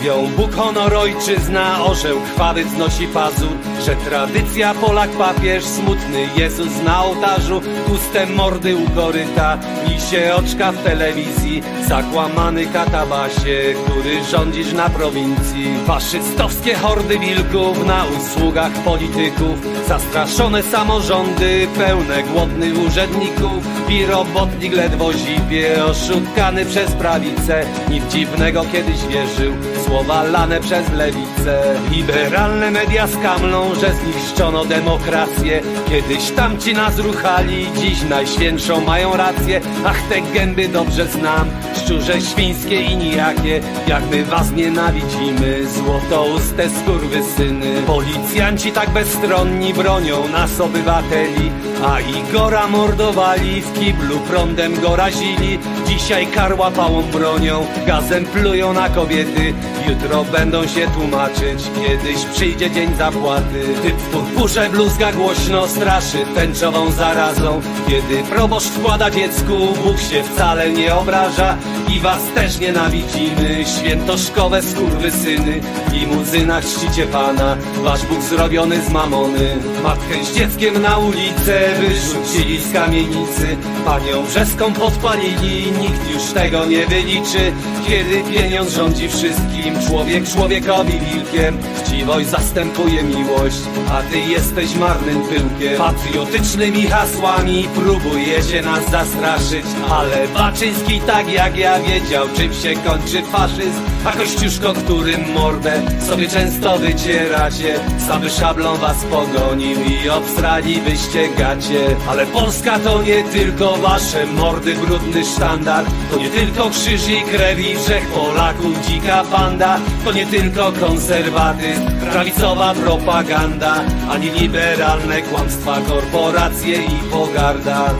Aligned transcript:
Mówią 0.00 0.30
Bóg, 0.36 0.54
honor, 0.54 0.94
ojczyzna, 0.94 1.84
orzeł 1.84 2.20
krwawy 2.20 2.64
wznosi 2.64 3.06
pazur 3.06 3.56
Że 3.86 3.96
tradycja 3.96 4.74
Polak 4.74 5.10
papież, 5.10 5.64
smutny 5.64 6.28
Jezus 6.36 6.82
na 6.84 7.04
ołtarzu 7.04 7.60
Puste 7.86 8.26
mordy 8.26 8.76
u 8.76 8.90
koryta, 8.90 9.58
lisie 9.88 10.34
oczka 10.34 10.72
w 10.72 10.84
telewizji 10.84 11.62
Zakłamany 11.88 12.66
katabasie, 12.66 13.74
który 13.84 14.24
rządzisz 14.24 14.72
na 14.72 14.90
prowincji. 14.90 15.66
Faszystowskie 15.86 16.74
hordy 16.74 17.18
wilków 17.18 17.86
na 17.86 18.04
usługach 18.04 18.72
polityków 18.72 19.58
Zastraszone 19.88 20.62
samorządy, 20.62 21.68
pełne 21.78 22.22
głodnych 22.22 22.78
urzędników 22.86 23.64
I 23.88 24.06
robotnik 24.06 24.72
ledwo 24.72 25.12
zipie, 25.12 25.84
oszukany 25.84 26.64
przez 26.64 26.92
prawicę 26.92 27.64
Nic 27.90 28.04
dziwnego 28.12 28.64
kiedyś 28.72 29.06
wierzył 29.06 29.52
Słowa 29.86 30.22
lane 30.22 30.60
przez 30.60 30.92
lewicę. 30.92 31.62
Liberalne 31.90 32.70
media 32.70 33.06
skamlą, 33.06 33.69
że 33.74 33.92
zniszczono 33.94 34.64
demokrację. 34.64 35.62
Kiedyś 35.88 36.30
tamci 36.30 36.74
nas 36.74 36.98
ruchali, 36.98 37.66
dziś 37.80 38.02
najświętszą 38.02 38.80
mają 38.80 39.16
rację. 39.16 39.60
Ach, 39.86 40.02
te 40.08 40.20
gęby 40.20 40.68
dobrze 40.68 41.06
znam, 41.06 41.50
szczurze 41.84 42.20
świńskie 42.20 42.82
i 42.82 42.96
nijakie. 42.96 43.60
Jak 43.86 44.10
my 44.10 44.24
was 44.24 44.52
nienawidzimy, 44.52 45.66
złotouste 45.68 46.70
skurwysyny. 46.70 47.82
Policjanci 47.86 48.72
tak 48.72 48.90
bezstronni 48.90 49.74
bronią 49.74 50.28
nas 50.28 50.60
obywateli 50.60 51.50
A 51.84 52.00
Igora 52.00 52.68
mordowali, 52.68 53.60
w 53.62 53.72
kiblu 53.72 54.18
prądem 54.18 54.80
go 54.80 54.96
razili. 54.96 55.58
Dzisiaj 55.86 56.26
karła 56.26 56.70
pałą 56.70 57.02
bronią, 57.02 57.66
gazem 57.86 58.24
plują 58.24 58.72
na 58.72 58.88
kobiety. 58.88 59.54
Jutro 59.88 60.24
będą 60.24 60.66
się 60.66 60.86
tłumaczyć, 60.86 61.70
kiedyś 61.86 62.24
przyjdzie 62.24 62.70
dzień 62.70 62.94
zapłaty. 62.96 63.62
Typ 63.82 63.96
w 63.96 64.10
purpurze 64.10 64.70
bluzga 64.70 65.12
głośno 65.12 65.68
straszy 65.68 66.18
tęczową 66.34 66.90
zarazą. 66.90 67.60
Kiedy 67.88 68.22
proboszcz 68.22 68.68
wkłada 68.68 69.10
dziecku, 69.10 69.54
Bóg 69.84 70.00
się 70.00 70.22
wcale 70.22 70.70
nie 70.70 70.94
obraża 70.94 71.56
I 71.96 72.00
was 72.00 72.22
też 72.34 72.58
nienawidzimy, 72.58 73.64
świętoszkowe 73.78 74.62
skurwysyny 74.62 75.60
W 75.88 75.92
limuzynach 75.92 76.64
czcicie 76.64 77.06
Pana, 77.06 77.56
wasz 77.82 78.06
Bóg 78.06 78.22
zrobiony 78.22 78.82
z 78.82 78.90
mamony. 78.90 79.56
Matkę 79.82 80.24
z 80.24 80.36
dzieckiem 80.36 80.82
na 80.82 80.98
ulicę 80.98 81.60
wyrzucili 81.80 82.58
z 82.60 82.72
kamienicy. 82.72 83.56
Panią 83.84 84.22
Brzeską 84.22 84.72
podpalili, 84.72 85.72
nikt 85.80 86.10
już 86.12 86.32
tego 86.32 86.66
nie 86.66 86.86
wyliczy. 86.86 87.52
Kiedy 87.88 88.22
pieniądz 88.32 88.72
rządzi 88.72 89.08
wszystkim, 89.08 89.74
człowiek 89.88 90.28
człowiekowi 90.28 90.92
wilkiem. 90.92 91.58
Chciwość 91.84 92.26
zastępuje 92.26 93.02
miłość, 93.02 93.60
a 93.92 94.02
ty 94.02 94.18
jesteś 94.18 94.74
marnym 94.74 95.20
pyłkiem. 95.22 95.78
Patriotycznymi 95.78 96.86
hasłami 96.86 97.68
próbujecie 97.74 98.62
nas 98.62 98.90
zastraszyć 98.90 99.66
Ale 99.90 100.28
Baczyński 100.34 101.00
tak 101.00 101.32
jak 101.32 101.56
ja 101.56 101.79
wiedział, 101.82 102.26
czym 102.36 102.54
się 102.54 102.74
kończy 102.74 103.22
faszyzm. 103.22 103.90
A 104.04 104.12
Kościuszko, 104.12 104.72
którym 104.72 105.32
mordę 105.32 105.82
sobie 106.00 106.28
często 106.28 106.78
wycieracie 106.78 107.80
Sam 108.08 108.20
by 108.20 108.30
szablą 108.30 108.76
was 108.76 109.04
pogonił 109.04 109.78
i 109.84 110.08
obstrali 110.08 110.80
byście 110.80 111.28
gacie 111.28 111.96
Ale 112.08 112.26
Polska 112.26 112.78
to 112.78 113.02
nie 113.02 113.24
tylko 113.24 113.76
wasze 113.76 114.26
mordy, 114.26 114.74
brudny 114.74 115.24
sztandar. 115.24 115.84
To 116.10 116.18
nie 116.18 116.30
tylko 116.30 116.70
krzyż 116.70 117.08
i 117.08 117.22
krew 117.22 117.58
i 117.58 117.76
wszech 117.76 118.06
Polaków 118.06 118.86
dzika 118.86 119.24
banda 119.24 119.78
To 120.04 120.12
nie 120.12 120.26
tylko 120.26 120.72
konserwatyzm, 120.72 121.86
prawicowa 122.12 122.74
propaganda. 122.74 123.74
Ani 124.10 124.30
liberalne 124.30 125.22
kłamstwa, 125.22 125.80
korporacje 125.88 126.76
i 126.76 127.10
pogarda 127.12 127.94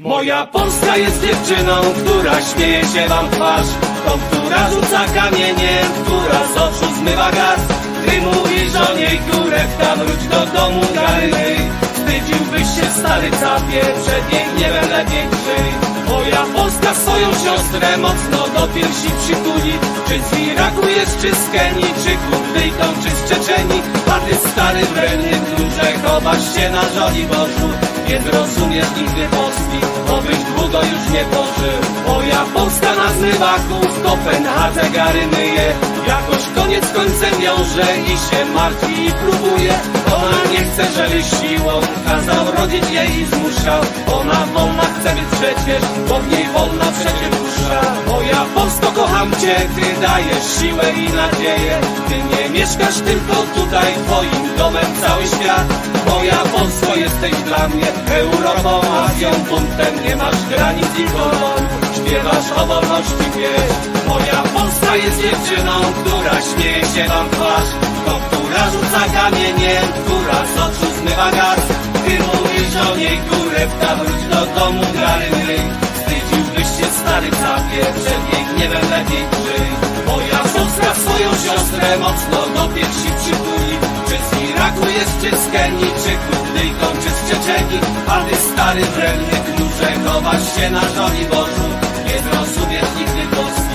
Moja 0.00 0.46
Polska 0.46 0.96
jest 0.96 1.26
dziewczyną, 1.26 1.74
która 2.04 2.42
śmieje 2.42 2.84
się 2.84 3.08
wam 3.08 3.28
w 3.28 3.30
twarz. 3.30 3.66
Tą, 4.06 4.18
która 4.30 4.70
rzuca 4.70 5.04
kamieniem, 5.14 5.86
która 6.04 6.40
z 6.54 6.56
oczu 6.56 6.94
zmywa 6.94 7.30
gaz. 7.30 7.60
Ty 8.06 8.20
mówisz 8.20 8.74
o 8.74 8.96
niej 8.96 9.18
kurewka, 9.18 9.96
wróć 9.96 10.22
do 10.28 10.46
domu 10.60 10.80
Garyny 10.94 11.56
Wstydziłbyś 11.94 12.62
się 12.76 12.90
stary 13.00 13.30
capie, 13.30 13.80
przed 14.02 14.32
jej 14.32 14.44
gniewem 14.56 14.90
lepiej 14.90 15.26
krzyj 15.30 15.68
Moja 16.08 16.42
Polska 16.54 16.94
swoją 16.94 17.30
siostrę 17.32 17.96
mocno 17.96 18.38
do 18.54 18.68
piersi 18.74 19.10
przytuli. 19.22 19.72
Czy 20.08 20.20
z 20.28 20.38
Iraku 20.38 20.88
jest, 20.88 21.20
czy 21.20 21.34
z 21.34 21.50
Kenii, 21.50 21.94
czy 22.04 22.10
Kurdyjką, 22.16 22.84
czy 23.02 23.10
z 23.10 23.28
Czeczeni 23.28 23.80
A 24.12 24.20
ty 24.20 24.34
stary 24.48 24.84
wrenny 24.84 25.40
klucze 25.56 25.98
chowasz 26.04 26.54
się 26.54 26.70
na 26.70 26.82
żoli 26.88 27.24
Bożu 27.24 27.89
Nie 28.10 28.20
zrozumiesz 28.20 28.86
nigdy 28.96 29.28
Polski, 29.28 29.80
bo 30.08 30.22
byś 30.22 30.38
długo 30.38 30.78
już 30.78 31.12
nie 31.12 31.24
pożył. 31.24 31.80
Moja 32.08 32.44
Polska 32.54 32.94
na 32.94 33.12
zmywaku 33.12 33.86
w 33.86 34.02
Kopenhadze 34.02 34.90
gary 34.90 35.26
myje 35.26 35.74
Jakoś 36.06 36.42
koniec 36.54 36.92
końcem 36.92 37.40
wiąże 37.40 37.86
i 38.06 38.08
się 38.08 38.44
martwi 38.54 39.06
i 39.06 39.12
próbuje. 39.12 39.74
Ona 40.16 40.40
nie 40.52 40.64
chce, 40.64 40.84
żebyś 40.96 41.26
siłą 41.26 41.80
kazał 42.06 42.44
rodzić 42.58 42.90
jej 42.90 43.20
i 43.20 43.26
zmuszał. 43.26 43.82
Ona 44.20 44.46
wolna 44.54 44.82
chce 44.82 45.14
być 45.14 45.24
przecież, 45.32 45.82
bo 46.08 46.18
w 46.18 46.28
niej 46.32 46.46
wolna 46.48 46.84
przecież 46.92 47.30
dusza. 47.30 47.80
Moja 48.08 48.44
Polsko, 48.54 48.86
kocham 48.92 49.30
cię, 49.40 49.56
ty 49.74 50.00
dajesz 50.00 50.46
siłę 50.60 50.92
i 50.92 51.12
nadzieję. 51.12 51.80
Ty 52.08 52.14
nie 52.14 52.50
mieszkasz 52.50 52.98
tylko 52.98 53.34
tutaj, 53.54 53.94
twoim 54.06 54.56
domem 54.58 54.86
cały 55.00 55.26
świat. 55.26 55.66
Moja 56.06 56.36
Polsko, 56.36 56.96
jesteś 56.96 57.32
dla 57.32 57.68
mnie 57.68 57.86
Europą, 58.10 58.80
Azją, 59.04 59.30
buntem 59.30 60.04
Nie 60.04 60.16
masz 60.16 60.44
granic 60.48 60.98
i 60.98 61.04
koloru 61.04 61.68
Śpiewasz 61.96 62.52
o 62.56 62.66
wolności 62.66 63.24
pieśń 63.36 63.99
Moja 64.10 64.42
Polska 64.54 64.96
jest 64.96 65.20
dziewczyną, 65.22 65.74
która 66.00 66.34
śmieje 66.48 66.84
się 66.94 67.04
wam 67.08 67.30
twarz. 67.30 67.70
To, 68.06 68.20
która 68.26 68.62
rzuca 68.70 69.02
kamieniem, 69.14 69.86
która 70.04 70.38
z 70.54 70.58
oczu 70.58 70.86
zmywa 70.98 71.30
gaz. 71.30 71.60
Ty 72.04 72.14
mówisz 72.28 72.76
o 72.90 72.96
niej 72.96 73.18
kurewka, 73.28 73.96
wróć 73.96 74.22
do 74.32 74.60
domu 74.60 74.82
Garyny 74.94 75.80
Wstydziłbyś 75.94 76.68
się 76.78 76.88
stary 77.00 77.30
capie, 77.30 77.84
przed 78.00 78.22
jej 78.32 78.44
gniewem 78.54 78.90
lepiej 78.90 79.24
kryj 79.30 79.70
Moja 80.06 80.38
Polska 80.54 80.94
swoją 80.94 81.30
siostrę 81.44 81.98
mocno 81.98 82.38
do 82.54 82.74
piersi 82.74 83.10
przytuli. 83.20 83.74
Czy 84.08 84.16
z 84.26 84.30
Iraku 84.50 84.86
jest, 84.98 85.14
czy 85.22 85.30
z 85.42 85.52
Kenii, 85.52 85.92
czy 86.02 86.12
Kurdyjką, 86.24 86.86
czy 87.02 87.10
z 87.10 87.20
Czeczeni 87.28 87.78
A 88.08 88.16
ty 88.24 88.36
stary 88.36 88.84
wredny 88.94 89.36
knucze, 89.46 89.88
chowasz 90.04 90.56
się 90.56 90.70
na 90.70 90.80
żoli 90.80 91.24
Bożu. 91.30 91.68
Nie 92.06 92.18
zrozumiesz 92.24 92.90
nigdy 92.98 93.36
Polski, 93.36 93.69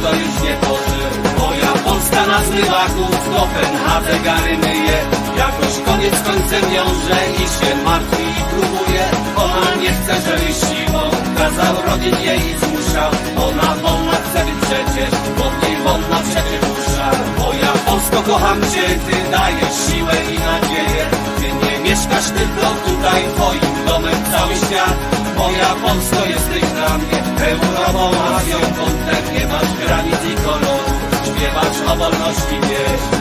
długo 0.00 0.16
już 0.16 0.42
nie 0.42 0.54
pożył 0.56 1.10
Moja 1.38 1.72
Polska 1.84 2.26
na 2.26 2.44
zmywaku 2.44 3.04
w 3.04 3.36
Kopenhadze 3.36 4.18
gary 4.24 4.58
myje. 4.58 4.98
Jakoś 5.36 5.74
koniec 5.86 6.14
końcem 6.22 6.70
wiąże 6.70 7.20
i 7.34 7.44
się 7.56 7.84
martwi 7.84 8.22
i 8.22 8.42
próbuje. 8.50 9.04
Ona 9.36 9.74
nie 9.82 9.92
chce, 9.92 10.14
żebyś 10.26 10.56
siłą 10.56 11.02
kazał 11.38 11.74
rodzić 11.86 12.20
jej 12.24 12.40
i 12.50 12.58
zmuszał 12.58 13.10
Ona 13.48 13.74
wolna 13.82 14.16
chce 14.24 14.44
być 14.44 14.58
przecież, 14.66 15.10
w 15.10 15.62
niej 15.62 15.76
wolna 15.84 16.18
przecież 16.28 16.60
dusza 16.60 17.10
Moja 17.38 17.72
Polsko, 17.86 18.22
kocham 18.22 18.60
cię, 18.62 18.86
ty 19.06 19.30
dajesz 19.30 19.76
siłę 19.86 20.16
i 20.34 20.38
nadzieję. 20.50 21.04
Ty 21.38 21.66
nie 21.66 21.90
mieszkasz 21.90 22.28
tylko 22.38 22.66
tutaj, 22.86 23.22
twoim 23.34 23.86
domem 23.86 24.18
cały 24.32 24.56
świat 24.56 25.19
Moja 25.40 25.74
Polsko, 25.74 26.26
jesteś 26.26 26.60
dla 26.60 26.98
mnie 26.98 27.22
Europą, 27.46 28.10
Azją, 28.36 28.58
kątem 28.60 29.34
Nie 29.34 29.46
masz 29.46 29.86
granic 29.86 30.24
i 30.32 30.34
koloru 30.44 30.90
Śpiewasz 31.24 31.80
o 31.92 31.96
wolności 31.96 32.60
wieś 32.60 33.19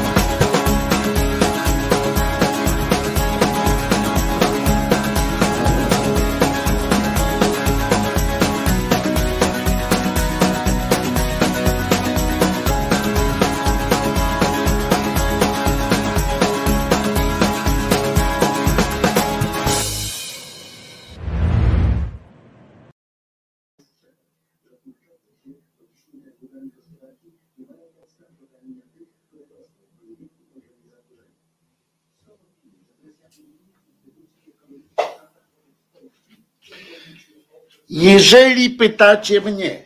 Jeżeli 37.89 38.69
pytacie 38.69 39.41
mnie, 39.41 39.83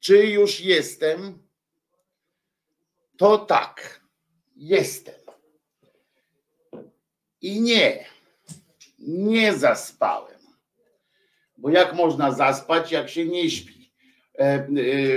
czy 0.00 0.26
już 0.26 0.60
jestem, 0.60 1.48
to 3.16 3.38
tak, 3.38 4.00
jestem. 4.56 5.14
I 7.40 7.60
nie, 7.60 8.06
nie 8.98 9.54
zaspałem. 9.54 10.40
Bo 11.56 11.70
jak 11.70 11.94
można 11.94 12.32
zaspać, 12.32 12.92
jak 12.92 13.08
się 13.10 13.26
nie 13.26 13.50
śpi? 13.50 13.92
E, 14.38 14.42
e, 14.42 14.68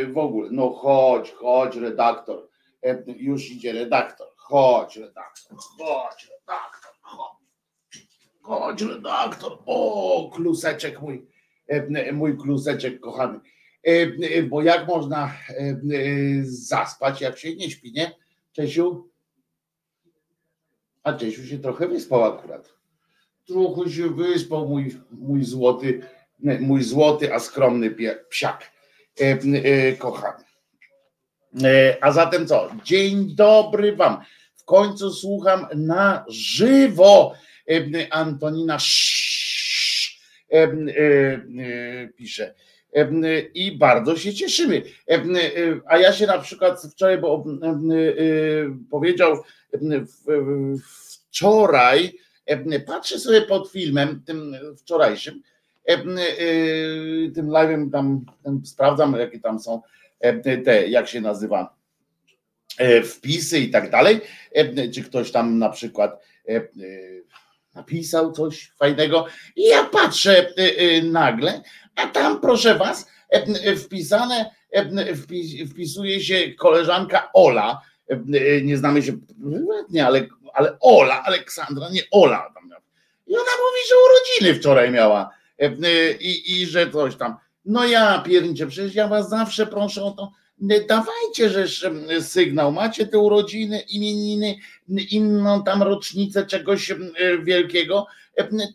w 0.05 0.17
ogóle, 0.17 0.49
no 0.51 0.69
chodź, 0.69 1.31
chodź, 1.31 1.75
redaktor. 1.75 2.49
E, 2.83 3.03
już 3.07 3.49
idzie 3.49 3.73
redaktor. 3.73 4.27
Chodź, 4.35 4.97
redaktor, 4.97 5.57
chodź, 5.57 6.29
redaktor. 6.29 6.74
Chodź, 8.45 8.81
redaktor. 8.81 9.57
O, 9.65 10.31
kluseczek 10.33 11.01
mój, 11.01 11.25
e, 11.67 12.11
mój 12.11 12.37
kluseczek 12.37 12.99
kochany. 12.99 13.39
E, 13.87 13.91
e, 13.91 14.43
bo 14.43 14.61
jak 14.61 14.87
można 14.87 15.31
zaspać, 16.43 17.21
jak 17.21 17.37
się 17.37 17.55
nie 17.55 17.71
śpi, 17.71 17.91
nie? 17.91 18.11
Czesiu? 18.51 19.09
A 21.03 21.13
Czesiu 21.13 21.45
się 21.45 21.59
trochę 21.59 21.87
wyspał 21.87 22.23
akurat. 22.23 22.73
Trochę 23.47 23.89
się 23.89 24.09
wyspał 24.09 24.67
mój, 24.67 24.97
mój 25.11 25.43
złoty, 25.43 26.01
mój 26.59 26.83
złoty, 26.83 27.33
a 27.33 27.39
skromny 27.39 27.95
psiak. 28.29 28.71
Kochany. 29.97 30.43
A 32.01 32.11
zatem 32.11 32.47
co? 32.47 32.69
Dzień 32.83 33.35
dobry 33.35 33.95
Wam. 33.95 34.17
W 34.55 34.63
końcu 34.65 35.11
słucham 35.11 35.67
na 35.75 36.25
żywo 36.27 37.33
Antonina 38.09 38.77
pisze. 42.17 42.53
I 43.53 43.77
bardzo 43.77 44.17
się 44.17 44.33
cieszymy. 44.33 44.81
A 45.87 45.97
ja 45.97 46.13
się 46.13 46.27
na 46.27 46.37
przykład 46.37 46.81
wczoraj, 46.91 47.17
bo 47.17 47.45
powiedział 48.91 49.43
wczoraj, 51.29 52.17
patrzę 52.85 53.19
sobie 53.19 53.41
pod 53.41 53.71
filmem, 53.71 54.21
tym 54.25 54.55
wczorajszym, 54.77 55.41
tym 57.35 57.47
live'em 57.47 57.91
tam 57.91 58.25
sprawdzam, 58.65 59.15
jakie 59.19 59.39
tam 59.39 59.59
są 59.59 59.81
te, 60.65 60.87
jak 60.87 61.07
się 61.07 61.21
nazywa, 61.21 61.75
wpisy 63.03 63.59
i 63.59 63.69
tak 63.69 63.89
dalej, 63.89 64.19
czy 64.93 65.03
ktoś 65.03 65.31
tam 65.31 65.59
na 65.59 65.69
przykład 65.69 66.25
napisał 67.75 68.31
coś 68.31 68.71
fajnego 68.77 69.25
i 69.55 69.63
ja 69.63 69.83
patrzę 69.83 70.49
y, 70.59 70.81
y, 70.81 71.03
nagle, 71.03 71.61
a 71.95 72.07
tam 72.07 72.41
proszę 72.41 72.75
was 72.75 73.07
y, 73.67 73.75
wpisane, 73.75 74.51
wpisuje 75.71 76.21
się 76.21 76.53
koleżanka 76.53 77.29
Ola, 77.33 77.81
nie 78.63 78.77
znamy 78.77 79.01
się 79.01 79.11
nie, 79.89 80.05
ale, 80.05 80.27
ale 80.53 80.77
Ola, 80.79 81.23
Aleksandra, 81.23 81.89
nie 81.89 82.01
Ola. 82.11 82.53
I 83.27 83.35
ona 83.35 83.43
mówi, 83.43 83.79
że 83.89 83.95
urodziny 84.05 84.59
wczoraj 84.59 84.91
miała 84.91 85.29
i, 86.19 86.61
i 86.61 86.65
że 86.65 86.91
coś 86.91 87.15
tam. 87.15 87.35
No 87.65 87.85
ja 87.85 88.19
pierniczę, 88.19 88.67
przecież 88.67 88.95
ja 88.95 89.07
was 89.07 89.29
zawsze 89.29 89.67
proszę 89.67 90.03
o 90.03 90.11
to, 90.11 90.31
dawajcie 90.87 91.49
że 91.49 91.67
sygnał, 92.21 92.71
macie 92.71 93.07
te 93.07 93.19
urodziny, 93.19 93.79
imieniny, 93.79 94.55
inną 95.09 95.63
tam 95.63 95.83
rocznicę 95.83 96.45
czegoś 96.45 96.93
wielkiego, 97.43 98.07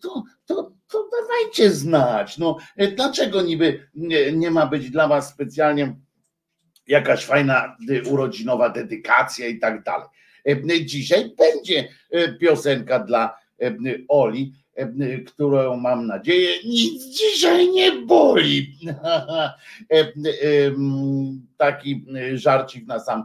to, 0.02 0.22
to, 0.46 0.72
to 0.88 1.08
dawajcie 1.20 1.70
znać. 1.70 2.38
No, 2.38 2.56
dlaczego 2.96 3.42
niby 3.42 3.88
nie 4.32 4.50
ma 4.50 4.66
być 4.66 4.90
dla 4.90 5.08
was 5.08 5.28
specjalnie 5.28 5.96
jakaś 6.86 7.24
fajna 7.24 7.76
urodzinowa 8.10 8.70
dedykacja 8.70 9.46
i 9.46 9.58
tak 9.58 9.82
dalej. 9.82 10.06
Dzisiaj 10.86 11.34
będzie 11.38 11.88
piosenka 12.40 12.98
dla 12.98 13.38
Oli, 14.08 14.52
E, 14.69 14.69
którą 15.26 15.76
mam 15.76 16.06
nadzieję 16.06 16.62
nic 16.64 17.04
dzisiaj 17.04 17.68
nie 17.68 17.92
boli. 17.92 18.76
E, 19.92 19.98
e, 19.98 20.12
taki 21.56 22.06
żarcik 22.34 22.86
na 22.86 23.00
sam 23.00 23.24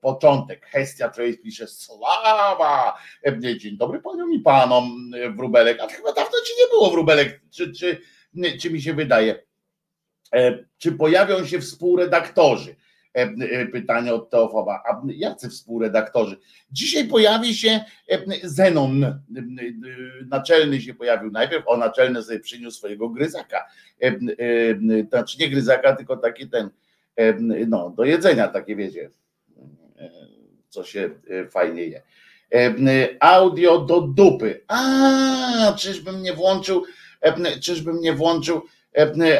początek. 0.00 0.66
Hestia 0.66 1.08
Trace 1.08 1.38
pisze 1.38 1.66
sława. 1.66 2.98
Dzień 3.58 3.76
dobry 3.76 4.00
paniom 4.00 4.32
i 4.32 4.40
panom 4.40 5.10
wróbelek. 5.36 5.80
A 5.80 5.86
chyba 5.86 6.12
dawno 6.12 6.38
ci 6.46 6.52
nie 6.58 6.66
było 6.70 6.90
wróbelek. 6.90 7.40
Czy, 7.50 7.72
czy, 7.72 8.00
czy 8.60 8.70
mi 8.70 8.82
się 8.82 8.94
wydaje? 8.94 9.42
Czy 10.78 10.92
pojawią 10.92 11.46
się 11.46 11.60
współredaktorzy? 11.60 12.76
E, 13.16 13.22
e, 13.22 13.66
pytanie 13.66 14.14
od 14.14 14.30
Teofowa. 14.30 14.82
A 14.88 15.02
jacy 15.06 15.48
współredaktorzy? 15.48 16.36
Dzisiaj 16.70 17.08
pojawi 17.08 17.54
się 17.54 17.80
e, 18.10 18.18
Zenon, 18.42 19.20
naczelny 20.30 20.80
się 20.80 20.94
pojawił 20.94 21.30
najpierw, 21.30 21.68
o 21.68 21.76
naczelny 21.76 22.22
sobie 22.22 22.40
przyniósł 22.40 22.78
swojego 22.78 23.08
gryzaka. 23.08 23.64
Znaczy 25.08 25.38
nie 25.40 25.50
gryzaka, 25.50 25.96
tylko 25.96 26.16
taki 26.16 26.48
ten, 26.48 26.70
no 27.66 27.90
do 27.90 28.04
jedzenia 28.04 28.48
takie 28.48 28.76
wiecie, 28.76 29.10
co 30.68 30.84
się 30.84 31.10
fajnie 31.50 31.82
je. 31.82 32.02
Audio 33.20 33.78
do 33.78 34.00
dupy. 34.00 34.64
A, 34.68 35.72
czyżbym 35.78 36.22
nie 36.22 36.32
włączył, 36.32 36.84
czyżbym 37.60 38.00
nie 38.00 38.12
włączył 38.12 38.62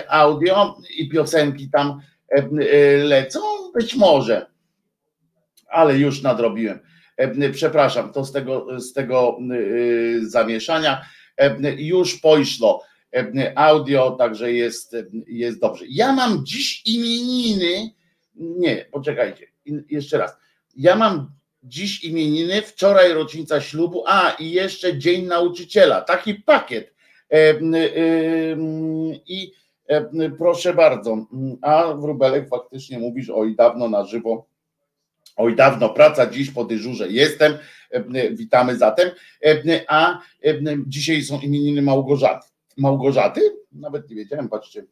audio 0.08 0.78
i 0.98 1.08
piosenki 1.08 1.70
tam 1.70 2.00
lecą? 3.04 3.40
Być 3.74 3.94
może, 3.94 4.46
ale 5.68 5.98
już 5.98 6.22
nadrobiłem. 6.22 6.80
E, 7.16 7.50
przepraszam, 7.50 8.12
to 8.12 8.24
z 8.24 8.32
tego, 8.32 8.80
z 8.80 8.92
tego 8.92 9.38
e, 9.38 10.26
zamieszania 10.26 11.06
e, 11.36 11.72
już 11.76 12.20
poszło 12.20 12.84
audio, 13.54 14.10
także 14.10 14.52
jest, 14.52 14.96
jest 15.26 15.60
dobrze. 15.60 15.84
Ja 15.88 16.12
mam 16.12 16.46
dziś 16.46 16.82
imieniny. 16.86 17.90
Nie, 18.34 18.86
poczekajcie, 18.92 19.46
jeszcze 19.90 20.18
raz. 20.18 20.36
Ja 20.76 20.96
mam 20.96 21.30
dziś 21.62 22.04
imieniny, 22.04 22.62
wczoraj 22.62 23.12
rocznica 23.12 23.60
ślubu, 23.60 24.04
a 24.06 24.30
i 24.30 24.50
jeszcze 24.50 24.98
Dzień 24.98 25.26
Nauczyciela. 25.26 26.00
Taki 26.00 26.34
pakiet. 26.34 26.94
I 29.26 29.52
E, 29.52 29.65
proszę 30.38 30.74
bardzo, 30.74 31.26
a 31.62 31.94
Wróbelek 31.94 32.48
faktycznie 32.48 32.98
mówisz 32.98 33.30
oj 33.30 33.56
dawno 33.56 33.88
na 33.88 34.04
żywo, 34.04 34.46
oj 35.36 35.56
dawno 35.56 35.88
praca, 35.88 36.26
dziś 36.26 36.50
po 36.50 36.64
dyżurze 36.64 37.08
jestem, 37.08 37.58
e, 37.90 38.30
witamy 38.30 38.76
zatem, 38.76 39.10
e, 39.44 39.84
a 39.88 40.18
dzisiaj 40.86 41.22
są 41.22 41.40
imieniny 41.40 41.82
Małgorzaty. 41.82 42.48
Małgorzaty? 42.76 43.40
Nawet 43.72 44.10
nie 44.10 44.16
wiedziałem, 44.16 44.48
patrzcie, 44.48 44.84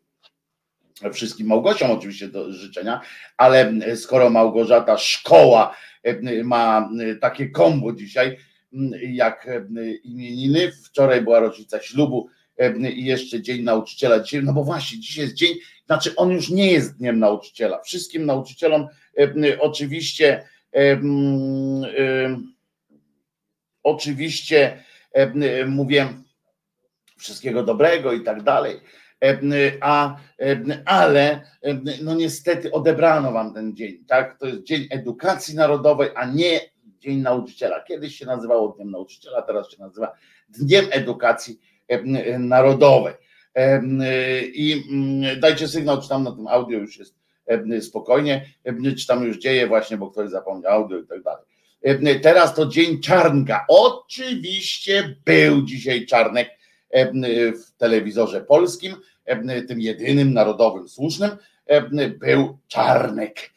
wszystkim 1.13 1.47
Małgosiom 1.47 1.91
oczywiście 1.91 2.29
do 2.29 2.53
życzenia, 2.53 3.01
ale 3.37 3.73
skoro 3.97 4.31
Małgorzata 4.31 4.99
szkoła 4.99 5.77
ma 6.45 6.91
takie 7.21 7.49
kombo 7.49 7.93
dzisiaj, 7.93 8.37
jak 9.03 9.49
imieniny, 10.05 10.73
wczoraj 10.73 11.23
była 11.23 11.41
rocznica 11.41 11.81
ślubu, 11.81 12.29
i 12.95 13.05
jeszcze 13.05 13.43
Dzień 13.43 13.63
Nauczyciela 13.63 14.21
dzisiaj, 14.21 14.43
no 14.45 14.53
bo 14.53 14.65
właśnie, 14.65 15.01
dzisiaj 15.01 15.25
jest 15.25 15.37
dzień, 15.37 15.55
znaczy 15.87 16.17
on 16.17 16.31
już 16.31 16.51
nie 16.51 16.73
jest 16.73 16.99
Dniem 16.99 17.19
Nauczyciela. 17.19 17.83
Wszystkim 17.83 18.27
nauczycielom 18.27 18.89
oczywiście 19.61 20.49
oczywiście 23.83 24.85
mówię 25.67 26.09
wszystkiego 27.19 27.63
dobrego 27.63 28.13
i 28.13 28.21
tak 28.21 28.43
dalej, 28.43 28.81
a, 29.81 30.17
ale 30.85 31.41
no 32.03 32.15
niestety 32.15 32.73
odebrano 32.73 33.33
wam 33.33 33.55
ten 33.55 33.77
dzień, 33.77 34.05
tak? 34.07 34.39
To 34.39 34.47
jest 34.47 34.63
Dzień 34.63 34.87
Edukacji 34.91 35.55
Narodowej, 35.55 36.09
a 36.15 36.27
nie 36.27 36.61
Dzień 36.99 37.19
Nauczyciela. 37.19 37.81
Kiedyś 37.81 38.17
się 38.17 38.27
nazywało 38.27 38.69
Dniem 38.69 38.91
Nauczyciela, 38.91 39.43
teraz 39.43 39.71
się 39.71 39.77
nazywa 39.79 40.13
Dniem 40.49 40.87
Edukacji 40.91 41.61
narodowej. 42.39 43.15
I 44.55 44.85
mm, 44.91 45.41
dajcie 45.41 45.69
sygnał, 45.69 46.03
czy 46.03 46.09
tam 46.09 46.23
na 46.23 46.33
tym 46.33 46.47
audio 46.47 46.79
już 46.79 46.99
jest 46.99 47.15
spokojnie, 47.81 48.47
czy 48.99 49.07
tam 49.07 49.25
już 49.25 49.39
dzieje 49.39 49.67
właśnie, 49.67 49.97
bo 49.97 50.11
ktoś 50.11 50.31
zapomniał 50.31 50.73
audio 50.73 50.99
i 50.99 51.07
tak 51.07 51.23
dalej. 51.23 51.45
Teraz 52.23 52.55
to 52.55 52.67
dzień 52.67 53.01
czarnka. 53.01 53.65
Oczywiście 53.69 55.17
był 55.25 55.63
dzisiaj 55.63 56.07
czarnek 56.07 56.51
w 57.33 57.77
telewizorze 57.79 58.41
polskim, 58.41 58.95
tym 59.69 59.81
jedynym 59.81 60.33
narodowym 60.33 60.89
słusznym, 60.89 61.31
był 62.19 62.59
czarnek. 62.69 63.51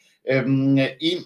I 1.00 1.18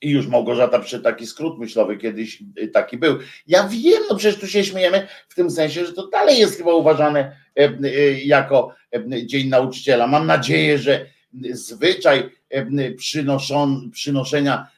I 0.00 0.10
już 0.10 0.26
Małgorzata 0.26 0.78
przy 0.78 1.00
taki 1.00 1.26
skrót 1.26 1.58
myślowy 1.58 1.96
kiedyś 1.96 2.42
y, 2.62 2.68
taki 2.68 2.98
był. 2.98 3.18
Ja 3.46 3.68
wiem, 3.68 4.02
no 4.10 4.16
przecież 4.16 4.40
tu 4.40 4.46
się 4.46 4.64
śmiejemy 4.64 5.06
w 5.28 5.34
tym 5.34 5.50
sensie, 5.50 5.86
że 5.86 5.92
to 5.92 6.08
dalej 6.08 6.38
jest 6.38 6.56
chyba 6.56 6.74
uważane 6.74 7.36
e, 7.56 7.68
y, 7.84 8.20
jako 8.24 8.74
e, 8.94 9.26
Dzień 9.26 9.48
Nauczyciela. 9.48 10.06
Mam 10.06 10.26
nadzieję, 10.26 10.78
że 10.78 11.06
zwyczaj 11.50 12.30
e, 12.50 12.92
przynoszon, 12.92 13.90
przynoszenia 13.90 14.70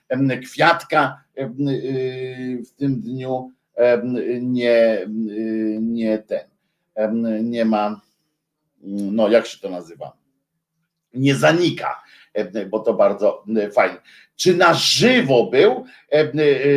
kwiatka 0.43 1.25
w 2.67 2.71
tym 2.77 3.01
dniu 3.01 3.53
nie, 4.41 5.07
nie 5.81 6.19
ten, 6.19 7.51
nie 7.51 7.65
ma, 7.65 8.01
no 8.83 9.29
jak 9.29 9.47
się 9.47 9.59
to 9.59 9.71
nazywa, 9.71 10.13
nie 11.15 11.35
zanika 11.35 12.03
E, 12.05 12.10
bo 12.69 12.79
to 12.81 12.95
bardzo 12.95 13.45
e, 13.57 13.71
fajnie. 13.71 13.97
Czy 14.37 14.57
na 14.57 14.75
żywo 14.75 15.47
był? 15.47 15.85
E, 16.09 16.27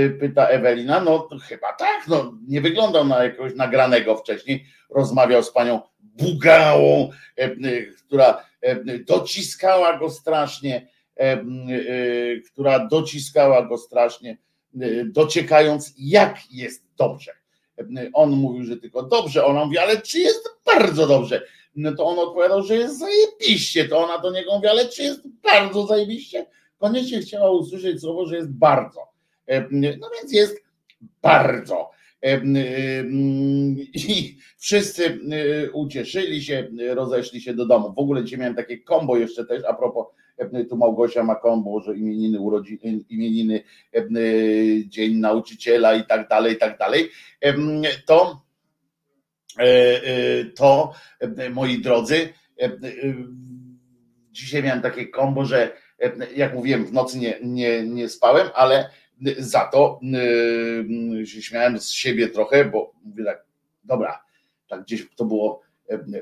pyta 0.09 0.47
Ewelina. 0.47 0.99
No 0.99 1.27
chyba 1.47 1.73
tak, 1.73 2.07
no 2.07 2.33
nie 2.47 2.61
wyglądał 2.61 3.05
na 3.05 3.23
jakiegoś 3.23 3.55
nagranego 3.55 4.17
wcześniej. 4.17 4.65
Rozmawiał 4.89 5.43
z 5.43 5.51
panią 5.51 5.81
Bugałą, 5.99 7.09
która 8.05 8.45
dociskała 9.07 9.97
go 9.97 10.09
strasznie, 10.09 10.87
która 12.51 12.87
dociskała 12.87 13.65
go 13.65 13.77
strasznie, 13.77 14.37
dociekając 15.05 15.93
jak 15.97 16.37
jest 16.51 16.95
dobrze. 16.95 17.31
On 18.13 18.29
mówił, 18.29 18.65
że 18.65 18.77
tylko 18.77 19.03
dobrze, 19.03 19.45
ona 19.45 19.65
mówi, 19.65 19.77
ale 19.77 20.01
czy 20.01 20.19
jest 20.19 20.49
bardzo 20.65 21.07
dobrze? 21.07 21.41
No 21.75 21.95
to 21.95 22.05
on 22.05 22.19
odpowiadał, 22.19 22.63
że 22.63 22.75
jest 22.75 22.99
zajebiście, 22.99 23.85
to 23.85 24.05
ona 24.05 24.17
do 24.17 24.31
niego 24.31 24.55
mówi, 24.55 24.67
ale 24.67 24.85
czy 24.85 25.03
jest 25.03 25.21
bardzo 25.43 25.85
zajebiście? 25.85 26.45
Koniecznie 26.77 27.21
chciała 27.21 27.51
usłyszeć 27.51 28.01
słowo, 28.01 28.25
że 28.25 28.35
jest 28.35 28.51
bardzo. 28.51 28.99
E, 29.47 29.61
no 29.71 30.09
więc 30.17 30.33
jest 30.33 30.63
bardzo. 31.21 31.89
E, 32.23 32.41
I 33.93 34.37
wszyscy 34.57 35.05
e, 35.05 35.71
ucieszyli 35.71 36.43
się, 36.43 36.67
rozeszli 36.89 37.41
się 37.41 37.53
do 37.53 37.65
domu. 37.65 37.93
W 37.93 37.99
ogóle 37.99 38.23
dzisiaj 38.23 38.39
miałem 38.39 38.55
takie 38.55 38.77
kombo 38.77 39.17
jeszcze 39.17 39.45
też, 39.45 39.63
a 39.63 39.73
propos, 39.73 40.05
tu 40.69 40.77
Małgosia 40.77 41.23
ma 41.23 41.35
kombo, 41.35 41.79
że 41.79 41.97
imieniny, 41.97 42.39
urodziny, 42.39 42.99
imieniny, 43.09 43.63
dzień 44.87 45.15
nauczyciela 45.15 45.95
i 45.95 46.05
tak 46.05 46.29
dalej, 46.29 46.53
i 46.53 46.57
tak 46.57 46.77
dalej. 46.77 47.09
To 48.05 48.42
E, 48.42 48.42
e, 48.42 48.42
to, 50.55 50.93
e, 51.19 51.49
moi 51.49 51.81
drodzy, 51.81 52.29
dzisiaj 54.31 54.63
miałem 54.63 54.81
takie 54.81 55.07
kombo, 55.07 55.45
że 55.45 55.71
jak 56.35 56.53
mówiłem, 56.53 56.85
w 56.85 56.93
nocy 56.93 57.19
nie, 57.19 57.39
nie, 57.43 57.83
nie 57.83 58.09
spałem, 58.09 58.47
ale 58.55 58.89
za 59.37 59.59
to 59.59 59.99
się 61.25 61.41
śmiałem 61.41 61.79
z 61.79 61.89
siebie 61.89 62.27
trochę, 62.27 62.65
bo 62.65 62.93
mówię 63.03 63.23
tak, 63.23 63.45
dobra, 63.83 64.23
tak 64.69 64.83
gdzieś 64.83 65.07
to 65.15 65.25
było 65.25 65.61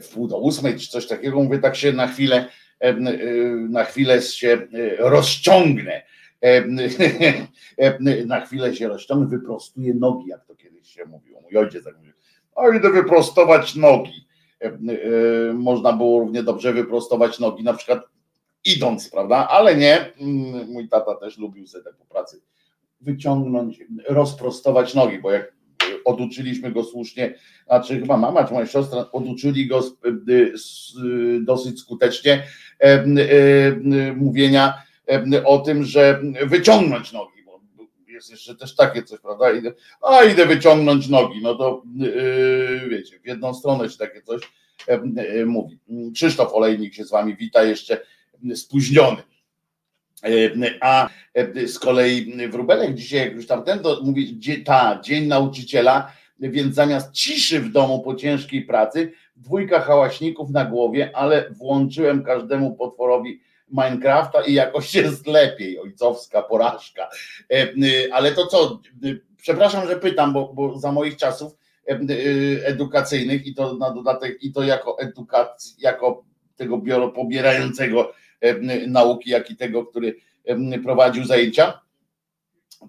w 0.02 0.14
pół 0.14 0.28
do 0.28 0.38
ósmej 0.38 0.80
czy 0.80 0.90
coś 0.90 1.08
takiego, 1.08 1.44
mówię 1.44 1.60
tak 1.60 1.76
się 1.76 1.94
na 1.94 2.08
chwilę, 2.08 2.46
na 3.70 3.84
chwilę 3.84 4.22
się 4.22 4.68
rozciągnę, 5.00 6.02
na 8.26 8.42
chwilę 8.42 8.76
się 8.76 8.88
rozciągnę, 8.88 9.38
wyprostuję 9.38 9.94
nogi, 9.94 10.28
jak 10.28 10.46
to 10.46 10.56
kiedyś 10.56 10.88
się 10.88 11.06
mówiło, 11.06 11.42
mój 11.42 11.58
ojciec 11.58 11.84
tak 11.84 11.98
mówił, 11.98 12.11
a 12.62 12.75
idę 12.75 12.89
wyprostować 12.89 13.75
nogi. 13.75 14.27
E, 14.62 14.65
e, 14.65 15.53
można 15.53 15.94
było 15.94 16.20
równie 16.20 16.44
dobrze 16.44 16.74
wyprostować 16.74 17.39
nogi, 17.39 17.63
na 17.63 17.74
przykład 17.74 18.00
idąc, 18.65 19.10
prawda? 19.10 19.48
Ale 19.48 19.75
nie. 19.75 20.13
Mm, 20.22 20.72
mój 20.72 20.89
tata 20.89 21.15
też 21.15 21.38
lubił 21.38 21.68
sobie 21.68 21.84
tak 21.84 21.96
po 21.96 22.06
pracy 22.06 22.41
wyciągnąć, 23.01 23.80
rozprostować 24.10 24.94
nogi, 24.94 25.20
bo 25.20 25.32
jak 25.32 25.53
oduczyliśmy 26.06 26.72
go 26.72 26.84
słusznie, 26.84 27.36
znaczy 27.65 28.00
chyba 28.00 28.18
mama 28.18 28.44
czy 28.44 28.53
moja 28.53 28.68
siostra 28.68 29.06
oduczyli 29.12 29.68
go 29.68 29.82
dosyć 31.41 31.80
skutecznie 31.80 32.44
e, 32.80 33.06
mówienia 34.15 34.82
o 35.46 35.60
tym, 35.60 35.84
że 35.84 36.22
wyciągnąć 36.46 37.13
nogi 37.13 37.40
jest 38.22 38.32
jeszcze 38.32 38.56
też 38.56 38.75
takie 38.75 39.04
coś, 39.04 39.20
prawda? 39.20 39.51
Idę, 39.51 39.74
a 40.01 40.24
idę 40.24 40.46
wyciągnąć 40.46 41.10
nogi, 41.10 41.40
no 41.42 41.56
to 41.56 41.84
yy, 41.96 42.90
wiecie, 42.90 43.20
w 43.20 43.28
jedną 43.28 43.54
stronę 43.54 43.90
się 43.90 43.98
takie 43.98 44.22
coś 44.22 44.42
yy, 44.88 45.46
mówi. 45.46 45.80
Krzysztof 46.13 46.54
Olejnik 46.54 46.94
się 46.94 47.06
z 47.06 47.12
wami 47.12 47.36
wita, 47.36 47.63
jeszcze 47.63 48.01
spóźniony. 48.56 49.24
A 50.82 51.10
z 51.66 51.80
kolei 51.80 52.48
Wróbelek 52.50 52.94
dzisiaj, 52.94 53.20
jak 53.20 53.36
już 53.36 53.48
tamten, 53.48 53.80
to 53.80 54.01
mówi, 54.04 54.40
ta, 54.66 55.01
dzień 55.04 55.28
nauczyciela, 55.28 56.12
więc 56.40 56.75
zamiast 56.75 57.12
ciszy 57.12 57.60
w 57.60 57.72
domu 57.72 58.00
po 58.00 58.16
ciężkiej 58.16 58.62
pracy, 58.62 59.12
dwójka 59.36 59.80
hałaśników 59.80 60.50
na 60.50 60.66
głowie, 60.66 61.12
ale 61.13 61.50
włączyłem 61.51 62.24
każdemu 62.24 62.75
potworowi 62.75 63.42
Minecrafta 63.72 64.42
i 64.42 64.54
jakoś 64.54 64.96
jest 64.96 65.28
lepiej, 65.28 65.80
ojcowska 65.80 66.42
porażka. 66.42 67.10
E, 67.50 67.54
e, 67.54 68.13
ale 68.13 68.32
to 68.32 68.48
co, 68.48 68.80
e, 69.04 69.08
przepraszam, 69.42 69.88
że 69.88 69.96
pytam, 69.96 70.34
bo, 70.34 70.54
bo 70.54 70.80
za 70.80 70.92
moich 70.92 71.18
czasów 71.18 71.58
edukacyjnych 72.66 73.46
i 73.46 73.54
to 73.54 73.78
na 73.78 73.92
dodatek, 73.92 74.44
i 74.44 74.51
to 74.51 74.63
jako 74.63 75.00
edukacji, 75.00 75.75
jako 75.80 76.24
tego 76.56 76.78
biuro 76.78 77.10
pobierającego 77.10 78.13
nauki, 78.88 79.30
jak 79.30 79.51
i 79.51 79.56
tego, 79.56 79.86
który 79.86 80.16
prowadził 80.84 81.25
zajęcia, 81.25 81.82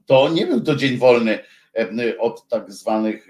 to 0.07 0.29
nie 0.29 0.47
był 0.47 0.61
to 0.61 0.77
dzień 0.77 0.97
wolny 0.97 1.39
od 2.19 2.49
tak 2.49 2.73
zwanych 2.73 3.29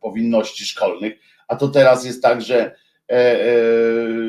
powinności 0.00 0.64
szkolnych, 0.64 1.12
a 1.48 1.56
to 1.56 1.68
teraz 1.68 2.04
jest 2.04 2.22
tak, 2.22 2.42
że, 2.42 2.76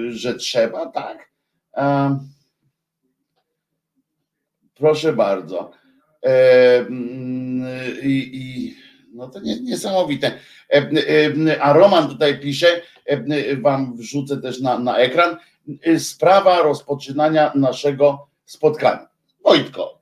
że 0.09 0.35
trzeba, 0.35 0.85
tak? 0.85 1.32
Proszę 4.75 5.13
bardzo. 5.13 5.71
I, 8.03 8.29
i 8.33 8.75
no 9.13 9.27
to 9.27 9.39
niesamowite. 9.39 10.39
A 11.61 11.73
Roman 11.73 12.07
tutaj 12.07 12.39
pisze, 12.39 12.81
wam 13.61 13.97
wrzucę 13.97 14.41
też 14.41 14.61
na, 14.61 14.79
na 14.79 14.97
ekran, 14.97 15.37
sprawa 15.97 16.61
rozpoczynania 16.61 17.51
naszego 17.55 18.27
spotkania. 18.45 19.07
Wojtko, 19.43 20.01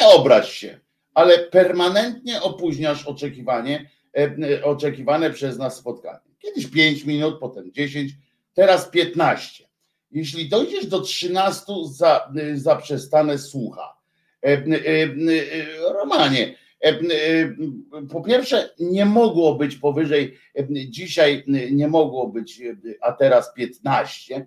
nie 0.00 0.06
obraź 0.06 0.52
się, 0.52 0.80
ale 1.14 1.38
permanentnie 1.38 2.42
opóźniasz 2.42 3.06
oczekiwanie, 3.06 3.90
oczekiwane 4.62 5.30
przez 5.30 5.58
nas 5.58 5.76
spotkanie. 5.76 6.32
Kiedyś 6.38 6.66
5 6.66 7.04
minut, 7.04 7.40
potem 7.40 7.72
10, 7.72 8.12
teraz 8.54 8.88
15. 8.88 9.71
Jeśli 10.12 10.48
dojdziesz 10.48 10.86
do 10.86 11.00
13, 11.00 11.64
za, 11.92 12.32
zaprzestanę 12.54 13.38
słucha. 13.38 13.96
E, 14.42 14.48
e, 14.48 15.02
e, 15.02 15.92
Romanie, 15.92 16.54
po 18.10 18.20
pierwsze, 18.20 18.70
nie 18.80 19.06
mogło 19.06 19.54
być 19.54 19.76
powyżej, 19.76 20.38
dzisiaj 20.88 21.44
nie 21.72 21.88
mogło 21.88 22.28
być, 22.28 22.60
a 23.00 23.12
teraz 23.12 23.54
15, 23.54 24.46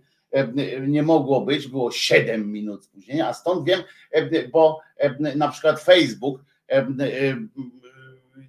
nie 0.88 1.04
mogło 1.04 1.42
być, 1.42 1.68
było 1.68 1.92
7 1.92 2.52
minut 2.52 2.86
spóźnienia, 2.86 3.28
a 3.28 3.34
stąd 3.34 3.66
wiem, 3.66 3.80
bo 4.52 4.80
na 5.36 5.48
przykład 5.48 5.82
Facebook 5.82 6.42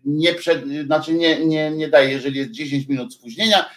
nie, 0.05 0.35
przed, 0.35 0.65
znaczy 0.87 1.15
nie, 1.15 1.47
nie, 1.47 1.71
nie 1.71 1.89
daje, 1.89 2.11
jeżeli 2.11 2.39
jest 2.39 2.51
10 2.51 2.89
minut 2.89 3.15
spóźnienia, 3.15 3.71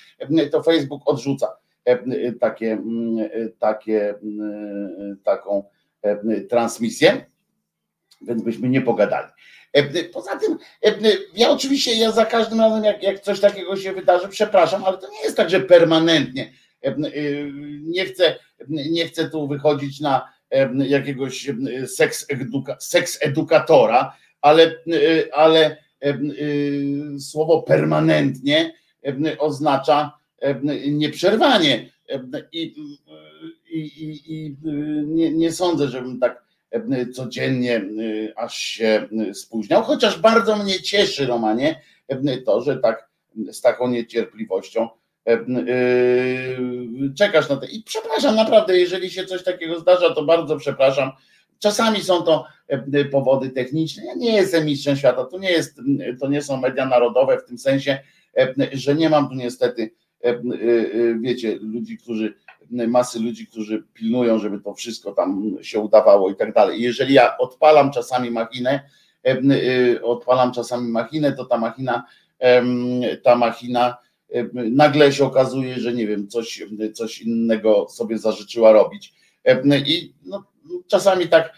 to 0.52 0.64
Facebook 0.64 1.02
odrzuca 1.06 1.59
takie, 2.40 2.72
mm, 2.72 3.30
e, 3.32 3.50
takie, 3.50 4.16
mm, 4.24 5.18
taką 5.24 5.64
e, 6.02 6.42
transmisję, 6.42 7.26
więc 8.22 8.44
byśmy 8.44 8.70
nie 8.70 8.82
pogadali. 8.82 9.28
Poza 10.14 10.40
tym, 10.40 10.58
ja 11.36 11.50
oczywiście, 11.50 11.96
ja 11.96 12.12
za 12.12 12.26
każdym 12.26 12.60
razem, 12.60 12.84
jak, 12.84 13.04
jak 13.04 13.20
coś 13.20 13.40
takiego 13.40 13.76
się 13.76 13.94
wydarzy, 13.94 14.28
przepraszam, 14.28 14.84
ale 14.84 14.98
to 14.98 15.10
nie 15.12 15.22
jest 15.24 15.38
tak, 15.38 15.50
że 15.50 15.60
permanentnie. 15.60 16.52
Nie 17.84 18.06
chcę, 18.06 18.36
nie 18.68 19.06
chcę 19.06 19.30
tu 19.30 19.48
wychodzić 19.48 20.00
na 20.00 20.30
jakiegoś 20.74 21.52
seks, 21.88 22.26
eduka, 22.30 22.78
seks 22.80 23.18
edukatora, 23.22 24.16
ale, 24.42 24.76
ale 25.34 25.78
słowo 27.20 27.62
permanentnie 27.62 28.74
oznacza 29.40 30.19
nieprzerwanie. 30.92 31.90
I, 32.52 32.76
i, 33.70 34.22
i 34.28 34.56
nie, 35.06 35.32
nie 35.32 35.52
sądzę, 35.52 35.88
żebym 35.88 36.20
tak 36.20 36.44
codziennie 37.14 37.82
aż 38.36 38.58
się 38.58 39.08
spóźniał, 39.34 39.84
chociaż 39.84 40.20
bardzo 40.20 40.56
mnie 40.56 40.82
cieszy, 40.82 41.26
Romanie, 41.26 41.82
to, 42.46 42.62
że 42.62 42.78
tak 42.78 43.10
z 43.52 43.62
taką 43.62 43.88
niecierpliwością 43.88 44.90
czekasz 47.18 47.50
na 47.50 47.56
to. 47.56 47.66
I 47.66 47.84
przepraszam, 47.84 48.36
naprawdę, 48.36 48.78
jeżeli 48.78 49.10
się 49.10 49.26
coś 49.26 49.44
takiego 49.44 49.80
zdarza, 49.80 50.14
to 50.14 50.26
bardzo 50.26 50.58
przepraszam. 50.58 51.12
Czasami 51.60 52.02
są 52.02 52.22
to 52.22 52.46
powody 53.12 53.50
techniczne. 53.50 54.06
Ja 54.06 54.14
nie 54.14 54.36
jestem 54.36 54.66
mistrzem 54.66 54.98
świata, 54.98 55.26
to 55.26 55.38
nie, 55.38 55.52
jest, 55.52 55.82
to 56.20 56.28
nie 56.28 56.42
są 56.42 56.58
media 56.58 56.86
narodowe 56.86 57.38
w 57.38 57.46
tym 57.46 57.58
sensie, 57.58 58.00
że 58.74 58.96
nie 58.96 59.10
mam 59.10 59.30
tu 59.30 59.36
niestety, 59.36 59.92
wiecie, 61.20 61.58
ludzi, 61.62 61.98
którzy, 61.98 62.34
masy 62.72 63.20
ludzi, 63.20 63.48
którzy 63.48 63.84
pilnują, 63.94 64.40
żeby 64.40 64.60
to 64.60 64.74
wszystko 64.74 65.12
tam 65.12 65.58
się 65.62 65.80
udawało 65.80 66.30
i 66.30 66.36
tak 66.36 66.54
dalej. 66.54 66.82
Jeżeli 66.82 67.14
ja 67.14 67.38
odpalam 67.38 67.92
czasami 67.92 68.32
machinę, 68.32 68.90
odpalam 70.04 70.52
czasami 70.52 70.92
machinę, 70.92 71.32
to 71.32 71.46
ta 71.46 71.58
machina, 71.58 72.04
ta 73.24 73.36
machina 73.36 73.98
nagle 74.54 75.14
się 75.14 75.26
okazuje, 75.26 75.80
że 75.80 75.94
nie 75.94 76.08
wiem, 76.08 76.28
coś, 76.28 76.64
coś 76.94 77.22
innego 77.22 77.88
sobie 77.90 78.18
zażyczyła 78.18 78.72
robić. 78.72 79.14
I 79.86 80.14
no, 80.26 80.44
czasami 80.88 81.28
tak, 81.28 81.54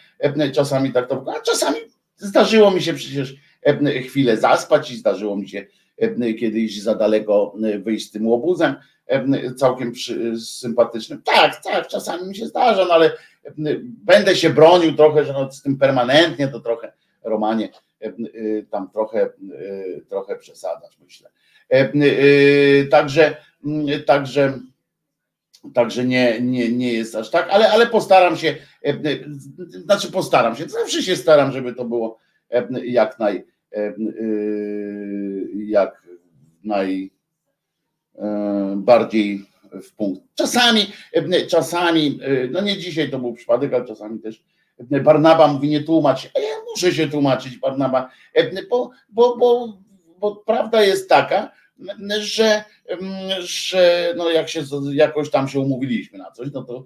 czasami 0.53 0.93
tak 0.93 1.09
to, 1.09 1.25
a 1.37 1.41
czasami 1.41 1.77
zdarzyło 2.17 2.71
mi 2.71 2.81
się 2.81 2.93
przecież 2.93 3.35
chwilę 4.07 4.37
zaspać 4.37 4.91
i 4.91 4.97
zdarzyło 4.97 5.37
mi 5.37 5.49
się 5.49 5.65
kiedyś 6.39 6.81
za 6.81 6.95
daleko 6.95 7.55
wyjść 7.83 8.07
z 8.07 8.11
tym 8.11 8.27
łobuzem 8.27 8.75
całkiem 9.57 9.91
przy, 9.91 10.39
sympatycznym. 10.39 11.21
Tak, 11.21 11.63
tak, 11.63 11.87
czasami 11.87 12.27
mi 12.27 12.35
się 12.35 12.45
zdarza, 12.45 12.85
no 12.85 12.93
ale 12.93 13.11
będę 14.05 14.35
się 14.35 14.49
bronił 14.49 14.95
trochę, 14.95 15.25
że 15.25 15.33
no 15.33 15.51
z 15.51 15.61
tym 15.61 15.77
permanentnie 15.77 16.47
to 16.47 16.59
trochę 16.59 16.93
Romanie 17.23 17.69
tam 18.71 18.89
trochę, 18.89 19.29
trochę 20.09 20.35
przesadzasz, 20.35 20.97
myślę. 20.99 21.29
Także, 22.89 23.37
także 24.05 24.59
Także 25.73 26.05
nie, 26.05 26.41
nie, 26.41 26.71
nie 26.71 26.93
jest 26.93 27.15
aż 27.15 27.29
tak, 27.29 27.49
ale, 27.49 27.71
ale 27.71 27.87
postaram 27.87 28.37
się, 28.37 28.55
znaczy 29.83 30.11
postaram 30.11 30.55
się, 30.55 30.69
zawsze 30.69 31.03
się 31.03 31.15
staram, 31.15 31.51
żeby 31.51 31.73
to 31.73 31.85
było 31.85 32.19
jak 32.83 33.19
naj, 33.19 33.45
jak 35.55 36.07
najbardziej 38.73 39.45
w 39.83 39.95
punkt. 39.95 40.21
Czasami, 40.35 40.81
czasami, 41.47 42.19
no 42.51 42.61
nie 42.61 42.77
dzisiaj 42.77 43.11
to 43.11 43.19
był 43.19 43.33
przypadek, 43.33 43.73
ale 43.73 43.85
czasami 43.85 44.19
też 44.19 44.43
Barnaba 45.03 45.47
mówi 45.47 45.69
nie 45.69 45.83
tłumacz, 45.83 46.29
a 46.35 46.39
ja 46.39 46.47
muszę 46.69 46.91
się 46.91 47.07
tłumaczyć 47.07 47.57
Barnaba, 47.57 48.09
bo, 48.69 48.91
bo, 49.09 49.37
bo, 49.37 49.77
bo 50.19 50.35
prawda 50.35 50.83
jest 50.83 51.09
taka, 51.09 51.51
że, 52.19 52.63
że 53.39 54.13
no 54.17 54.29
jak 54.29 54.49
się 54.49 54.63
jakoś 54.93 55.29
tam 55.29 55.47
się 55.47 55.59
umówiliśmy 55.59 56.17
na 56.17 56.31
coś, 56.31 56.47
no 56.53 56.63
to, 56.63 56.85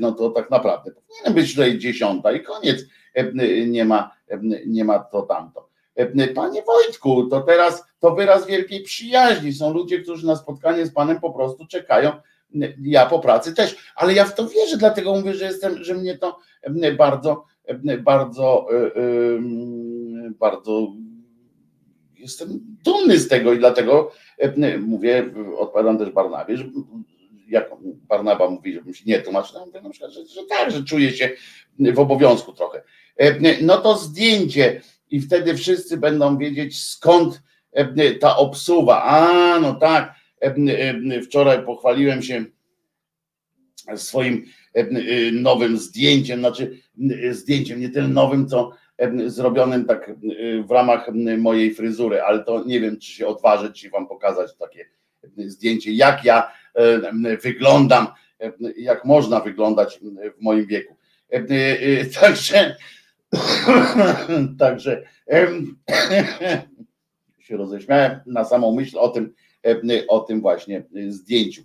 no 0.00 0.12
to 0.12 0.30
tak 0.30 0.50
naprawdę 0.50 0.90
powinien 0.90 1.34
być 1.34 1.54
tutaj 1.54 1.78
dziesiąta 1.78 2.32
i 2.32 2.42
koniec. 2.42 2.84
Nie 3.66 3.84
ma, 3.84 4.16
nie 4.66 4.84
ma 4.84 4.98
to 4.98 5.22
tamto. 5.22 5.65
Panie 6.34 6.62
Wojtku, 6.62 7.26
to 7.26 7.40
teraz 7.40 7.84
to 7.98 8.14
wyraz 8.14 8.46
wielkiej 8.46 8.82
przyjaźni. 8.82 9.52
Są 9.52 9.72
ludzie, 9.72 9.98
którzy 9.98 10.26
na 10.26 10.36
spotkanie 10.36 10.86
z 10.86 10.92
Panem 10.92 11.20
po 11.20 11.30
prostu 11.30 11.66
czekają. 11.66 12.12
Ja 12.82 13.06
po 13.06 13.18
pracy 13.18 13.54
też, 13.54 13.76
ale 13.96 14.14
ja 14.14 14.24
w 14.24 14.34
to 14.34 14.48
wierzę, 14.48 14.76
dlatego 14.76 15.14
mówię, 15.14 15.34
że 15.34 15.44
jestem, 15.44 15.84
że 15.84 15.94
mnie 15.94 16.18
to 16.18 16.38
bardzo, 16.96 17.44
bardzo, 18.04 18.66
bardzo 20.38 20.92
jestem 22.18 22.60
dumny 22.84 23.18
z 23.18 23.28
tego 23.28 23.52
i 23.52 23.58
dlatego 23.58 24.12
e, 24.38 24.78
mówię, 24.78 25.30
odpowiadam 25.56 25.98
też 25.98 26.10
Barnabie, 26.10 26.56
że 26.56 26.64
jak 27.48 27.70
Barnaba 27.84 28.50
mówi, 28.50 28.72
żebym 28.72 28.94
się 28.94 29.04
nie 29.06 29.20
tłumaczył, 29.20 29.66
mówię 29.66 29.80
na 29.80 29.90
przykład, 29.90 30.12
że, 30.12 30.26
że 30.26 30.40
tak, 30.48 30.70
że 30.70 30.84
czuję 30.84 31.12
się 31.12 31.30
w 31.78 31.98
obowiązku 31.98 32.52
trochę. 32.52 32.82
E, 33.16 33.62
no 33.62 33.76
to 33.76 33.96
zdjęcie 33.96 34.80
i 35.10 35.20
wtedy 35.20 35.56
wszyscy 35.56 35.96
będą 35.96 36.38
wiedzieć 36.38 36.82
skąd 36.82 37.42
e, 37.72 38.14
ta 38.14 38.36
obsuwa. 38.36 39.02
A, 39.02 39.60
no 39.60 39.74
tak, 39.74 40.14
wczoraj 41.24 41.64
pochwaliłem 41.64 42.22
się 42.22 42.44
swoim 43.96 44.44
nowym 45.32 45.78
zdjęciem, 45.78 46.40
znaczy 46.40 46.78
zdjęciem, 47.30 47.80
nie 47.80 47.88
tyle 47.88 48.08
nowym, 48.08 48.48
co 48.48 48.72
zrobionym 49.26 49.84
tak 49.84 50.10
w 50.66 50.70
ramach 50.70 51.08
mojej 51.38 51.74
fryzury, 51.74 52.22
ale 52.22 52.44
to 52.44 52.64
nie 52.64 52.80
wiem, 52.80 52.98
czy 52.98 53.10
się 53.10 53.26
odważyć, 53.26 53.80
czy 53.80 53.90
wam 53.90 54.08
pokazać 54.08 54.56
takie 54.56 54.86
zdjęcie, 55.36 55.92
jak 55.92 56.24
ja 56.24 56.52
wyglądam, 57.42 58.06
jak 58.76 59.04
można 59.04 59.40
wyglądać 59.40 60.00
w 60.38 60.42
moim 60.42 60.66
wieku. 60.66 60.96
Także, 62.20 62.76
także 64.58 65.02
się 67.38 67.56
roześmiałem 67.56 68.20
na 68.26 68.44
samą 68.44 68.72
myśl 68.72 68.98
o 68.98 69.08
tym, 69.08 69.34
o 70.08 70.20
tym 70.20 70.40
właśnie 70.40 70.84
zdjęciu. 71.08 71.62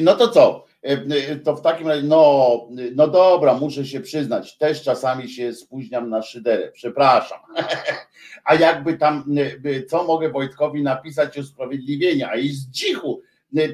No 0.00 0.14
to 0.14 0.28
co? 0.28 0.66
E, 0.86 1.36
to 1.36 1.56
w 1.56 1.62
takim 1.62 1.88
razie, 1.88 2.02
no, 2.02 2.68
no 2.94 3.08
dobra, 3.08 3.54
muszę 3.54 3.86
się 3.86 4.00
przyznać, 4.00 4.58
też 4.58 4.82
czasami 4.82 5.28
się 5.28 5.52
spóźniam 5.52 6.10
na 6.10 6.22
szyderę, 6.22 6.70
przepraszam. 6.72 7.38
A 8.44 8.54
jakby 8.54 8.98
tam, 8.98 9.24
co 9.88 10.04
mogę 10.04 10.30
Wojtkowi 10.30 10.82
napisać 10.82 11.38
usprawiedliwienia, 11.38 12.30
a 12.30 12.36
i 12.36 12.48
z 12.48 12.70
dzichu 12.70 13.22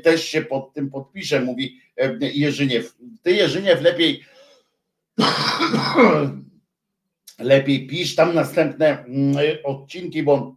też 0.02 0.24
się 0.24 0.42
pod 0.42 0.72
tym 0.72 0.90
podpiszę, 0.90 1.40
mówi 1.40 1.80
Jerzyniew. 2.20 2.96
Ty 3.22 3.32
Jerzyniew 3.32 3.82
lepiej 3.82 4.24
lepiej 7.38 7.86
pisz 7.86 8.14
tam 8.14 8.34
następne 8.34 9.04
mm, 9.04 9.36
odcinki, 9.64 10.22
bo 10.22 10.56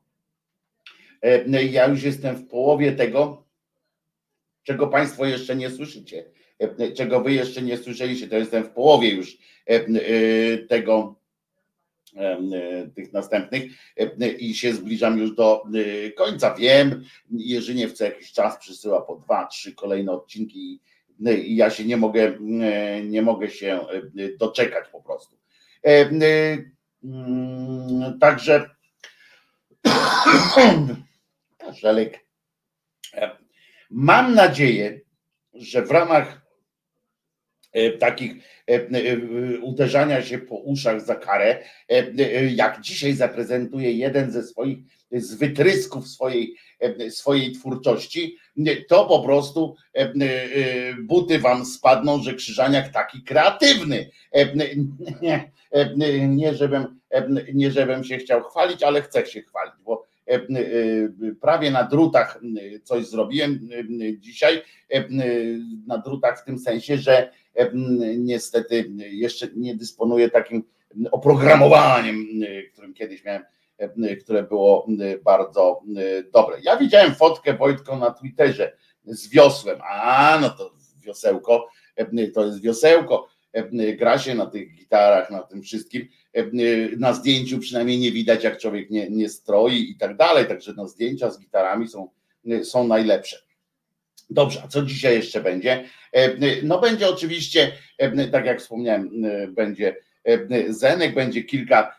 ja 1.71 1.87
już 1.87 2.03
jestem 2.03 2.35
w 2.35 2.47
połowie 2.47 2.91
tego, 2.91 3.45
czego 4.63 4.87
Państwo 4.87 5.25
jeszcze 5.25 5.55
nie 5.55 5.69
słyszycie. 5.69 6.25
E, 6.59 6.91
czego 6.91 7.21
wy 7.21 7.33
jeszcze 7.33 7.61
nie 7.61 7.77
słyszeliście, 7.77 8.27
to 8.27 8.37
jestem 8.37 8.63
w 8.63 8.69
połowie 8.69 9.09
już 9.09 9.37
e, 9.69 9.71
e, 9.71 10.57
tego, 10.57 11.15
tych 12.95 13.13
następnych 13.13 13.63
i 14.39 14.53
się 14.53 14.73
zbliżam 14.73 15.19
już 15.19 15.35
do 15.35 15.63
końca. 16.15 16.55
Wiem, 16.55 17.03
Jerzyniew 17.31 17.93
co 17.93 18.03
jakiś 18.03 18.31
czas 18.31 18.57
przysyła 18.57 19.01
po 19.01 19.15
dwa, 19.15 19.47
trzy 19.47 19.75
kolejne 19.75 20.11
odcinki 20.11 20.79
ja 21.47 21.69
się 21.69 21.85
nie 21.85 21.97
mogę, 21.97 22.33
nie 23.03 23.21
mogę 23.21 23.49
się 23.49 23.79
doczekać 24.39 24.89
po 24.91 25.01
prostu. 25.01 25.37
Mm, 27.03 28.19
także 28.19 28.69
Żelek, 31.81 32.25
mam 33.89 34.35
nadzieję, 34.35 35.01
że 35.53 35.81
w 35.81 35.91
ramach 35.91 36.44
E, 36.44 36.44
takich 37.99 38.31
e, 38.69 38.73
e, 38.73 39.17
uderzania 39.59 40.21
się 40.23 40.37
po 40.37 40.55
uszach 40.55 41.01
za 41.01 41.15
karę, 41.15 41.63
jak 42.55 42.81
dzisiaj 42.81 43.13
zaprezentuje 43.13 43.91
jeden 43.91 44.31
ze 44.31 44.43
swoich 44.43 44.77
z 45.11 45.35
wytrysków 45.35 46.07
swojej, 46.07 46.55
swojej 47.09 47.51
twórczości, 47.51 48.37
to 48.87 49.05
po 49.05 49.23
prostu 49.23 49.75
buty 51.03 51.39
wam 51.39 51.65
spadną, 51.65 52.23
że 52.23 52.33
Krzyżaniak 52.33 52.89
taki 52.89 53.23
kreatywny. 53.23 54.09
Nie 56.27 56.53
żebym, 56.53 56.99
nie 57.53 57.71
żebym 57.71 58.03
się 58.03 58.17
chciał 58.17 58.43
chwalić, 58.43 58.83
ale 58.83 59.01
chcę 59.01 59.25
się 59.25 59.41
chwalić, 59.41 59.73
bo 59.85 60.04
prawie 61.41 61.71
na 61.71 61.83
drutach 61.83 62.41
coś 62.83 63.05
zrobiłem 63.05 63.69
dzisiaj, 64.19 64.61
na 65.87 65.97
drutach 65.97 66.41
w 66.41 66.45
tym 66.45 66.59
sensie, 66.59 66.97
że 66.97 67.31
niestety 68.17 68.91
jeszcze 68.97 69.47
nie 69.55 69.75
dysponuję 69.75 70.29
takim 70.29 70.63
oprogramowaniem, 71.11 72.25
którym 72.73 72.93
kiedyś 72.93 73.23
miałem, 73.23 73.43
które 74.21 74.43
było 74.43 74.87
bardzo 75.23 75.81
dobre. 76.33 76.57
Ja 76.63 76.77
widziałem 76.77 77.15
fotkę 77.15 77.53
Wojtko 77.53 77.97
na 77.97 78.11
Twitterze 78.11 78.77
z 79.05 79.29
wiosłem. 79.29 79.79
A, 79.89 80.37
no 80.41 80.49
to 80.49 80.71
wiosełko, 81.05 81.69
to 82.33 82.45
jest 82.45 82.61
wiosełko. 82.61 83.27
Gra 83.97 84.19
się 84.19 84.35
na 84.35 84.45
tych 84.45 84.75
gitarach, 84.75 85.31
na 85.31 85.43
tym 85.43 85.61
wszystkim. 85.61 86.07
Na 86.97 87.13
zdjęciu 87.13 87.59
przynajmniej 87.59 87.99
nie 87.99 88.11
widać, 88.11 88.43
jak 88.43 88.57
człowiek 88.57 88.89
nie, 88.89 89.09
nie 89.09 89.29
stroi 89.29 89.91
i 89.91 89.97
tak 89.97 90.17
dalej. 90.17 90.47
Także 90.47 90.73
no, 90.77 90.87
zdjęcia 90.87 91.31
z 91.31 91.39
gitarami 91.39 91.87
są, 91.87 92.09
są 92.63 92.87
najlepsze. 92.87 93.45
Dobrze, 94.29 94.61
a 94.63 94.67
co 94.67 94.81
dzisiaj 94.81 95.15
jeszcze 95.15 95.41
będzie? 95.41 95.83
E, 96.13 96.31
no 96.63 96.79
będzie 96.79 97.09
oczywiście, 97.09 97.71
e, 97.97 98.27
tak 98.27 98.45
jak 98.45 98.59
wspomniałem, 98.59 99.25
e, 99.25 99.47
będzie 99.47 99.95
Zenek, 100.69 101.15
będzie 101.15 101.43
kilka 101.43 101.95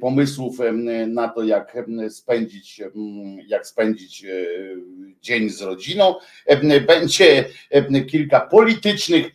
pomysłów 0.00 0.58
na 1.06 1.28
to, 1.28 1.42
jak 1.42 1.76
spędzić, 2.08 2.82
jak 3.46 3.66
spędzić 3.66 4.26
dzień 5.20 5.50
z 5.50 5.62
rodziną. 5.62 6.14
Będzie 6.86 7.44
kilka 8.10 8.40
politycznych 8.40 9.26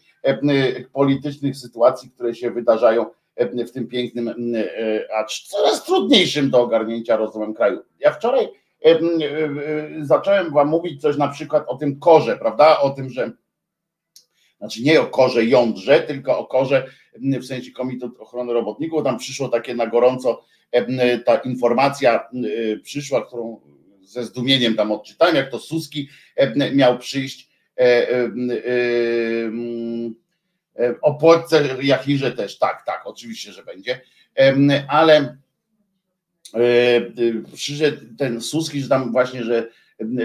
politycznych 0.93 1.57
sytuacji, 1.57 2.11
które 2.11 2.35
się 2.35 2.51
wydarzają 2.51 3.05
w 3.37 3.71
tym 3.71 3.87
pięknym, 3.87 4.55
a 5.17 5.25
coraz 5.47 5.85
trudniejszym 5.85 6.49
do 6.49 6.61
ogarnięcia 6.61 7.15
rozumem 7.15 7.53
kraju. 7.53 7.79
Ja 7.99 8.11
wczoraj 8.11 8.47
zacząłem 10.01 10.53
wam 10.53 10.67
mówić 10.67 11.01
coś 11.01 11.17
na 11.17 11.27
przykład 11.27 11.63
o 11.67 11.77
tym 11.77 11.99
korze, 11.99 12.37
prawda? 12.37 12.79
O 12.79 12.89
tym, 12.89 13.09
że 13.09 13.31
znaczy 14.57 14.83
nie 14.83 15.01
o 15.01 15.05
korze 15.05 15.45
jądrze, 15.45 15.99
tylko 15.99 16.39
o 16.39 16.45
korze 16.45 16.85
w 17.41 17.45
sensie 17.45 17.71
Komitet 17.71 18.11
Ochrony 18.19 18.53
Robotników, 18.53 19.03
tam 19.03 19.17
przyszło 19.17 19.49
takie 19.49 19.75
na 19.75 19.87
gorąco, 19.87 20.43
ta 21.25 21.37
informacja 21.37 22.29
przyszła, 22.83 23.25
którą 23.25 23.61
ze 24.01 24.23
zdumieniem 24.23 24.75
tam 24.75 24.91
odczytałem, 24.91 25.35
jak 25.35 25.51
to 25.51 25.59
Suski 25.59 26.09
miał 26.73 26.97
przyjść 26.97 27.49
e, 27.77 28.07
o 31.01 31.13
Płotce 31.13 31.77
Jachirze 31.81 32.31
też, 32.31 32.57
tak, 32.57 32.85
tak, 32.85 33.01
oczywiście, 33.05 33.51
że 33.51 33.63
będzie, 33.63 34.01
ale 34.87 35.37
E, 36.53 37.01
przyszedł 37.53 37.97
ten 38.17 38.41
Suski, 38.41 38.81
że 38.81 38.89
tam 38.89 39.11
właśnie, 39.11 39.43
że 39.43 39.69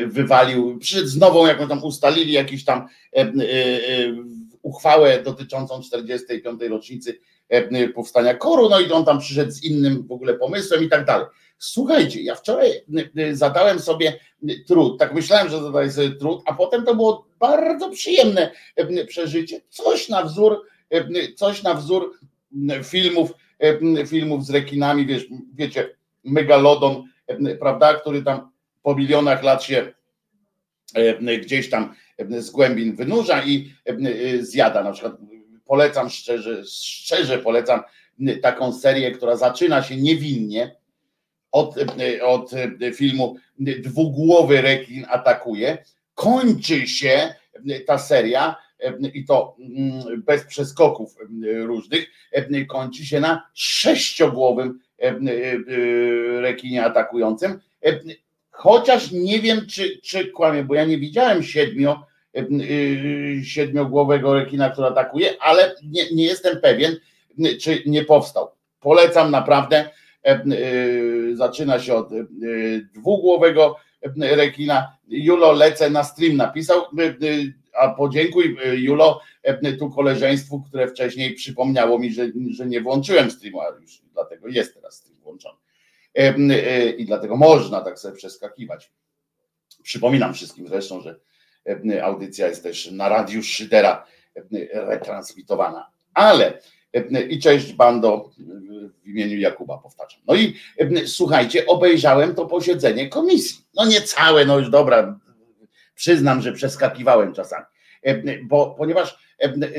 wywalił, 0.07 0.79
przyszedł 0.79 1.07
z 1.07 1.17
nową, 1.17 1.47
jaką 1.47 1.69
tam 1.69 1.85
ustalili 1.85 2.33
jakiś 2.33 2.65
tam 2.65 2.87
e, 3.17 3.21
e, 3.21 3.33
uchwałę 4.63 5.23
dotyczącą 5.23 5.83
45. 5.83 6.63
rocznicy 6.63 7.19
powstania 7.95 8.35
koru, 8.35 8.69
no 8.69 8.81
i 8.81 8.93
on 8.93 9.05
tam 9.05 9.19
przyszedł 9.19 9.51
z 9.51 9.65
innym 9.65 10.07
w 10.07 10.13
ogóle 10.13 10.35
pomysłem 10.35 10.85
i 10.85 10.89
tak 10.89 11.05
dalej. 11.05 11.27
Słuchajcie, 11.63 12.23
ja 12.23 12.35
wczoraj 12.35 12.71
zadałem 13.33 13.81
sobie 13.81 14.19
trud, 14.67 14.99
tak 14.99 15.15
myślałem, 15.15 15.49
że 15.49 15.63
zadaję 15.63 15.93
sobie 15.93 16.11
trud, 16.11 16.43
a 16.47 16.55
potem 16.55 16.85
to 16.85 16.95
było 16.95 17.27
bardzo 17.39 17.91
przyjemne 17.91 18.51
przeżycie, 19.07 19.61
coś 19.69 20.09
na 20.09 20.23
wzór, 20.23 20.67
coś 21.37 21.63
na 21.63 21.75
wzór 21.75 22.19
filmów, 22.85 23.33
filmów 24.07 24.47
z 24.47 24.51
rekinami, 24.51 25.07
wiesz, 25.07 25.27
wiecie, 25.55 25.97
megalodon, 26.25 27.05
prawda, 27.61 27.95
który 27.95 28.23
tam 28.23 28.51
po 28.83 28.95
milionach 28.95 29.43
lat 29.43 29.63
się 29.63 29.93
gdzieś 31.43 31.71
tam 31.71 31.95
z 32.39 32.51
głębin 32.51 32.97
wynurza 32.97 33.43
i 33.45 33.73
zjada. 34.41 34.83
Na 34.83 34.93
przykład 34.93 35.15
polecam 35.65 36.11
szczerze, 36.11 36.65
szczerze 36.65 37.39
polecam 37.39 37.81
taką 38.43 38.73
serię, 38.73 39.11
która 39.11 39.37
zaczyna 39.37 39.83
się 39.83 39.97
niewinnie 39.97 40.80
od, 41.53 41.75
od 42.23 42.51
filmu 42.95 43.37
Dwugłowy 43.59 44.61
rekin 44.61 45.07
atakuje. 45.09 45.79
Kończy 46.15 46.87
się 46.87 47.35
ta 47.87 47.99
seria 47.99 48.57
i 49.15 49.25
to 49.25 49.57
mm, 49.59 50.23
bez 50.23 50.45
przeskoków 50.45 51.17
różnych, 51.63 52.11
kończy 52.69 53.07
się 53.07 53.21
na 53.21 53.47
sześciogłowym 53.55 54.81
E, 55.01 55.09
e, 55.09 55.17
rekinie 56.41 56.85
atakującym. 56.85 57.61
E, 57.87 58.01
chociaż 58.51 59.11
nie 59.11 59.41
wiem, 59.41 59.67
czy, 59.67 60.01
czy 60.03 60.27
kłamie, 60.27 60.65
bo 60.65 60.75
ja 60.75 60.85
nie 60.85 60.99
widziałem 60.99 61.43
siedmiogłowego 63.45 64.35
rekina, 64.35 64.71
który 64.71 64.87
atakuje, 64.87 65.43
ale 65.43 65.75
nie, 65.83 66.03
nie 66.15 66.25
jestem 66.25 66.61
pewien, 66.61 66.97
czy 67.61 67.83
nie 67.87 68.05
powstał. 68.05 68.51
Polecam 68.81 69.31
naprawdę. 69.31 69.91
Zaczyna 71.35 71.81
się 71.81 71.95
od 71.95 72.09
dwugłowego 72.95 73.77
rekina. 74.21 74.97
Julo 75.09 75.53
lecę 75.53 75.91
na 75.91 76.05
stream 76.05 76.37
napisał, 76.37 76.83
a 77.79 77.89
podziękuj 77.89 78.57
Julo 78.75 79.21
tu 79.79 79.91
koleżeństwu, 79.91 80.63
które 80.69 80.89
wcześniej 80.89 81.35
przypomniało 81.35 81.99
mi, 81.99 82.13
że, 82.13 82.27
że 82.51 82.67
nie 82.67 82.81
włączyłem 82.81 83.31
streamu, 83.31 83.61
ale 83.61 83.81
już 83.81 84.03
dlatego 84.13 84.49
jest 84.49 84.75
teraz 84.75 84.95
stream 84.95 85.21
włączony. 85.21 85.59
E, 86.15 86.91
I 86.91 87.05
dlatego 87.05 87.37
można 87.37 87.81
tak 87.81 87.99
sobie 87.99 88.17
przeskakiwać. 88.17 88.93
Przypominam 89.83 90.35
wszystkim 90.35 90.69
zresztą, 90.69 91.01
że 91.01 91.21
audycja 92.03 92.49
jest 92.49 92.63
też 92.63 92.91
na 92.91 93.09
Radiu 93.09 93.43
Szydera 93.43 94.07
retransmitowana. 94.73 95.91
Ale 96.15 96.61
i 97.29 97.39
cześć 97.39 97.73
bando 97.73 98.31
w 99.03 99.09
imieniu 99.09 99.39
Jakuba 99.39 99.79
powtarzam. 99.79 100.21
No 100.27 100.35
i 100.35 100.55
słuchajcie, 101.07 101.67
obejrzałem 101.67 102.35
to 102.35 102.47
posiedzenie 102.47 103.09
komisji. 103.09 103.65
No 103.75 103.87
nie 103.87 104.01
całe, 104.01 104.45
no 104.45 104.59
już 104.59 104.71
dobra, 104.71 105.21
przyznam, 105.95 106.43
że 106.43 106.53
przeskakiwałem 106.53 107.35
czasami. 107.35 107.65
Bo 108.45 108.75
ponieważ 108.79 109.19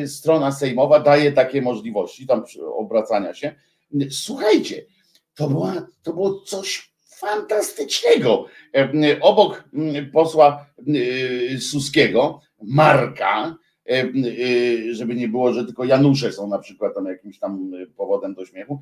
strona 0.08 0.52
sejmowa 0.52 1.00
daje 1.00 1.32
takie 1.32 1.62
możliwości 1.62 2.28
tam 2.28 2.44
obracania 2.78 3.34
się, 3.34 3.56
Słuchajcie, 4.10 4.86
to, 5.36 5.50
była, 5.50 5.88
to 6.04 6.14
było 6.14 6.42
coś 6.42 6.94
fantastycznego. 7.18 8.46
Obok 9.22 9.64
posła 10.14 10.66
Suskiego, 11.60 12.42
Marka, 12.64 13.56
żeby 14.92 15.16
nie 15.16 15.28
było, 15.28 15.54
że 15.54 15.66
tylko 15.66 15.84
Janusze 15.84 16.32
są 16.32 16.48
na 16.48 16.60
przykład 16.60 16.96
tam 16.96 17.06
jakimś 17.06 17.40
tam 17.40 17.72
powodem 17.98 18.34
do 18.34 18.46
śmiechu, 18.46 18.82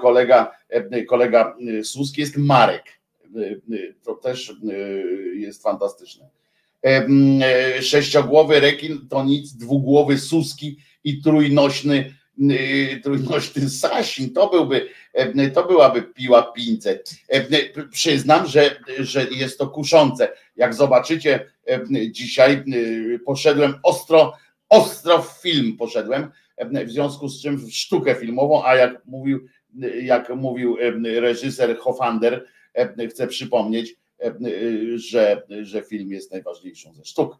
kolega, 0.00 0.52
kolega 1.08 1.56
Suski 1.82 2.20
jest 2.20 2.36
Marek. 2.36 2.84
To 4.02 4.14
też 4.14 4.56
jest 5.34 5.62
fantastyczne. 5.62 6.28
Sześciogłowy 7.80 8.60
rekin 8.60 9.08
to 9.08 9.24
nic, 9.24 9.52
dwugłowy 9.52 10.18
Suski 10.18 10.78
i 11.04 11.22
trójnośny 11.22 12.14
trójnośny 13.02 13.70
Sasin, 13.70 14.32
to 14.32 14.50
byłby, 14.50 14.88
e, 15.12 15.50
to 15.50 15.64
byłaby 15.64 16.02
piła 16.02 16.42
500. 16.42 17.10
E, 17.28 17.44
przyznam, 17.90 18.46
że, 18.46 18.76
że 18.98 19.26
jest 19.30 19.58
to 19.58 19.68
kuszące. 19.68 20.28
Jak 20.56 20.74
zobaczycie, 20.74 21.46
e, 21.66 22.10
dzisiaj 22.10 22.64
poszedłem 23.26 23.74
ostro, 23.82 24.36
ostro 24.68 25.22
w 25.22 25.42
film 25.42 25.76
poszedłem, 25.76 26.30
w 26.86 26.90
związku 26.90 27.28
z 27.28 27.42
czym 27.42 27.56
w 27.56 27.70
sztukę 27.70 28.14
filmową, 28.14 28.64
a 28.64 28.76
jak 28.76 29.06
mówił, 29.06 29.46
jak 30.02 30.28
mówił 30.28 30.76
reżyser 31.02 31.78
Hofander, 31.78 32.46
chcę 33.10 33.26
przypomnieć, 33.26 33.96
że, 34.94 35.42
że 35.62 35.82
film 35.82 36.12
jest 36.12 36.32
najważniejszą 36.32 36.94
ze 36.94 37.04
sztuk. 37.04 37.36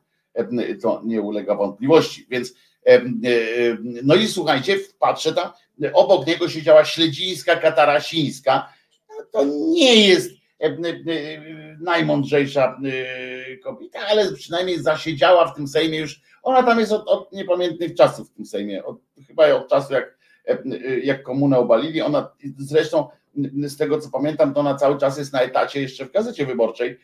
To 0.82 1.02
nie 1.04 1.20
ulega 1.22 1.54
wątpliwości. 1.54 2.26
Więc 2.30 2.54
no 4.02 4.14
i 4.14 4.28
słuchajcie, 4.28 4.78
patrzę 4.98 5.32
tam, 5.32 5.50
obok 5.92 6.26
niego 6.26 6.48
siedziała 6.48 6.84
Śledzińska, 6.84 7.56
Katarasińska. 7.56 8.72
No 9.08 9.24
to 9.32 9.44
nie 9.68 10.08
jest 10.08 10.30
najmądrzejsza 11.80 12.80
kobieta, 13.64 13.98
ale 14.10 14.32
przynajmniej 14.32 14.82
zasiedziała 14.82 15.46
w 15.46 15.54
tym 15.54 15.68
Sejmie 15.68 15.98
już. 15.98 16.20
Ona 16.42 16.62
tam 16.62 16.80
jest 16.80 16.92
od, 16.92 17.08
od 17.08 17.32
niepamiętnych 17.32 17.94
czasów 17.94 18.30
w 18.30 18.34
tym 18.34 18.46
Sejmie, 18.46 18.84
od, 18.84 18.98
chyba 19.26 19.52
od 19.54 19.68
czasu 19.68 19.92
jak, 19.92 20.18
jak 21.02 21.22
komunę 21.22 21.58
obalili. 21.58 22.02
Ona 22.02 22.32
zresztą 22.58 23.08
z 23.54 23.76
tego 23.76 24.00
co 24.00 24.10
pamiętam, 24.10 24.54
to 24.54 24.60
ona 24.60 24.74
cały 24.74 24.98
czas 24.98 25.18
jest 25.18 25.32
na 25.32 25.40
etacie 25.40 25.82
jeszcze 25.82 26.06
w 26.06 26.12
gazecie 26.12 26.46
wyborczej 26.46 26.98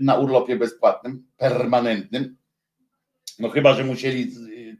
na 0.00 0.14
urlopie 0.14 0.56
bezpłatnym, 0.56 1.26
permanentnym. 1.36 2.36
No 3.38 3.48
chyba, 3.48 3.74
że 3.74 3.84
musieli 3.84 4.32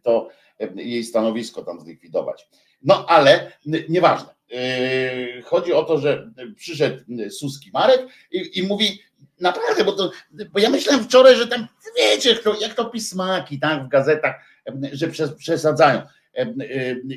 to 0.03 0.29
jej 0.75 1.05
stanowisko 1.05 1.63
tam 1.63 1.81
zlikwidować. 1.81 2.49
No 2.83 3.07
ale 3.07 3.53
nieważne. 3.89 4.35
Yy, 4.51 5.43
chodzi 5.43 5.73
o 5.73 5.83
to, 5.83 5.99
że 5.99 6.31
przyszedł 6.57 7.05
Suski 7.31 7.71
Marek 7.73 8.07
i, 8.31 8.59
i 8.59 8.63
mówi, 8.63 9.03
naprawdę, 9.41 9.85
bo, 9.85 9.93
to, 9.93 10.11
bo 10.53 10.61
ja 10.61 10.71
myślałem 10.71 11.05
wczoraj, 11.05 11.37
że 11.37 11.47
tam, 11.47 11.67
wiecie, 11.97 12.31
jak 12.31 12.43
to, 12.43 12.61
jak 12.61 12.75
to 12.75 12.85
pismaki 12.85 13.61
tak, 13.61 13.85
w 13.85 13.89
gazetach, 13.89 14.45
że 14.93 15.09
przesadzają. 15.39 16.03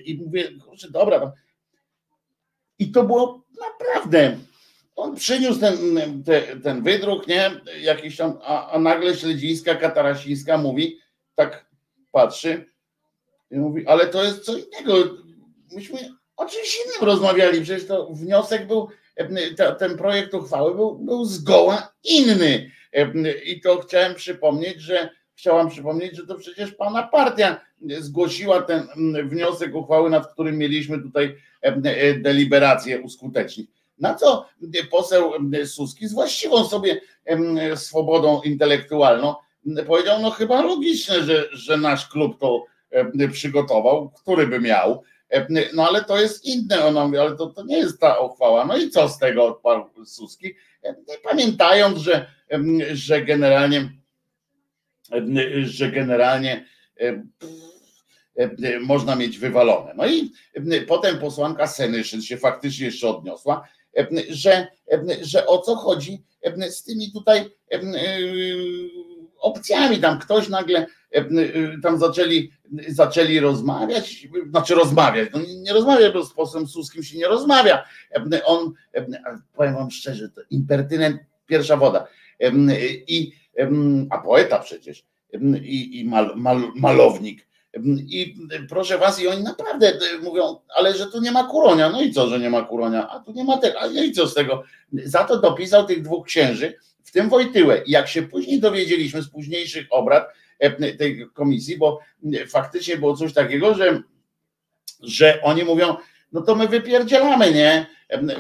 I 0.06 0.22
mówię, 0.26 0.50
kurczę, 0.66 0.92
dobra. 0.92 1.34
I 2.80 2.92
to 2.92 3.04
było 3.04 3.44
naprawdę. 3.60 4.38
On 4.96 5.16
przyniósł 5.16 5.60
ten, 5.60 5.78
ten, 6.26 6.62
ten 6.62 6.84
wydruk, 6.84 7.28
nie? 7.28 7.52
Jakiś 7.82 8.18
tam, 8.18 8.40
a, 8.44 8.72
a 8.72 8.80
nagle 8.80 9.16
Śledzińska, 9.16 9.76
Katarasińska 9.76 10.58
mówi, 10.58 11.00
tak 11.36 11.69
patrzy, 12.12 12.66
i 13.52 13.58
mówi, 13.58 13.88
ale 13.88 14.08
to 14.08 14.24
jest 14.24 14.46
co 14.46 14.58
innego. 14.58 14.94
Myśmy 15.72 16.00
o 16.38 16.46
czymś 16.46 16.78
innym 16.86 17.10
rozmawiali, 17.10 17.62
przecież 17.62 17.88
to 17.88 18.10
wniosek 18.14 18.68
był, 18.68 18.88
ten 19.80 19.98
projekt 19.98 20.34
uchwały 20.34 20.76
był, 20.76 20.96
był 20.96 21.26
zgoła 21.26 21.94
inny. 22.04 22.72
I 23.46 23.62
to 23.62 23.80
chciałem 23.80 24.16
przypomnieć, 24.16 24.82
że 24.82 25.10
chciałam 25.36 25.70
przypomnieć, 25.70 26.18
że 26.18 26.28
to 26.28 26.36
przecież 26.36 26.72
pana 26.72 27.08
partia 27.08 27.62
zgłosiła 28.00 28.62
ten 28.62 28.88
wniosek 29.30 29.76
uchwały, 29.76 30.10
nad 30.10 30.34
którym 30.34 30.58
mieliśmy 30.58 31.02
tutaj 31.02 31.36
deliberację 32.22 33.02
uskutecznić. 33.02 33.72
Na 34.00 34.16
co 34.16 34.50
poseł 34.92 35.32
Suski 35.66 36.08
z 36.08 36.14
właściwą 36.14 36.66
sobie 36.66 37.02
swobodą 37.76 38.42
intelektualną 38.42 39.36
powiedział, 39.88 40.22
no 40.22 40.32
chyba 40.32 40.62
logiczne, 40.62 41.24
że, 41.24 41.50
że 41.52 41.78
nasz 41.78 42.10
klub 42.10 42.40
to 42.40 42.66
przygotował, 43.32 44.10
który 44.10 44.48
by 44.48 44.60
miał. 44.60 45.04
No 45.74 45.88
ale 45.88 46.04
to 46.04 46.22
jest 46.22 46.46
inne, 46.46 46.86
ona 46.86 47.06
mówi, 47.06 47.18
ale 47.18 47.36
to, 47.36 47.48
to 47.48 47.64
nie 47.64 47.78
jest 47.78 48.00
ta 48.00 48.20
uchwała. 48.20 48.66
No 48.66 48.78
i 48.78 48.90
co 48.90 49.10
z 49.10 49.20
tego 49.20 49.46
odparł 49.46 49.86
Suski? 50.06 50.56
Pamiętając, 51.24 52.00
że, 52.00 52.32
że 52.92 53.22
generalnie 53.22 53.90
że 55.64 55.92
generalnie 55.92 56.66
można 58.82 59.16
mieć 59.16 59.38
wywalone. 59.38 59.94
No 59.96 60.08
i 60.08 60.32
potem 60.88 61.20
posłanka 61.20 61.68
Senyszyn 61.68 62.22
się 62.22 62.38
faktycznie 62.38 62.86
jeszcze 62.86 63.10
odniosła, 63.10 63.68
że, 64.30 64.68
że 65.22 65.46
o 65.46 65.58
co 65.58 65.76
chodzi 65.76 66.24
z 66.70 66.84
tymi 66.84 67.12
tutaj 67.12 67.46
opcjami. 69.40 69.98
Tam 69.98 70.20
ktoś 70.20 70.50
nagle 70.50 70.86
tam 71.84 72.00
zaczęli, 72.00 72.52
zaczęli 72.88 73.40
rozmawiać, 73.40 74.28
znaczy 74.50 74.76
rozmawiać, 74.76 75.30
no 75.34 75.40
nie 75.58 75.74
rozmawia, 75.74 76.12
bo 76.12 76.26
z 76.26 76.34
posłem 76.34 76.68
Suskim 76.68 77.04
się 77.04 77.18
nie 77.18 77.28
rozmawia. 77.28 77.84
On, 78.46 78.74
powiem 79.54 79.76
wam 79.76 79.92
szczerze, 79.92 80.30
to 80.30 80.42
impertynent 80.50 81.22
pierwsza 81.46 81.78
woda. 81.78 82.08
I, 83.08 83.32
a 84.10 84.18
poeta 84.18 84.60
przecież, 84.60 85.04
i, 85.64 86.00
i 86.00 86.06
mal, 86.06 86.34
mal, 86.36 86.72
malownik. 86.76 87.48
I 88.08 88.36
proszę 88.70 88.98
was, 88.98 89.22
i 89.22 89.28
oni 89.28 89.44
naprawdę 89.44 89.94
mówią, 90.24 90.60
ale 90.76 90.94
że 90.94 91.08
tu 91.08 91.22
nie 91.22 91.32
ma 91.32 91.44
kuronia. 91.44 91.90
No 91.90 92.02
i 92.02 92.14
co, 92.14 92.28
że 92.28 92.40
nie 92.40 92.50
ma 92.50 92.62
kuronia? 92.62 93.10
A 93.10 93.20
tu 93.20 93.32
nie 93.32 93.44
ma 93.44 93.58
tego, 93.58 93.82
a 93.82 93.88
i 93.88 94.12
co 94.12 94.28
z 94.28 94.34
tego? 94.34 94.64
Za 94.94 95.24
to 95.24 95.40
dopisał 95.40 95.86
tych 95.86 96.02
dwóch 96.02 96.26
księży, 96.28 96.74
w 97.10 97.12
tym 97.12 97.30
Wojtyłę. 97.30 97.82
I 97.86 97.92
jak 97.92 98.08
się 98.08 98.22
później 98.22 98.60
dowiedzieliśmy 98.60 99.22
z 99.22 99.30
późniejszych 99.30 99.88
obrad 99.90 100.28
tej 100.98 101.28
komisji, 101.34 101.78
bo 101.78 102.00
faktycznie 102.48 102.98
było 102.98 103.16
coś 103.16 103.34
takiego, 103.34 103.76
że, 103.76 104.02
że 105.04 105.42
oni 105.42 105.64
mówią, 105.64 105.96
no 106.32 106.42
to 106.42 106.56
my 106.56 106.68
wypierdzielamy, 106.68 107.54
nie? 107.54 107.86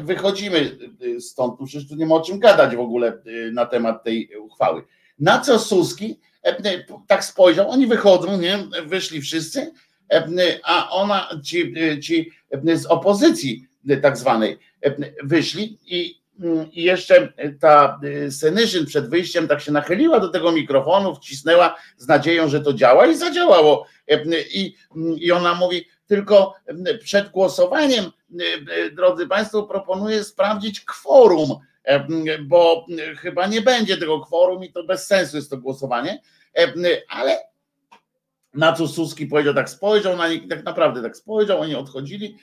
Wychodzimy 0.02 0.78
stąd, 1.20 1.60
tu 1.60 1.66
przecież 1.66 1.90
tu 1.90 1.96
nie 1.96 2.06
ma 2.06 2.16
o 2.16 2.22
czym 2.22 2.40
gadać 2.40 2.76
w 2.76 2.80
ogóle 2.80 3.22
na 3.52 3.66
temat 3.66 4.04
tej 4.04 4.38
uchwały. 4.38 4.84
Na 5.20 5.40
co 5.40 5.60
Suski 5.60 6.20
tak 7.08 7.26
spojrzał, 7.26 7.70
oni 7.70 7.88
wychodzą, 7.88 8.38
nie? 8.38 8.60
Wyszli 8.86 9.22
wszyscy, 9.22 9.72
a 10.64 10.90
ona, 10.90 11.30
ci, 11.44 11.74
ci 12.02 12.32
z 12.74 12.86
opozycji 12.86 13.68
tak 14.02 14.18
zwanej 14.18 14.58
wyszli 15.24 15.78
i, 15.86 16.19
i 16.72 16.84
jeszcze 16.84 17.34
ta 17.60 18.00
Senyszyn 18.30 18.86
przed 18.86 19.10
wyjściem 19.10 19.48
tak 19.48 19.62
się 19.62 19.72
nachyliła 19.72 20.20
do 20.20 20.30
tego 20.30 20.52
mikrofonu, 20.52 21.16
wcisnęła 21.16 21.76
z 21.98 22.08
nadzieją, 22.08 22.50
że 22.50 22.62
to 22.62 22.74
działa 22.74 23.08
i 23.08 23.16
zadziałało. 23.16 23.86
I, 24.54 24.76
i 25.18 25.32
ona 25.32 25.54
mówi, 25.54 25.86
tylko 26.08 26.56
przed 27.04 27.30
głosowaniem, 27.30 28.06
drodzy 28.92 29.28
Państwo, 29.28 29.64
proponuję 29.64 30.24
sprawdzić 30.24 30.82
kworum 30.82 31.56
bo 32.42 32.86
chyba 33.18 33.48
nie 33.48 33.62
będzie 33.62 33.98
tego 33.98 34.20
kworum 34.20 34.64
i 34.64 34.72
to 34.72 34.84
bez 34.84 35.08
sensu 35.08 35.38
jest 35.38 35.50
to 35.50 35.58
głosowanie, 35.58 36.22
ale 37.08 37.38
na 38.54 38.74
co 38.74 38.88
Suski 38.88 39.26
powiedział, 39.28 39.54
tak 39.54 39.70
spojrzał 39.70 40.18
na 40.18 40.30
nich, 40.30 40.48
tak 40.50 40.64
naprawdę 40.64 41.02
tak 41.02 41.18
spojrzał, 41.18 41.62
oni 41.62 41.76
odchodzili, 41.76 42.38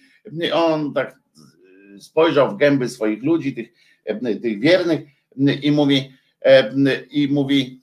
on 0.53 0.95
tak 0.95 1.19
spojrzał 2.01 2.51
w 2.51 2.57
gęby 2.57 2.89
swoich 2.89 3.23
ludzi, 3.23 3.55
tych, 3.55 3.69
tych 4.43 4.61
wiernych 4.61 5.01
i 5.63 5.73
mówi, 5.73 6.13
i 7.11 7.29
mówi, 7.29 7.81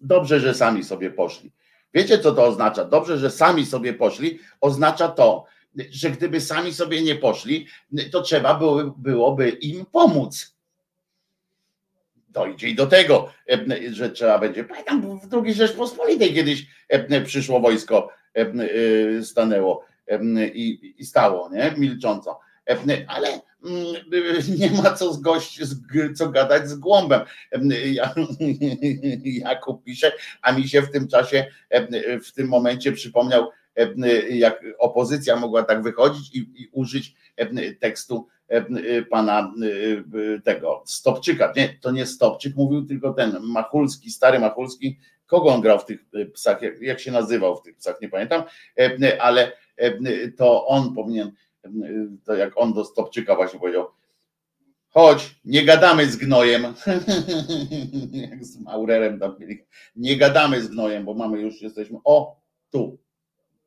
dobrze, 0.00 0.40
że 0.40 0.54
sami 0.54 0.84
sobie 0.84 1.10
poszli. 1.10 1.52
Wiecie, 1.94 2.18
co 2.18 2.32
to 2.32 2.44
oznacza? 2.44 2.84
Dobrze, 2.84 3.18
że 3.18 3.30
sami 3.30 3.66
sobie 3.66 3.94
poszli, 3.94 4.38
oznacza 4.60 5.08
to, 5.08 5.44
że 5.90 6.10
gdyby 6.10 6.40
sami 6.40 6.74
sobie 6.74 7.02
nie 7.02 7.14
poszli, 7.14 7.66
to 8.10 8.22
trzeba 8.22 8.54
byłoby, 8.54 8.92
byłoby 8.96 9.48
im 9.48 9.86
pomóc. 9.86 10.54
Dojdzie 12.28 12.68
i 12.68 12.74
do 12.74 12.86
tego, 12.86 13.32
że 13.90 14.10
trzeba 14.10 14.38
będzie. 14.38 14.64
Pamiętam 14.64 15.18
w 15.20 15.34
II 15.34 15.54
Rzeczpospolitej 15.54 16.34
kiedyś 16.34 16.66
przyszło 17.24 17.60
wojsko, 17.60 18.10
stanęło 19.22 19.84
i 20.54 21.04
stało, 21.04 21.50
nie? 21.52 21.74
Milcząco. 21.78 22.40
Ale 23.06 23.40
nie 24.58 24.70
ma 24.70 24.94
co, 24.94 25.12
z 25.12 25.20
gość, 25.20 25.60
co 26.16 26.28
gadać 26.28 26.68
z 26.68 26.74
głąbem. 26.74 27.20
Jakub 29.24 29.84
pisze, 29.84 30.12
a 30.42 30.52
mi 30.52 30.68
się 30.68 30.82
w 30.82 30.90
tym 30.90 31.08
czasie, 31.08 31.46
w 32.24 32.32
tym 32.32 32.48
momencie 32.48 32.92
przypomniał 32.92 33.50
jak 34.30 34.64
opozycja 34.78 35.36
mogła 35.36 35.62
tak 35.62 35.82
wychodzić 35.82 36.34
i, 36.34 36.38
i 36.38 36.68
użyć 36.72 37.14
tekstu 37.80 38.28
pana 39.10 39.52
tego 40.44 40.82
Stopczyka. 40.86 41.52
Nie, 41.56 41.78
to 41.80 41.90
nie 41.90 42.06
Stopczyk 42.06 42.56
mówił, 42.56 42.86
tylko 42.86 43.12
ten 43.12 43.36
Machulski, 43.40 44.10
stary 44.10 44.38
Machulski. 44.38 44.98
Kogo 45.26 45.54
on 45.54 45.60
grał 45.60 45.78
w 45.78 45.84
tych 45.84 46.04
psach? 46.34 46.62
Jak, 46.62 46.80
jak 46.80 47.00
się 47.00 47.12
nazywał 47.12 47.56
w 47.56 47.62
tych 47.62 47.76
psach? 47.76 48.00
Nie 48.00 48.08
pamiętam, 48.08 48.42
ale 49.18 49.52
to 50.36 50.66
on 50.66 50.94
powinien, 50.94 51.32
to 52.24 52.34
jak 52.34 52.52
on 52.56 52.72
do 52.72 52.84
Stopczyka 52.84 53.36
właśnie 53.36 53.60
powiedział, 53.60 53.86
chodź, 54.88 55.40
nie 55.44 55.64
gadamy 55.64 56.06
z 56.06 56.16
gnojem, 56.16 56.62
jak 58.30 58.44
z 58.44 58.60
Maurerem 58.60 59.18
tam 59.18 59.36
nie 59.96 60.16
gadamy 60.16 60.62
z 60.62 60.68
gnojem, 60.68 61.04
bo 61.04 61.14
mamy 61.14 61.40
już, 61.40 61.62
jesteśmy, 61.62 61.98
o, 62.04 62.36
tu, 62.70 62.98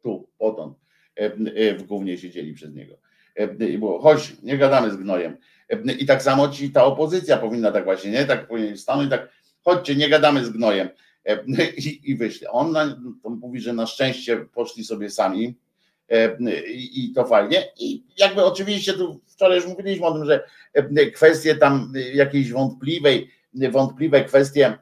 tu, 0.02 0.30
potąd 0.38 0.78
w 1.78 1.84
głównie 1.84 2.18
siedzieli 2.18 2.54
przez 2.54 2.74
niego. 2.74 2.96
I 3.70 3.78
było, 3.78 4.00
chodź, 4.00 4.36
nie 4.44 4.58
gadamy 4.58 4.92
z 4.92 4.96
gnojem. 4.96 5.38
I 6.00 6.06
tak 6.06 6.24
samo 6.24 6.50
ci 6.50 6.72
ta 6.72 6.86
opozycja 6.86 7.38
powinna 7.38 7.72
tak 7.72 7.84
właśnie, 7.84 8.12
nie? 8.12 8.26
Tak 8.26 8.48
powinien 8.48 8.78
stanąć, 8.78 9.10
tak, 9.10 9.30
chodźcie, 9.64 9.96
nie 9.96 10.10
gadamy 10.10 10.46
z 10.46 10.50
gnojem. 10.50 10.90
I, 11.78 12.02
i 12.04 12.16
wyszli. 12.16 12.48
On 12.48 12.72
na, 12.72 13.02
mówi, 13.24 13.60
że 13.60 13.74
na 13.74 13.86
szczęście 13.86 14.38
poszli 14.38 14.84
sobie 14.84 15.10
sami 15.10 15.56
i, 16.68 17.06
i 17.06 17.14
to 17.14 17.26
fajnie. 17.26 17.64
I 17.80 18.04
jakby 18.18 18.46
oczywiście 18.46 18.94
tu 18.94 19.22
wczoraj 19.28 19.58
już 19.58 19.68
mówiliśmy 19.68 20.06
o 20.06 20.14
tym, 20.14 20.26
że 20.26 20.44
kwestie 21.14 21.56
tam 21.56 21.94
jakiejś 22.14 22.52
wątpliwej, 22.52 23.32
wątpliwe 23.54 24.24
kwestie 24.24 24.78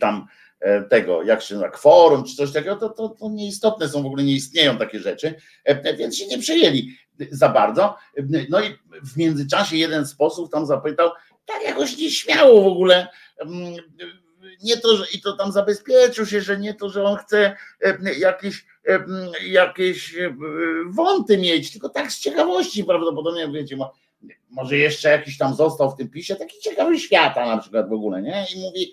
tam 0.00 0.26
E, 0.60 0.82
tego, 0.82 1.22
jak 1.22 1.42
się 1.42 1.54
nazywa, 1.54 1.70
kworum 1.70 2.24
czy 2.24 2.34
coś 2.34 2.52
takiego, 2.52 2.76
to, 2.76 2.88
to, 2.88 3.08
to 3.08 3.30
nieistotne 3.30 3.88
są, 3.88 4.02
w 4.02 4.06
ogóle 4.06 4.24
nie 4.24 4.32
istnieją 4.32 4.78
takie 4.78 5.00
rzeczy, 5.00 5.34
e, 5.64 5.96
więc 5.96 6.16
się 6.16 6.26
nie 6.26 6.38
przejęli 6.38 6.96
za 7.30 7.48
bardzo. 7.48 7.96
No 8.48 8.60
i 8.60 8.78
w 9.04 9.16
międzyczasie 9.16 9.76
jeden 9.76 10.06
z 10.06 10.14
posłów 10.14 10.50
tam 10.50 10.66
zapytał, 10.66 11.10
tak 11.46 11.62
jakoś 11.64 11.98
nieśmiało 11.98 12.62
w 12.62 12.66
ogóle, 12.66 13.08
mm, 13.38 13.74
nie 14.62 14.76
to, 14.76 14.96
że 14.96 15.04
i 15.14 15.20
to 15.20 15.32
tam 15.32 15.52
zabezpieczył 15.52 16.26
się, 16.26 16.40
że 16.40 16.58
nie 16.58 16.74
to, 16.74 16.88
że 16.88 17.04
on 17.04 17.16
chce 17.16 17.56
e, 17.80 17.98
jakieś, 18.84 19.46
jakieś 19.46 20.14
wąty 20.86 21.38
mieć, 21.38 21.72
tylko 21.72 21.88
tak 21.88 22.12
z 22.12 22.20
ciekawości 22.20 22.84
prawdopodobnie, 22.84 23.48
wiecie, 23.48 23.76
może 24.50 24.76
jeszcze 24.76 25.08
jakiś 25.08 25.38
tam 25.38 25.54
został 25.54 25.90
w 25.90 25.96
tym 25.96 26.08
pisie, 26.08 26.36
taki 26.36 26.60
ciekawy 26.60 26.98
świata 26.98 27.46
na 27.46 27.58
przykład 27.58 27.88
w 27.88 27.92
ogóle, 27.92 28.22
nie? 28.22 28.46
I 28.56 28.60
mówi, 28.60 28.92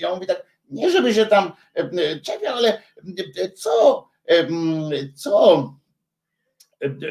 ja 0.00 0.14
mówi 0.14 0.26
tak, 0.26 0.46
nie 0.70 0.90
żeby 0.90 1.14
się 1.14 1.26
tam 1.26 1.52
e, 1.74 2.20
czepiał, 2.20 2.56
ale 2.56 2.82
e, 3.38 3.50
co, 3.50 4.08
e, 4.26 4.46
co, 5.14 5.74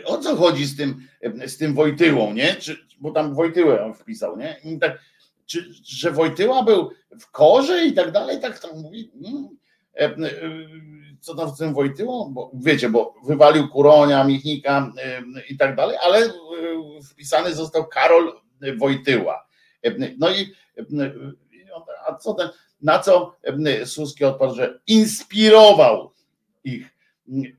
o 0.06 0.18
co 0.18 0.36
chodzi 0.36 0.66
z 0.66 0.78
tym, 0.78 1.08
z 1.46 1.58
tym 1.58 1.74
Wojtyłą, 1.74 2.34
nie? 2.34 2.56
Czy, 2.56 2.78
bo 3.00 3.12
tam 3.12 3.36
Wojtyłę 3.36 3.86
on 3.86 3.94
wpisał, 3.94 4.38
nie? 4.38 4.60
I 4.64 4.80
tak, 4.80 5.00
czy, 5.46 5.74
że 5.84 6.12
Wojtyła 6.12 6.64
był 6.64 6.92
w 7.20 7.32
korze 7.32 7.86
i 7.86 7.94
tak 7.94 8.12
dalej, 8.12 8.40
tak 8.42 8.60
tam 8.60 8.80
mówi. 8.80 9.12
Hmm, 9.24 9.50
co 11.22 11.36
tam 11.36 11.50
z 11.50 11.58
tym 11.58 11.74
Wojtyłą? 11.74 12.32
Bo 12.34 12.52
wiecie, 12.54 12.90
bo 12.90 13.14
wywalił 13.26 13.70
Kuronia, 13.70 14.24
Michnika 14.24 14.94
i 15.50 15.58
tak 15.58 15.76
dalej, 15.76 15.98
ale 16.04 16.34
wpisany 17.12 17.56
został 17.56 17.88
Karol 17.88 18.42
Wojtyła. 18.78 19.48
No 20.18 20.32
i 20.32 20.54
a 22.08 22.16
co 22.16 22.34
ten, 22.34 22.50
na 22.82 23.00
co 23.00 23.36
Suski 23.86 24.26
odparł, 24.26 24.56
że 24.56 24.80
inspirował 24.88 26.12
ich. 26.64 26.88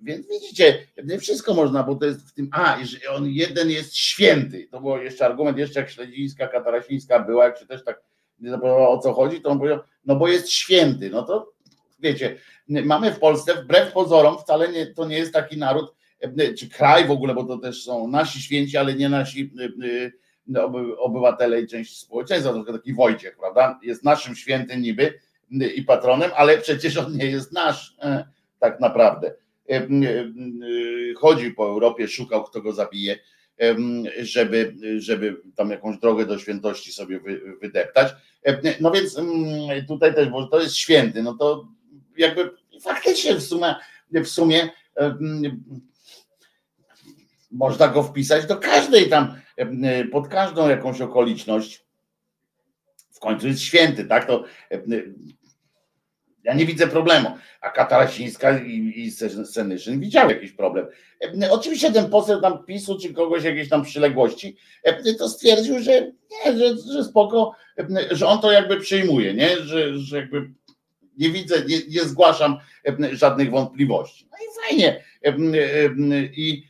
Więc 0.03 0.29
widzicie, 0.29 0.87
wszystko 1.21 1.55
można, 1.55 1.83
bo 1.83 1.95
to 1.95 2.07
jest 2.07 2.21
w 2.21 2.35
tym, 2.35 2.49
a, 2.53 2.79
że 2.83 2.99
on 3.11 3.27
jeden 3.27 3.71
jest 3.71 3.97
święty. 3.97 4.69
To 4.71 4.81
był 4.81 4.97
jeszcze 4.97 5.27
argument, 5.27 5.59
jeszcze 5.59 5.81
jak 5.81 5.91
Śledzińska, 5.91 6.49
Katarasińska 6.49 7.19
była, 7.21 7.45
jak 7.45 7.59
się 7.59 7.67
też 7.67 7.85
tak 7.85 8.03
zapytała 8.41 8.89
o 8.89 8.99
co 8.99 9.13
chodzi, 9.13 9.41
to 9.41 9.49
on 9.49 9.59
powiedział, 9.59 9.81
no 10.05 10.17
bo 10.17 10.29
jest 10.29 10.51
święty. 10.51 11.11
No 11.11 11.23
to 11.23 11.53
wiecie, 12.03 12.37
mamy 12.69 13.13
w 13.13 13.19
Polsce, 13.19 13.55
wbrew 13.55 13.93
pozorom, 13.93 14.39
wcale 14.39 14.73
nie, 14.73 14.87
to 14.87 15.07
nie 15.07 15.19
jest 15.19 15.33
taki 15.33 15.59
naród, 15.59 15.95
czy 16.59 16.69
kraj 16.69 17.07
w 17.07 17.11
ogóle, 17.11 17.35
bo 17.35 17.45
to 17.45 17.59
też 17.59 17.83
są 17.83 18.09
nasi 18.09 18.43
święci, 18.43 18.77
ale 18.77 18.95
nie 18.95 19.09
nasi 19.09 19.53
obywatele 20.99 21.61
i 21.61 21.67
część 21.67 21.99
społeczeństwa, 21.99 22.53
na 22.53 22.65
taki 22.65 22.95
Wojciech, 22.95 23.37
prawda? 23.37 23.81
Jest 23.83 24.05
naszym 24.05 24.37
świętym 24.37 24.83
niby, 24.83 25.15
i 25.75 25.83
patronem, 25.83 26.31
ale 26.37 26.59
przecież 26.59 26.97
on 26.97 27.17
nie 27.17 27.27
jest 27.27 27.53
nasz 27.53 27.97
tak 28.59 28.81
naprawdę. 28.81 29.35
Chodzi 31.17 31.51
po 31.51 31.67
Europie, 31.67 32.09
szukał, 32.09 32.45
kto 32.45 32.63
go 32.63 32.73
zabije, 32.73 33.19
żeby, 34.21 34.77
żeby 34.99 35.37
tam 35.57 35.71
jakąś 35.71 35.99
drogę 35.99 36.27
do 36.27 36.39
świętości 36.39 36.93
sobie 36.93 37.21
wydeptać. 37.61 38.15
No 38.81 38.91
więc 38.91 39.17
tutaj 39.89 40.15
też, 40.15 40.29
bo 40.29 40.47
to 40.47 40.61
jest 40.61 40.77
święty, 40.77 41.23
no 41.23 41.35
to 41.35 41.69
jakby 42.17 42.51
faktycznie 42.83 43.35
w 43.35 43.43
sumie, 43.43 43.75
w 44.11 44.27
sumie 44.27 44.69
można 47.51 47.89
go 47.89 48.03
wpisać 48.03 48.47
do 48.47 48.57
każdej 48.57 49.09
tam, 49.09 49.35
pod 50.13 50.29
każdą 50.29 50.69
jakąś 50.69 51.01
okoliczność. 51.01 51.85
W 53.11 53.19
końcu 53.21 53.49
jest 53.49 53.61
święty, 53.61 54.05
tak? 54.05 54.27
To 54.27 54.45
ja 56.45 56.55
nie 56.55 56.67
widzę 56.67 56.87
problemu. 56.87 57.29
A 57.61 57.71
Katarasińska 57.71 58.59
i, 58.59 58.93
i 58.97 59.11
Senyszyn 59.47 60.01
widział 60.01 60.31
jakiś 60.31 60.53
problem. 60.53 60.87
Oczywiście 61.51 61.93
ten 61.93 62.11
poseł 62.11 62.41
tam 62.41 62.65
PiSu 62.65 62.99
czy 62.99 63.15
kogoś 63.15 63.45
jakiejś 63.45 63.69
tam 63.69 63.83
przyległości 63.83 64.57
to 65.19 65.29
stwierdził, 65.29 65.83
że 65.83 66.13
nie, 66.31 66.59
że, 66.59 66.77
że 66.93 67.05
spoko, 67.05 67.55
że 68.11 68.27
on 68.27 68.41
to 68.41 68.53
jakby 68.53 68.81
przyjmuje, 68.81 69.35
nie? 69.35 69.57
Że, 69.57 69.99
że 69.99 70.17
jakby 70.17 70.51
nie 71.19 71.31
widzę, 71.31 71.65
nie, 71.65 71.79
nie 71.89 72.01
zgłaszam 72.01 72.59
żadnych 73.13 73.51
wątpliwości. 73.51 74.29
No 74.31 74.37
i 74.39 74.69
fajnie. 74.69 75.05
I, 76.37 76.65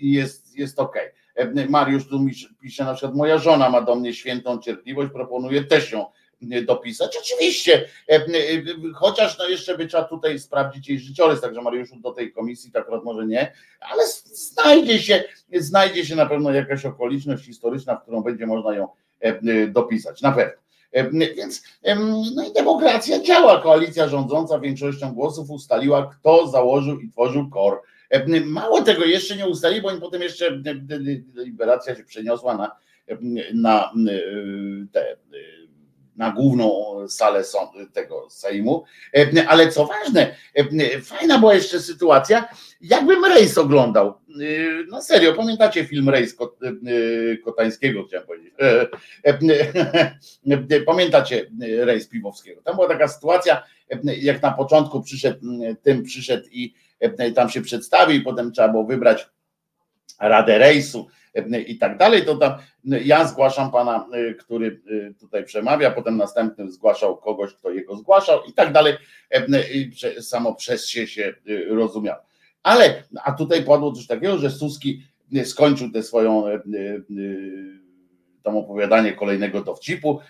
jest, 0.00 0.58
jest 0.58 0.80
okej. 0.80 1.08
Okay. 1.36 1.66
Mariusz 1.68 2.08
tu 2.08 2.26
pisze 2.62 2.84
na 2.84 2.94
przykład, 2.94 3.14
moja 3.14 3.38
żona 3.38 3.70
ma 3.70 3.80
do 3.80 3.94
mnie 3.94 4.14
świętą 4.14 4.58
cierpliwość, 4.58 5.12
proponuję 5.12 5.64
też 5.64 5.92
ją 5.92 6.06
dopisać. 6.66 7.16
Oczywiście, 7.20 7.88
chociaż 8.94 9.38
no 9.38 9.48
jeszcze 9.48 9.78
by 9.78 9.86
trzeba 9.86 10.04
tutaj 10.04 10.38
sprawdzić 10.38 10.88
jej 10.88 10.98
życiorys, 10.98 11.40
także 11.40 11.62
Mariuszu 11.62 11.96
do 11.96 12.12
tej 12.12 12.32
komisji 12.32 12.72
tak 12.72 12.82
akurat 12.82 13.04
może 13.04 13.26
nie, 13.26 13.52
ale 13.80 14.02
znajdzie 14.24 14.98
się, 14.98 15.24
znajdzie 15.52 16.06
się 16.06 16.16
na 16.16 16.26
pewno 16.26 16.52
jakaś 16.52 16.86
okoliczność 16.86 17.44
historyczna, 17.44 17.96
w 17.96 18.02
którą 18.02 18.22
będzie 18.22 18.46
można 18.46 18.74
ją 18.74 18.88
dopisać, 19.68 20.22
na 20.22 20.32
pewno. 20.32 20.67
Więc 21.36 21.62
no 22.34 22.48
i 22.50 22.52
demokracja 22.52 23.22
działa. 23.22 23.60
Koalicja 23.60 24.08
rządząca 24.08 24.58
większością 24.58 25.14
głosów 25.14 25.50
ustaliła, 25.50 26.06
kto 26.06 26.46
założył 26.46 27.00
i 27.00 27.10
tworzył 27.10 27.50
KOR. 27.50 27.82
Mało 28.44 28.82
tego 28.82 29.04
jeszcze 29.04 29.36
nie 29.36 29.46
ustali, 29.46 29.82
bo 29.82 30.00
potem 30.00 30.22
jeszcze 30.22 30.58
deliberacja 31.34 31.96
się 31.96 32.04
przeniosła 32.04 32.56
na, 32.56 32.76
na 33.54 33.92
te 34.92 35.16
na 36.18 36.30
główną 36.30 36.94
salę 37.08 37.42
tego 37.92 38.30
Sejmu. 38.30 38.84
Ale 39.48 39.68
co 39.68 39.86
ważne, 39.86 40.34
fajna 41.02 41.38
była 41.38 41.54
jeszcze 41.54 41.80
sytuacja, 41.80 42.48
jakbym 42.80 43.24
rejs 43.24 43.58
oglądał. 43.58 44.14
No 44.88 45.02
serio, 45.02 45.34
pamiętacie 45.34 45.84
film 45.84 46.08
Rejs 46.08 46.36
Kotańskiego, 47.44 48.04
chciałem 48.04 48.26
powiedzieć. 48.26 48.54
Pamiętacie 50.86 51.50
Rejs 51.60 52.08
Piwowskiego. 52.08 52.62
Tam 52.62 52.74
była 52.74 52.88
taka 52.88 53.08
sytuacja, 53.08 53.62
jak 54.04 54.42
na 54.42 54.50
początku 54.50 55.02
przyszedł, 55.02 55.46
tym 55.82 56.02
przyszedł 56.02 56.48
i 56.50 56.74
tam 57.34 57.50
się 57.50 57.60
przedstawił 57.60 58.24
potem 58.24 58.52
trzeba 58.52 58.68
było 58.68 58.84
wybrać 58.84 59.28
Radę 60.18 60.58
Rejsu 60.58 61.06
i 61.66 61.78
tak 61.78 61.98
dalej, 61.98 62.24
to 62.24 62.36
tam 62.36 62.52
ja 62.84 63.26
zgłaszam 63.26 63.70
pana, 63.70 64.06
y, 64.14 64.34
który 64.34 64.80
y, 64.90 65.14
tutaj 65.20 65.44
przemawia, 65.44 65.90
potem 65.90 66.16
następny 66.16 66.70
zgłaszał 66.70 67.16
kogoś, 67.16 67.54
kto 67.54 67.70
jego 67.70 67.96
zgłaszał 67.96 68.44
i 68.44 68.52
tak 68.52 68.72
dalej, 68.72 68.94
i 69.74 69.90
samo 70.22 70.54
przez 70.54 70.88
się 70.88 71.06
się 71.06 71.34
rozumiał. 71.68 72.16
Ale, 72.62 73.02
a 73.24 73.32
tutaj 73.32 73.64
padło 73.64 73.92
coś 73.92 74.06
takiego, 74.06 74.38
że 74.38 74.50
Suski 74.50 75.02
skończył 75.44 75.90
tę 75.90 76.02
swoją 76.02 76.44
tam 78.42 78.56
opowiadanie 78.56 79.12
kolejnego 79.12 79.60
dowcipu. 79.60 80.20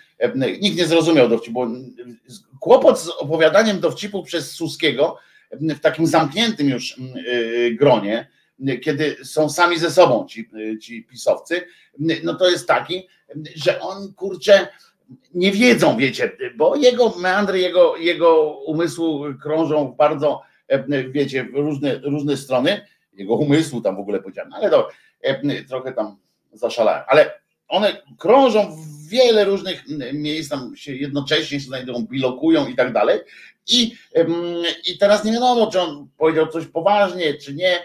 Nikt 0.60 0.76
nie 0.76 0.86
zrozumiał 0.86 1.28
dowcipu. 1.28 1.66
Kłopot 2.60 3.00
z 3.00 3.08
opowiadaniem 3.08 3.80
dowcipu 3.80 4.22
przez 4.22 4.50
Suskiego 4.50 5.16
w 5.52 5.80
takim 5.80 6.06
zamkniętym 6.06 6.68
już 6.68 7.00
gronie, 7.72 8.28
kiedy 8.82 9.16
są 9.24 9.50
sami 9.50 9.78
ze 9.78 9.90
sobą 9.90 10.26
ci, 10.26 10.50
ci 10.80 11.04
pisowcy, 11.04 11.64
no 12.24 12.34
to 12.34 12.50
jest 12.50 12.68
taki, 12.68 13.08
że 13.56 13.80
on 13.80 14.14
kurczę 14.14 14.68
nie 15.34 15.52
wiedzą, 15.52 15.96
wiecie, 15.96 16.36
bo 16.56 16.76
jego 16.76 17.14
meandry, 17.18 17.60
jego, 17.60 17.96
jego 17.96 18.58
umysłu 18.58 19.24
krążą 19.42 19.94
bardzo, 19.98 20.42
wiecie, 21.10 21.44
w 21.44 21.54
różne, 21.54 21.98
różne 21.98 22.36
strony, 22.36 22.86
jego 23.12 23.34
umysłu 23.34 23.80
tam 23.80 23.96
w 23.96 24.00
ogóle 24.00 24.20
powiedziałem, 24.20 24.52
ale 24.52 24.70
to 24.70 24.88
trochę 25.68 25.92
tam 25.92 26.16
zaszalałem, 26.52 27.02
ale 27.08 27.40
one 27.68 28.02
krążą 28.18 28.76
w 28.76 29.08
wiele 29.08 29.44
różnych 29.44 29.84
miejsc, 30.12 30.50
tam 30.50 30.76
się 30.76 30.94
jednocześnie 30.94 31.60
znajdują, 31.60 32.06
bilokują 32.06 32.66
i 32.66 32.74
tak 32.74 32.92
dalej. 32.92 33.20
I, 33.68 33.96
I 34.86 34.98
teraz 34.98 35.24
nie 35.24 35.32
wiadomo, 35.32 35.70
czy 35.70 35.80
on 35.80 36.08
powiedział 36.18 36.46
coś 36.46 36.66
poważnie, 36.66 37.34
czy 37.34 37.54
nie 37.54 37.78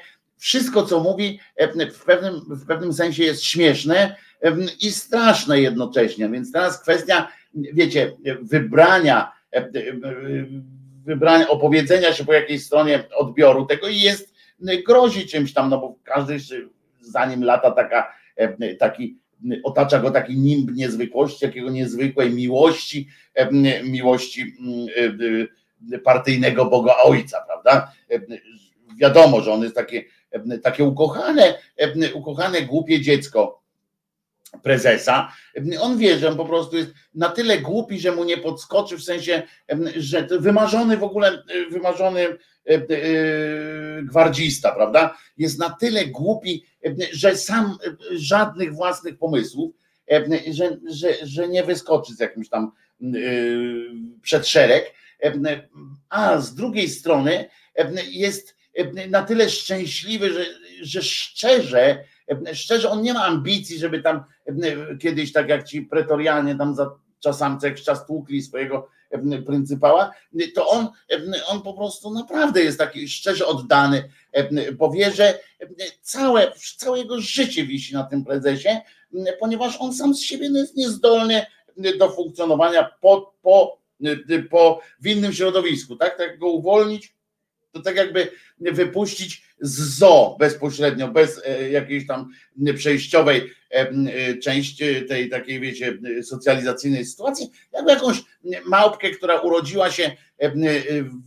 wszystko, 0.44 0.86
co 0.86 1.00
mówi, 1.00 1.40
e, 1.56 1.92
w 1.92 2.04
pewnym, 2.04 2.42
w 2.50 2.66
pewnym 2.66 2.94
sensie 2.94 3.24
jest 3.24 3.44
śmieszne 3.44 4.16
e, 4.42 4.56
i 4.82 4.92
straszne 4.92 5.62
jednocześnie. 5.62 6.30
Więc 6.30 6.52
teraz 6.52 6.82
kwestia, 6.82 7.28
wiecie, 7.54 8.12
wybrania, 8.42 9.32
e, 9.52 9.70
wybrania, 11.06 11.48
opowiedzenia 11.50 12.14
się 12.14 12.26
po 12.26 12.34
jakiejś 12.34 12.66
stronie 12.66 13.04
odbioru 13.16 13.66
tego 13.66 13.88
i 13.88 14.00
jest, 14.00 14.34
grozi 14.88 15.28
czymś 15.28 15.54
tam, 15.54 15.70
no 15.70 15.78
bo 15.78 15.96
każdy, 16.04 16.38
zanim 17.02 17.44
lata 17.44 17.72
taka, 17.72 18.14
taki, 18.80 19.18
otacza 19.64 20.00
go 20.00 20.12
taki 20.12 20.38
nimb 20.38 20.72
niezwykłości, 20.74 21.46
jakiego 21.46 21.70
niezwykłej 21.70 22.34
miłości, 22.34 23.08
miłości 23.84 24.54
partyjnego 26.04 26.66
Boga 26.66 26.96
Ojca, 27.04 27.46
prawda? 27.48 27.92
Wiadomo, 28.98 29.42
że 29.42 29.54
on 29.54 29.64
jest 29.64 29.76
takie 29.76 30.04
takie 30.64 30.84
ukochane, 30.84 31.60
ukochane 32.14 32.62
głupie 32.62 33.02
dziecko 33.02 33.64
prezesa. 34.64 35.32
On 35.80 35.98
wie, 35.98 36.20
że 36.20 36.30
on 36.30 36.38
po 36.38 36.46
prostu 36.46 36.78
jest 36.78 36.90
na 37.16 37.30
tyle 37.30 37.58
głupi, 37.58 38.00
że 38.00 38.12
mu 38.12 38.24
nie 38.24 38.38
podskoczy, 38.38 38.98
w 38.98 39.04
sensie, 39.04 39.44
że 39.96 40.28
wymarzony 40.40 40.98
w 40.98 41.04
ogóle, 41.04 41.44
wymarzony 41.72 42.38
gwardzista, 44.04 44.72
prawda? 44.72 45.18
Jest 45.38 45.60
na 45.60 45.70
tyle 45.70 46.06
głupi, 46.06 46.66
że 47.12 47.38
sam 47.38 47.78
żadnych 48.12 48.74
własnych 48.74 49.18
pomysłów, 49.18 49.76
że, 50.52 50.78
że, 50.90 51.14
że 51.24 51.48
nie 51.48 51.64
wyskoczy 51.64 52.14
z 52.14 52.20
jakimś 52.20 52.50
tam 52.50 52.72
przed 54.22 54.48
szereg. 54.48 54.94
A 56.10 56.42
z 56.42 56.56
drugiej 56.56 56.90
strony 56.90 57.50
jest 58.12 58.56
na 59.10 59.24
tyle 59.24 59.50
szczęśliwy, 59.50 60.34
że, 60.34 60.46
że 60.82 61.02
szczerze, 61.02 62.04
szczerze 62.54 62.90
on 62.90 63.02
nie 63.02 63.14
ma 63.14 63.26
ambicji, 63.26 63.80
żeby 63.80 64.02
tam 64.02 64.24
kiedyś, 65.00 65.34
tak 65.34 65.50
jak 65.50 65.64
ci 65.64 65.82
pretorianie 65.82 66.56
tam 66.56 66.76
za 66.76 66.96
czasami 67.20 67.60
co 67.60 67.68
jakiś 67.68 67.84
czas 67.84 68.06
tłukli 68.06 68.42
swojego 68.42 68.90
pryncypała, 69.46 70.12
to 70.56 70.68
on, 70.68 70.88
on 71.48 71.62
po 71.62 71.74
prostu 71.74 72.12
naprawdę 72.12 72.64
jest 72.64 72.78
taki 72.78 73.10
szczerze 73.10 73.46
oddany, 73.46 74.10
powie, 74.80 75.12
że 75.12 75.40
całe, 76.02 76.52
całe 76.76 76.98
jego 76.98 77.22
życie 77.22 77.66
wisi 77.66 77.94
na 77.94 78.04
tym 78.04 78.26
prezesie, 78.26 78.70
ponieważ 79.40 79.78
on 79.80 79.94
sam 79.94 80.16
z 80.16 80.22
siebie 80.22 80.50
jest 80.54 80.78
niezdolny 80.78 81.46
do 82.00 82.10
funkcjonowania 82.10 82.90
po, 83.02 83.34
po, 83.42 83.80
po 84.50 84.82
w 85.00 85.08
innym 85.08 85.34
środowisku, 85.34 85.96
tak? 85.96 86.18
Tak 86.18 86.40
go 86.40 86.48
uwolnić, 86.48 87.16
to 87.74 87.82
tak 87.82 87.96
jakby 87.96 88.32
wypuścić 88.60 89.44
z 89.60 89.98
zoo 89.98 90.36
bezpośrednio, 90.40 91.08
bez 91.08 91.42
e, 91.46 91.70
jakiejś 91.70 92.08
tam 92.08 92.30
przejściowej 92.76 93.52
e, 93.72 93.74
e, 93.74 94.38
części 94.38 95.06
tej 95.06 95.30
takiej, 95.30 95.60
wiecie, 95.60 95.98
socjalizacyjnej 96.24 97.06
sytuacji, 97.06 97.52
jakby 97.74 97.92
jakąś 97.92 98.24
małpkę, 98.66 99.10
która 99.10 99.40
urodziła 99.40 99.92
się 99.92 100.12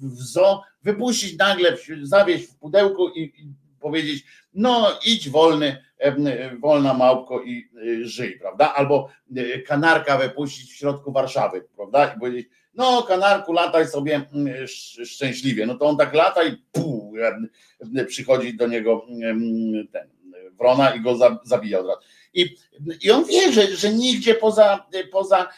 w 0.03 0.23
zoo, 0.23 0.63
wypuścić 0.83 1.39
nagle, 1.39 1.77
zawieźć 2.03 2.47
w 2.47 2.57
pudełku 2.57 3.09
i 3.09 3.33
powiedzieć, 3.81 4.25
no 4.55 4.99
idź 5.07 5.29
wolny, 5.29 5.85
wolna 6.61 6.95
małpko 6.95 7.43
i 7.43 7.69
żyj, 8.03 8.39
prawda? 8.39 8.75
Albo 8.75 9.09
kanarka 9.67 10.19
wypuścić 10.19 10.73
w 10.73 10.77
środku 10.77 11.13
Warszawy, 11.13 11.65
prawda? 11.77 12.15
I 12.15 12.21
powiedzieć, 12.21 12.49
no 12.77 13.03
kanarku 13.03 13.53
lataj 13.53 13.89
sobie 13.89 14.15
mm, 14.33 14.67
szczęśliwie, 15.05 15.67
no 15.67 15.75
to 15.75 15.87
on 15.87 15.97
tak 15.97 16.15
lata 16.15 16.45
i 16.45 16.57
pół, 16.73 17.15
przychodzi 18.07 18.57
do 18.57 18.67
niego 18.67 19.07
ten 19.93 20.17
wrona 20.59 20.95
i 20.95 21.01
go 21.01 21.19
zabija 21.45 21.79
od 21.79 21.87
razu. 21.87 22.01
I, 22.35 22.57
i 23.03 23.11
on 23.11 23.25
wie, 23.25 23.53
że, 23.53 23.67
że 23.67 23.95
nigdzie 23.95 24.35
poza, 24.35 24.87
poza 25.13 25.49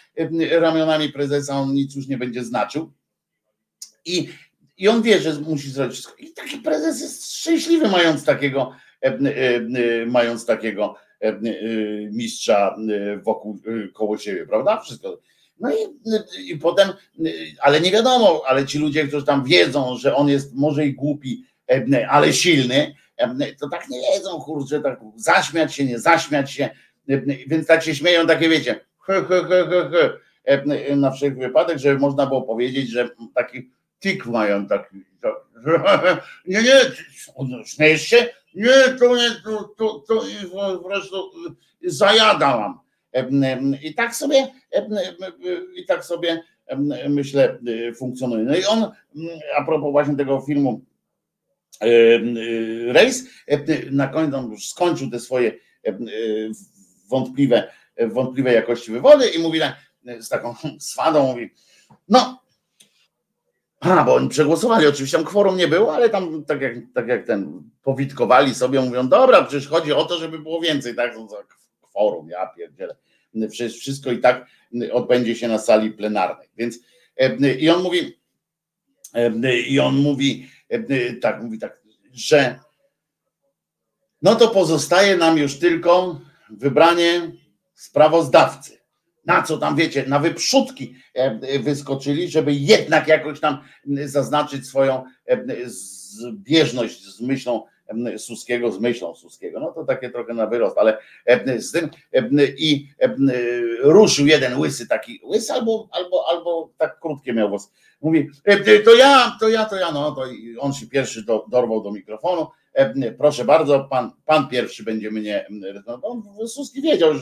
ramionami 0.51 1.09
prezesa 1.09 1.55
on 1.55 1.75
nic 1.75 1.97
już 1.97 2.09
nie 2.09 2.19
będzie 2.19 2.45
znaczył. 2.45 2.93
I, 4.05 4.29
i 4.77 4.89
on 4.89 5.03
wie, 5.03 5.19
że 5.19 5.41
musi 5.41 5.71
zrobić 5.71 5.95
wszystko. 5.95 6.17
I 6.19 6.33
taki 6.33 6.59
prezes 6.59 7.01
jest 7.01 7.33
szczęśliwy, 7.33 7.89
mając 7.89 8.25
takiego, 8.25 8.73
mając 10.07 10.47
takiego 10.47 10.97
mistrza 12.13 12.77
wokół 13.23 13.59
koło 13.95 14.19
siebie, 14.19 14.47
prawda? 14.47 14.81
Wszystko. 14.81 15.19
No 15.61 15.71
i, 15.73 16.51
i 16.51 16.57
potem, 16.57 16.89
ale 17.61 17.81
nie 17.81 17.91
wiadomo, 17.91 18.43
ale 18.47 18.67
ci 18.67 18.79
ludzie, 18.79 19.09
którzy 19.09 19.27
tam 19.27 19.45
wiedzą, 19.45 19.97
że 19.97 20.17
on 20.17 20.29
jest 20.29 20.55
może 20.55 20.87
i 20.87 20.95
głupi, 20.95 21.45
ale 22.09 22.33
silny, 22.33 22.95
to 23.61 23.69
tak 23.69 23.89
nie 23.89 24.01
wiedzą, 24.13 24.41
kurczę, 24.41 24.81
tak 24.81 25.01
zaśmiać 25.17 25.75
się, 25.75 25.85
nie 25.85 25.99
zaśmiać 25.99 26.53
się, 26.53 26.71
więc 27.47 27.67
tak 27.67 27.83
się 27.83 27.95
śmieją, 27.95 28.27
takie 28.27 28.49
wiecie, 28.49 28.81
na 30.97 31.11
wszelki 31.11 31.41
wypadek, 31.41 31.79
żeby 31.79 32.01
można 32.01 32.27
było 32.27 32.43
powiedzieć, 32.43 32.91
że 32.91 33.09
taki 33.35 33.71
tik 34.01 34.27
mają 34.27 34.67
taki, 34.67 34.97
nie, 36.47 36.63
nie, 36.63 36.81
śmiejesz 37.65 38.03
się? 38.03 38.27
Nie, 38.55 38.99
to 38.99 39.17
nie, 39.17 39.31
to, 39.45 39.75
to, 39.77 40.05
to 40.09 40.23
po 40.79 40.89
prostu 40.89 41.31
zajada 41.85 42.57
mam. 42.57 42.88
I 43.83 43.95
tak 43.95 44.15
sobie, 44.15 44.49
i 45.77 45.87
tak 45.87 46.05
sobie 46.05 46.43
myślę, 47.09 47.59
funkcjonuje. 47.97 48.45
No 48.45 48.57
i 48.57 48.65
on, 48.65 48.91
a 49.57 49.65
propos 49.65 49.93
właśnie 49.93 50.17
tego 50.17 50.41
filmu 50.41 50.81
Rejs, 52.89 53.25
na 53.91 54.09
końcu 54.09 54.37
on 54.37 54.51
już 54.51 54.69
skończył 54.69 55.11
te 55.11 55.21
swoje 55.21 55.53
wątpliwe, 57.09 57.71
wątpliwej 58.07 58.55
jakości 58.55 58.93
wywody 58.93 59.29
i 59.29 59.39
mówi 59.39 59.61
z 60.21 60.29
taką 60.29 60.55
swadą, 60.81 61.27
mówi, 61.27 61.51
no, 62.09 62.43
a, 63.81 64.05
bo 64.05 64.15
oni 64.15 64.29
przegłosowali, 64.29 64.87
oczywiście 64.87 65.17
tam 65.17 65.27
kworum 65.27 65.57
nie 65.57 65.69
było, 65.69 65.95
ale 65.95 66.11
tam 66.11 66.45
tak 66.45 66.61
jak, 66.61 66.75
tak 66.95 67.09
jak 67.09 67.27
ten 67.27 67.63
powitkowali 67.83 68.55
sobie, 68.55 68.81
mówią, 68.81 69.09
dobra, 69.09 69.43
przecież 69.43 69.69
chodzi 69.69 69.93
o 69.93 70.05
to, 70.05 70.19
żeby 70.19 70.39
było 70.39 70.61
więcej, 70.61 70.95
tak, 70.95 71.15
kworum, 71.91 72.29
ja 72.29 72.47
pierdzielę 72.47 72.97
wszystko 73.81 74.13
i 74.13 74.19
tak 74.19 74.47
odbędzie 74.93 75.37
się 75.37 75.49
na 75.49 75.59
sali 75.59 75.91
plenarnej. 75.91 76.49
Więc 76.57 76.79
i 77.59 77.71
on 77.71 77.83
mówi, 77.83 78.19
i 79.69 79.81
on 79.81 79.97
mówi, 79.97 80.49
tak, 81.21 81.43
mówi 81.43 81.59
tak, 81.59 81.83
że 82.13 82.61
no 84.23 84.35
to 84.35 84.49
pozostaje 84.49 85.17
nam 85.17 85.39
już 85.39 85.59
tylko 85.59 86.21
wybranie 86.51 87.33
sprawozdawcy. 87.75 88.79
Na 89.27 89.43
co 89.43 89.59
tam 89.59 89.77
wiecie, 89.77 90.05
na 90.07 90.19
wyprzódki 90.19 90.95
wyskoczyli, 91.61 92.29
żeby 92.29 92.55
jednak 92.55 93.09
jakoś 93.09 93.41
tam 93.41 93.65
zaznaczyć 94.05 94.67
swoją 94.67 95.05
zbieżność 95.65 97.05
z 97.05 97.21
myślą 97.21 97.65
Suskiego 98.19 98.73
z 98.73 98.81
myślą 98.81 99.15
Suskiego. 99.15 99.61
No 99.61 99.73
to 99.73 99.85
takie 99.85 100.11
trochę 100.11 100.35
na 100.35 100.47
wyrost, 100.47 100.79
ale 100.79 100.99
z 101.59 101.73
tym 101.73 101.91
i 102.59 102.89
ruszył 103.83 104.27
jeden 104.27 104.61
łysy 104.61 104.89
taki, 104.89 105.21
łysy 105.25 105.53
albo, 105.53 105.89
albo, 105.93 106.25
albo 106.29 106.71
tak 106.79 107.01
krótkie 107.01 107.33
miał 107.33 107.49
włos. 107.49 107.73
Mówi, 108.01 108.29
to 108.85 108.95
ja, 108.95 109.37
to 109.41 109.49
ja, 109.49 109.65
to 109.65 109.77
ja, 109.77 109.93
no 109.93 110.13
to 110.13 110.25
on 110.59 110.73
się 110.73 110.87
pierwszy 110.87 111.25
do, 111.25 111.45
dorwał 111.51 111.83
do 111.83 111.93
mikrofonu. 111.93 112.47
Proszę 113.19 113.45
bardzo, 113.45 113.85
pan, 113.91 114.13
pan 114.25 114.49
pierwszy 114.49 114.85
będzie 114.85 115.11
mnie. 115.11 115.47
On 116.03 116.23
Suski 116.49 116.83
wiedział, 116.83 117.13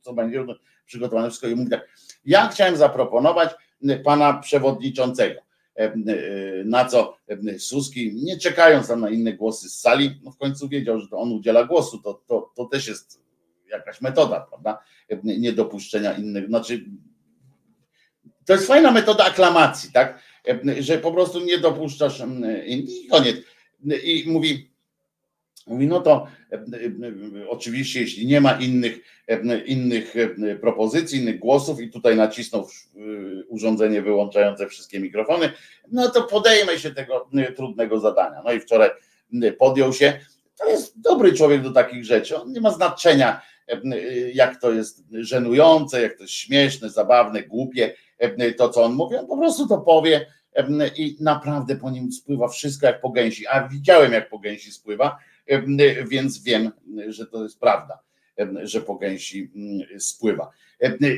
co 0.00 0.12
będzie 0.12 0.44
przygotowane 0.86 1.28
wszystko 1.28 1.48
i 1.48 1.54
mówi 1.54 1.70
tak. 1.70 1.88
Ja 2.24 2.48
chciałem 2.48 2.76
zaproponować 2.76 3.50
pana 4.04 4.32
przewodniczącego. 4.32 5.40
E, 5.76 5.92
na 6.64 6.84
co 6.84 7.16
Suski, 7.58 8.14
nie 8.14 8.38
czekając 8.38 8.88
tam 8.88 9.00
na 9.00 9.10
inne 9.10 9.32
głosy 9.32 9.68
z 9.68 9.80
sali, 9.80 10.20
no 10.22 10.30
w 10.30 10.38
końcu 10.38 10.68
wiedział, 10.68 11.00
że 11.00 11.08
to 11.08 11.18
on 11.18 11.32
udziela 11.32 11.64
głosu, 11.64 11.98
to, 11.98 12.22
to, 12.26 12.52
to 12.56 12.64
też 12.64 12.88
jest 12.88 13.24
jakaś 13.70 14.00
metoda, 14.00 14.40
prawda? 14.40 14.78
Niedopuszczenia 15.24 16.12
innych, 16.12 16.48
znaczy 16.48 16.84
to 18.44 18.52
jest 18.52 18.66
fajna 18.66 18.90
metoda 18.90 19.24
aklamacji, 19.24 19.92
tak? 19.92 20.22
Że 20.78 20.98
po 20.98 21.12
prostu 21.12 21.40
nie 21.40 21.58
dopuszczasz 21.58 22.22
i 22.66 23.08
koniec. 23.10 23.36
I 24.04 24.24
mówi, 24.26 24.73
Mówi, 25.66 25.86
no 25.86 26.00
to 26.00 26.26
e, 26.52 26.56
e, 26.56 27.48
oczywiście, 27.48 28.00
jeśli 28.00 28.26
nie 28.26 28.40
ma 28.40 28.52
innych, 28.52 29.00
e, 29.28 29.58
innych 29.58 30.14
propozycji, 30.60 31.20
innych 31.20 31.38
głosów, 31.38 31.80
i 31.80 31.90
tutaj 31.90 32.16
nacisnął 32.16 32.68
urządzenie 33.48 34.02
wyłączające 34.02 34.68
wszystkie 34.68 35.00
mikrofony, 35.00 35.52
no 35.92 36.10
to 36.10 36.22
podejmę 36.22 36.78
się 36.78 36.90
tego 36.90 37.28
trudnego 37.56 38.00
zadania. 38.00 38.42
No 38.44 38.52
i 38.52 38.60
wczoraj 38.60 38.90
podjął 39.58 39.92
się. 39.92 40.20
To 40.58 40.70
jest 40.70 41.00
dobry 41.00 41.32
człowiek 41.32 41.62
do 41.62 41.72
takich 41.72 42.04
rzeczy. 42.04 42.36
On 42.36 42.52
nie 42.52 42.60
ma 42.60 42.70
znaczenia, 42.70 43.40
jak 44.34 44.60
to 44.60 44.72
jest 44.72 45.04
żenujące, 45.12 46.02
jak 46.02 46.16
to 46.16 46.22
jest 46.22 46.34
śmieszne, 46.34 46.90
zabawne, 46.90 47.42
głupie, 47.42 47.94
to 48.56 48.68
co 48.68 48.84
on 48.84 48.94
mówi. 48.94 49.16
On 49.16 49.26
po 49.26 49.38
prostu 49.38 49.68
to 49.68 49.78
powie 49.78 50.26
i 50.96 51.16
naprawdę 51.20 51.76
po 51.76 51.90
nim 51.90 52.12
spływa 52.12 52.48
wszystko 52.48 52.86
jak 52.86 53.00
po 53.00 53.10
gęsi. 53.10 53.46
A 53.46 53.68
widziałem, 53.68 54.12
jak 54.12 54.28
po 54.28 54.38
gęsi 54.38 54.72
spływa 54.72 55.18
więc 56.08 56.42
wiem, 56.42 56.70
że 57.08 57.26
to 57.26 57.42
jest 57.42 57.60
prawda, 57.60 57.98
że 58.62 58.80
po 58.80 58.94
gęsi 58.94 59.50
mm, 59.56 60.00
spływa. 60.00 60.50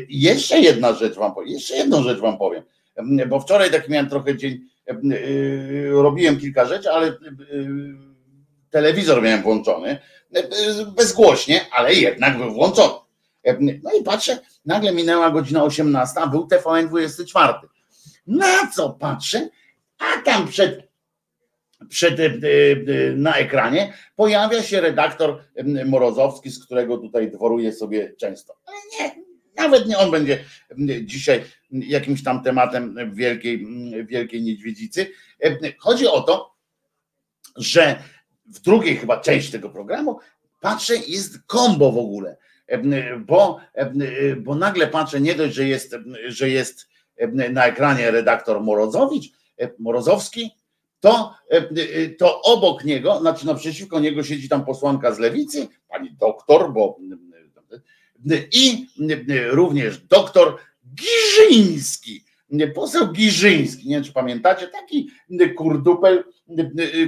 Jeszcze 0.08 0.60
jedna 0.60 0.92
rzecz 0.92 1.14
wam 1.14 1.34
powiem, 1.34 1.48
jeszcze 1.48 1.76
jedną 1.76 2.02
rzecz 2.02 2.18
wam 2.18 2.38
powiem, 2.38 2.62
bo 3.28 3.40
wczoraj 3.40 3.70
taki 3.70 3.92
miałem 3.92 4.08
trochę 4.08 4.36
dzień, 4.36 4.60
y, 5.12 5.88
robiłem 5.92 6.40
kilka 6.40 6.64
rzeczy, 6.64 6.90
ale 6.90 7.08
y, 7.08 7.14
telewizor 8.70 9.22
miałem 9.22 9.42
włączony, 9.42 9.98
bezgłośnie, 10.96 11.60
ale 11.70 11.94
jednak 11.94 12.38
był 12.38 12.52
włączony. 12.52 12.98
No 13.82 13.90
i 14.00 14.02
patrzę, 14.04 14.38
nagle 14.64 14.92
minęła 14.92 15.30
godzina 15.30 15.64
18, 15.64 16.20
a 16.20 16.26
był 16.26 16.46
TVN 16.46 16.88
24. 16.88 17.52
Na 18.26 18.70
co 18.74 18.90
patrzę? 18.90 19.48
A 19.98 20.22
tam 20.22 20.48
przed 20.48 20.88
przed, 21.88 22.20
e, 22.20 22.24
e, 22.24 22.32
na 23.16 23.36
ekranie 23.36 23.92
pojawia 24.16 24.62
się 24.62 24.80
redaktor 24.80 25.44
Morozowski, 25.86 26.50
z 26.50 26.64
którego 26.64 26.98
tutaj 26.98 27.30
dworuje 27.30 27.72
sobie 27.72 28.12
często. 28.18 28.56
Ale 28.66 28.76
nie, 28.92 29.22
nawet 29.56 29.86
nie 29.88 29.98
on 29.98 30.10
będzie 30.10 30.44
dzisiaj 31.02 31.42
jakimś 31.70 32.22
tam 32.22 32.42
tematem 32.42 33.14
wielkiej, 33.14 33.66
wielkiej 34.06 34.42
niedźwiedzicy. 34.42 35.06
Chodzi 35.78 36.06
o 36.06 36.20
to, 36.20 36.54
że 37.56 38.02
w 38.46 38.60
drugiej 38.60 38.96
chyba 38.96 39.20
części 39.20 39.52
tego 39.52 39.70
programu 39.70 40.18
patrzę, 40.60 40.96
jest 40.96 41.38
kombo 41.46 41.92
w 41.92 41.98
ogóle, 41.98 42.36
bo, 43.18 43.60
bo 44.36 44.54
nagle 44.54 44.86
patrzę, 44.86 45.20
nie 45.20 45.34
dość, 45.34 45.54
że 45.54 45.68
jest, 45.68 45.96
że 46.26 46.48
jest 46.50 46.88
na 47.50 47.66
ekranie 47.66 48.10
redaktor 48.10 48.60
Morozowicz, 48.60 49.32
Morozowski, 49.78 50.50
to, 51.00 51.34
e, 51.50 51.56
e, 51.56 52.08
to 52.08 52.42
obok 52.42 52.84
niego, 52.84 53.20
znaczy 53.20 53.46
naprzeciwko 53.46 54.00
niego 54.00 54.22
siedzi 54.22 54.48
tam 54.48 54.64
posłanka 54.64 55.14
z 55.14 55.18
lewicy, 55.18 55.68
pani 55.88 56.10
doktor, 56.20 56.72
bo 56.72 56.98
i 58.52 58.86
również 59.50 59.98
doktor 59.98 60.56
Giżyński, 60.94 62.24
poseł 62.74 63.12
Giżyński, 63.12 63.88
nie 63.88 63.94
wiem 63.94 64.04
czy 64.04 64.12
pamiętacie, 64.12 64.68
taki 64.68 65.10
kurdupel, 65.56 66.24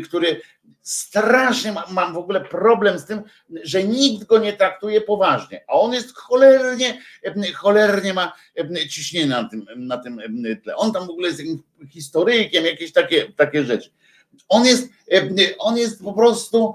który 0.04 0.40
strasznie 0.82 1.74
mam, 1.90 2.14
w 2.14 2.18
ogóle 2.18 2.40
problem 2.40 2.98
z 2.98 3.04
tym, 3.04 3.22
że 3.62 3.84
nikt 3.84 4.26
go 4.26 4.38
nie 4.38 4.52
traktuje 4.52 5.00
poważnie, 5.00 5.64
a 5.68 5.72
on 5.72 5.92
jest 5.92 6.16
cholernie, 6.16 7.02
cholernie 7.54 8.14
ma 8.14 8.32
ciśnienie 8.88 9.26
na 9.26 9.48
tym, 9.48 9.66
na 9.76 9.98
tym 9.98 10.20
tle. 10.62 10.76
On 10.76 10.92
tam 10.92 11.06
w 11.06 11.10
ogóle 11.10 11.28
jest 11.28 11.42
historykiem, 11.88 12.64
jakieś 12.64 12.92
takie, 12.92 13.32
takie 13.32 13.64
rzeczy. 13.64 13.90
On 14.48 14.66
jest, 14.66 14.88
on 15.58 15.76
jest 15.78 16.02
po 16.02 16.12
prostu, 16.12 16.74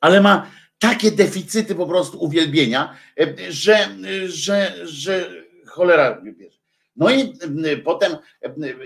ale 0.00 0.20
ma 0.20 0.50
takie 0.78 1.10
deficyty 1.10 1.74
po 1.74 1.86
prostu 1.86 2.24
uwielbienia, 2.24 2.96
że, 3.48 3.88
że, 4.26 4.74
że 4.84 5.41
cholera 5.72 6.20
bierze. 6.20 6.58
No 6.96 7.10
i 7.10 7.38
potem 7.84 8.16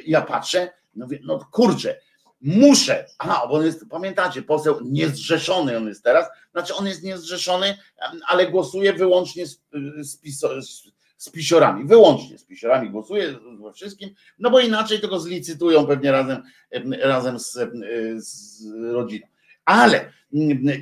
ja 0.07 0.23
patrzę, 0.23 0.71
no, 0.95 1.07
no 1.25 1.49
kurczę, 1.53 2.01
muszę, 2.41 3.07
a 3.19 3.47
bo 3.47 3.55
on 3.55 3.65
jest, 3.65 3.85
pamiętacie, 3.91 4.43
poseł 4.43 4.81
niezrzeszony 4.85 5.77
on 5.77 5.89
jest 5.89 6.05
teraz, 6.05 6.27
znaczy 6.53 6.75
on 6.75 6.87
jest 6.87 7.03
niezrzeszony, 7.03 7.79
ale 8.27 8.51
głosuje 8.51 8.93
wyłącznie 8.93 9.47
z, 9.47 9.61
z, 10.01 10.21
z, 10.61 10.83
z 11.17 11.31
pisiorami, 11.31 11.85
wyłącznie 11.85 12.39
z 12.39 12.45
pisiorami 12.45 12.91
głosuje 12.91 13.39
we 13.65 13.73
wszystkim, 13.73 14.11
no 14.39 14.51
bo 14.51 14.61
inaczej 14.61 15.01
tego 15.01 15.21
zlicytują 15.21 15.87
pewnie 15.87 16.13
razem, 16.13 16.43
razem 17.03 17.39
z, 17.39 17.59
z 18.17 18.65
rodziną. 18.93 19.27
Ale 19.65 20.13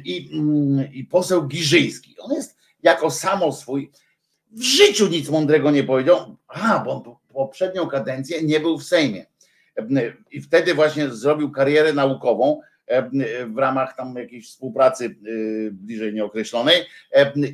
i, 0.04 0.30
i 0.92 1.04
poseł 1.04 1.46
Giżyński, 1.46 2.16
on 2.18 2.32
jest 2.32 2.56
jako 2.82 3.10
samo 3.10 3.52
swój, 3.52 3.90
w 4.54 4.62
życiu 4.62 5.08
nic 5.08 5.28
mądrego 5.28 5.70
nie 5.70 5.84
powiedział, 5.84 6.36
a 6.48 6.78
bo 6.78 7.20
poprzednią 7.32 7.86
kadencję 7.86 8.42
nie 8.42 8.60
był 8.60 8.78
w 8.78 8.84
Sejmie. 8.84 9.26
I 10.30 10.40
wtedy 10.40 10.74
właśnie 10.74 11.10
zrobił 11.10 11.50
karierę 11.50 11.92
naukową 11.92 12.60
w 13.46 13.58
ramach 13.58 13.96
tam 13.96 14.16
jakiejś 14.16 14.48
współpracy 14.48 15.04
y, 15.04 15.70
bliżej 15.72 16.14
nieokreślonej. 16.14 16.86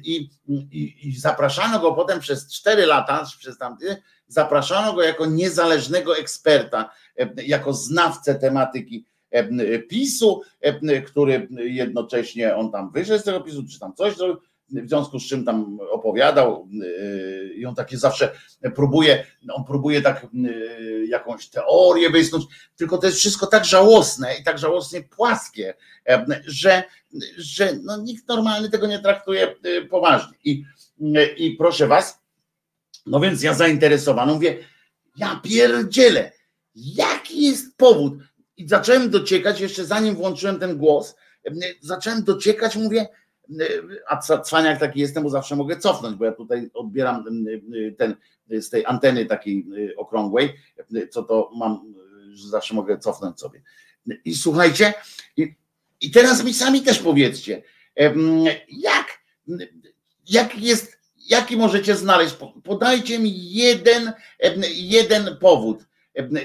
I, 0.05 0.29
i, 0.49 1.09
i 1.09 1.17
zapraszano 1.21 1.79
go 1.79 1.93
potem 1.93 2.21
przez 2.21 2.53
cztery 2.53 2.87
lata, 2.87 3.25
przez 3.39 3.59
tamty, 3.59 3.97
zapraszano 4.27 4.93
go 4.93 5.03
jako 5.03 5.27
niezależnego 5.27 6.19
eksperta, 6.19 6.91
jako 7.37 7.73
znawcę 7.73 8.35
tematyki 8.35 9.07
PiSu, 9.89 10.43
który 11.07 11.49
jednocześnie 11.59 12.57
on 12.57 12.73
tam 12.73 12.91
wyszedł 12.93 13.21
z 13.21 13.25
tego 13.25 13.41
PiSu, 13.41 13.65
czy 13.73 13.81
tam 13.81 13.95
coś 13.95 14.17
zrobił, 14.17 14.37
w 14.73 14.89
związku 14.89 15.19
z 15.19 15.27
czym 15.27 15.45
tam 15.45 15.79
opowiadał 15.91 16.69
yy, 16.71 17.55
i 17.55 17.67
on 17.67 17.75
takie 17.75 17.99
zawsze 17.99 18.33
próbuje, 18.75 19.27
on 19.53 19.65
próbuje 19.65 20.03
tak 20.03 20.27
yy, 20.33 21.07
jakąś 21.07 21.49
teorię 21.49 22.11
wysnuć, 22.11 22.45
tylko 22.77 22.99
to 22.99 23.07
jest 23.07 23.19
wszystko 23.19 23.47
tak 23.47 23.65
żałosne 23.65 24.35
i 24.41 24.45
tak 24.45 24.59
żałosnie 24.59 25.03
płaskie, 25.03 25.75
że, 26.47 26.83
że 27.37 27.77
no, 27.83 27.97
nikt 27.97 28.29
normalny 28.29 28.71
tego 28.71 28.87
nie 28.87 28.99
traktuje 28.99 29.55
yy, 29.65 29.87
poważnie. 29.87 30.39
I, 30.45 30.65
I 31.37 31.51
proszę 31.51 31.87
was, 31.87 32.21
no 33.07 33.21
więc 33.21 33.43
ja 33.43 33.55
zainteresowany 33.55 34.33
mówię, 34.33 34.59
ja 35.17 35.41
pierdzielę, 35.45 36.33
jaki 36.75 37.43
jest 37.47 37.77
powód? 37.77 38.15
I 38.57 38.69
zacząłem 38.69 39.11
dociekać, 39.11 39.61
jeszcze 39.61 39.85
zanim 39.85 40.15
włączyłem 40.15 40.59
ten 40.59 40.79
głos, 40.79 41.15
zacząłem 41.81 42.25
dociekać, 42.25 42.77
mówię, 42.77 43.09
a 44.09 44.39
cwaniak 44.43 44.81
taki 44.81 45.01
jestem, 45.01 45.23
bo 45.23 45.31
zawsze 45.31 45.57
mogę 45.57 45.77
cofnąć, 45.77 46.17
bo 46.17 46.25
ja 46.25 46.33
tutaj 46.33 46.71
odbieram 46.75 47.25
ten 47.99 48.17
z 48.51 48.71
tej 48.71 48.87
anteny 48.87 49.27
takiej 49.27 49.67
okrągłej, 49.97 50.55
co 51.11 51.23
to 51.23 51.51
mam, 51.57 51.95
że 52.33 52.49
zawsze 52.49 52.75
mogę 52.75 52.99
cofnąć 52.99 53.41
sobie. 53.41 53.63
I 54.25 54.35
słuchajcie, 54.35 54.95
i, 55.37 55.55
i 56.01 56.11
teraz 56.11 56.45
mi 56.45 56.55
sami 56.55 56.83
też 56.83 56.99
powiedzcie, 56.99 57.63
jak, 58.69 59.07
jak 60.29 60.59
jest, 60.59 60.99
jaki 61.29 61.57
możecie 61.57 61.97
znaleźć, 61.97 62.37
podajcie 62.65 63.19
mi 63.19 63.53
jeden, 63.53 64.13
jeden 64.75 65.37
powód, 65.41 65.79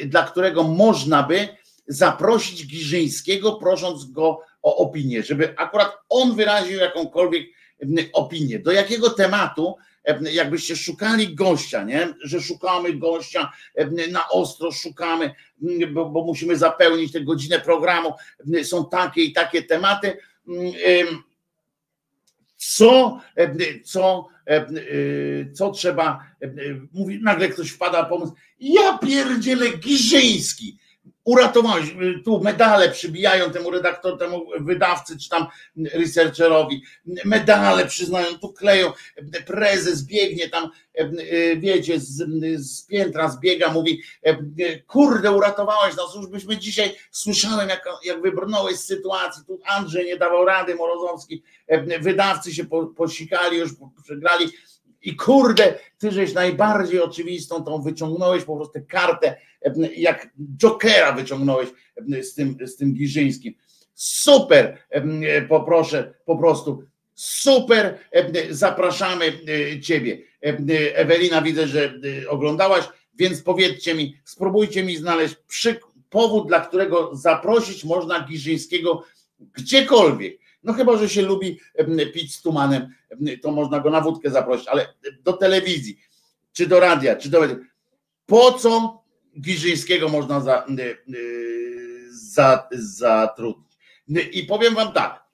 dla 0.06 0.24
którego 0.24 0.64
można 0.64 1.24
by 1.24 1.48
zaprosić 1.88 2.68
Giżyńskiego, 2.68 3.54
prosząc 3.54 4.12
go 4.12 4.42
o 4.66 4.78
opinię, 4.78 5.24
żeby 5.24 5.58
akurat 5.58 5.98
on 6.10 6.36
wyraził 6.36 6.80
jakąkolwiek 6.80 7.48
opinię. 8.14 8.60
Do 8.60 8.72
jakiego 8.72 9.10
tematu, 9.10 9.76
jakbyście 10.32 10.76
szukali 10.76 11.36
gościa, 11.36 11.84
nie? 11.84 12.14
że 12.22 12.42
szukamy 12.42 12.94
gościa, 12.94 13.52
na 14.12 14.30
ostro 14.30 14.72
szukamy, 14.72 15.32
bo, 15.94 16.10
bo 16.10 16.24
musimy 16.24 16.58
zapełnić 16.58 17.12
tę 17.12 17.22
godzinę 17.22 17.60
programu, 17.60 18.14
są 18.64 18.90
takie 18.90 19.24
i 19.24 19.34
takie 19.34 19.64
tematy. 19.64 20.18
Co, 22.58 23.22
co, 23.84 24.28
co 25.54 25.72
trzeba, 25.72 26.26
mówi, 26.94 27.20
nagle 27.24 27.50
ktoś 27.50 27.70
wpada 27.70 28.04
pomysł, 28.04 28.34
ja 28.60 28.98
pierdzielę 28.98 29.70
Giżyński, 29.70 30.78
uratowałeś, 31.26 31.86
tu 32.26 32.40
medale 32.40 32.90
przybijają 32.90 33.52
temu 33.52 33.72
redaktor, 33.72 34.20
temu 34.20 34.46
wydawcy, 34.60 35.18
czy 35.18 35.30
tam 35.30 35.48
researcherowi, 35.94 36.84
medale 37.26 37.86
przyznają, 37.86 38.40
tu 38.40 38.54
kleją, 38.54 38.92
prezes 39.46 40.04
biegnie 40.04 40.50
tam, 40.50 40.70
wiecie, 41.58 42.00
z, 42.00 42.24
z 42.58 42.86
piętra 42.86 43.30
zbiega, 43.30 43.72
mówi, 43.72 44.02
kurde, 44.88 45.32
uratowałeś 45.32 45.96
nas, 45.96 46.16
już 46.16 46.28
byśmy 46.28 46.58
dzisiaj, 46.58 46.96
słyszałem 47.12 47.70
jak, 47.70 47.86
jak 48.04 48.22
wybrnąłeś 48.22 48.76
z 48.76 48.86
sytuacji, 48.86 49.44
tu 49.48 49.60
Andrzej 49.66 50.06
nie 50.06 50.18
dawał 50.18 50.46
rady, 50.46 50.76
Morozowski, 50.76 51.44
wydawcy 52.02 52.54
się 52.54 52.66
posikali, 52.98 53.58
już 53.58 53.72
przegrali, 54.04 54.52
i 55.06 55.16
kurde, 55.16 55.80
ty 55.98 56.12
żeś 56.12 56.34
najbardziej 56.34 57.00
oczywistą 57.00 57.64
tą 57.64 57.82
wyciągnąłeś 57.82 58.44
po 58.44 58.56
prostu 58.56 58.80
kartę, 58.88 59.36
jak 59.98 60.30
Jokera 60.58 61.12
wyciągnąłeś 61.12 61.70
z 62.22 62.34
tym, 62.34 62.58
z 62.68 62.76
tym 62.76 62.94
Giżyńskim. 62.94 63.54
Super, 63.94 64.78
poproszę, 65.50 66.14
po 66.26 66.38
prostu 66.38 66.84
super, 67.14 67.98
zapraszamy 68.50 69.26
e, 69.26 69.80
ciebie. 69.80 70.22
Ewelina, 70.94 71.42
widzę, 71.42 71.68
że 71.68 71.94
e, 72.24 72.30
oglądałaś, 72.30 72.86
więc 73.16 73.42
powiedzcie 73.42 73.96
mi, 73.96 74.18
spróbujcie 74.24 74.84
mi 74.84 74.98
znaleźć 74.98 75.36
przy, 75.48 75.80
powód, 76.10 76.48
dla 76.48 76.60
którego 76.60 77.16
zaprosić 77.16 77.84
można 77.84 78.28
Giżyńskiego 78.28 79.04
gdziekolwiek 79.40 80.45
no 80.66 80.74
chyba, 80.74 80.98
że 80.98 81.10
się 81.10 81.22
lubi 81.22 81.60
pić 82.14 82.36
z 82.36 82.42
tumanem, 82.42 82.94
to 83.42 83.52
można 83.52 83.80
go 83.80 83.90
na 83.90 84.02
wódkę 84.02 84.30
zaprosić, 84.30 84.68
ale 84.68 84.94
do 85.24 85.34
telewizji, 85.34 86.00
czy 86.54 86.68
do 86.68 86.80
radia, 86.80 87.16
czy 87.16 87.30
do. 87.30 87.42
Po 88.26 88.52
co 88.52 89.04
Giżyńskiego 89.42 90.10
można 90.10 90.42
za, 90.42 90.66
za, 92.10 92.68
zatrudnić? 92.72 93.78
I 94.32 94.44
powiem 94.44 94.76
wam 94.76 94.92
tak. 94.92 95.26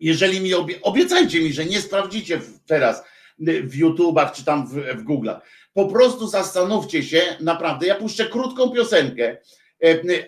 Jeżeli 0.00 0.40
mi 0.40 0.54
obie, 0.54 0.82
obiecajcie 0.82 1.40
mi, 1.40 1.52
że 1.52 1.64
nie 1.64 1.80
sprawdzicie 1.80 2.40
teraz 2.66 3.02
w 3.38 3.74
YouTubach 3.76 4.32
czy 4.32 4.44
tam 4.44 4.66
w, 4.66 4.72
w 4.72 5.04
Google'ach. 5.04 5.40
Po 5.72 5.86
prostu 5.86 6.26
zastanówcie 6.26 7.02
się, 7.02 7.22
naprawdę. 7.40 7.86
Ja 7.86 7.94
puszczę 7.94 8.26
krótką 8.26 8.70
piosenkę, 8.70 9.36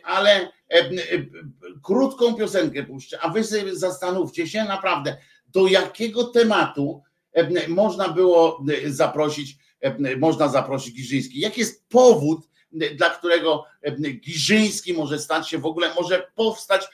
ale 0.03 0.53
krótką 1.83 2.35
piosenkę 2.35 2.83
puszczę, 2.83 3.19
a 3.21 3.29
wy 3.29 3.45
sobie 3.45 3.77
zastanówcie 3.77 4.49
się 4.49 4.65
naprawdę, 4.65 5.17
do 5.49 5.67
jakiego 5.67 6.25
tematu 6.25 7.03
można 7.69 8.09
było 8.09 8.65
zaprosić, 8.87 9.57
można 10.19 10.49
zaprosić 10.49 10.95
Giżyński. 10.95 11.41
Jaki 11.41 11.61
jest 11.61 11.89
powód, 11.89 12.49
dla 12.95 13.11
którego 13.11 13.65
Giżyński 14.21 14.95
może 14.95 15.19
stać 15.19 15.49
się 15.49 15.59
w 15.59 15.67
ogóle, 15.67 15.95
może 15.95 16.27
powstać 16.35 16.89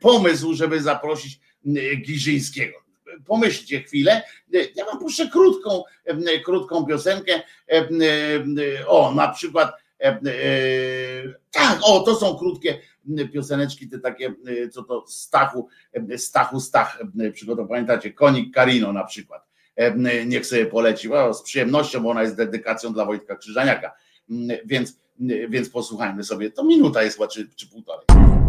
pomysł, 0.00 0.54
żeby 0.54 0.82
zaprosić 0.82 1.40
Giżyńskiego. 2.06 2.82
Pomyślcie 3.26 3.82
chwilę. 3.82 4.22
Ja 4.74 4.84
wam 4.84 4.98
puszczę 4.98 5.28
krótką, 5.28 5.84
krótką 6.44 6.86
piosenkę. 6.86 7.42
O, 8.86 9.12
na 9.14 9.28
przykład 9.28 9.72
tak, 11.50 11.78
o, 11.82 12.00
to 12.00 12.14
są 12.14 12.36
krótkie 12.38 12.78
pioseneczki, 13.32 13.88
te 13.88 13.98
takie, 13.98 14.34
co 14.70 14.82
to 14.82 15.04
Stachu, 15.06 15.68
Stachu 16.16 16.60
Stach 16.60 17.02
przygotował, 17.32 17.68
pamiętacie, 17.68 18.12
Konik 18.12 18.54
Karino 18.54 18.92
na 18.92 19.04
przykład. 19.04 19.46
Niech 20.26 20.46
sobie 20.46 20.66
poleci, 20.66 21.12
o, 21.12 21.34
z 21.34 21.42
przyjemnością, 21.42 22.00
bo 22.00 22.10
ona 22.10 22.22
jest 22.22 22.36
dedykacją 22.36 22.92
dla 22.92 23.04
Wojtka 23.04 23.36
Krzyżaniaka. 23.36 23.92
Więc, 24.64 24.98
więc 25.48 25.70
posłuchajmy 25.70 26.24
sobie, 26.24 26.50
to 26.50 26.64
minuta 26.64 27.02
jest 27.02 27.18
czy, 27.30 27.48
czy 27.56 27.70
półtorej. 27.70 28.41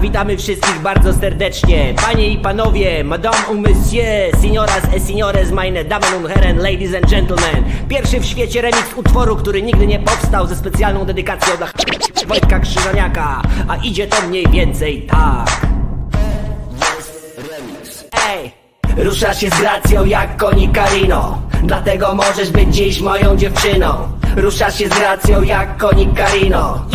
Witamy 0.00 0.36
wszystkich 0.36 0.80
bardzo 0.80 1.12
serdecznie. 1.12 1.94
Panie 2.06 2.28
i 2.28 2.38
panowie, 2.38 3.04
madame 3.04 3.36
ou 3.48 3.54
monsieur 3.54 4.40
Signoras 4.40 4.84
et 4.96 5.06
signores, 5.06 5.50
meine 5.50 5.84
Damen 5.84 6.14
und 6.14 6.28
Herren 6.28 6.58
Ladies 6.58 6.94
and 6.94 7.10
gentlemen. 7.10 7.64
Pierwszy 7.88 8.20
w 8.20 8.24
świecie 8.24 8.62
remix 8.62 8.94
utworu, 8.96 9.36
który 9.36 9.62
nigdy 9.62 9.86
nie 9.86 9.98
powstał 9.98 10.46
Ze 10.46 10.56
specjalną 10.56 11.04
dedykacją 11.04 11.56
dla 11.56 11.66
Wojtka 12.26 12.60
Krzyżaniaka. 12.60 13.42
A 13.68 13.76
idzie 13.76 14.06
to 14.06 14.22
mniej 14.22 14.46
więcej 14.46 15.02
tak. 15.02 15.66
Ej! 18.30 18.52
Ruszasz 18.96 19.40
się 19.40 19.48
z 19.50 19.60
gracją 19.60 20.04
jak 20.04 20.36
koni 20.36 20.68
Karino. 20.68 21.42
Dlatego 21.62 22.14
możesz 22.14 22.50
być 22.50 22.74
dziś 22.74 23.00
moją 23.00 23.36
dziewczyną. 23.36 24.08
Ruszasz 24.36 24.78
się 24.78 24.88
z 24.88 24.98
gracją 24.98 25.42
jak 25.42 25.76
koni 25.76 26.06
Karino. 26.06 26.86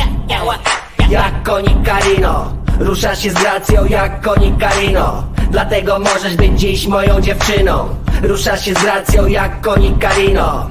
Jak 1.10 1.44
konik 1.44 1.84
Karino 1.84 2.65
Ruszasz 2.80 3.20
się 3.20 3.32
z 3.32 3.34
gracją 3.34 3.86
jak 3.86 4.22
konik 4.22 4.58
Karino. 4.58 5.24
Dlatego 5.52 6.00
możesz 6.00 6.36
być 6.36 6.60
dziś 6.60 6.88
moją 6.88 7.22
dziewczyną. 7.22 7.90
Ruszasz 8.24 8.66
się 8.66 8.74
z 8.74 8.82
gracją 8.82 9.28
jak 9.28 9.62
konik 9.62 10.00
Karino 10.00 10.70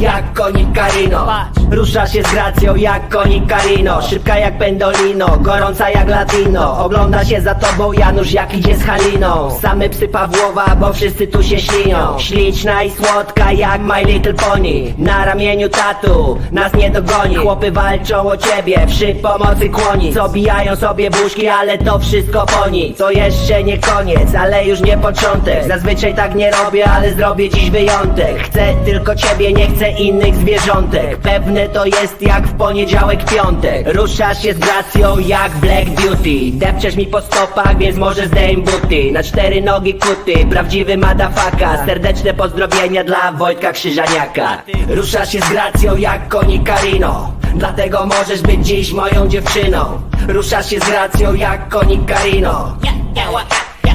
jak 0.00 0.32
konik 0.32 0.72
Karino. 0.72 1.26
Rusza 1.70 2.06
się 2.06 2.22
z 2.22 2.32
gracją 2.32 2.76
jak 2.76 3.08
konik 3.08 3.46
Karino. 3.46 4.02
Szybka 4.02 4.38
jak 4.38 4.58
pendolino, 4.58 5.38
gorąca 5.40 5.90
jak 5.90 6.08
latino. 6.08 6.84
Ogląda 6.84 7.24
się 7.24 7.40
za 7.40 7.54
tobą 7.54 7.92
Janusz 7.92 8.32
jak 8.32 8.54
idzie 8.54 8.76
z 8.76 8.82
Haliną. 8.82 9.58
Same 9.62 9.88
psy 9.88 10.08
Pawłowa, 10.08 10.76
bo 10.80 10.92
wszyscy 10.92 11.26
tu 11.26 11.42
się 11.42 11.60
ślinią 11.60 12.18
Śliczna 12.18 12.82
i 12.82 12.90
słodka 12.90 13.52
jak 13.52 13.80
My 13.80 14.04
Little 14.04 14.34
Pony. 14.34 14.94
Na 14.98 15.24
ramieniu 15.24 15.68
tatu, 15.68 16.38
nas 16.52 16.74
nie 16.74 16.90
dogoni. 16.90 17.34
Chłopy 17.34 17.72
walczą 17.72 18.28
o 18.28 18.36
ciebie, 18.36 18.86
przy 18.86 19.14
pomocy 19.14 19.68
kłoni. 19.68 20.14
Co 20.14 20.28
bijają 20.28 20.76
sobie 20.76 21.10
buźki, 21.10 21.48
ale 21.48 21.78
to 21.78 21.98
wszystko 21.98 22.46
po 22.46 22.70
nic 22.70 22.98
To 22.98 23.10
jeszcze 23.10 23.62
nie 23.62 23.78
koniec, 23.78 24.34
ale 24.34 24.64
już 24.64 24.80
nie 24.80 24.98
początek. 24.98 25.68
Zazwyczaj 25.68 26.14
tak 26.14 26.34
nie 26.34 26.50
robię, 26.50 26.90
ale 26.90 27.12
zrobię 27.12 27.50
dziś 27.50 27.70
wyjątek. 27.70 28.42
Chcę 28.42 28.74
tylko 28.84 29.14
ciebie, 29.14 29.52
nie 29.52 29.66
chcę 29.66 29.83
innych 29.90 30.36
zwierzątek. 30.36 31.16
Pewne 31.16 31.68
to 31.68 31.86
jest 31.86 32.22
jak 32.22 32.46
w 32.46 32.56
poniedziałek, 32.56 33.24
piątek. 33.24 33.94
Ruszasz 33.94 34.42
się 34.42 34.54
z 34.54 34.58
gracją 34.58 35.18
jak 35.18 35.52
Black 35.52 35.86
Beauty. 35.86 36.50
Depczesz 36.52 36.96
mi 36.96 37.06
po 37.06 37.20
stopach, 37.20 37.78
więc 37.78 37.96
może 37.96 38.26
zdejm 38.26 38.62
buty. 38.62 39.12
Na 39.12 39.22
cztery 39.22 39.62
nogi 39.62 39.94
kuty, 39.94 40.46
prawdziwy 40.50 40.96
madafaka. 40.96 41.86
Serdeczne 41.86 42.34
pozdrowienia 42.34 43.04
dla 43.04 43.32
Wojtka 43.32 43.72
Krzyżaniaka. 43.72 44.62
Ruszasz 44.88 45.32
się 45.32 45.40
z 45.40 45.48
gracją 45.48 45.96
jak 45.96 46.28
konik 46.28 46.62
Karino. 46.62 47.32
Dlatego 47.54 48.06
możesz 48.06 48.42
być 48.42 48.66
dziś 48.66 48.92
moją 48.92 49.28
dziewczyną. 49.28 50.00
Ruszasz 50.28 50.70
się 50.70 50.80
z 50.80 50.84
gracją 50.84 51.34
jak 51.34 51.68
konik 51.68 52.04
Karino. 52.04 52.76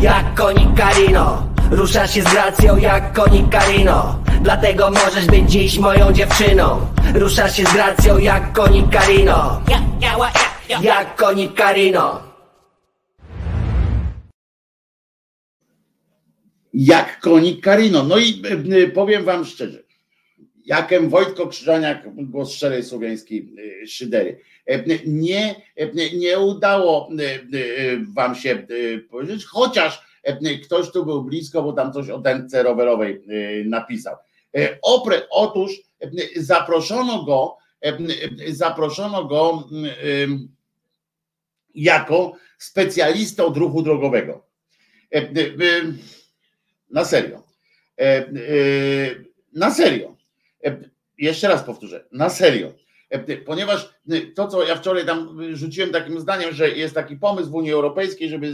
Jak 0.01 0.33
konik 0.35 0.67
Karino 0.77 1.48
Ruszasz 1.71 2.13
się 2.13 2.21
z 2.21 2.31
gracją 2.31 2.77
jak 2.77 3.13
konik 3.13 3.49
Karino. 3.49 4.23
Dlatego 4.41 4.91
możesz 4.91 5.25
być 5.25 5.51
dziś 5.51 5.77
moją 5.77 6.13
dziewczyną. 6.13 6.87
Ruszasz 7.15 7.57
się 7.57 7.63
z 7.63 7.73
gracją 7.73 8.17
jak 8.17 8.53
konik 8.53 8.89
Karino. 8.91 9.61
Jak 10.81 11.15
konik 11.15 11.53
Karino. 11.53 12.23
Jak 16.73 17.19
konik 17.19 17.63
Karino. 17.63 18.03
No 18.03 18.17
i 18.17 18.41
e, 18.83 18.87
powiem 18.87 19.23
wam 19.23 19.45
szczerze, 19.45 19.83
jakem 20.65 21.09
Wojtko 21.09 21.47
Krzyżaniak, 21.47 22.07
głos 22.15 22.53
szczerej 22.53 22.83
słowiańskiej 22.83 23.53
e, 23.83 23.87
szydery. 23.87 24.39
E, 24.65 24.83
Nie, 25.05 25.55
nie 26.13 26.39
udało 26.39 27.09
wam 28.15 28.35
się 28.35 28.67
powiedzieć, 29.09 29.45
chociaż 29.45 30.08
ktoś 30.63 30.91
tu 30.91 31.05
był 31.05 31.23
blisko, 31.23 31.63
bo 31.63 31.73
tam 31.73 31.93
coś 31.93 32.09
o 32.09 32.19
dętce 32.19 32.63
rowerowej 32.63 33.21
napisał. 33.65 34.15
Opre, 34.81 35.21
otóż 35.29 35.71
zaproszono 36.35 37.23
go, 37.23 37.57
zaproszono 38.47 39.25
go 39.25 39.67
jako 41.75 42.33
specjalistę 42.57 43.45
od 43.45 43.57
ruchu 43.57 43.81
drogowego. 43.81 44.45
Na 46.89 47.05
serio. 47.05 47.43
Na 49.53 49.71
serio. 49.71 50.15
Jeszcze 51.17 51.47
raz 51.47 51.63
powtórzę, 51.63 52.05
na 52.11 52.29
serio. 52.29 52.73
Ponieważ 53.45 53.93
to, 54.35 54.47
co 54.47 54.67
ja 54.67 54.75
wczoraj 54.75 55.05
tam 55.05 55.37
rzuciłem 55.55 55.89
takim 55.89 56.19
zdaniem, 56.19 56.53
że 56.53 56.69
jest 56.69 56.95
taki 56.95 57.17
pomysł 57.17 57.49
w 57.49 57.55
Unii 57.55 57.71
Europejskiej, 57.71 58.29
żeby 58.29 58.51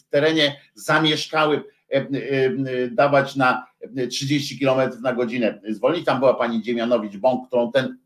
w 0.00 0.08
terenie 0.10 0.60
zamieszkały 0.74 1.64
dawać 2.90 3.36
na 3.36 3.66
30 4.10 4.58
km 4.58 4.90
na 5.02 5.12
godzinę 5.12 5.60
zwolnić. 5.68 6.04
Tam 6.04 6.18
była 6.18 6.34
pani 6.34 6.62
Dziemianowicz-Bąk, 6.62 7.46
którą 7.46 7.72
ten 7.72 7.98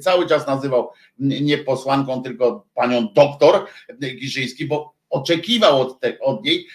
cały 0.00 0.26
czas 0.26 0.46
nazywał 0.46 0.90
nie 1.18 1.58
posłanką, 1.58 2.22
tylko 2.22 2.66
panią 2.74 3.08
doktor 3.14 3.66
Giżyński, 4.00 4.66
bo 4.66 4.95
oczekiwał 5.10 5.80
od, 5.80 6.00
te, 6.00 6.20
od 6.20 6.44
niej, 6.44 6.66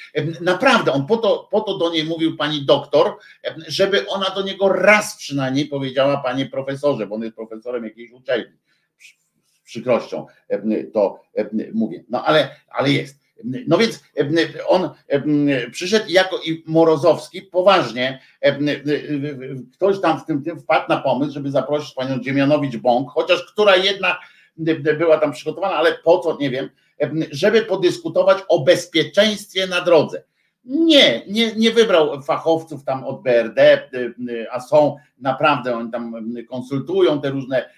naprawdę 0.42 0.92
on 0.92 1.08
po 1.08 1.18
to, 1.18 1.48
po 1.52 1.62
to 1.62 1.78
do 1.78 1.90
niej 1.90 2.04
mówił 2.04 2.38
pani 2.38 2.66
doktor, 2.66 3.18
żeby 3.68 4.08
ona 4.08 4.30
do 4.30 4.42
niego 4.42 4.70
raz 4.70 5.18
przynajmniej 5.18 5.66
powiedziała 5.66 6.18
panie 6.18 6.46
profesorze, 6.46 7.08
bo 7.08 7.16
on 7.16 7.24
jest 7.24 7.36
profesorem 7.36 7.84
jakiejś 7.84 8.12
uczelni. 8.12 8.58
Z 9.54 9.64
przykrością 9.64 10.26
to 10.94 11.22
mówię. 11.74 12.04
No 12.10 12.26
ale, 12.26 12.56
ale 12.70 12.92
jest. 12.92 13.22
No 13.68 13.78
więc 13.78 14.04
on 14.68 14.90
przyszedł 15.72 16.06
jako 16.10 16.38
i 16.38 16.64
Morozowski, 16.68 17.42
poważnie, 17.42 18.22
ktoś 19.74 20.02
tam 20.02 20.20
w 20.20 20.26
tym, 20.26 20.44
tym 20.44 20.60
wpadł 20.60 20.86
na 20.90 20.98
pomysł, 20.98 21.34
żeby 21.34 21.52
zaprosić 21.52 21.94
panią 21.94 22.18
Dziemianowicz-Bąk, 22.18 23.06
chociaż 23.10 23.52
która 23.52 23.76
jedna 23.76 24.18
była 24.98 25.18
tam 25.18 25.32
przygotowana, 25.32 25.76
ale 25.76 25.94
po 25.94 26.20
co, 26.20 26.38
nie 26.40 26.50
wiem, 26.50 26.70
żeby 27.32 27.62
podyskutować 27.62 28.38
o 28.48 28.64
bezpieczeństwie 28.64 29.68
na 29.68 29.82
drodze. 29.82 30.24
Nie, 30.66 31.22
nie, 31.28 31.56
nie 31.56 31.72
wybrał 31.72 32.22
fachowców 32.22 32.84
tam 32.84 33.04
od 33.04 33.24
BRD, 33.24 33.90
a 34.52 34.60
są 34.60 34.96
naprawdę, 35.18 35.76
oni 35.76 35.92
tam 35.92 36.14
konsultują 36.50 37.22
te 37.22 37.30
różne 37.30 37.70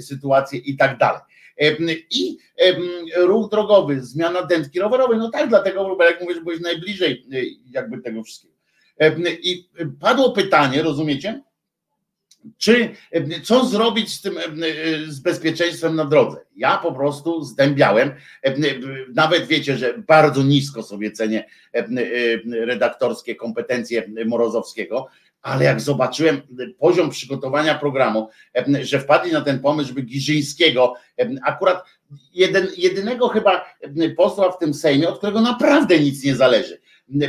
sytuacje 0.00 0.58
i 0.58 0.76
tak 0.76 0.98
dalej. 0.98 1.20
I 2.10 2.38
ruch 3.16 3.50
drogowy, 3.50 4.00
zmiana 4.00 4.42
dętki 4.42 4.80
rowerowej, 4.80 5.18
no 5.18 5.30
tak, 5.30 5.48
dlatego, 5.48 5.96
jak 6.00 6.20
mówię, 6.20 6.34
że 6.34 6.40
byłeś 6.40 6.60
najbliżej 6.60 7.26
jakby 7.70 7.98
tego 7.98 8.22
wszystkiego. 8.22 8.54
I 9.42 9.68
padło 10.00 10.32
pytanie, 10.32 10.82
rozumiecie? 10.82 11.42
Czy 12.58 12.90
co 13.42 13.64
zrobić 13.64 14.14
z 14.14 14.20
tym 14.20 14.38
z 15.06 15.20
bezpieczeństwem 15.20 15.96
na 15.96 16.04
drodze? 16.04 16.36
Ja 16.56 16.78
po 16.78 16.92
prostu 16.92 17.44
zdębiałem, 17.44 18.12
nawet 19.14 19.46
wiecie, 19.46 19.78
że 19.78 19.98
bardzo 19.98 20.42
nisko 20.42 20.82
sobie 20.82 21.12
cenię 21.12 21.44
redaktorskie 22.44 23.34
kompetencje 23.34 24.10
Morozowskiego, 24.26 25.08
ale 25.42 25.64
jak 25.64 25.80
zobaczyłem 25.80 26.42
poziom 26.78 27.10
przygotowania 27.10 27.74
programu, 27.74 28.28
że 28.82 29.00
wpadli 29.00 29.32
na 29.32 29.40
ten 29.40 29.60
pomysł, 29.60 29.88
żeby 29.88 30.02
Giżyńskiego, 30.02 30.94
akurat 31.44 31.84
jeden, 32.34 32.68
jedynego 32.76 33.28
chyba 33.28 33.64
posła 34.16 34.52
w 34.52 34.58
tym 34.58 34.74
Sejmie, 34.74 35.08
od 35.08 35.18
którego 35.18 35.40
naprawdę 35.40 36.00
nic 36.00 36.24
nie 36.24 36.36
zależy, 36.36 36.80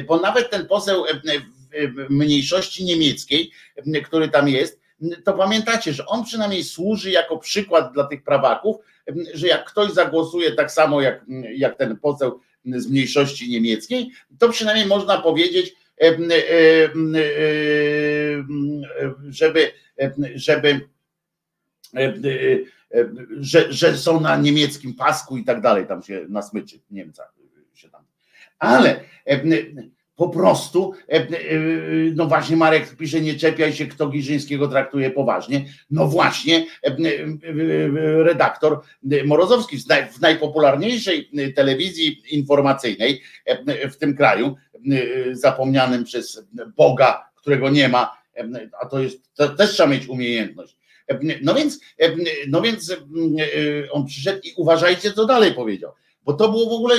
bo 0.07 0.19
nawet 0.19 0.49
ten 0.49 0.67
poseł 0.67 1.03
mniejszości 2.09 2.85
niemieckiej, 2.85 3.51
który 4.03 4.29
tam 4.29 4.49
jest, 4.49 4.82
to 5.23 5.33
pamiętacie, 5.33 5.93
że 5.93 6.05
on 6.05 6.23
przynajmniej 6.23 6.63
służy 6.63 7.11
jako 7.11 7.37
przykład 7.37 7.93
dla 7.93 8.03
tych 8.03 8.23
prawaków, 8.23 8.75
że 9.33 9.47
jak 9.47 9.65
ktoś 9.65 9.91
zagłosuje 9.91 10.51
tak 10.51 10.71
samo 10.71 11.01
jak, 11.01 11.25
jak 11.55 11.77
ten 11.77 11.97
poseł 11.97 12.39
z 12.65 12.87
mniejszości 12.87 13.49
niemieckiej, 13.49 14.11
to 14.39 14.49
przynajmniej 14.49 14.87
można 14.87 15.21
powiedzieć, 15.21 15.75
żeby, 19.29 19.71
żeby 20.35 20.89
że, 23.39 23.73
że 23.73 23.97
są 23.97 24.21
na 24.21 24.37
niemieckim 24.37 24.93
pasku 24.93 25.37
i 25.37 25.43
tak 25.43 25.61
dalej, 25.61 25.87
tam 25.87 26.03
się 26.03 26.25
na 26.29 26.41
smyczy 26.41 26.79
Niemca 26.91 27.23
się 27.73 27.89
tam. 27.89 28.01
Ale 28.59 28.99
po 30.15 30.29
prostu, 30.29 30.93
e, 31.09 31.13
e, 31.13 31.27
no 32.15 32.25
właśnie 32.25 32.55
Marek 32.55 32.95
pisze, 32.97 33.21
nie 33.21 33.35
czepiaj 33.35 33.73
się, 33.73 33.85
kto 33.85 34.07
Giżyńskiego 34.07 34.67
traktuje 34.67 35.11
poważnie. 35.11 35.65
No 35.91 36.07
właśnie 36.07 36.65
e, 36.83 36.95
redaktor 38.23 38.81
Morozowski 39.25 39.77
w 40.11 40.21
najpopularniejszej 40.21 41.29
telewizji 41.55 42.21
informacyjnej 42.29 43.21
w 43.91 43.97
tym 43.97 44.15
kraju, 44.15 44.55
zapomnianym 45.31 46.03
przez 46.03 46.47
Boga, 46.77 47.29
którego 47.35 47.69
nie 47.69 47.89
ma, 47.89 48.17
a 48.81 48.85
to 48.85 48.99
jest, 48.99 49.35
to 49.35 49.49
też 49.49 49.71
trzeba 49.71 49.89
mieć 49.89 50.07
umiejętność. 50.07 50.77
No 51.41 51.53
więc, 51.53 51.79
no 52.47 52.61
więc 52.61 52.95
on 53.91 54.05
przyszedł 54.05 54.39
i 54.43 54.53
uważajcie, 54.55 55.11
co 55.13 55.25
dalej 55.25 55.53
powiedział, 55.53 55.91
bo 56.25 56.33
to 56.33 56.49
było 56.49 56.69
w 56.69 56.73
ogóle 56.73 56.95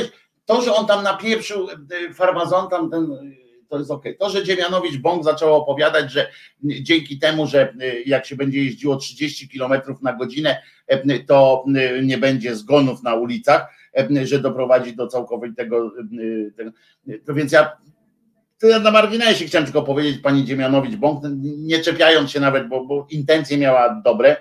to, 0.47 0.62
że 0.62 0.74
on 0.74 0.86
tam 0.86 1.05
napieprzył 1.05 1.68
e, 1.70 2.14
farmazon, 2.14 2.70
tam 2.70 2.90
ten, 2.90 3.12
e, 3.12 3.45
to 3.68 3.78
jest 3.78 3.90
ok. 3.90 4.05
To, 4.18 4.30
że 4.30 4.45
Dziemianowicz 4.45 4.97
Bąk 4.97 5.24
zaczął 5.24 5.55
opowiadać, 5.55 6.12
że 6.12 6.30
dzięki 6.62 7.18
temu, 7.18 7.47
że 7.47 7.74
e, 7.80 8.01
jak 8.07 8.26
się 8.26 8.36
będzie 8.36 8.64
jeździło 8.64 8.97
30 8.97 9.49
km 9.49 9.82
na 10.03 10.12
godzinę, 10.12 10.62
to 11.26 11.64
nie 12.03 12.18
będzie 12.18 12.57
zgonów 12.57 13.03
na 13.03 13.14
ulicach, 13.14 13.74
że 14.24 14.38
doprowadzi 14.38 14.97
do 14.97 15.07
całkowitego. 15.07 15.92
To 17.26 17.34
więc 17.34 17.53
ja 17.53 17.76
ja 18.68 18.78
na 18.78 18.90
marginesie 18.90 19.45
chciałem 19.45 19.64
tylko 19.64 19.82
powiedzieć 19.82 20.18
pani 20.18 20.45
Dziemianowicz 20.45 20.97
Bąk, 20.97 21.22
nie 21.42 21.78
czepiając 21.80 22.30
się 22.30 22.40
nawet, 22.40 22.68
bo, 22.68 22.84
bo 22.84 23.07
intencje 23.11 23.59
miała 23.59 24.01
dobre, 24.05 24.36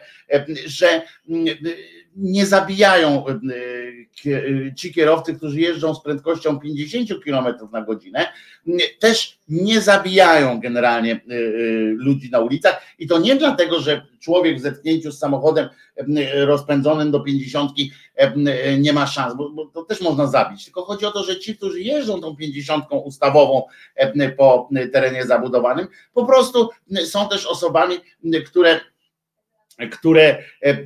że 0.65 1.01
nie 2.15 2.45
zabijają 2.45 3.25
ci 4.75 4.93
kierowcy, 4.93 5.33
którzy 5.33 5.59
jeżdżą 5.59 5.95
z 5.95 6.03
prędkością 6.03 6.59
50 6.59 7.09
km 7.25 7.45
na 7.71 7.81
godzinę, 7.81 8.27
też 8.99 9.39
nie 9.47 9.81
zabijają 9.81 10.59
generalnie 10.59 11.21
ludzi 11.95 12.29
na 12.31 12.39
ulicach. 12.39 12.81
I 12.99 13.07
to 13.07 13.19
nie 13.19 13.35
dlatego, 13.35 13.79
że 13.79 14.07
człowiek 14.19 14.57
w 14.57 14.61
zetknięciu 14.61 15.11
z 15.11 15.19
samochodem 15.19 15.69
rozpędzonym 16.33 17.11
do 17.11 17.19
50 17.19 17.71
nie 18.77 18.93
ma 18.93 19.07
szans, 19.07 19.35
bo, 19.35 19.49
bo 19.49 19.65
to 19.65 19.83
też 19.83 20.01
można 20.01 20.27
zabić, 20.27 20.65
tylko 20.65 20.83
chodzi 20.83 21.05
o 21.05 21.11
to, 21.11 21.23
że 21.23 21.39
ci, 21.39 21.57
którzy 21.57 21.81
jeżdżą 21.81 22.21
tą 22.21 22.35
50 22.35 22.85
ustawową 23.03 23.63
po 24.37 24.69
terenie 24.93 25.25
zabudowanym, 25.25 25.87
po 26.13 26.25
prostu 26.25 26.69
są 27.05 27.29
też 27.29 27.45
osobami, 27.45 27.95
które 28.45 28.79
które 29.91 30.23
e, 30.23 30.69
e, 30.69 30.77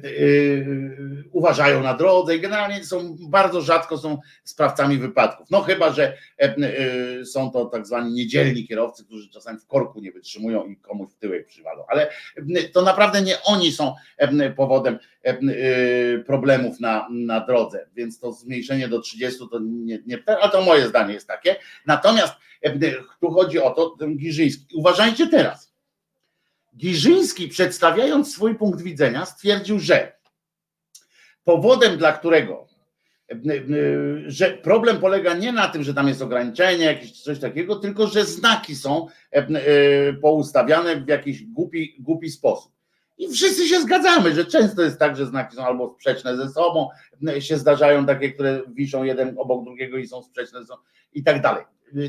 uważają 1.32 1.84
na 1.84 1.94
drodze 1.94 2.36
i 2.36 2.40
generalnie 2.40 2.84
są 2.84 3.16
bardzo 3.30 3.62
rzadko 3.62 3.98
są 3.98 4.18
sprawcami 4.44 4.98
wypadków. 4.98 5.48
No 5.52 5.62
chyba, 5.62 5.94
że 5.94 6.18
e, 6.38 7.26
są 7.26 7.52
to 7.52 7.66
tak 7.66 7.88
zwani 7.88 8.14
niedzielni 8.14 8.68
kierowcy, 8.68 9.06
którzy 9.06 9.30
czasami 9.30 9.60
w 9.60 9.68
korku 9.68 10.00
nie 10.00 10.12
wytrzymują 10.12 10.66
i 10.66 10.78
komuś 10.78 11.12
w 11.12 11.18
tyłek 11.18 11.48
przywalą, 11.48 11.84
ale 11.88 12.10
to 12.74 12.82
naprawdę 12.82 13.22
nie 13.22 13.44
oni 13.44 13.72
są 13.72 13.94
powodem 14.56 15.00
problemów 16.26 16.80
na, 16.80 17.08
na 17.12 17.46
drodze, 17.46 17.88
więc 17.96 18.20
to 18.20 18.32
zmniejszenie 18.32 18.88
do 18.88 19.02
30 19.02 19.40
to 19.52 19.60
nie, 19.60 20.00
nie 20.06 20.24
ale 20.42 20.52
to 20.52 20.62
moje 20.62 20.88
zdanie 20.88 21.14
jest 21.14 21.28
takie. 21.28 21.56
Natomiast 21.86 22.34
tu 23.22 23.32
chodzi 23.32 23.60
o 23.60 23.70
to, 23.70 23.90
ten 23.90 24.18
Giżyński. 24.18 24.76
Uważajcie 24.76 25.28
teraz 25.28 25.67
Giżyński, 26.78 27.48
przedstawiając 27.48 28.34
swój 28.34 28.56
punkt 28.56 28.82
widzenia, 28.82 29.26
stwierdził, 29.26 29.80
że 29.80 30.18
powodem, 31.44 31.98
dla 31.98 32.14
którego 32.14 32.68
e, 33.30 33.34
e, 33.34 33.40
że 34.26 34.52
problem 34.52 35.00
polega 35.00 35.34
nie 35.34 35.52
na 35.52 35.68
tym, 35.68 35.84
że 35.84 35.94
tam 35.94 36.08
jest 36.08 36.22
ograniczenie, 36.22 36.86
jakieś 36.86 37.22
coś 37.22 37.40
takiego, 37.40 37.76
tylko 37.76 38.08
że 38.08 38.26
znaki 38.26 38.76
są 38.76 39.08
e, 39.32 40.14
poustawiane 40.14 40.96
w 40.96 41.08
jakiś 41.08 41.44
głupi, 41.44 41.96
głupi 42.00 42.30
sposób. 42.30 42.72
I 43.18 43.30
wszyscy 43.30 43.68
się 43.68 43.82
zgadzamy, 43.82 44.36
że 44.36 44.46
często 44.46 44.82
jest 44.82 45.00
tak, 45.00 45.18
że 45.18 45.26
znaki 45.26 45.56
są 45.56 45.66
albo 45.66 45.94
sprzeczne 45.94 46.38
ze 46.38 46.50
sobą, 46.50 46.90
się 47.40 47.58
zdarzają 47.58 48.06
takie, 48.06 48.32
które 48.32 48.62
wiszą 48.68 49.04
jeden 49.04 49.36
obok 49.38 49.64
drugiego 49.64 49.98
i 49.98 50.08
są 50.08 50.24
sprzeczne 50.24 50.60
ze 50.62 50.66
sobą 50.66 50.82
i 51.14 51.24
tak 51.24 51.42
dalej. 51.42 51.66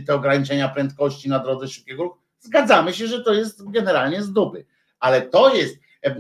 Te 0.07 0.15
ograniczenia 0.15 0.69
prędkości 0.69 1.29
na 1.29 1.39
drodze 1.39 1.69
szybkiego 1.69 2.03
ruchu 2.03 2.28
Zgadzamy 2.41 2.95
się, 2.95 3.07
że 3.07 3.25
to 3.25 3.35
jest 3.35 3.71
generalnie 3.71 4.23
z 4.23 4.33
dupy. 4.33 4.67
Ale 4.99 5.23
to 5.23 5.55
jest, 5.55 5.77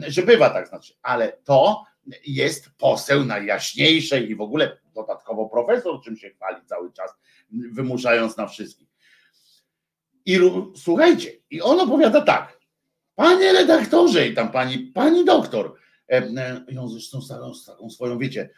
że 0.08 0.22
bywa 0.22 0.50
tak 0.50 0.68
znaczy, 0.68 0.94
ale 1.02 1.32
to 1.44 1.84
jest 2.26 2.70
poseł 2.78 3.24
najjaśniejszej 3.24 4.30
i 4.30 4.34
w 4.34 4.40
ogóle 4.40 4.78
dodatkowo 4.94 5.48
profesor, 5.48 6.00
czym 6.04 6.16
się 6.16 6.30
chwali 6.30 6.66
cały 6.66 6.92
czas, 6.92 7.10
wymuszając 7.50 8.36
na 8.36 8.46
wszystkich. 8.46 8.88
I 10.26 10.40
słuchajcie, 10.76 11.32
i 11.50 11.60
on 11.60 11.80
opowiada 11.80 12.20
tak. 12.20 12.58
Panie 13.14 13.52
redaktorze, 13.52 14.28
i 14.28 14.34
tam 14.34 14.52
pani, 14.52 14.78
pani 14.78 15.24
doktor, 15.24 15.74
i 16.68 16.78
on 16.78 16.88
zresztą 16.88 17.20
z 17.54 17.64
taką 17.66 17.90
swoją, 17.90 18.18
wiecie, 18.18 18.50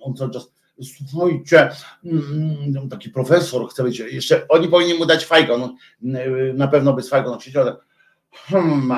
on 0.00 0.16
cały 0.16 0.30
czas 0.30 0.52
słuchajcie, 0.82 1.70
mm, 2.04 2.88
taki 2.88 3.10
profesor 3.10 3.68
chce 3.70 3.82
być, 3.82 3.98
jeszcze 3.98 4.48
oni 4.48 4.68
powinni 4.68 4.94
mu 4.94 5.06
dać 5.06 5.24
fajkę, 5.24 5.54
on 5.54 5.76
na 6.54 6.68
pewno 6.68 6.92
by 6.92 7.02
z 7.02 7.08
fajką 7.08 7.40
siedział, 7.40 7.64
hmm, 8.32 8.92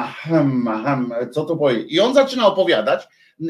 co 1.33 1.45
to 1.45 1.57
powie. 1.57 1.81
I 1.83 2.01
on 2.01 2.15
zaczyna 2.15 2.47
opowiadać, 2.47 3.09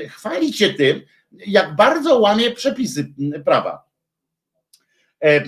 chwalić 0.09 0.59
się 0.59 0.75
tym, 0.75 1.01
jak 1.33 1.77
bardzo 1.77 2.19
łamie 2.19 2.51
przepisy 2.51 3.13
prawa. 3.45 3.91
E, 5.25 5.27
e, 5.27 5.43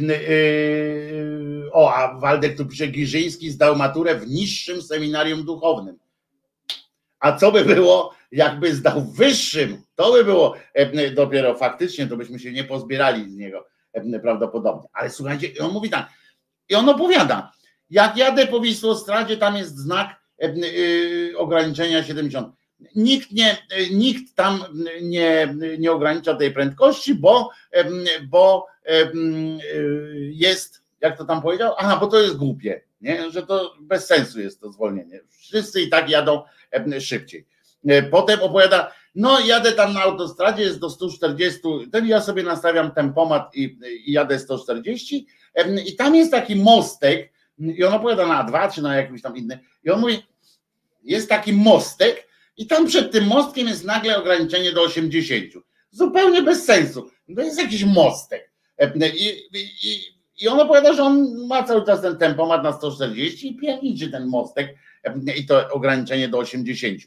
o, 1.72 1.94
a 1.94 2.18
Waldek 2.18 2.56
tu 2.56 2.66
pisze, 2.66 2.86
Giżyński 2.86 3.50
zdał 3.50 3.76
maturę 3.76 4.14
w 4.14 4.28
niższym 4.28 4.82
seminarium 4.82 5.44
duchownym. 5.44 5.98
A 7.20 7.36
co 7.36 7.52
by 7.52 7.64
było, 7.64 8.14
jakby 8.32 8.74
zdał 8.74 9.04
wyższym, 9.04 9.82
to 9.94 10.12
by 10.12 10.24
było 10.24 10.54
e, 10.74 11.10
dopiero 11.10 11.54
faktycznie, 11.54 12.06
to 12.06 12.16
byśmy 12.16 12.38
się 12.38 12.52
nie 12.52 12.64
pozbierali 12.64 13.30
z 13.30 13.36
niego 13.36 13.66
e, 13.92 14.20
prawdopodobnie. 14.20 14.88
Ale 14.92 15.10
słuchajcie, 15.10 15.48
on 15.60 15.72
mówi 15.72 15.90
tak, 15.90 16.08
i 16.68 16.74
on 16.74 16.88
opowiada, 16.88 17.52
jak 17.90 18.16
jadę 18.16 18.46
po 18.46 18.60
Wisłostradzie, 18.60 19.36
tam 19.36 19.56
jest 19.56 19.78
znak 19.78 20.08
e, 20.42 20.48
ograniczenia 21.36 22.04
70. 22.04 22.54
Nikt, 22.96 23.32
nie, 23.32 23.56
nikt 23.92 24.34
tam 24.34 24.64
nie, 25.02 25.54
nie 25.78 25.92
ogranicza 25.92 26.34
tej 26.34 26.52
prędkości, 26.52 27.14
bo, 27.14 27.50
bo 28.28 28.66
jest, 30.30 30.82
jak 31.00 31.18
to 31.18 31.24
tam 31.24 31.42
powiedział? 31.42 31.74
Aha, 31.78 31.96
bo 32.00 32.06
to 32.06 32.20
jest 32.20 32.36
głupie, 32.36 32.80
nie? 33.00 33.30
że 33.30 33.46
to 33.46 33.74
bez 33.80 34.06
sensu 34.06 34.40
jest 34.40 34.60
to 34.60 34.72
zwolnienie. 34.72 35.20
Wszyscy 35.28 35.80
i 35.80 35.88
tak 35.88 36.10
jadą 36.10 36.42
szybciej. 37.00 37.46
E, 37.88 38.02
potem 38.02 38.40
opowiada, 38.40 38.92
no 39.14 39.40
jadę 39.40 39.72
tam 39.72 39.94
na 39.94 40.02
autostradzie, 40.02 40.62
jest 40.62 40.78
do 40.78 40.90
140, 40.90 41.60
ten 41.92 42.06
ja 42.06 42.20
sobie 42.20 42.42
nastawiam 42.42 42.90
tempomat 42.90 43.54
i, 43.54 43.78
i 44.06 44.12
jadę 44.12 44.38
140 44.38 45.26
i 45.86 45.96
tam 45.96 46.14
jest 46.14 46.30
taki 46.30 46.56
mostek 46.56 47.32
i 47.58 47.84
on 47.84 47.94
opowiada 47.94 48.26
na 48.26 48.44
A2 48.44 48.74
czy 48.74 48.82
na 48.82 48.96
jakimś 48.96 49.22
tam 49.22 49.36
inny 49.36 49.58
i 49.84 49.90
on 49.90 50.00
mówi, 50.00 50.22
jest 51.02 51.28
taki 51.28 51.52
mostek 51.52 52.28
i 52.56 52.66
tam 52.66 52.86
przed 52.86 53.12
tym 53.12 53.24
mostkiem 53.24 53.68
jest 53.68 53.84
nagle 53.84 54.18
ograniczenie 54.18 54.72
do 54.72 54.82
80. 54.82 55.44
Zupełnie 55.90 56.42
bez 56.42 56.64
sensu. 56.64 57.10
To 57.36 57.42
jest 57.42 57.58
jakiś 57.58 57.84
mostek. 57.84 58.50
I, 59.14 59.28
i, 59.82 60.00
i 60.40 60.48
on 60.48 60.60
opowiada, 60.60 60.92
że 60.92 61.02
on 61.02 61.46
ma 61.46 61.62
cały 61.62 61.86
czas 61.86 62.02
ten 62.02 62.16
tempomat 62.16 62.62
na 62.62 62.72
140 62.72 63.48
i 63.48 63.56
pierniczy 63.56 64.10
ten 64.10 64.26
mostek 64.26 64.76
i 65.36 65.46
to 65.46 65.68
ograniczenie 65.70 66.28
do 66.28 66.38
80 66.38 67.00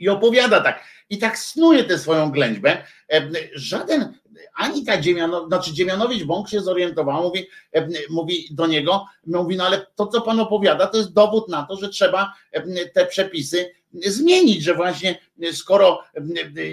i 0.00 0.08
opowiada 0.08 0.60
tak. 0.60 0.84
I 1.10 1.18
tak 1.18 1.38
snuje 1.38 1.84
tę 1.84 1.98
swoją 1.98 2.30
ględźbę. 2.30 2.84
E, 3.12 3.28
żaden, 3.54 4.14
ani 4.54 4.84
ta 4.84 5.00
Dziemianowicz, 5.00 5.48
znaczy 5.48 5.72
Dziemianowicz 5.72 6.24
Bąk 6.24 6.48
się 6.48 6.60
zorientował, 6.60 7.22
mówi, 7.22 7.46
e, 7.72 7.88
mówi 8.10 8.48
do 8.50 8.66
niego, 8.66 9.06
mówi, 9.26 9.56
no 9.56 9.66
ale 9.66 9.86
to, 9.94 10.06
co 10.06 10.20
pan 10.20 10.40
opowiada, 10.40 10.86
to 10.86 10.98
jest 10.98 11.12
dowód 11.12 11.48
na 11.48 11.62
to, 11.62 11.76
że 11.76 11.88
trzeba 11.88 12.32
e, 12.52 12.88
te 12.88 13.06
przepisy 13.06 13.70
zmienić, 14.06 14.62
że 14.62 14.74
właśnie 14.74 15.18
skoro 15.52 16.02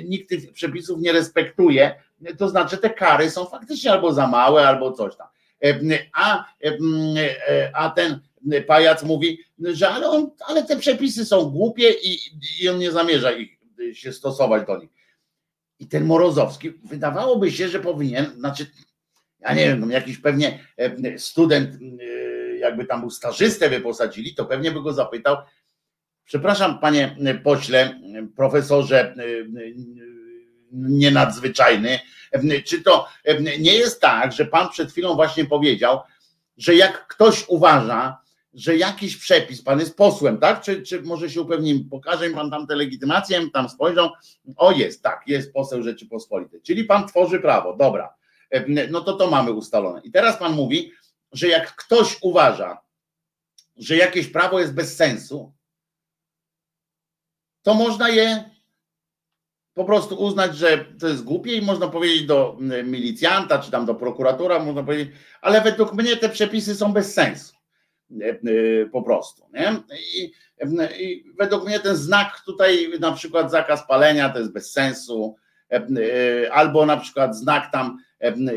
nikt 0.05 0.29
tych 0.29 0.53
przepisów 0.53 1.01
nie 1.01 1.11
respektuje, 1.11 1.95
to 2.37 2.49
znaczy 2.49 2.77
te 2.77 2.89
kary 2.89 3.31
są 3.31 3.45
faktycznie 3.45 3.91
albo 3.91 4.13
za 4.13 4.27
małe, 4.27 4.67
albo 4.67 4.91
coś 4.91 5.15
tam. 5.15 5.27
A, 6.13 6.45
a 7.73 7.89
ten 7.89 8.19
pajac 8.67 9.03
mówi, 9.03 9.39
że 9.59 9.89
ale, 9.89 10.09
on, 10.09 10.31
ale 10.47 10.63
te 10.63 10.77
przepisy 10.77 11.25
są 11.25 11.49
głupie 11.49 11.91
i, 12.03 12.19
i 12.61 12.69
on 12.69 12.79
nie 12.79 12.91
zamierza 12.91 13.31
ich 13.31 13.57
się 13.93 14.13
stosować 14.13 14.67
do 14.67 14.77
nich. 14.77 14.89
I 15.79 15.87
ten 15.87 16.05
Morozowski, 16.05 16.71
wydawałoby 16.71 17.51
się, 17.51 17.69
że 17.69 17.79
powinien, 17.79 18.25
znaczy, 18.25 18.65
ja 19.39 19.53
nie 19.53 19.65
wiem, 19.65 19.79
no 19.79 19.87
jakiś 19.87 20.17
pewnie 20.17 20.59
e, 20.77 21.19
student, 21.19 21.69
e, 21.75 22.57
jakby 22.57 22.85
tam 22.85 22.99
był 22.99 23.09
stażystę 23.09 23.69
wyposadzili, 23.69 24.35
to 24.35 24.45
pewnie 24.45 24.71
by 24.71 24.81
go 24.81 24.93
zapytał, 24.93 25.37
przepraszam 26.25 26.79
panie 26.79 27.15
pośle, 27.43 28.01
profesorze 28.35 29.15
nienadzwyczajny, 30.71 31.99
czy 32.65 32.81
to 32.81 33.07
nie 33.59 33.75
jest 33.75 34.01
tak, 34.01 34.31
że 34.31 34.45
pan 34.45 34.69
przed 34.69 34.91
chwilą 34.91 35.15
właśnie 35.15 35.45
powiedział, 35.45 35.99
że 36.57 36.75
jak 36.75 37.07
ktoś 37.07 37.45
uważa, 37.47 38.21
że 38.57 38.77
jakiś 38.77 39.17
przepis, 39.17 39.61
pan 39.61 39.79
jest 39.79 39.97
posłem, 39.97 40.37
tak? 40.37 40.61
Czy, 40.61 40.81
czy 40.81 41.01
może 41.01 41.29
się 41.29 41.41
upewnimy, 41.41 41.89
pokaże 41.89 42.29
mi 42.29 42.35
pan 42.35 42.51
tam 42.51 42.67
tę 42.67 42.75
legitymację, 42.75 43.49
tam 43.53 43.69
spojrzał, 43.69 44.09
o 44.55 44.71
jest, 44.71 45.03
tak, 45.03 45.23
jest 45.27 45.53
poseł 45.53 45.83
Rzeczypospolitej, 45.83 46.61
czyli 46.61 46.83
pan 46.83 47.07
tworzy 47.07 47.39
prawo, 47.39 47.75
dobra, 47.75 48.13
e, 48.49 48.87
no 48.87 49.01
to 49.01 49.13
to 49.13 49.29
mamy 49.29 49.51
ustalone. 49.51 50.01
I 50.03 50.11
teraz 50.11 50.37
pan 50.37 50.53
mówi, 50.53 50.91
że 51.31 51.47
jak 51.47 51.75
ktoś 51.75 52.17
uważa, 52.21 52.81
że 53.77 53.97
jakieś 53.97 54.27
prawo 54.27 54.59
jest 54.59 54.73
bez 54.73 54.95
sensu, 54.95 55.53
to 57.61 57.73
można 57.73 58.09
je 58.09 58.49
po 59.73 59.85
prostu 59.85 60.15
uznać, 60.15 60.57
że 60.57 60.85
to 60.99 61.07
jest 61.07 61.23
głupie 61.23 61.55
i 61.55 61.61
można 61.61 61.87
powiedzieć 61.87 62.25
do 62.25 62.57
milicjanta, 62.83 63.59
czy 63.59 63.71
tam 63.71 63.85
do 63.85 63.95
prokuratora, 63.95 64.59
można 64.59 64.83
powiedzieć, 64.83 65.09
ale 65.41 65.61
według 65.61 65.93
mnie 65.93 66.17
te 66.17 66.29
przepisy 66.29 66.75
są 66.75 66.93
bez 66.93 67.13
sensu. 67.13 67.56
E, 68.21 68.29
e, 68.29 68.85
po 68.85 69.01
prostu. 69.03 69.43
Nie? 69.53 69.83
I, 70.15 70.31
I, 70.99 71.33
według 71.37 71.65
mnie 71.65 71.79
ten 71.79 71.95
znak 71.95 72.41
tutaj, 72.45 72.89
na 72.99 73.11
przykład 73.11 73.51
zakaz 73.51 73.87
palenia, 73.87 74.29
to 74.29 74.39
jest 74.39 74.53
bez 74.53 74.71
sensu, 74.71 75.35
e, 75.71 75.81
albo 76.53 76.85
na 76.85 76.97
przykład 76.97 77.37
znak 77.37 77.71
tam, 77.71 77.97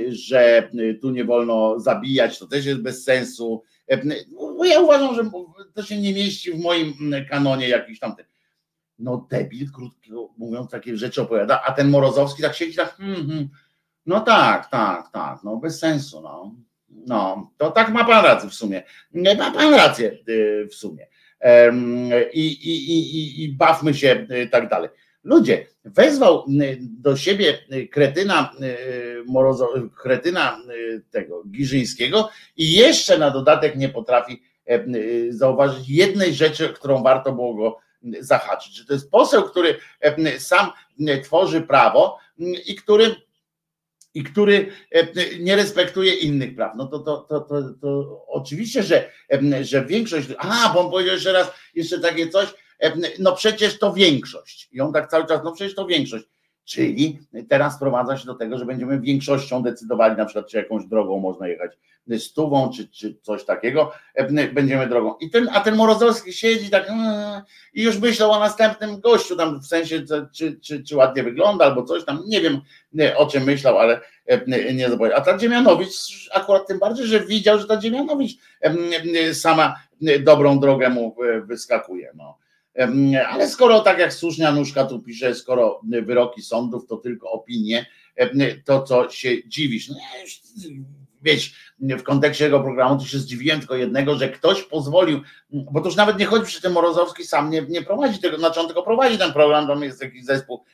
że 0.09 0.71
tu 1.01 1.11
nie 1.11 1.25
wolno 1.25 1.81
zabijać, 1.81 2.39
to 2.39 2.47
też 2.47 2.67
jest 2.67 2.81
bez 2.81 3.05
sensu. 3.05 3.63
Ja 4.65 4.81
uważam, 4.81 5.15
że 5.15 5.31
to 5.75 5.83
się 5.83 6.01
nie 6.01 6.15
mieści 6.15 6.53
w 6.53 6.63
moim 6.63 6.95
kanonie 7.31 7.69
jakiś 7.69 7.99
tamtym. 7.99 8.27
no 8.99 9.27
debil, 9.31 9.71
krótko 9.73 10.35
mówiąc, 10.37 10.71
takie 10.71 10.97
rzeczy 10.97 11.23
opowiada, 11.23 11.63
a 11.63 11.73
ten 11.73 11.91
Morozowski 11.91 12.43
tak 12.43 12.55
siedzi 12.55 12.77
tak, 12.77 12.97
hmm, 12.97 13.27
hmm. 13.29 13.49
no 14.07 14.21
tak, 14.21 14.71
tak, 14.71 15.11
tak, 15.13 15.45
no 15.45 15.57
bez 15.57 15.79
sensu, 15.79 16.21
no. 16.21 16.55
No, 16.91 17.51
to 17.57 17.71
tak 17.71 17.89
ma 17.89 18.05
pan 18.05 18.25
rację 18.25 18.51
w 18.51 18.55
sumie. 18.55 18.83
Ma 19.39 19.51
pan 19.51 19.75
rację 19.75 20.19
y, 20.29 20.67
w 20.71 20.75
sumie. 20.75 21.07
I, 22.33 22.47
i, 22.47 22.93
i, 22.93 23.45
i 23.45 23.49
bawmy 23.53 23.95
się 23.95 24.27
y, 24.31 24.49
tak 24.49 24.69
dalej. 24.69 24.91
Ludzie, 25.25 25.67
wezwał 25.85 26.45
y, 26.63 26.79
do 26.81 27.17
siebie 27.17 27.59
kretyna, 27.91 28.53
Morozo, 29.27 29.69
kretyna 30.03 30.59
tego 31.11 31.45
Giżyńskiego 31.45 32.31
i 32.57 32.73
jeszcze 32.73 33.19
na 33.19 33.31
dodatek 33.31 33.77
nie 33.77 33.89
potrafi 33.89 34.43
zauważyć 35.31 35.89
jednej 35.89 36.35
rzeczy, 36.35 36.69
którą 36.69 37.03
warto 37.03 37.33
było 37.33 37.55
go 37.55 37.79
zahaczyć. 38.21 38.77
Że 38.77 38.85
to 38.85 38.93
jest 38.93 39.11
poseł, 39.11 39.43
który 39.43 39.77
sam 40.39 40.71
tworzy 41.23 41.61
prawo 41.61 42.19
i 42.67 42.75
który 42.75 43.17
i 44.15 44.25
który 44.25 44.73
nie 45.41 45.57
respektuje 45.57 46.15
innych 46.15 46.55
praw. 46.55 46.73
No 46.77 46.87
to, 46.87 46.99
to, 46.99 47.17
to, 47.17 47.41
to, 47.41 47.63
to 47.81 48.25
oczywiście, 48.27 48.83
że, 48.83 49.11
że 49.61 49.85
większość. 49.85 50.29
A, 50.39 50.71
bo 50.75 50.81
on 50.81 50.91
powiedział 50.91 51.15
jeszcze 51.15 51.33
raz, 51.33 51.51
jeszcze 51.75 52.01
takie 52.01 52.29
coś, 52.29 52.49
no 53.19 53.37
przecież 53.37 53.79
to 53.79 53.93
większość. 53.93 54.69
I 54.73 54.81
on 54.81 54.93
tak 54.93 55.11
cały 55.11 55.27
czas, 55.27 55.41
no 55.45 55.53
przecież 55.53 55.75
to 55.75 55.87
większość. 55.87 56.25
Czyli 56.65 57.19
teraz 57.49 57.77
sprowadza 57.77 58.17
się 58.17 58.27
do 58.27 58.35
tego, 58.35 58.59
że 58.59 58.67
będziemy 58.67 59.01
większością 59.01 59.63
decydowali 59.63 60.17
na 60.17 60.25
przykład, 60.25 60.47
czy 60.47 60.57
jakąś 60.57 60.85
drogą 60.85 61.19
można 61.19 61.49
jechać 61.49 61.79
stówą, 62.19 62.71
czy, 62.77 62.89
czy 62.89 63.17
coś 63.23 63.45
takiego, 63.45 63.93
będziemy 64.53 64.87
drogą. 64.87 65.15
I 65.21 65.31
ten, 65.31 65.49
a 65.53 65.61
ten 65.61 65.77
Morozowski 65.77 66.33
siedzi 66.33 66.71
tak 66.71 66.89
yy, 66.89 66.95
i 67.75 67.83
już 67.83 67.99
myślał 67.99 68.31
o 68.31 68.39
następnym 68.39 69.01
gościu, 69.01 69.37
tam 69.37 69.61
w 69.61 69.67
sensie, 69.67 70.03
czy, 70.33 70.61
czy, 70.61 70.83
czy 70.83 70.97
ładnie 70.97 71.23
wygląda, 71.23 71.65
albo 71.65 71.83
coś 71.83 72.05
tam, 72.05 72.23
nie 72.27 72.41
wiem 72.41 72.61
o 73.17 73.27
czym 73.27 73.45
myślał, 73.45 73.79
ale 73.79 74.01
nie 74.75 74.89
zobaczył. 74.89 75.17
A 75.17 75.21
ta 75.21 75.39
Dziemianowicz 75.39 76.29
akurat 76.33 76.67
tym 76.67 76.79
bardziej, 76.79 77.07
że 77.07 77.21
widział, 77.21 77.59
że 77.59 77.67
ta 77.67 77.77
Dziemianowicz 77.77 78.33
sama 79.33 79.77
dobrą 80.21 80.61
drogę 80.61 80.89
mu 80.89 81.17
wyskakuje. 81.45 82.13
No. 82.15 82.39
Ale 83.29 83.49
skoro, 83.49 83.81
tak 83.81 83.99
jak 83.99 84.13
słusznie 84.13 84.49
Anuszka 84.49 84.85
tu 84.85 85.03
pisze, 85.03 85.35
skoro 85.35 85.81
wyroki 86.03 86.43
sądów 86.43 86.87
to 86.87 86.97
tylko 86.97 87.31
opinie, 87.31 87.87
to 88.65 88.83
co 88.83 89.11
się 89.11 89.49
dziwisz? 89.49 89.89
No, 89.89 89.95
wiesz, 91.23 91.55
w 91.81 92.03
kontekście 92.03 92.45
tego 92.45 92.61
programu 92.61 93.01
to 93.01 93.07
się 93.07 93.19
zdziwiłem 93.19 93.59
tylko 93.59 93.75
jednego, 93.75 94.15
że 94.15 94.29
ktoś 94.29 94.63
pozwolił, 94.63 95.21
bo 95.51 95.81
to 95.81 95.87
już 95.87 95.97
nawet 95.97 96.19
nie 96.19 96.27
chodzi, 96.27 96.53
że 96.53 96.61
ten 96.61 96.73
Morozowski 96.73 97.25
sam 97.25 97.51
nie, 97.51 97.63
nie 97.63 97.83
prowadzi 97.83 98.19
tego, 98.19 98.39
znaczy 98.39 98.61
on 98.61 98.67
tylko 98.67 98.83
prowadzi 98.83 99.19
ten 99.19 99.33
program, 99.33 99.67
tam 99.67 99.83
jest 99.83 100.03
jakiś 100.03 100.25
zespół 100.25 100.65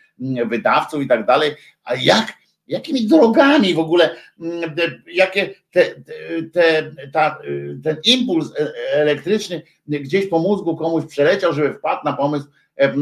wydawców 0.46 1.02
i 1.02 1.06
tak 1.06 1.26
dalej, 1.26 1.54
a 1.84 1.94
jak 1.94 2.32
jakimi 2.68 3.06
drogami 3.06 3.74
w 3.74 3.78
ogóle, 3.78 4.10
mm, 4.40 4.76
jakie 5.12 5.54
te, 5.70 5.84
te, 6.52 6.92
ta, 7.12 7.38
ten 7.84 7.96
impuls 8.04 8.52
e, 8.58 8.72
elektryczny 8.92 9.62
gdzieś 9.88 10.26
po 10.26 10.38
mózgu 10.38 10.76
komuś 10.76 11.04
przeleciał, 11.04 11.52
żeby 11.52 11.74
wpadł 11.74 12.04
na 12.04 12.12
pomysł, 12.12 12.46
e, 12.78 12.84
e, 12.84 12.94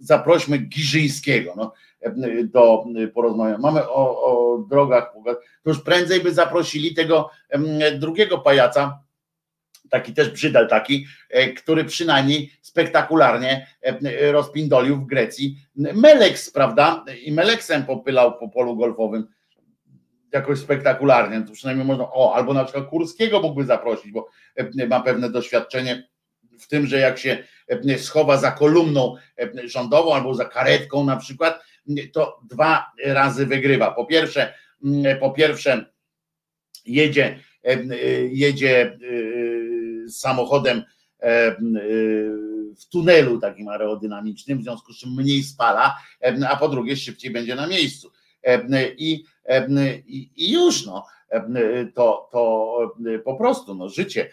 zaprośmy 0.00 0.58
Giżyńskiego 0.58 1.54
no, 1.56 1.72
do 2.44 2.84
porozmawiania. 3.14 3.58
Mamy 3.58 3.88
o, 3.88 4.24
o 4.24 4.58
drogach, 4.58 5.12
to 5.62 5.70
już 5.70 5.82
prędzej 5.82 6.20
by 6.20 6.34
zaprosili 6.34 6.94
tego 6.94 7.30
drugiego 7.98 8.38
pajaca, 8.38 8.98
taki 9.90 10.14
też 10.14 10.30
brzydal 10.30 10.68
taki, 10.68 11.06
e, 11.30 11.48
który 11.48 11.84
przynajmniej 11.84 12.52
spektakularnie 12.60 13.66
e, 13.82 14.32
rozpindolił 14.32 14.96
w 14.96 15.06
Grecji 15.06 15.56
Meleks, 15.74 16.50
prawda? 16.50 17.04
I 17.24 17.32
Meleksem 17.32 17.84
popylał 17.84 18.38
po 18.38 18.48
polu 18.48 18.76
golfowym 18.76 19.26
jakoś 20.32 20.58
spektakularnie, 20.58 21.42
to 21.42 21.52
przynajmniej 21.52 21.86
można, 21.86 22.04
o, 22.12 22.34
albo 22.34 22.54
na 22.54 22.64
przykład 22.64 22.86
Kurskiego 22.86 23.40
mógłby 23.40 23.64
zaprosić, 23.64 24.12
bo 24.12 24.28
e, 24.56 24.86
ma 24.86 25.00
pewne 25.00 25.30
doświadczenie 25.30 26.08
w 26.60 26.68
tym, 26.68 26.86
że 26.86 26.98
jak 26.98 27.18
się 27.18 27.38
schowa 27.98 28.36
za 28.36 28.50
kolumną 28.50 29.16
rządową 29.64 30.14
albo 30.14 30.34
za 30.34 30.44
karetką 30.44 31.04
na 31.04 31.16
przykład, 31.16 31.64
to 32.12 32.40
dwa 32.50 32.92
razy 33.04 33.46
wygrywa. 33.46 33.90
Po 33.90 34.06
pierwsze, 34.06 34.54
po 35.20 35.30
pierwsze 35.30 35.86
jedzie, 36.86 37.38
jedzie 38.30 38.98
samochodem 40.08 40.78
e, 40.78 41.24
e, 41.26 41.56
w 42.76 42.88
tunelu 42.90 43.40
takim 43.40 43.68
aerodynamicznym, 43.68 44.58
w 44.58 44.62
związku 44.62 44.92
z 44.92 44.98
czym 44.98 45.14
mniej 45.14 45.42
spala, 45.42 45.96
e, 46.22 46.48
a 46.48 46.56
po 46.56 46.68
drugie 46.68 46.96
szybciej 46.96 47.30
będzie 47.30 47.54
na 47.54 47.66
miejscu. 47.66 48.12
I, 48.98 49.24
i 50.36 50.52
już 50.52 50.86
no, 50.86 51.06
to, 51.94 52.28
to 52.32 52.94
po 53.24 53.36
prostu 53.36 53.74
no, 53.74 53.88
życie 53.88 54.30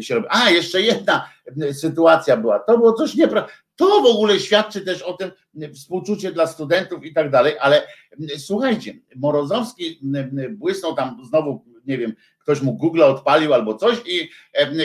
się 0.00 0.14
robi. 0.14 0.26
A, 0.30 0.50
jeszcze 0.50 0.82
jedna 0.82 1.28
sytuacja 1.72 2.36
była, 2.36 2.58
to 2.58 2.78
było 2.78 2.92
coś 2.92 3.14
nieprawdopodobnego. 3.14 3.64
To 3.76 4.02
w 4.02 4.06
ogóle 4.06 4.40
świadczy 4.40 4.80
też 4.80 5.02
o 5.02 5.12
tym 5.12 5.30
współczucie 5.74 6.32
dla 6.32 6.46
studentów 6.46 7.04
i 7.04 7.14
tak 7.14 7.30
dalej, 7.30 7.54
ale 7.60 7.86
słuchajcie, 8.38 8.94
Morozowski 9.16 10.00
błysnął 10.50 10.94
tam 10.94 11.24
znowu, 11.24 11.64
nie 11.86 11.98
wiem, 11.98 12.14
ktoś 12.38 12.60
mu 12.60 12.72
Google 12.72 13.02
odpalił 13.02 13.54
albo 13.54 13.74
coś 13.74 13.98
i 14.06 14.30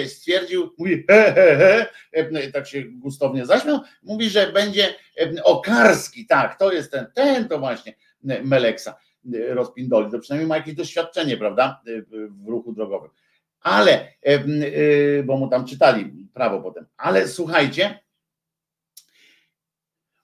stwierdził, 0.07 0.73
mówi 0.77 1.05
he, 1.09 1.33
he, 1.33 1.87
he, 2.13 2.51
tak 2.51 2.67
się 2.67 2.83
gustownie 2.83 3.45
zaśmiał, 3.45 3.79
mówi, 4.03 4.29
że 4.29 4.51
będzie 4.51 4.95
Okarski, 5.43 6.25
tak, 6.25 6.59
to 6.59 6.73
jest 6.73 6.91
ten, 6.91 7.05
ten 7.15 7.47
to 7.47 7.59
właśnie 7.59 7.93
Meleksa 8.43 8.99
rozpindoli, 9.49 10.11
to 10.11 10.19
przynajmniej 10.19 10.47
ma 10.47 10.57
jakieś 10.57 10.75
doświadczenie, 10.75 11.37
prawda, 11.37 11.81
w 11.85 12.47
ruchu 12.47 12.73
drogowym. 12.73 13.09
Ale, 13.61 14.07
y, 14.27 15.23
bo 15.25 15.37
mu 15.37 15.49
tam 15.49 15.65
czytali 15.65 16.27
prawo 16.33 16.61
potem, 16.61 16.85
ale 16.97 17.27
słuchajcie, 17.27 17.99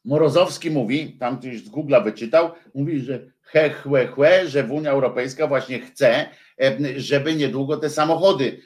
Morozowski 0.05 0.71
mówi, 0.71 1.17
tam 1.19 1.39
ktoś 1.39 1.57
z 1.57 1.69
Google'a 1.69 2.03
wyczytał, 2.03 2.51
mówi, 2.75 2.99
że 2.99 3.27
he, 3.41 3.69
chłe, 3.69 4.07
chłe, 4.07 4.47
że 4.47 4.63
w 4.63 4.71
Unia 4.71 4.91
Europejska 4.91 5.47
właśnie 5.47 5.79
chce, 5.79 6.29
żeby 6.95 7.35
niedługo 7.35 7.77
te 7.77 7.89
samochody 7.89 8.61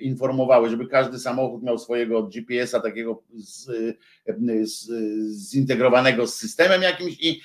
informowały, 0.00 0.70
żeby 0.70 0.86
każdy 0.86 1.18
samochód 1.18 1.62
miał 1.62 1.78
swojego 1.78 2.22
GPS-a 2.22 2.80
takiego 2.80 3.22
z, 3.34 3.70
z, 4.62 4.90
zintegrowanego 5.50 6.26
z 6.26 6.34
systemem 6.34 6.82
jakimś 6.82 7.16
i 7.20 7.40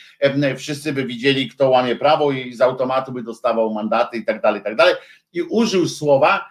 wszyscy 0.58 0.94
by 0.94 1.06
widzieli, 1.06 1.50
kto 1.50 1.70
łamie 1.70 1.96
prawo 1.96 2.32
i 2.32 2.54
z 2.54 2.62
automatu 2.62 3.12
by 3.12 3.24
dostawał 3.24 3.74
mandaty 3.74 4.18
i 4.18 4.26
tak 4.26 4.42
dalej, 4.42 4.62
i 4.62 4.64
tak 4.64 4.76
dalej. 4.76 4.96
I 5.34 5.42
użył 5.42 5.88
słowa, 5.88 6.46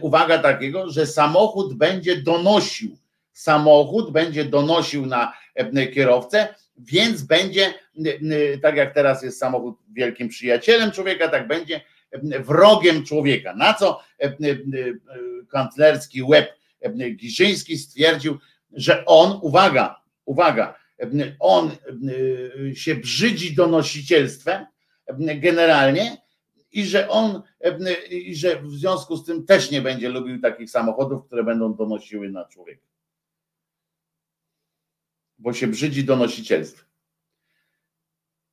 uwaga 0.00 0.38
takiego, 0.38 0.90
że 0.90 1.06
samochód 1.06 1.74
będzie 1.74 2.22
donosił, 2.22 2.96
samochód 3.32 4.12
będzie 4.12 4.44
donosił 4.44 5.06
na 5.06 5.32
kierowcę, 5.94 6.54
więc 6.78 7.22
będzie, 7.22 7.74
tak 8.62 8.76
jak 8.76 8.94
teraz 8.94 9.22
jest 9.22 9.38
samochód 9.38 9.76
wielkim 9.92 10.28
przyjacielem 10.28 10.90
człowieka, 10.90 11.28
tak 11.28 11.48
będzie 11.48 11.80
wrogiem 12.40 13.04
człowieka. 13.04 13.54
Na 13.54 13.74
co 13.74 14.00
e, 14.20 14.24
e, 14.24 14.36
kanclerski 15.50 16.22
łeb 16.22 16.48
Giżyński 17.16 17.78
stwierdził, 17.78 18.38
że 18.72 19.04
on, 19.04 19.38
uwaga, 19.42 20.00
uwaga, 20.24 20.74
on 21.40 21.70
się 22.74 22.94
brzydzi 22.94 23.54
donosicielstwem 23.54 24.66
generalnie 25.36 26.16
i 26.72 26.84
że 26.84 27.08
on, 27.08 27.42
i 28.10 28.36
że 28.36 28.62
w 28.62 28.70
związku 28.70 29.16
z 29.16 29.24
tym 29.24 29.46
też 29.46 29.70
nie 29.70 29.82
będzie 29.82 30.08
lubił 30.08 30.40
takich 30.40 30.70
samochodów, 30.70 31.26
które 31.26 31.44
będą 31.44 31.74
donosiły 31.74 32.30
na 32.30 32.44
człowieka. 32.44 32.89
Bo 35.40 35.52
się 35.52 35.66
brzydzi 35.66 36.04
donosicielstwem. 36.04 36.86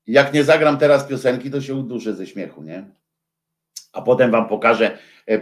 Jak 0.07 0.33
nie 0.33 0.43
zagram 0.43 0.77
teraz 0.77 1.07
piosenki, 1.07 1.51
to 1.51 1.61
się 1.61 1.75
uduszę 1.75 2.15
ze 2.15 2.27
śmiechu, 2.27 2.63
nie? 2.63 2.97
a 3.97 4.01
potem 4.01 4.31
wam 4.31 4.47
pokażę 4.47 4.97
e, 5.27 5.31
e, 5.31 5.39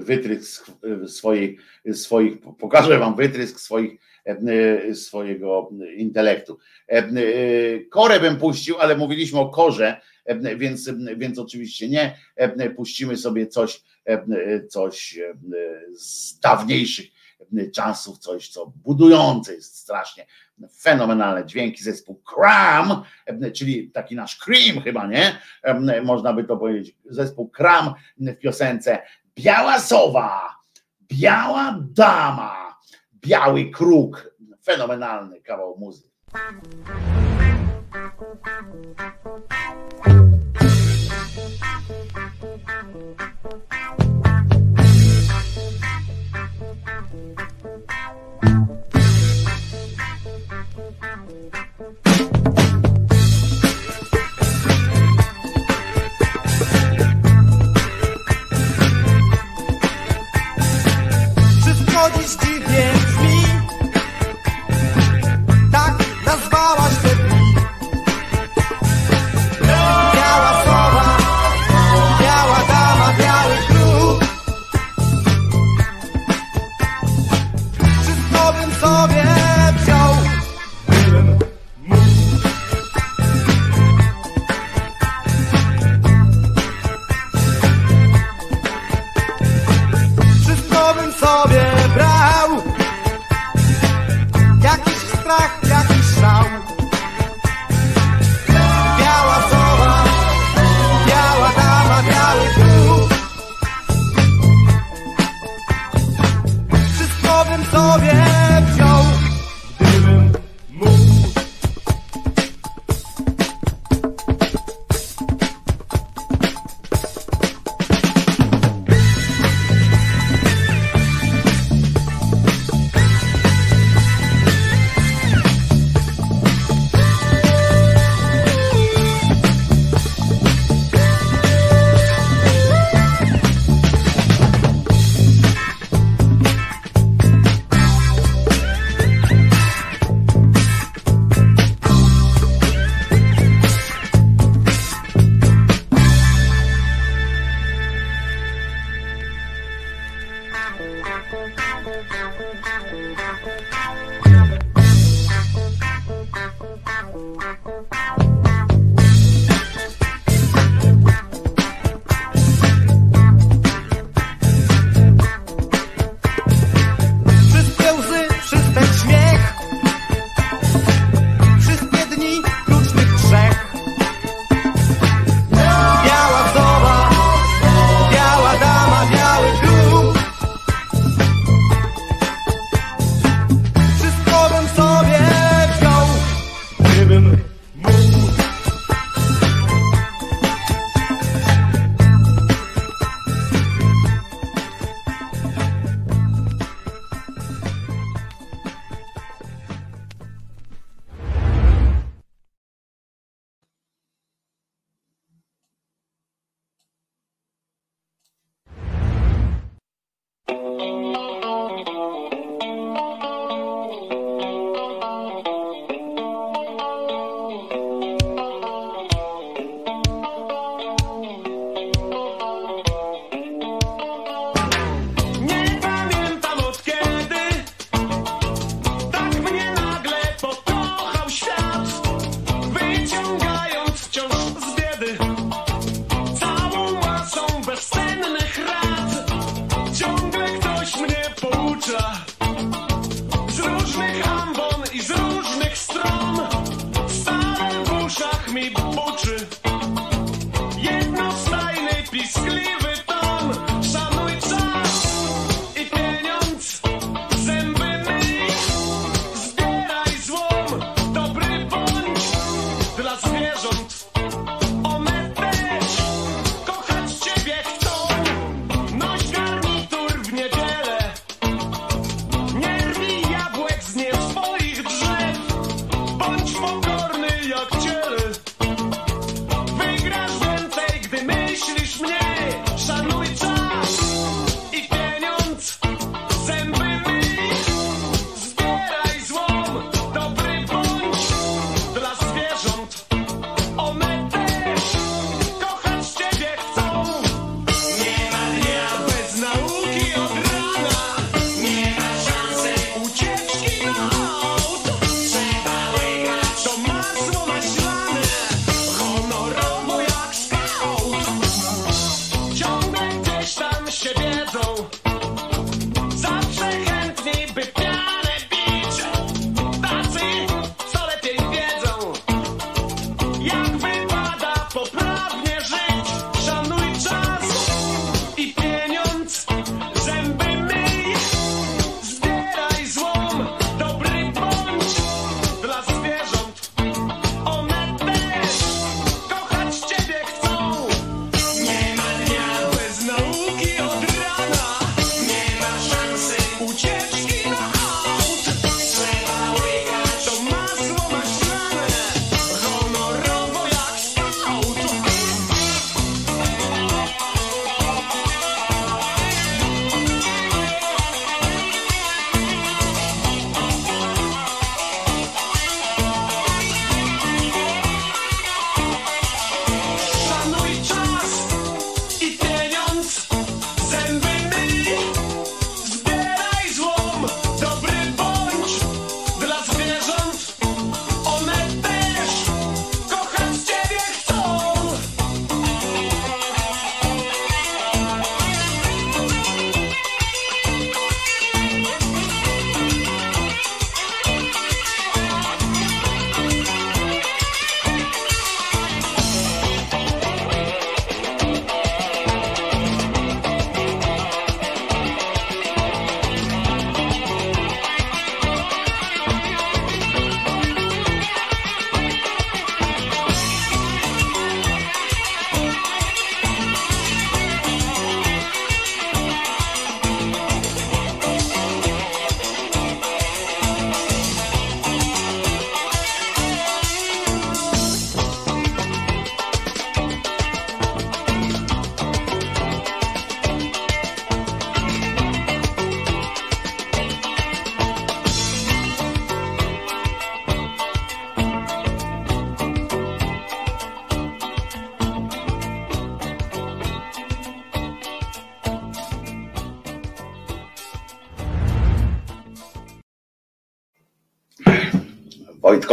wytrysk 0.00 0.70
swojej, 1.06 1.58
swoich, 1.92 2.40
pokażę 2.58 2.98
wam 2.98 3.16
wytrysk 3.16 3.60
swoich, 3.60 4.00
e, 4.24 4.94
swojego 4.94 5.70
intelektu. 5.96 6.58
Korę 7.90 8.20
bym 8.20 8.36
puścił, 8.36 8.78
ale 8.78 8.96
mówiliśmy 8.96 9.40
o 9.40 9.48
korze, 9.48 10.00
więc, 10.56 10.90
więc 11.16 11.38
oczywiście 11.38 11.88
nie. 11.88 12.18
Puścimy 12.76 13.16
sobie 13.16 13.46
coś, 13.46 13.82
coś 14.68 15.18
z 15.94 16.38
dawniejszych 16.38 17.06
czasów, 17.74 18.18
coś 18.18 18.48
co 18.48 18.72
budujące 18.76 19.54
jest 19.54 19.76
strasznie 19.76 20.26
fenomenalne 20.68 21.46
dźwięki 21.46 21.82
zespół 21.82 22.22
Kram, 22.22 23.02
czyli 23.54 23.90
taki 23.90 24.16
nasz 24.16 24.36
Cream 24.36 24.80
chyba, 24.80 25.06
nie? 25.06 25.38
Można 26.02 26.32
by 26.32 26.44
to 26.44 26.56
powiedzieć, 26.56 26.96
zespół 27.04 27.48
Kram 27.48 27.94
w 28.18 28.36
piosence 28.36 29.02
Biała 29.34 29.78
sowa, 29.78 30.56
biała 31.08 31.78
dama, 31.80 32.78
biały 33.14 33.70
kruk. 33.70 34.32
fenomenalny 34.64 35.40
kawał 35.40 35.78
muzyki. 35.78 36.12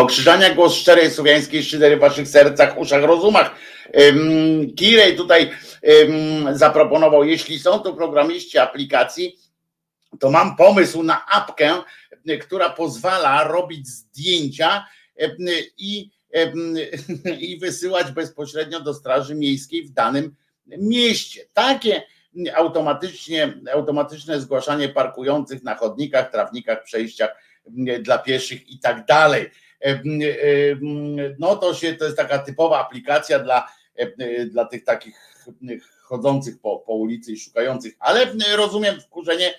Wojtko 0.09 0.21
Krzyżania, 0.21 0.55
głos 0.55 0.73
szczerej 0.73 1.11
słowiańskiej 1.11 1.63
szydery 1.63 1.97
w 1.97 1.99
waszych 1.99 2.27
sercach, 2.27 2.77
uszach, 2.77 3.03
rozumach. 3.03 3.55
Kirej 4.75 5.15
tutaj 5.15 5.51
zaproponował, 6.51 7.23
jeśli 7.23 7.59
są 7.59 7.79
tu 7.79 7.95
programiści 7.95 8.57
aplikacji, 8.57 9.39
to 10.19 10.31
mam 10.31 10.55
pomysł 10.55 11.03
na 11.03 11.25
apkę, 11.25 11.81
która 12.41 12.69
pozwala 12.69 13.43
robić 13.43 13.87
zdjęcia 13.87 14.85
i, 15.77 16.09
i 17.49 17.59
wysyłać 17.59 18.11
bezpośrednio 18.11 18.79
do 18.79 18.93
Straży 18.93 19.35
Miejskiej 19.35 19.83
w 19.83 19.91
danym 19.91 20.35
mieście. 20.65 21.45
Takie 21.53 22.01
automatycznie, 22.55 23.53
automatyczne 23.73 24.41
zgłaszanie 24.41 24.89
parkujących 24.89 25.63
na 25.63 25.75
chodnikach, 25.75 26.31
trawnikach, 26.31 26.83
przejściach 26.83 27.35
dla 27.99 28.17
pieszych 28.17 28.69
i 28.69 28.79
tak 28.79 29.05
dalej. 29.05 29.49
No 31.39 31.55
to 31.55 31.73
się 31.73 31.93
to 31.93 32.05
jest 32.05 32.17
taka 32.17 32.39
typowa 32.39 32.79
aplikacja 32.79 33.39
dla, 33.39 33.67
dla 34.51 34.65
tych 34.65 34.83
takich 34.83 35.15
chodzących 36.01 36.59
po, 36.61 36.79
po 36.79 36.93
ulicy 36.93 37.31
i 37.31 37.39
szukających, 37.39 37.93
ale 37.99 38.25
rozumiem 38.55 39.01
wkurzenie, 39.01 39.53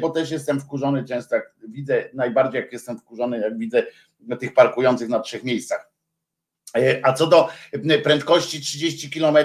bo 0.00 0.10
też 0.10 0.30
jestem 0.30 0.60
wkurzony 0.60 1.04
często, 1.04 1.34
jak 1.34 1.54
widzę, 1.68 2.08
najbardziej 2.12 2.60
jak 2.60 2.72
jestem 2.72 2.98
wkurzony, 2.98 3.38
jak 3.38 3.58
widzę 3.58 3.82
tych 4.40 4.54
parkujących 4.54 5.08
na 5.08 5.20
trzech 5.20 5.44
miejscach. 5.44 5.90
E, 6.76 7.00
a 7.02 7.12
co 7.12 7.26
do 7.26 7.48
prędkości 8.02 8.60
30 8.60 9.10
km, 9.10 9.36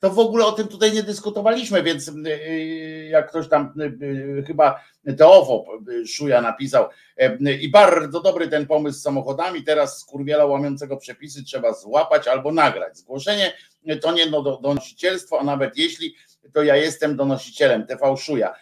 to 0.00 0.10
w 0.10 0.18
ogóle 0.18 0.46
o 0.46 0.52
tym 0.52 0.68
tutaj 0.68 0.92
nie 0.92 1.02
dyskutowaliśmy, 1.02 1.82
więc 1.82 2.12
e, 2.26 2.46
jak 3.06 3.28
ktoś 3.28 3.48
tam 3.48 3.74
e, 4.40 4.42
chyba 4.42 4.80
Teofo 5.18 5.64
Szuja 6.06 6.40
napisał 6.40 6.88
i 7.60 7.70
bardzo 7.70 8.20
dobry 8.20 8.48
ten 8.48 8.66
pomysł 8.66 8.98
z 8.98 9.02
samochodami, 9.02 9.64
teraz 9.64 10.00
skurwiela 10.00 10.46
łamiącego 10.46 10.96
przepisy 10.96 11.44
trzeba 11.44 11.72
złapać 11.72 12.28
albo 12.28 12.52
nagrać. 12.52 12.98
Zgłoszenie 12.98 13.52
to 14.02 14.12
nie 14.12 14.26
donosicielstwo, 14.62 15.40
a 15.40 15.44
nawet 15.44 15.76
jeśli, 15.78 16.14
to 16.52 16.62
ja 16.62 16.76
jestem 16.76 17.16
donosicielem, 17.16 17.86
TV 17.86 18.16
Szuja. 18.16 18.54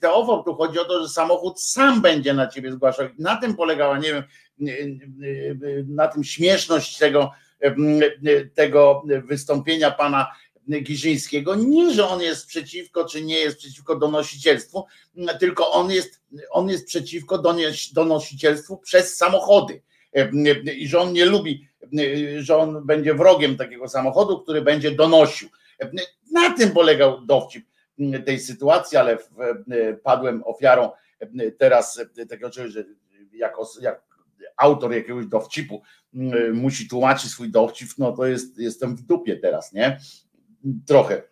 Teofo, 0.00 0.42
tu 0.46 0.54
chodzi 0.54 0.78
o 0.78 0.84
to, 0.84 1.02
że 1.02 1.08
samochód 1.08 1.60
sam 1.60 2.00
będzie 2.00 2.34
na 2.34 2.46
ciebie 2.46 2.72
zgłaszał. 2.72 3.08
Na 3.18 3.36
tym 3.36 3.56
polegała, 3.56 3.98
nie 3.98 4.12
wiem, 4.12 4.22
na 5.86 6.08
tym 6.08 6.24
śmieszność 6.24 6.98
tego, 6.98 7.30
tego 8.54 9.02
wystąpienia 9.24 9.90
pana 9.90 10.26
Giżyńskiego. 10.82 11.54
Nie, 11.54 11.94
że 11.94 12.08
on 12.08 12.20
jest 12.20 12.46
przeciwko, 12.46 13.04
czy 13.04 13.24
nie 13.24 13.38
jest 13.38 13.58
przeciwko 13.58 13.96
donosicielstwu, 13.96 14.84
tylko 15.40 15.70
on 15.70 15.90
jest, 15.90 16.22
on 16.50 16.68
jest 16.68 16.86
przeciwko 16.86 17.42
donosicielstwu 17.92 18.76
przez 18.76 19.16
samochody. 19.16 19.82
I 20.76 20.88
że 20.88 20.98
on 20.98 21.12
nie 21.12 21.24
lubi, 21.24 21.68
że 22.38 22.56
on 22.56 22.86
będzie 22.86 23.14
wrogiem 23.14 23.56
takiego 23.56 23.88
samochodu, 23.88 24.40
który 24.40 24.62
będzie 24.62 24.90
donosił. 24.90 25.48
Na 26.32 26.56
tym 26.56 26.70
polegał 26.70 27.26
dowcip 27.26 27.66
tej 28.26 28.40
sytuacji, 28.40 28.98
ale 28.98 29.18
padłem 30.02 30.42
ofiarą 30.44 30.90
teraz 31.58 32.00
takiego 32.28 32.50
czegoś, 32.50 32.72
że 32.72 32.84
jak, 33.32 33.54
jak 33.80 34.02
autor 34.58 34.92
jakiegoś 34.92 35.26
dowcipu 35.26 35.82
mm, 36.14 36.56
musi 36.56 36.88
tłumaczyć 36.88 37.30
swój 37.30 37.50
dowcip, 37.50 37.88
no 37.98 38.12
to 38.12 38.26
jest, 38.26 38.58
jestem 38.58 38.96
w 38.96 39.02
dupie 39.02 39.36
teraz, 39.36 39.72
nie? 39.72 39.98
Trochę. 40.86 41.22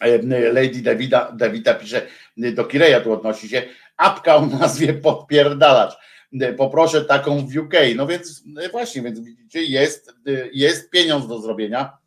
E, 0.00 0.52
Lady 0.52 0.82
Davida, 0.82 1.32
Davida 1.32 1.74
pisze, 1.74 2.06
do 2.36 2.64
Kireja 2.64 3.00
tu 3.00 3.12
odnosi 3.12 3.48
się, 3.48 3.62
apka 3.96 4.36
o 4.36 4.46
nazwie 4.46 4.94
podpierdalacz. 4.94 5.94
E, 6.40 6.52
poproszę 6.52 7.04
taką 7.04 7.46
w 7.46 7.56
UK. 7.56 7.74
No 7.96 8.06
więc 8.06 8.44
e, 8.62 8.68
właśnie, 8.68 9.02
więc 9.02 9.20
widzicie, 9.20 9.62
jest, 9.62 10.14
jest 10.52 10.90
pieniądz 10.90 11.28
do 11.28 11.40
zrobienia. 11.40 11.98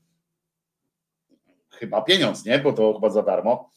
Chyba 1.69 2.01
pieniądz, 2.01 2.45
nie? 2.45 2.59
Bo 2.59 2.73
to 2.73 2.93
chyba 2.93 3.09
za 3.09 3.23
darmo. 3.23 3.69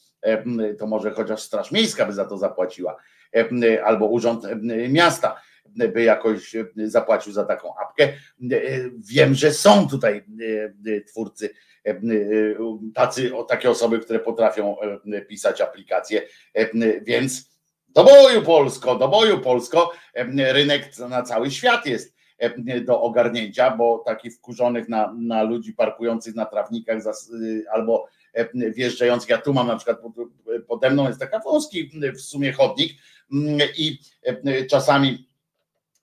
To 0.79 0.87
może 0.87 1.11
chociaż 1.11 1.41
Straż 1.41 1.71
Miejska 1.71 2.05
by 2.05 2.13
za 2.13 2.25
to 2.25 2.37
zapłaciła, 2.37 2.97
albo 3.83 4.05
Urząd 4.05 4.43
Miasta 4.89 5.41
by 5.75 6.03
jakoś 6.03 6.55
e, 6.55 6.65
zapłacił 6.77 7.33
za 7.33 7.45
taką 7.45 7.77
apkę. 7.77 8.03
E, 8.03 8.13
wiem, 8.97 9.33
że 9.33 9.53
są 9.53 9.87
tutaj 9.87 10.23
e, 10.87 11.01
twórcy, 11.01 11.49
tacy, 12.93 13.31
takie 13.47 13.69
osoby, 13.69 13.99
które 13.99 14.19
potrafią 14.19 14.75
pisać 15.27 15.61
aplikacje, 15.61 16.21
więc 17.01 17.49
do 17.89 18.03
boju 18.03 18.41
Polsko, 18.41 18.95
do 18.95 19.07
boju 19.07 19.39
Polsko, 19.41 19.91
rynek 20.37 20.97
na 21.09 21.21
cały 21.23 21.51
świat 21.51 21.85
jest 21.85 22.15
do 22.85 23.01
ogarnięcia, 23.01 23.77
bo 23.77 24.03
takich 24.05 24.35
wkurzonych 24.35 24.89
na, 24.89 25.13
na 25.17 25.43
ludzi 25.43 25.73
parkujących 25.73 26.35
na 26.35 26.45
trawnikach 26.45 27.03
albo 27.71 28.07
wjeżdżających, 28.75 29.29
ja 29.29 29.37
tu 29.37 29.53
mam 29.53 29.67
na 29.67 29.75
przykład 29.75 29.97
pode 30.67 30.89
mną 30.89 31.07
jest 31.07 31.19
taka 31.19 31.39
wąski 31.39 31.91
w 32.15 32.21
sumie 32.21 32.53
chodnik 32.53 32.93
i 33.77 33.99
czasami 34.69 35.28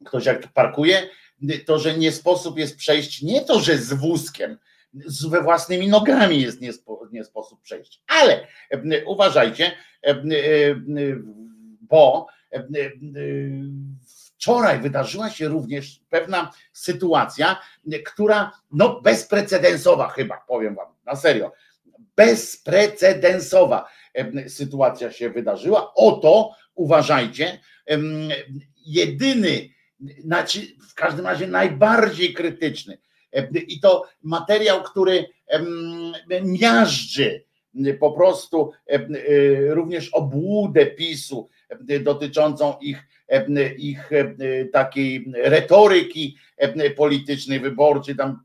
ktoś 0.04 0.26
jak 0.26 0.52
parkuje, 0.52 1.08
to 1.66 1.78
że 1.78 1.98
nie 1.98 2.12
sposób 2.12 2.58
jest 2.58 2.76
przejść, 2.76 3.22
nie 3.22 3.40
to, 3.40 3.60
że 3.60 3.78
z 3.78 3.92
wózkiem, 3.92 4.58
we 5.28 5.42
własnymi 5.42 5.88
nogami 5.88 6.42
jest 6.42 6.60
nie, 6.60 6.72
spo, 6.72 7.08
nie 7.12 7.24
sposób 7.24 7.60
przejść. 7.62 8.02
Ale 8.06 8.46
e, 8.70 9.04
uważajcie, 9.04 9.72
e, 10.04 10.10
e, 10.10 10.16
bo 11.80 12.26
wczoraj 14.36 14.80
wydarzyła 14.80 15.30
się 15.30 15.48
również 15.48 16.00
pewna 16.10 16.52
sytuacja, 16.72 17.60
która 18.04 18.52
no 18.72 19.00
bezprecedensowa 19.00 20.08
chyba, 20.08 20.44
powiem 20.48 20.74
wam, 20.74 20.86
na 21.04 21.16
serio, 21.16 21.52
bezprecedensowa 22.16 23.88
sytuacja 24.48 25.12
się 25.12 25.30
wydarzyła. 25.30 25.94
Oto, 25.94 26.50
uważajcie, 26.74 27.60
jedyny 28.86 29.68
w 30.88 30.94
każdym 30.94 31.26
razie 31.26 31.46
najbardziej 31.46 32.34
krytyczny. 32.34 32.98
I 33.68 33.80
to 33.80 34.08
materiał, 34.22 34.82
który 34.82 35.26
miażdży 36.42 37.44
po 38.00 38.12
prostu 38.12 38.72
również 39.68 40.08
obłudę 40.08 40.86
PiSu 40.86 41.48
dotyczącą 42.00 42.74
ich, 42.80 42.98
ich 43.78 44.10
takiej 44.72 45.32
retoryki 45.42 46.36
politycznej, 46.96 47.60
wyborczej, 47.60 48.16
tam 48.16 48.42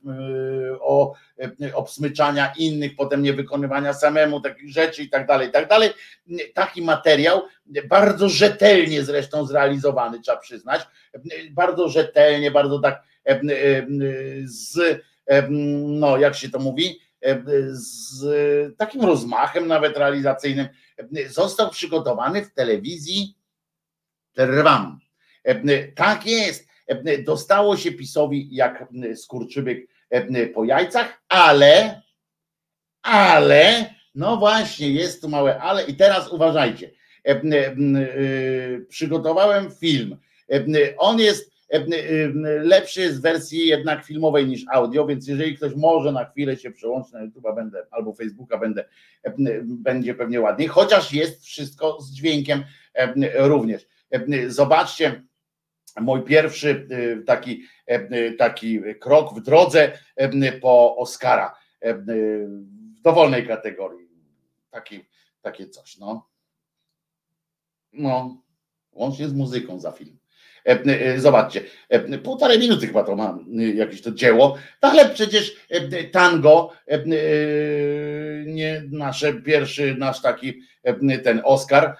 o 0.80 1.14
obsmyczania 1.74 2.54
innych, 2.58 2.96
potem 2.96 3.22
niewykonywania 3.22 3.94
samemu 3.94 4.42
takich 4.42 4.70
rzeczy 4.72 5.04
i 5.04 5.10
tak 5.10 5.28
dalej, 5.28 5.48
i 5.50 5.52
tak 5.52 5.68
dalej. 5.68 5.90
Taki 6.54 6.82
materiał, 6.82 7.42
bardzo 7.90 8.30
rzetelnie 8.30 9.04
zresztą 9.04 9.46
zrealizowany, 9.46 10.20
trzeba 10.20 10.38
przyznać, 10.38 10.82
bardzo 11.52 11.90
rzetelnie, 11.90 12.52
bardzo 12.52 12.80
tak 12.80 13.04
z, 14.46 15.02
no 15.90 16.18
jak 16.18 16.36
się 16.36 16.50
to 16.50 16.60
mówi, 16.60 17.00
z 17.72 18.78
takim 18.78 19.02
rozmachem 19.02 19.68
nawet 19.68 19.98
realizacyjnym, 19.98 20.68
został 21.30 21.70
przygotowany 21.70 22.46
w 22.46 22.54
telewizji 22.54 23.36
Trwam. 24.34 25.00
Tak 25.96 26.26
jest. 26.26 26.68
Dostało 27.26 27.78
się 27.78 27.92
PiSowi 27.92 28.56
jak 28.56 28.88
skurczybyk 29.16 29.88
po 30.54 30.66
jajcach, 30.66 31.22
ale, 31.30 32.02
ale, 33.02 33.94
no 34.16 34.38
właśnie, 34.38 34.90
jest 34.90 35.22
tu 35.22 35.30
małe 35.30 35.62
ale 35.62 35.84
i 35.84 35.96
teraz 35.96 36.32
uważajcie. 36.32 36.92
Przygotowałem 38.90 39.72
film. 39.72 40.18
On 40.98 41.20
jest 41.20 41.51
lepszy 42.44 43.02
jest 43.02 43.20
w 43.20 43.22
wersji 43.22 43.68
jednak 43.68 44.06
filmowej 44.06 44.48
niż 44.48 44.66
audio, 44.72 45.08
więc 45.08 45.28
jeżeli 45.28 45.58
ktoś 45.58 45.76
może 45.76 46.12
na 46.12 46.26
chwilę 46.26 46.58
się 46.58 46.72
przełączyć 46.72 47.14
na 47.14 47.22
YouTube 47.22 47.56
będę 47.56 47.88
albo 47.92 48.14
Facebooka 48.14 48.58
będę, 48.58 48.86
będzie 49.66 50.16
pewnie 50.16 50.42
ładniej, 50.42 50.68
chociaż 50.68 51.14
jest 51.14 51.44
wszystko 51.46 52.02
z 52.02 52.14
dźwiękiem 52.14 52.64
również. 53.36 53.88
Zobaczcie, 54.48 55.24
mój 56.02 56.22
pierwszy 56.22 56.88
taki, 57.26 57.64
taki 58.38 58.82
krok 59.00 59.40
w 59.40 59.42
drodze 59.42 59.92
po 60.62 60.98
Oscara 60.98 61.56
w 61.82 62.06
dowolnej 63.02 63.48
kategorii. 63.48 64.08
Taki, 64.70 65.06
takie 65.42 65.70
coś, 65.70 65.98
no. 65.98 66.30
No, 67.94 68.44
łącznie 68.92 69.28
z 69.28 69.34
muzyką 69.34 69.80
za 69.80 69.92
film. 69.92 70.21
E, 70.66 70.84
e, 70.86 71.20
zobaczcie, 71.20 71.62
e, 71.90 72.18
półtorej 72.18 72.60
minuty 72.60 72.88
chyba 72.88 73.04
to 73.04 73.16
ma 73.16 73.40
jakieś 73.76 74.02
to 74.02 74.12
dzieło, 74.12 74.58
no 74.84 74.90
ale 74.90 75.10
przecież 75.10 75.56
tango, 76.12 76.74
nie 78.46 78.84
nasze 78.92 79.34
pierwszy, 79.34 79.96
nasz 79.96 80.22
taki 80.22 80.62
ten 81.24 81.42
Oscar 81.44 81.98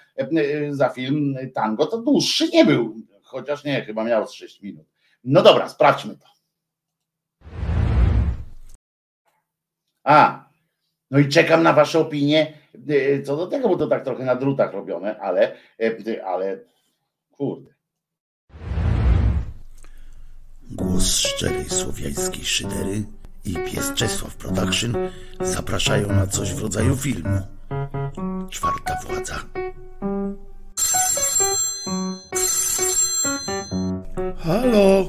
za 0.70 0.88
film 0.88 1.36
tango, 1.54 1.86
to 1.86 1.98
dłuższy 1.98 2.48
nie 2.48 2.64
był, 2.64 2.96
chociaż 3.22 3.64
nie, 3.64 3.82
chyba 3.82 4.04
miał 4.04 4.26
z 4.26 4.32
6 4.32 4.62
minut. 4.62 4.86
No 5.24 5.42
dobra, 5.42 5.68
sprawdźmy 5.68 6.16
to. 6.16 6.26
A, 10.04 10.48
no 11.10 11.18
i 11.18 11.28
czekam 11.28 11.62
na 11.62 11.72
Wasze 11.72 11.98
opinie 11.98 12.52
co 13.24 13.36
do 13.36 13.46
tego, 13.46 13.68
bo 13.68 13.76
to 13.76 13.86
tak 13.86 14.04
trochę 14.04 14.24
na 14.24 14.36
drutach 14.36 14.72
robione, 14.72 15.20
ale, 15.20 15.56
ale 16.24 16.58
kurde. 17.30 17.72
Głos 20.72 21.16
szczerej 21.16 21.70
słowiańskiej 21.70 22.44
szydery 22.44 23.04
i 23.44 23.54
pies 23.54 23.92
Czesław 23.94 24.36
Production 24.36 24.96
zapraszają 25.40 26.08
na 26.08 26.26
coś 26.26 26.54
w 26.54 26.62
rodzaju 26.62 26.96
filmu. 26.96 27.40
Czwarta 28.50 28.98
władza. 29.06 29.34
Halo? 34.38 35.06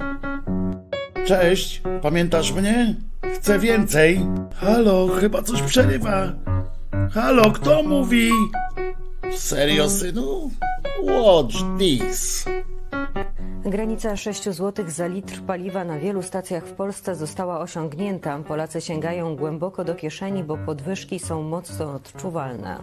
Cześć, 1.27 1.81
pamiętasz 2.01 2.51
mnie? 2.51 2.95
Chcę 3.35 3.59
więcej. 3.59 4.25
Halo, 4.55 5.07
chyba 5.07 5.41
coś 5.41 5.61
przerywa. 5.61 6.33
Halo, 7.11 7.51
kto 7.51 7.83
mówi? 7.83 8.31
Serio, 9.37 9.89
synu? 9.89 10.51
Watch 11.03 11.55
this. 11.79 12.45
Granica 13.73 14.17
6 14.17 14.43
zł 14.43 14.85
za 14.87 15.07
litr 15.07 15.41
paliwa 15.41 15.83
na 15.83 15.99
wielu 15.99 16.21
stacjach 16.21 16.67
w 16.67 16.73
Polsce 16.73 17.15
została 17.15 17.59
osiągnięta. 17.59 18.39
Polacy 18.39 18.81
sięgają 18.81 19.35
głęboko 19.35 19.83
do 19.83 19.95
kieszeni, 19.95 20.43
bo 20.43 20.57
podwyżki 20.57 21.19
są 21.19 21.43
mocno 21.43 21.93
odczuwalne. 21.93 22.79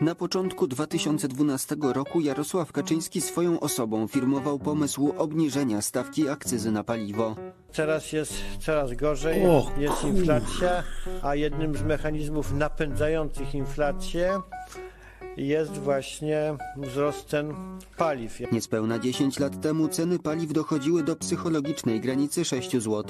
Na 0.00 0.14
początku 0.14 0.66
2012 0.66 1.76
roku 1.80 2.20
Jarosław 2.20 2.72
Kaczyński 2.72 3.20
swoją 3.20 3.60
osobą 3.60 4.06
firmował 4.08 4.58
pomysł 4.58 5.14
obniżenia 5.18 5.82
stawki 5.82 6.28
akcyzy 6.28 6.70
na 6.70 6.84
paliwo. 6.84 7.36
Teraz 7.72 8.12
jest 8.12 8.32
coraz 8.60 8.94
gorzej, 8.94 9.46
O, 9.46 9.70
jest 9.78 10.04
inflacja, 10.04 10.82
a 11.22 11.34
jednym 11.34 11.76
z 11.76 11.82
mechanizmów 11.82 12.52
napędzających 12.52 13.54
inflację 13.54 14.40
jest 15.38 15.72
właśnie 15.72 16.56
wzrost 16.76 17.28
cen 17.28 17.54
paliw. 17.96 18.52
Niespełna 18.52 18.98
10 18.98 19.38
lat 19.38 19.60
temu 19.60 19.88
ceny 19.88 20.18
paliw 20.18 20.52
dochodziły 20.52 21.02
do 21.02 21.16
psychologicznej 21.16 22.00
granicy 22.00 22.44
6 22.44 22.72
zł. 22.72 23.04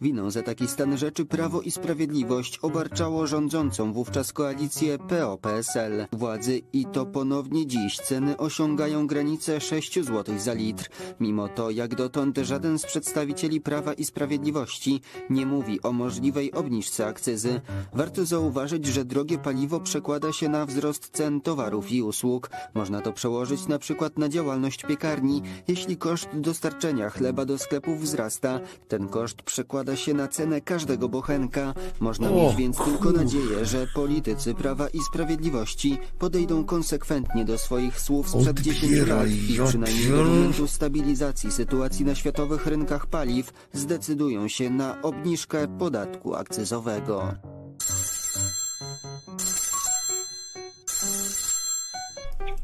Winą 0.00 0.30
za 0.30 0.42
taki 0.42 0.68
stan 0.68 0.98
rzeczy 0.98 1.24
Prawo 1.24 1.60
i 1.60 1.70
Sprawiedliwość 1.70 2.58
obarczało 2.58 3.26
rządzącą 3.26 3.92
wówczas 3.92 4.32
koalicję 4.32 4.98
PO-PSL. 4.98 6.06
Władzy 6.12 6.60
i 6.72 6.86
to 6.86 7.06
ponownie 7.06 7.66
dziś 7.66 7.96
ceny 7.96 8.36
osiągają 8.36 9.06
granicę 9.06 9.60
6 9.60 9.94
zł 9.94 10.38
za 10.38 10.52
litr. 10.52 10.88
Mimo 11.20 11.48
to, 11.48 11.70
jak 11.70 11.94
dotąd 11.94 12.38
żaden 12.38 12.78
z 12.78 12.86
przedstawicieli 12.86 13.60
Prawa 13.60 13.92
i 13.92 14.04
Sprawiedliwości 14.04 15.00
nie 15.30 15.46
mówi 15.46 15.82
o 15.82 15.92
możliwej 15.92 16.52
obniżce 16.52 17.06
akcyzy. 17.06 17.60
Warto 17.94 18.24
zauważyć, 18.24 18.86
że 18.86 19.04
drogie 19.04 19.38
paliwo 19.38 19.80
przekłada 19.80 20.32
się 20.32 20.48
na 20.48 20.66
wzrost 20.66 21.10
cen 21.12 21.40
towarów 21.40 21.69
i 21.92 22.02
usług. 22.02 22.50
Można 22.74 23.00
to 23.00 23.12
przełożyć 23.12 23.66
na 23.66 23.78
przykład 23.78 24.18
na 24.18 24.28
działalność 24.28 24.82
piekarni. 24.82 25.42
Jeśli 25.68 25.96
koszt 25.96 26.28
dostarczenia 26.34 27.10
chleba 27.10 27.44
do 27.44 27.58
sklepów 27.58 28.00
wzrasta, 28.00 28.60
ten 28.88 29.08
koszt 29.08 29.42
przekłada 29.42 29.96
się 29.96 30.14
na 30.14 30.28
cenę 30.28 30.60
każdego 30.60 31.08
bochenka. 31.08 31.74
Można 32.00 32.30
mieć 32.30 32.56
więc 32.56 32.76
tylko 32.76 33.10
nadzieję, 33.12 33.64
że 33.64 33.86
politycy 33.94 34.54
Prawa 34.54 34.88
i 34.88 35.00
Sprawiedliwości 35.00 35.98
podejdą 36.18 36.64
konsekwentnie 36.64 37.44
do 37.44 37.58
swoich 37.58 38.00
słów 38.00 38.30
sprzed 38.30 38.60
10 38.60 39.08
lat 39.08 39.28
i 39.28 39.58
przynajmniej 39.68 40.10
do 40.10 40.24
momentu 40.24 40.66
stabilizacji 40.66 41.52
sytuacji 41.52 42.04
na 42.04 42.14
światowych 42.14 42.66
rynkach 42.66 43.06
paliw 43.06 43.52
zdecydują 43.72 44.48
się 44.48 44.70
na 44.70 45.02
obniżkę 45.02 45.78
podatku 45.78 46.34
akcyzowego. 46.34 47.34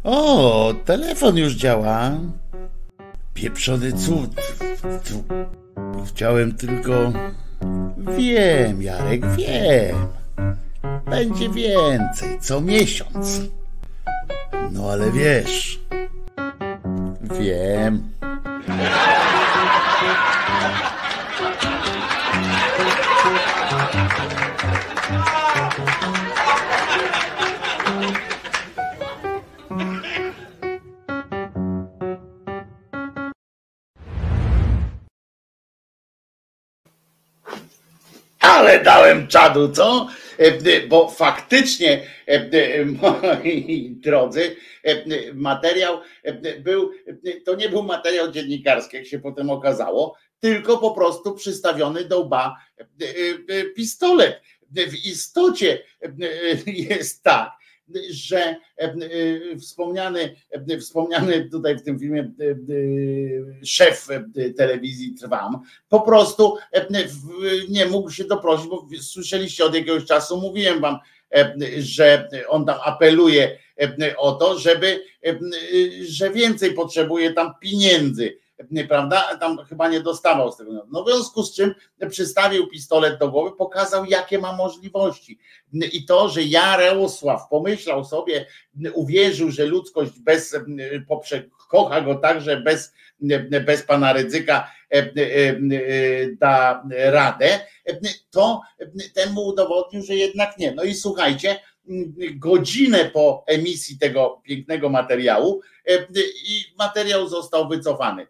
O, 0.07 0.75
telefon 0.85 1.37
już 1.37 1.55
działa. 1.55 2.11
Pieprzony 3.35 3.93
cud. 3.93 4.31
Chciałem 6.07 6.55
tylko. 6.57 7.13
Wiem, 7.99 8.83
Jarek, 8.83 9.27
wiem. 9.37 9.97
Będzie 11.11 11.49
więcej, 11.49 12.41
co 12.41 12.61
miesiąc. 12.61 13.41
No 14.73 14.91
ale 14.91 15.11
wiesz. 15.11 15.81
Wiem. 17.41 18.13
Ale 38.57 38.83
dałem 38.83 39.29
czadu, 39.29 39.69
co? 39.69 40.09
E, 40.39 40.43
e, 40.43 40.87
Bo 40.89 41.11
faktycznie, 41.11 42.03
e, 42.27 42.85
moi 42.85 43.97
drodzy, 44.01 44.57
materiał 45.35 46.01
był, 46.61 46.91
to 47.45 47.55
nie 47.55 47.69
był 47.69 47.83
materiał 47.83 48.33
dziennikarski, 48.33 48.97
jak 48.97 49.07
się 49.07 49.19
potem 49.19 49.51
okazało, 49.51 50.17
tylko 50.41 50.79
po 50.79 50.91
prostu 50.91 51.35
przystawiony 51.35 52.05
do 52.05 52.21
łba 52.21 52.57
pistolet. 53.77 54.43
W 54.71 55.07
istocie 55.07 55.83
jest 56.67 57.23
tak, 57.23 57.51
że 58.11 58.39
e, 58.39 58.57
e, 58.79 59.59
wspomniany, 59.59 60.37
e, 60.51 60.79
wspomniany 60.79 61.49
tutaj 61.51 61.79
w 61.79 61.83
tym 61.83 61.99
filmie 61.99 62.33
szef 63.65 64.07
telewizji 64.57 65.15
Trwam 65.15 65.63
po 65.89 66.01
prostu 66.01 66.57
nie 67.69 67.87
mógł 67.87 68.11
się 68.11 68.25
doprosić, 68.25 68.69
bo 68.69 68.89
słyszeliście 69.01 69.65
od 69.65 69.75
jakiegoś 69.75 70.05
czasu, 70.05 70.41
mówiłem 70.41 70.81
wam, 70.81 70.99
że 71.79 72.29
on 72.49 72.67
tam 72.67 72.79
apeluje 72.85 73.59
o 74.17 74.33
to, 74.33 74.59
żeby, 74.59 75.05
że 76.09 76.31
więcej 76.31 76.75
potrzebuje 76.75 77.33
tam 77.33 77.53
pieniędzy, 77.61 78.39
prawda? 78.89 79.37
Tam 79.41 79.65
chyba 79.65 79.89
nie 79.89 80.01
dostawał 80.01 80.53
z 80.53 80.57
tego. 80.57 80.87
No 80.93 81.05
w 81.05 81.09
związku 81.09 81.43
z 81.43 81.55
czym 81.55 81.75
przystawił 82.11 82.69
pistolet 82.69 83.19
do 83.19 83.31
głowy, 83.31 83.57
pokazał 83.57 84.05
jakie 84.05 84.39
ma 84.39 84.53
możliwości. 84.53 85.39
I 85.93 86.05
to, 86.05 86.29
że 86.29 86.43
Jarosław 86.43 87.49
pomyślał 87.51 88.05
sobie, 88.05 88.47
uwierzył, 88.95 89.51
że 89.51 89.67
ludzkość 89.67 90.21
bez, 90.21 90.57
poprze, 91.09 91.43
kocha 91.69 92.01
go 92.01 92.15
także 92.15 92.57
bez, 92.57 92.93
bez 93.67 93.83
pana 93.83 94.13
ryzyka 94.13 94.71
e, 94.91 94.97
e, 94.99 95.11
e, 95.11 95.57
da 96.41 96.85
radę, 96.91 97.61
to 98.31 98.61
temu 99.15 99.47
udowodnił, 99.47 100.03
że 100.03 100.15
jednak 100.15 100.59
nie. 100.59 100.73
No 100.73 100.85
i 100.85 100.95
słuchajcie, 100.95 101.61
godzinę 102.35 103.05
po 103.05 103.45
emisji 103.47 103.99
tego 103.99 104.43
pięknego 104.45 104.89
materiału 104.89 105.61
i 106.45 106.61
materiał 106.79 107.29
został 107.29 107.69
wycofany. 107.69 108.27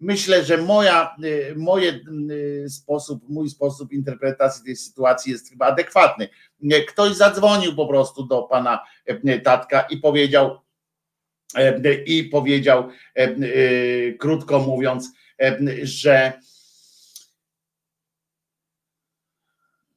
Myślę, 0.00 0.44
że 0.44 0.56
moja, 0.56 1.16
e, 1.22 1.54
moje 1.54 1.92
e, 1.92 2.68
sposób, 2.68 3.28
mój 3.28 3.48
sposób 3.48 3.92
interpretacji 3.92 4.64
tej 4.64 4.76
sytuacji 4.76 5.32
jest 5.32 5.50
chyba 5.50 5.66
adekwatny. 5.66 6.28
E, 6.70 6.80
Ktoś 6.80 7.14
zadzwonił 7.14 7.76
po 7.76 7.86
prostu 7.86 8.24
do 8.26 8.42
pana 8.42 8.84
tatka 9.44 9.80
i 9.80 9.96
powiedział, 9.96 10.60
i 12.06 12.24
powiedział, 12.24 12.88
krótko 14.18 14.58
mówiąc, 14.58 15.12
że 15.82 16.32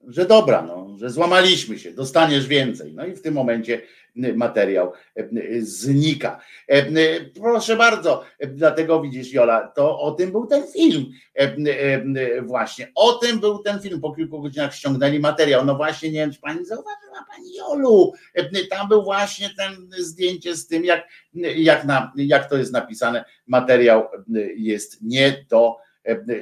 że 0.07 0.25
dobra, 0.25 0.61
no, 0.61 0.97
że 0.97 1.09
złamaliśmy 1.09 1.79
się, 1.79 1.93
dostaniesz 1.93 2.47
więcej. 2.47 2.93
No 2.93 3.05
i 3.05 3.11
w 3.11 3.21
tym 3.21 3.33
momencie 3.33 3.73
y, 3.73 3.87
materiał 4.15 4.91
y, 5.17 5.65
znika. 5.65 6.39
E, 6.69 6.87
y, 6.87 7.31
Proszę 7.41 7.75
bardzo, 7.75 8.23
e, 8.39 8.47
dlatego 8.47 9.01
widzisz, 9.01 9.33
Jola, 9.33 9.67
to 9.67 9.99
o 9.99 10.11
tym 10.11 10.31
był 10.31 10.47
ten 10.47 10.63
film. 10.67 11.05
E, 11.39 11.41
e, 11.41 12.41
Właśnie, 12.41 12.91
o 12.95 13.13
tym 13.13 13.39
był 13.39 13.59
ten 13.59 13.79
film. 13.81 14.01
Po 14.01 14.15
kilku 14.15 14.41
godzinach 14.41 14.75
ściągnęli 14.75 15.19
materiał. 15.19 15.65
No 15.65 15.75
właśnie, 15.75 16.11
nie 16.11 16.19
wiem, 16.19 16.33
czy 16.33 16.39
pani 16.39 16.65
zauważyła, 16.65 17.25
pani 17.35 17.55
Jolu, 17.55 18.13
e, 18.33 18.65
tam 18.65 18.87
był 18.87 19.03
właśnie 19.03 19.49
ten 19.57 19.89
zdjęcie 19.97 20.55
z 20.55 20.67
tym, 20.67 20.85
jak, 20.85 21.07
jak, 21.55 21.85
na, 21.85 22.13
jak 22.15 22.49
to 22.49 22.57
jest 22.57 22.73
napisane. 22.73 23.25
Materiał 23.47 24.07
jest 24.55 25.01
nie 25.01 25.45
do 25.49 25.83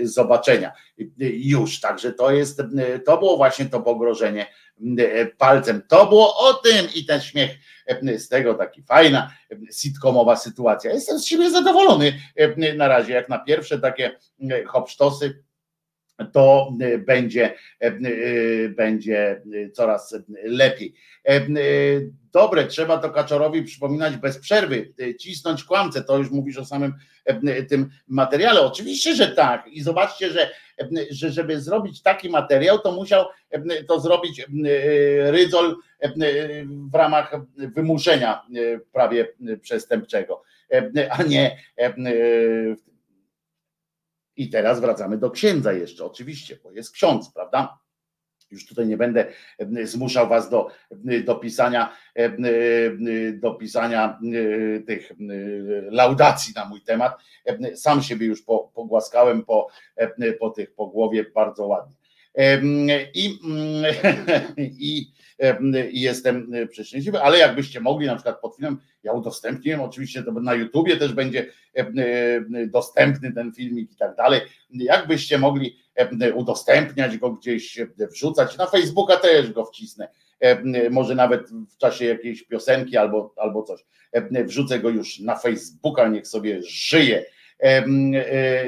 zobaczenia 0.04 0.72
już. 1.20 1.80
Także 1.80 2.14
to 2.14 2.32
jest, 2.32 2.62
to 3.06 3.18
było 3.18 3.38
właśnie 3.38 3.66
to 3.66 3.82
pogrożenie 3.82 4.46
palcem. 5.38 5.82
To 5.88 6.08
było 6.08 6.50
o 6.50 6.54
tym 6.54 6.88
i 6.96 7.06
ten 7.06 7.22
śmiech 7.22 7.52
z 8.18 8.30
tego 8.30 8.54
taki 8.54 8.84
fajna 8.84 9.32
sitcomowa 9.72 10.36
sytuacja. 10.36 10.94
Jestem 10.94 11.20
z 11.20 11.26
siebie 11.26 11.52
zadowolony 11.52 12.14
na 12.76 12.88
razie, 12.88 13.14
jak 13.14 13.30
na 13.30 13.40
pierwsze 13.40 13.80
takie 13.80 14.12
hopsztosy 14.68 15.44
to 16.34 16.74
będzie, 17.08 17.54
będzie 18.76 19.42
coraz 19.74 20.16
lepiej. 20.44 20.94
Dobre, 22.34 22.66
trzeba 22.66 22.98
to 22.98 23.10
Kaczorowi 23.10 23.64
przypominać 23.64 24.18
bez 24.18 24.38
przerwy, 24.38 24.94
cisnąć 25.20 25.64
kłamce, 25.64 26.04
to 26.04 26.18
już 26.18 26.32
mówisz 26.32 26.58
o 26.58 26.66
samym 26.66 26.94
tym 27.70 27.90
materiale. 28.08 28.62
Oczywiście, 28.62 29.16
że 29.16 29.28
tak. 29.28 29.68
I 29.68 29.82
zobaczcie, 29.82 30.30
że, 30.30 30.50
że 31.10 31.32
żeby 31.32 31.62
zrobić 31.62 32.02
taki 32.02 32.30
materiał, 32.30 32.80
to 32.80 32.92
musiał 32.92 33.26
to 33.88 34.00
zrobić 34.00 34.46
Rydzol 35.26 35.76
w 36.92 36.96
ramach 36.96 37.36
wymuszenia 37.56 38.42
prawie 38.94 39.28
przestępczego, 39.62 40.44
a 41.10 41.24
nie 41.24 41.58
i 44.42 44.50
teraz 44.50 44.80
wracamy 44.80 45.18
do 45.18 45.32
księdza 45.32 45.74
jeszcze, 45.74 46.06
oczywiście, 46.06 46.58
bo 46.64 46.72
jest 46.72 46.92
ksiądz, 46.92 47.34
prawda? 47.34 47.78
Już 48.52 48.66
tutaj 48.68 48.88
nie 48.88 48.98
będę 48.98 49.26
zmuszał 49.84 50.30
was 50.30 50.50
do, 50.50 50.68
do 51.26 51.36
pisania, 51.36 51.94
do 53.34 53.54
pisania 53.54 54.20
tych 54.88 55.12
laudacji 55.90 56.54
na 56.56 56.66
mój 56.66 56.82
temat. 56.82 57.18
Sam 57.76 58.02
siebie 58.04 58.26
już 58.26 58.44
pogłaskałem 58.74 59.46
po, 59.46 59.68
po 60.40 60.50
tych 60.50 60.74
po 60.74 60.88
głowie 60.88 61.26
bardzo 61.36 61.68
ładnie. 61.68 62.01
I, 63.14 63.40
i, 64.58 65.12
i 65.92 66.02
jestem 66.02 66.52
przeszczęśliwy, 66.70 67.22
ale 67.22 67.38
jakbyście 67.38 67.80
mogli 67.80 68.08
na 68.08 68.16
przykład 68.16 68.42
pod 68.42 68.56
filmem, 68.56 68.78
ja 69.04 69.12
udostępniłem, 69.12 69.82
oczywiście 69.82 70.24
to 70.24 70.32
na 70.32 70.54
YouTubie 70.54 70.98
też 70.98 71.14
będzie 71.14 71.46
dostępny 72.68 73.34
ten 73.34 73.54
filmik 73.54 73.92
i 73.92 73.96
tak 73.96 74.16
dalej, 74.16 74.42
jakbyście 74.70 75.38
mogli 75.38 75.78
udostępniać 76.36 77.18
go 77.18 77.32
gdzieś, 77.32 77.80
wrzucać, 77.98 78.58
na 78.58 78.66
Facebooka 78.66 79.18
też 79.18 79.52
go 79.52 79.66
wcisnę, 79.66 80.08
może 80.92 81.16
nawet 81.16 81.50
w 81.50 81.78
czasie 81.78 82.06
jakiejś 82.06 82.44
piosenki 82.44 82.98
albo, 82.98 83.34
albo 83.38 83.64
coś, 83.64 83.86
wrzucę 84.46 84.80
go 84.80 84.90
już 84.90 85.20
na 85.20 85.36
Facebooka, 85.36 86.08
niech 86.08 86.28
sobie 86.28 86.60
żyje, 86.64 87.26
E, 87.26 87.41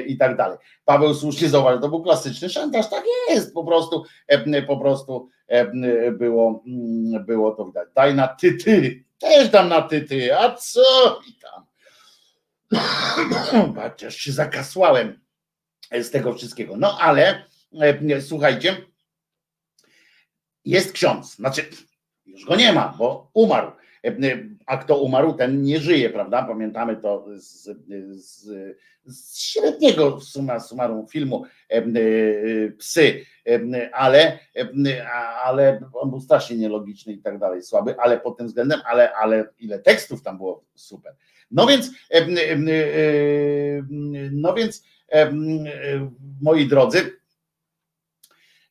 i 0.06 0.16
tak 0.16 0.36
dalej. 0.36 0.58
Paweł 0.84 1.14
słusznie 1.14 1.48
zauważył, 1.48 1.80
to 1.80 1.88
był 1.88 2.02
klasyczny 2.02 2.48
szantaż, 2.48 2.90
tak 2.90 3.04
jest, 3.28 3.54
po 3.54 3.64
prostu, 3.64 4.04
po 4.66 4.76
prostu 4.76 5.28
było, 6.12 6.62
mm, 6.66 7.24
było 7.24 7.50
to 7.50 7.64
widać. 7.64 7.88
Daj 7.94 8.14
na 8.14 8.28
ty, 8.28 8.54
ty, 8.54 9.04
też 9.18 9.48
dam 9.48 9.68
na 9.68 9.82
ty, 9.82 10.00
ty, 10.02 10.38
a 10.38 10.54
co 10.54 11.20
i 11.28 11.32
tam. 11.32 11.64
Chociaż 13.82 14.16
się 14.16 14.32
zakasłałem 14.32 15.20
z 15.92 16.10
tego 16.10 16.34
wszystkiego. 16.34 16.76
No 16.76 16.98
ale 17.00 17.44
słuchajcie, 18.20 18.76
jest 20.64 20.92
ksiądz, 20.92 21.36
znaczy 21.36 21.70
już 22.26 22.44
go 22.44 22.56
nie 22.56 22.72
ma, 22.72 22.94
bo 22.98 23.30
umarł 23.34 23.72
a 24.66 24.76
kto 24.76 25.02
umarł, 25.02 25.32
ten 25.32 25.62
nie 25.62 25.80
żyje, 25.80 26.10
prawda? 26.10 26.42
Pamiętamy 26.42 26.96
to 26.96 27.26
z, 27.36 27.70
z, 28.10 28.48
z 29.04 29.38
średniego 29.38 30.20
suma 30.20 30.60
summarum 30.60 31.08
filmu 31.08 31.44
e, 31.68 31.82
Psy, 32.78 33.24
ale, 33.92 34.38
ale 35.44 35.80
on 35.92 36.10
był 36.10 36.20
strasznie 36.20 36.56
nielogiczny 36.56 37.12
i 37.12 37.18
tak 37.18 37.38
dalej, 37.38 37.62
słaby, 37.62 37.94
ale 37.98 38.20
pod 38.20 38.36
tym 38.36 38.46
względem, 38.46 38.80
ale, 38.86 39.14
ale 39.14 39.48
ile 39.58 39.78
tekstów 39.78 40.22
tam 40.22 40.36
było 40.36 40.64
super. 40.74 41.14
No 41.50 41.66
więc, 41.66 41.90
no 44.32 44.54
więc, 44.54 44.84
moi 46.40 46.66
drodzy, 46.66 47.20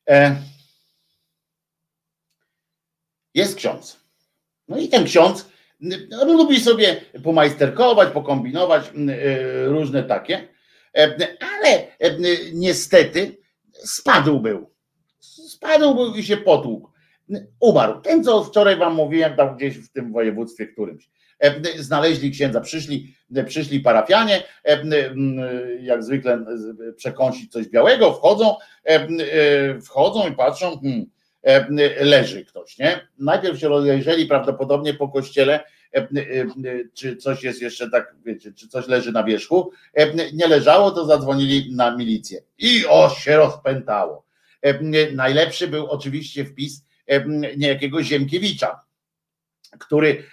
e, 0.10 0.36
jest 3.34 3.56
ksiądz. 3.56 4.03
No 4.68 4.78
i 4.78 4.90
ten 4.90 5.04
ksiądz 5.04 5.54
no, 6.10 6.26
lubi 6.26 6.60
sobie 6.60 7.02
pomajsterkować, 7.24 8.10
pokombinować 8.10 8.92
y, 8.96 9.68
różne 9.68 10.04
takie, 10.04 10.48
e, 10.98 11.18
ale 11.40 11.98
e, 12.00 12.18
niestety 12.54 13.38
spadł 13.74 14.40
był. 14.40 14.74
Spadł 15.20 15.96
był 15.96 16.16
i 16.16 16.24
się 16.24 16.38
potłukł. 16.38 16.90
Umarł. 17.60 18.02
Ten, 18.02 18.24
co 18.24 18.44
wczoraj 18.44 18.78
wam 18.78 18.96
mówiłem, 18.96 19.36
tam 19.36 19.58
gdzieś 19.58 19.78
w 19.78 19.92
tym 19.92 20.12
województwie 20.12 20.68
którymś. 20.68 21.10
E, 21.40 21.82
znaleźli 21.84 22.32
księdza, 22.32 22.62
przyszli, 22.62 23.16
przyszli 23.46 23.80
parafianie, 23.80 24.44
jak 25.82 26.04
zwykle 26.04 26.46
przekąsić 26.96 27.52
coś 27.52 27.68
białego, 27.68 28.14
wchodzą, 28.14 28.56
wchodzą 29.82 30.28
i 30.28 30.36
patrzą, 30.36 30.80
hmm, 30.80 31.06
E, 31.06 31.23
leży 32.00 32.46
ktoś, 32.46 32.78
nie? 32.78 33.08
Najpierw 33.20 33.60
się 33.60 33.68
rozejrzeli 33.68 34.26
prawdopodobnie 34.26 34.94
po 34.94 35.10
kościele, 35.10 35.60
e, 35.94 35.98
e, 35.98 36.08
czy 36.94 37.16
coś 37.16 37.44
jest 37.44 37.62
jeszcze 37.62 37.90
tak, 37.90 38.16
wiecie, 38.26 38.54
czy 38.54 38.68
coś 38.68 38.88
leży 38.88 39.12
na 39.12 39.24
wierzchu. 39.24 39.72
Nie 40.34 40.48
leżało, 40.48 40.92
to 40.92 41.06
zadzwonili 41.06 41.76
na 41.76 41.96
milicję. 41.96 42.42
I 42.58 42.86
o 42.90 43.10
się 43.10 43.38
rozpętało. 43.38 44.26
Najlepszy 45.14 45.68
był 45.68 45.88
oczywiście 45.88 46.46
wpis 46.46 46.86
niejakiego 47.58 48.04
Ziemkiewicza, 48.04 48.80
który 49.80 50.24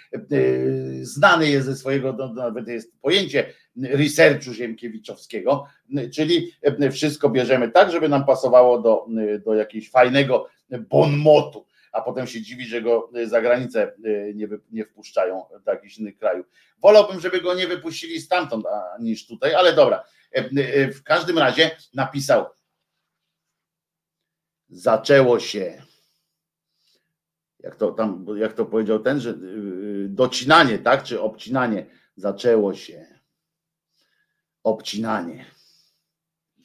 znany 1.01 1.49
jest 1.49 1.65
ze 1.65 1.75
swojego, 1.75 2.13
no, 2.13 2.33
nawet 2.33 2.67
jest 2.67 3.01
pojęcie 3.01 3.53
researchu 3.75 4.53
ziemkiewiczowskiego, 4.53 5.65
czyli 6.13 6.51
wszystko 6.91 7.29
bierzemy 7.29 7.71
tak, 7.71 7.91
żeby 7.91 8.09
nam 8.09 8.25
pasowało 8.25 8.81
do, 8.81 9.05
do 9.45 9.53
jakiegoś 9.53 9.89
fajnego 9.89 10.49
bonmotu, 10.79 11.65
a 11.91 12.01
potem 12.01 12.27
się 12.27 12.41
dziwi, 12.41 12.65
że 12.65 12.81
go 12.81 13.11
za 13.25 13.41
granicę 13.41 13.83
e, 13.83 14.33
nie, 14.33 14.47
nie 14.71 14.85
wpuszczają 14.85 15.45
do 15.65 15.71
jakichś 15.71 15.97
innych 15.97 16.17
krajów. 16.17 16.45
Wolałbym, 16.77 17.19
żeby 17.19 17.41
go 17.41 17.53
nie 17.53 17.67
wypuścili 17.67 18.21
stamtąd 18.21 18.65
niż 18.99 19.27
tutaj, 19.27 19.55
ale 19.55 19.73
dobra. 19.73 20.03
E, 20.35 20.37
e, 20.37 20.91
w 20.91 21.03
każdym 21.03 21.37
razie 21.37 21.71
napisał 21.93 22.45
zaczęło 24.69 25.39
się 25.39 25.81
jak 27.63 27.75
to 27.75 27.91
tam, 27.91 28.25
jak 28.37 28.53
to 28.53 28.65
powiedział 28.65 28.99
ten, 28.99 29.19
że 29.19 29.33
docinanie, 30.07 30.79
tak, 30.79 31.03
czy 31.03 31.21
obcinanie 31.21 31.85
zaczęło 32.15 32.73
się 32.73 33.05
obcinanie. 34.63 35.45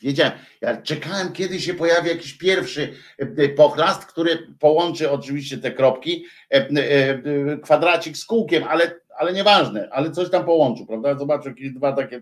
Wiedziałem, 0.00 0.32
ja 0.60 0.82
czekałem, 0.82 1.32
kiedy 1.32 1.60
się 1.60 1.74
pojawi 1.74 2.08
jakiś 2.08 2.34
pierwszy 2.34 2.92
e, 3.18 3.48
pochlast, 3.48 4.04
który 4.04 4.38
połączy 4.58 5.10
oczywiście 5.10 5.58
te 5.58 5.70
kropki, 5.70 6.24
e, 6.50 6.56
e, 6.56 7.58
kwadracik 7.58 8.16
z 8.16 8.24
kółkiem, 8.24 8.64
ale, 8.64 9.00
ale 9.18 9.32
nieważne, 9.32 9.88
ale 9.92 10.10
coś 10.10 10.30
tam 10.30 10.44
połączył, 10.44 10.86
prawda? 10.86 11.18
Zobaczył 11.18 11.50
jakieś 11.50 11.70
dwa 11.70 11.92
takie, 11.92 12.20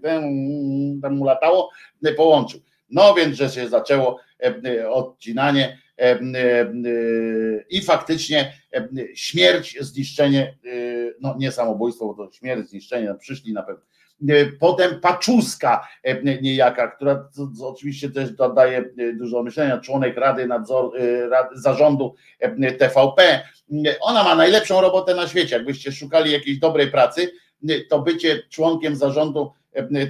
tam 1.02 1.16
mu 1.16 1.24
latało, 1.24 1.70
połączył. 2.16 2.60
No 2.90 3.14
więc, 3.14 3.36
że 3.36 3.48
się 3.48 3.68
zaczęło 3.68 4.20
odcinanie 4.88 5.78
i 7.70 7.82
faktycznie 7.82 8.52
śmierć, 9.14 9.76
zniszczenie, 9.80 10.56
no 11.20 11.34
nie 11.38 11.52
samobójstwo, 11.52 12.14
bo 12.14 12.26
to 12.26 12.32
śmierć, 12.32 12.68
zniszczenie, 12.68 13.14
przyszli 13.20 13.52
na 13.52 13.62
pewno 13.62 13.84
E, 13.84 14.03
potem 14.60 15.00
Paczuska 15.00 15.88
e, 16.02 16.42
niejaka, 16.42 16.88
która 16.88 17.28
oczywiście 17.62 18.10
też 18.10 18.30
daje 18.54 18.78
e, 18.78 19.12
dużo 19.12 19.42
myślenia, 19.42 19.78
członek 19.78 20.16
Rady 20.16 20.46
Nadzor, 20.46 20.90
Zarządu 21.54 22.14
TVP. 22.78 23.40
Ona 24.00 24.24
ma 24.24 24.34
najlepszą 24.34 24.80
robotę 24.80 25.14
na 25.14 25.28
świecie. 25.28 25.56
Jakbyście 25.56 25.92
szukali 25.92 26.32
jakiejś 26.32 26.58
dobrej 26.58 26.90
pracy, 26.90 27.32
to 27.90 28.02
bycie 28.02 28.42
członkiem 28.50 28.96
zarządu 28.96 29.52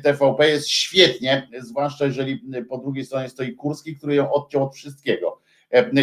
TVP 0.03 0.49
jest 0.51 0.69
świetnie, 0.69 1.49
zwłaszcza 1.61 2.05
jeżeli 2.05 2.43
po 2.69 2.79
drugiej 2.79 3.05
stronie 3.05 3.29
stoi 3.29 3.55
Kurski, 3.55 3.97
który 3.97 4.15
ją 4.15 4.33
odciął 4.33 4.65
od 4.65 4.75
wszystkiego. 4.75 5.41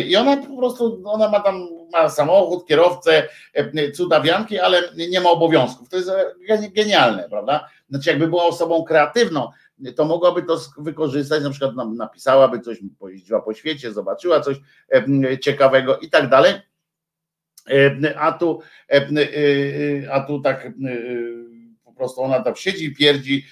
I 0.07 0.15
ona 0.15 0.37
po 0.37 0.57
prostu, 0.57 1.01
ona 1.05 1.29
ma 1.29 1.39
tam 1.39 1.67
ma 1.91 2.09
samochód, 2.09 2.67
kierowcę, 2.67 3.27
cudawianki, 3.95 4.59
ale 4.59 4.83
nie 5.09 5.21
ma 5.21 5.29
obowiązków. 5.29 5.89
To 5.89 5.97
jest 5.97 6.11
genialne, 6.75 7.29
prawda? 7.29 7.69
Znaczy, 7.89 8.09
jakby 8.09 8.27
była 8.27 8.43
osobą 8.43 8.83
kreatywną, 8.83 9.49
to 9.95 10.05
mogłaby 10.05 10.43
to 10.43 10.59
wykorzystać, 10.77 11.43
na 11.43 11.49
przykład 11.49 11.71
napisałaby 11.95 12.59
coś, 12.59 12.77
pojeździła 12.99 13.41
po 13.41 13.53
świecie, 13.53 13.93
zobaczyła 13.93 14.39
coś 14.39 14.57
ciekawego 15.41 15.97
i 15.97 16.09
tak 16.09 16.29
dalej. 16.29 16.53
A 18.17 18.31
tu, 18.31 18.61
a 20.11 20.19
tu 20.19 20.41
tak 20.41 20.71
po 21.83 21.93
prostu 21.93 22.21
ona 22.21 22.43
tam 22.43 22.55
siedzi 22.55 22.85
i 22.85 22.95
pierdzi, 22.95 23.45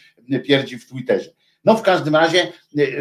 pierdzi 0.46 0.78
w 0.78 0.90
Twitterze. 0.90 1.30
No 1.66 1.76
w 1.76 1.82
każdym 1.82 2.16
razie 2.16 2.54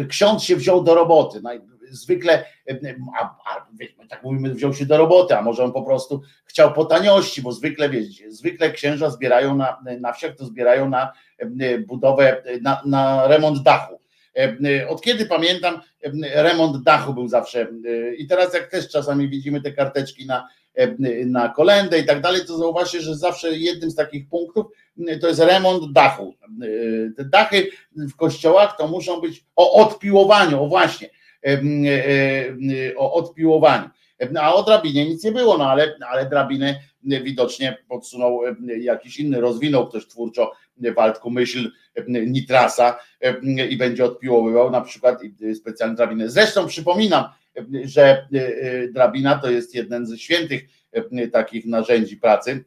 ksiądz 0.09 0.43
się 0.43 0.55
wziął 0.55 0.83
do 0.83 0.95
roboty. 0.95 1.41
No, 1.89 1.95
zwykle, 1.95 2.45
a, 3.19 3.23
a, 3.23 3.67
tak 4.09 4.23
mówimy, 4.23 4.53
wziął 4.53 4.73
się 4.73 4.85
do 4.85 4.97
roboty, 4.97 5.37
a 5.37 5.41
może 5.41 5.63
on 5.63 5.71
po 5.71 5.83
prostu 5.83 6.21
chciał 6.45 6.73
po 6.73 6.85
taniości, 6.85 7.41
bo 7.41 7.51
zwykle, 7.51 7.89
wiecie, 7.89 8.31
zwykle 8.31 8.71
księża 8.71 9.09
zbierają 9.09 9.55
na, 9.55 9.81
na 9.99 10.13
wsiach, 10.13 10.35
to 10.35 10.45
zbierają 10.45 10.89
na 10.89 11.13
budowę, 11.87 12.43
na, 12.61 12.81
na 12.85 13.27
remont 13.27 13.63
dachu. 13.63 13.99
Od 14.87 15.01
kiedy 15.01 15.25
pamiętam, 15.25 15.81
remont 16.33 16.83
dachu 16.83 17.13
był 17.13 17.27
zawsze. 17.27 17.67
I 18.17 18.27
teraz, 18.27 18.53
jak 18.53 18.71
też 18.71 18.89
czasami 18.89 19.29
widzimy 19.29 19.61
te 19.61 19.71
karteczki 19.71 20.25
na, 20.25 20.47
na 21.25 21.49
kolendę 21.49 21.99
i 21.99 22.05
tak 22.05 22.21
dalej, 22.21 22.41
to 22.47 22.57
zauważcie, 22.57 23.01
że 23.01 23.15
zawsze 23.15 23.57
jednym 23.57 23.91
z 23.91 23.95
takich 23.95 24.29
punktów 24.29 24.65
to 25.21 25.27
jest 25.27 25.39
remont 25.39 25.93
dachu. 25.93 26.35
Te 27.17 27.25
dachy 27.25 27.69
w 27.95 28.15
kościołach 28.15 28.77
to 28.77 28.87
muszą 28.87 29.21
być 29.21 29.45
o 29.55 29.73
odpiłowaniu, 29.73 30.63
o 30.63 30.67
właśnie, 30.67 31.09
o 32.97 33.13
odpiłowaniu. 33.13 33.89
A 34.41 34.53
o 34.53 34.63
drabinie 34.63 35.09
nic 35.09 35.23
nie 35.23 35.31
było, 35.31 35.57
no 35.57 35.69
ale, 35.69 35.95
ale 36.09 36.29
drabinę 36.29 36.79
widocznie 37.03 37.77
podsunął 37.87 38.41
jakiś 38.79 39.19
inny, 39.19 39.41
rozwinął 39.41 39.87
ktoś 39.87 40.07
twórczo 40.07 40.51
Waldku 40.95 41.31
myśl 41.31 41.71
Nitrasa 42.07 42.99
i 43.69 43.77
będzie 43.77 44.05
odpiłowywał 44.05 44.71
na 44.71 44.81
przykład 44.81 45.19
specjalne 45.55 45.95
drabiny. 45.95 46.29
Zresztą 46.29 46.67
przypominam, 46.67 47.25
że 47.83 48.27
drabina 48.93 49.37
to 49.37 49.51
jest 49.51 49.75
jeden 49.75 50.05
ze 50.05 50.17
świętych 50.17 50.61
takich 51.31 51.65
narzędzi 51.65 52.17
pracy. 52.17 52.65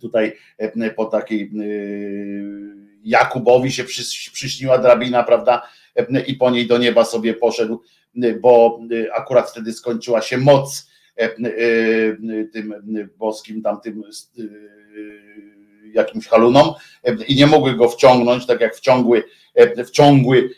Tutaj 0.00 0.36
po 0.96 1.04
takiej 1.04 1.50
Jakubowi 3.04 3.72
się 3.72 3.84
przyśniła 4.32 4.78
drabina, 4.78 5.22
prawda? 5.22 5.68
I 6.26 6.34
po 6.34 6.50
niej 6.50 6.66
do 6.66 6.78
nieba 6.78 7.04
sobie 7.04 7.34
poszedł, 7.34 7.82
bo 8.40 8.80
akurat 9.14 9.50
wtedy 9.50 9.72
skończyła 9.72 10.22
się 10.22 10.38
moc 10.38 10.90
tym 12.52 12.74
boskim 13.18 13.62
tamtym 13.62 14.02
jakimś 15.94 16.26
halunom 16.26 16.74
i 17.28 17.36
nie 17.36 17.46
mogły 17.46 17.74
go 17.74 17.88
wciągnąć, 17.88 18.46
tak 18.46 18.60
jak 18.60 18.76
wciągły, 18.76 19.24
wciągły 19.86 20.50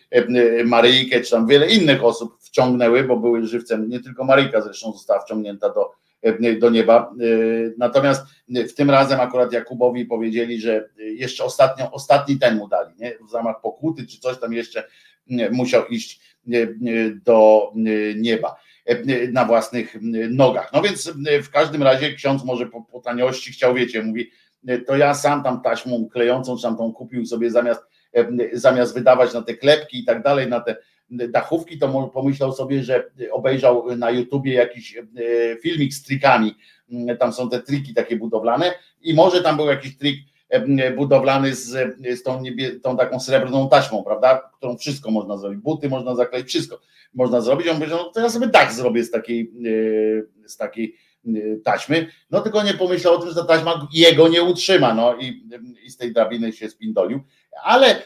Maryjkę, 0.64 1.20
czy 1.20 1.30
tam 1.30 1.46
wiele 1.46 1.70
innych 1.70 2.04
osób 2.04 2.36
wciągnęły, 2.40 3.04
bo 3.04 3.16
były 3.16 3.46
żywcem, 3.46 3.88
nie 3.88 4.00
tylko 4.00 4.24
Maryjka 4.24 4.60
zresztą 4.60 4.92
została 4.92 5.20
wciągnięta 5.20 5.68
do, 5.68 5.90
do 6.60 6.70
nieba. 6.70 7.12
Natomiast 7.78 8.22
w 8.48 8.72
tym 8.72 8.90
razem 8.90 9.20
akurat 9.20 9.52
Jakubowi 9.52 10.04
powiedzieli, 10.04 10.60
że 10.60 10.88
jeszcze 10.96 11.44
ostatnio, 11.44 11.90
ostatni 11.90 12.38
ten 12.38 12.56
mu 12.56 12.68
dali, 12.68 12.94
nie? 12.98 13.12
w 13.28 13.30
zamach 13.30 13.60
pokuty 13.60 14.06
czy 14.06 14.20
coś 14.20 14.38
tam 14.38 14.52
jeszcze 14.52 14.84
musiał 15.50 15.86
iść 15.86 16.20
do 17.24 17.72
nieba 18.16 18.56
na 19.32 19.44
własnych 19.44 19.96
nogach. 20.30 20.70
No 20.72 20.82
więc 20.82 21.12
w 21.42 21.50
każdym 21.50 21.82
razie 21.82 22.12
ksiądz 22.12 22.44
może 22.44 22.66
po, 22.66 22.82
po 22.82 23.00
taniości 23.00 23.52
chciał, 23.52 23.74
wiecie, 23.74 24.02
mówi, 24.02 24.30
to 24.86 24.96
ja 24.96 25.14
sam 25.14 25.42
tam 25.42 25.62
taśmą 25.62 26.08
klejącą, 26.08 26.56
czy 26.56 26.62
tam 26.62 26.76
tą 26.76 26.92
kupił 26.92 27.26
sobie 27.26 27.50
zamiast, 27.50 27.80
zamiast 28.52 28.94
wydawać 28.94 29.34
na 29.34 29.42
te 29.42 29.54
klepki 29.54 29.98
i 29.98 30.04
tak 30.04 30.22
dalej, 30.22 30.48
na 30.48 30.60
te 30.60 30.76
dachówki, 31.10 31.78
to 31.78 32.10
pomyślał 32.14 32.52
sobie, 32.52 32.82
że 32.82 33.10
obejrzał 33.30 33.96
na 33.96 34.10
YouTubie 34.10 34.54
jakiś 34.54 34.98
filmik 35.62 35.94
z 35.94 36.02
trikami, 36.02 36.54
tam 37.18 37.32
są 37.32 37.50
te 37.50 37.62
triki 37.62 37.94
takie 37.94 38.16
budowlane 38.16 38.74
i 39.02 39.14
może 39.14 39.42
tam 39.42 39.56
był 39.56 39.66
jakiś 39.66 39.96
trik 39.96 40.18
budowlany 40.96 41.54
z, 41.54 41.96
z 42.18 42.22
tą, 42.22 42.40
niebie, 42.40 42.80
tą 42.80 42.96
taką 42.96 43.20
srebrną 43.20 43.68
taśmą, 43.68 44.04
prawda, 44.04 44.50
którą 44.56 44.76
wszystko 44.76 45.10
można 45.10 45.36
zrobić, 45.36 45.60
buty 45.60 45.88
można 45.88 46.14
zakleić, 46.14 46.48
wszystko 46.48 46.80
można 47.14 47.40
zrobić, 47.40 47.68
on 47.68 47.76
powiedział, 47.76 47.98
no 47.98 48.10
to 48.10 48.20
ja 48.20 48.30
sobie 48.30 48.46
dach 48.46 48.72
zrobię 48.72 49.04
z 49.04 49.10
takiej, 49.10 49.52
z 50.46 50.56
takiej 50.56 50.96
taśmy, 51.64 52.06
no 52.30 52.40
tylko 52.40 52.62
nie 52.62 52.74
pomyślał 52.74 53.14
o 53.14 53.18
tym, 53.18 53.28
że 53.28 53.34
ta 53.34 53.44
taśma 53.44 53.88
jego 53.92 54.28
nie 54.28 54.42
utrzyma, 54.42 54.94
no 54.94 55.16
i, 55.16 55.48
i 55.84 55.90
z 55.90 55.96
tej 55.96 56.12
drabiny 56.12 56.52
się 56.52 56.70
spindolił, 56.70 57.20
ale, 57.64 58.02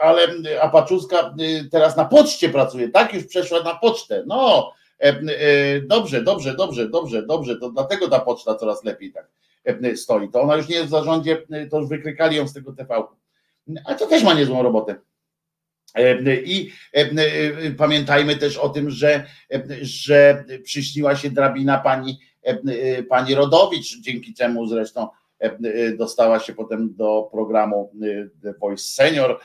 ale 0.00 0.26
Apaczuska 0.60 1.34
teraz 1.70 1.96
na 1.96 2.04
poczcie 2.04 2.48
pracuje, 2.48 2.88
tak 2.88 3.14
już 3.14 3.26
przeszła 3.26 3.62
na 3.62 3.74
pocztę, 3.74 4.24
no 4.26 4.72
dobrze, 5.82 6.22
dobrze, 6.22 6.54
dobrze, 6.54 6.88
dobrze, 6.88 7.22
dobrze, 7.22 7.56
to 7.56 7.70
dlatego 7.70 8.08
ta 8.08 8.20
poczta 8.20 8.54
coraz 8.54 8.84
lepiej 8.84 9.12
tak 9.12 9.28
stoi, 9.96 10.28
to 10.28 10.40
ona 10.42 10.56
już 10.56 10.68
nie 10.68 10.76
jest 10.76 10.86
w 10.86 10.90
zarządzie, 10.90 11.42
to 11.70 11.80
już 11.80 11.88
wykrykali 11.88 12.36
ją 12.36 12.48
z 12.48 12.52
tego 12.52 12.72
TV, 12.72 13.02
ale 13.84 13.98
to 13.98 14.06
też 14.06 14.24
ma 14.24 14.34
niezłą 14.34 14.62
robotę. 14.62 14.96
I 16.44 16.70
pamiętajmy 17.76 18.36
też 18.36 18.56
o 18.56 18.68
tym, 18.68 18.90
że, 18.90 19.26
że 19.80 20.44
przyśniła 20.64 21.16
się 21.16 21.30
drabina 21.30 21.78
pani 21.78 22.18
pani 23.08 23.34
Rodowicz, 23.34 24.00
dzięki 24.00 24.34
czemu 24.34 24.66
zresztą 24.66 25.08
dostała 25.98 26.40
się 26.40 26.52
potem 26.52 26.94
do 26.94 27.28
programu 27.32 27.92
The 28.42 28.54
Voice 28.60 28.82
Senior, 28.82 29.40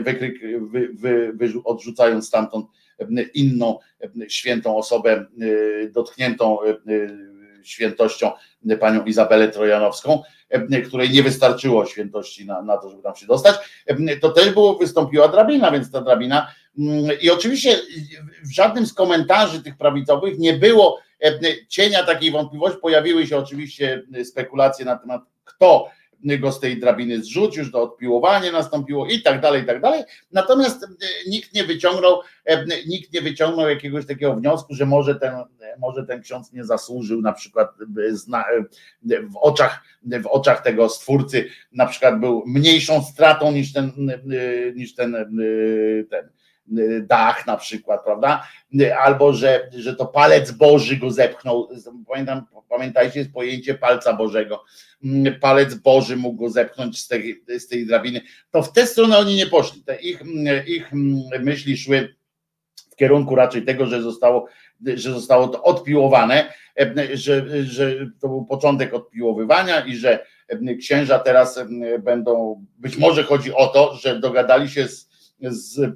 wykryk, 0.00 0.40
wy, 0.70 0.88
wy, 0.94 1.32
wy, 1.34 1.52
odrzucając 1.64 2.26
stamtąd 2.26 2.66
inną 3.34 3.78
świętą 4.28 4.76
osobę 4.76 5.26
dotkniętą 5.92 6.58
świętością 7.62 8.30
panią 8.80 9.04
Izabelę 9.04 9.48
Trojanowską, 9.48 10.22
której 10.86 11.10
nie 11.10 11.22
wystarczyło 11.22 11.86
świętości 11.86 12.46
na, 12.46 12.62
na 12.62 12.76
to, 12.76 12.90
żeby 12.90 13.02
tam 13.02 13.16
się 13.16 13.26
dostać, 13.26 13.56
to 14.20 14.28
też 14.28 14.50
było, 14.50 14.78
wystąpiła 14.78 15.28
drabina, 15.28 15.70
więc 15.70 15.90
ta 15.90 16.00
drabina 16.00 16.54
i 17.20 17.30
oczywiście 17.30 17.76
w 18.44 18.54
żadnym 18.54 18.86
z 18.86 18.94
komentarzy 18.94 19.62
tych 19.62 19.76
prawicowych 19.76 20.38
nie 20.38 20.52
było 20.52 21.00
cienia 21.68 22.04
takiej 22.04 22.30
wątpliwości. 22.30 22.78
Pojawiły 22.82 23.26
się 23.26 23.36
oczywiście 23.36 24.02
spekulacje 24.24 24.84
na 24.84 24.96
temat, 24.96 25.22
kto 25.44 25.88
go 26.24 26.52
z 26.52 26.60
tej 26.60 26.80
drabiny 26.80 27.22
zrzucił, 27.22 27.62
już 27.62 27.72
to 27.72 27.82
odpiłowanie 27.82 28.52
nastąpiło 28.52 29.06
i 29.06 29.22
tak 29.22 29.40
dalej, 29.40 29.62
i 29.62 29.66
tak 29.66 29.80
dalej. 29.80 30.02
Natomiast 30.32 30.86
nikt 31.28 31.54
nie 31.54 31.64
wyciągnął, 31.64 32.20
nikt 32.86 33.12
nie 33.12 33.22
wyciągnął 33.22 33.68
jakiegoś 33.68 34.06
takiego 34.06 34.34
wniosku, 34.34 34.74
że 34.74 34.86
może 34.86 35.14
ten, 35.14 35.34
może 35.78 36.06
ten 36.06 36.22
ksiądz 36.22 36.52
nie 36.52 36.64
zasłużył 36.64 37.22
na 37.22 37.32
przykład 37.32 37.70
w 39.02 39.36
oczach, 39.40 39.82
w 40.02 40.26
oczach 40.26 40.62
tego 40.62 40.88
stwórcy, 40.88 41.48
na 41.72 41.86
przykład 41.86 42.20
był 42.20 42.42
mniejszą 42.46 43.02
stratą 43.02 43.52
niż 43.52 43.72
ten, 43.72 43.92
niż 44.74 44.94
ten, 44.94 45.12
ten 46.10 46.28
dach 47.02 47.46
na 47.46 47.56
przykład, 47.56 48.04
prawda? 48.04 48.46
Albo 49.00 49.32
że, 49.32 49.70
że 49.72 49.96
to 49.96 50.06
palec 50.06 50.50
Boży 50.50 50.96
go 50.96 51.10
zepchnął. 51.10 51.68
Pamiętam, 52.08 52.46
pamiętajcie, 52.68 53.18
jest 53.18 53.32
pojęcie 53.32 53.74
palca 53.74 54.12
Bożego. 54.12 54.64
Palec 55.40 55.74
Boży 55.74 56.16
mógł 56.16 56.44
go 56.44 56.50
zepchnąć 56.50 57.00
z 57.00 57.08
tej, 57.08 57.44
z 57.58 57.68
tej 57.68 57.86
drabiny. 57.86 58.20
To 58.50 58.62
w 58.62 58.72
tę 58.72 58.86
stronę 58.86 59.18
oni 59.18 59.36
nie 59.36 59.46
poszli. 59.46 59.82
Te 59.82 60.00
ich, 60.00 60.22
ich 60.66 60.92
myśli 61.40 61.76
szły 61.76 62.14
w 62.92 62.96
kierunku 62.96 63.34
raczej 63.34 63.64
tego, 63.64 63.86
że 63.86 64.02
zostało, 64.02 64.46
że 64.86 65.12
zostało 65.12 65.48
to 65.48 65.62
odpiłowane, 65.62 66.52
że, 67.14 67.64
że 67.64 67.96
to 68.20 68.28
był 68.28 68.44
początek 68.44 68.94
odpiłowywania 68.94 69.80
i 69.80 69.96
że 69.96 70.26
księża 70.80 71.18
teraz 71.18 71.60
będą, 71.98 72.64
być 72.78 72.96
może 72.96 73.24
chodzi 73.24 73.54
o 73.54 73.66
to, 73.66 73.94
że 73.94 74.20
dogadali 74.20 74.68
się 74.68 74.88
z 74.88 75.09
z 75.42 75.78
e, 75.78 75.92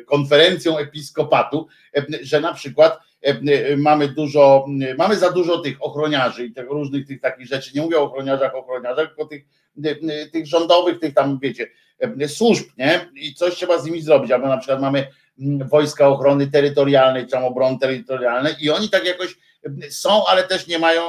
konferencją 0.00 0.78
episkopatu, 0.78 1.66
e, 1.96 2.04
że 2.22 2.40
na 2.40 2.54
przykład 2.54 2.98
e, 3.22 3.76
mamy 3.76 4.08
dużo, 4.08 4.66
mamy 4.98 5.16
za 5.16 5.32
dużo 5.32 5.58
tych 5.58 5.76
ochroniarzy 5.80 6.46
i 6.46 6.52
tych 6.52 6.70
różnych 6.70 7.06
tych 7.06 7.20
takich 7.20 7.46
rzeczy. 7.46 7.70
Nie 7.74 7.82
mówię 7.82 7.98
o 7.98 8.02
ochroniarzach, 8.02 8.54
ochroniarzach, 8.54 9.08
tylko 9.08 9.26
tych, 9.26 9.44
tych 10.32 10.46
rządowych, 10.46 10.98
tych 10.98 11.14
tam, 11.14 11.38
wiecie, 11.42 11.66
służb, 12.26 12.64
nie? 12.78 13.08
I 13.14 13.34
coś 13.34 13.54
trzeba 13.54 13.78
z 13.78 13.84
nimi 13.84 14.02
zrobić. 14.02 14.30
Albo 14.30 14.48
na 14.48 14.56
przykład 14.56 14.80
mamy 14.80 15.06
wojska 15.68 16.08
ochrony 16.08 16.46
terytorialnej, 16.46 17.24
czy 17.24 17.30
tam 17.30 17.44
obrony 17.44 17.78
terytorialnej 17.78 18.54
i 18.60 18.70
oni 18.70 18.88
tak 18.88 19.04
jakoś 19.04 19.36
są, 19.90 20.26
ale 20.26 20.42
też 20.42 20.66
nie 20.66 20.78
mają 20.78 21.02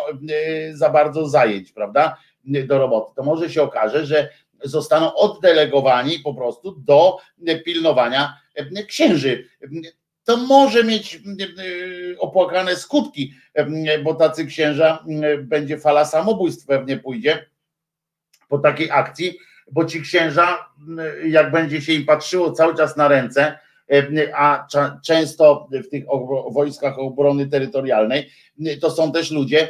za 0.73 0.89
bardzo 0.89 1.27
zajęć, 1.27 1.71
prawda? 1.71 2.17
Do 2.65 2.77
roboty. 2.77 3.11
To 3.15 3.23
może 3.23 3.49
się 3.49 3.61
okaże, 3.61 4.05
że 4.05 4.29
zostaną 4.63 5.15
oddelegowani 5.15 6.19
po 6.19 6.33
prostu 6.33 6.71
do 6.71 7.17
pilnowania 7.65 8.37
księży. 8.87 9.47
To 10.23 10.37
może 10.37 10.83
mieć 10.83 11.19
opłakane 12.19 12.75
skutki, 12.75 13.33
bo 14.03 14.13
tacy 14.13 14.45
księża 14.45 15.05
będzie 15.37 15.79
fala 15.79 16.05
samobójstw 16.05 16.65
pewnie 16.65 16.97
pójdzie 16.97 17.45
po 18.49 18.59
takiej 18.59 18.91
akcji, 18.91 19.37
bo 19.71 19.85
ci 19.85 20.01
księża, 20.01 20.69
jak 21.25 21.51
będzie 21.51 21.81
się 21.81 21.93
im 21.93 22.05
patrzyło 22.05 22.51
cały 22.51 22.75
czas 22.75 22.97
na 22.97 23.07
ręce, 23.07 23.59
a 24.35 24.67
cza, 24.71 24.99
często 25.03 25.67
w 25.71 25.89
tych 25.89 26.03
wojskach 26.51 26.99
obrony 26.99 27.47
terytorialnej 27.47 28.29
to 28.81 28.91
są 28.91 29.11
też 29.11 29.31
ludzie 29.31 29.69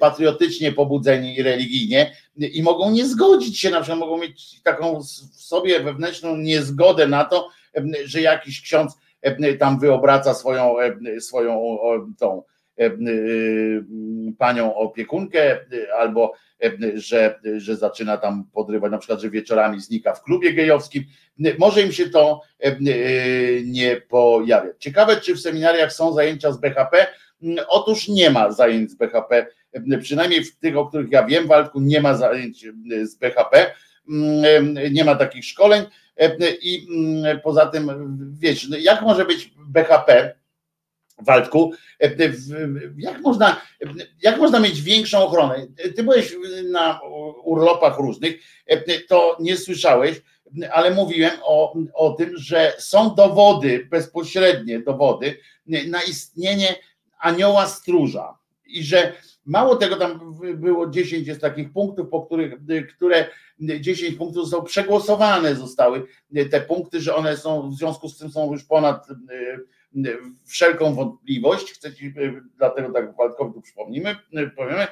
patriotycznie 0.00 0.72
pobudzeni 0.72 1.42
religijnie 1.42 2.16
i 2.36 2.62
mogą 2.62 2.90
nie 2.90 3.06
zgodzić 3.06 3.60
się, 3.60 3.70
na 3.70 3.80
przykład 3.80 4.00
mogą 4.00 4.18
mieć 4.18 4.62
taką 4.62 5.00
w 5.02 5.42
sobie 5.42 5.80
wewnętrzną 5.80 6.36
niezgodę 6.36 7.08
na 7.08 7.24
to, 7.24 7.48
że 8.04 8.20
jakiś 8.20 8.60
ksiądz 8.60 8.92
tam 9.58 9.78
wyobraca 9.78 10.34
swoją, 10.34 10.74
swoją 11.20 11.78
tą 12.18 12.42
panią 14.38 14.74
opiekunkę, 14.74 15.60
albo 15.98 16.32
że, 16.94 17.40
że 17.56 17.76
zaczyna 17.76 18.16
tam 18.16 18.44
podrywać, 18.52 18.92
na 18.92 18.98
przykład, 18.98 19.20
że 19.20 19.30
wieczorami 19.30 19.80
znika 19.80 20.14
w 20.14 20.22
klubie 20.22 20.52
gejowskim. 20.52 21.04
Może 21.58 21.82
im 21.82 21.92
się 21.92 22.10
to 22.10 22.40
nie 23.64 24.00
pojawia. 24.08 24.70
Ciekawe, 24.78 25.16
czy 25.16 25.34
w 25.34 25.40
seminariach 25.40 25.92
są 25.92 26.12
zajęcia 26.12 26.52
z 26.52 26.60
BHP. 26.60 27.06
Otóż 27.68 28.08
nie 28.08 28.30
ma 28.30 28.52
zajęć 28.52 28.90
z 28.90 28.94
BHP, 28.94 29.46
przynajmniej 30.02 30.44
w 30.44 30.58
tych, 30.58 30.76
o 30.76 30.86
których 30.86 31.10
ja 31.10 31.24
wiem, 31.24 31.46
Waldku, 31.46 31.80
nie 31.80 32.00
ma 32.00 32.14
zajęć 32.14 32.66
z 33.02 33.16
BHP, 33.16 33.74
nie 34.90 35.04
ma 35.04 35.14
takich 35.14 35.44
szkoleń 35.44 35.82
i 36.62 36.86
poza 37.42 37.66
tym, 37.66 37.90
wiecie, 38.38 38.66
no 38.70 38.76
jak 38.76 39.02
może 39.02 39.24
być 39.24 39.54
BHP, 39.68 40.34
Waldku, 41.18 41.72
jak 42.96 43.20
można, 43.20 43.60
jak 44.22 44.38
można 44.38 44.60
mieć 44.60 44.82
większą 44.82 45.18
ochronę? 45.18 45.66
Ty 45.96 46.02
byłeś 46.02 46.34
na 46.70 47.00
urlopach 47.44 47.98
różnych, 47.98 48.34
to 49.08 49.36
nie 49.40 49.56
słyszałeś, 49.56 50.22
ale 50.72 50.90
mówiłem 50.90 51.32
o, 51.42 51.74
o 51.94 52.12
tym, 52.12 52.30
że 52.36 52.72
są 52.78 53.14
dowody, 53.14 53.88
bezpośrednie 53.90 54.80
dowody 54.80 55.38
na 55.66 56.02
istnienie 56.02 56.76
anioła 57.18 57.66
stróża 57.66 58.38
i 58.66 58.84
że 58.84 59.12
mało 59.46 59.76
tego, 59.76 59.96
tam 59.96 60.34
było 60.54 60.90
10 60.90 61.28
jest 61.28 61.40
takich 61.40 61.72
punktów, 61.72 62.08
po 62.10 62.26
których, 62.26 62.54
które 62.96 63.28
10 63.80 64.14
punktów 64.14 64.44
zostało 64.44 64.62
przegłosowane, 64.62 65.54
zostały 65.54 66.06
te 66.50 66.60
punkty, 66.60 67.00
że 67.00 67.14
one 67.14 67.36
są, 67.36 67.70
w 67.70 67.74
związku 67.74 68.08
z 68.08 68.18
tym 68.18 68.30
są 68.30 68.52
już 68.52 68.64
ponad 68.64 69.06
wszelką 70.44 70.94
wątpliwość. 70.94 71.72
Chcę 71.72 71.90
dlatego 72.56 72.92
tak 72.92 73.16
Waldkowi 73.16 73.62
przypomnimy, 73.62 74.16
powiemy, 74.56 74.86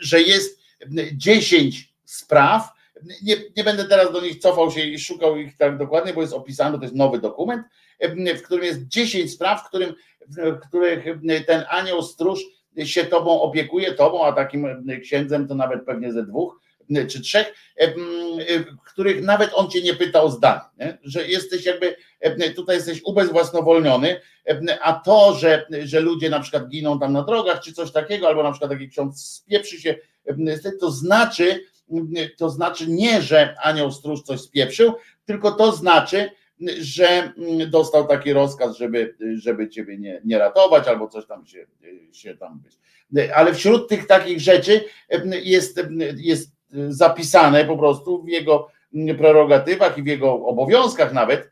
że 0.00 0.22
jest 0.22 0.60
10 1.12 1.94
spraw. 2.04 2.68
Nie, 3.22 3.36
nie 3.56 3.64
będę 3.64 3.84
teraz 3.84 4.12
do 4.12 4.20
nich 4.20 4.38
cofał 4.38 4.70
się 4.70 4.80
i 4.80 4.98
szukał 4.98 5.36
ich 5.36 5.56
tak 5.56 5.78
dokładnie, 5.78 6.12
bo 6.12 6.20
jest 6.20 6.32
opisane, 6.32 6.78
to 6.78 6.84
jest 6.84 6.94
nowy 6.94 7.18
dokument, 7.18 7.62
w 8.36 8.42
którym 8.42 8.64
jest 8.64 8.86
10 8.88 9.32
spraw, 9.32 9.64
w, 9.64 9.68
którym, 9.68 9.94
w 10.28 10.68
których 10.68 11.04
ten 11.46 11.64
anioł 11.68 12.02
stróż 12.02 12.40
się 12.84 13.04
tobą 13.04 13.40
opiekuje, 13.40 13.92
tobą, 13.92 14.24
a 14.24 14.32
takim 14.32 14.86
księdzem 15.02 15.48
to 15.48 15.54
nawet 15.54 15.84
pewnie 15.84 16.12
ze 16.12 16.26
dwóch 16.26 16.65
czy 17.08 17.20
trzech, 17.20 17.54
których 18.86 19.22
nawet 19.22 19.50
on 19.54 19.70
cię 19.70 19.82
nie 19.82 19.94
pyta 19.94 20.22
o 20.22 20.30
zdanie, 20.30 20.60
nie? 20.78 20.98
że 21.02 21.28
jesteś 21.28 21.64
jakby, 21.64 21.96
tutaj 22.56 22.76
jesteś 22.76 23.00
ubezwłasnowolniony, 23.04 24.20
a 24.82 24.92
to, 24.92 25.34
że, 25.34 25.66
że 25.84 26.00
ludzie 26.00 26.30
na 26.30 26.40
przykład 26.40 26.68
giną 26.68 26.98
tam 26.98 27.12
na 27.12 27.22
drogach, 27.22 27.60
czy 27.60 27.72
coś 27.72 27.92
takiego, 27.92 28.26
albo 28.28 28.42
na 28.42 28.50
przykład 28.50 28.70
taki 28.70 28.88
ksiądz 28.88 29.24
spieprzy 29.24 29.80
się, 29.80 29.94
to 30.80 30.90
znaczy, 30.90 31.64
to 32.36 32.50
znaczy 32.50 32.84
nie, 32.88 33.22
że 33.22 33.54
anioł 33.62 33.92
stróż 33.92 34.22
coś 34.22 34.40
spieprzył, 34.40 34.92
tylko 35.24 35.52
to 35.52 35.72
znaczy, 35.72 36.30
że 36.80 37.32
dostał 37.68 38.06
taki 38.06 38.32
rozkaz, 38.32 38.76
żeby, 38.76 39.16
żeby 39.34 39.68
ciebie 39.68 39.98
nie, 39.98 40.20
nie 40.24 40.38
ratować, 40.38 40.88
albo 40.88 41.08
coś 41.08 41.26
tam 41.26 41.46
się, 41.46 41.66
się 42.12 42.36
tam 42.36 42.60
być. 42.60 42.78
Ale 43.34 43.54
wśród 43.54 43.88
tych 43.88 44.06
takich 44.06 44.40
rzeczy 44.40 44.84
jest, 45.42 45.80
jest 46.16 46.55
zapisane 46.88 47.64
po 47.64 47.78
prostu 47.78 48.22
w 48.22 48.28
jego 48.28 48.68
prerogatywach 49.18 49.98
i 49.98 50.02
w 50.02 50.06
jego 50.06 50.32
obowiązkach 50.32 51.12
nawet 51.12 51.50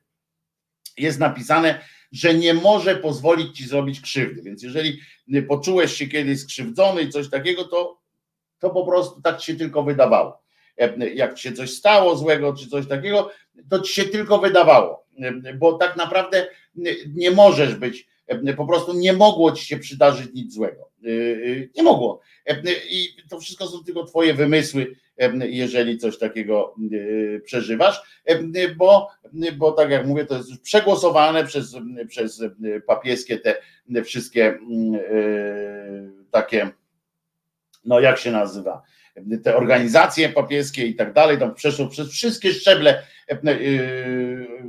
jest 0.99 1.19
napisane, 1.19 1.81
że 2.12 2.35
nie 2.35 2.55
może 2.55 2.97
pozwolić 2.97 3.57
ci 3.57 3.66
zrobić 3.66 4.01
krzywdy. 4.01 4.43
Więc 4.43 4.62
jeżeli 4.62 5.01
poczułeś 5.49 5.93
się 5.93 6.07
kiedyś 6.07 6.41
skrzywdzony 6.41 7.03
i 7.03 7.09
coś 7.09 7.31
takiego, 7.31 7.65
to, 7.65 7.99
to 8.59 8.70
po 8.70 8.86
prostu 8.86 9.23
tak 9.23 9.39
ci 9.39 9.47
się 9.47 9.59
tylko 9.59 9.82
wydawało. 9.82 10.43
Jak 11.15 11.35
ci 11.35 11.43
się 11.43 11.53
coś 11.53 11.70
stało 11.70 12.16
złego 12.16 12.55
czy 12.55 12.69
coś 12.69 12.86
takiego, 12.86 13.31
to 13.70 13.81
ci 13.81 13.95
się 13.95 14.05
tylko 14.05 14.39
wydawało, 14.39 15.07
bo 15.59 15.73
tak 15.73 15.97
naprawdę 15.97 16.47
nie 17.15 17.31
możesz 17.31 17.74
być, 17.74 18.07
po 18.57 18.66
prostu 18.66 18.93
nie 18.93 19.12
mogło 19.12 19.53
ci 19.53 19.66
się 19.66 19.78
przydarzyć 19.78 20.35
nic 20.35 20.55
złego. 20.55 20.91
Nie 21.76 21.82
mogło. 21.82 22.20
I 22.90 23.09
to 23.31 23.40
wszystko 23.40 23.66
są 23.66 23.85
tylko 23.85 24.05
twoje 24.05 24.35
wymysły, 24.35 24.97
jeżeli 25.40 25.98
coś 25.98 26.18
takiego 26.18 26.74
przeżywasz, 27.44 28.20
bo, 28.76 29.10
bo 29.56 29.72
tak 29.72 29.90
jak 29.90 30.06
mówię, 30.06 30.24
to 30.24 30.36
jest 30.36 30.51
już 30.51 30.59
przegłosowane 30.59 31.44
przez, 31.44 31.76
przez 32.09 32.43
papieskie 32.86 33.39
te 33.39 33.56
wszystkie 34.05 34.59
takie, 36.31 36.70
no 37.85 38.01
jak 38.01 38.18
się 38.18 38.31
nazywa, 38.31 38.82
te 39.43 39.56
organizacje 39.56 40.28
papieskie 40.28 40.86
i 40.86 40.94
tak 40.94 41.12
dalej, 41.12 41.39
tam 41.39 41.55
przeszło 41.55 41.86
przez 41.86 42.10
wszystkie 42.10 42.52
szczeble 42.52 43.02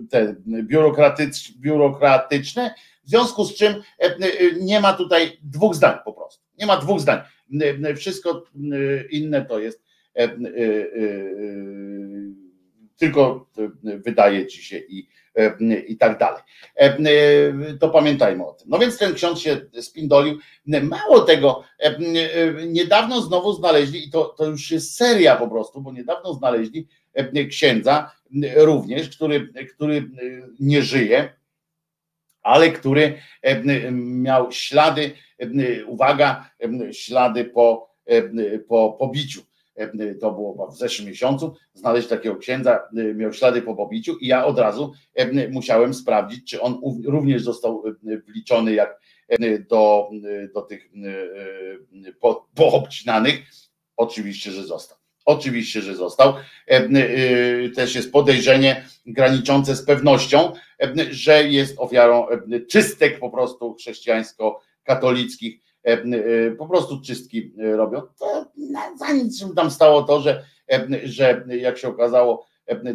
te 0.10 0.36
biurokratyczne, 1.60 2.76
w 3.06 3.10
związku 3.10 3.46
z 3.46 3.56
czym 3.56 3.76
nie 4.60 4.80
ma 4.80 4.94
tutaj 4.94 5.38
dwóch 5.44 5.76
zdań 5.76 5.98
po 6.06 6.14
prostu. 6.14 6.44
Nie 6.60 6.66
ma 6.66 6.78
dwóch 6.78 7.00
zdań. 7.00 7.20
Wszystko 7.96 8.44
inne 9.12 9.46
to 9.46 9.60
jest 9.60 9.86
E, 10.16 10.24
e, 10.24 10.28
e, 10.28 10.36
tylko 12.98 13.50
wydaje 13.84 14.48
ci 14.48 14.64
się 14.64 14.78
i, 14.78 15.08
i 15.88 15.98
tak 15.98 16.20
dalej. 16.20 16.42
To 17.80 17.90
pamiętajmy 17.90 18.46
o 18.46 18.54
tym. 18.54 18.70
No 18.70 18.80
więc 18.80 18.98
ten 18.98 19.14
ksiądz 19.14 19.40
się 19.40 19.58
spindolił. 19.82 20.40
Mało 20.66 21.22
tego, 21.22 21.64
niedawno 22.68 23.22
znowu 23.22 23.54
znaleźli, 23.54 24.08
i 24.08 24.12
to, 24.12 24.26
to 24.26 24.46
już 24.46 24.72
jest 24.72 24.96
seria 24.96 25.36
po 25.36 25.48
prostu, 25.48 25.82
bo 25.82 25.94
niedawno 25.94 26.34
znaleźli 26.34 26.88
księdza 27.50 28.12
również, 28.56 29.16
który, 29.16 29.54
który 29.76 30.10
nie 30.60 30.82
żyje, 30.82 31.34
ale 32.46 32.72
który 32.72 33.18
miał 33.92 34.52
ślady, 34.52 35.12
uwaga, 35.88 36.50
ślady 36.92 37.46
po, 37.46 37.90
po 38.68 38.94
pobiciu 39.00 39.42
E, 39.76 40.16
to 40.16 40.32
było 40.32 40.72
w 40.72 40.78
zeszłym 40.78 41.08
miesiącu, 41.08 41.56
znaleźć 41.74 42.08
takiego 42.08 42.36
księdza, 42.36 42.90
e, 42.98 43.14
miał 43.14 43.34
ślady 43.34 43.62
po 43.62 43.76
pobiciu 43.76 44.18
i 44.18 44.28
ja 44.28 44.46
od 44.46 44.60
razu 44.60 44.94
e, 45.14 45.50
musiałem 45.50 45.94
sprawdzić, 45.94 46.50
czy 46.50 46.62
on 46.62 46.82
również 47.06 47.44
został 47.44 47.84
wliczony 48.04 48.74
jak 48.74 49.00
do, 49.70 50.10
do 50.54 50.62
tych 50.62 50.90
poobcinanych. 52.56 53.36
Oczywiście, 53.98 54.52
że 54.52 54.64
został. 54.64 54.98
Oczywiście, 55.26 55.82
że 55.82 55.96
został. 55.96 56.34
Też 57.76 57.96
jest 57.96 58.12
podejrzenie 58.12 58.86
graniczące 59.06 59.76
z 59.76 59.86
pewnością, 59.86 60.52
że 61.12 61.44
jest 61.44 61.80
ofiarą 61.80 62.28
czystek 62.70 63.20
po 63.20 63.30
prostu 63.30 63.76
chrześcijańsko-katolickich 63.76 65.66
E, 65.86 65.92
e, 65.94 66.52
po 66.52 66.68
prostu 66.68 67.02
czystki 67.02 67.54
e, 67.60 67.76
robią. 67.76 68.02
To 68.20 68.46
za 69.00 69.14
nic 69.14 69.40
się 69.40 69.56
tam 69.56 69.72
stało 69.72 70.04
to, 70.04 70.22
że, 70.22 70.46
że 71.04 71.46
jak 71.48 71.78
się 71.78 71.88
okazało, 71.88 72.46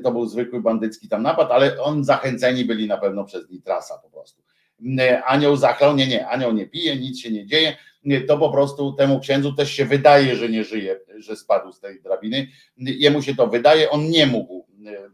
to 0.03 0.13
był 0.13 0.27
zwykły 0.27 0.61
bandycki 0.61 1.09
tam 1.09 1.23
napad, 1.23 1.51
ale 1.51 1.83
on 1.83 2.05
zachęceni 2.05 2.65
byli 2.65 2.89
na 2.89 2.97
pewno 2.97 3.25
przez 3.25 3.51
Nitrasa 3.51 3.99
po 3.99 4.11
prostu. 4.11 4.43
Anioł 5.25 5.57
zachlał, 5.57 5.97
nie, 5.97 6.07
nie, 6.07 6.29
anioł 6.29 6.53
nie 6.53 6.67
pije, 6.67 6.97
nic 6.97 7.21
się 7.21 7.31
nie 7.31 7.47
dzieje, 7.47 7.77
to 8.29 8.39
po 8.39 8.51
prostu 8.51 8.93
temu 8.93 9.21
księdzu 9.21 9.53
też 9.53 9.73
się 9.73 9.85
wydaje, 9.85 10.37
że 10.37 10.49
nie 10.49 10.65
żyje, 10.65 11.01
że 11.17 11.37
spadł 11.37 11.73
z 11.73 11.81
tej 11.81 12.03
drabiny. 12.03 12.47
Jemu 12.77 13.23
się 13.23 13.35
to 13.35 13.47
wydaje, 13.47 13.91
on 13.91 14.11
nie 14.11 14.27
mógł, 14.27 14.67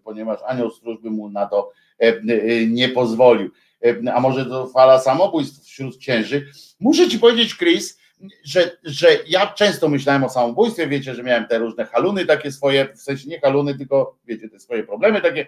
ponieważ 0.05 0.41
anioł 0.47 0.71
stróż 0.71 1.01
by 1.01 1.11
mu 1.11 1.31
na 1.31 1.47
to 1.47 1.73
nie 2.69 2.89
pozwolił. 2.89 3.51
A 4.15 4.21
może 4.21 4.47
to 4.47 4.67
fala 4.67 4.99
samobójstw 4.99 5.65
wśród 5.65 5.99
księży, 5.99 6.47
Muszę 6.81 7.09
ci 7.09 7.19
powiedzieć, 7.19 7.57
Chris, 7.57 7.99
że, 8.45 8.79
że 8.85 9.09
ja 9.29 9.47
często 9.47 9.89
myślałem 9.89 10.25
o 10.25 10.29
samobójstwie, 10.29 10.87
wiecie, 10.87 11.15
że 11.15 11.23
miałem 11.23 11.47
te 11.47 11.59
różne 11.59 11.85
haluny 11.85 12.27
takie 12.27 12.53
swoje, 12.53 12.89
w 12.95 13.01
sensie 13.01 13.29
nie 13.29 13.41
haluny, 13.41 13.79
tylko 13.79 14.19
wiecie, 14.27 14.49
te 14.49 14.61
swoje 14.61 14.85
problemy 14.85 15.21
takie 15.21 15.47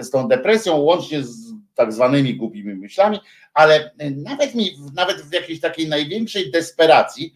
z 0.00 0.10
tą 0.10 0.28
depresją, 0.28 0.76
łącznie 0.76 1.22
z 1.22 1.50
tak 1.74 1.92
zwanymi 1.92 2.34
głupimi 2.34 2.74
myślami, 2.74 3.18
ale 3.54 3.90
nawet 4.16 4.54
mi, 4.54 4.70
nawet 4.94 5.22
w 5.22 5.32
jakiejś 5.32 5.60
takiej 5.60 5.88
największej 5.88 6.50
desperacji 6.50 7.34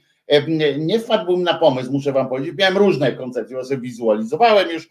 nie 0.78 1.00
wpadłbym 1.00 1.42
na 1.42 1.54
pomysł, 1.54 1.92
muszę 1.92 2.12
wam 2.12 2.28
powiedzieć, 2.28 2.54
miałem 2.58 2.76
różne 2.76 3.12
koncepcje, 3.12 3.64
sobie 3.64 3.80
wizualizowałem 3.80 4.70
już 4.70 4.90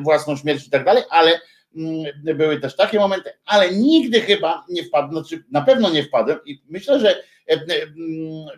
własną 0.00 0.36
śmierć 0.36 0.66
i 0.66 0.70
tak 0.70 0.84
dalej, 0.84 1.02
ale 1.10 1.40
mm, 1.76 2.04
były 2.36 2.60
też 2.60 2.76
takie 2.76 2.98
momenty, 2.98 3.30
ale 3.44 3.70
nigdy 3.74 4.20
chyba 4.20 4.64
nie 4.68 4.84
wpadłem, 4.84 5.24
znaczy 5.24 5.44
na 5.50 5.62
pewno 5.62 5.90
nie 5.90 6.02
wpadłem 6.02 6.38
i 6.46 6.62
myślę, 6.68 7.00
że 7.00 7.22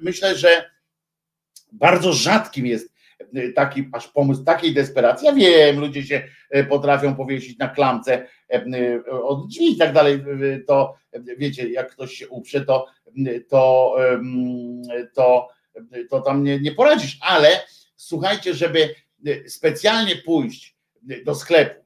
myślę, 0.00 0.36
że 0.36 0.70
bardzo 1.72 2.12
rzadkim 2.12 2.66
jest 2.66 2.95
taki 3.54 3.88
aż 3.92 4.08
pomysł 4.08 4.44
takiej 4.44 4.74
desperacji. 4.74 5.26
Ja 5.26 5.32
wiem, 5.32 5.80
ludzie 5.80 6.02
się 6.02 6.28
potrafią 6.68 7.16
powiesić 7.16 7.58
na 7.58 7.68
klamce 7.68 8.26
od 9.22 9.48
drzwi 9.48 9.72
i 9.72 9.76
tak 9.76 9.92
dalej. 9.92 10.24
To 10.66 10.94
wiecie, 11.38 11.68
jak 11.68 11.90
ktoś 11.90 12.12
się 12.12 12.28
uprze, 12.28 12.64
to, 12.64 12.86
to, 13.48 13.94
to, 15.14 15.48
to 16.10 16.20
tam 16.20 16.44
nie, 16.44 16.60
nie 16.60 16.72
poradzisz, 16.72 17.18
ale 17.20 17.48
słuchajcie, 17.96 18.54
żeby 18.54 18.94
specjalnie 19.46 20.16
pójść 20.16 20.76
do 21.24 21.34
sklepu, 21.34 21.84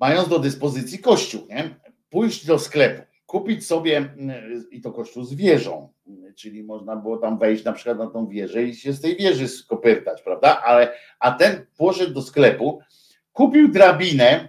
mając 0.00 0.28
do 0.28 0.38
dyspozycji 0.38 0.98
kościół, 0.98 1.46
nie? 1.48 1.74
pójść 2.10 2.46
do 2.46 2.58
sklepu, 2.58 3.02
kupić 3.28 3.66
sobie, 3.66 4.14
i 4.70 4.80
to 4.80 4.92
kościół 4.92 5.24
z 5.24 5.34
wieżą, 5.34 5.92
czyli 6.36 6.64
można 6.64 6.96
było 6.96 7.16
tam 7.16 7.38
wejść 7.38 7.64
na 7.64 7.72
przykład 7.72 7.98
na 7.98 8.06
tą 8.06 8.26
wieżę 8.26 8.62
i 8.62 8.74
się 8.74 8.92
z 8.92 9.00
tej 9.00 9.16
wieży 9.16 9.48
skopyrtać, 9.48 10.22
prawda? 10.22 10.62
Ale, 10.62 10.92
a 11.20 11.32
ten 11.32 11.66
poszedł 11.76 12.14
do 12.14 12.22
sklepu, 12.22 12.80
kupił 13.32 13.68
drabinę, 13.68 14.48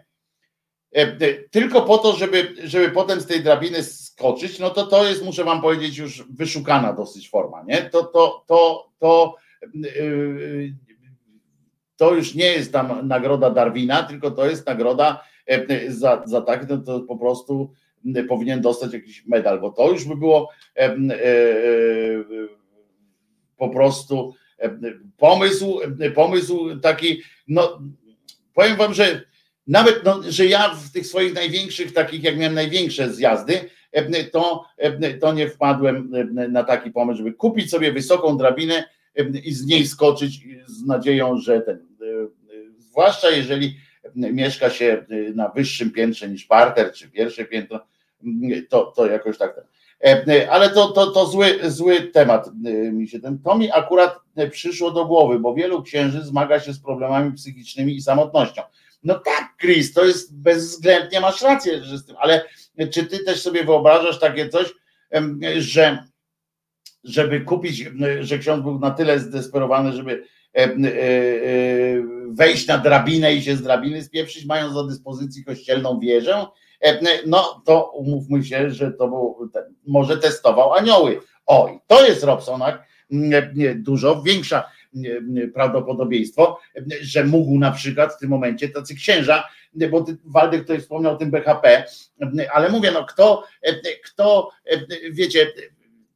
e, 0.92 1.34
tylko 1.44 1.82
po 1.82 1.98
to, 1.98 2.14
żeby, 2.14 2.56
żeby 2.64 2.90
potem 2.90 3.22
z 3.22 3.26
tej 3.26 3.44
drabiny 3.44 3.84
skoczyć, 3.84 4.60
no 4.60 4.70
to 4.70 4.86
to 4.86 5.08
jest, 5.08 5.26
muszę 5.26 5.44
wam 5.44 5.62
powiedzieć, 5.62 5.98
już 5.98 6.28
wyszukana 6.30 6.94
dosyć 6.94 7.30
forma, 7.30 7.64
nie? 7.64 7.78
To, 7.82 8.04
to, 8.04 8.44
to, 8.48 8.90
to, 9.00 9.36
yy, 9.74 10.74
to 11.96 12.16
już 12.16 12.36
nie 12.36 12.46
jest 12.46 12.74
tam 12.74 13.08
nagroda 13.08 13.50
Darwina, 13.50 14.04
tylko 14.04 14.32
to 14.32 14.46
jest 14.46 14.68
nagroda 14.68 15.24
e, 15.48 15.92
za, 15.92 16.24
za 16.26 16.42
tak, 16.42 16.70
no 16.70 16.78
to 16.78 17.00
po 17.00 17.18
prostu 17.18 17.74
powinien 18.28 18.62
dostać 18.62 18.94
jakiś 18.94 19.26
medal, 19.26 19.62
bo 19.62 19.72
to 19.72 19.92
już 19.92 20.06
by 20.06 20.16
było 20.16 20.50
e, 20.76 20.82
e, 20.82 20.98
po 23.58 23.70
prostu 23.70 24.34
pomysł, 25.18 25.80
pomysł 26.16 26.80
taki, 26.80 27.22
no 27.48 27.82
powiem 28.54 28.78
wam, 28.78 28.94
że 28.94 29.22
nawet, 29.68 30.04
no, 30.06 30.22
że 30.28 30.46
ja 30.46 30.76
w 30.76 30.92
tych 30.92 31.08
swoich 31.08 31.34
największych, 31.34 31.94
takich 31.94 32.24
jak 32.24 32.38
miałem 32.38 32.54
największe 32.54 33.14
zjazdy, 33.14 33.70
to, 34.32 34.66
to 35.22 35.34
nie 35.34 35.50
wpadłem 35.50 36.12
na 36.50 36.64
taki 36.64 36.92
pomysł, 36.92 37.18
żeby 37.18 37.34
kupić 37.34 37.70
sobie 37.70 37.92
wysoką 37.92 38.38
drabinę 38.38 38.84
i 39.44 39.54
z 39.54 39.66
niej 39.66 39.88
skoczyć 39.88 40.40
z 40.68 40.86
nadzieją, 40.86 41.38
że 41.38 41.62
ten, 41.62 41.88
zwłaszcza 42.80 43.30
jeżeli 43.30 43.76
mieszka 44.16 44.70
się 44.70 45.06
na 45.36 45.50
wyższym 45.50 45.92
piętrze 45.92 46.30
niż 46.30 46.46
parter 46.46 46.94
czy 46.94 47.10
pierwsze 47.10 47.46
piętro, 47.46 47.80
to, 48.70 48.94
to 48.96 49.06
jakoś 49.06 49.38
tak. 49.38 49.62
Ale 50.50 50.70
to, 50.70 50.88
to, 50.88 51.12
to 51.12 51.26
zły, 51.26 51.60
zły 51.64 52.02
temat 52.02 52.50
mi 52.92 53.08
się 53.08 53.20
ten. 53.20 53.40
To 53.40 53.58
mi 53.58 53.72
akurat 53.72 54.20
przyszło 54.52 54.92
do 54.92 55.06
głowy, 55.06 55.40
bo 55.40 55.54
wielu 55.54 55.84
księży 55.84 56.22
zmaga 56.22 56.60
się 56.60 56.74
z 56.74 56.80
problemami 56.80 57.32
psychicznymi 57.32 57.96
i 57.96 58.02
samotnością. 58.02 58.62
No 59.04 59.20
tak, 59.20 59.54
Chris, 59.62 59.94
to 59.94 60.06
jest 60.06 60.38
bezwzględnie 60.38 61.22
masz 61.22 61.42
rację, 61.42 61.84
że 61.84 61.98
z 61.98 62.06
tym, 62.06 62.16
ale 62.20 62.44
czy 62.92 63.06
ty 63.06 63.20
też 63.20 63.42
sobie 63.42 63.64
wyobrażasz 63.64 64.20
takie 64.20 64.50
coś, 64.50 64.74
że 65.58 66.10
żeby 67.04 67.42
kupić, 67.42 67.86
że 68.20 68.38
ksiądz 68.38 68.64
był 68.64 68.80
na 68.80 68.92
tyle 68.92 69.20
zdesperowany, 69.20 69.94
żeby 69.94 70.12
e, 70.12 70.16
e, 70.16 70.24
e, 70.24 70.39
wejść 72.30 72.68
na 72.68 72.78
drabinę 72.78 73.34
i 73.34 73.42
się 73.42 73.56
z 73.56 73.62
drabiny 73.62 74.04
spieprzyć, 74.04 74.46
mając 74.46 74.74
do 74.74 74.84
dyspozycji 74.84 75.46
kościelną 75.46 76.00
wieżę, 76.00 76.46
no 77.26 77.62
to 77.66 77.92
umówmy 77.92 78.44
się, 78.44 78.72
że 78.72 78.92
to 78.92 79.08
był, 79.08 79.50
może 79.88 80.18
testował 80.18 80.74
anioły. 80.74 81.20
Oj, 81.46 81.80
to 81.88 82.06
jest 82.06 82.24
Robsonak, 82.24 82.84
dużo 83.76 84.22
większa 84.22 84.72
prawdopodobieństwo, 85.54 86.60
że 87.02 87.24
mógł 87.24 87.60
na 87.60 87.72
przykład 87.72 88.14
w 88.14 88.20
tym 88.20 88.30
momencie 88.30 88.70
tacy 88.70 88.96
księża, 88.96 89.44
bo 89.92 90.06
Waldek 90.26 90.62
tutaj 90.62 90.82
wspomniał 90.82 91.14
o 91.14 91.18
tym 91.18 91.32
BHP, 91.32 91.86
ale 92.54 92.70
mówię, 92.70 92.92
no 92.92 93.06
kto, 93.06 93.44
kto 94.06 94.50
wiecie, 95.12 95.52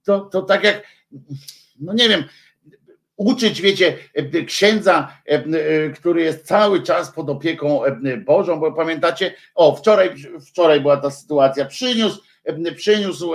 to, 0.03 0.19
to 0.19 0.41
tak 0.41 0.63
jak, 0.63 0.83
no 1.79 1.93
nie 1.93 2.09
wiem, 2.09 2.23
uczyć, 3.17 3.61
wiecie, 3.61 3.97
księdza, 4.47 5.17
który 5.95 6.21
jest 6.21 6.45
cały 6.45 6.83
czas 6.83 7.11
pod 7.11 7.29
opieką 7.29 7.81
Bożą, 8.25 8.59
bo 8.59 8.71
pamiętacie, 8.71 9.33
o, 9.55 9.75
wczoraj, 9.75 10.15
wczoraj 10.47 10.81
była 10.81 10.97
ta 10.97 11.11
sytuacja, 11.11 11.65
przyniósł, 11.65 12.21
przyniósł 12.75 13.31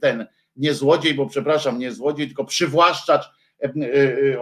ten, 0.00 0.26
nie 0.56 0.74
złodziej, 0.74 1.14
bo 1.14 1.26
przepraszam, 1.26 1.78
nie 1.78 1.92
złodziej, 1.92 2.26
tylko 2.26 2.44
przywłaszczacz, 2.44 3.30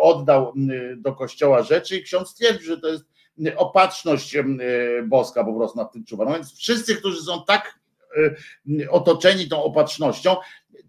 oddał 0.01 0.53
do 0.97 1.13
kościoła 1.13 1.63
rzeczy 1.63 1.97
i 1.97 2.03
ksiądz 2.03 2.29
stwierdził, 2.29 2.67
że 2.67 2.81
to 2.81 2.89
jest 2.89 3.05
opatrzność 3.57 4.37
boska 5.05 5.45
po 5.45 5.55
prostu 5.55 5.79
nad 5.79 5.93
tym 5.93 6.05
czuwa. 6.05 6.25
No 6.25 6.33
więc 6.33 6.55
wszyscy, 6.59 6.97
którzy 6.97 7.23
są 7.23 7.45
tak 7.45 7.79
otoczeni 8.91 9.49
tą 9.49 9.63
opatrznością, 9.63 10.37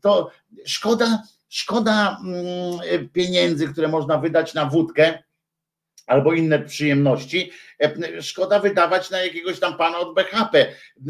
to 0.02 0.32
szkoda, 0.66 1.24
szkoda 1.50 2.18
mm, 2.24 3.10
pieniędzy, 3.10 3.68
które 3.68 3.88
można 3.88 4.18
wydać 4.18 4.54
na 4.54 4.66
wódkę 4.66 5.24
albo 6.08 6.34
inne 6.34 6.60
przyjemności. 6.60 7.52
E, 7.84 8.22
szkoda 8.22 8.60
wydawać 8.60 9.10
na 9.10 9.22
jakiegoś 9.22 9.60
tam 9.60 9.78
pana 9.78 10.00
od 10.00 10.16
BHP, 10.16 10.66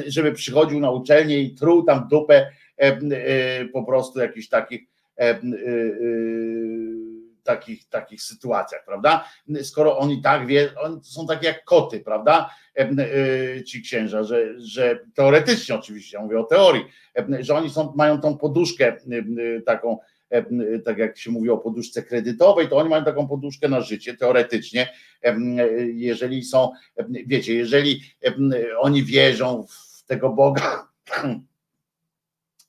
żeby 0.08 0.32
przychodził 0.32 0.80
na 0.80 0.92
uczelnię 0.92 1.42
i 1.42 1.56
truł 1.56 1.84
tam 1.84 2.08
dupę 2.08 2.36
e, 2.36 2.52
e, 2.82 3.66
po 3.66 3.84
prostu 3.84 4.20
jakichś 4.20 4.48
takich 4.50 4.82
takich, 7.44 7.90
takich 7.90 8.22
sytuacjach, 8.22 8.86
prawda? 8.86 9.30
Skoro 9.64 9.98
oni 9.98 10.22
tak 10.22 10.48
wie, 10.48 10.70
oni 10.80 11.04
są 11.04 11.28
takie 11.28 11.48
jak 11.48 11.64
koty, 11.64 12.00
prawda? 12.00 12.50
Ci 13.68 13.82
księża, 13.82 14.24
że, 14.24 14.60
że 14.60 15.00
teoretycznie 15.14 15.76
oczywiście, 15.76 16.18
ja 16.18 16.24
mówię 16.24 16.40
o 16.40 16.44
teorii, 16.44 16.86
że 17.40 17.56
oni 17.56 17.70
są, 17.70 17.94
mają 17.96 18.22
tą 18.22 18.38
poduszkę 18.38 18.98
taką, 19.66 20.00
tak 20.86 20.98
jak 20.98 21.18
się 21.18 21.32
mówi 21.32 21.50
o 21.50 21.58
poduszce 21.58 22.04
kredytowej, 22.04 22.70
to 22.70 22.78
oni 22.78 22.90
mają 22.90 23.04
taką 23.06 23.28
poduszkę 23.28 23.70
na 23.70 23.82
życie, 23.82 24.18
teoretycznie, 24.18 24.94
jeżeli 25.94 26.44
są, 26.44 26.72
wiecie, 27.28 27.54
jeżeli 27.54 28.02
oni 28.80 29.04
wierzą 29.04 29.66
w 29.70 30.04
tego 30.06 30.30
Boga 30.30 30.88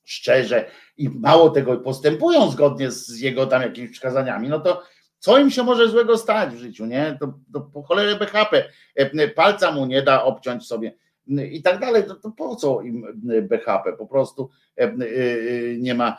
szczerze 0.03 0.65
i 0.97 1.09
mało 1.09 1.49
tego 1.49 1.77
postępują 1.77 2.51
zgodnie 2.51 2.91
z 2.91 3.19
jego 3.19 3.47
tam 3.47 3.61
jakimiś 3.61 3.91
przykazaniami, 3.91 4.49
no 4.49 4.59
to 4.59 4.83
co 5.19 5.39
im 5.39 5.51
się 5.51 5.63
może 5.63 5.89
złego 5.89 6.17
stać 6.17 6.49
w 6.49 6.59
życiu, 6.59 6.85
nie? 6.85 7.17
To, 7.19 7.33
to 7.53 7.61
po 7.61 7.83
cholerę 7.83 8.15
BHP, 8.15 8.69
palca 9.35 9.71
mu 9.71 9.85
nie 9.85 10.01
da 10.01 10.23
obciąć 10.23 10.67
sobie 10.67 10.93
i 11.51 11.61
tak 11.61 11.79
dalej, 11.79 12.03
to, 12.07 12.15
to 12.15 12.31
po 12.31 12.55
co 12.55 12.81
im 12.81 13.05
BHP? 13.49 13.93
Po 13.97 14.07
prostu 14.07 14.49
e, 14.77 14.83
e, 14.83 14.93
nie 15.77 15.93
ma, 15.93 16.17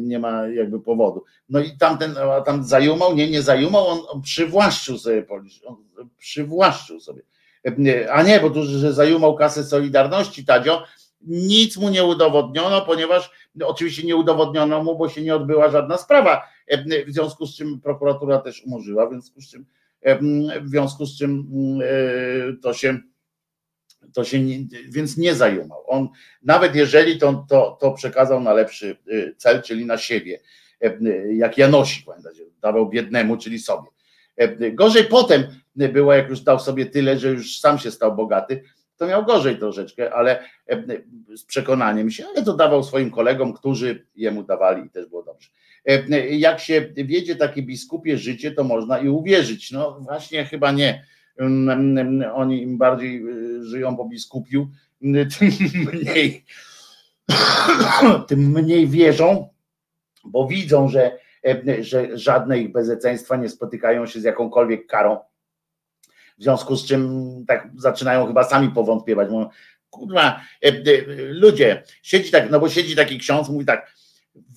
nie 0.00 0.18
ma 0.18 0.48
jakby 0.48 0.80
powodu. 0.80 1.24
No 1.48 1.60
i 1.60 1.76
tamten, 1.78 2.14
tam 2.46 2.64
zajumał, 2.64 3.14
nie, 3.14 3.30
nie 3.30 3.42
zajumał, 3.42 3.86
on, 3.86 3.98
on 4.08 4.22
przywłaszczył 4.22 4.98
sobie, 4.98 5.26
on 5.66 5.76
przywłaszczył 6.18 7.00
sobie. 7.00 7.22
A 8.12 8.22
nie, 8.22 8.40
bo 8.40 8.50
tu, 8.50 8.62
że 8.62 8.92
zajumał 8.92 9.36
kasę 9.36 9.64
Solidarności, 9.64 10.44
Tadzio, 10.44 10.82
nic 11.26 11.76
mu 11.76 11.88
nie 11.88 12.04
udowodniono, 12.04 12.82
ponieważ 12.82 13.30
oczywiście 13.64 14.06
nie 14.06 14.16
udowodniono 14.16 14.84
mu, 14.84 14.98
bo 14.98 15.08
się 15.08 15.22
nie 15.22 15.36
odbyła 15.36 15.70
żadna 15.70 15.96
sprawa, 15.96 16.42
w 17.06 17.12
związku 17.12 17.46
z 17.46 17.56
czym 17.56 17.80
prokuratura 17.80 18.38
też 18.38 18.62
umorzyła, 18.62 19.06
w 19.06 19.10
związku 19.10 19.40
z 19.40 19.50
czym, 19.50 19.66
w 20.62 20.68
związku 20.68 21.06
z 21.06 21.18
czym 21.18 21.48
e, 21.82 22.56
to 22.62 22.74
się 22.74 22.98
to 24.12 24.24
się 24.24 24.40
nie, 24.40 24.58
więc 24.88 25.16
nie 25.16 25.34
zajumał. 25.34 25.82
On, 25.86 26.08
nawet 26.42 26.74
jeżeli 26.74 27.18
to, 27.18 27.46
to, 27.48 27.78
to 27.80 27.92
przekazał 27.92 28.40
na 28.40 28.52
lepszy 28.52 28.96
y, 29.08 29.34
cel, 29.36 29.62
czyli 29.62 29.86
na 29.86 29.98
siebie, 29.98 30.40
e, 30.80 30.98
jak 31.34 31.58
Janosik, 31.58 32.06
pamiętacie, 32.06 32.42
dawał 32.60 32.88
biednemu, 32.88 33.36
czyli 33.36 33.58
sobie. 33.58 33.88
E, 34.36 34.70
gorzej 34.70 35.04
potem 35.04 35.44
było, 35.76 36.12
jak 36.12 36.28
już 36.28 36.40
dał 36.40 36.58
sobie 36.58 36.86
tyle, 36.86 37.18
że 37.18 37.28
już 37.28 37.58
sam 37.58 37.78
się 37.78 37.90
stał 37.90 38.16
bogaty, 38.16 38.62
to 38.96 39.06
miał 39.06 39.24
gorzej 39.24 39.58
troszeczkę, 39.58 40.14
ale 40.14 40.44
e, 40.68 40.82
z 41.36 41.44
przekonaniem 41.44 42.10
się, 42.10 42.24
ale 42.26 42.44
to 42.44 42.52
dawał 42.56 42.82
swoim 42.82 43.10
kolegom, 43.10 43.52
którzy 43.52 44.06
jemu 44.16 44.42
dawali 44.42 44.86
i 44.86 44.90
też 44.90 45.06
było 45.06 45.22
dobrze. 45.22 45.48
Jak 46.30 46.60
się 46.60 46.92
wiedzie 46.96 47.36
takie 47.36 47.62
biskupie 47.62 48.18
życie, 48.18 48.50
to 48.50 48.64
można 48.64 48.98
i 48.98 49.08
uwierzyć. 49.08 49.70
No 49.72 50.00
właśnie 50.00 50.44
chyba 50.44 50.72
nie 50.72 51.04
oni 52.34 52.62
im 52.62 52.78
bardziej 52.78 53.28
y, 53.28 53.64
żyją 53.64 53.96
po 53.96 54.04
biskupiu, 54.04 54.68
tym 55.38 55.50
mniej, 55.92 56.44
tym 58.28 58.40
mniej 58.40 58.88
wierzą, 58.88 59.48
bo 60.24 60.46
widzą, 60.46 60.88
że, 60.88 61.18
że 61.80 62.18
żadne 62.18 62.58
ich 62.58 62.72
bezeceństwa 62.72 63.36
nie 63.36 63.48
spotykają 63.48 64.06
się 64.06 64.20
z 64.20 64.24
jakąkolwiek 64.24 64.86
karą, 64.86 65.18
W 66.38 66.42
związku 66.42 66.76
z 66.76 66.86
czym 66.86 67.44
tak 67.48 67.68
zaczynają 67.76 68.26
chyba 68.26 68.44
sami 68.44 68.68
powątpiewać. 68.68 69.30
Mówią, 69.30 69.48
kurwa, 69.90 70.40
e, 70.64 70.68
e, 70.68 70.82
ludzie, 71.16 71.82
siedzi 72.02 72.30
tak, 72.30 72.50
no 72.50 72.60
bo 72.60 72.68
siedzi 72.68 72.96
taki 72.96 73.18
ksiądz, 73.18 73.48
mówi 73.48 73.66
tak, 73.66 73.92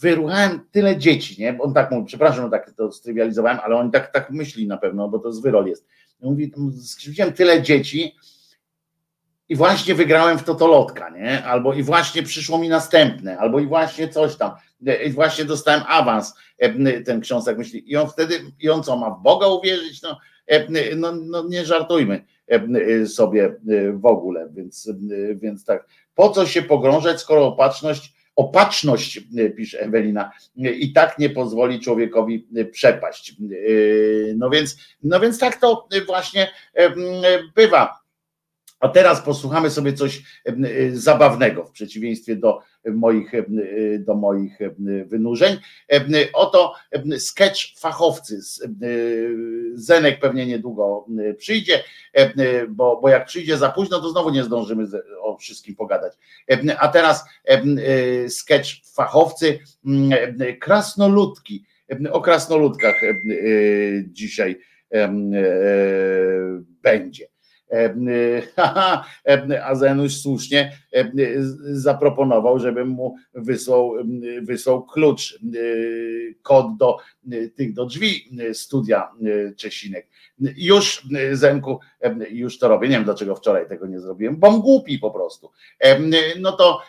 wyruchałem 0.02 0.66
tyle 0.72 0.98
dzieci, 0.98 1.42
nie? 1.42 1.58
On 1.60 1.74
tak 1.74 1.92
mówi, 1.92 2.06
przepraszam, 2.06 2.52
tak 2.52 2.72
to 2.72 2.92
strywializowałem, 2.92 3.60
ale 3.64 3.76
on 3.76 3.92
tak, 3.92 4.12
tak 4.12 4.32
myśli 4.32 4.68
na 4.68 4.78
pewno, 4.78 5.10
bo 5.10 5.20
to 5.20 5.32
z 5.32 5.42
wyrol 5.42 5.68
jest. 5.68 5.88
Mówi, 6.22 6.52
skrzywdziłem 6.82 7.34
tyle 7.34 7.62
dzieci 7.62 8.16
i 9.50 9.56
właśnie 9.56 9.96
wygrałem 9.96 10.38
w 10.38 10.44
totolotka, 10.44 11.10
nie? 11.10 11.44
Albo 11.46 11.74
i 11.74 11.84
właśnie 11.84 12.24
przyszło 12.24 12.58
mi 12.58 12.70
następne, 12.70 13.38
albo 13.38 13.60
i 13.60 13.66
właśnie 13.66 14.10
coś 14.10 14.36
tam, 14.36 14.52
e, 14.88 15.04
i 15.04 15.12
właśnie 15.12 15.46
dostałem 15.46 15.82
awans, 15.88 16.34
e, 16.58 17.02
ten 17.02 17.22
ksiądz 17.22 17.46
tak 17.46 17.58
myśli. 17.58 17.92
I 17.92 17.98
on 17.98 18.10
wtedy, 18.10 18.42
i 18.60 18.70
on 18.70 18.84
co, 18.84 18.98
ma 18.98 19.10
w 19.10 19.22
Boga 19.22 19.48
uwierzyć? 19.48 20.02
No, 20.02 20.18
e, 20.48 20.96
no, 20.96 21.12
no 21.12 21.44
nie 21.48 21.66
żartujmy 21.66 22.26
sobie 23.08 23.56
w 23.94 24.06
ogóle, 24.06 24.50
więc, 24.52 24.90
więc 25.36 25.66
tak, 25.66 25.88
po 26.16 26.30
co 26.30 26.46
się 26.46 26.62
pogrążać, 26.62 27.22
skoro 27.22 27.48
opatrzność 27.48 28.14
opatrzność, 28.40 29.20
pisze 29.58 29.80
Ewelina, 29.80 30.32
i 30.56 30.94
tak 30.94 31.20
nie 31.20 31.30
pozwoli 31.30 31.80
człowiekowi 31.80 32.48
przepaść. 32.72 33.36
No 34.36 34.50
więc, 34.50 34.78
no 35.04 35.20
więc 35.20 35.40
tak 35.40 35.60
to 35.60 35.88
właśnie 36.06 36.52
bywa. 37.56 37.99
A 38.80 38.90
teraz 38.90 39.22
posłuchamy 39.22 39.70
sobie 39.70 39.94
coś 39.94 40.24
zabawnego 40.92 41.66
w 41.66 41.72
przeciwieństwie 41.72 42.36
do 42.36 42.60
moich, 42.86 43.32
do 44.00 44.16
moich 44.16 44.60
wynurzeń. 45.06 45.58
Oto 46.34 46.74
sketch 47.18 47.60
fachowcy. 47.80 48.40
Zenek 49.74 50.20
pewnie 50.20 50.46
niedługo 50.46 51.06
przyjdzie, 51.38 51.84
bo, 52.70 53.00
bo 53.02 53.10
jak 53.10 53.26
przyjdzie 53.26 53.58
za 53.58 53.70
późno, 53.70 54.00
to 54.00 54.10
znowu 54.10 54.30
nie 54.30 54.44
zdążymy 54.44 54.86
o 55.22 55.38
wszystkim 55.38 55.76
pogadać. 55.76 56.14
A 56.80 56.88
teraz 56.88 57.26
sketch 58.28 58.70
fachowcy 58.96 59.60
krasnoludki. 60.60 61.64
O 62.12 62.22
krasnoludkach 62.22 63.02
dzisiaj 64.04 64.60
będzie. 66.82 67.28
A 69.66 69.76
Zenuś 69.76 70.22
słusznie 70.22 70.78
zaproponował, 71.72 72.60
żebym 72.60 72.88
mu 72.88 73.16
wysłał, 73.34 73.94
wysłał 74.42 74.86
klucz, 74.86 75.40
kod 76.42 76.78
do 76.78 76.98
tych 77.56 77.74
do 77.74 77.86
drzwi 77.86 78.30
studia 78.54 79.12
Czesinek. 79.58 80.08
Już 80.58 81.08
Zenku, 81.32 81.80
już 82.30 82.60
to 82.60 82.68
robię. 82.68 82.88
Nie 82.88 82.96
wiem 82.96 83.04
dlaczego 83.04 83.36
wczoraj 83.36 83.68
tego 83.68 83.88
nie 83.88 84.00
zrobiłem, 84.00 84.38
bo 84.38 84.60
głupi 84.60 85.00
po 85.00 85.12
prostu. 85.12 85.52
No 86.40 86.52
to 86.52 86.82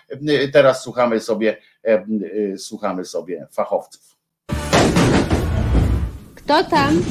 teraz 0.52 0.82
słuchamy 0.82 1.20
sobie, 1.20 1.56
słuchamy 2.56 3.04
sobie 3.04 3.46
fachowców. 3.52 4.16
Kto 6.34 6.64
tam? 6.64 7.02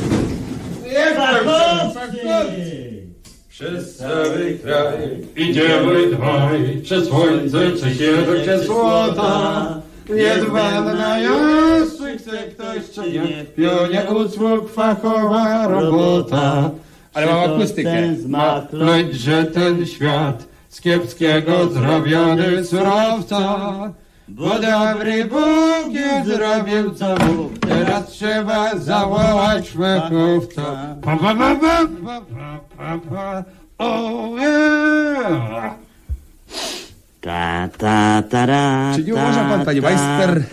Przez 3.60 3.96
cały 3.96 4.60
kraj 4.64 4.98
idziemy 5.36 6.08
dwaj, 6.12 6.82
przez 6.84 7.08
słońce 7.08 7.72
czy 7.72 7.96
sierdzie 7.96 8.60
złota. 8.60 9.82
Niedbana 10.10 11.18
jeszcze 11.20 12.18
chce 12.18 12.38
ktoś 12.38 12.90
czy 12.94 13.12
nie, 13.12 13.44
w 13.44 13.54
pionie 13.56 14.04
usług 14.16 14.70
fachowa 14.70 15.68
robota. 15.68 16.72
Ale 17.14 17.26
mam 17.26 17.52
akustykę. 17.52 18.16
Lecz, 18.72 19.14
że 19.14 19.44
ten 19.44 19.86
świat 19.86 20.46
z 20.70 20.82
kiepskiego 20.82 21.68
zrobiony 21.68 22.66
surowca, 22.66 23.94
bo 24.30 24.60
dobry 24.60 25.26
Bóg 25.26 25.94
nie 25.94 26.24
zrobił 26.26 26.92
co 26.92 27.16
mógł, 27.26 27.58
teraz 27.58 28.08
trzeba 28.08 28.78
zawołać 28.78 29.70
fachowca. 29.70 30.96
Pa, 31.02 31.18
pa, 31.18 31.36
pa, 31.36 31.56
pa, 31.56 31.88
pa, 32.06 32.22
pa, 32.22 32.60
pa, 32.78 33.00
pa. 33.10 33.44
Oh 33.78 34.42
yeah! 34.42 35.74
Ta, 37.22 37.70
ta, 37.78 38.24
ta, 38.30 38.46
ra, 38.46 38.92
Czy 38.96 39.04
nie 39.04 39.14
uważa 39.14 39.50
pan, 39.50 39.66
panie 39.66 39.82
majster, 39.82 40.44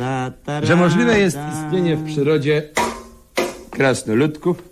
że 0.62 0.77
możliwe 0.77 1.19
jest 1.19 1.39
istnienie 1.55 1.97
w 1.97 2.05
przyrodzie 2.05 2.62
krasnoludków? 3.70 4.62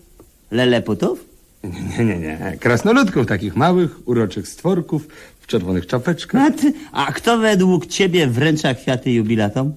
Leleputów? 0.51 1.24
Nie, 1.64 2.05
nie, 2.05 2.18
nie. 2.18 2.56
Krasnoludków, 2.60 3.26
takich 3.26 3.56
małych, 3.56 4.09
uroczych 4.09 4.48
stworków 4.48 5.09
w 5.45 5.47
czerwonych 5.47 5.87
czapeczkach. 5.87 6.43
A, 6.47 6.51
ty, 6.51 6.73
a 6.93 7.12
kto 7.12 7.39
według 7.39 7.87
ciebie 7.87 8.27
wręcza 8.27 8.75
kwiaty 8.75 9.12
jubilatom? 9.12 9.75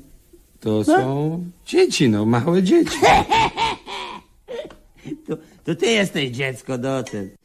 To 0.60 0.84
są 0.84 1.44
dzieci, 1.65 2.10
no, 2.10 2.26
małe 2.26 2.64
dzieci. 2.64 2.98
To, 5.27 5.38
to 5.64 5.76
ty 5.76 5.85
jesteś 5.85 6.30
dziecko, 6.30 6.77
docent. 6.77 7.36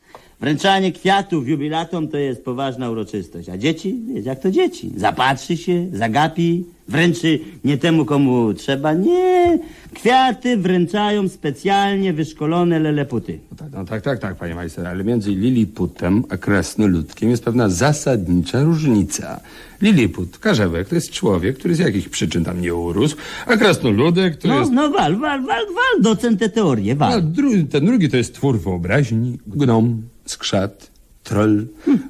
Wręczanie 0.46 0.92
kwiatów 0.92 1.48
jubilatom 1.48 2.08
to 2.08 2.16
jest 2.18 2.44
poważna 2.44 2.90
uroczystość. 2.90 3.48
A 3.48 3.58
dzieci, 3.58 3.98
wiesz, 4.14 4.24
jak 4.24 4.40
to 4.40 4.50
dzieci. 4.50 4.92
Zapatrzy 4.96 5.56
się, 5.56 5.86
zagapi, 5.92 6.64
wręczy 6.88 7.40
nie 7.64 7.78
temu, 7.78 8.04
komu 8.04 8.54
trzeba. 8.54 8.92
Nie, 8.94 9.58
kwiaty 9.94 10.56
wręczają 10.56 11.28
specjalnie 11.28 12.12
wyszkolone 12.12 12.78
leleputy. 12.78 13.38
No 13.50 13.56
tak, 13.56 13.68
no 13.72 13.84
tak, 13.84 14.02
tak, 14.02 14.18
tak, 14.18 14.36
panie 14.36 14.54
majster, 14.54 14.86
ale 14.86 15.04
między 15.04 15.30
Liliputem 15.30 16.24
a 16.28 16.36
krasnoludkiem 16.36 17.30
jest 17.30 17.44
pewna 17.44 17.68
zasadnicza 17.68 18.62
różnica. 18.62 19.40
Liliput, 19.82 20.38
karzełek, 20.38 20.88
to 20.88 20.94
jest 20.94 21.10
człowiek, 21.10 21.58
który 21.58 21.74
z 21.74 21.78
jakichś 21.78 22.08
przyczyn 22.08 22.44
tam 22.44 22.60
nie 22.60 22.74
urósł, 22.74 23.16
a 23.46 23.56
krasnoludek 23.56 24.36
to 24.36 24.48
No, 24.48 24.58
jest... 24.60 24.72
no 24.72 24.90
wal, 24.90 25.16
wal, 25.16 25.42
wal, 25.42 25.66
wal, 25.66 26.02
docent 26.02 26.40
te 26.40 26.48
teorie, 26.48 26.92
A 26.92 26.96
wal. 26.96 27.22
dru- 27.22 27.68
ten 27.68 27.86
drugi 27.86 28.08
to 28.08 28.16
jest 28.16 28.34
twór 28.34 28.60
wyobraźni, 28.60 29.38
gnom, 29.46 30.02
skrzat, 30.32 30.90
troll, 31.22 31.66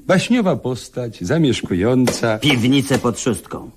baśniowa 0.07 0.57
postać, 0.57 1.19
zamieszkująca. 1.21 2.39
Piwnicę 2.39 2.99
pod 2.99 3.21
szóstką. 3.21 3.71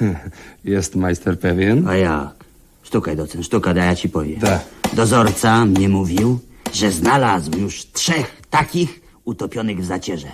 Jest 0.64 0.96
majster 0.96 1.38
pewien? 1.38 1.88
A 1.88 1.96
jak? 1.96 2.44
Sztukaj, 2.82 3.16
docent, 3.16 3.44
sztuka, 3.44 3.74
daj 3.74 3.86
ja 3.86 3.96
ci 3.96 4.08
powiem. 4.08 4.40
Tak. 4.40 4.64
Dozorca 4.92 5.66
mnie 5.66 5.88
mówił, 5.88 6.38
że 6.72 6.90
znalazł 6.90 7.58
już 7.58 7.86
trzech 7.92 8.42
takich 8.50 9.00
utopionych 9.24 9.80
w 9.80 9.84
zacierze. 9.84 10.28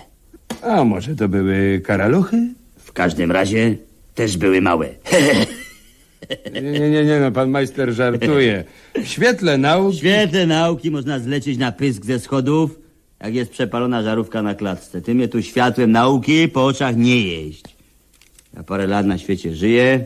A 0.61 0.83
może 0.83 1.15
to 1.15 1.29
były 1.29 1.81
karaluchy? 1.85 2.47
W 2.77 2.91
każdym 2.93 3.31
razie 3.31 3.77
też 4.15 4.37
były 4.37 4.61
małe. 4.61 4.89
Nie, 6.53 6.61
nie, 6.79 6.89
nie, 6.89 7.05
nie, 7.05 7.19
no 7.19 7.31
pan 7.31 7.49
majster 7.49 7.93
żartuje. 7.93 8.63
W 9.03 9.07
świetle 9.07 9.57
nauki... 9.57 9.97
W 9.97 9.99
świetle 9.99 10.47
nauki 10.47 10.91
można 10.91 11.19
zlecieć 11.19 11.57
na 11.57 11.71
pysk 11.71 12.05
ze 12.05 12.19
schodów, 12.19 12.79
jak 13.23 13.35
jest 13.35 13.51
przepalona 13.51 14.03
żarówka 14.03 14.41
na 14.41 14.55
klatce. 14.55 15.01
Ty 15.01 15.15
mnie 15.15 15.27
tu 15.27 15.41
światłem 15.41 15.91
nauki 15.91 16.47
po 16.47 16.65
oczach 16.65 16.97
nie 16.97 17.21
jeść. 17.21 17.63
Ja 18.53 18.63
parę 18.63 18.87
lat 18.87 19.05
na 19.05 19.17
świecie 19.17 19.55
żyję 19.55 20.05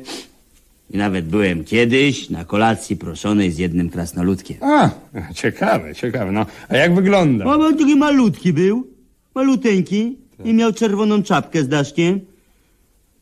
i 0.89 0.97
nawet 0.97 1.25
byłem 1.25 1.63
kiedyś 1.63 2.29
na 2.29 2.45
kolacji 2.45 2.97
proszonej 2.97 3.51
z 3.51 3.57
jednym 3.57 3.89
krasnoludkiem. 3.89 4.57
A, 4.61 4.89
ciekawe, 5.33 5.95
ciekawe, 5.95 6.31
no. 6.31 6.45
A 6.69 6.77
jak 6.77 6.95
wygląda? 6.95 7.45
O, 7.45 7.49
on 7.49 7.77
taki 7.77 7.95
malutki 7.95 8.53
był, 8.53 8.87
maluteńki 9.35 10.17
i 10.43 10.53
miał 10.53 10.73
czerwoną 10.73 11.23
czapkę 11.23 11.63
z 11.63 11.67
daszkiem, 11.67 12.19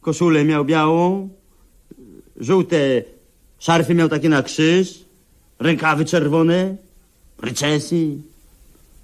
koszulę 0.02 0.46
miał 0.46 0.66
białą, 0.66 1.30
żółte 2.38 2.78
szarfy 3.60 3.96
miał 3.96 4.10
takie 4.10 4.30
na 4.30 4.44
krzyż, 4.44 5.06
rękawy 5.60 6.06
czerwone, 6.06 6.76
ryczesy, 7.42 8.18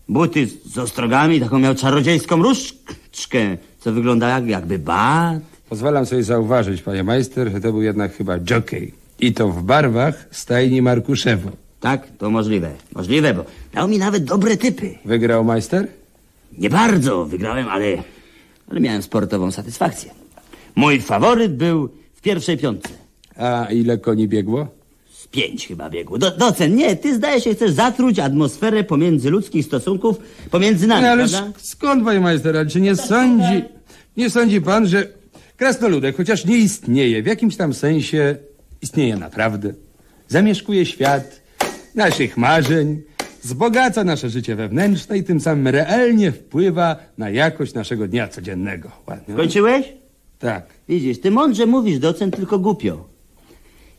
buty 0.09 0.47
z- 0.47 0.77
ostrogami, 0.77 1.39
taką 1.39 1.59
miał 1.59 1.75
czarodziejską 1.75 2.43
różdżkę, 2.43 3.57
co 3.79 3.91
wygląda 3.93 4.29
jak, 4.29 4.47
jakby 4.47 4.79
bat. 4.79 5.39
Pozwalam 5.69 6.05
sobie 6.05 6.23
zauważyć, 6.23 6.81
panie 6.81 7.03
majster, 7.03 7.51
że 7.51 7.61
to 7.61 7.71
był 7.71 7.81
jednak 7.81 8.15
chyba 8.15 8.37
jockey. 8.49 8.93
I 9.19 9.33
to 9.33 9.47
w 9.49 9.63
barwach 9.63 10.25
stajni 10.31 10.81
Markuszewo. 10.81 11.49
Tak, 11.79 12.07
to 12.17 12.29
możliwe, 12.29 12.71
możliwe, 12.95 13.33
bo 13.33 13.45
dał 13.73 13.87
mi 13.87 13.97
nawet 13.97 14.23
dobre 14.23 14.57
typy. 14.57 14.95
Wygrał 15.05 15.43
majster? 15.43 15.87
Nie 16.57 16.69
bardzo 16.69 17.25
wygrałem, 17.25 17.67
ale, 17.69 17.85
ale 18.71 18.79
miałem 18.79 19.01
sportową 19.01 19.51
satysfakcję. 19.51 20.11
Mój 20.75 21.01
faworyt 21.01 21.55
był 21.55 21.89
w 22.15 22.21
pierwszej 22.21 22.57
piątce. 22.57 22.89
A 23.37 23.67
ile 23.71 23.97
koni 23.97 24.27
biegło? 24.27 24.67
Pięć 25.31 25.67
chyba 25.67 25.89
biegło. 25.89 26.17
Do, 26.17 26.31
docen, 26.31 26.75
nie, 26.75 26.95
ty 26.95 27.15
zdaje 27.15 27.41
się 27.41 27.55
chcesz 27.55 27.71
zatruć 27.71 28.19
atmosferę 28.19 28.83
pomiędzy 28.83 29.29
ludzkich 29.29 29.65
stosunków, 29.65 30.17
pomiędzy 30.51 30.87
nami, 30.87 31.01
No, 31.01 31.07
ale 31.09 31.27
prawda? 31.29 31.51
sk- 31.51 31.61
skąd, 31.61 32.03
panie 32.05 32.19
majster, 32.19 32.57
ale 32.57 32.65
czy 32.65 32.81
nie 32.81 32.95
sądzi, 32.95 33.63
nie 34.17 34.29
sądzi 34.29 34.61
pan, 34.61 34.87
że 34.87 35.07
krasnoludek, 35.57 36.17
chociaż 36.17 36.45
nie 36.45 36.57
istnieje, 36.57 37.23
w 37.23 37.25
jakimś 37.25 37.55
tam 37.55 37.73
sensie 37.73 38.35
istnieje 38.81 39.15
naprawdę. 39.17 39.73
Zamieszkuje 40.27 40.85
świat 40.85 41.41
naszych 41.95 42.37
marzeń, 42.37 43.01
wzbogaca 43.43 44.03
nasze 44.03 44.29
życie 44.29 44.55
wewnętrzne 44.55 45.17
i 45.17 45.23
tym 45.23 45.39
samym 45.39 45.67
realnie 45.67 46.31
wpływa 46.31 46.95
na 47.17 47.29
jakość 47.29 47.73
naszego 47.73 48.07
dnia 48.07 48.27
codziennego. 48.27 48.91
Ładnie. 49.07 49.35
Kończyłeś? 49.35 49.93
Tak. 50.39 50.65
Widzisz, 50.89 51.21
ty 51.21 51.31
mądrze 51.31 51.65
mówisz, 51.65 51.99
docent, 51.99 52.35
tylko 52.35 52.59
głupio. 52.59 53.10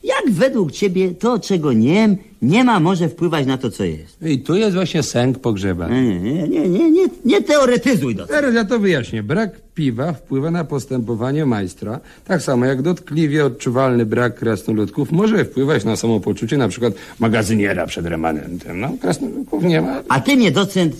Jak 0.03 0.31
według 0.31 0.71
ciebie 0.71 1.11
to, 1.11 1.39
czego 1.39 1.73
nie, 1.73 2.17
nie 2.41 2.63
ma, 2.63 2.79
może 2.79 3.09
wpływać 3.09 3.45
na 3.45 3.57
to, 3.57 3.69
co 3.69 3.83
jest? 3.83 4.21
I 4.21 4.39
tu 4.39 4.55
jest 4.55 4.75
właśnie 4.75 5.03
sęk 5.03 5.39
pogrzeba. 5.39 5.89
Nie, 5.89 6.19
nie, 6.19 6.47
nie, 6.47 6.91
nie, 6.91 7.07
nie, 7.25 7.41
teoretyzuj, 7.41 8.15
docent. 8.15 8.31
Teraz 8.31 8.55
ja 8.55 8.65
to 8.65 8.79
wyjaśnię. 8.79 9.23
Brak 9.23 9.61
piwa 9.75 10.13
wpływa 10.13 10.51
na 10.51 10.63
postępowanie 10.63 11.45
majstra, 11.45 11.99
tak 12.25 12.41
samo 12.41 12.65
jak 12.65 12.81
dotkliwie 12.81 13.45
odczuwalny 13.45 14.05
brak 14.05 14.35
krasnoludków 14.35 15.11
może 15.11 15.45
wpływać 15.45 15.83
na 15.83 15.95
samopoczucie 15.95 16.57
na 16.57 16.67
przykład 16.67 16.93
magazyniera 17.19 17.87
przed 17.87 18.05
remanentem. 18.05 18.79
No, 18.79 18.91
krasnoludków 19.01 19.63
nie 19.63 19.81
ma. 19.81 20.03
A 20.09 20.19
ty 20.19 20.35
mnie, 20.35 20.51
docent, 20.51 20.95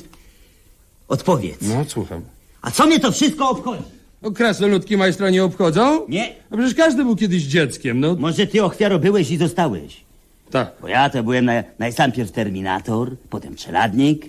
odpowiedz. 1.07 1.57
No, 1.61 1.85
słucham. 1.87 2.21
A 2.61 2.71
co 2.71 2.87
mnie 2.87 2.99
to 2.99 3.11
wszystko 3.11 3.49
obchodzi? 3.49 3.83
No, 4.23 4.31
krasnoludki 4.31 4.97
majstra 4.97 5.29
nie 5.29 5.43
obchodzą? 5.43 6.07
Nie. 6.07 6.35
No 6.51 6.57
przecież 6.57 6.75
każdy 6.75 7.03
był 7.03 7.15
kiedyś 7.15 7.43
dzieckiem, 7.43 7.99
no. 7.99 8.15
Może 8.15 8.47
ty 8.47 8.63
ofiaro 8.63 8.99
byłeś 8.99 9.31
i 9.31 9.37
zostałeś. 9.37 10.03
Tak. 10.51 10.71
Bo 10.81 10.87
ja 10.87 11.09
to 11.09 11.23
byłem 11.23 11.45
na, 11.45 11.63
najpierw 11.79 12.31
Terminator, 12.31 13.17
potem 13.29 13.55
Czeladnik, 13.55 14.25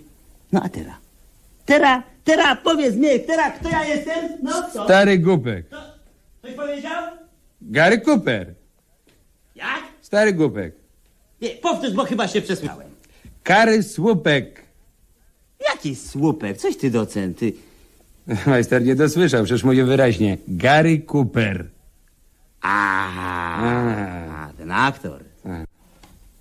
no 0.52 0.60
a 0.62 0.68
teraz? 0.68 0.94
Teraz, 1.66 2.02
teraz, 2.24 2.58
powiedz 2.64 2.94
mi, 2.94 3.20
teraz 3.26 3.58
kto 3.60 3.68
ja 3.68 3.84
jestem? 3.84 4.28
No 4.42 4.52
co? 4.72 4.84
Stary 4.84 5.18
głupek. 5.18 5.66
Coś 6.42 6.52
powiedział? 6.52 7.02
Gary 7.62 8.00
Cooper. 8.00 8.54
Jak? 9.54 9.82
Stary 10.00 10.32
głupek. 10.32 10.74
Nie, 11.42 11.50
powtórz, 11.50 11.92
bo 11.92 12.04
chyba 12.04 12.28
się 12.28 12.42
przesłałem. 12.42 12.88
Kary 13.42 13.82
słupek. 13.82 14.62
Jaki 15.68 15.96
słupek? 15.96 16.56
Coś 16.56 16.76
ty, 16.76 16.90
docent, 16.90 17.38
ty... 17.38 17.52
Majster 18.46 18.84
nie 18.84 18.94
dosłyszał, 18.94 19.44
przecież 19.44 19.64
mówię 19.64 19.84
wyraźnie. 19.84 20.38
Gary 20.48 21.02
Cooper. 21.12 21.66
A, 22.62 24.48
ten 24.58 24.70
aktor. 24.70 25.20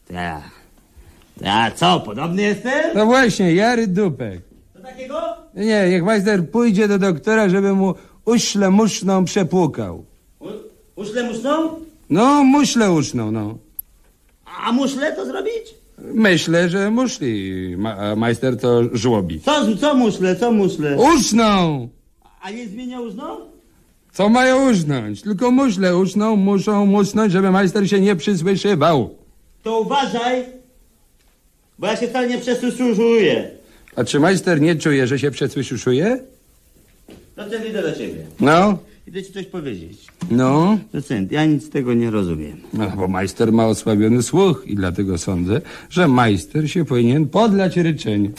Tak. 0.08 0.42
Tak, 1.44 1.76
co, 1.76 2.00
podobny 2.00 2.42
jestem? 2.42 2.96
No 2.96 3.06
właśnie, 3.06 3.54
Jary 3.54 3.88
Dupek. 3.88 4.42
To 4.74 4.80
takiego? 4.80 5.22
Nie, 5.56 5.90
niech 5.90 6.04
majster 6.04 6.50
pójdzie 6.50 6.88
do 6.88 7.00
doktora, 7.00 7.50
żeby 7.50 7.74
mu 7.74 7.94
uśle 8.26 8.70
muszną 8.70 9.26
przepłukał. 9.26 10.06
Uszle 10.96 11.24
muszną? 11.24 11.70
No, 12.10 12.44
muszle 12.44 12.92
uszną, 12.92 13.32
no. 13.32 13.58
A 14.66 14.72
muszle 14.72 15.16
to 15.16 15.26
zrobić? 15.26 15.76
Myślę, 16.04 16.70
że 16.70 16.92
muszli. 16.92 17.76
Ma, 17.78 18.16
majster 18.16 18.58
to 18.58 18.82
żłobi. 18.94 19.42
Co, 19.42 19.78
co 19.78 19.96
muszle, 19.96 20.36
co 20.36 20.52
muszle? 20.52 20.98
Uszną! 20.98 21.90
A 22.42 22.52
nie 22.52 22.68
zmienia 22.68 23.00
uszną? 23.02 23.24
Co 24.14 24.30
mają 24.30 24.72
usznąć? 24.72 25.22
Tylko 25.22 25.52
muszle 25.52 25.98
uszną, 25.98 26.36
muszą 26.36 26.86
musnąć, 26.86 27.32
żeby 27.32 27.52
majster 27.52 27.90
się 27.90 28.00
nie 28.00 28.16
przysłyszywał. 28.16 29.16
To 29.64 29.80
uważaj, 29.80 30.44
bo 31.80 31.88
ja 31.88 31.96
się 31.96 32.08
wcale 32.08 32.28
nie 32.28 32.38
przesłyszuję. 32.38 33.52
A 33.96 34.04
czy 34.04 34.20
majster 34.20 34.62
nie 34.62 34.76
czuje, 34.76 35.08
że 35.08 35.20
się 35.20 35.32
przesłyszuje? 35.32 36.20
Docent, 37.36 37.66
idę 37.70 37.82
do 37.82 37.92
ciebie. 37.92 38.26
No, 38.40 38.78
Idę 39.14 39.24
ci 39.24 39.34
coś 39.34 39.46
powiedzieć. 39.46 40.08
no. 40.32 40.78
Docent, 40.94 41.32
ja 41.32 41.46
nic 41.46 41.64
z 41.64 41.70
tego 41.70 41.94
nie 41.94 42.12
rozumiem. 42.12 42.62
No, 42.74 42.90
bo 42.98 43.08
majster 43.08 43.52
ma 43.52 43.66
osłabiony 43.68 44.24
słuch 44.24 44.64
i 44.66 44.76
dlatego 44.76 45.18
sądzę, 45.18 45.62
że 45.90 46.08
majster 46.08 46.72
się 46.72 46.86
powinien 46.86 47.30
podlać 47.30 47.78
ryczeń. 47.78 48.34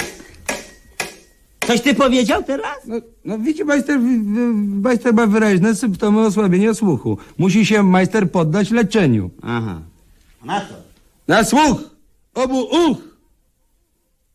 Coś 1.66 1.80
ty 1.80 1.94
powiedział 1.94 2.42
teraz? 2.42 2.76
No, 2.86 2.96
no 3.24 3.38
widzi, 3.38 3.64
majster, 3.64 4.00
majster 4.82 5.14
ma 5.14 5.26
wyraźne 5.26 5.74
symptomy 5.74 6.20
osłabienia 6.20 6.74
słuchu. 6.74 7.18
Musi 7.38 7.66
się 7.66 7.82
majster 7.82 8.30
poddać 8.30 8.70
leczeniu. 8.70 9.30
Aha. 9.42 9.80
A 10.42 10.46
na 10.46 10.60
co? 10.60 10.74
Na 11.28 11.44
słuch! 11.44 11.90
Obu 12.34 12.60
uch! 12.60 12.98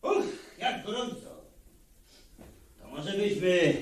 Uch, 0.02 0.24
jak 0.60 0.86
gorąco. 0.86 1.30
To 2.82 2.96
może 2.96 3.12
byśmy... 3.12 3.74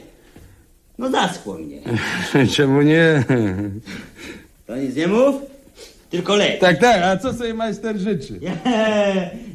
No 0.98 1.10
zaschło 1.10 1.54
mnie. 1.54 1.80
Czemu 2.54 2.82
nie? 2.82 3.24
To 4.66 4.76
nic 4.76 4.96
nie 4.96 5.06
mów, 5.08 5.34
tylko 6.10 6.36
leć. 6.36 6.60
Tak, 6.60 6.80
tak, 6.80 7.02
a 7.02 7.16
co 7.16 7.32
sobie 7.32 7.54
majster 7.54 7.98
życzy? 7.98 8.34
Ja, 8.40 8.52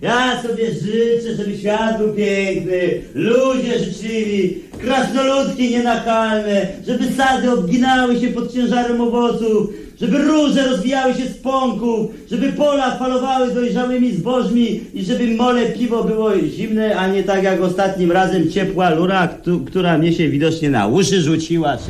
ja 0.09 0.41
sobie 0.43 0.65
życzę, 0.73 1.35
żeby 1.38 1.57
świat 1.57 1.97
był 1.97 2.13
piękny, 2.13 3.01
ludzie 3.13 3.80
życzliwi, 3.80 4.57
krasnoludki 4.81 5.69
nienachalne, 5.69 6.67
żeby 6.88 7.03
sady 7.17 7.51
obginały 7.51 8.19
się 8.19 8.27
pod 8.27 8.53
ciężarem 8.53 9.01
owoców, 9.01 9.69
żeby 10.01 10.17
róże 10.17 10.67
rozwijały 10.67 11.13
się 11.13 11.25
z 11.25 11.38
pąków, 11.38 12.11
żeby 12.31 12.51
pola 12.53 12.95
falowały 12.97 13.53
dojrzałymi 13.53 14.11
zbożmi 14.11 14.81
i 14.93 15.03
żeby 15.05 15.27
mole 15.27 15.65
piwo 15.65 16.03
było 16.03 16.31
zimne, 16.39 16.95
a 16.95 17.07
nie 17.07 17.23
tak 17.23 17.43
jak 17.43 17.61
ostatnim 17.61 18.11
razem 18.11 18.51
ciepła 18.51 18.89
lura, 18.89 19.27
któ- 19.27 19.59
która 19.65 19.97
mnie 19.97 20.13
się 20.13 20.30
widocznie 20.30 20.69
na 20.69 20.88
uszy 20.88 21.21
rzuciła. 21.21 21.77
Czy... 21.77 21.84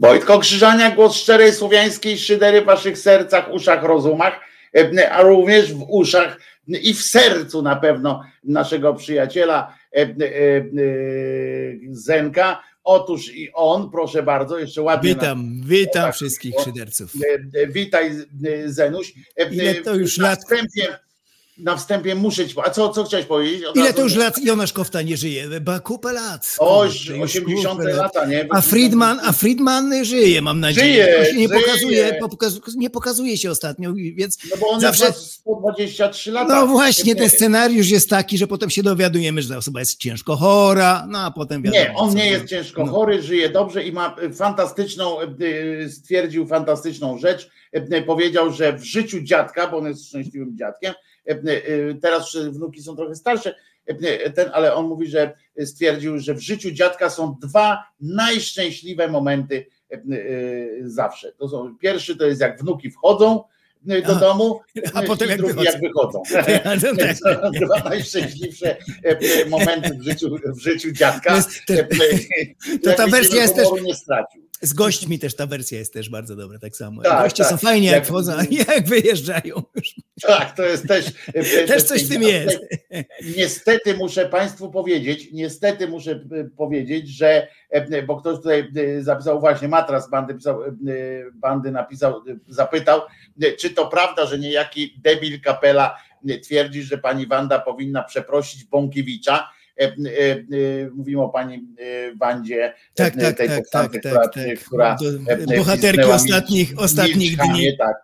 Wojtko 0.00 0.38
Krzyżania, 0.38 0.90
głos 0.90 1.16
szczerej 1.16 1.52
słowiańskiej 1.52 2.18
szydery 2.18 2.62
w 2.62 2.64
waszych 2.64 2.98
sercach, 2.98 3.52
uszach, 3.52 3.82
rozumach, 3.82 4.40
e, 4.76 5.12
a 5.12 5.22
również 5.22 5.74
w 5.74 5.82
uszach 5.88 6.40
i 6.68 6.94
w 6.94 7.02
sercu 7.02 7.62
na 7.62 7.76
pewno 7.76 8.22
naszego 8.44 8.94
przyjaciela 8.94 9.76
e, 9.96 10.00
e, 10.00 10.06
Zenka. 11.90 12.62
Otóż 12.84 13.34
i 13.34 13.52
on, 13.52 13.90
proszę 13.90 14.22
bardzo, 14.22 14.58
jeszcze 14.58 14.82
ładnie. 14.82 15.14
Witam, 15.14 15.60
witam 15.64 16.02
Tak. 16.02 16.14
wszystkich 16.14 16.54
szyderców. 16.64 17.12
Witaj, 17.68 18.10
Zenuś. 18.66 19.14
Ile 19.50 19.74
to 19.74 19.94
już 19.94 20.18
na 20.18 20.28
lat? 20.28 20.38
Wstępie, 20.38 20.98
na 21.62 21.76
wstępie 21.76 22.14
muszę 22.14 22.48
ci. 22.48 22.54
A 22.64 22.70
co, 22.70 22.88
co 22.88 23.04
chciałeś 23.04 23.26
powiedzieć? 23.26 23.64
Od 23.64 23.76
Ile 23.76 23.92
to 23.92 24.02
już 24.02 24.16
lat 24.16 24.44
Jonasz 24.44 24.72
Kofta 24.72 25.02
nie 25.02 25.16
żyje? 25.16 25.60
Ba 25.60 25.80
kupę 25.80 26.12
lat. 26.12 26.56
Oś, 26.58 26.98
Kurde, 27.06 27.18
już 27.20 27.30
80 27.36 27.78
kupę 27.80 27.92
lata, 27.92 28.26
nie? 28.26 28.46
A 28.50 28.60
Friedman, 28.60 29.20
a 29.24 29.32
Friedman 29.32 30.04
żyje, 30.04 30.42
mam 30.42 30.60
nadzieję. 30.60 31.04
Żyje, 31.04 31.26
się 31.26 31.38
nie 31.38 31.48
żyje. 31.48 31.60
pokazuje, 31.60 32.18
pokazuje, 32.30 32.62
nie 32.76 32.90
pokazuje 32.90 33.38
się 33.38 33.50
ostatnio, 33.50 33.92
więc 34.14 34.38
No 34.50 34.56
bo 34.60 34.68
on 34.68 34.80
zawsze... 34.80 35.04
ma 35.04 35.12
123 35.12 36.30
lata. 36.32 36.54
No 36.60 36.66
właśnie, 36.66 37.14
ten 37.16 37.30
scenariusz 37.30 37.88
jest 37.90 38.10
taki, 38.10 38.38
że 38.38 38.46
potem 38.46 38.70
się 38.70 38.82
dowiadujemy, 38.82 39.42
że 39.42 39.48
ta 39.48 39.56
osoba 39.56 39.80
jest 39.80 39.98
ciężko 39.98 40.36
chora, 40.36 41.06
no 41.10 41.18
a 41.18 41.30
potem 41.30 41.62
wiadomo. 41.62 41.82
Nie, 41.84 41.94
on 41.94 42.14
nie 42.14 42.30
jest 42.30 42.44
ciężko 42.46 42.84
No. 42.84 42.92
chory, 42.92 43.22
żyje 43.22 43.48
dobrze 43.48 43.82
i 43.84 43.92
ma 43.92 44.16
fantastyczną, 44.36 45.16
y, 45.22 45.90
stwierdził 45.92 46.46
fantastyczną 46.46 47.18
rzecz. 47.18 47.50
Y, 47.76 48.02
Powiedział, 48.06 48.52
że 48.52 48.72
w 48.72 48.84
życiu 48.84 49.22
dziadka, 49.22 49.66
bo 49.68 49.78
on 49.78 49.86
jest 49.86 50.08
szczęśliwym 50.08 50.56
dziadkiem, 50.58 50.94
teraz 52.02 52.34
już 52.34 52.44
wnuki 52.44 52.82
są 52.82 52.96
trochę 52.96 53.14
starsze, 53.14 53.54
y, 53.90 54.30
ten, 54.30 54.50
ale 54.52 54.74
on 54.74 54.86
mówi, 54.86 55.06
że 55.06 55.32
stwierdził, 55.64 56.18
że 56.18 56.34
w 56.34 56.40
życiu 56.40 56.70
dziadka 56.70 57.10
są 57.10 57.36
dwa 57.42 57.84
najszczęśliwe 58.00 59.08
momenty 59.08 59.66
zawsze. 60.84 61.32
To 61.32 61.48
są, 61.48 61.76
pierwszy 61.78 62.16
to 62.16 62.26
jest 62.26 62.40
jak 62.40 62.60
wnuki 62.60 62.90
wchodzą 62.90 63.44
do 63.82 64.14
domu, 64.14 64.60
a 64.94 65.02
potem 65.02 65.28
jak 65.28 65.40
wychodzą. 65.42 65.62
jak 65.62 65.80
wychodzą. 65.80 66.22
No 66.82 66.96
tak. 66.96 67.16
To 67.42 67.50
Dwa 67.50 67.88
najszczęśliwsze 67.88 68.76
momenty 69.48 69.94
w 69.98 70.02
życiu, 70.02 70.36
w 70.46 70.60
życiu 70.60 70.92
dziadka. 70.92 71.42
To 71.66 71.74
to 72.90 72.92
ta 72.96 73.06
wersja 73.06 73.42
jest 73.42 73.54
też- 73.54 73.82
nie 73.82 73.94
stracił. 73.94 74.49
Z 74.62 74.72
gośćmi 74.72 75.18
też 75.18 75.36
ta 75.36 75.46
wersja 75.46 75.78
jest 75.78 75.92
też 75.92 76.10
bardzo 76.10 76.36
dobra, 76.36 76.58
tak 76.58 76.76
samo. 76.76 77.02
Tak, 77.02 77.22
Goście 77.22 77.42
tak. 77.42 77.50
są 77.50 77.56
fajnie 77.56 77.86
jak 77.86 77.96
Jak- 77.96 78.06
wchodzą, 78.06 78.32
jak 78.68 78.88
wyjeżdżają. 78.88 79.62
Tak, 80.22 80.56
to 80.56 80.62
jest 80.62 80.88
też. 80.88 81.06
Też 81.66 81.82
coś 81.82 82.04
w 82.04 82.08
tym 82.08 82.22
jest. 82.22 82.58
Niestety 83.36 83.94
muszę 83.94 84.26
Państwu 84.26 84.70
powiedzieć, 84.70 85.28
niestety 85.32 85.88
muszę 85.88 86.10
y, 86.10 86.50
powiedzieć, 86.56 87.08
że, 87.08 87.48
e, 87.70 88.02
bo 88.02 88.16
ktoś 88.16 88.36
tutaj 88.36 88.72
zapisał 89.00 89.40
właśnie, 89.40 89.68
matras 89.68 90.10
bandy, 90.10 90.34
pisał, 90.34 90.60
bandy 91.34 91.70
napisał, 91.70 92.22
zapytał, 92.48 93.00
czy 93.58 93.70
to 93.70 93.86
prawda, 93.86 94.26
że 94.26 94.38
niejaki 94.38 95.00
debil 95.04 95.40
kapela 95.40 95.96
twierdzi, 96.42 96.82
że 96.82 96.98
pani 96.98 97.26
Wanda 97.26 97.58
powinna 97.58 98.02
przeprosić 98.02 98.64
Bąkiewicza. 98.64 99.50
E, 99.80 99.84
e, 99.84 100.32
e, 100.32 100.90
Mówimy 100.94 101.22
o 101.22 101.28
pani 101.28 101.66
Wandzie, 102.20 102.74
Tak, 102.94 103.14
tak, 103.20 103.36
tej 103.36 103.48
tak, 103.48 103.68
tak, 103.72 103.90
która, 103.90 104.14
tak, 104.14 104.34
tak. 104.34 104.58
która 104.66 104.96
Do- 105.00 105.32
e, 105.32 105.56
bohaterki 105.58 106.02
ostatnich- 106.04 106.72
ostatnich 106.76 107.16
Milcz 107.16 107.38
Hamie, 107.38 107.68
dni. 107.68 107.78
Tak, 107.78 107.96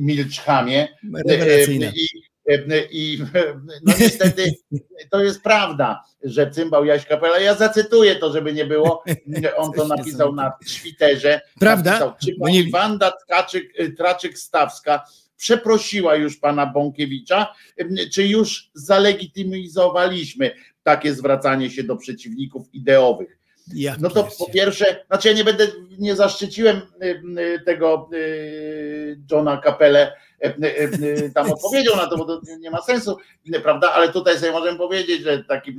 Milcz 0.00 0.40
Hamie. 0.40 0.88
Rewelacyjna. 1.28 1.86
I, 1.86 2.06
i 2.90 3.18
no 3.84 3.94
niestety 4.00 4.52
to 5.10 5.22
jest 5.22 5.42
prawda, 5.42 6.04
że 6.24 6.50
cymbał 6.50 6.84
Jaś 6.84 7.06
Kapela. 7.06 7.38
Ja 7.38 7.54
zacytuję 7.54 8.16
to, 8.16 8.32
żeby 8.32 8.52
nie 8.52 8.64
było. 8.64 9.04
On 9.56 9.72
to 9.72 9.88
napisał 9.88 10.34
na 10.34 10.52
Twitterze. 10.82 11.40
Prawda? 11.60 11.90
Napisał, 11.90 12.14
czy 12.22 12.36
pani 12.40 12.70
Wanda 12.70 13.12
Traczyk-Stawska 13.98 15.00
przeprosiła 15.36 16.14
już 16.16 16.36
pana 16.36 16.66
Bąkiewicza, 16.66 17.54
czy 18.12 18.26
już 18.26 18.70
zalegitymizowaliśmy 18.74 20.50
takie 20.84 21.14
zwracanie 21.14 21.70
się 21.70 21.82
do 21.82 21.96
przeciwników 21.96 22.74
ideowych? 22.74 23.38
No 24.00 24.10
to 24.10 24.28
po 24.38 24.50
pierwsze, 24.50 25.04
znaczy 25.06 25.28
ja 25.28 25.34
nie 25.34 25.44
będę, 25.44 25.66
nie 25.98 26.16
zaszczyciłem 26.16 26.76
y, 26.76 27.22
y, 27.40 27.60
tego 27.64 28.10
y, 28.14 29.18
Johna 29.30 29.62
y, 30.44 31.30
tam 31.34 31.50
odpowiedzią 31.52 31.96
na 31.96 32.06
to, 32.06 32.16
bo 32.16 32.24
to 32.24 32.40
nie 32.58 32.70
ma 32.70 32.82
sensu, 32.82 33.16
prawda? 33.62 33.92
Ale 33.92 34.12
tutaj 34.12 34.38
sobie 34.38 34.52
możemy 34.52 34.78
powiedzieć, 34.78 35.22
że 35.22 35.44
taki, 35.44 35.76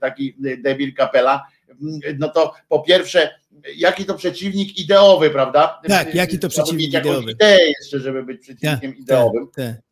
taki 0.00 0.36
debil 0.58 0.94
Capella, 0.94 1.46
y, 1.70 2.16
no 2.18 2.28
to 2.28 2.54
po 2.68 2.80
pierwsze, 2.80 3.40
jaki 3.76 4.04
to 4.04 4.14
przeciwnik 4.14 4.78
ideowy, 4.78 5.30
prawda? 5.30 5.80
Tak, 5.88 6.14
jaki 6.14 6.38
to 6.38 6.48
Trzeba 6.48 6.64
przeciwnik 6.64 6.94
ideowy. 6.94 7.32
ideę 7.32 7.68
jeszcze, 7.80 8.00
żeby 8.00 8.22
być 8.22 8.40
przeciwnikiem 8.40 8.96
ideowym. 8.96 9.48
Tak. 9.56 9.85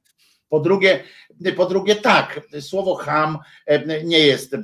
Po 0.55 0.61
drugie, 0.61 1.01
po 1.57 1.67
drugie 1.67 1.97
tak, 1.97 2.41
słowo 2.61 2.95
ham 2.95 3.39
e, 3.67 4.05
nie 4.05 4.19
jest, 4.19 4.55
e, 4.55 4.59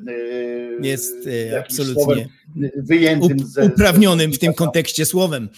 Jest 0.80 1.28
e, 1.52 1.60
absolutnie 1.60 2.28
wyjętym 2.76 3.38
ze, 3.38 3.64
uprawnionym 3.64 4.32
w 4.32 4.38
tym 4.38 4.54
kontekście 4.54 5.06
słowem. 5.06 5.48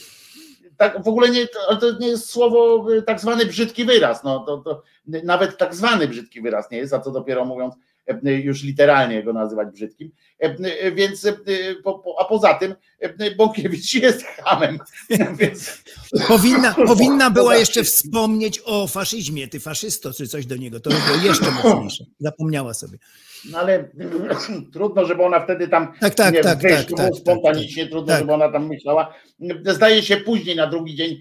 tak, 0.77 1.05
w 1.05 1.09
ogóle 1.09 1.31
nie, 1.31 1.47
to, 1.81 1.99
nie 2.01 2.09
jest 2.09 2.31
słowo, 2.31 2.87
tak 3.07 3.21
zwany 3.21 3.47
brzydki 3.47 3.85
wyraz. 3.85 4.25
No, 4.25 4.41
to, 4.41 4.59
to 4.59 4.83
nawet 5.25 5.59
tak 5.59 5.75
zwany 5.75 6.09
brzydki 6.09 6.41
wyraz 6.41 6.71
nie 6.71 6.79
jest, 6.79 6.95
a 6.95 7.01
co 7.01 7.11
dopiero 7.11 7.45
mówiąc 7.45 7.75
już 8.23 8.63
literalnie 8.63 9.23
go 9.23 9.33
nazywać 9.33 9.69
brzydkim. 9.69 10.11
Więc, 10.95 11.29
a 12.19 12.25
poza 12.25 12.55
tym 12.55 12.75
Bąkiewicz 13.37 13.95
jest 13.95 14.24
hamem. 14.24 14.79
Więc, 15.39 15.83
Powinna, 16.29 16.74
powinna 16.74 17.31
była 17.31 17.57
jeszcze 17.57 17.85
wspomnieć 17.85 18.62
o 18.65 18.87
faszyzmie, 18.87 19.49
ty 19.49 19.61
faszysto, 19.61 20.12
czy 20.12 20.29
coś 20.29 20.47
do 20.47 20.57
niego. 20.57 20.81
To 20.81 20.91
było 20.91 21.24
jeszcze 21.24 21.51
mocniejsze. 21.51 22.05
Zapomniała 22.19 22.74
sobie. 22.74 22.99
no 23.51 23.59
ale 23.59 23.89
trudno, 24.73 25.07
żeby 25.07 25.23
ona 25.23 25.41
wtedy 25.41 25.69
tam 25.69 25.93
Tak, 26.01 26.15
tak, 26.15 26.35
nie, 26.35 26.41
tak, 26.41 26.59
wyjść, 26.59 26.77
tak, 26.77 26.89
to 26.89 26.97
tak, 26.97 27.07
było 27.07 27.16
spontanicznie, 27.20 27.87
trudno, 27.87 28.07
tak. 28.07 28.20
żeby 28.20 28.33
ona 28.33 28.53
tam 28.53 28.66
myślała. 28.66 29.15
Zdaje 29.66 30.03
się 30.03 30.16
później 30.16 30.57
na 30.57 30.66
drugi 30.66 30.95
dzień, 30.95 31.20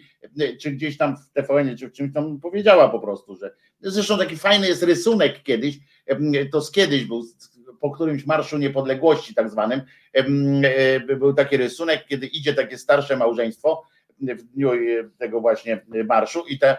czy 0.62 0.72
gdzieś 0.72 0.98
tam 0.98 1.18
w 1.18 1.30
TVN, 1.34 1.78
czy 1.78 1.90
w 1.90 1.92
czymś 1.92 2.14
tam 2.14 2.40
powiedziała 2.40 2.90
po 2.90 3.00
prostu, 3.00 3.36
że 3.36 3.56
zresztą 3.82 4.18
taki 4.18 4.38
fajny 4.38 4.68
jest 4.68 4.84
rysunek 4.84 5.44
kiedyś, 5.44 5.80
to 6.52 6.62
z 6.62 6.72
kiedyś 6.72 7.06
był, 7.06 7.26
po 7.82 7.92
którymś 7.92 8.26
Marszu 8.26 8.58
Niepodległości 8.58 9.34
tak 9.34 9.50
zwanym, 9.50 9.82
e, 10.14 11.00
był 11.00 11.34
taki 11.34 11.58
rysunek, 11.58 12.06
kiedy 12.08 12.28
idzie 12.28 12.54
takie 12.54 12.78
starsze 12.78 13.18
małżeństwo 13.18 13.84
w 14.20 14.44
dniu 14.44 14.74
e, 14.74 14.78
tego 15.18 15.42
właśnie 15.42 15.86
marszu 16.06 16.44
i 16.48 16.60
te, 16.60 16.78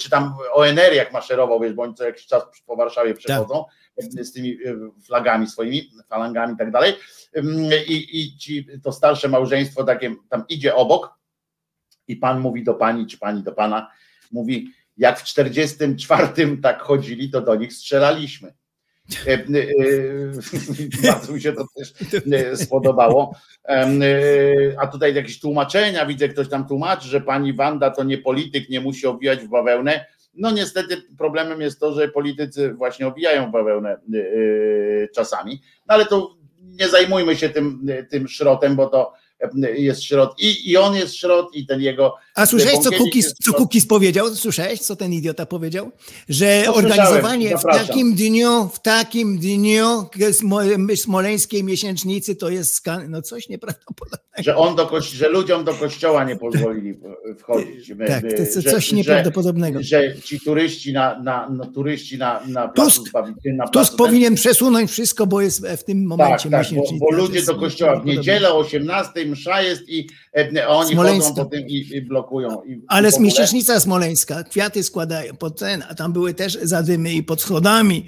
czy 0.00 0.10
tam 0.10 0.34
ONR 0.52 0.92
jak 0.94 1.12
maszerował, 1.12 1.60
wiesz, 1.60 1.72
bo 1.72 1.82
oni 1.82 1.94
co 1.94 2.04
jakiś 2.04 2.26
czas 2.26 2.42
po 2.66 2.76
Warszawie 2.76 3.14
przechodzą 3.14 3.64
z 3.98 4.32
tymi 4.32 4.52
e, 4.52 4.56
flagami 5.06 5.46
swoimi, 5.46 5.90
falangami 6.08 6.54
i 6.54 6.56
tak 6.56 6.70
dalej 6.70 6.94
i, 7.86 8.20
i 8.20 8.38
ci, 8.38 8.66
to 8.82 8.92
starsze 8.92 9.28
małżeństwo 9.28 9.84
takie 9.84 10.14
tam 10.28 10.44
idzie 10.48 10.74
obok 10.74 11.18
i 12.08 12.16
pan 12.16 12.40
mówi 12.40 12.64
do 12.64 12.74
pani, 12.74 13.06
czy 13.06 13.18
pani 13.18 13.42
do 13.42 13.52
pana, 13.52 13.90
mówi, 14.32 14.72
jak 14.96 15.20
w 15.20 15.24
44 15.24 16.56
tak 16.62 16.82
chodzili, 16.82 17.30
to 17.30 17.40
do 17.40 17.54
nich 17.54 17.72
strzelaliśmy. 17.72 18.54
E, 19.26 19.32
e, 19.32 19.42
Bardzo 21.12 21.32
mi 21.32 21.40
się 21.42 21.52
to 21.52 21.66
też 21.76 21.94
e, 22.32 22.56
spodobało. 22.56 23.34
E, 23.68 23.86
A 24.78 24.86
tutaj 24.86 25.14
jakieś 25.14 25.40
tłumaczenia, 25.40 26.06
widzę, 26.06 26.28
ktoś 26.28 26.48
tam 26.48 26.68
tłumaczy, 26.68 27.08
że 27.08 27.20
pani 27.20 27.52
Wanda 27.52 27.90
to 27.90 28.04
nie 28.04 28.18
polityk, 28.18 28.68
nie 28.68 28.80
musi 28.80 29.06
obwijać 29.06 29.40
w 29.40 29.48
bawełnę. 29.48 30.04
No 30.34 30.50
niestety 30.50 31.02
problemem 31.18 31.60
jest 31.60 31.80
to, 31.80 31.92
że 31.92 32.08
politycy 32.08 32.74
właśnie 32.74 33.06
owijają 33.06 33.48
w 33.48 33.52
bawełnę 33.52 33.90
e, 33.90 34.18
e, 34.18 35.08
czasami, 35.08 35.62
no 35.86 35.94
ale 35.94 36.06
to 36.06 36.36
nie 36.62 36.88
zajmujmy 36.88 37.36
się 37.36 37.48
tym, 37.48 37.86
tym 38.10 38.28
szrotem, 38.28 38.76
bo 38.76 38.86
to 38.86 39.12
e, 39.40 39.70
jest 39.70 40.04
szrot 40.04 40.34
i, 40.38 40.70
i 40.70 40.76
on 40.76 40.94
jest 40.94 41.16
szrot 41.16 41.56
i 41.56 41.66
ten 41.66 41.80
jego 41.80 42.16
A 42.38 42.46
słyszałeś, 42.46 42.78
co 42.78 42.90
Kukis, 42.92 43.34
co. 43.44 43.52
Kukis 43.52 43.86
powiedział? 43.86 44.34
Słyszałeś, 44.34 44.80
co 44.80 44.96
ten 44.96 45.12
idiota 45.12 45.46
powiedział? 45.46 45.90
Że 46.28 46.62
No, 46.66 46.74
organizowanie 46.74 47.58
w 47.58 47.62
takim 47.62 48.14
dniu, 48.14 48.68
w 48.74 48.80
takim 48.80 49.38
dniu 49.38 49.86
smo- 50.32 50.60
smoleńskiej 50.96 51.64
miesięcznicy 51.64 52.36
to 52.36 52.48
jest 52.50 52.84
no 53.08 53.22
coś 53.22 53.48
nieprawdopodobnego. 53.48 54.24
że 54.38 54.56
on 54.56 54.76
do 54.76 54.86
kości- 54.86 55.16
że 55.16 55.28
ludziom 55.28 55.64
do 55.64 55.74
kościoła 55.74 56.24
nie 56.24 56.36
pozwolili 56.36 56.94
wchodzić. 57.38 57.92
Tak, 58.08 58.20
to 58.20 58.26
jest 58.42 58.54
Że- 58.54 58.70
coś 58.70 58.86
że- 58.88 58.96
nieprawdopodobnego. 58.96 59.78
Że 59.82 60.14
ci 60.24 60.40
turyści 60.40 60.92
na, 60.92 61.22
na, 61.22 61.48
na 61.50 61.66
turyści 61.66 62.18
na, 62.18 62.40
na 62.46 62.68
placu 62.68 63.02
Tusk- 63.04 63.12
na 63.56 63.64
Tusk 63.64 63.72
placu 63.72 63.96
powinien 63.96 64.34
przesunąć 64.34 64.90
wszystko, 64.90 65.26
bo 65.26 65.40
jest 65.40 65.66
w 65.66 65.84
tym 65.84 65.98
tak, 65.98 66.08
momencie 66.08 66.50
tak, 66.50 66.50
bo, 66.50 66.58
miesięcznica. 66.58 67.04
bo 67.04 67.10
To 67.10 67.16
ludzie 67.16 67.42
do 67.42 67.54
kościoła 67.54 68.00
w 68.00 68.06
niedzielę 68.06 68.52
o 68.52 68.58
18 68.58 69.26
msza 69.26 69.62
jest 69.62 69.88
i 69.88 70.08
e, 70.36 70.66
a 70.66 70.68
oni 70.68 70.92
Smoleńska. 70.92 71.28
chodzą 71.28 71.44
po 71.44 71.50
tym 71.50 71.68
i, 71.68 71.86
i 71.92 72.02
blokują. 72.02 72.27
I, 72.66 72.80
Ale 72.88 73.10
i 73.18 73.20
miesięcznica 73.20 73.80
smoleńska, 73.80 74.42
kwiaty 74.44 74.82
składają 74.82 75.36
pod 75.36 75.58
ten, 75.58 75.84
a 75.88 75.94
tam 75.94 76.12
były 76.12 76.34
też 76.34 76.58
zadymy 76.62 77.12
i 77.12 77.22
pod 77.22 77.40
schodami. 77.40 78.06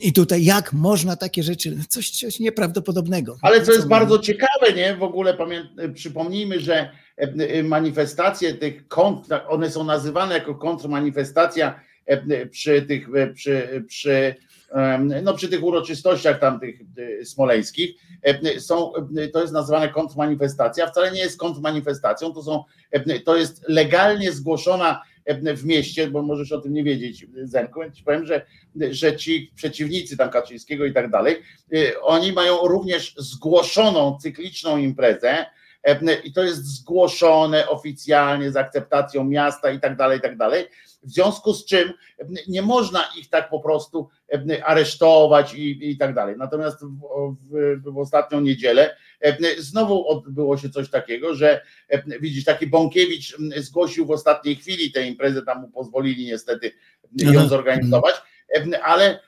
I 0.00 0.12
tutaj 0.12 0.44
jak 0.44 0.72
można 0.72 1.16
takie 1.16 1.42
rzeczy, 1.42 1.76
coś, 1.88 2.10
coś 2.10 2.40
nieprawdopodobnego. 2.40 3.36
Ale 3.42 3.62
co 3.62 3.72
jest 3.72 3.84
my- 3.84 3.90
bardzo 3.90 4.18
ciekawe, 4.18 4.72
nie? 4.76 4.96
W 4.96 5.02
ogóle 5.02 5.34
pamię- 5.34 5.92
przypomnijmy, 5.94 6.60
że 6.60 6.74
e, 6.76 6.90
e, 7.18 7.62
manifestacje 7.62 8.54
tych 8.54 8.88
kont, 8.88 9.26
one 9.48 9.70
są 9.70 9.84
nazywane 9.84 10.34
jako 10.34 10.54
kontrmanifestacja 10.54 11.80
e, 12.06 12.46
przy 12.46 12.82
tych, 12.82 13.08
przy, 13.34 13.84
przy, 13.88 14.34
no, 15.22 15.34
przy 15.34 15.48
tych 15.48 15.64
uroczystościach 15.64 16.40
tam 16.40 16.60
tych 16.60 16.80
e, 17.20 17.24
smoleńskich. 17.24 17.90
E, 18.22 18.60
Są, 18.60 18.92
e, 18.96 19.28
to 19.28 19.40
jest 19.40 19.52
nazywane 19.52 19.88
kontrmanifestacja, 19.88 20.86
wcale 20.86 21.12
nie 21.12 21.20
jest 21.20 21.38
kontrmanifestacją, 21.38 22.32
to, 22.32 22.42
są, 22.42 22.64
e, 22.90 23.20
to 23.20 23.36
jest 23.36 23.64
legalnie 23.68 24.32
zgłoszona 24.32 25.02
w 25.54 25.64
mieście, 25.64 26.10
bo 26.10 26.22
możesz 26.22 26.52
o 26.52 26.60
tym 26.60 26.72
nie 26.72 26.84
wiedzieć, 26.84 27.26
Zenku, 27.42 27.82
ja 27.82 27.90
ci 27.90 28.04
powiem, 28.04 28.26
że, 28.26 28.46
że 28.90 29.16
ci 29.16 29.52
przeciwnicy 29.54 30.16
tam 30.16 30.30
Kaczyńskiego 30.30 30.84
i 30.84 30.92
tak 30.92 31.10
dalej, 31.10 31.36
oni 32.02 32.32
mają 32.32 32.58
również 32.58 33.14
zgłoszoną 33.18 34.18
cykliczną 34.22 34.76
imprezę 34.76 35.46
i 36.24 36.32
to 36.32 36.42
jest 36.42 36.64
zgłoszone 36.64 37.68
oficjalnie 37.68 38.52
z 38.52 38.56
akceptacją 38.56 39.24
miasta 39.24 39.70
i 39.70 39.80
tak 39.80 39.96
dalej, 39.96 40.18
i 40.18 40.22
tak 40.22 40.36
dalej. 40.36 40.66
W 41.02 41.10
związku 41.10 41.54
z 41.54 41.64
czym 41.64 41.92
nie 42.48 42.62
można 42.62 43.04
ich 43.18 43.28
tak 43.30 43.50
po 43.50 43.60
prostu 43.60 44.08
aresztować 44.64 45.54
i, 45.54 45.90
i 45.90 45.98
tak 45.98 46.14
dalej. 46.14 46.34
Natomiast 46.38 46.84
w, 46.84 47.36
w, 47.50 47.82
w 47.92 47.98
ostatnią 47.98 48.40
niedzielę 48.40 48.96
znowu 49.58 50.08
odbyło 50.08 50.58
się 50.58 50.70
coś 50.70 50.90
takiego, 50.90 51.34
że 51.34 51.62
widzisz, 52.20 52.44
taki 52.44 52.66
Bąkiewicz 52.66 53.36
zgłosił 53.56 54.06
w 54.06 54.10
ostatniej 54.10 54.56
chwili 54.56 54.92
tę 54.92 55.06
imprezę, 55.06 55.42
tam 55.42 55.60
mu 55.60 55.68
pozwolili 55.68 56.26
niestety 56.26 56.72
ją 57.16 57.30
Aha. 57.38 57.48
zorganizować, 57.48 58.14
ale 58.82 59.20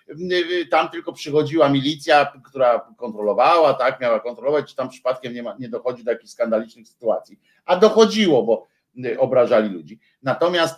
tam 0.71 0.91
tylko 0.91 1.13
przychodziła 1.13 1.69
milicja, 1.69 2.33
która 2.45 2.95
kontrolowała, 2.97 3.75
tak, 3.75 4.01
miała 4.01 4.21
kontrolować, 4.21 4.71
czy 4.71 4.77
tam 4.77 4.89
przypadkiem 4.89 5.35
nie, 5.35 5.43
ma, 5.43 5.57
nie 5.59 5.69
dochodzi 5.69 6.05
do 6.05 6.11
jakichś 6.11 6.33
skandalicznych 6.33 6.89
sytuacji. 6.89 7.41
A 7.65 7.77
dochodziło, 7.77 8.43
bo 8.43 8.67
obrażali 9.19 9.69
ludzi. 9.69 10.01
Natomiast 10.23 10.77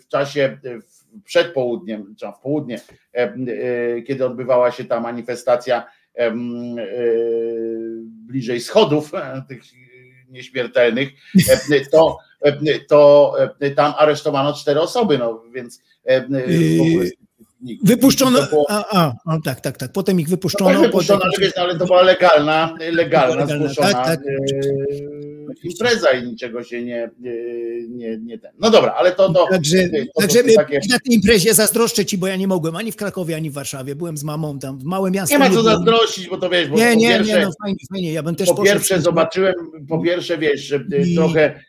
w 0.00 0.08
czasie 0.08 0.58
e, 0.64 0.80
w- 0.80 1.22
przed 1.24 1.52
południem, 1.52 2.14
czy 2.18 2.26
w 2.26 2.42
południe, 2.42 2.80
e, 3.14 3.18
e, 3.18 4.02
kiedy 4.02 4.26
odbywała 4.26 4.70
się 4.70 4.84
ta 4.84 5.00
manifestacja 5.00 5.86
e, 6.14 6.32
bliżej 8.26 8.60
schodów 8.60 9.14
e, 9.14 9.42
tych 9.48 9.62
nieśmiertelnych, 10.28 11.08
e, 11.72 11.80
to, 11.90 12.16
e, 12.42 12.52
to 12.88 13.34
e, 13.60 13.70
tam 13.70 13.92
aresztowano 13.98 14.52
cztery 14.54 14.80
osoby, 14.80 15.18
no 15.18 15.42
więc 15.54 15.82
e, 16.04 16.24
Wypuszczono, 17.84 18.38
było- 18.50 18.66
a, 18.70 18.84
a, 18.90 19.12
a, 19.26 19.38
tak, 19.44 19.60
tak, 19.60 19.76
tak, 19.76 19.92
potem 19.92 20.20
ich 20.20 20.26
no 20.26 20.30
wypuszczono. 20.30 20.70
tak 20.70 20.80
wypuszczono, 20.80 21.18
potem- 21.18 21.32
ale, 21.38 21.46
wiesz, 21.46 21.56
no, 21.56 21.62
ale 21.62 21.78
to 21.78 21.86
była 21.86 22.02
legalna, 22.02 22.76
legalna, 22.92 23.34
Legalna, 23.34 23.46
zgłoszona 23.68 23.92
tak, 23.92 24.06
tak. 24.06 24.20
E, 25.50 25.68
impreza 25.68 26.10
i 26.10 26.26
niczego 26.26 26.64
się 26.64 26.82
nie, 26.82 27.10
nie, 27.88 28.18
nie 28.18 28.38
ten. 28.38 28.50
No 28.60 28.70
dobra, 28.70 28.94
ale 28.98 29.12
to, 29.12 29.32
to, 29.32 29.46
Także, 29.50 29.88
to, 29.88 30.20
także 30.20 30.44
to 30.44 30.54
takie... 30.56 30.80
na 30.90 30.98
tej 30.98 31.14
imprezie 31.14 31.54
zazdroszczę 31.54 32.04
ci, 32.04 32.18
bo 32.18 32.26
ja 32.26 32.36
nie 32.36 32.48
mogłem 32.48 32.76
ani 32.76 32.92
w 32.92 32.96
Krakowie, 32.96 33.36
ani 33.36 33.50
w 33.50 33.52
Warszawie. 33.52 33.94
Byłem 33.94 34.16
z 34.16 34.24
mamą 34.24 34.58
tam, 34.58 34.78
w 34.78 34.84
małe 34.84 35.10
miasto. 35.10 35.34
Nie 35.34 35.38
ma 35.38 35.50
co 35.50 35.62
zazdrościć, 35.62 36.28
bo 36.28 36.36
to 36.36 36.50
wiesz, 36.50 36.68
bo 36.68 36.76
Nie, 36.76 36.88
po 36.92 36.94
nie, 36.94 37.08
pierwsze, 37.08 37.38
nie, 37.38 37.44
no 37.44 37.50
fajnie, 37.64 37.78
fajnie. 37.92 38.12
Ja 38.12 38.22
bym 38.22 38.34
też 38.34 38.48
po 38.48 38.62
pierwsze 38.62 39.00
zobaczyłem, 39.00 39.54
po 39.88 39.98
pierwsze 40.02 40.38
wiesz, 40.38 40.60
że 40.60 40.76
e, 40.92 41.02
I- 41.02 41.14
trochę 41.14 41.60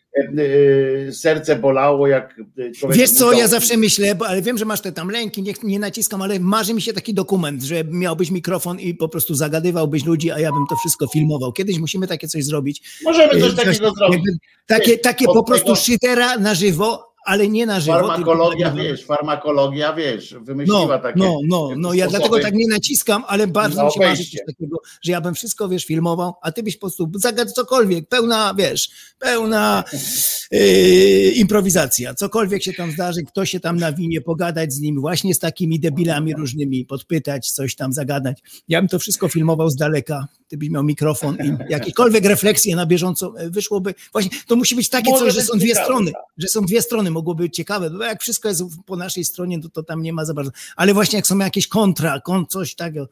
serce 1.12 1.56
bolało, 1.56 2.08
jak 2.08 2.36
e, 2.58 2.72
człowiek 2.72 2.98
Wiesz 2.98 3.10
co, 3.10 3.34
ja 3.34 3.48
zawsze 3.48 3.78
myślę, 3.78 4.16
bo, 4.16 4.28
ale 4.28 4.42
wiem, 4.42 4.58
że 4.58 4.66
masz 4.66 4.82
te 4.82 4.92
tam 4.92 5.10
lęki, 5.10 5.42
nie, 5.42 5.54
nie 5.64 5.80
naciskam, 5.80 6.22
ale 6.22 6.40
marzy 6.40 6.74
mi 6.74 6.82
się 6.82 6.94
taki 6.94 7.14
dokument, 7.14 7.64
że 7.64 7.84
miałbyś 7.84 8.32
mikrofon 8.32 8.80
i 8.80 8.94
po 8.96 9.10
prostu 9.10 9.36
zagadywałbyś 9.36 10.06
ludzi, 10.06 10.32
a 10.32 10.40
ja 10.40 10.52
bym 10.52 10.66
to 10.70 10.76
wszystko 10.76 11.08
filmował. 11.08 11.54
Kiedyś 11.54 11.80
musimy 11.80 12.08
takie 12.08 12.28
coś 12.28 12.44
zrobić. 12.44 13.00
Możemy 13.04 13.42
coś 13.42 13.54
E, 13.54 13.56
takiego 13.56 13.92
zrobić. 13.92 14.22
Takie, 14.66 14.98
takie 14.98 15.26
po 15.26 15.44
prostu 15.44 15.76
shitera 15.76 16.38
na 16.38 16.56
żywo, 16.56 17.11
ale 17.26 17.48
nie 17.48 17.66
na 17.66 17.80
żywo. 17.80 18.00
Farmakologia, 18.00 18.72
wiesz, 18.72 19.06
farmakologia, 19.06 19.94
wiesz, 19.94 20.36
wymyśliła 20.42 20.88
no, 20.88 21.00
takie 21.00 21.20
no, 21.20 21.40
no, 21.48 21.70
no, 21.78 21.94
ja 21.94 22.06
sposoby. 22.06 22.28
dlatego 22.28 22.48
tak 22.48 22.54
nie 22.54 22.68
naciskam, 22.68 23.24
ale 23.28 23.48
bardzo 23.48 23.78
Na 23.78 23.86
mi 23.86 23.92
się 23.92 24.00
marzy 24.00 24.24
coś 24.24 24.40
takiego, 24.48 24.78
że 25.02 25.12
ja 25.12 25.22
bym 25.22 25.34
wszystko, 25.34 25.70
wiesz, 25.70 25.86
filmował, 25.86 26.34
a 26.42 26.52
ty 26.52 26.64
byś 26.64 26.78
po 26.78 26.80
prostu 26.80 27.12
zagadł 27.16 27.52
cokolwiek, 27.52 28.08
pełna, 28.08 28.54
wiesz, 28.58 28.90
pełna 29.20 29.84
yy, 30.52 31.32
improwizacja, 31.32 32.14
cokolwiek 32.14 32.64
się 32.64 32.74
tam 32.74 32.92
zdarzy, 32.92 33.24
kto 33.24 33.46
się 33.46 33.60
tam 33.60 33.78
nawinie, 33.78 34.22
pogadać 34.22 34.74
z 34.74 34.80
nim, 34.80 35.02
właśnie 35.02 35.36
z 35.36 35.40
takimi 35.40 35.80
debilami 35.80 36.34
różnymi, 36.34 36.86
podpytać, 36.86 37.52
coś 37.52 37.76
tam 37.76 37.94
zagadać. 37.94 38.42
Ja 38.68 38.82
bym 38.82 38.88
to 38.88 39.00
wszystko 39.00 39.30
filmował 39.30 39.70
z 39.70 39.76
daleka, 39.76 40.28
byś 40.58 40.70
miał 40.70 40.84
mikrofon 40.84 41.38
i 41.44 41.54
jakiekolwiek 41.74 42.26
refleksje 42.26 42.76
na 42.76 42.86
bieżąco 42.86 43.34
e, 43.38 43.50
wyszłoby. 43.50 43.94
Właśnie 44.12 44.32
to 44.48 44.56
musi 44.56 44.76
być 44.76 44.90
takie 44.90 45.12
Może 45.12 45.26
coś, 45.26 45.34
że 45.34 45.42
są 45.42 45.58
dwie 45.58 45.68
ciekawe, 45.68 45.86
strony, 45.86 46.12
tak. 46.12 46.22
że 46.38 46.48
są 46.48 46.62
dwie 46.62 46.82
strony, 46.82 47.12
mogłoby 47.12 47.44
być 47.44 47.56
ciekawe, 47.56 47.90
bo 47.90 48.04
jak 48.04 48.22
wszystko 48.22 48.50
jest 48.50 48.64
po 48.86 48.96
naszej 48.96 49.26
stronie, 49.26 49.62
to, 49.62 49.70
to 49.70 49.84
tam 49.84 50.02
nie 50.02 50.14
ma 50.14 50.26
za 50.26 50.34
bardzo. 50.34 50.52
Ale 50.76 50.94
właśnie 50.94 51.18
jak 51.18 51.28
są 51.28 51.38
jakieś 51.38 51.68
kontra, 51.68 52.20
kon, 52.20 52.46
coś 52.48 52.76
takiego, 52.76 53.10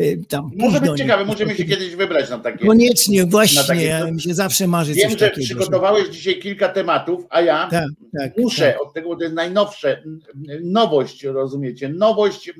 y, 0.00 0.22
tam 0.28 0.50
Może 0.56 0.80
być 0.80 0.98
ciekawe, 0.98 1.24
możemy 1.24 1.56
się 1.56 1.64
kiedyś 1.64 1.96
wybrać 1.96 2.30
na 2.30 2.38
takie. 2.38 2.66
Koniecznie, 2.66 3.26
właśnie, 3.26 3.64
takie- 3.64 3.84
ja 3.84 4.10
mi 4.10 4.20
się 4.22 4.34
zawsze 4.34 4.66
marzy 4.66 4.94
Wiem, 4.94 5.10
coś 5.10 5.20
że 5.20 5.28
takiego. 5.28 5.44
przygotowałeś 5.44 6.08
dzisiaj 6.08 6.40
kilka 6.40 6.68
tematów, 6.68 7.24
a 7.30 7.40
ja 7.40 7.68
Tak, 7.70 7.84
tak, 8.18 8.32
muszę 8.38 8.72
tak. 8.72 8.82
od 8.82 8.94
tego, 8.94 9.08
bo 9.08 9.16
to 9.16 9.22
jest 9.22 9.34
najnowsze, 9.34 10.02
nowość, 10.62 11.24
rozumiecie? 11.24 11.88
Nowość. 11.88 12.52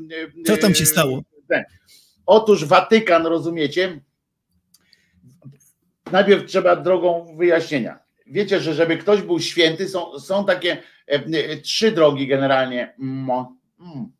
Co 0.46 0.56
tam 0.56 0.74
się 0.74 0.82
e, 0.82 0.86
stało? 0.86 1.22
ten. 1.48 1.64
Otóż 2.26 2.64
Watykan, 2.64 3.26
rozumiecie? 3.26 4.00
Najpierw 6.12 6.46
trzeba 6.46 6.76
drogą 6.76 7.36
wyjaśnienia. 7.36 7.98
Wiecie, 8.26 8.60
że 8.60 8.74
żeby 8.74 8.96
ktoś 8.96 9.22
był 9.22 9.40
święty, 9.40 9.88
są, 9.88 10.18
są 10.18 10.44
takie 10.44 10.72
e, 11.08 11.14
e, 11.14 11.56
trzy 11.56 11.92
drogi 11.92 12.26
generalnie. 12.26 12.94
Mm, 12.98 13.46
mm. 13.80 14.12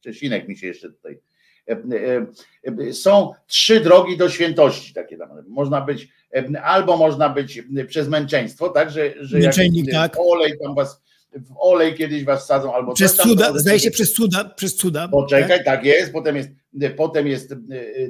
Czesinek 0.00 0.48
mi 0.48 0.56
się 0.56 0.66
jeszcze 0.66 0.92
tutaj. 0.92 1.20
E, 1.68 1.72
e, 1.72 2.88
e, 2.88 2.92
Są 2.92 3.32
trzy 3.46 3.80
drogi 3.80 4.16
do 4.16 4.28
świętości, 4.28 4.94
takie 4.94 5.16
tam. 5.16 5.28
Można 5.48 5.80
być, 5.80 6.08
e, 6.34 6.62
albo 6.62 6.96
można 6.96 7.28
być 7.28 7.62
przez 7.88 8.08
męczeństwo, 8.08 8.68
tak, 8.68 8.90
że, 8.90 9.14
że 9.20 9.36
jak 9.40 9.44
Męczennik, 9.46 9.92
tak. 9.92 10.16
w 10.16 10.20
olej 10.20 10.58
tam 10.62 10.74
was, 10.74 11.02
w 11.32 11.54
olej 11.58 11.94
kiedyś 11.94 12.24
was 12.24 12.46
sadzą, 12.46 12.74
albo 12.74 12.94
Przez 12.94 13.16
tam, 13.16 13.28
cuda, 13.28 13.58
zdaje 13.58 13.80
się 13.80 13.90
przez 13.90 14.12
cuda, 14.12 14.44
przez 14.44 14.76
cuda. 14.76 15.08
Poczekaj, 15.08 15.64
tak 15.64 15.84
jest. 15.84 16.12
Potem 16.12 16.36
jest, 16.36 16.50
potem 16.96 17.26
jest 17.26 17.54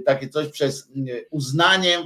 takie 0.07 0.29
coś 0.29 0.49
przez 0.49 0.89
uznanie 1.31 1.99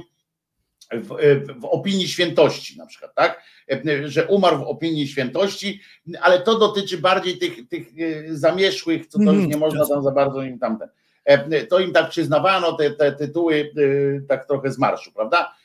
w, 0.91 1.11
e, 1.11 1.35
w 1.59 1.65
opinii 1.65 2.07
świętości, 2.07 2.77
na 2.77 2.85
przykład, 2.85 3.15
tak? 3.15 3.43
E, 3.71 4.09
Że 4.09 4.27
umarł 4.27 4.57
w 4.57 4.67
opinii 4.67 5.07
świętości, 5.07 5.81
ale 6.21 6.39
to 6.39 6.59
dotyczy 6.59 6.97
bardziej 6.97 7.37
tych, 7.37 7.67
tych 7.69 7.87
e, 7.87 8.35
zamierzchłych, 8.35 9.07
co 9.07 9.17
to 9.17 9.23
już 9.23 9.31
Mhm, 9.33 9.49
nie 9.49 9.57
można 9.57 9.85
tam 9.87 10.03
za 10.03 10.11
bardzo 10.11 10.41
im 10.43 10.59
tamten. 10.59 10.89
E, 11.25 11.65
To 11.65 11.79
im 11.79 11.93
tak 11.93 12.09
przyznawano 12.09 12.73
te, 12.73 12.91
te 12.91 13.11
tytuły 13.11 13.71
e, 14.17 14.21
tak 14.27 14.47
trochę 14.47 14.71
z 14.71 14.77
marszu, 14.77 15.11
prawda? 15.11 15.55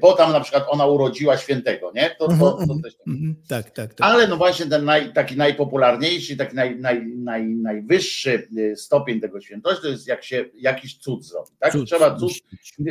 Bo 0.00 0.12
tam 0.12 0.32
na 0.32 0.40
przykład 0.40 0.64
ona 0.68 0.86
urodziła 0.86 1.36
świętego, 1.38 1.92
nie? 1.94 2.16
To, 2.18 2.28
to, 2.28 2.34
to 2.36 2.58
Mhm, 2.60 2.82
też 2.82 2.94
mhm, 3.08 3.34
Tak, 3.48 3.70
tak, 3.70 3.94
tak. 3.94 4.08
ale 4.10 4.28
no 4.28 4.36
właśnie 4.36 4.66
ten 4.66 4.84
naj, 4.84 5.12
taki 5.12 5.36
najpopularniejszy, 5.36 6.36
taki 6.36 6.56
naj, 6.56 6.76
naj, 6.80 7.06
naj, 7.06 7.46
najwyższy 7.46 8.48
y, 8.58 8.76
stopień 8.76 9.20
tego 9.20 9.40
świętości 9.40 9.82
to 9.82 9.88
jest 9.88 10.06
jak 10.06 10.24
się 10.24 10.44
jakiś 10.54 10.98
cud 10.98 11.24
zrobi. 11.24 11.50
Tak? 11.58 11.72
Cud, 11.72 11.86
trzeba 11.88 12.16
cud, 12.16 12.32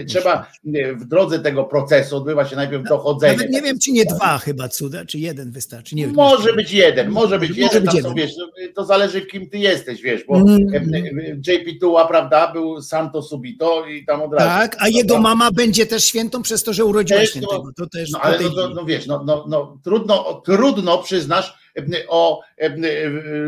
trzeba 0.07 0.51
y, 0.75 0.95
w 0.95 1.05
drodze 1.05 1.39
tego 1.39 1.63
procesu 1.63 2.17
odbywa 2.17 2.45
się 2.45 2.55
najpierw 2.55 2.83
dochodzenie. 2.89 3.33
Nawet 3.37 3.51
nie 3.51 3.61
wiem, 3.61 3.79
czy 3.79 3.91
nie 3.91 4.05
dwa 4.05 4.37
chyba 4.37 4.69
cuda, 4.69 5.05
czy 5.05 5.19
jeden 5.19 5.51
wystarczy. 5.51 5.95
Nie 5.95 6.05
wiem. 6.05 6.15
może 6.15 6.53
być 6.53 6.71
jeden, 6.71 7.09
może 7.09 7.39
być 7.39 7.49
Może 7.49 7.61
jeden, 7.61 7.83
być 7.85 7.93
jeden. 7.93 8.13
wiesz, 8.13 8.31
to 8.75 8.85
zależy 8.85 9.21
kim 9.21 9.49
ty 9.49 9.57
jesteś, 9.57 10.01
wiesz, 10.01 10.23
bo 10.23 10.37
Mm, 10.37 11.41
JP 11.47 11.79
Tuła, 11.79 12.07
prawda, 12.07 12.53
był 12.53 12.81
Santo 12.81 13.21
Subito 13.21 13.85
i 13.87 14.05
tam 14.05 14.21
od 14.21 14.33
razu. 14.33 14.45
Tak, 14.45 14.77
a 14.79 14.87
jego 14.87 15.19
mama 15.19 15.51
będzie 15.51 15.85
też 15.85 16.03
świętą 16.05 16.41
przez 16.41 16.62
to, 16.65 16.73
że 16.73 16.85
urodziła 16.85 17.19
Też, 17.19 17.29
świętego. 17.29 17.63
no, 17.65 17.71
To 17.77 17.87
też 17.89 18.11
No 18.11 18.19
ale 18.21 18.39
no, 18.39 18.49
no, 18.55 18.69
no 18.69 18.85
wiesz, 18.85 19.07
no, 19.07 19.23
no, 19.27 19.45
no, 19.49 19.79
trudno, 19.83 20.41
trudno 20.45 20.97
przyznasz 21.03 21.53
em, 21.75 21.91
o 22.07 22.41
em, 22.57 22.83
e, 22.85 22.89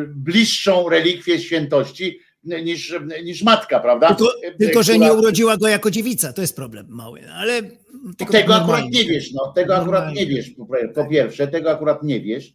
bliższą 0.07 0.89
relikwię 0.89 1.39
świętości 1.39 2.19
niż, 2.43 2.95
niż 3.23 3.43
matka, 3.43 3.79
prawda? 3.79 4.07
Tylko, 4.15 4.33
tylko, 4.59 4.83
że 4.83 4.99
nie 4.99 5.13
urodziła 5.13 5.57
go 5.57 5.67
jako 5.67 5.91
dziewica, 5.91 6.33
to 6.33 6.41
jest 6.41 6.55
problem 6.55 6.85
mały, 6.89 7.21
ale 7.31 7.61
tylko 8.17 8.33
Tego 8.33 8.55
akurat 8.55 8.85
nie 8.91 9.05
wiesz, 9.05 9.31
no, 9.33 9.51
tego 9.55 9.75
akurat 9.75 9.85
Normalnie. 10.05 10.21
nie 10.21 10.27
wiesz, 10.27 10.49
po, 10.49 10.67
po 10.95 11.09
pierwsze, 11.09 11.47
tego 11.47 11.71
akurat 11.71 12.03
nie 12.03 12.21
wiesz, 12.21 12.53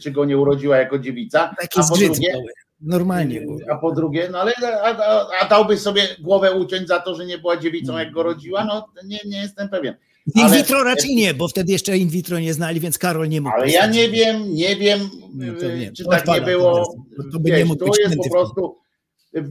czy 0.00 0.10
go 0.10 0.24
nie 0.24 0.38
urodziła 0.38 0.76
jako 0.76 0.98
dziewica, 0.98 1.54
Taki 1.60 1.80
a 1.80 1.88
po 1.88 1.96
drugie, 1.96 2.32
mały. 2.32 2.44
Normalnie 2.82 3.40
było. 3.40 3.58
a 3.70 3.76
po 3.76 3.92
drugie, 3.92 4.28
no 4.32 4.38
ale 4.38 4.52
a, 4.82 4.96
a, 4.96 5.26
a 5.40 5.48
dałby 5.48 5.76
sobie 5.76 6.02
głowę 6.20 6.52
uciąć 6.52 6.88
za 6.88 7.00
to, 7.00 7.14
że 7.14 7.26
nie 7.26 7.38
była 7.38 7.56
dziewicą, 7.56 7.98
jak 7.98 8.12
go 8.12 8.22
rodziła, 8.22 8.64
no 8.64 8.88
nie, 9.04 9.18
nie 9.26 9.38
jestem 9.42 9.68
pewien. 9.68 9.94
In 10.34 10.44
Ale- 10.44 10.56
vitro 10.56 10.84
raczej 10.84 11.14
nie, 11.14 11.34
bo 11.34 11.48
wtedy 11.48 11.72
jeszcze 11.72 11.98
in 11.98 12.08
vitro 12.08 12.38
nie 12.38 12.54
znali, 12.54 12.80
więc 12.80 12.98
Karol 12.98 13.28
nie 13.28 13.40
mógł. 13.40 13.54
Ale 13.56 13.70
ja 13.70 13.86
nie 13.86 14.08
wiem, 14.08 14.54
nie 14.54 14.76
wiem, 14.76 15.00
No 15.34 15.44
nie, 15.76 15.92
czy 15.92 16.04
to 16.04 16.10
tak 16.10 16.26
nie 16.28 16.40
było. 16.40 16.96
to 17.16 17.22
to 17.32 17.38
by 17.40 17.50
nie 17.50 17.56
Wiesz, 17.56 17.68
mógł 17.68 17.86
to 17.86 18.00
jest 18.00 18.16
po 18.16 18.30
prostu, 18.30 18.76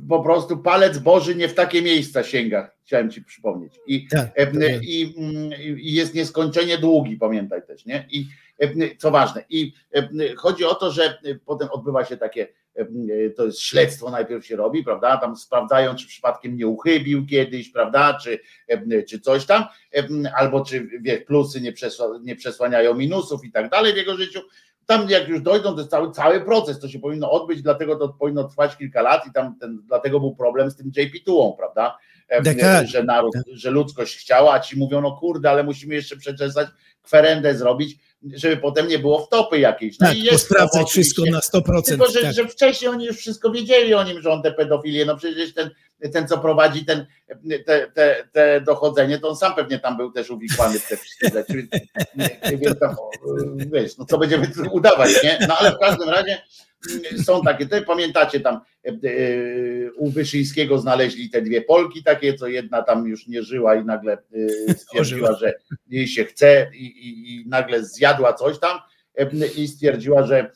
po 0.09 0.23
prostu 0.23 0.57
palec 0.57 0.97
Boży 0.97 1.35
nie 1.35 1.47
w 1.47 1.53
takie 1.53 1.81
miejsca 1.81 2.23
sięga, 2.23 2.71
chciałem 2.85 3.11
ci 3.11 3.21
przypomnieć. 3.23 3.73
I, 3.87 4.07
Tak, 4.07 4.29
e, 4.35 4.79
i, 4.83 5.13
mm, 5.17 5.51
i 5.79 5.93
jest 5.93 6.13
nieskończenie 6.13 6.77
długi, 6.77 7.17
pamiętaj 7.17 7.61
też, 7.67 7.85
nie? 7.85 8.05
I 8.11 8.25
e, 8.59 8.95
co 8.97 9.11
ważne, 9.11 9.43
i 9.49 9.73
e, 9.95 10.09
chodzi 10.35 10.65
o 10.65 10.75
to, 10.75 10.91
że 10.91 11.03
e, 11.03 11.35
potem 11.45 11.67
odbywa 11.71 12.05
się 12.05 12.17
takie, 12.17 12.43
e, 12.43 12.47
to 13.35 13.45
jest 13.45 13.61
śledztwo 13.61 14.11
najpierw 14.11 14.45
się 14.45 14.55
robi, 14.55 14.83
prawda? 14.83 15.17
Tam 15.17 15.35
sprawdzają, 15.35 15.95
czy 15.95 16.07
przypadkiem 16.07 16.57
nie 16.57 16.67
uchybił 16.67 17.25
kiedyś, 17.25 17.69
prawda? 17.69 18.17
Czy, 18.23 18.39
e, 18.67 19.03
czy 19.03 19.19
coś 19.19 19.45
tam, 19.45 19.63
e, 19.95 20.07
albo 20.37 20.65
czy 20.65 20.87
wie, 21.01 21.21
plusy 21.21 21.61
nie, 21.61 21.73
przesła, 21.73 22.07
nie 22.21 22.35
przesłaniają 22.35 22.95
minusów 22.95 23.45
i 23.45 23.51
tak 23.51 23.69
dalej 23.69 23.93
w 23.93 23.97
jego 23.97 24.17
życiu. 24.17 24.39
Tam 24.85 25.09
jak 25.09 25.27
już 25.27 25.41
dojdą, 25.41 25.73
to 25.73 25.77
jest 25.77 25.91
cały, 25.91 26.11
cały 26.11 26.41
proces, 26.41 26.79
to 26.79 26.87
się 26.89 26.99
powinno 26.99 27.31
odbyć, 27.31 27.61
dlatego 27.61 27.95
to 27.95 28.09
powinno 28.09 28.43
trwać 28.43 28.77
kilka 28.77 29.01
lat 29.01 29.27
i 29.27 29.31
tam 29.31 29.55
ten, 29.59 29.81
dlatego 29.87 30.19
był 30.19 30.35
problem 30.35 30.71
z 30.71 30.75
tym 30.75 30.91
JP2, 30.91 31.55
prawda? 31.57 31.97
E, 32.27 32.43
Tak, 32.43 32.59
tak. 32.59 32.87
że 32.87 33.03
naród, 33.03 33.33
że 33.53 33.71
ludzkość 33.71 34.17
chciała, 34.17 34.53
a 34.53 34.59
ci 34.59 34.79
mówią, 34.79 35.01
no 35.01 35.11
kurde, 35.11 35.49
ale 35.49 35.63
musimy 35.63 35.95
jeszcze 35.95 36.17
przeczesać, 36.17 36.67
kwerendę 37.03 37.55
zrobić, 37.55 37.97
żeby 38.23 38.57
potem 38.57 38.87
nie 38.87 38.99
było 38.99 39.25
wtopy 39.25 39.59
jakiejś. 39.59 39.99
No 39.99 40.07
Tak, 40.07 40.17
i 40.17 40.23
jest 40.23 40.47
posprawdzać 40.47 40.81
to 40.81 40.87
wszystko 40.87 41.23
na 41.31 41.39
100%. 41.39 41.83
Tylko, 41.85 42.11
że, 42.11 42.21
tak. 42.21 42.33
że 42.33 42.47
wcześniej 42.47 42.91
oni 42.91 43.05
już 43.05 43.17
wszystko 43.17 43.51
wiedzieli 43.51 43.93
o 43.93 44.03
nim, 44.03 44.21
że 44.21 44.31
on 44.31 44.41
te 44.41 44.51
pedofilię, 44.51 45.05
no 45.05 45.17
przecież 45.17 45.53
ten, 45.53 45.69
ten 46.13 46.27
co 46.27 46.37
prowadzi 46.37 46.85
ten, 46.85 47.05
te, 47.65 47.87
te, 47.87 48.27
te 48.31 48.61
dochodzenie, 48.61 49.19
to 49.19 49.29
on 49.29 49.35
sam 49.35 49.55
pewnie 49.55 49.79
tam 49.79 49.97
był 49.97 50.11
też 50.11 50.29
uwikłany 50.29 50.79
w 50.79 50.87
te 50.87 50.97
wszystkie 50.97 51.29
rzeczy. 51.29 51.67
Więc 52.61 52.81
o, 52.83 53.09
wiesz, 53.73 53.97
no 53.97 54.05
co 54.05 54.17
będziemy 54.17 54.47
udawać, 54.71 55.23
nie? 55.23 55.39
No 55.47 55.57
ale 55.57 55.71
w 55.71 55.79
każdym 55.79 56.09
razie 56.09 56.41
są 57.25 57.41
takie, 57.41 57.65
te, 57.65 57.81
pamiętacie 57.81 58.39
tam 58.39 58.55
e, 58.55 58.89
e, 58.89 58.93
u 59.93 60.09
Wyszyńskiego 60.09 60.77
znaleźli 60.77 61.29
te 61.29 61.41
dwie 61.41 61.61
Polki 61.61 62.03
takie, 62.03 62.33
co 62.33 62.47
jedna 62.47 62.83
tam 62.83 63.07
już 63.07 63.27
nie 63.27 63.43
żyła 63.43 63.75
i 63.75 63.85
nagle 63.85 64.17
e, 64.67 64.73
stwierdziła, 64.83 65.35
że 65.35 65.53
jej 65.87 66.07
się 66.07 66.25
chce 66.25 66.71
i, 66.73 66.85
i, 66.85 67.35
i 67.35 67.47
nagle 67.47 67.85
zjadła 67.85 68.33
coś 68.33 68.59
tam 68.59 68.79
i 69.57 69.67
stwierdziła, 69.67 70.23
że 70.23 70.51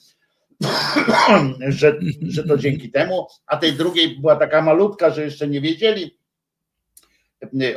że, 1.67 1.99
że 2.21 2.43
to 2.43 2.57
dzięki 2.57 2.91
temu, 2.91 3.27
a 3.45 3.57
tej 3.57 3.73
drugiej 3.73 4.19
była 4.19 4.35
taka 4.35 4.61
malutka, 4.61 5.09
że 5.09 5.23
jeszcze 5.23 5.47
nie 5.47 5.61
wiedzieli 5.61 6.17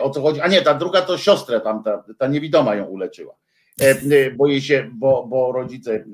o 0.01 0.11
co 0.11 0.23
chodzi. 0.23 0.41
A 0.41 0.49
nie, 0.49 0.63
ta 0.63 0.75
druga 0.75 1.03
to 1.03 1.19
siostrę 1.19 1.61
tam, 1.61 1.83
ta, 1.83 2.05
ta 2.19 2.27
niewidoma 2.27 2.75
ją 2.75 2.85
uleczyła. 2.85 3.35
E, 3.81 3.91
e, 3.91 4.31
Bo 4.31 4.61
się, 4.61 4.91
bo, 4.93 5.27
bo 5.27 5.53
rodzice 5.53 5.95
e, 5.95 6.05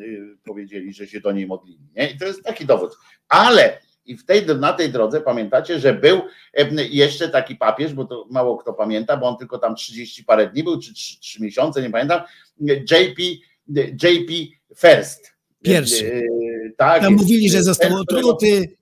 powiedzieli, 0.44 0.92
że 0.92 1.06
się 1.06 1.20
do 1.20 1.32
niej 1.32 1.46
modlili. 1.46 1.78
Nie? 1.96 2.10
I 2.10 2.18
to 2.18 2.24
jest 2.24 2.42
taki 2.42 2.66
dowód. 2.66 2.96
Ale 3.28 3.78
i 4.06 4.16
w 4.16 4.24
tej, 4.24 4.46
na 4.46 4.72
tej 4.72 4.90
drodze 4.90 5.20
pamiętacie, 5.20 5.80
że 5.80 5.94
był 5.94 6.20
jeszcze 6.90 7.28
taki 7.28 7.56
papież, 7.56 7.94
bo 7.94 8.04
to 8.04 8.26
mało 8.30 8.56
kto 8.56 8.72
pamięta, 8.72 9.16
bo 9.16 9.28
on 9.28 9.36
tylko 9.36 9.58
tam 9.58 9.74
30 9.74 10.24
parę 10.24 10.50
dni 10.50 10.64
był, 10.64 10.80
czy 10.80 10.94
3, 10.94 11.20
3 11.20 11.42
miesiące, 11.42 11.82
nie 11.82 11.90
pamiętam. 11.90 12.20
JP, 12.60 13.22
JP 14.02 14.30
First. 14.76 15.34
Pierwszy. 15.62 16.22
Tak, 16.76 17.02
Tam 17.02 17.12
jest 17.12 17.22
mówili, 17.22 17.50
że 17.50 17.62
został 17.62 17.96
otruty. 17.96 18.76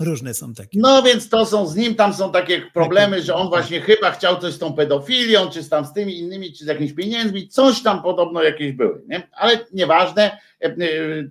Różne 0.00 0.34
są 0.34 0.54
takie. 0.54 0.78
no 0.80 1.02
więc 1.02 1.28
to 1.28 1.46
są, 1.46 1.66
z 1.66 1.76
nim 1.76 1.94
tam 1.94 2.14
są 2.14 2.32
takie 2.32 2.62
problemy, 2.74 3.22
że 3.22 3.34
on 3.34 3.48
właśnie 3.48 3.80
chyba 3.80 4.10
chciał 4.10 4.40
coś 4.40 4.54
z 4.54 4.58
tą 4.58 4.72
pedofilią, 4.72 5.50
czy 5.50 5.62
z 5.62 5.68
tam 5.68 5.86
z 5.86 5.92
tymi 5.92 6.18
innymi, 6.18 6.52
czy 6.52 6.64
z 6.64 6.66
jakimiś 6.66 6.92
pieniędzmi, 6.92 7.48
coś 7.48 7.82
tam 7.82 8.02
podobno 8.02 8.42
jakieś 8.42 8.72
były, 8.72 9.02
nie? 9.08 9.28
Ale 9.32 9.66
nieważne, 9.72 10.38
e, 10.62 10.64
e, 10.64 10.76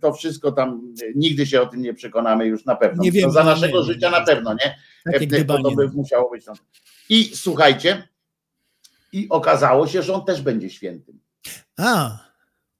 to 0.01 0.13
wszystko 0.13 0.51
tam, 0.51 0.93
e, 1.03 1.05
nigdy 1.15 1.45
się 1.45 1.61
o 1.61 1.65
tym 1.65 1.81
nie 1.81 1.93
przekonamy 1.93 2.45
już 2.45 2.65
na 2.65 2.75
pewno. 2.75 3.03
Nie 3.03 3.11
To 3.11 3.15
wiemy, 3.15 3.31
za 3.31 3.43
no 3.43 3.49
naszego 3.49 3.79
nie, 3.79 3.85
życia 3.85 4.09
na 4.09 4.21
pewno, 4.21 4.53
nie? 4.53 4.75
Takie 5.13 5.27
gdybanie. 5.27 5.63
to 5.63 5.71
by 5.71 5.87
musiało 5.87 6.29
być 6.29 6.45
tam. 6.45 6.55
I 7.09 7.31
słuchajcie, 7.35 8.07
i 9.11 9.29
okazało 9.29 9.87
się, 9.87 10.01
że 10.03 10.13
on 10.13 10.25
też 10.25 10.41
będzie 10.41 10.69
świętym. 10.69 11.19
A, 11.77 12.17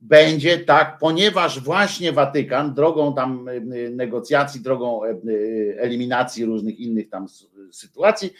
będzie 0.03 0.59
tak, 0.59 0.97
ponieważ 0.99 1.59
właśnie 1.59 2.11
Watykan 2.11 2.73
drogą 2.73 3.15
tam 3.15 3.47
y, 3.47 3.51
y, 3.51 3.89
negocjacji, 3.89 4.61
drogą 4.61 5.01
y, 5.05 5.75
eliminacji 5.79 6.45
różnych 6.45 6.79
innych 6.79 7.09
tam 7.09 7.27
sytuacji 7.71 8.33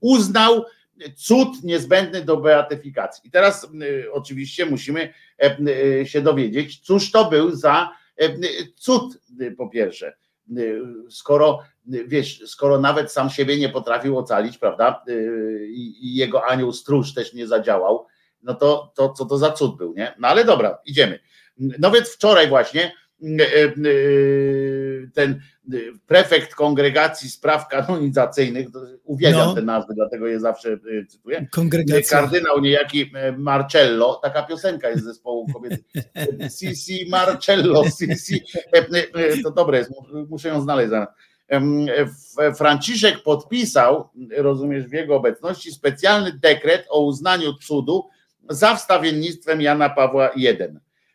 uznał 0.00 0.64
cud 1.16 1.64
niezbędny 1.64 2.24
do 2.24 2.36
beatyfikacji. 2.36 3.28
I 3.28 3.30
teraz 3.30 3.68
oczywiście 4.12 4.66
musimy 4.66 5.12
e, 5.38 6.06
się 6.06 6.20
dowiedzieć, 6.20 6.80
cóż 6.80 7.10
to 7.10 7.30
był 7.30 7.50
za 7.50 7.90
e, 8.16 8.28
cud 8.76 9.18
po 9.56 9.68
pierwsze. 9.68 10.16
Skoro 11.10 11.58
wiesz, 11.86 12.42
skoro 12.46 12.80
nawet 12.80 13.12
sam 13.12 13.30
siebie 13.30 13.58
nie 13.58 13.68
potrafił 13.68 14.18
ocalić, 14.18 14.58
prawda? 14.58 15.04
I 15.68 15.96
i 16.00 16.14
jego 16.14 16.44
anioł 16.44 16.72
stróż 16.72 17.14
też 17.14 17.34
nie 17.34 17.46
zadziałał, 17.46 18.06
no 18.42 18.54
to, 18.54 18.92
to 18.96 19.12
co 19.12 19.24
to 19.24 19.38
za 19.38 19.50
cud 19.52 19.76
był, 19.76 19.94
nie? 19.94 20.14
No 20.18 20.28
ale 20.28 20.44
dobra, 20.44 20.78
idziemy. 20.86 21.18
No 21.58 21.90
więc 21.90 22.08
wczoraj 22.08 22.48
właśnie 22.48 22.92
y, 23.22 23.26
y, 23.86 25.10
ten 25.14 25.40
y, 25.74 25.92
prefekt 26.06 26.54
kongregacji 26.54 27.30
spraw 27.30 27.68
kanonizacyjnych, 27.68 28.66
uwielbiam 29.04 29.46
No. 29.48 29.54
te 29.54 29.62
nazwy, 29.62 29.94
dlatego 29.94 30.26
je 30.26 30.40
zawsze 30.40 30.78
cytuję. 31.08 31.46
Kongregacja. 31.52 32.20
Kardynał 32.20 32.60
niejaki 32.60 33.10
e, 33.14 33.32
Marcello, 33.32 34.14
taka 34.22 34.42
piosenka 34.42 34.88
jest 34.88 35.02
z 35.02 35.06
zespołu 35.06 35.46
kobiety. 35.52 35.84
Sisi 36.58 37.06
Marcello, 37.10 37.84
Sisi, 37.84 38.42
e, 38.72 38.78
e, 39.14 39.42
to 39.42 39.50
dobre 39.50 39.78
jest, 39.78 39.90
mu- 39.90 40.26
muszę 40.28 40.48
ją 40.48 40.60
znaleźć 40.60 40.90
zaraz. 40.90 41.08
Franciszek 42.56 43.22
podpisał, 43.22 44.08
rozumiesz, 44.36 44.86
w 44.86 44.92
jego 44.92 45.16
obecności 45.16 45.72
specjalny 45.72 46.32
dekret 46.32 46.86
o 46.88 47.04
uznaniu 47.04 47.54
cudu 47.54 48.08
za 48.48 48.74
wstawiennictwem 48.76 49.60
Jana 49.60 49.90
Pawła 49.90 50.28
I. 50.28 50.46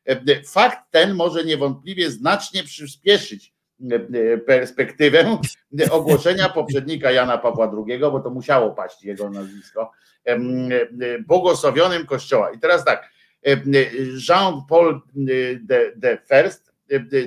E, 0.05 0.43
Fakt 0.45 0.79
ten 0.91 1.13
może 1.13 1.43
niewątpliwie 1.43 2.11
znacznie 2.11 2.63
przyspieszyć 2.63 3.53
e, 3.91 3.95
e, 3.95 4.37
perspektywę 4.37 5.37
ogłoszenia 5.91 6.49
poprzednika 6.49 7.11
Jana 7.11 7.37
Pawła 7.37 7.71
II, 7.87 7.99
bo 7.99 8.19
to 8.19 8.29
musiało 8.29 8.71
paść 8.71 9.03
jego 9.03 9.29
nazwisko, 9.29 9.91
e, 10.25 10.39
błogosławionym 11.27 12.05
Kościoła. 12.05 12.51
I 12.51 12.59
teraz 12.59 12.85
tak, 12.85 13.15
Jean-Paul 14.27 15.01
de, 15.59 15.91
de 15.95 16.17
First, 16.27 16.73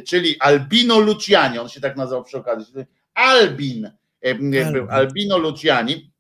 czyli 0.07 0.37
Albino 0.41 0.99
Luciani, 0.99 1.59
on 1.59 1.69
się 1.69 1.81
tak 1.81 1.97
nazywał 1.97 2.25
przy 2.25 2.39
okazji, 2.39 2.75
Albin, 3.15 3.91
był 4.73 4.87
Albino 4.91 5.39
Luciani, 5.39 6.13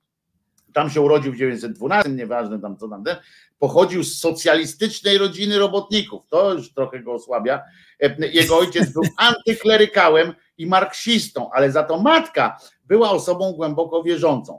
tam 0.73 0.91
się 0.91 1.01
urodził 1.01 1.33
w 1.33 1.35
1912, 1.35 2.11
nieważne 2.11 2.61
tam 2.61 2.77
co 2.77 2.89
tam, 2.89 3.05
ten, 3.05 3.17
pochodził 3.59 4.05
z 4.05 4.19
socjalistycznej 4.19 5.19
rodziny 5.19 5.59
robotników, 5.59 6.23
to 6.29 6.55
już 6.55 6.75
trochę 6.75 7.01
go 7.01 7.13
osłabia. 7.13 7.63
E, 8.03 8.29
Jego 8.29 8.59
ojciec 8.59 8.93
był 8.93 9.03
antyklerykałem 9.29 10.35
i 10.59 10.67
marksistą, 10.67 11.51
ale 11.53 11.73
za 11.73 11.83
to 11.83 12.01
matka 12.01 12.59
była 12.85 13.11
osobą 13.11 13.53
głęboko 13.53 14.03
wierzącą. 14.03 14.59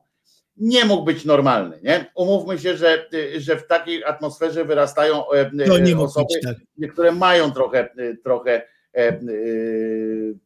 Nie 0.58 0.86
mógł 0.86 1.04
być 1.04 1.26
normalny, 1.26 1.80
nie? 1.84 2.12
Umówmy 2.16 2.60
się, 2.60 2.78
że, 2.78 3.10
że 3.38 3.58
w 3.58 3.68
takiej 3.68 4.04
atmosferze 4.04 4.66
wyrastają 4.66 5.32
e, 5.32 5.52
mógł 5.96 6.04
osoby, 6.04 6.26
być 6.34 6.44
tak. 6.44 6.92
które 6.94 7.12
mają 7.12 7.52
trochę, 7.52 7.90
trochę 8.24 8.52
e, 8.52 8.58
e, 8.58 8.68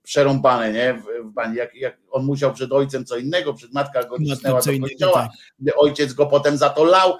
przerąbane, 0.03 0.73
nie? 0.73 0.93
W, 0.93 1.31
bani. 1.33 1.57
Jak, 1.57 1.75
jak 1.75 1.97
on 2.11 2.25
musiał 2.25 2.53
przed 2.53 2.71
ojcem 2.71 3.05
co 3.05 3.17
innego, 3.17 3.53
przed 3.53 3.73
matka 3.73 4.03
go 4.03 4.17
cisnęła 4.19 4.61
do 4.61 4.71
innego, 4.71 4.89
kościoła, 4.89 5.29
ojciec 5.75 6.13
go 6.13 6.25
potem 6.25 6.57
za 6.57 6.69
to 6.69 6.83
lał. 6.83 7.17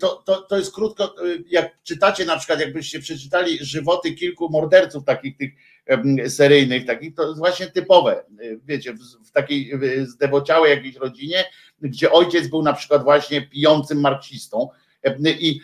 To, 0.00 0.22
to, 0.26 0.42
to 0.42 0.58
jest 0.58 0.74
krótko, 0.74 1.14
jak 1.48 1.82
czytacie 1.82 2.24
na 2.24 2.36
przykład, 2.36 2.60
jakbyście 2.60 3.00
przeczytali 3.00 3.58
żywoty 3.60 4.12
kilku 4.12 4.48
morderców 4.50 5.04
takich 5.04 5.36
tych 5.36 5.52
seryjnych, 6.28 6.86
takich, 6.86 7.14
to 7.14 7.26
jest 7.26 7.38
właśnie 7.38 7.66
typowe, 7.66 8.24
wiecie, 8.64 8.92
w, 8.92 9.28
w 9.28 9.30
takiej 9.30 9.72
zdewociałej 10.04 10.70
jakiejś 10.70 10.96
rodzinie, 10.96 11.44
gdzie 11.80 12.12
ojciec 12.12 12.48
był 12.48 12.62
na 12.62 12.72
przykład 12.72 13.02
właśnie 13.02 13.42
pijącym 13.42 14.00
marksistą, 14.00 14.68
i, 15.40 15.60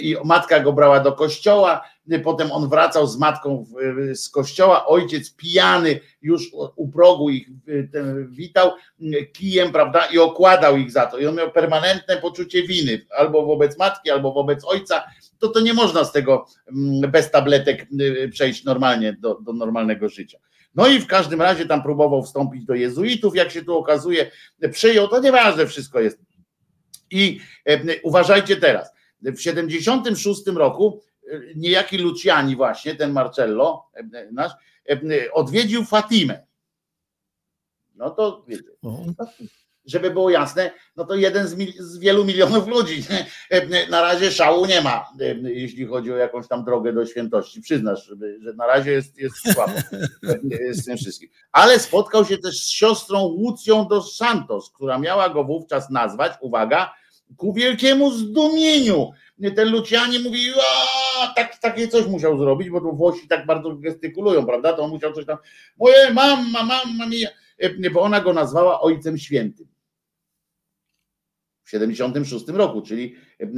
i 0.00 0.16
matka 0.24 0.60
go 0.60 0.72
brała 0.72 1.00
do 1.00 1.12
kościoła, 1.12 1.84
potem 2.24 2.52
on 2.52 2.68
wracał 2.68 3.06
z 3.06 3.18
matką 3.18 3.64
z 4.14 4.28
kościoła, 4.28 4.86
ojciec 4.86 5.34
pijany 5.34 6.00
już 6.22 6.52
u- 6.76 6.88
progu 6.88 7.30
ich 7.30 7.48
ten, 7.92 8.28
witał 8.30 8.70
y, 9.02 9.26
kijem, 9.32 9.72
prawda, 9.72 10.06
i 10.06 10.18
okładał 10.18 10.76
ich 10.76 10.92
za 10.92 11.06
to. 11.06 11.18
I 11.18 11.26
on 11.26 11.34
miał 11.34 11.52
permanentne 11.52 12.16
poczucie 12.16 12.62
winy, 12.62 13.06
albo 13.18 13.46
wobec 13.46 13.78
matki, 13.78 14.10
albo 14.10 14.32
wobec 14.32 14.64
ojca. 14.64 15.04
To 15.38 15.48
to 15.48 15.60
nie 15.60 15.74
można 15.74 16.04
z 16.04 16.12
tego 16.12 16.46
mm, 16.76 17.10
bez 17.10 17.30
tabletek 17.30 17.86
y, 18.00 18.28
przejść 18.32 18.64
normalnie 18.64 19.12
do, 19.12 19.34
do 19.34 19.52
normalnego 19.52 20.08
życia. 20.08 20.38
No 20.74 20.88
i 20.88 20.98
w 21.00 21.06
każdym 21.06 21.42
razie 21.42 21.66
tam 21.66 21.82
próbował 21.82 22.22
wstąpić 22.22 22.64
do 22.64 22.74
jezuitów, 22.74 23.36
jak 23.36 23.50
się 23.50 23.64
tu 23.64 23.78
okazuje, 23.78 24.30
przyjął, 24.72 25.08
to 25.08 25.20
nieważne 25.20 25.66
wszystko 25.66 26.00
jest. 26.00 26.27
I 27.10 27.40
e, 27.66 28.00
uważajcie 28.02 28.56
teraz, 28.56 28.92
w 29.22 29.40
76 29.40 30.46
roku 30.46 31.02
e, 31.32 31.40
niejaki 31.56 31.98
Luciani 31.98 32.56
właśnie, 32.56 32.94
ten 32.94 33.12
Marcello 33.12 33.84
e, 33.94 34.28
nasz, 34.32 34.52
odwiedził 35.32 35.84
Fatimę. 35.84 36.46
No 37.94 38.10
to 38.10 38.44
wiecie, 38.48 38.62
żeby 39.84 40.10
było 40.10 40.30
jasne, 40.30 40.70
no 40.96 41.04
to 41.04 41.14
jeden 41.14 41.48
z, 41.48 41.54
mil, 41.54 41.72
z 41.78 41.98
wielu 41.98 42.24
milionów 42.24 42.66
ludzi. 42.68 43.02
Na 43.90 44.02
razie 44.02 44.30
szału 44.32 44.66
nie 44.66 44.80
ma, 44.80 45.06
jeśli 45.42 45.86
chodzi 45.86 46.12
o 46.12 46.16
jakąś 46.16 46.48
tam 46.48 46.64
drogę 46.64 46.92
do 46.92 47.06
świętości. 47.06 47.60
Przyznasz, 47.60 48.04
że- 48.04 48.52
na 48.54 48.66
razie 48.66 48.92
jest, 48.92 49.18
jest 49.18 49.52
słabo 49.52 49.72
z 50.72 50.84
tym 50.84 50.96
wszystkim. 50.96 51.28
Ale 51.52 51.78
spotkał 51.78 52.24
się 52.24 52.38
też 52.38 52.62
z 52.64 52.68
siostrą 52.68 53.20
Łucją 53.20 53.88
dos 53.88 54.16
Santos, 54.16 54.70
która 54.70 54.98
miała 54.98 55.28
go 55.28 55.44
wówczas 55.44 55.90
nazwać, 55.90 56.32
uwaga, 56.40 56.94
ku 57.36 57.52
wielkiemu 57.52 58.10
zdumieniu. 58.10 59.10
Ten 59.56 59.70
Luciani 59.70 60.18
mówi, 60.18 60.40
tak, 61.36 61.58
takie 61.58 61.88
coś 61.88 62.06
musiał 62.06 62.38
zrobić, 62.38 62.70
bo 62.70 62.80
tu 62.80 62.96
Włosi 62.96 63.28
tak 63.28 63.46
bardzo 63.46 63.76
gestykulują, 63.76 64.46
prawda? 64.46 64.72
To 64.72 64.82
on 64.82 64.90
musiał 64.90 65.12
coś 65.12 65.26
tam, 65.26 65.38
moje 65.78 66.12
mama, 66.14 66.62
mama 66.62 67.06
mia, 67.06 67.28
E, 67.58 67.90
bo 67.90 68.00
ona 68.00 68.20
go 68.20 68.32
nazwała 68.32 68.80
Ojcem 68.80 69.18
Świętym. 69.18 69.66
W 71.64 71.70
76 71.70 72.48
roku, 72.48 72.82
czyli 72.82 73.16
e, 73.40 73.44
e, 73.44 73.48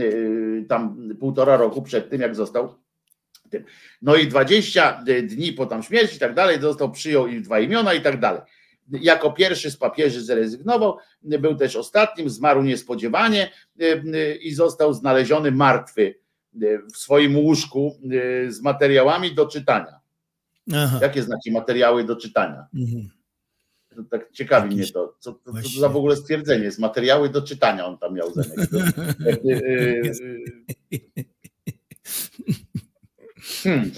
tam 0.69 1.09
półtora 1.21 1.57
roku 1.57 1.83
przed 1.83 2.11
tym, 2.11 2.21
jak 2.21 2.35
został 2.35 2.75
tym. 3.51 3.65
No 4.03 4.17
i 4.17 4.27
20 4.27 5.03
dni 5.23 5.53
po 5.53 5.67
tam 5.67 5.83
śmierci 5.83 6.17
i 6.17 6.19
tak 6.19 6.35
dalej, 6.35 6.61
został, 6.61 6.91
przyjął 6.91 7.27
i 7.27 7.41
dwa 7.41 7.61
imiona 7.61 7.95
i 7.95 8.03
tak 8.03 8.21
dalej. 8.21 8.41
Jako 8.93 9.33
pierwszy 9.33 9.71
z 9.71 9.77
papieży 9.77 10.23
zrezygnował, 10.23 10.97
był 11.23 11.55
też 11.55 11.77
ostatnim, 11.77 12.31
zmarł 12.31 12.63
niespodziewanie 12.63 13.51
e, 13.81 14.35
i 14.35 14.55
został 14.55 14.95
znaleziony 14.95 15.53
martwy 15.53 16.15
e, 16.55 16.59
w 16.93 16.97
swoim 16.97 17.39
łóżku 17.39 17.99
e, 18.47 18.53
z 18.53 18.61
materiałami 18.61 19.35
do 19.35 19.47
czytania. 19.47 20.01
Aha. 20.73 20.99
Jakie 21.03 21.23
znacie 21.23 21.53
materiały 21.53 22.05
do 22.05 22.17
czytania? 22.17 22.67
Mhm. 22.75 23.11
To 23.97 24.03
tak 24.11 24.33
ciekawi 24.33 24.77
mnie 24.77 24.87
to. 24.87 25.15
Co, 25.19 25.41
co 25.45 25.53
to 25.53 25.81
za 25.81 25.89
w 25.89 25.97
ogóle 25.97 26.17
stwierdzenie 26.17 26.65
jest? 26.65 26.79
Materiały 26.79 27.29
do 27.29 27.43
czytania 27.43 27.87
on 27.87 27.99
tam 27.99 28.15
miał 28.15 28.29
e, 28.37 30.01
Hmm. 33.63 33.91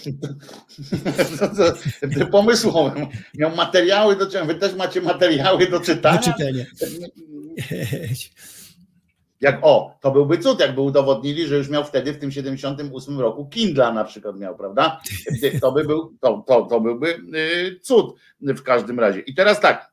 Pomysłowe. 2.32 3.06
Miał 3.34 3.56
materiały 3.56 4.16
do 4.16 4.26
czytania. 4.26 4.44
Wy 4.44 4.54
też 4.54 4.74
macie 4.74 5.00
materiały 5.00 5.66
do 5.66 5.80
czytania? 5.80 6.18
Do 6.18 6.24
czytania. 6.24 6.64
Jak 9.42 9.58
o, 9.62 9.98
to 10.00 10.10
byłby 10.10 10.38
cud, 10.38 10.60
jakby 10.60 10.80
udowodnili, 10.80 11.46
że 11.46 11.56
już 11.56 11.68
miał 11.68 11.84
wtedy 11.84 12.12
w 12.12 12.18
tym 12.18 12.30
78 12.30 13.20
roku 13.20 13.46
Kindla 13.46 13.92
na 13.92 14.04
przykład 14.04 14.38
miał, 14.38 14.56
prawda? 14.56 15.00
To 15.60 15.72
by 15.72 15.84
był, 15.84 16.16
to, 16.20 16.44
to, 16.46 16.62
to 16.62 16.80
byłby 16.80 17.08
y, 17.34 17.80
cud 17.80 18.14
w 18.40 18.62
każdym 18.62 19.00
razie. 19.00 19.20
I 19.20 19.34
teraz 19.34 19.60
tak. 19.60 19.92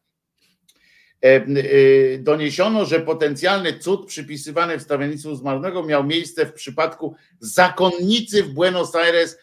E, 1.23 1.47
y, 1.47 2.19
Doniesiono, 2.23 2.85
że 2.85 2.99
potencjalny 2.99 3.79
cud 3.79 4.05
przypisywany 4.07 4.79
wstawiennictwu 4.79 5.35
zmarłego 5.35 5.83
miał 5.83 6.03
miejsce 6.03 6.45
w 6.45 6.53
przypadku 6.53 7.15
zakonnicy 7.39 8.43
w 8.43 8.53
Buenos 8.53 8.95
Aires 8.95 9.37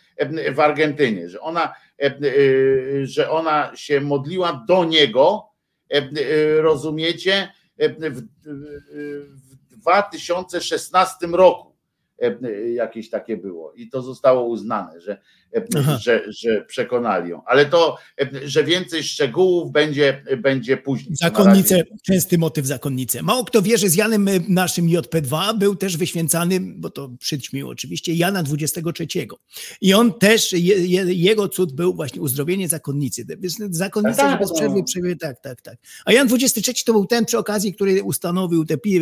w 0.54 0.60
Argentynie, 0.60 1.28
że 1.28 1.40
ona, 1.40 1.74
e, 1.98 2.18
y, 2.22 3.06
że 3.06 3.30
ona 3.30 3.72
się 3.74 4.00
modliła 4.00 4.64
do 4.68 4.84
niego, 4.84 5.48
e, 5.90 6.60
rozumiecie, 6.60 7.48
e, 7.78 8.10
w, 8.10 8.22
w 9.70 9.76
2016 9.76 11.26
roku. 11.26 11.76
e, 12.18 12.70
jakieś 12.70 13.10
takie 13.10 13.36
było 13.36 13.72
i 13.72 13.88
to 13.88 14.02
zostało 14.02 14.44
uznane, 14.44 15.00
że, 15.00 15.12
e, 15.12 15.18
Aha. 15.78 15.98
że, 16.02 16.24
że 16.28 16.64
przekonali 16.64 17.30
ją. 17.30 17.42
Ale 17.46 17.66
to, 17.66 17.96
że 18.44 18.64
więcej 18.64 19.02
szczegółów 19.02 19.72
będzie, 19.72 20.22
będzie 20.38 20.76
później. 20.76 21.16
Zakonnice, 21.16 21.82
częsty 22.06 22.38
motyw 22.38 22.66
zakonnice. 22.66 23.22
Mało 23.22 23.44
kto 23.44 23.62
wie, 23.62 23.78
że 23.78 23.88
z 23.88 23.94
Janem 23.94 24.28
y, 24.28 24.40
naszym 24.48 24.86
JP2 24.86 25.58
był 25.58 25.76
też 25.76 25.96
wyświęcany, 25.96 26.60
bo 26.60 26.90
to 26.90 27.10
przyćmił 27.18 27.68
oczywiście, 27.68 28.14
Jana 28.14 28.42
23. 28.42 29.06
I 29.80 29.94
on 29.94 30.14
też, 30.18 30.52
je, 30.52 30.86
je, 30.86 31.04
jego 31.14 31.48
cud 31.48 31.72
był 31.72 31.94
właśnie 31.94 32.20
uzdrowienie 32.20 32.68
zakonnicy. 32.68 33.24
Wiesz, 33.38 33.52
Zakonnice, 33.70 34.16
Tak, 34.16 34.40
bez 34.40 34.48
no. 34.48 34.54
przerwy, 34.54 34.84
przerwy, 34.84 35.16
tak, 35.16 35.40
tak, 35.40 35.62
tak. 35.62 35.76
A 36.04 36.12
Jan 36.12 36.28
23 36.28 36.84
to 36.84 36.92
był 36.92 37.06
ten 37.06 37.24
przy 37.24 37.38
okazji, 37.38 37.74
który 37.74 38.02
ustanowił 38.02 38.64
te 38.64 38.78
pi- 38.78 39.00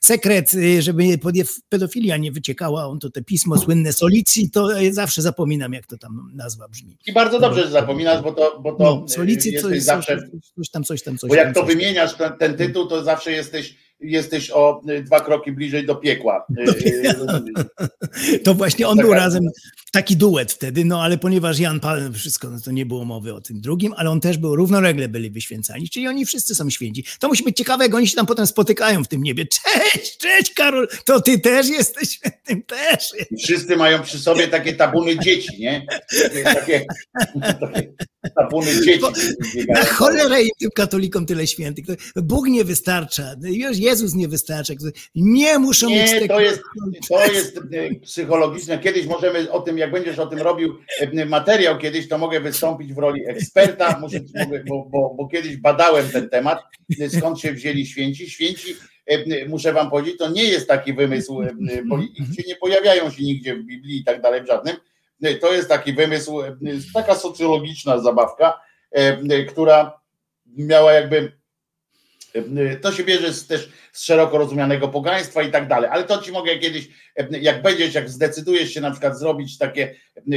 sekret, 0.00 0.54
y, 0.54 0.82
żeby 0.82 1.18
podie- 1.18 1.44
pedofilia 1.68 2.16
nie 2.16 2.32
wyciekała. 2.32 2.86
On 2.86 2.98
to 2.98 3.10
te 3.10 3.22
pismo 3.22 3.58
słynne 3.58 3.92
Solicji, 3.92 4.50
to 4.50 4.68
zawsze 4.90 5.22
zapominam, 5.22 5.72
jak 5.80 5.86
to 5.86 5.98
tam 5.98 6.30
nazwa 6.34 6.68
brzmi. 6.68 6.96
I 7.06 7.12
bardzo 7.12 7.40
dobrze, 7.40 7.62
że 7.62 7.70
zapominasz, 7.70 8.22
bo 8.22 8.32
to, 8.32 8.60
bo 8.60 8.72
to 8.72 8.84
No, 8.84 9.08
Solicji, 9.08 9.52
jesteś 9.52 9.72
coś, 9.72 9.82
zawsze 9.82 10.18
coś 10.56 10.70
tam, 10.70 10.84
coś 10.84 11.02
tam, 11.02 11.18
coś 11.18 11.28
Bo 11.28 11.34
jak 11.34 11.44
tam. 11.44 11.54
to 11.54 11.60
coś 11.60 11.68
tam. 11.68 11.78
wymieniasz 11.78 12.14
ten, 12.14 12.32
ten 12.38 12.56
tytuł, 12.56 12.86
to 12.86 13.04
zawsze 13.04 13.32
jesteś, 13.32 13.76
jesteś 14.00 14.50
o 14.50 14.82
y, 14.90 15.02
dwa 15.02 15.20
kroki 15.20 15.52
bliżej 15.52 15.86
do 15.86 15.94
piekła. 15.96 16.46
Y, 16.58 17.14
To 18.44 18.54
właśnie 18.54 18.88
on 18.88 18.96
Taka- 18.96 19.06
był 19.06 19.14
razem, 19.14 19.42
taki 19.90 20.16
duet 20.16 20.52
wtedy, 20.52 20.84
no 20.84 21.02
ale 21.02 21.18
ponieważ 21.18 21.58
Jan 21.58 21.80
Paweł, 21.80 22.12
wszystko, 22.12 22.50
no 22.50 22.60
to 22.60 22.70
nie 22.70 22.86
było 22.86 23.04
mowy 23.04 23.34
o 23.34 23.40
tym 23.40 23.60
drugim, 23.60 23.92
ale 23.96 24.10
on 24.10 24.20
też 24.20 24.38
był, 24.38 24.56
równolegle 24.56 25.08
byli 25.08 25.30
wyświęcani, 25.30 25.88
czyli 25.88 26.08
oni 26.08 26.26
wszyscy 26.26 26.54
są 26.54 26.70
święci. 26.70 27.04
To 27.20 27.28
musi 27.28 27.44
być 27.44 27.56
ciekawe, 27.56 27.84
jak 27.84 27.94
oni 27.94 28.08
się 28.08 28.16
tam 28.16 28.26
potem 28.26 28.46
spotykają 28.46 29.04
w 29.04 29.08
tym 29.08 29.22
niebie. 29.22 29.46
Cześć, 29.46 30.18
cześć 30.18 30.54
Karol, 30.54 30.88
to 31.04 31.20
ty 31.20 31.38
też 31.38 31.68
jesteś 31.68 32.08
świętym, 32.08 32.62
też. 32.62 33.12
I 33.30 33.36
Wszyscy 33.42 33.76
mają 33.76 34.02
przy 34.02 34.18
sobie 34.18 34.48
takie 34.48 34.72
tabuny 34.72 35.18
dzieci, 35.18 35.60
nie? 35.60 35.86
Takie, 36.44 36.84
takie 37.60 37.92
tabuny 38.36 38.84
dzieci. 38.84 39.04
Na 39.68 39.84
cholerę 39.84 40.42
im 40.42 40.50
tym 40.58 40.70
katolikom 40.74 41.26
tyle 41.26 41.46
świętych. 41.46 41.84
Bóg 42.16 42.46
nie 42.48 42.64
wystarcza, 42.64 43.34
już 43.42 43.76
Jezus 43.76 44.14
nie 44.14 44.28
wystarcza. 44.28 44.74
Nie 45.14 45.58
muszą 45.58 45.90
mieć 45.90 46.12
Nie, 46.12 46.20
tego. 46.20 46.34
to 46.34 46.40
jest, 46.40 46.60
to 47.08 47.32
jest 47.32 47.56
e, 47.72 47.94
psychologiczne. 48.00 48.78
Kiedyś 48.78 49.06
możemy 49.06 49.50
o 49.52 49.60
tym, 49.60 49.78
jak 49.80 49.90
będziesz 49.90 50.18
o 50.18 50.26
tym 50.26 50.38
robił 50.38 50.78
e, 51.00 51.26
materiał 51.26 51.78
kiedyś, 51.78 52.08
to 52.08 52.18
mogę 52.18 52.40
wystąpić 52.40 52.94
w 52.94 52.98
roli 52.98 53.28
eksperta, 53.28 53.98
muszę, 54.00 54.20
bo, 54.68 54.84
bo, 54.84 55.14
bo 55.14 55.28
kiedyś 55.28 55.56
badałem 55.56 56.08
ten 56.08 56.28
temat, 56.28 56.62
e, 57.00 57.08
skąd 57.08 57.40
się 57.40 57.52
wzięli 57.52 57.86
święci. 57.86 58.30
Święci, 58.30 58.76
e, 59.06 59.48
muszę 59.48 59.72
wam 59.72 59.90
powiedzieć, 59.90 60.18
to 60.18 60.30
nie 60.30 60.44
jest 60.44 60.68
taki 60.68 60.94
wymysł, 60.94 61.40
bo 61.86 61.98
ich 61.98 62.46
nie 62.46 62.56
pojawiają 62.56 63.10
się 63.10 63.22
nigdzie 63.22 63.56
w 63.56 63.62
Biblii 63.62 64.00
i 64.00 64.04
tak 64.04 64.22
dalej, 64.22 64.42
w 64.42 64.46
żadnym. 64.46 64.76
To 65.40 65.52
jest 65.52 65.68
taki 65.68 65.92
wymysł, 65.92 66.40
taka 66.94 67.14
socjologiczna 67.14 67.98
zabawka, 67.98 68.60
która 69.48 70.00
miała 70.56 70.92
jakby 70.92 71.39
to 72.80 72.92
się 72.92 73.04
bierze 73.04 73.32
z, 73.32 73.46
też 73.46 73.68
z 73.92 74.04
szeroko 74.04 74.38
rozumianego 74.38 74.88
pogaństwa 74.88 75.42
i 75.42 75.50
tak 75.50 75.68
dalej, 75.68 75.90
ale 75.92 76.04
to 76.04 76.18
ci 76.22 76.32
mogę 76.32 76.58
kiedyś, 76.58 76.88
jak 77.40 77.62
będziesz, 77.62 77.94
jak 77.94 78.08
zdecydujesz 78.10 78.74
się 78.74 78.80
na 78.80 78.90
przykład 78.90 79.18
zrobić 79.18 79.58
takie, 79.58 79.94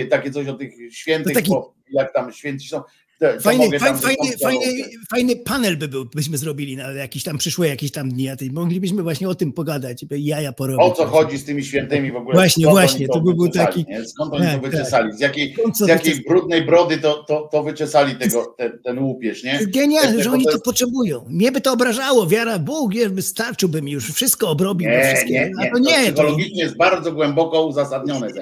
takie 0.10 0.32
coś 0.32 0.48
o 0.48 0.54
tych 0.54 0.74
świętych, 0.94 1.34
taki- 1.34 1.50
bo 1.50 1.74
jak 1.92 2.14
tam 2.14 2.34
święci 2.34 2.70
są, 2.70 2.82
to, 3.32 3.34
to 3.34 3.40
Fajny, 3.40 3.80
fajny, 3.80 3.98
fajny, 4.00 4.38
fajny, 4.44 4.66
fajny 5.10 5.36
panel 5.36 5.78
by 5.78 5.88
był, 5.88 6.06
byśmy 6.06 6.38
zrobili 6.38 6.78
na 6.78 6.92
jakiś 6.92 7.24
tam 7.24 7.38
przyszłe 7.38 7.68
jakieś 7.68 7.92
tam 7.92 8.10
dni, 8.10 8.30
a 8.30 8.36
moglibyśmy 8.52 9.04
właśnie 9.04 9.30
o 9.30 9.36
tym 9.36 9.54
pogadać, 9.54 10.06
by 10.06 10.20
jaja 10.20 10.54
porobić. 10.54 10.82
O 10.86 10.92
co 10.92 11.06
chodzi 11.06 11.38
z 11.38 11.46
tymi 11.46 11.64
świętymi 11.66 12.12
w 12.12 12.16
ogóle? 12.16 12.36
Właśnie, 12.36 12.64
Skąd 12.64 12.78
właśnie, 12.80 13.08
to 13.08 13.22
by 13.22 13.34
był 13.34 13.50
taki- 13.50 13.86
nie? 13.90 14.06
Skąd 14.06 14.34
oni 14.34 14.44
Tak, 14.46 14.56
to 14.56 14.62
tak. 14.62 14.72
wyczesali? 14.72 15.14
Z 15.14 15.20
jakiej, 15.20 15.56
z 15.76 15.88
jakiej 15.88 16.14
wyczes- 16.16 16.28
brudnej 16.28 16.66
brody 16.66 16.98
to, 16.98 17.24
to, 17.28 17.50
to 17.52 17.64
wyczesali 17.64 18.16
tego, 18.16 18.56
ten, 18.58 18.80
ten 18.84 19.00
łupież, 19.00 19.44
nie? 19.44 19.60
Genialne, 19.68 20.24
że 20.24 20.32
oni 20.32 20.46
to 20.46 20.52
to 20.52 20.60
potrzebują. 20.60 21.26
Mnie 21.30 21.52
by 21.52 21.62
to 21.62 21.74
obrażało, 21.74 22.28
wiara 22.28 22.60
Bóg, 22.60 22.94
je- 22.94 23.10
wystarczyłby 23.10 23.82
mi 23.82 23.92
już, 23.92 24.12
wszystko 24.12 24.50
obrobił, 24.50 24.90
no 24.90 24.96
Nie, 24.96 25.04
wszystkie. 25.14 25.34
nie, 25.34 25.52
nie. 25.64 25.70
to 25.70 25.74
To 25.74 25.80
nie, 25.80 25.96
to, 26.12 26.14
psychologicznie 26.14 26.64
jest 26.64 26.78
bardzo 26.78 27.12
głęboko 27.12 27.66
uzasadnione. 27.66 28.28
mną. 28.30 28.42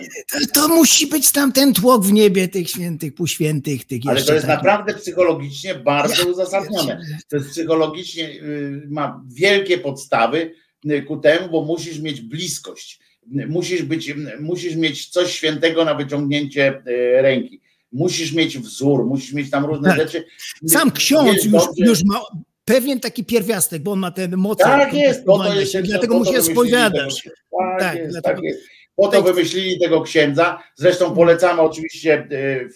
to 0.53 0.67
musi 0.67 1.07
być 1.07 1.31
tam 1.31 1.51
ten 1.51 1.73
tłok 1.73 2.05
w 2.05 2.11
niebie 2.13 2.47
tych 2.47 2.69
świętych, 2.69 3.15
półświętych, 3.15 3.85
tych 3.85 4.01
Ale 4.07 4.21
to 4.23 4.33
jest 4.33 4.45
takich. 4.45 4.63
Naprawdę 4.71 5.01
psychologicznie 5.01 5.75
bardzo 5.75 6.29
uzasadnione. 6.29 7.01
To 7.29 7.35
jest 7.37 7.49
psychologicznie, 7.49 8.29
y, 8.29 8.87
ma 8.89 9.23
wielkie 9.33 9.77
podstawy 9.77 10.53
y, 10.91 11.01
ku 11.01 11.17
temu, 11.17 11.49
bo 11.49 11.61
musisz 11.61 11.99
mieć 11.99 12.21
bliskość. 12.21 12.99
Musisz, 13.47 13.83
być, 13.83 14.13
musisz 14.39 14.75
mieć 14.75 15.07
coś 15.07 15.31
świętego 15.31 15.85
na 15.85 15.95
wyciągnięcie 15.95 16.83
y, 16.87 17.21
ręki. 17.21 17.61
Musisz 17.91 18.33
mieć 18.33 18.57
wzór, 18.59 19.05
musisz 19.05 19.33
mieć 19.33 19.49
tam 19.49 19.65
różne 19.65 19.89
Tak. 19.89 19.97
rzeczy. 19.97 20.23
Sam 20.67 20.91
ksiądz 20.91 21.45
już, 21.45 21.63
już 21.77 22.03
ma 22.03 22.21
pewien 22.65 22.99
taki 22.99 23.25
pierwiastek, 23.25 23.83
bo 23.83 23.91
on 23.91 23.99
ma 23.99 24.11
te 24.11 24.27
moce. 24.27 24.63
Tak 24.63 24.93
jest, 24.93 25.25
po 25.25 25.37
to 25.37 25.53
jest, 25.53 25.77
dlatego 25.81 26.19
mu 26.19 26.25
się 26.25 26.41
spowiadasz. 26.41 27.23
Tak, 27.23 27.79
Tak, 27.79 27.97
jest, 27.97 28.11
dlatego- 28.11 28.35
tak 28.35 28.43
jest. 28.43 28.59
Po 28.95 29.07
to 29.07 29.21
wymyślili 29.21 29.79
tego 29.79 30.01
księdza. 30.01 30.63
Zresztą 30.75 31.15
polecamy 31.15 31.61
oczywiście 31.61 32.27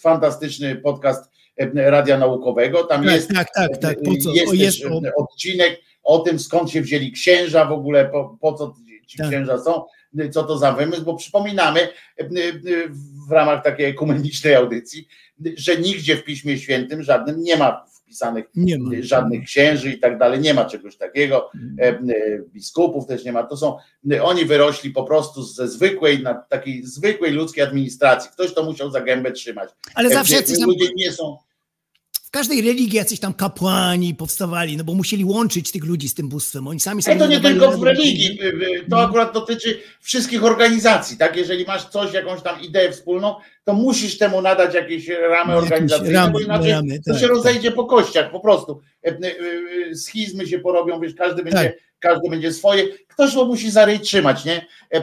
fantastyczny 0.02 0.76
podcast 0.76 1.32
Radia 1.76 2.18
Naukowego. 2.18 2.84
Tam 2.84 3.03
Tak, 3.06 3.14
jest, 3.15 3.30
tak, 3.30 3.48
tak, 3.56 3.77
tak. 3.77 3.98
Po 4.06 4.18
co? 4.18 4.34
jest, 4.34 4.52
O, 4.52 4.53
jest 4.53 4.86
e, 4.86 5.15
odcinek 5.15 5.82
o 6.03 6.19
tym, 6.19 6.40
skąd 6.40 6.72
się 6.72 6.82
wzięli 6.82 7.11
księża 7.11 7.65
w 7.65 7.72
ogóle, 7.72 8.06
po, 8.06 8.38
po 8.41 8.53
co 8.53 8.76
ci 9.07 9.18
Tak. 9.18 9.27
księża 9.27 9.57
są, 9.57 9.84
e, 10.19 10.30
co 10.30 10.44
to 10.44 10.57
za 10.57 10.72
wymysł, 10.72 11.03
bo 11.03 11.15
przypominamy 11.15 11.80
e, 11.80 11.90
e, 12.19 12.27
w 13.30 13.32
ramach 13.32 13.64
takiej 13.64 13.86
ekumenicznej 13.86 14.56
audycji, 14.56 15.07
że 15.57 15.77
nigdzie 15.77 16.18
w 16.18 16.23
Piśmie 16.23 16.57
Świętym 16.57 17.03
żadnym 17.03 17.44
nie 17.44 17.57
ma 17.57 17.86
Nie 18.56 18.80
ma. 18.80 18.92
żadnych 19.00 19.44
księży 19.46 19.92
i 19.92 20.00
tak 20.00 20.18
dalej, 20.18 20.40
nie 20.40 20.54
ma 20.54 20.66
czegoś 20.66 20.98
takiego, 20.98 21.52
e, 21.80 21.84
e, 21.84 22.00
biskupów 22.54 23.08
też 23.08 23.26
nie 23.26 23.32
ma, 23.32 23.44
to 23.44 23.58
są, 23.58 23.78
e, 24.12 24.24
oni 24.24 24.46
wyrośli 24.46 24.92
po 24.92 25.04
prostu 25.04 25.44
ze 25.44 25.68
zwykłej, 25.68 26.24
na 26.24 26.34
takiej 26.34 26.86
zwykłej 26.86 27.32
ludzkiej 27.32 27.64
administracji, 27.64 28.32
ktoś 28.34 28.54
to 28.54 28.64
musiał 28.64 28.92
za 28.92 29.02
gębę 29.02 29.32
trzymać. 29.32 29.70
Ale 29.94 30.10
E, 30.10 30.14
zawsze 30.14 30.36
ludzie 30.66 30.90
nie 30.96 31.12
są, 31.12 31.38
każdej 32.36 32.62
religii 32.62 32.98
jacyś 32.98 33.20
tam 33.20 33.34
kapłani 33.34 34.16
powstawali, 34.16 34.78
no 34.78 34.84
bo 34.84 34.94
musieli 34.94 35.26
łączyć 35.26 35.72
tych 35.72 35.84
ludzi 35.84 36.10
z 36.10 36.14
tym 36.14 36.30
bóstwem. 36.30 36.68
Oni 36.68 36.80
sami 36.80 37.02
sobie 37.02 37.16
Ale 37.16 37.26
to 37.26 37.32
nie 37.32 37.40
tylko 37.40 37.72
w 37.72 37.84
religii, 37.84 38.40
y, 38.41 38.45
y, 38.45 38.90
to 38.90 39.03
akurat 39.03 39.34
dotyczy 39.34 39.80
wszystkich 40.02 40.44
organizacji, 40.44 41.18
tak? 41.18 41.38
Jeżeli 41.38 41.66
masz 41.66 41.86
coś, 41.86 42.14
jakąś 42.14 42.41
tam 42.41 42.62
ideę 42.62 42.91
wspólną, 42.91 43.36
to 43.64 43.74
musisz 43.74 44.18
temu 44.18 44.41
nadać 44.41 44.74
jakieś 44.74 45.07
ramy 45.07 45.56
organizacyjne, 45.56 46.14
ramy, 46.14 46.34
bo 46.34 46.40
inaczej 46.40 46.72
ramy, 46.72 46.99
to 46.99 47.12
tak, 47.12 47.22
się 47.22 47.28
tak. 47.28 47.36
rozejdzie 47.36 47.72
po 47.72 47.86
kościach 47.86 48.32
po 48.32 48.40
prostu. 48.40 48.82
E, 49.06 49.10
y, 49.10 49.90
y, 49.91 49.95
Schizmy 49.95 50.48
się 50.48 50.60
porobią, 50.60 50.99
wiesz, 50.99 51.16
każdy 51.16 51.44
będzie, 51.44 51.64
Tak. 51.64 51.74
każdy 51.99 52.30
będzie 52.30 52.53
swoje. 52.53 52.88
Ktoś 53.07 53.34
to 53.34 53.45
musi 53.45 53.72
za 53.72 53.86
ryj 53.86 53.99
trzymać, 53.99 54.45
nie? 54.45 54.66
E, 54.90 55.02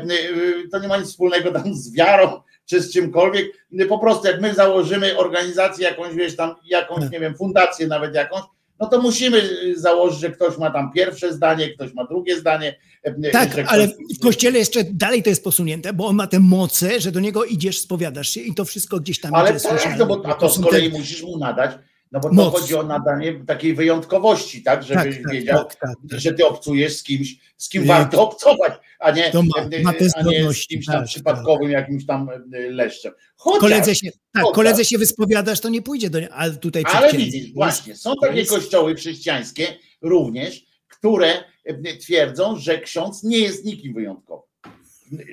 To 0.72 0.78
nie 0.78 0.88
ma 0.88 0.96
nic 0.96 1.08
wspólnego 1.08 1.52
tam 1.52 1.74
z 1.74 1.92
wiarą, 1.92 2.40
czy 2.66 2.80
z 2.82 2.92
czymkolwiek. 2.92 3.46
Po 3.88 3.98
prostu 3.98 4.26
jak 4.26 4.40
my 4.40 4.54
założymy 4.54 5.18
organizację 5.18 5.84
jakąś, 5.84 6.14
wiesz, 6.14 6.36
tam 6.36 6.54
jakąś, 6.64 7.10
nie 7.10 7.20
wiem, 7.20 7.34
fundację 7.34 7.86
nawet 7.86 8.14
jakąś, 8.14 8.42
no 8.80 8.88
to 8.88 9.02
musimy 9.02 9.38
y, 9.38 9.80
założyć, 9.80 10.20
że 10.20 10.30
ktoś 10.30 10.58
ma 10.58 10.70
tam 10.70 10.92
pierwsze 10.92 11.32
zdanie, 11.32 11.68
ktoś 11.74 11.94
ma 11.94 12.04
drugie 12.04 12.38
zdanie. 12.40 12.78
e, 13.04 13.10
y, 13.10 13.30
Tak, 13.32 13.52
że 13.54 13.64
ale 13.68 13.88
ktoś- 13.88 14.16
w 14.18 14.20
kościele 14.22 14.58
jeszcze 14.58 14.84
dalej 14.84 15.22
to 15.22 15.30
jest 15.30 15.44
posunięte, 15.44 15.92
bo 15.92 16.06
on 16.06 16.16
ma 16.16 16.26
tę 16.26 16.40
moce, 16.40 17.00
że 17.00 17.12
do 17.12 17.20
niego 17.20 17.44
idziesz, 17.44 17.80
spowiadasz 17.80 18.28
się 18.28 18.40
i 18.40 18.54
to 18.54 18.64
wszystko 18.64 19.00
gdzieś 19.00 19.20
tam 19.20 19.34
Ale 19.34 19.50
idzie 19.50 19.68
tak, 19.68 19.98
no 19.98 20.06
bo, 20.06 20.22
a 20.26 20.34
to 20.34 20.48
z 20.48 20.56
są 20.56 20.62
kolei 20.62 20.90
te- 20.92 20.98
musisz 20.98 21.22
mu 21.22 21.38
nadać, 21.38 21.70
no 22.12 22.20
bo 22.20 22.28
to 22.28 22.34
Moc. 22.34 22.60
chodzi 22.60 22.74
o 22.74 22.82
nadanie 22.82 23.44
takiej 23.46 23.74
wyjątkowości, 23.74 24.62
tak, 24.62 24.82
żebyś 24.82 25.14
Tak, 25.16 25.22
tak, 25.22 25.32
wiedział, 25.32 25.58
tak, 25.64 25.74
tak, 25.74 25.90
tak. 26.10 26.20
że 26.20 26.32
ty 26.32 26.46
obcujesz 26.46 26.96
z 26.96 27.02
kimś, 27.02 27.36
z 27.56 27.68
kim 27.68 27.84
warto 27.86 28.22
obcować, 28.22 28.72
a 28.98 29.10
nie, 29.10 29.30
To 29.30 29.42
ma- 29.42 29.62
e, 29.72 29.82
ma 29.82 29.90
a 30.16 30.22
nie 30.22 30.52
z 30.52 30.66
kimś 30.66 30.86
tam 30.86 30.94
tak, 30.94 31.06
przypadkowym 31.06 31.70
jakimś 31.70 32.06
tam 32.06 32.28
e, 32.30 32.40
leszczem. 32.70 33.12
Chociaż, 33.36 33.60
Koledze 33.60 33.94
się, 33.94 34.10
tak, 34.10 34.42
chociaż- 34.42 34.54
koledze 34.54 34.84
się 34.84 34.98
wyspowiadasz, 34.98 35.60
to 35.60 35.68
nie 35.68 35.82
pójdzie 35.82 36.10
do 36.10 36.20
nie, 36.20 36.32
ale 36.32 36.56
tutaj 36.56 36.82
Ale 36.86 37.12
widzisz, 37.12 37.52
właśnie, 37.54 37.96
są 37.96 38.14
takie 38.22 38.46
kościoły 38.46 38.94
chrześcijańskie 38.94 39.66
również, 40.02 40.64
które 40.88 41.44
e, 41.64 41.96
twierdzą, 41.96 42.56
że 42.58 42.78
ksiądz 42.80 43.22
nie 43.22 43.38
jest 43.38 43.64
nikim 43.64 43.94
wyjątkowym. 43.94 44.51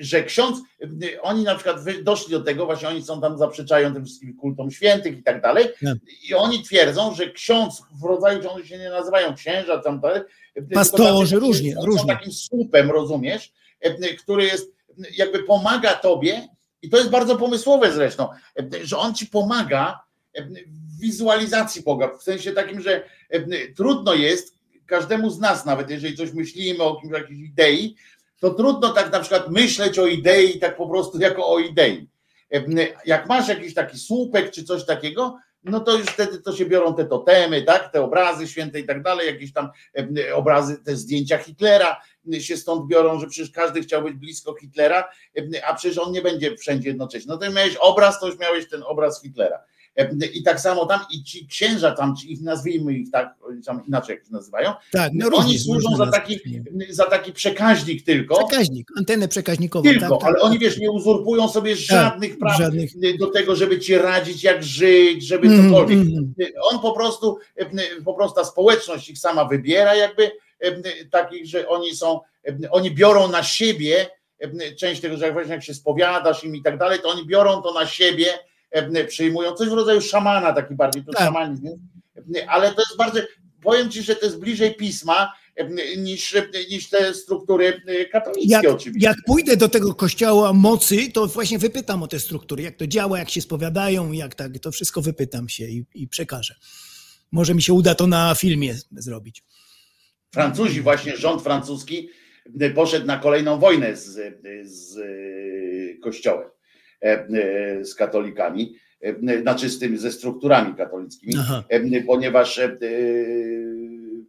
Że 0.00 0.24
ksiądz, 0.24 0.58
oni 1.22 1.42
na 1.42 1.54
przykład 1.54 1.76
doszli 2.02 2.32
do 2.32 2.40
tego, 2.40 2.66
właśnie 2.66 2.88
oni 2.88 3.02
są 3.02 3.20
tam, 3.20 3.38
zaprzeczają 3.38 3.94
tym 3.94 4.04
wszystkim 4.04 4.36
kultom 4.36 4.70
świętych 4.70 5.18
i 5.18 5.22
tak 5.22 5.42
dalej, 5.42 5.64
Tak. 5.84 5.98
i 6.28 6.34
oni 6.34 6.62
twierdzą, 6.62 7.14
że 7.14 7.30
ksiądz 7.30 7.82
w 8.00 8.04
rodzaju, 8.04 8.42
że 8.42 8.50
oni 8.50 8.66
się 8.66 8.78
nie 8.78 8.90
nazywają 8.90 9.34
księża, 9.34 9.78
tam 9.78 10.00
dalej, 10.00 10.22
Pastorzy, 10.74 11.38
różnie, 11.38 11.74
są 11.74 11.86
różnie. 11.86 12.14
takim 12.14 12.32
słupem, 12.32 12.90
rozumiesz, 12.90 13.52
który 14.18 14.44
jest, 14.44 14.72
jakby 15.16 15.42
pomaga 15.42 15.94
tobie, 15.94 16.48
i 16.82 16.90
to 16.90 16.98
jest 16.98 17.10
bardzo 17.10 17.36
pomysłowe 17.36 17.92
zresztą, 17.92 18.28
że 18.82 18.98
on 18.98 19.14
ci 19.14 19.26
pomaga 19.26 20.00
w 20.38 21.00
wizualizacji 21.00 21.82
Boga, 21.82 22.16
w 22.18 22.22
sensie 22.22 22.52
takim, 22.52 22.80
że 22.80 23.04
trudno 23.76 24.14
jest 24.14 24.54
każdemu 24.86 25.30
z 25.30 25.38
nas, 25.38 25.64
nawet 25.66 25.90
jeżeli 25.90 26.16
coś 26.16 26.32
myślimy 26.32 26.84
o 26.84 27.00
jakiejś 27.12 27.40
idei, 27.40 27.96
to 28.40 28.50
trudno 28.50 28.88
tak 28.88 29.12
na 29.12 29.20
przykład 29.20 29.50
myśleć 29.50 29.98
o 29.98 30.06
idei 30.06 30.58
tak 30.58 30.76
po 30.76 30.88
prostu 30.88 31.18
jako 31.18 31.48
o 31.48 31.58
idei. 31.58 32.08
Jak 33.06 33.28
masz 33.28 33.48
jakiś 33.48 33.74
taki 33.74 33.98
słupek 33.98 34.50
czy 34.50 34.64
coś 34.64 34.84
takiego, 34.84 35.36
no 35.64 35.80
to 35.80 35.98
już 35.98 36.06
wtedy 36.06 36.42
to 36.42 36.52
się 36.52 36.66
biorą 36.66 36.94
te 36.94 37.04
totemy, 37.04 37.62
tak, 37.62 37.92
te 37.92 38.02
obrazy 38.02 38.48
święte 38.48 38.80
i 38.80 38.86
tak 38.86 39.02
dalej, 39.02 39.26
jakieś 39.26 39.52
tam 39.52 39.68
obrazy, 40.34 40.78
te 40.84 40.96
zdjęcia 40.96 41.38
Hitlera 41.38 42.00
się 42.40 42.56
stąd 42.56 42.86
biorą, 42.86 43.20
że 43.20 43.26
przecież 43.26 43.50
każdy 43.50 43.80
chciał 43.80 44.02
być 44.02 44.14
blisko 44.14 44.54
Hitlera, 44.54 45.08
a 45.66 45.74
przecież 45.74 45.98
on 45.98 46.12
nie 46.12 46.22
będzie 46.22 46.56
wszędzie 46.56 46.88
jednocześnie. 46.88 47.28
No 47.28 47.38
to 47.38 47.50
miałeś 47.50 47.76
obraz, 47.76 48.20
to 48.20 48.26
już 48.26 48.38
miałeś 48.38 48.68
ten 48.68 48.82
obraz 48.86 49.22
Hitlera. 49.22 49.64
I 50.34 50.42
tak 50.42 50.60
samo 50.60 50.86
tam 50.86 51.00
i 51.10 51.24
ci 51.24 51.46
księża 51.46 51.92
tam, 51.92 52.16
ci 52.16 52.32
ich 52.32 52.42
nazwijmy 52.42 52.94
ich 52.94 53.10
tak, 53.10 53.34
tam 53.66 53.82
inaczej 53.86 54.14
jak 54.16 54.24
się 54.24 54.32
nazywają, 54.32 54.72
Tak, 54.92 55.10
no 55.14 55.28
oni 55.36 55.58
służą 55.58 55.96
za 55.96 56.06
taki, 56.06 56.40
za 56.88 57.04
taki 57.04 57.32
przekaźnik 57.32 58.04
tylko. 58.04 58.46
Przekaźnik, 58.46 58.88
antenę 58.98 59.28
przekaźnikową. 59.28 59.82
Tylko, 59.90 60.00
tak, 60.00 60.10
tak, 60.10 60.22
ale 60.24 60.34
tak. 60.34 60.44
oni 60.44 60.58
wiesz, 60.58 60.78
nie 60.78 60.90
uzurpują 60.90 61.48
sobie 61.48 61.76
żadnych 61.76 62.38
praw 62.38 62.58
żadnych. 62.58 62.90
do 63.18 63.26
tego, 63.26 63.56
żeby 63.56 63.78
ci 63.78 63.98
radzić, 63.98 64.44
jak 64.44 64.62
żyć, 64.62 65.26
żeby 65.26 65.46
Mm, 65.48 65.64
cokolwiek. 65.70 65.98
mm. 65.98 66.34
On 66.62 66.78
po 66.78 66.92
prostu, 66.92 67.38
po 68.04 68.14
prostu 68.14 68.40
ta 68.40 68.44
społeczność 68.44 69.10
ich 69.10 69.18
sama 69.18 69.44
wybiera, 69.44 69.94
jakby 69.94 70.30
takich, 71.10 71.46
że 71.46 71.68
oni 71.68 71.96
są, 71.96 72.20
oni 72.70 72.90
biorą 72.90 73.28
na 73.28 73.42
siebie 73.42 74.06
część 74.78 75.00
tego, 75.00 75.16
że 75.16 75.24
jak 75.24 75.32
właśnie 75.34 75.52
jak 75.52 75.62
się 75.64 75.74
spowiadasz 75.74 76.44
im 76.44 76.56
i 76.56 76.62
tak 76.62 76.78
dalej, 76.78 76.98
to 77.02 77.08
oni 77.08 77.26
biorą 77.26 77.62
to 77.62 77.72
na 77.74 77.86
siebie, 77.86 78.26
przyjmują 79.08 79.54
coś 79.54 79.68
w 79.68 79.72
rodzaju 79.72 80.00
szamana, 80.00 80.52
taki 80.52 80.74
bardziej 80.74 81.04
to 81.04 81.12
Tak. 81.12 81.22
szamanizm, 81.22 81.64
nie? 82.26 82.50
ale 82.50 82.74
to 82.74 82.80
jest 82.80 82.96
bardzo, 82.98 83.20
powiem 83.62 83.90
ci, 83.90 84.02
że 84.02 84.16
to 84.16 84.26
jest 84.26 84.38
bliżej 84.38 84.74
pisma 84.74 85.32
niż, 85.96 86.36
niż 86.70 86.88
te 86.90 87.14
struktury 87.14 87.82
katolickie 88.12 88.52
Jak, 88.52 88.64
oczywiście. 88.64 89.08
jak 89.08 89.16
pójdę 89.26 89.56
do 89.56 89.68
tego 89.68 89.94
kościoła 89.94 90.52
mocy, 90.52 91.12
to 91.12 91.26
właśnie 91.26 91.58
wypytam 91.58 92.02
o 92.02 92.08
te 92.08 92.20
struktury, 92.20 92.62
jak 92.62 92.76
to 92.76 92.86
działa, 92.86 93.18
jak 93.18 93.30
się 93.30 93.40
spowiadają, 93.40 94.12
jak 94.12 94.34
tak, 94.34 94.58
to 94.58 94.72
wszystko 94.72 95.02
wypytam 95.02 95.48
się 95.48 95.64
i, 95.64 95.84
i 95.94 96.08
przekażę. 96.08 96.54
Może 97.32 97.54
mi 97.54 97.62
się 97.62 97.72
uda 97.72 97.94
to 97.94 98.06
na 98.06 98.34
filmie 98.34 98.74
zrobić. 98.92 99.44
Francuzi, 100.32 100.80
właśnie 100.80 101.16
rząd 101.16 101.42
francuski 101.42 102.08
poszedł 102.74 103.06
na 103.06 103.18
kolejną 103.18 103.58
wojnę 103.58 103.96
z, 103.96 104.36
z 104.64 104.98
kościołem, 106.00 106.48
e, 106.48 106.50
e, 106.50 106.59
z 107.82 107.94
katolikami, 107.94 108.76
e, 109.00 109.40
znaczy 109.40 109.68
z 109.68 109.78
tym, 109.78 109.98
ze 109.98 110.12
strukturami 110.12 110.74
katolickimi, 110.74 111.34
Aha. 111.38 111.64
e, 111.68 112.02
ponieważ 112.02 112.58
e, 112.58 112.76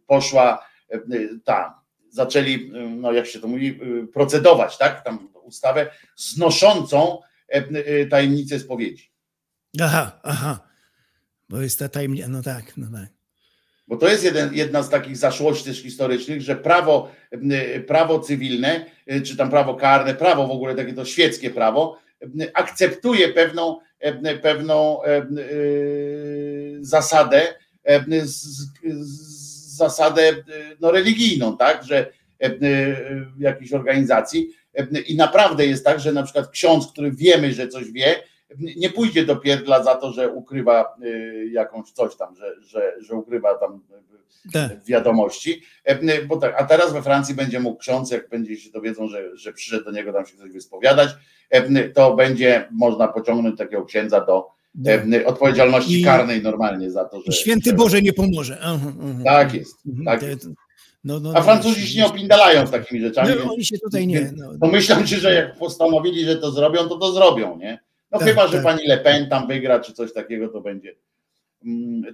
poszła 0.06 0.64
e, 0.90 1.00
ta, 1.44 1.82
zaczęli, 2.12 2.70
no 2.96 3.12
jak 3.12 3.26
się 3.26 3.40
to 3.40 3.48
mówi, 3.48 3.80
e, 4.02 4.06
procedować, 4.06 4.78
tak, 4.78 5.04
tam 5.04 5.28
ustawę 5.44 5.90
znoszącą 6.16 7.18
e, 7.48 7.54
e, 7.54 8.06
tajemnicę 8.06 8.58
spowiedzi. 8.58 9.10
Aha, 9.80 10.20
aha. 10.22 10.60
Bo 11.48 11.60
jest 11.60 11.78
ta 11.78 11.88
tajemnica, 11.88 12.28
no 12.28 12.42
tak, 12.42 12.76
no 12.76 12.86
tak. 12.92 13.08
Bo 13.88 13.96
to 13.96 14.08
jest 14.08 14.24
jeden, 14.24 14.54
jedna 14.54 14.82
z 14.82 14.90
takich 14.90 15.16
zaszłości 15.16 15.64
też 15.64 15.82
historycznych, 15.82 16.42
że 16.42 16.56
prawo, 16.56 17.12
prawo 17.86 18.20
cywilne, 18.20 18.84
czy 19.24 19.36
tam 19.36 19.50
prawo 19.50 19.74
karne, 19.74 20.14
prawo 20.14 20.46
w 20.46 20.50
ogóle 20.50 20.74
takie 20.74 20.92
to 20.92 21.04
świeckie 21.04 21.50
prawo, 21.50 21.98
akceptuje 22.54 23.28
pewną, 23.28 23.78
pewną 24.42 25.04
y, 25.04 26.78
zasadę, 26.80 27.54
z- 28.22 28.72
zasadę 29.76 30.32
no, 30.80 30.90
religijną, 30.90 31.56
tak, 31.56 31.84
że 31.84 32.06
y, 32.42 32.96
jakiejś 33.38 33.72
organizacji. 33.72 34.48
I 35.06 35.16
naprawdę 35.16 35.66
jest 35.66 35.84
tak, 35.84 36.00
że 36.00 36.12
na 36.12 36.22
przykład 36.22 36.50
ksiądz, 36.50 36.92
który 36.92 37.10
wiemy, 37.12 37.52
że 37.52 37.68
coś 37.68 37.92
wie, 37.92 38.22
nie 38.76 38.90
pójdzie 38.90 39.26
do 39.26 39.36
pierdla 39.36 39.82
za 39.82 39.94
to, 39.94 40.12
że 40.12 40.28
ukrywa 40.28 40.96
jakąś 41.50 41.90
coś 41.90 42.16
tam, 42.16 42.36
że, 42.36 42.54
że, 42.60 42.94
że 43.00 43.14
ukrywa 43.14 43.54
tam 43.54 43.80
Tak. 44.52 44.84
wiadomości. 44.84 45.62
E, 45.84 46.22
Bo 46.24 46.36
tak, 46.36 46.54
a 46.58 46.64
teraz 46.64 46.92
we 46.92 47.02
Francji 47.02 47.34
będzie 47.34 47.60
mógł 47.60 47.78
ksiądz, 47.78 48.10
jak 48.10 48.28
będzie 48.28 48.56
się 48.56 48.70
dowiedzą, 48.70 49.08
że, 49.08 49.36
że 49.36 49.52
przyszedł 49.52 49.84
do 49.84 49.90
niego 49.90 50.12
tam 50.12 50.26
się 50.26 50.34
ktoś 50.36 50.50
wyspowiadać, 50.52 51.10
e, 51.50 51.88
to 51.88 52.14
będzie 52.14 52.68
można 52.70 53.08
pociągnąć 53.08 53.58
takiego 53.58 53.84
księdza 53.84 54.20
do 54.20 54.46
e, 54.86 55.26
odpowiedzialności 55.26 56.00
I- 56.00 56.04
karnej 56.04 56.42
normalnie 56.42 56.90
za 56.90 57.04
to, 57.04 57.22
że. 57.26 57.32
święty 57.32 57.72
Boże 57.72 58.02
nie 58.02 58.12
pomoże. 58.12 58.58
Aha, 58.62 58.92
aha. 59.02 59.20
Tak 59.24 59.54
jest. 59.54 59.86
Mhm, 59.86 60.04
Tak 60.06 60.28
jest. 60.28 60.48
No, 61.04 61.20
no, 61.20 61.30
A 61.30 61.32
no, 61.32 61.42
Francuzi 61.42 61.86
się 61.88 61.98
nie 62.00 62.06
opindalają 62.06 62.66
z 62.66 62.70
takimi 62.70 63.00
rzeczami. 63.00 63.28
No, 63.28 63.36
więc- 63.36 63.50
oni 63.50 63.64
się 63.64 63.78
tutaj 63.78 64.06
nie. 64.06 64.32
No, 64.36 64.52
to 64.60 64.66
myślę, 64.66 65.06
że- 65.06 65.16
że 65.16 65.34
jak 65.34 65.58
postanowili, 65.58 66.24
że 66.24 66.36
to 66.36 66.50
zrobią, 66.50 66.88
to 66.88 66.96
to 66.98 67.12
zrobią, 67.12 67.58
nie? 67.58 67.78
No 68.12 68.18
Tak, 68.18 68.28
chyba, 68.28 68.46
że 68.46 68.52
tak. 68.52 68.62
pani 68.62 68.86
Le 68.86 68.98
Pen 68.98 69.28
tam 69.28 69.46
wygra, 69.48 69.80
czy 69.80 69.92
coś 69.92 70.12
takiego, 70.12 70.48
to 70.48 70.60
będzie, 70.60 70.94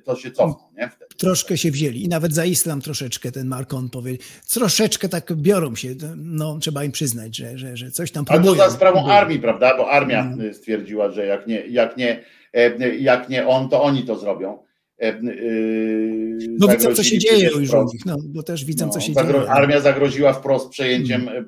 to 0.05 0.17
się 0.17 0.31
cofną, 0.31 0.65
nie? 0.77 0.89
Wtedy. 0.89 1.15
troszkę 1.17 1.59
się 1.59 1.71
wzięli. 1.71 2.05
I 2.05 2.09
nawet 2.09 2.35
za 2.35 2.45
islam 2.45 2.81
troszeczkę 2.81 3.33
ten 3.33 3.47
Markon 3.47 3.91
powiedział. 3.91 4.27
Troszeczkę 4.51 5.09
tak 5.09 5.33
biorą 5.37 5.75
się. 5.77 5.95
No, 6.17 6.59
trzeba 6.59 6.85
im 6.85 6.93
przyznać, 6.93 7.37
że, 7.37 7.59
że, 7.59 7.77
że 7.77 7.91
coś 7.91 8.11
tam 8.11 8.25
próbują. 8.25 8.55
za 8.55 8.71
sprawą 8.71 9.07
armii, 9.07 9.39
prawda? 9.39 9.77
Bo 9.77 9.91
armia 9.91 10.21
Mm. 10.23 10.41
y, 10.41 10.55
stwierdziła, 10.55 11.11
że 11.11 11.27
jak 11.27 11.47
nie, 11.47 11.67
jak 11.67 11.97
nie, 11.97 12.25
e, 12.53 12.97
jak 12.97 13.29
nie 13.29 13.47
on, 13.47 13.69
to 13.69 13.83
oni 13.83 14.03
to 14.05 14.19
zrobią. 14.19 14.59
E, 15.03 15.09
y, 15.09 16.39
No 16.59 16.69
widzą, 16.69 16.95
co 16.95 17.03
się 17.03 17.19
dzieje 17.19 17.51
już 17.59 17.71
u 17.73 17.85
nich. 17.93 18.07
No, 18.07 18.17
bo 18.25 18.43
też 18.43 18.65
widzą, 18.65 18.87
No, 18.87 18.93
co 18.93 19.01
się 19.01 19.13
zagro- 19.13 19.27
dzieje. 19.33 19.43
Mm. 19.45 19.51
Armia 19.57 19.81
zagroziła 19.81 20.33
wprost 20.33 20.69
przejęciem 20.69 21.29
e, 21.29 21.33
e, 21.33 21.45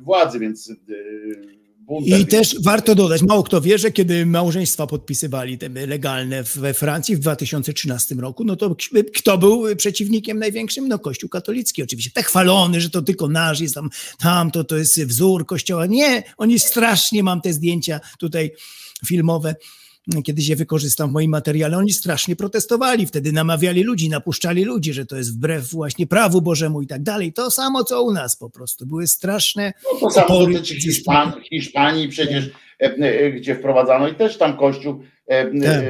władzy, 0.00 0.38
więc 0.38 0.72
buntem. 1.86 2.20
I 2.20 2.26
też 2.26 2.56
warto 2.62 2.94
dodać, 2.94 3.22
mało 3.22 3.42
kto 3.42 3.60
wie, 3.60 3.78
że 3.78 3.90
kiedy 3.90 4.26
małżeństwa 4.26 4.86
podpisywali 4.86 5.58
te 5.58 5.68
legalne 5.68 6.42
we 6.42 6.74
Francji 6.74 7.16
w 7.16 7.18
2013 7.18 8.14
roku, 8.14 8.44
no 8.44 8.56
to 8.56 8.76
kto 9.16 9.38
był 9.38 9.76
przeciwnikiem 9.76 10.38
największym? 10.38 10.88
No 10.88 10.98
Kościół 10.98 11.28
katolicki 11.28 11.82
oczywiście. 11.82 12.10
Tak 12.10 12.26
chwalony, 12.26 12.80
że 12.80 12.90
to 12.90 13.02
tylko 13.02 13.28
nasz 13.28 13.60
jest 13.60 13.74
tam, 13.74 13.90
tam 14.18 14.50
to, 14.50 14.64
to 14.64 14.76
jest 14.76 15.04
wzór 15.04 15.46
Kościoła. 15.46 15.86
Nie, 15.86 16.22
oni 16.36 16.58
strasznie, 16.58 17.22
mam 17.22 17.40
te 17.40 17.52
zdjęcia 17.52 18.00
tutaj 18.18 18.50
filmowe, 19.06 19.54
kiedyś 20.24 20.48
je 20.48 20.56
wykorzystam 20.56 21.10
w 21.10 21.12
moim 21.12 21.30
materiale, 21.30 21.76
oni 21.76 21.92
strasznie 21.92 22.36
protestowali, 22.36 23.06
wtedy 23.06 23.32
namawiali 23.32 23.82
ludzi, 23.82 24.08
napuszczali 24.08 24.64
ludzi, 24.64 24.92
że 24.92 25.06
to 25.06 25.16
jest 25.16 25.36
wbrew 25.36 25.70
właśnie 25.70 26.06
prawu 26.06 26.42
Bożemu 26.42 26.82
i 26.82 26.86
tak 26.86 27.02
dalej. 27.02 27.32
To 27.32 27.50
samo, 27.50 27.84
co 27.84 28.02
u 28.02 28.12
nas 28.12 28.36
po 28.36 28.50
prostu. 28.50 28.86
Były 28.86 29.06
straszne 29.06 29.72
No 29.92 30.00
to 30.00 30.10
samo 30.10 30.46
dotyczy 30.46 30.74
Hiszpan, 30.74 31.32
Hiszpanii 31.50 32.08
przecież, 32.08 32.50
e, 32.82 32.94
e, 32.94 33.30
gdzie 33.30 33.54
wprowadzano 33.54 34.08
i 34.08 34.14
też 34.14 34.38
tam 34.38 34.56
kościół, 34.56 35.02
e, 35.28 35.32
e, 35.32 35.50
Tak. 35.60 35.84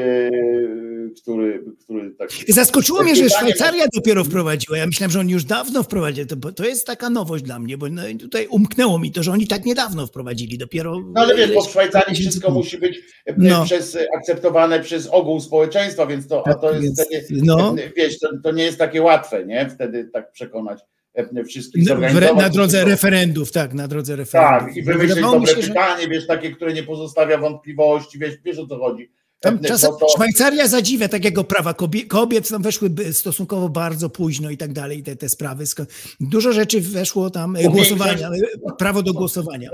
Który, 1.22 1.64
który 1.84 2.10
tak. 2.10 2.28
Zaskoczyło 2.48 3.02
mnie, 3.02 3.16
że 3.16 3.30
Szwajcaria 3.30 3.84
dopiero 3.94 4.24
wprowadziła. 4.24 4.78
Ja 4.78 4.86
myślałem, 4.86 5.10
że 5.10 5.20
oni 5.20 5.32
już 5.32 5.44
dawno 5.44 5.82
wprowadzili. 5.82 6.26
To, 6.26 6.36
bo 6.36 6.52
to 6.52 6.64
jest 6.64 6.86
taka 6.86 7.10
nowość 7.10 7.44
dla 7.44 7.58
mnie, 7.58 7.78
bo 7.78 7.88
no, 7.88 8.02
tutaj 8.20 8.46
umknęło 8.46 8.98
mi 8.98 9.12
to, 9.12 9.22
że 9.22 9.32
oni 9.32 9.46
tak 9.46 9.64
niedawno 9.64 10.06
wprowadzili. 10.06 10.58
Dopiero. 10.58 11.00
No 11.14 11.20
ale 11.20 11.36
wiesz, 11.36 11.52
bo 11.52 11.62
w 11.62 11.70
Szwajcarii 11.70 12.16
wszystko 12.16 12.50
musi 12.50 12.78
być 12.78 13.00
e, 13.26 13.34
No. 13.38 13.64
przez, 13.64 13.98
akceptowane 14.16 14.80
przez 14.80 15.06
ogół 15.06 15.40
społeczeństwa, 15.40 16.06
więc 16.06 16.28
to, 16.28 16.46
a 16.46 16.54
to 16.54 16.60
Tak, 16.72 16.82
jest 16.82 16.96
więc- 17.12 17.24
wtedy, 17.26 17.40
no. 17.44 17.74
e, 17.78 17.90
wiesz, 17.96 18.18
to, 18.18 18.28
to 18.42 18.52
nie 18.52 18.64
jest 18.64 18.78
takie 18.78 19.02
łatwe, 19.02 19.44
nie? 19.46 19.70
Wtedy 19.74 20.04
tak 20.12 20.32
przekonać 20.32 20.80
e, 21.14 21.44
wszystkich 21.44 21.82
W, 21.84 21.86
zorganizować. 21.86 22.36
na 22.44 22.50
drodze 22.50 22.84
referendów, 22.84 23.52
tak, 23.52 23.74
na 23.74 23.88
drodze 23.88 24.16
referendów. 24.16 24.68
Tak, 24.68 24.76
i 24.76 24.82
wymyślić 24.82 25.20
dobre 25.20 25.54
się, 25.54 25.62
że 25.62 25.68
pytanie, 25.68 26.08
wiesz, 26.08 26.26
takie, 26.26 26.50
które 26.50 26.72
nie 26.72 26.82
pozostawia 26.82 27.38
wątpliwości, 27.38 28.18
wiesz, 28.18 28.34
wiesz 28.44 28.58
o 28.58 28.66
co 28.66 28.78
chodzi. 28.78 29.10
Tam 29.44 29.58
E, 29.64 29.68
czasem 29.68 29.90
to- 30.00 30.08
Szwajcaria 30.08 30.68
zadziwia 30.68 31.08
takiego 31.08 31.44
prawa 31.44 31.74
kobiet, 31.74 32.08
kobiet 32.08 32.48
tam 32.48 32.62
weszły 32.62 32.90
stosunkowo 33.12 33.68
bardzo 33.68 34.10
późno 34.10 34.50
i 34.50 34.56
tak 34.56 34.72
dalej, 34.72 35.02
te, 35.02 35.16
te 35.16 35.28
sprawy. 35.28 35.64
Dużo 36.20 36.52
rzeczy 36.52 36.80
weszło 36.80 37.30
tam, 37.30 37.56
e, 37.56 37.62
Bo 37.62 37.70
głosowania, 37.70 38.28
e, 38.28 38.76
prawo 38.78 39.02
do 39.02 39.12
głosowania. 39.12 39.70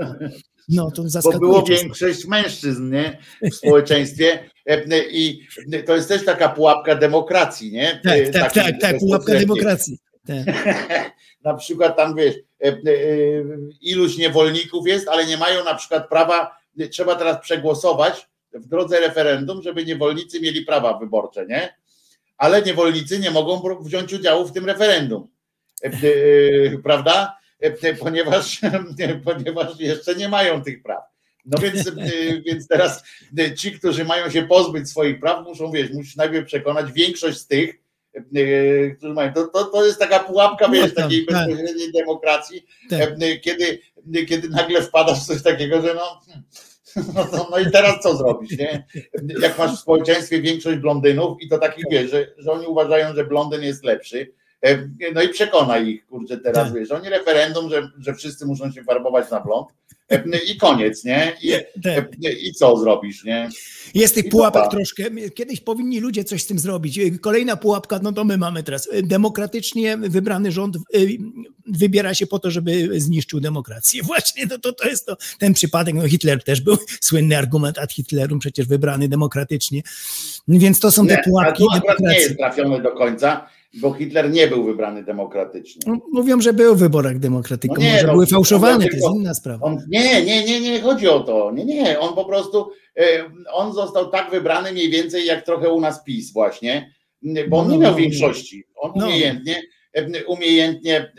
No, 0.69 0.91
to 0.91 1.03
bo 1.23 1.39
było 1.39 1.63
większość 1.63 2.25
mężczyzn 2.25 2.91
nie? 2.93 3.17
w 3.51 3.55
społeczeństwie 3.55 4.39
e, 4.65 5.03
i 5.11 5.47
to 5.85 5.95
jest 5.95 6.07
też 6.07 6.25
taka 6.25 6.49
pułapka 6.49 6.95
demokracji, 6.95 7.71
nie? 7.71 7.99
Tak, 8.03 8.13
E, 8.17 8.29
tak, 8.29 8.53
takiej 8.53 8.71
tak, 8.71 8.81
tak, 8.81 8.99
pułapka 8.99 9.33
demokracji. 9.33 9.99
Tak. 10.27 10.45
na 11.43 11.53
przykład 11.53 11.97
tam 11.97 12.15
wiesz, 12.15 12.35
e, 12.63 12.67
e, 12.67 12.73
iluś 13.81 14.17
niewolników 14.17 14.87
jest, 14.87 15.07
ale 15.07 15.25
nie 15.25 15.37
mają 15.37 15.63
na 15.63 15.75
przykład 15.75 16.09
prawa, 16.09 16.51
trzeba 16.91 17.15
teraz 17.15 17.41
przegłosować 17.41 18.30
w 18.53 18.67
drodze 18.67 18.99
referendum, 18.99 19.61
żeby 19.61 19.85
niewolnicy 19.85 20.41
mieli 20.41 20.61
prawa 20.65 20.97
wyborcze, 20.97 21.45
nie? 21.45 21.75
Ale 22.37 22.61
niewolnicy 22.61 23.19
nie 23.19 23.31
mogą 23.31 23.83
wziąć 23.83 24.13
udziału 24.13 24.47
w 24.47 24.51
tym 24.51 24.65
referendum. 24.65 25.27
E, 25.83 25.87
e, 25.87 26.77
Prawda? 26.83 27.37
E, 27.59 27.93
Ponieważ, 27.95 28.61
ponieważ 29.25 29.79
jeszcze 29.79 30.15
nie 30.15 30.29
mają 30.29 30.63
tych 30.63 30.83
praw. 30.83 31.03
No 31.45 31.57
więc, 31.57 31.91
więc 32.45 32.67
teraz 32.67 33.03
ci, 33.57 33.71
którzy 33.71 34.05
mają 34.05 34.29
się 34.29 34.43
pozbyć 34.47 34.89
swoich 34.89 35.19
praw, 35.19 35.45
muszą, 35.47 35.71
wiesz, 35.71 35.91
musisz 35.93 36.15
najpierw 36.15 36.45
przekonać 36.47 36.91
większość 36.91 37.37
z 37.37 37.47
tych, 37.47 37.75
którzy 38.97 39.13
mają. 39.13 39.33
To, 39.33 39.47
to, 39.47 39.63
to 39.65 39.85
jest 39.85 39.99
taka 39.99 40.19
pułapka, 40.19 40.67
No 40.67 40.73
wiesz, 40.73 40.93
tam, 40.93 41.03
takiej 41.03 41.25
tak. 41.25 41.47
bezpośredniej 41.47 41.91
demokracji, 41.91 42.65
Tak. 42.89 43.09
kiedy, 43.41 43.79
kiedy 44.27 44.49
nagle 44.49 44.81
wpadasz 44.81 45.19
w 45.19 45.25
coś 45.25 45.43
takiego, 45.43 45.81
że 45.81 45.93
no. 45.93 46.21
No, 47.15 47.25
to, 47.25 47.47
no 47.51 47.59
i 47.59 47.71
teraz 47.71 48.03
co 48.03 48.17
zrobić, 48.17 48.57
nie? 48.57 48.85
Jak 49.41 49.57
masz 49.57 49.75
w 49.75 49.79
społeczeństwie 49.79 50.41
większość 50.41 50.77
blondynów 50.77 51.41
i 51.41 51.49
to 51.49 51.57
takich 51.57 51.85
wiesz, 51.91 52.11
że, 52.11 52.27
że 52.37 52.51
oni 52.51 52.67
uważają, 52.67 53.15
że 53.15 53.25
blondyn 53.25 53.63
jest 53.63 53.83
lepszy, 53.83 54.33
no 55.13 55.21
i 55.21 55.29
przekonaj 55.29 55.87
ich, 55.87 56.05
kurczę, 56.05 56.37
teraz 56.37 56.67
Tak. 56.67 56.73
wiesz, 56.73 56.91
oni 56.91 57.09
referendum, 57.09 57.69
że, 57.69 57.89
że 57.99 58.13
wszyscy 58.13 58.45
muszą 58.45 58.71
się 58.71 58.83
farbować 58.83 59.31
na 59.31 59.39
blond 59.39 59.67
i 60.47 60.57
koniec, 60.57 61.03
nie? 61.03 61.33
I, 61.41 61.51
Tak. 61.83 62.09
i 62.41 62.53
co 62.53 62.77
zrobisz, 62.77 63.23
nie? 63.23 63.49
Jest 63.93 64.15
tych 64.15 64.25
I 64.25 64.29
pułapek 64.29 64.71
troszkę. 64.71 65.03
Kiedyś 65.35 65.61
powinni 65.61 65.99
ludzie 65.99 66.23
coś 66.23 66.43
z 66.43 66.47
tym 66.47 66.59
zrobić. 66.59 66.99
Kolejna 67.21 67.55
pułapka, 67.55 67.99
no 68.03 68.13
to 68.13 68.23
my 68.23 68.37
mamy 68.37 68.63
teraz. 68.63 68.89
Demokratycznie 69.03 69.97
wybrany 69.97 70.51
rząd 70.51 70.75
y, 70.75 71.17
wybiera 71.67 72.13
się 72.13 72.27
po 72.27 72.39
to, 72.39 72.51
żeby 72.51 73.01
zniszczył 73.01 73.39
demokrację. 73.39 74.03
Właśnie 74.11 74.47
to, 74.47 74.59
to, 74.59 74.73
to 74.73 74.87
jest 74.87 75.05
to, 75.05 75.17
ten 75.39 75.53
przypadek. 75.53 75.95
No 75.95 76.07
Hitler 76.07 76.43
też 76.43 76.61
był 76.61 76.77
słynny 77.01 77.37
argument 77.37 77.79
ad 77.79 77.93
Hitlerum, 77.93 78.39
przecież 78.39 78.67
wybrany 78.67 79.07
demokratycznie. 79.07 79.81
Więc 80.47 80.79
to 80.79 80.91
są 80.91 81.07
te 81.07 81.13
Nie, 81.13 81.19
a 81.19 81.23
pułapki 81.23 81.63
tu 81.63 81.69
akurat 81.71 81.99
nie 81.99 82.19
jest 82.19 82.37
trafiony 82.37 82.81
do 82.81 82.91
końca, 82.91 83.47
bo 83.73 83.93
Hitler 83.93 84.31
nie 84.31 84.47
był 84.47 84.63
wybrany 84.63 85.03
demokratycznie. 85.03 85.81
No, 85.87 85.97
Mówią, 86.13 86.41
że 86.41 86.53
był 86.53 86.75
w 86.75 86.79
wyborach 86.79 87.19
demokratyków, 87.19 87.77
No 87.77 87.83
nie, 87.83 87.91
może 87.93 88.07
no, 88.07 88.13
były 88.13 88.27
fałszowane, 88.27 88.85
to 88.87 88.95
jest 88.95 89.07
inna 89.15 89.33
sprawa. 89.33 89.65
On, 89.65 89.77
nie, 89.89 90.25
nie, 90.25 90.43
nie, 90.43 90.61
nie 90.61 90.81
chodzi 90.81 91.07
o 91.07 91.19
to. 91.19 91.51
Nie, 91.51 91.65
nie, 91.65 91.99
on 91.99 92.15
po 92.15 92.25
prostu, 92.25 92.71
e, 92.97 93.03
on 93.51 93.73
został 93.73 94.09
tak 94.11 94.31
wybrany 94.31 94.71
mniej 94.71 94.89
więcej 94.89 95.25
jak 95.25 95.45
trochę 95.45 95.69
u 95.69 95.81
nas 95.81 96.03
PiS 96.03 96.33
właśnie, 96.33 96.91
bo 97.49 97.57
on 97.57 97.67
No, 97.67 97.73
nie 97.73 97.79
miał 97.79 97.91
no. 97.91 97.97
większości. 97.97 98.63
On 98.75 98.91
No. 98.95 99.05
umiejętnie, 99.05 99.61
umiejętnie 100.27 100.97
e, 100.97 101.11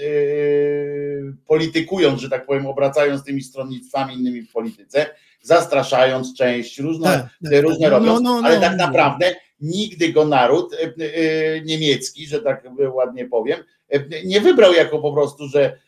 politykując, 1.46 2.20
że 2.20 2.28
tak 2.30 2.46
powiem, 2.46 2.66
obracając 2.66 3.24
tymi 3.24 3.42
stronnictwami 3.42 4.14
innymi 4.14 4.42
w 4.42 4.52
polityce, 4.52 5.06
zastraszając 5.42 6.34
część, 6.36 6.78
różne, 6.78 7.04
Tak, 7.06 7.28
tak, 7.52 7.62
różne 7.62 7.90
tak. 7.90 7.90
Robiąc, 7.90 8.28
ale 8.44 8.60
tak 8.60 8.76
naprawdę 8.76 9.34
nigdy 9.62 10.12
go 10.12 10.24
naród 10.24 10.74
e, 10.74 10.78
e, 10.78 11.60
niemiecki, 11.60 12.26
że 12.26 12.42
tak 12.42 12.64
ładnie 12.92 13.26
powiem, 13.26 13.60
e, 13.88 14.24
nie 14.24 14.40
wybrał 14.40 14.72
jako 14.72 14.98
po 14.98 15.12
prostu, 15.12 15.48
że, 15.48 15.78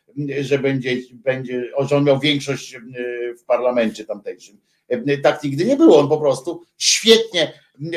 że 0.40 0.58
będzie, 0.58 0.96
będzie, 1.12 1.64
że 1.88 1.96
on 1.96 2.04
miał 2.04 2.20
większość 2.20 2.76
w 3.40 3.44
parlamencie 3.44 4.04
tamtejszym. 4.04 4.60
Tak 5.22 5.44
nigdy 5.44 5.64
nie 5.64 5.76
było. 5.76 5.98
On 5.98 6.08
po 6.08 6.18
prostu 6.18 6.62
świetnie 6.78 7.52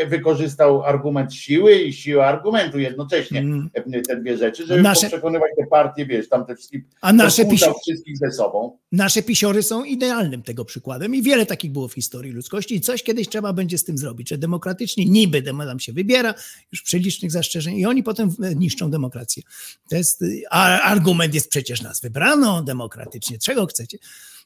wykorzystał 0.07 0.83
argument 0.83 1.33
siły 1.33 1.75
i 1.75 1.93
siłę 1.93 2.25
argumentu 2.27 2.79
jednocześnie 2.79 3.39
Mm. 3.39 3.69
e, 3.73 4.01
te 4.01 4.21
dwie 4.21 4.37
rzeczy, 4.37 4.65
żeby 4.65 4.81
Nasze- 4.81 5.07
przekonywać 5.07 5.51
te 5.59 5.67
partie, 5.67 6.05
wiesz, 6.05 6.29
tam 6.29 6.45
te 6.45 6.55
wszystkie 6.55 6.81
A 7.01 7.13
nasze 7.13 7.41
rozkłócał 7.43 7.73
pisi- 7.73 7.81
wszystkich 7.81 8.17
ze 8.17 8.31
sobą. 8.31 8.77
Nasze 8.91 9.21
pisiory 9.23 9.63
są 9.63 9.83
idealnym 9.83 10.43
tego 10.43 10.65
przykładem 10.65 11.15
i 11.15 11.21
wiele 11.21 11.45
takich 11.45 11.71
było 11.71 11.87
w 11.87 11.93
historii 11.93 12.31
ludzkości 12.31 12.75
i 12.75 12.81
coś 12.81 13.03
kiedyś 13.03 13.29
trzeba 13.29 13.53
będzie 13.53 13.77
z 13.77 13.83
tym 13.83 13.97
zrobić, 13.97 14.29
że 14.29 14.37
demokratycznie 14.37 15.05
niby 15.05 15.41
nam 15.53 15.79
się 15.79 15.93
wybiera 15.93 16.33
już 16.71 16.81
przy 16.81 16.99
licznych 16.99 17.31
zastrzeżeń 17.31 17.77
i 17.77 17.85
oni 17.85 18.03
potem 18.03 18.29
e, 18.43 18.55
niszczą 18.55 18.91
demokrację. 18.91 19.43
To 19.89 19.95
jest, 19.95 20.21
y, 20.21 20.41
a 20.49 20.81
argument 20.81 21.33
jest 21.33 21.49
przecież 21.49 21.81
nas 21.81 22.01
wybrano 22.01 22.63
demokratycznie, 22.63 23.37
czego 23.37 23.65
chcecie? 23.65 23.97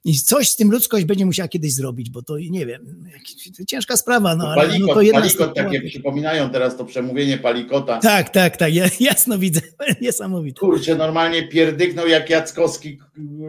I 0.05 0.13
coś 0.15 0.47
z 0.47 0.55
tym 0.55 0.71
ludzkość 0.71 1.05
będzie 1.05 1.25
musiała 1.25 1.47
kiedyś 1.47 1.73
zrobić, 1.73 2.09
bo 2.09 2.21
to 2.21 2.37
nie 2.49 2.65
wiem, 2.65 3.05
ciężka 3.67 3.97
sprawa, 3.97 4.35
no 4.35 4.47
ale 4.47 4.63
no, 4.63 4.69
Palikot, 4.71 4.93
to 4.95 5.01
jedna 5.01 5.21
Palikot 5.21 5.55
takie 5.55 5.69
pułapek. 5.69 5.89
przypominają 5.89 6.49
teraz 6.49 6.77
to 6.77 6.85
przemówienie 6.85 7.37
Palikota. 7.37 7.97
Tak, 7.99 8.29
tak, 8.29 8.57
tak, 8.57 8.73
ja, 8.73 8.85
jasno 8.99 9.37
widzę, 9.37 9.61
niesamowite. 10.01 10.59
Kurczę, 10.59 10.95
normalnie 10.95 11.47
pierdyknął 11.47 12.07
jak 12.07 12.29
Jackowski 12.29 12.99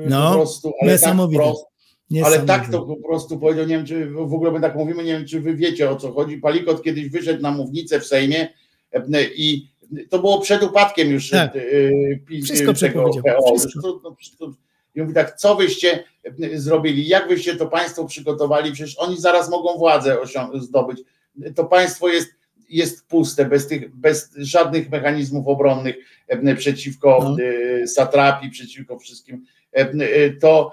No, 0.09 0.29
po 0.31 0.35
prostu, 0.37 0.69
ale 0.83 0.91
tak 0.93 1.01
niesamowite. 1.01 1.43
wprost. 1.43 1.65
Ale 2.25 2.39
tak 2.43 2.71
to 2.71 2.83
po 2.83 2.97
prostu 2.97 3.39
powiedział, 3.39 3.67
nie 3.67 3.77
wiem, 3.77 3.87
czy 3.87 4.07
w 4.11 4.19
ogóle 4.35 4.53
my 4.53 4.61
tak 4.61 4.75
mówimy, 4.77 5.05
nie 5.05 5.13
wiem, 5.13 5.27
czy 5.27 5.41
wy 5.41 5.55
wiecie 5.57 5.91
o 5.91 5.97
co 5.97 6.13
chodzi. 6.13 6.37
Palikot 6.39 6.83
kiedyś 6.83 7.09
wyszedł 7.09 7.43
na 7.43 7.51
mównicę 7.51 8.01
w 8.01 8.07
Sejmie 8.07 8.49
e, 8.93 9.25
i 9.37 9.69
to 10.11 10.19
było 10.19 10.41
przed 10.41 10.63
upadkiem 10.63 11.11
już 11.11 11.31
Tak. 11.31 11.57
e, 11.57 12.43
Wszystko 12.43 12.75
tego 12.75 13.05
PO. 13.05 13.55
wszystko. 13.57 13.83
To, 13.93 14.15
to, 14.39 14.53
I 14.95 15.01
mówi 15.01 15.15
tak, 15.15 15.37
co 15.37 15.57
wyście 15.57 16.05
e, 16.25 16.59
zrobili, 16.59 17.09
jak 17.09 17.29
wyście 17.29 17.57
to 17.57 17.67
państwo 17.67 18.05
przygotowali, 18.05 18.73
przecież 18.73 18.99
oni 18.99 19.21
zaraz 19.21 19.51
mogą 19.51 19.79
władzę 19.79 20.17
zdobyć. 20.55 21.03
To 21.55 21.65
państwo 21.65 22.09
jest, 22.09 22.31
jest 22.69 23.07
puste, 23.07 23.45
bez, 23.45 23.67
tych, 23.67 23.95
bez 23.97 24.31
żadnych 24.37 24.91
mechanizmów 24.91 25.49
obronnych 25.49 25.97
e, 26.29 26.55
przeciwko 26.55 27.19
No. 27.23 27.37
e, 27.83 27.87
satrapii, 27.87 28.51
przeciwko 28.51 28.99
wszystkim. 28.99 29.47
To 30.41 30.73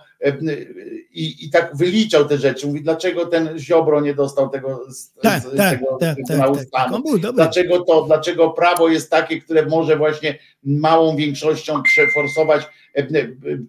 i, 1.12 1.46
i 1.46 1.50
tak 1.50 1.76
wyliczał 1.76 2.26
te 2.26 2.38
rzeczy. 2.38 2.68
Mówi, 2.68 2.82
dlaczego 2.82 3.26
ten 3.26 3.60
Ziobro 3.60 4.02
nie 4.02 4.14
dostał 4.14 4.50
tego, 4.50 4.82
Tak, 5.22 5.44
z, 5.44 5.56
tak, 5.58 5.80
tego 5.80 5.98
tak, 6.00 6.16
Trybunału 6.16 6.56
tak, 6.56 6.66
tak. 6.72 6.88
Stanu? 6.88 7.34
Dlaczego 7.34 7.80
to, 7.80 8.02
dlaczego 8.02 8.50
prawo 8.50 8.90
jest 8.90 9.12
takie, 9.12 9.42
które 9.42 9.66
może 9.66 9.98
właśnie 9.98 10.40
małą 10.64 11.16
większością 11.16 11.84
przeforsować 11.84 12.64
e, 12.96 13.00
e, 13.00 13.08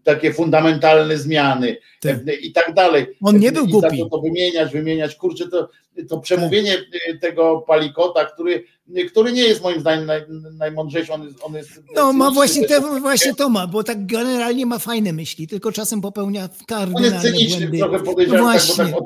takie 0.04 0.32
fundamentalne 0.32 1.18
zmiany 1.18 1.76
e, 2.04 2.34
i 2.34 2.52
tak 2.52 2.74
dalej. 2.74 3.06
On 3.22 3.38
nie 3.38 3.52
był 3.52 3.66
I 3.66 3.70
głupi. 3.70 3.90
zaczął 3.90 4.10
to 4.10 4.20
wymieniać, 4.20 4.72
wymieniać. 4.72 5.14
Kurczę, 5.16 5.48
to, 5.48 5.68
to 6.08 6.18
przemówienie 6.18 6.76
e, 7.08 7.18
tego 7.18 7.64
Palikota, 7.66 8.24
który, 8.24 8.64
który 9.08 9.32
nie 9.32 9.42
jest 9.42 9.62
moim 9.62 9.80
zdaniem 9.80 10.06
naj, 10.06 10.22
najmądrzejszy, 10.58 11.12
on 11.12 11.22
jest, 11.22 11.38
on 11.42 11.54
jest 11.54 11.70
No 11.94 12.12
ma 12.12 12.30
właśnie, 12.30 12.68
te, 12.68 12.80
właśnie 12.80 13.34
to 13.34 13.48
ma, 13.48 13.66
bo 13.66 13.84
tak 13.84 14.06
generalnie 14.06 14.66
ma 14.66 14.78
fajne 14.78 15.12
myśli, 15.12 15.48
tylko 15.48 15.72
czasem 15.72 16.00
popełnia 16.00 16.39
on 16.42 16.48
jest 16.50 16.66
kardynalne 16.66 17.20
cyniczny, 17.20 17.78
trochę 17.78 17.98
No 17.98 18.04
podejrzewam, 18.04 18.52
tak, 18.52 18.62
właśnie, 18.62 18.84
tak 18.84 18.96
od, 18.96 19.04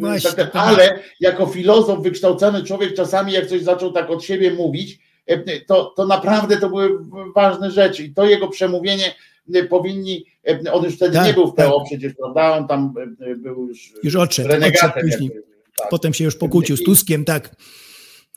właśnie, 0.00 0.30
tak, 0.32 0.52
to- 0.52 0.60
ale 0.60 0.98
jako 1.20 1.46
filozof, 1.46 2.02
wykształcony 2.02 2.62
człowiek, 2.64 2.94
czasami 2.94 3.32
jak 3.32 3.46
coś 3.46 3.62
zaczął 3.62 3.92
tak 3.92 4.10
od 4.10 4.24
siebie 4.24 4.54
mówić, 4.54 4.98
e, 5.26 5.60
to, 5.60 5.84
to 5.96 6.06
naprawdę 6.06 6.56
to 6.56 6.68
były 6.68 6.90
ważne 7.34 7.70
rzeczy 7.70 8.02
i 8.04 8.14
to 8.14 8.24
jego 8.26 8.48
przemówienie 8.48 9.14
e, 9.54 9.64
powinni, 9.64 10.24
e, 10.66 10.72
on 10.72 10.84
już 10.84 10.94
wtedy 10.96 11.14
Tak, 11.14 11.26
nie 11.26 11.34
był 11.34 11.52
w 11.52 11.54
tak. 11.54 11.66
PO 11.66 11.84
przecież, 11.84 12.12
prawda, 12.14 12.56
on 12.56 12.68
tam 12.68 12.94
był 13.36 13.68
już, 13.68 13.92
Już 14.02 14.16
odszedł, 14.16 14.48
renegatem. 14.48 14.90
odszedł 14.90 15.06
później. 15.10 15.30
tak. 15.76 15.88
Potem 15.90 16.14
się 16.14 16.24
już 16.24 16.36
pokłócił 16.36 16.76
z 16.76 16.82
Tuskiem, 16.82 17.24
tak. 17.24 17.56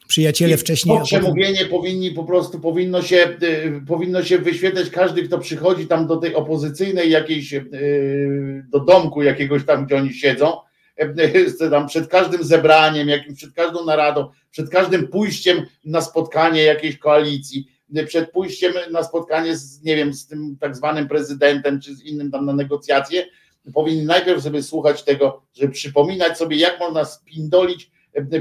Przyjaciele 0.09 0.57
wcześniej. 0.57 0.97
To 0.97 1.03
przemówienie 1.03 1.65
powinni 1.65 2.11
po 2.11 2.23
prostu, 2.23 2.59
powinno 2.59 3.01
się, 3.01 3.37
y, 3.43 3.81
powinno 3.87 4.23
się 4.23 4.37
wyświetlać 4.37 4.89
każdy, 4.89 5.23
kto 5.23 5.39
przychodzi 5.39 5.87
tam 5.87 6.07
do 6.07 6.17
tej 6.17 6.35
opozycyjnej 6.35 7.11
jakiejś, 7.11 7.53
y, 7.53 8.65
do 8.69 8.79
domku 8.79 9.21
jakiegoś 9.23 9.65
tam, 9.65 9.85
gdzie 9.85 9.97
oni 9.97 10.13
siedzą, 10.13 10.57
y, 11.01 11.69
tam 11.71 11.87
przed 11.87 12.07
każdym 12.07 12.43
zebraniem, 12.43 13.09
jakim, 13.09 13.35
przed 13.35 13.53
każdą 13.53 13.85
naradą, 13.85 14.27
przed 14.51 14.69
każdym 14.69 15.07
pójściem 15.07 15.65
na 15.85 16.01
spotkanie 16.01 16.63
jakiejś 16.63 16.97
koalicji, 16.97 17.67
przed 18.07 18.31
pójściem 18.31 18.73
na 18.91 19.03
spotkanie 19.03 19.57
z, 19.57 19.83
nie 19.83 19.95
wiem, 19.95 20.13
z 20.13 20.27
tym 20.27 20.57
tak 20.59 20.75
zwanym 20.75 21.07
prezydentem, 21.07 21.81
czy 21.81 21.95
z 21.95 22.03
innym 22.03 22.31
tam 22.31 22.45
na 22.45 22.53
negocjacje, 22.53 23.25
powinni 23.73 24.05
najpierw 24.05 24.43
sobie 24.43 24.63
słuchać 24.63 25.03
tego, 25.03 25.41
żeby 25.53 25.73
przypominać 25.73 26.37
sobie, 26.37 26.57
jak 26.57 26.79
można 26.79 27.05
spindolić 27.05 27.91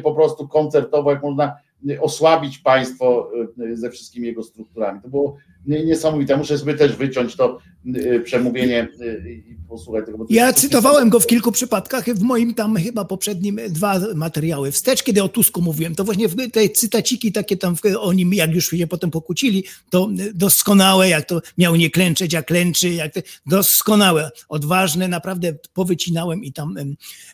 po 0.03 0.15
prostu 0.15 0.49
koncertowo, 0.49 1.11
jak 1.11 1.23
można 1.23 1.57
y, 1.91 2.01
osłabić 2.01 2.59
państwo 2.59 3.31
y, 3.61 3.77
ze 3.77 3.91
wszystkimi 3.91 4.27
jego 4.27 4.43
strukturami. 4.43 5.01
To 5.03 5.09
było 5.09 5.37
nie- 5.67 5.85
niesamowite. 5.85 6.37
Muszę 6.37 6.59
sobie 6.59 6.75
też 6.75 6.97
wyciąć 6.97 7.37
to 7.37 7.59
y, 7.59 7.59
przemówienie 8.25 8.89
y, 9.01 9.45
i 9.51 9.55
posłuchać 9.69 10.07
tego. 10.07 10.19
to 10.19 10.25
Ja 10.31 10.53
cytowałem 10.53 11.09
go 11.09 11.21
w 11.21 11.27
kilku 11.27 11.53
przypadkach, 11.53 12.05
w 12.05 12.23
moim 12.23 12.55
tam 12.55 12.77
chyba 12.77 13.05
poprzednim 13.05 13.61
dwa 13.69 14.01
materiały 14.15 14.73
wstecz, 14.73 15.03
kiedy 15.03 15.23
o 15.23 15.29
Tusku 15.29 15.63
mówiłem, 15.63 15.95
to 15.95 16.05
właśnie 16.05 16.29
te 16.53 16.69
cytaciki 16.69 17.33
takie 17.33 17.57
tam 17.57 17.77
o 17.99 18.13
nim, 18.13 18.35
jak 18.35 18.55
już 18.55 18.71
się 18.71 18.87
potem 18.87 19.11
pokłócili, 19.11 19.65
to 19.91 20.09
doskonałe, 20.35 21.09
jak 21.09 21.25
to 21.27 21.41
miał 21.59 21.77
nie 21.77 21.91
klęczeć, 21.91 22.35
a 22.35 22.43
klęczy, 22.43 22.91
jak 22.91 23.13
te, 23.13 23.23
doskonałe, 23.47 24.31
odważne, 24.49 25.09
naprawdę 25.09 25.55
powycinałem 25.75 26.45
i 26.45 26.53
tam 26.53 26.75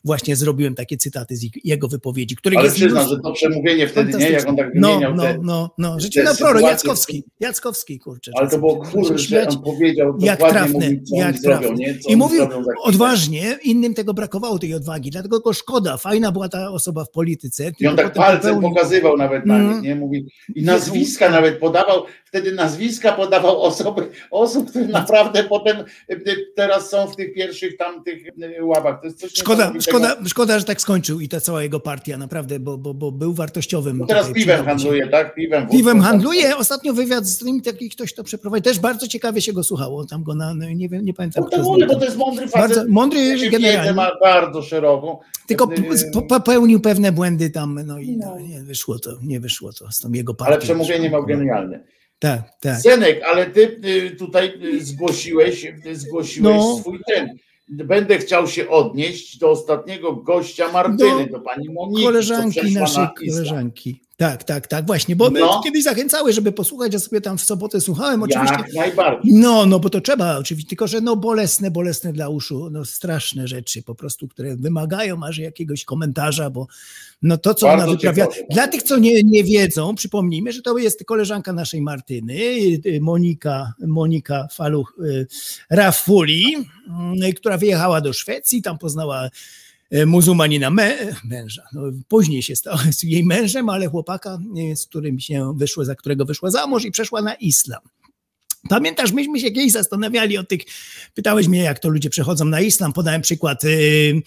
właśnie 0.05 0.37
zrobiłem 0.37 0.75
takie 0.75 0.97
cytaty 0.97 1.37
z 1.37 1.45
jego 1.65 1.89
wypowiedzi, 1.89 2.37
których 2.37 2.59
Ale 2.59 2.67
jest 2.67 2.77
przyznam, 2.77 3.09
że 3.09 3.21
to 3.21 3.33
przemówienie 3.33 3.89
wtedy, 3.89 4.19
nie, 4.19 4.31
jak 4.31 4.49
on 4.49 4.57
tak 4.57 4.71
No, 4.75 4.89
wymieniał 4.89 5.15
no, 5.15 5.23
te, 5.23 5.39
no, 5.43 5.71
no, 5.79 5.95
te 5.95 6.01
rzeczy 6.01 6.23
na 6.23 6.35
proro, 6.35 6.59
sytuacje- 6.59 6.71
Jackowski, 6.71 7.25
Jackowski, 7.41 7.99
kurczę. 7.99 8.33
Ale 8.35 8.51
to 8.51 8.59
było 8.59 8.77
kur, 8.77 9.19
że 9.19 9.49
on 9.49 9.63
powiedział 9.63 10.19
jak 10.41 10.51
trafne, 10.53 10.73
mówił, 10.73 11.01
jak 11.13 11.39
zrobią, 11.39 11.69
trafne. 11.69 11.85
I 12.09 12.17
mówił 12.17 12.45
odważnie, 12.83 13.59
innym 13.63 13.95
tego 13.95 14.15
brakowało, 14.15 14.59
tej 14.59 14.75
odwagi, 14.75 15.11
dlatego 15.11 15.41
go 15.41 15.53
szkoda, 15.53 15.97
fajna 15.97 16.33
była 16.33 16.49
ta 16.49 16.71
osoba 16.71 17.05
w 17.05 17.11
polityce. 17.11 17.73
I 17.81 17.87
on 17.87 17.97
tak 17.97 18.13
palcem 18.13 18.55
popełnił- 18.55 18.63
pokazywał 18.75 19.17
nawet 19.17 19.47
na 19.47 19.55
Mhm. 19.57 19.75
nich, 19.75 19.83
nie? 19.83 19.95
Mówi, 19.95 20.27
I 20.55 20.63
nazwiska 20.63 21.31
nawet 21.31 21.59
podawał, 21.59 22.03
wtedy 22.25 22.53
nazwiska 22.53 23.13
podawał 23.13 23.63
osoby, 23.63 24.11
osób, 24.31 24.71
które 24.71 24.85
naprawdę 24.87 25.45
potem 25.45 25.77
e, 26.09 26.17
teraz 26.57 26.91
są 26.91 27.07
w 27.07 27.17
tych 27.17 27.35
pierwszych 27.35 27.77
tam 27.77 28.05
tych 28.05 28.23
e, 28.59 28.65
ławach. 28.65 29.01
To 29.01 29.07
jest 29.07 29.21
coś 29.21 29.33
Szkoda, 29.33 29.73
szkoda, 29.81 30.17
szkoda, 30.27 30.59
że 30.59 30.65
tak 30.65 30.81
skończył 30.81 31.21
i 31.21 31.29
ta 31.29 31.41
cała 31.41 31.63
jego 31.63 31.81
partia, 31.81 32.17
naprawdę, 32.19 32.59
bo, 32.61 32.79
bo, 32.79 32.95
bo 32.95 33.13
był 33.13 33.35
wartościowym. 33.35 33.99
No 33.99 34.07
teraz 34.07 34.33
piwem 34.33 34.65
handluje, 34.65 35.09
tak? 35.09 35.35
Piwem, 35.35 35.69
Piwem 35.69 35.97
wódką, 35.97 36.11
handluje. 36.11 36.57
Ostatnio 36.57 36.93
wywiad 36.93 37.27
z 37.27 37.43
nim 37.45 37.63
taki 37.63 37.91
ktoś 37.91 38.15
to 38.15 38.25
przeprowadził. 38.25 38.63
Też 38.63 38.79
bardzo 38.79 39.09
ciekawie 39.09 39.41
się 39.41 39.53
go 39.53 39.65
słuchało. 39.65 40.05
Tam 40.07 40.24
go 40.25 40.35
na, 40.35 40.55
no, 40.55 40.71
nie, 40.71 40.89
wiem, 40.89 41.05
nie 41.05 41.15
pamiętam. 41.15 41.45
No 41.45 41.51
to 41.51 41.63
mówię, 41.63 41.87
bo 41.87 41.95
to 41.95 42.05
jest 42.05 42.17
mądry 42.17 42.49
facet. 42.49 42.77
Bardzo, 42.77 42.93
mądry 42.93 43.51
generalnie. 43.51 43.93
ma 43.93 44.11
bardzo 44.21 44.63
szeroką. 44.63 45.19
Tylko 45.47 45.69
popełnił 46.29 46.81
pewne 46.81 47.13
błędy 47.13 47.51
tam, 47.51 47.81
no 47.87 47.99
i 47.99 48.17
no, 48.17 48.41
nie 48.41 48.63
wyszło 48.63 48.99
to, 48.99 49.11
nie 49.23 49.41
wyszło 49.41 49.73
to 49.73 49.93
z 49.93 50.01
tą 50.01 50.13
jego 50.13 50.35
partią. 50.35 50.53
Ale 50.53 50.63
przemówienie 50.63 51.11
miał 51.11 51.27
genialne. 51.27 51.81
Tak, 52.19 52.43
tak. 52.61 52.81
Zenek, 52.81 53.23
ale 53.23 53.47
ty 53.47 53.81
y, 53.85 54.17
tutaj 54.17 54.53
y, 54.65 54.85
zgłosiłeś, 54.85 55.65
y, 55.87 55.97
zgłosiłeś 55.97 56.57
No. 56.57 56.77
swój 56.77 57.01
ten. 57.09 57.29
Będę 57.69 58.19
chciał 58.19 58.47
się 58.47 58.69
odnieść 58.69 59.39
do 59.39 59.51
ostatniego 59.51 60.13
gościa 60.13 60.73
Martyny, 60.73 61.27
Do 61.27 61.33
do 61.33 61.41
pani 61.41 61.69
Moniki, 61.71 62.05
Koleżanki 62.05 62.75
naszej 62.75 63.03
na 63.03 63.13
koleżanki. 63.19 64.01
Tak, 64.25 64.45
tak, 64.45 64.67
tak, 64.67 64.87
właśnie, 64.87 65.17
bo 65.17 65.31
my 65.31 65.41
No. 65.41 65.61
kiedyś 65.65 65.85
zachęcały, 65.85 66.33
żeby 66.33 66.53
posłuchać, 66.53 66.93
ja 66.93 66.99
sobie 66.99 67.21
tam 67.21 67.39
w 67.39 67.43
sobotę 67.43 67.81
słuchałem, 67.81 68.23
oczywiście. 68.23 68.57
Jak 68.59 68.73
najbardziej. 68.75 69.33
No, 69.35 69.67
no 69.67 69.81
bo 69.81 69.91
to 69.91 70.01
trzeba 70.01 70.39
oczywiście, 70.39 70.69
tylko 70.69 70.87
że 70.87 71.01
no 71.01 71.17
bolesne, 71.17 71.71
bolesne 71.71 72.13
dla 72.13 72.29
uszu, 72.29 72.69
no 72.71 72.85
straszne 72.85 73.49
rzeczy 73.49 73.83
po 73.83 73.95
prostu, 73.95 74.29
które 74.29 74.57
wymagają 74.57 75.25
aż 75.25 75.39
jakiegoś 75.39 75.85
komentarza, 75.85 76.51
bo 76.51 76.67
no 77.23 77.39
to, 77.39 77.55
co 77.55 77.67
Bardzo 77.67 77.85
ona 77.85 77.93
wyprawia. 77.93 78.27
Dla 78.51 78.69
tych, 78.69 78.83
co 78.83 78.99
nie, 78.99 79.23
nie 79.23 79.45
wiedzą, 79.45 79.95
przypomnijmy, 79.95 80.53
że 80.53 80.63
to 80.63 80.79
jest 80.79 81.05
koleżanka 81.05 81.53
naszej 81.53 81.83
Martyny, 81.83 82.35
y, 82.87 82.99
Monika, 83.01 83.73
Monika 83.87 84.49
Faluch 84.53 84.95
y, 85.05 85.27
Rafuli, 85.71 86.45
y, 87.29 87.35
która 87.35 87.59
wyjechała 87.59 88.01
do 88.01 88.13
Szwecji, 88.13 88.63
tam 88.63 88.79
poznała 88.79 89.29
muzułmanina 90.07 90.71
mę, 90.71 90.97
męża. 91.25 91.63
No, 91.73 91.83
później 92.09 92.43
się 92.43 92.57
stała 92.57 92.83
jej 93.03 93.25
mężem, 93.25 93.69
ale 93.69 93.87
chłopaka, 93.87 94.39
e, 94.73 94.77
z 94.77 94.87
którym 94.87 95.21
się 95.21 95.55
wyszło, 95.57 95.85
za 95.85 95.95
którego 95.95 96.25
wyszła 96.25 96.51
za 96.51 96.67
mąż 96.67 96.85
i 96.85 96.91
przeszła 96.91 97.23
na 97.23 97.35
islam. 97.35 97.81
Pamiętasz, 98.69 99.13
myśmy 99.13 99.41
się 99.41 99.51
kiedyś 99.51 99.73
zastanawiali 99.73 100.39
o 100.39 100.45
tych, 100.45 100.61
pytałeś 101.15 101.49
mnie, 101.49 101.63
jak 101.63 101.79
to 101.79 101.89
ludzie 101.89 102.11
przechodzą 102.11 102.45
na 102.45 102.61
islam, 102.61 102.93
podałem 102.93 103.23
przykład 103.23 103.65
y, 103.65 104.23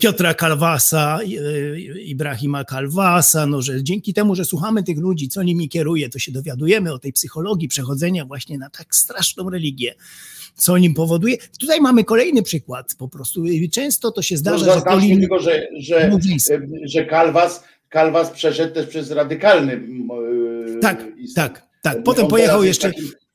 Piotra 0.00 0.34
Kalwasa, 0.34 1.18
y, 1.22 2.00
Ibrahima 2.04 2.64
Kalwasa, 2.64 3.46
no, 3.46 3.62
że 3.62 3.82
dzięki 3.82 4.14
temu, 4.14 4.34
że 4.34 4.44
słuchamy 4.44 4.82
tych 4.82 4.98
ludzi, 4.98 5.28
co 5.28 5.42
nimi 5.42 5.68
kieruje, 5.68 6.08
to 6.08 6.18
się 6.18 6.32
dowiadujemy 6.32 6.92
o 6.92 6.98
tej 6.98 7.12
psychologii 7.12 7.68
przechodzenia 7.68 8.24
właśnie 8.24 8.58
na 8.58 8.70
tak 8.70 8.94
straszną 8.94 9.50
religię, 9.50 9.94
co 10.54 10.78
nim 10.78 10.94
powoduje. 10.94 11.36
Tutaj 11.60 11.80
mamy 11.80 12.04
kolejny 12.04 12.42
przykład 12.42 12.94
po 12.98 13.08
prostu. 13.08 13.44
Często 13.72 14.10
to 14.10 14.22
się 14.22 14.34
No, 14.34 14.38
zdarza, 14.38 14.58
że 14.58 14.64
zaznaczmy 14.64 15.00
Kolin... 15.00 15.20
tylko, 15.20 15.38
że, 15.40 15.68
że, 15.78 16.10
że 16.84 17.04
Kalwas, 17.06 17.64
Kalwas 17.88 18.30
przeszedł 18.30 18.74
też 18.74 18.86
przez 18.86 19.10
radykalny 19.10 19.72
y, 20.76 20.78
Tak, 20.80 21.06
islam. 21.18 21.48
tak, 21.48 21.66
tak. 21.82 22.02
Potem 22.02 22.26
pojechał 22.28 22.64
jeszcze... 22.64 22.92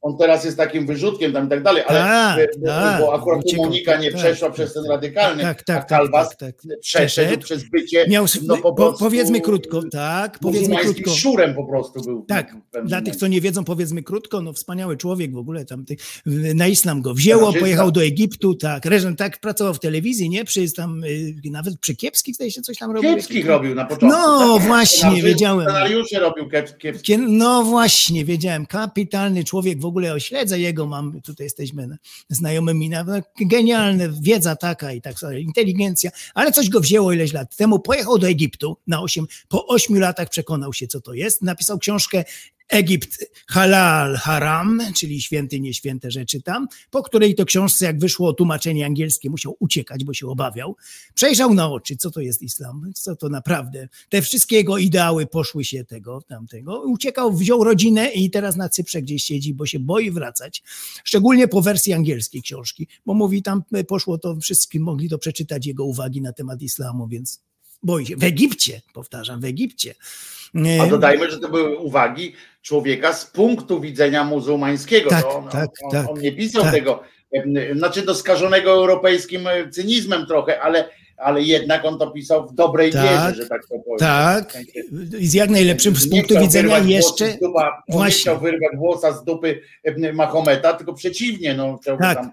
on 0.08 0.18
teraz 0.18 0.46
jest 0.46 0.58
takim 0.58 0.88
wyrzutkiem 0.88 1.34
tam 1.34 1.46
i 1.46 1.50
tak 1.50 1.64
dalej, 1.64 1.84
ale 1.88 2.00
Tak, 2.00 2.40
e, 2.40 2.60
bo, 2.60 2.68
tak, 2.68 3.02
bo 3.02 3.14
akurat 3.14 3.42
tu 3.42 3.48
uciekał, 3.48 3.66
Monika 3.66 3.98
nie 3.98 4.12
tak, 4.12 4.20
przeszła 4.20 4.50
przez 4.50 4.74
ten 4.74 4.86
radykalny, 4.86 5.44
tak, 5.44 5.64
tak, 5.64 5.78
a 5.78 5.80
tak, 5.80 5.90
Kalwas 5.90 6.38
tak, 6.38 6.56
przeszedł 6.82 7.38
przez 7.44 7.70
bycie 7.70 8.06
Miał, 8.10 8.26
no, 8.44 8.58
po 8.58 8.74
po, 8.74 8.94
powiedzmy 8.94 9.42
krótko, 9.42 9.82
tak, 9.92 10.40
powiedzmy 10.40 10.78
krótko. 10.78 11.12
szczurem 11.12 11.56
po 11.56 11.66
prostu 11.66 12.02
był. 12.02 12.26
Tak, 12.28 12.56
dla 12.86 13.02
tych, 13.02 13.16
co 13.16 13.28
nie 13.28 13.42
wiedzą, 13.42 13.64
powiedzmy 13.64 14.04
krótko, 14.04 14.42
no 14.42 14.54
wspaniały 14.54 14.98
człowiek 14.98 15.34
w 15.34 15.38
ogóle, 15.38 15.66
tam 15.66 15.86
ty, 15.86 15.96
na 16.56 16.68
islam 16.68 17.02
go 17.02 17.14
wzięło, 17.14 17.54
pojechał 17.54 17.92
do 17.92 18.04
Egiptu, 18.04 18.56
tak, 18.56 18.86
Reżen 18.86 19.16
tak 19.16 19.40
pracował 19.40 19.74
w 19.74 19.80
telewizji, 19.80 20.30
nie, 20.30 20.46
przy 20.46 20.74
tam, 20.74 21.04
y, 21.04 21.34
nawet 21.52 21.80
przy 21.80 21.96
Kiepskich 21.96 22.36
zdaje 22.36 22.52
się 22.52 22.62
coś 22.62 22.78
tam 22.78 22.92
robił. 22.92 23.12
Kiepskich 23.16 23.48
robił 23.48 23.76
na 23.76 23.86
początku. 23.86 24.08
No 24.20 24.60
właśnie, 24.60 25.24
wiedziałem. 25.24 25.62
Scenariusze 25.70 26.20
robił 26.20 26.46
kiep- 26.46 26.78
kiepskich. 26.78 27.18
Kie- 27.18 27.28
No 27.30 27.64
właśnie, 27.64 28.26
wiedziałem, 28.26 28.66
kapitalny 28.66 29.44
człowiek, 29.44 29.82
w 29.82 29.86
ogóle 29.86 29.97
ośledzę 30.14 30.60
jego, 30.60 30.86
mam, 30.86 31.22
tutaj 31.22 31.46
jesteśmy 31.46 31.98
znajomymi, 32.30 32.92
genialne, 33.42 34.10
wiedza 34.22 34.56
taka 34.56 34.94
i 34.94 35.02
tak 35.02 35.16
inteligencja, 35.40 36.12
ale 36.34 36.52
coś 36.52 36.70
go 36.70 36.80
wzięło 36.80 37.14
ileś 37.14 37.34
lat 37.34 37.56
temu, 37.56 37.80
pojechał 37.80 38.18
do 38.18 38.28
Egiptu 38.28 38.78
na 38.88 39.02
8, 39.02 39.26
po 39.48 39.68
ośmiu 39.68 40.00
latach 40.00 40.30
przekonał 40.30 40.74
się, 40.74 40.88
co 40.88 41.02
to 41.02 41.14
jest, 41.14 41.42
napisał 41.42 41.78
książkę 41.78 42.24
Egipt 42.70 43.18
halal 43.48 44.16
haram, 44.16 44.82
czyli 44.96 45.22
święty, 45.22 45.60
nieświęte 45.60 46.12
rzeczy 46.12 46.42
tam, 46.42 46.68
po 46.90 47.04
której 47.04 47.36
to 47.36 47.46
książce, 47.46 47.86
jak 47.86 48.00
wyszło 48.00 48.34
tłumaczenie 48.34 48.86
angielskie, 48.86 49.30
musiał 49.30 49.56
uciekać, 49.60 50.04
bo 50.04 50.14
się 50.14 50.28
obawiał. 50.28 50.76
Przejrzał 51.14 51.54
na 51.54 51.72
oczy, 51.72 51.98
co 51.98 52.12
to 52.12 52.22
jest 52.22 52.42
islam, 52.42 52.92
co 52.96 53.16
to 53.16 53.30
naprawdę. 53.30 53.88
Te 54.10 54.22
wszystkie 54.22 54.56
jego 54.56 54.78
ideały 54.78 55.28
poszły 55.28 55.64
się 55.64 55.86
tego, 55.86 56.22
tamtego. 56.22 56.82
Uciekał, 56.82 57.34
wziął 57.34 57.64
rodzinę 57.64 58.12
i 58.12 58.30
teraz 58.30 58.56
na 58.56 58.70
Cyprze 58.70 59.02
gdzieś 59.02 59.24
siedzi, 59.24 59.54
bo 59.54 59.66
się 59.66 59.80
boi 59.80 60.12
wracać. 60.12 60.64
Szczególnie 61.04 61.48
po 61.48 61.62
wersji 61.62 61.94
angielskiej 61.94 62.42
książki, 62.42 62.88
bo 63.06 63.14
mówi, 63.14 63.44
tam 63.44 63.64
poszło 63.88 64.18
to, 64.18 64.36
wszyscy 64.42 64.80
mogli 64.80 65.10
to 65.10 65.18
przeczytać, 65.18 65.66
jego 65.66 65.86
uwagi 65.86 66.22
na 66.22 66.34
temat 66.34 66.62
islamu, 66.62 67.08
więc 67.08 67.40
boi 67.84 68.06
się. 68.06 68.16
W 68.16 68.24
Egipcie, 68.24 68.82
powtarzam, 68.94 69.42
w 69.42 69.46
Egipcie. 69.46 69.96
A 70.82 70.88
dodajmy, 70.88 71.32
że 71.32 71.40
to 71.40 71.50
były 71.50 71.78
uwagi 71.78 72.34
człowieka 72.62 73.14
z 73.14 73.26
punktu 73.26 73.82
widzenia 73.82 74.24
muzułmańskiego. 74.24 75.10
Tak, 75.10 75.26
on, 75.26 75.50
tak, 75.50 75.70
on, 75.84 75.92
tak, 75.92 76.10
on 76.10 76.20
nie 76.20 76.32
pisał 76.32 76.64
tak. 76.64 76.74
tego, 76.74 77.04
znaczy 77.76 78.02
do 78.02 78.16
skażonego 78.16 78.72
europejskim 78.72 79.48
e, 79.48 79.70
cynizmem 79.70 80.26
trochę, 80.26 80.62
ale, 80.62 80.90
ale 81.18 81.42
jednak 81.42 81.86
on 81.86 82.00
to 82.00 82.12
pisał 82.12 82.48
w 82.48 82.54
dobrej 82.54 82.92
Tak, 82.92 83.04
wierze, 83.04 83.44
że 83.44 83.50
tak 83.50 83.62
to 83.62 83.76
powiem. 83.80 84.00
Tak, 84.00 84.50
W 84.50 84.52
sensie, 84.52 84.82
i 85.20 85.28
z 85.28 85.34
jak 85.34 85.50
najlepszym 85.50 85.96
z 85.96 86.10
punktu 86.10 86.40
widzenia 86.40 86.78
jeszcze. 86.78 87.38
dupa, 87.42 87.68
on 87.68 87.74
nie 87.88 87.94
Właśnie. 87.94 88.22
chciał 88.22 88.40
wyrwać 88.40 88.78
włosa 88.78 89.12
z 89.14 89.24
dupy 89.24 89.62
Mahometa, 90.14 90.74
tylko 90.74 90.94
przeciwnie, 90.94 91.54
no, 91.54 91.78
chciał 91.82 91.98
go 91.98 92.04
Tak. 92.04 92.18
tam 92.18 92.32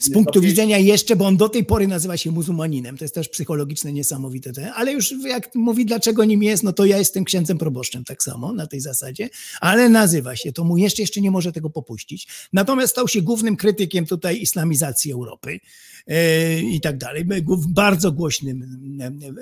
Z 0.00 0.10
punktu 0.10 0.40
widzenia 0.40 0.78
jeszcze, 0.78 1.16
bo 1.16 1.26
on 1.26 1.36
do 1.36 1.48
tej 1.48 1.64
pory 1.64 1.86
nazywa 1.86 2.16
się 2.16 2.30
muzułmaninem, 2.30 2.98
to 2.98 3.04
jest 3.04 3.14
też 3.14 3.28
psychologiczne, 3.28 3.92
niesamowite, 3.92 4.52
te- 4.52 4.72
ale 4.72 4.92
już 4.92 5.14
jak 5.24 5.54
mówi, 5.54 5.86
dlaczego 5.86 6.24
nim 6.24 6.42
jest, 6.42 6.62
no 6.62 6.72
to 6.72 6.84
ja 6.84 6.98
jestem 6.98 7.24
księdzem 7.24 7.58
proboszczem 7.58 8.04
tak 8.04 8.22
samo 8.22 8.52
na 8.52 8.66
tej 8.66 8.80
zasadzie, 8.80 9.30
ale 9.60 9.88
nazywa 9.88 10.36
się, 10.36 10.52
to 10.52 10.64
mu 10.64 10.76
jeszcze, 10.76 11.02
jeszcze 11.02 11.20
nie 11.20 11.30
może 11.30 11.52
tego 11.52 11.70
popuścić. 11.70 12.28
Natomiast 12.52 12.92
stał 12.92 13.08
się 13.08 13.22
głównym 13.22 13.56
krytykiem 13.56 14.06
tutaj 14.06 14.40
islamizacji 14.40 15.12
Europy 15.12 15.60
e, 16.06 16.60
i 16.60 16.80
tak 16.80 16.98
dalej. 16.98 17.24
Bardzo 17.68 18.12
głośnym, 18.12 18.64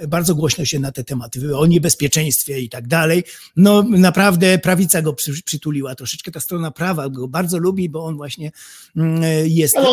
e, 0.00 0.08
bardzo 0.08 0.34
głośno 0.34 0.64
się 0.64 0.78
na 0.78 0.92
te 0.92 1.04
tematy, 1.04 1.56
o 1.56 1.66
niebezpieczeństwie 1.66 2.60
i 2.60 2.68
tak 2.68 2.88
dalej. 2.88 3.24
No 3.56 3.82
naprawdę 3.82 4.58
prawica 4.58 5.02
go 5.02 5.12
przy, 5.12 5.42
przytuliła 5.42 5.94
troszeczkę, 5.94 6.30
ta 6.30 6.40
strona 6.40 6.70
prawa 6.70 7.08
go 7.08 7.28
bardzo 7.28 7.58
lubi, 7.58 7.88
bo 7.88 8.04
on 8.04 8.16
właśnie 8.16 8.52
mm, 8.96 9.22
jest 9.44 9.76
Ale 9.76 9.88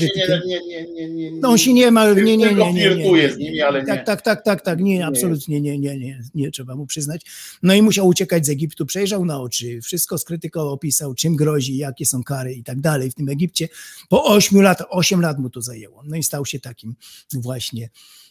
nie, 0.00 0.10
nie, 0.46 0.60
nie, 0.66 1.08
nie, 1.08 1.30
nie, 1.30 1.40
No 1.40 1.48
on 1.48 1.58
się 1.58 1.72
nie 1.72 1.90
ma, 1.90 2.12
nie, 2.12 2.22
nie, 2.22 2.36
nie, 2.36 2.54
nie, 2.54 2.72
nie, 2.72 3.12
nie. 3.12 3.32
z 3.32 3.36
nimi, 3.36 3.62
ale 3.62 3.80
nie. 3.80 3.86
Tak, 3.86 4.06
tak, 4.06 4.22
tak, 4.22 4.44
tak, 4.44 4.60
tak, 4.60 4.80
nie, 4.80 5.06
absolutnie 5.06 5.60
nie, 5.60 5.78
nie, 5.78 5.98
nie, 5.98 6.22
nie, 6.34 6.50
trzeba 6.50 6.76
mu 6.76 6.86
przyznać. 6.86 7.22
No 7.62 7.74
i 7.74 7.82
musiał 7.82 8.06
uciekać 8.06 8.46
z 8.46 8.50
Egiptu, 8.50 8.86
przejrzał 8.86 9.24
na 9.24 9.40
oczy, 9.40 9.80
wszystko 9.82 10.18
skrytykował, 10.18 10.72
opisał, 10.72 11.14
czym 11.14 11.36
grozi, 11.36 11.76
jakie 11.76 12.06
są 12.06 12.22
kary 12.22 12.54
i 12.54 12.62
tak 12.62 12.80
dalej 12.80 13.10
w 13.10 13.14
tym 13.14 13.28
Egipcie. 13.28 13.68
Po 14.08 14.24
ośmiu 14.24 14.60
latach, 14.60 14.86
osiem 14.90 15.20
lat 15.20 15.38
mu 15.38 15.50
to 15.50 15.62
zajęło. 15.62 16.02
No 16.06 16.16
i 16.16 16.22
stał 16.22 16.46
się 16.46 16.60
takim 16.60 16.94
właśnie 17.32 17.90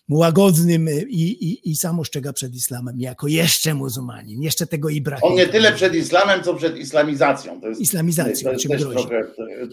łagodnym 0.09 0.89
i, 1.09 1.21
i, 1.21 1.71
i 1.71 1.75
sam 1.75 1.99
ostrzega 1.99 2.33
przed 2.33 2.55
islamem, 2.55 2.99
jako 2.99 3.27
jeszcze 3.27 3.73
muzułmanin, 3.73 4.41
jeszcze 4.41 4.67
tego 4.67 4.89
Ibrahima. 4.89 5.27
On 5.27 5.35
nie 5.35 5.47
tyle 5.47 5.71
przed 5.71 5.95
islamem, 5.95 6.43
co 6.43 6.53
przed 6.53 6.77
islamizacją. 6.77 7.61
To 7.61 7.67
jest, 7.67 7.81
Islamizacją, 7.81 8.43
to 8.43 8.51
jest 8.51 8.63
czym 8.63 8.71
też 8.71 8.81
grozi. 8.81 9.07
trochę, 9.07 9.23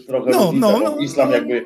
trochę 0.07 0.31
No, 0.31 0.51
no, 0.55 0.79
no, 0.79 0.97
islam 0.97 1.31
jakby 1.31 1.53
y, 1.53 1.65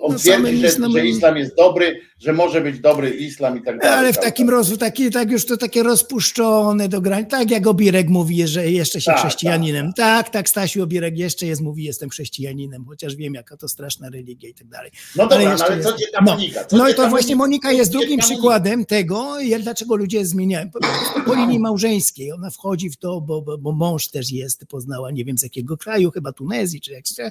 on 0.00 0.12
No, 0.12 0.18
twierdzi, 0.18 0.56
że, 0.56 0.68
islamem- 0.68 0.92
że 0.92 1.06
islam 1.06 1.36
jest 1.36 1.56
dobry, 1.56 2.00
że 2.20 2.32
może 2.32 2.60
być 2.60 2.80
dobry 2.80 3.10
islam 3.10 3.58
i 3.58 3.62
tak 3.62 3.78
dalej. 3.78 3.98
Ale 3.98 4.12
w 4.12 4.16
tak, 4.16 4.24
takim 4.24 4.50
roz, 4.50 4.78
taki, 4.78 5.10
tak 5.10 5.30
już 5.30 5.46
to 5.46 5.56
takie 5.56 5.82
rozpuszczone 5.82 6.88
do 6.88 7.00
granic, 7.00 7.30
tak 7.30 7.50
jak 7.50 7.66
Obirek 7.66 8.08
mówi, 8.08 8.46
że 8.48 8.70
jeszcze 8.70 9.00
się 9.00 9.10
Tak, 9.10 9.18
chrześcijaninem. 9.20 9.92
Tak, 9.92 10.30
tak, 10.30 10.48
Stasiu 10.48 10.82
Obirek 10.82 11.18
jeszcze 11.18 11.46
jest, 11.46 11.62
mówi, 11.62 11.84
jestem 11.84 12.10
chrześcijaninem, 12.10 12.84
chociaż 12.84 13.16
wiem, 13.16 13.34
jaka 13.34 13.56
to 13.56 13.68
straszna 13.68 14.10
religia 14.10 14.48
i 14.48 14.54
tak 14.54 14.68
dalej. 14.68 14.90
No 15.16 15.22
dobra, 15.28 15.44
no 15.44 15.50
jeszcze 15.50 15.66
ale 15.66 15.82
co 15.82 15.92
cię 15.92 16.06
ta 16.12 16.20
no, 16.24 16.32
Monika? 16.32 16.64
Co 16.64 16.76
no 16.76 16.88
i 16.88 16.94
to 16.94 17.08
właśnie 17.08 17.36
Monika 17.36 17.72
jest 17.72 17.92
drugim 17.92 18.18
przykładem 18.20 18.84
tego, 18.84 19.40
jak- 19.40 19.62
dlaczego 19.62 19.96
ludzie 19.96 20.26
zmieniają. 20.26 20.70
Po, 20.70 20.78
po- 21.26 21.34
linii 21.40 21.58
małżeńskiej, 21.60 22.32
ona 22.32 22.50
wchodzi 22.50 22.90
w 22.90 22.96
to, 22.96 23.20
bo, 23.20 23.42
bo, 23.42 23.58
bo 23.58 23.72
mąż 23.72 24.08
też 24.08 24.32
jest, 24.32 24.66
poznała 24.66 25.10
nie 25.10 25.24
wiem 25.24 25.38
z 25.38 25.42
jakiego 25.42 25.76
kraju, 25.76 26.10
chyba 26.10 26.32
Tunezji 26.32 26.80
czy 26.80 26.92
jak 26.92 27.06
się. 27.06 27.30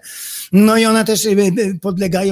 No 0.51 0.77
i 0.77 0.85
ona 0.85 1.03
też 1.03 1.25
y, 1.25 1.35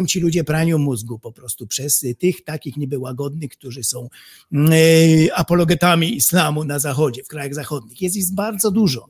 ci 0.05 0.19
ludzie 0.19 0.43
praniu 0.43 0.79
mózgu 0.79 1.19
po 1.19 1.31
prostu 1.31 1.67
przez 1.67 2.05
tych 2.19 2.43
takich 2.43 2.77
niby 2.77 2.99
łagodnych, 2.99 3.51
którzy 3.51 3.83
są 3.83 4.09
y, 4.53 5.29
apologetami 5.35 6.15
islamu 6.15 6.63
na 6.63 6.79
zachodzie, 6.79 7.23
w 7.23 7.27
krajach 7.27 7.53
zachodnich. 7.53 8.01
Jest 8.01 8.15
ich 8.15 8.31
bardzo 8.33 8.71
dużo. 8.71 9.07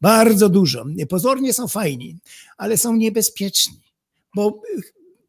Bardzo 0.00 0.48
dużo. 0.48 0.84
Pozornie 1.08 1.52
są 1.52 1.68
fajni, 1.68 2.16
ale 2.56 2.76
są 2.76 2.96
niebezpieczni, 2.96 3.80
bo 4.34 4.62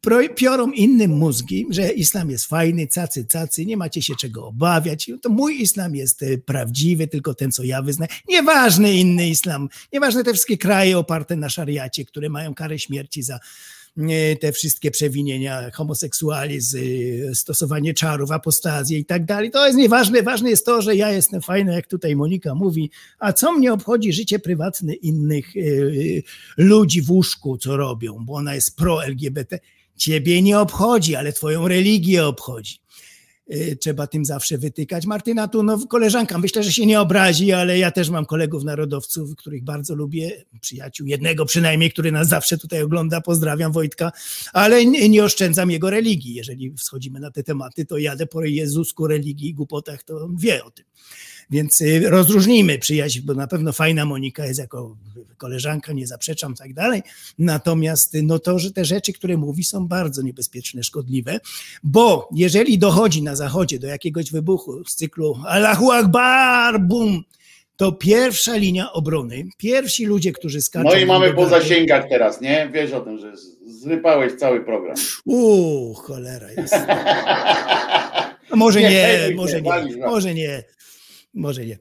pro- 0.00 0.28
piorą 0.34 0.70
innym 0.70 1.10
mózgi, 1.10 1.66
że 1.70 1.92
islam 1.92 2.30
jest 2.30 2.46
fajny, 2.46 2.86
cacy, 2.86 3.24
cacy, 3.24 3.66
nie 3.66 3.76
macie 3.76 4.02
się 4.02 4.14
czego 4.16 4.46
obawiać. 4.46 5.10
To 5.22 5.28
mój 5.28 5.60
islam 5.62 5.94
jest 5.94 6.22
e, 6.22 6.38
prawdziwy, 6.38 7.08
tylko 7.08 7.34
ten, 7.34 7.52
co 7.52 7.62
ja 7.62 7.82
wyznaję. 7.82 8.10
Nieważny 8.28 8.94
inny 8.94 9.28
islam, 9.28 9.68
nieważne 9.92 10.24
te 10.24 10.32
wszystkie 10.32 10.58
kraje 10.58 10.98
oparte 10.98 11.36
na 11.36 11.48
szariacie, 11.48 12.04
które 12.04 12.28
mają 12.28 12.54
karę 12.54 12.78
śmierci 12.78 13.22
za 13.22 13.34
e, 13.34 13.38
te 14.40 14.52
wszystkie 14.52 14.90
przewinienia, 14.90 15.70
homoseksualizm, 15.70 16.78
e, 17.30 17.34
stosowanie 17.34 17.94
czarów, 17.94 18.30
apostazję 18.30 18.98
i 18.98 19.04
tak 19.04 19.24
dalej. 19.24 19.50
To 19.50 19.66
jest 19.66 19.78
nieważne. 19.78 20.22
Ważne 20.22 20.50
jest 20.50 20.66
to, 20.66 20.82
że 20.82 20.96
ja 20.96 21.12
jestem 21.12 21.42
fajny, 21.42 21.74
jak 21.74 21.86
tutaj 21.86 22.16
Monika 22.16 22.54
mówi, 22.54 22.90
a 23.18 23.32
co 23.32 23.52
mnie 23.52 23.72
obchodzi 23.72 24.12
życie 24.12 24.38
prywatne 24.38 24.94
innych 24.94 25.56
e, 25.56 25.60
ludzi 26.56 27.02
w 27.02 27.10
łóżku, 27.10 27.58
co 27.58 27.76
robią, 27.76 28.16
bo 28.24 28.34
ona 28.34 28.54
jest 28.54 28.76
pro-LGBT. 28.76 29.58
Ciebie 29.96 30.42
nie 30.42 30.58
obchodzi, 30.58 31.16
ale 31.16 31.32
twoją 31.32 31.68
religię 31.68 32.26
obchodzi. 32.26 32.81
Y, 33.50 33.76
Trzeba 33.80 34.06
tym 34.06 34.24
zawsze 34.24 34.58
wytykać. 34.58 35.06
Martyna 35.06 35.48
tu, 35.48 35.62
no 35.62 35.86
koleżanka, 35.86 36.38
myślę, 36.38 36.62
że 36.62 36.72
się 36.72 36.86
nie 36.86 37.00
obrazi, 37.00 37.52
ale 37.52 37.78
ja 37.78 37.90
też 37.90 38.10
mam 38.10 38.26
kolegów 38.26 38.64
narodowców, 38.64 39.36
których 39.36 39.64
bardzo 39.64 39.94
lubię, 39.94 40.44
przyjaciół, 40.60 41.06
jednego 41.06 41.46
przynajmniej, 41.46 41.92
który 41.92 42.12
nas 42.12 42.28
zawsze 42.28 42.58
tutaj 42.58 42.82
ogląda, 42.82 43.20
pozdrawiam 43.20 43.72
Wojtka, 43.72 44.12
ale 44.52 44.86
nie, 44.86 45.08
nie 45.08 45.24
oszczędzam 45.24 45.70
jego 45.70 45.90
religii. 45.90 46.34
Jeżeli 46.34 46.74
schodzimy 46.78 47.20
na 47.20 47.30
te 47.30 47.42
tematy, 47.42 47.86
to 47.86 47.98
jadę 47.98 48.26
po 48.26 48.44
Jezusku, 48.44 49.06
religii 49.06 49.48
i 49.48 49.54
głupotach, 49.54 50.02
to 50.02 50.28
wie 50.38 50.64
o 50.64 50.70
tym. 50.70 50.84
Więc 51.52 51.80
y, 51.80 52.10
rozróżnijmy 52.10 52.78
przyjaźń, 52.78 53.20
bo 53.24 53.34
na 53.34 53.46
pewno 53.46 53.72
fajna 53.72 54.04
Monika 54.04 54.46
jest 54.46 54.60
jako 54.60 54.96
koleżanka, 55.36 55.92
nie 55.92 56.06
zaprzeczam, 56.06 56.54
tak 56.54 56.74
dalej. 56.74 57.02
Natomiast 57.38 58.14
y, 58.14 58.22
no 58.22 58.38
to, 58.38 58.58
że 58.58 58.70
te 58.70 58.84
rzeczy, 58.84 59.12
które 59.12 59.36
mówi, 59.36 59.64
są 59.64 59.88
bardzo 59.88 60.22
niebezpieczne, 60.22 60.82
szkodliwe, 60.82 61.40
bo 61.82 62.28
jeżeli 62.34 62.78
dochodzi 62.78 63.22
na 63.22 63.36
zachodzie 63.36 63.78
do 63.78 63.86
jakiegoś 63.86 64.30
wybuchu 64.30 64.84
z 64.84 64.94
cyklu 64.94 65.38
Allahu 65.46 65.90
Akbar, 65.90 66.80
bum, 66.80 67.22
to 67.76 67.92
pierwsza 67.92 68.56
linia 68.56 68.92
obrony, 68.92 69.44
pierwsi 69.56 70.06
ludzie, 70.06 70.32
którzy 70.32 70.62
skaczą... 70.62 70.88
No 70.88 70.96
i 70.96 71.06
mamy 71.06 71.34
po 71.34 71.48
zasięgach 71.48 72.08
teraz, 72.08 72.40
nie? 72.40 72.70
Wiesz 72.72 72.92
o 72.92 73.00
tym, 73.00 73.18
że 73.18 73.32
zrypałeś 73.66 74.32
cały 74.32 74.64
program. 74.64 74.96
Uuu, 75.24 75.94
cholera 75.94 76.52
jest. 76.52 76.74
Może 78.54 78.80
Nie, 78.80 78.88
nie, 78.88 79.34
może 79.36 79.62
nie, 79.62 79.96
może 79.96 80.34
nie, 80.34 80.62
może 81.34 81.66
nie. 81.66 81.78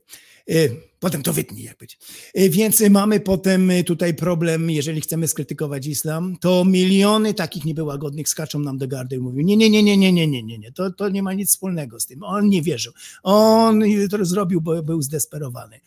Y, 0.50 0.92
Potem 1.02 1.24
to 1.24 1.34
wytnij, 1.34 1.64
jak 1.64 1.78
być. 1.78 2.00
Y, 2.38 2.50
Więc 2.50 2.82
mamy 2.90 3.20
potem 3.20 3.72
y, 3.72 3.84
tutaj 3.84 4.14
problem, 4.14 4.70
jeżeli 4.70 5.02
chcemy 5.02 5.28
skrytykować 5.28 5.88
islam, 5.88 6.38
to 6.42 6.66
miliony 6.66 7.34
takich 7.34 7.66
niebyłagodnych 7.66 8.30
skaczą 8.30 8.60
nam 8.60 8.78
do 8.78 8.88
gardy 8.88 9.16
i 9.16 9.20
mówią, 9.20 9.44
nie, 9.46 9.58
nie, 9.58 9.70
nie, 9.70 9.84
nie, 9.84 9.98
nie, 9.98 10.12
nie, 10.12 10.28
nie, 10.28 10.44
nie, 10.44 10.58
nie, 10.58 10.72
to, 10.72 10.92
to 10.92 11.10
nie 11.10 11.24
ma 11.24 11.34
nic 11.34 11.50
wspólnego 11.50 12.00
z 12.00 12.06
tym. 12.06 12.24
On 12.24 12.50
nie 12.50 12.62
wierzył. 12.62 12.94
On 13.24 13.84
to 14.12 14.26
zrobił, 14.26 14.62
bo 14.62 14.84
był 14.84 15.02
zdesperowany. 15.02 15.80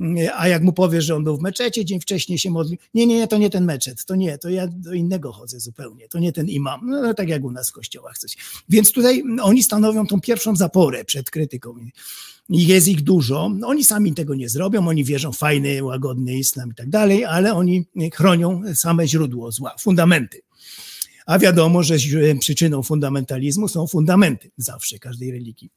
Y, 0.00 0.34
A 0.34 0.48
jak 0.48 0.62
mu 0.62 0.72
powiesz, 0.72 1.04
że 1.04 1.16
on 1.16 1.24
był 1.24 1.36
w 1.36 1.40
meczecie, 1.40 1.84
dzień 1.84 2.00
wcześniej 2.00 2.38
się 2.38 2.50
modlił, 2.50 2.78
nie, 2.94 3.06
nie, 3.06 3.18
nie, 3.18 3.28
to 3.28 3.38
nie 3.38 3.50
ten 3.50 3.64
meczet, 3.64 4.04
to 4.04 4.14
nie, 4.16 4.38
to 4.38 4.50
ja 4.50 4.66
do 4.66 4.92
innego 4.92 5.32
chodzę 5.32 5.60
zupełnie, 5.60 6.08
to 6.08 6.18
nie 6.18 6.32
ten 6.32 6.48
imam, 6.48 6.80
no, 6.84 7.14
tak 7.14 7.28
jak 7.28 7.44
u 7.44 7.50
nas 7.50 7.70
w 7.70 7.72
kościołach 7.72 8.18
coś. 8.18 8.36
Więc 8.68 8.92
tutaj 8.92 9.22
oni 9.42 9.62
stanowią 9.62 10.06
tą 10.06 10.20
pierwszą 10.20 10.56
zaporę 10.56 11.04
przed 11.04 11.30
krytyką. 11.30 11.74
Jest 12.48 12.88
ich 12.88 13.00
dużo. 13.02 13.50
Oni 13.64 13.84
sami 13.84 14.14
tego 14.14 14.34
nie 14.34 14.48
zrobią, 14.48 14.88
oni 14.88 15.04
wierzą 15.04 15.32
w 15.32 15.38
fajny, 15.38 15.84
łagodny 15.84 16.38
islam 16.38 16.70
i 16.70 16.74
tak 16.74 16.90
dalej, 16.90 17.24
ale 17.24 17.54
oni 17.54 17.86
chronią 18.14 18.62
same 18.74 19.08
źródło 19.08 19.52
zła, 19.52 19.74
fundamenty. 19.80 20.40
A 21.26 21.38
wiadomo, 21.38 21.82
że 21.82 21.98
ź- 21.98 22.38
przyczyną 22.40 22.82
fundamentalizmu 22.82 23.68
są 23.68 23.86
fundamenty 23.86 24.50
zawsze 24.56 24.98
każdej 24.98 25.32
religii. 25.32 25.70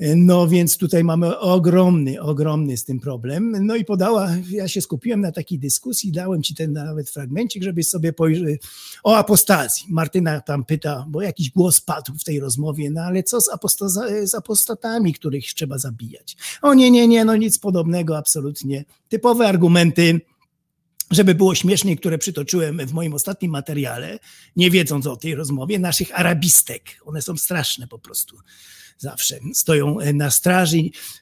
No 0.00 0.48
więc 0.48 0.76
tutaj 0.76 1.04
mamy 1.04 1.38
ogromny, 1.38 2.20
ogromny 2.20 2.76
z 2.76 2.84
tym 2.84 3.00
problem. 3.00 3.66
No 3.66 3.76
i 3.76 3.84
podała, 3.84 4.30
ja 4.50 4.68
się 4.68 4.80
skupiłem 4.80 5.20
na 5.20 5.32
takiej 5.32 5.58
dyskusji, 5.58 6.12
dałem 6.12 6.42
ci 6.42 6.54
ten 6.54 6.72
nawet 6.72 7.10
fragmencik, 7.10 7.62
żebyś 7.62 7.88
sobie 7.88 8.12
pojrzał 8.12 8.46
o 9.04 9.16
apostazji. 9.16 9.86
Martyna 9.90 10.40
tam 10.40 10.64
pyta, 10.64 11.06
bo 11.08 11.22
jakiś 11.22 11.50
głos 11.50 11.80
padł 11.80 12.12
w 12.14 12.24
tej 12.24 12.40
rozmowie, 12.40 12.90
no 12.90 13.00
ale 13.00 13.22
co 13.22 13.40
z, 13.40 13.48
apostaza, 13.48 14.26
z 14.26 14.34
apostatami, 14.34 15.14
których 15.14 15.44
trzeba 15.44 15.78
zabijać? 15.78 16.36
O 16.62 16.74
nie, 16.74 16.90
nie, 16.90 17.08
nie, 17.08 17.24
no 17.24 17.36
nic 17.36 17.58
podobnego, 17.58 18.18
absolutnie. 18.18 18.84
Typowe 19.08 19.48
argumenty, 19.48 20.20
żeby 21.10 21.34
było 21.34 21.54
śmieszniej, 21.54 21.96
które 21.96 22.18
przytoczyłem 22.18 22.86
w 22.86 22.92
moim 22.92 23.14
ostatnim 23.14 23.50
materiale, 23.50 24.18
nie 24.56 24.70
wiedząc 24.70 25.06
o 25.06 25.16
tej 25.16 25.34
rozmowie, 25.34 25.78
naszych 25.78 26.20
arabistek. 26.20 26.82
One 27.04 27.22
są 27.22 27.36
straszne 27.36 27.86
po 27.86 27.98
prostu. 27.98 28.36
Zawsze 29.02 29.38
stoją 29.54 29.96
na 30.14 30.30
straży. 30.30 30.78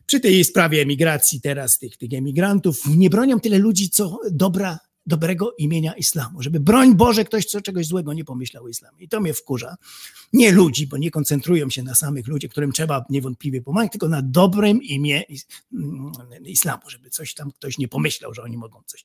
Przy 0.06 0.20
tej 0.20 0.44
sprawie 0.44 0.82
emigracji 0.82 1.40
teraz, 1.40 1.78
tych, 1.78 1.96
tych 1.96 2.12
emigrantów, 2.12 2.82
nie 2.86 3.10
bronią 3.10 3.40
tyle 3.40 3.58
ludzi, 3.58 3.90
co 3.90 4.18
dobra, 4.30 4.78
dobrego 5.06 5.54
imienia 5.58 5.92
islamu. 5.92 6.42
Żeby 6.42 6.60
broń 6.60 6.94
Boże 6.94 7.24
ktoś 7.24 7.44
co 7.44 7.60
czegoś 7.60 7.86
złego 7.86 8.12
nie 8.12 8.24
pomyślał 8.24 8.64
o 8.64 8.68
islamie. 8.68 9.04
I 9.04 9.08
to 9.08 9.20
mnie 9.20 9.34
wkurza. 9.34 9.76
Nie 10.32 10.52
ludzi, 10.52 10.86
bo 10.86 10.96
nie 10.96 11.10
koncentrują 11.10 11.70
się 11.70 11.82
na 11.82 11.94
samych 11.94 12.26
ludziach, 12.26 12.50
którym 12.50 12.72
trzeba 12.72 13.04
niewątpliwie 13.10 13.62
pomagać, 13.62 13.92
tylko 13.92 14.08
na 14.08 14.22
dobrym 14.22 14.82
imię 14.82 15.24
mm, 15.72 16.12
islamu, 16.44 16.82
żeby 16.88 17.10
coś 17.10 17.34
tam 17.34 17.52
ktoś 17.52 17.78
nie 17.78 17.88
pomyślał, 17.88 18.34
że 18.34 18.42
oni 18.42 18.56
mogą 18.56 18.82
coś. 18.86 19.04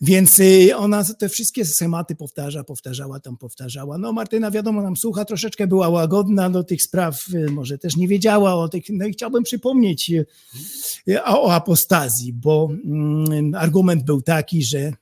Więc 0.00 0.38
y, 0.38 0.76
ona 0.76 1.04
te 1.04 1.28
wszystkie 1.28 1.64
schematy 1.64 2.16
powtarza, 2.16 2.64
powtarzała, 2.64 3.20
tam 3.20 3.36
powtarzała. 3.36 3.98
No 3.98 4.12
Martyna 4.12 4.50
wiadomo 4.50 4.82
nam 4.82 4.96
słucha, 4.96 5.24
troszeczkę 5.24 5.66
była 5.66 5.88
łagodna 5.88 6.50
do 6.50 6.64
tych 6.64 6.82
spraw, 6.82 7.24
y, 7.34 7.50
może 7.50 7.78
też 7.78 7.96
nie 7.96 8.08
wiedziała 8.08 8.54
o 8.54 8.68
tych, 8.68 8.84
no 8.90 9.06
i 9.06 9.12
chciałbym 9.12 9.42
przypomnieć 9.42 10.10
y, 11.08 11.24
o 11.24 11.52
apostazji, 11.52 12.32
bo 12.32 12.68
mm, 12.84 13.54
argument 13.54 14.04
był 14.04 14.22
taki, 14.22 14.64
że 14.64 14.92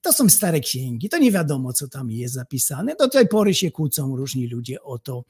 to 0.00 0.12
są 0.12 0.28
stare 0.28 0.60
księgi, 0.60 1.08
to 1.08 1.18
nie 1.18 1.32
wiadomo, 1.32 1.72
co 1.72 1.88
tam 1.88 2.10
jest 2.10 2.34
zapisane. 2.34 2.94
Do 2.98 3.08
tej 3.08 3.28
pory 3.28 3.54
się 3.54 3.70
kłócą 3.70 4.16
różni 4.16 4.46
ludzie 4.46 4.82
o 4.82 4.98
to. 4.98 5.24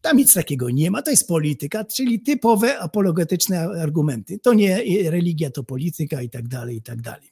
Tam 0.00 0.16
nic 0.16 0.34
takiego 0.34 0.70
nie 0.70 0.90
ma, 0.90 1.02
to 1.02 1.10
jest 1.10 1.28
polityka, 1.28 1.84
czyli 1.84 2.20
typowe 2.20 2.78
apologetyczne 2.78 3.60
argumenty. 3.60 4.38
To 4.38 4.54
nie 4.54 4.82
religia, 5.10 5.50
to 5.50 5.64
polityka 5.64 6.22
i 6.22 6.30
tak 6.30 6.48
dalej, 6.48 6.76
i 6.76 6.82
tak 6.82 7.02
dalej. 7.02 7.30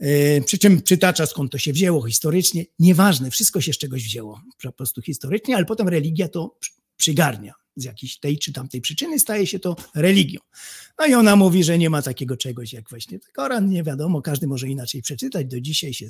E, 0.00 0.40
Przy 0.40 0.58
czym 0.58 0.82
przytacza 0.82 1.26
skąd 1.26 1.52
to 1.52 1.58
się 1.58 1.72
wzięło 1.72 2.02
historycznie. 2.06 2.64
Nieważne, 2.78 3.30
wszystko 3.30 3.60
się 3.60 3.72
z 3.72 3.78
czegoś 3.78 4.04
wzięło, 4.04 4.40
po 4.62 4.72
prostu 4.72 5.02
historycznie, 5.02 5.56
ale 5.56 5.64
potem 5.64 5.88
religia 5.88 6.28
to 6.28 6.56
przy- 6.60 6.72
przygarnia. 6.96 7.54
Z 7.76 7.84
jakiejś 7.84 8.18
tej 8.18 8.38
czy 8.38 8.52
tamtej 8.52 8.80
przyczyny 8.80 9.18
staje 9.18 9.46
się 9.46 9.58
to 9.58 9.76
religią. 9.94 10.40
No 10.98 11.06
i 11.06 11.14
ona 11.14 11.36
mówi, 11.36 11.64
że 11.64 11.78
nie 11.78 11.90
ma 11.90 12.02
takiego 12.02 12.36
czegoś 12.36 12.72
jak 12.72 12.90
właśnie 12.90 13.18
Koran, 13.32 13.68
nie 13.70 13.82
wiadomo, 13.82 14.22
każdy 14.22 14.46
może 14.46 14.68
inaczej 14.68 15.02
przeczytać, 15.02 15.46
do 15.46 15.60
dzisiaj 15.60 15.94
się 15.94 16.06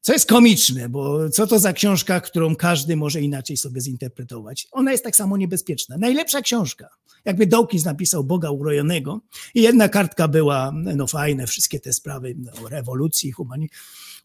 co 0.00 0.12
jest 0.12 0.28
komiczne, 0.28 0.88
bo 0.88 1.30
co 1.30 1.46
to 1.46 1.58
za 1.58 1.72
książka, 1.72 2.20
którą 2.20 2.56
każdy 2.56 2.96
może 2.96 3.20
inaczej 3.20 3.56
sobie 3.56 3.80
zinterpretować? 3.80 4.68
Ona 4.72 4.92
jest 4.92 5.04
tak 5.04 5.16
samo 5.16 5.36
niebezpieczna. 5.36 5.96
Najlepsza 5.96 6.42
książka. 6.42 6.88
Jakby 7.24 7.46
Dawkins 7.46 7.84
napisał 7.84 8.24
Boga 8.24 8.50
urojonego 8.50 9.20
i 9.54 9.62
jedna 9.62 9.88
kartka 9.88 10.28
była, 10.28 10.72
no 10.74 11.06
fajne, 11.06 11.46
wszystkie 11.46 11.80
te 11.80 11.92
sprawy 11.92 12.34
no, 12.38 12.52
o 12.64 12.68
rewolucji, 12.68 13.32
humani 13.32 13.68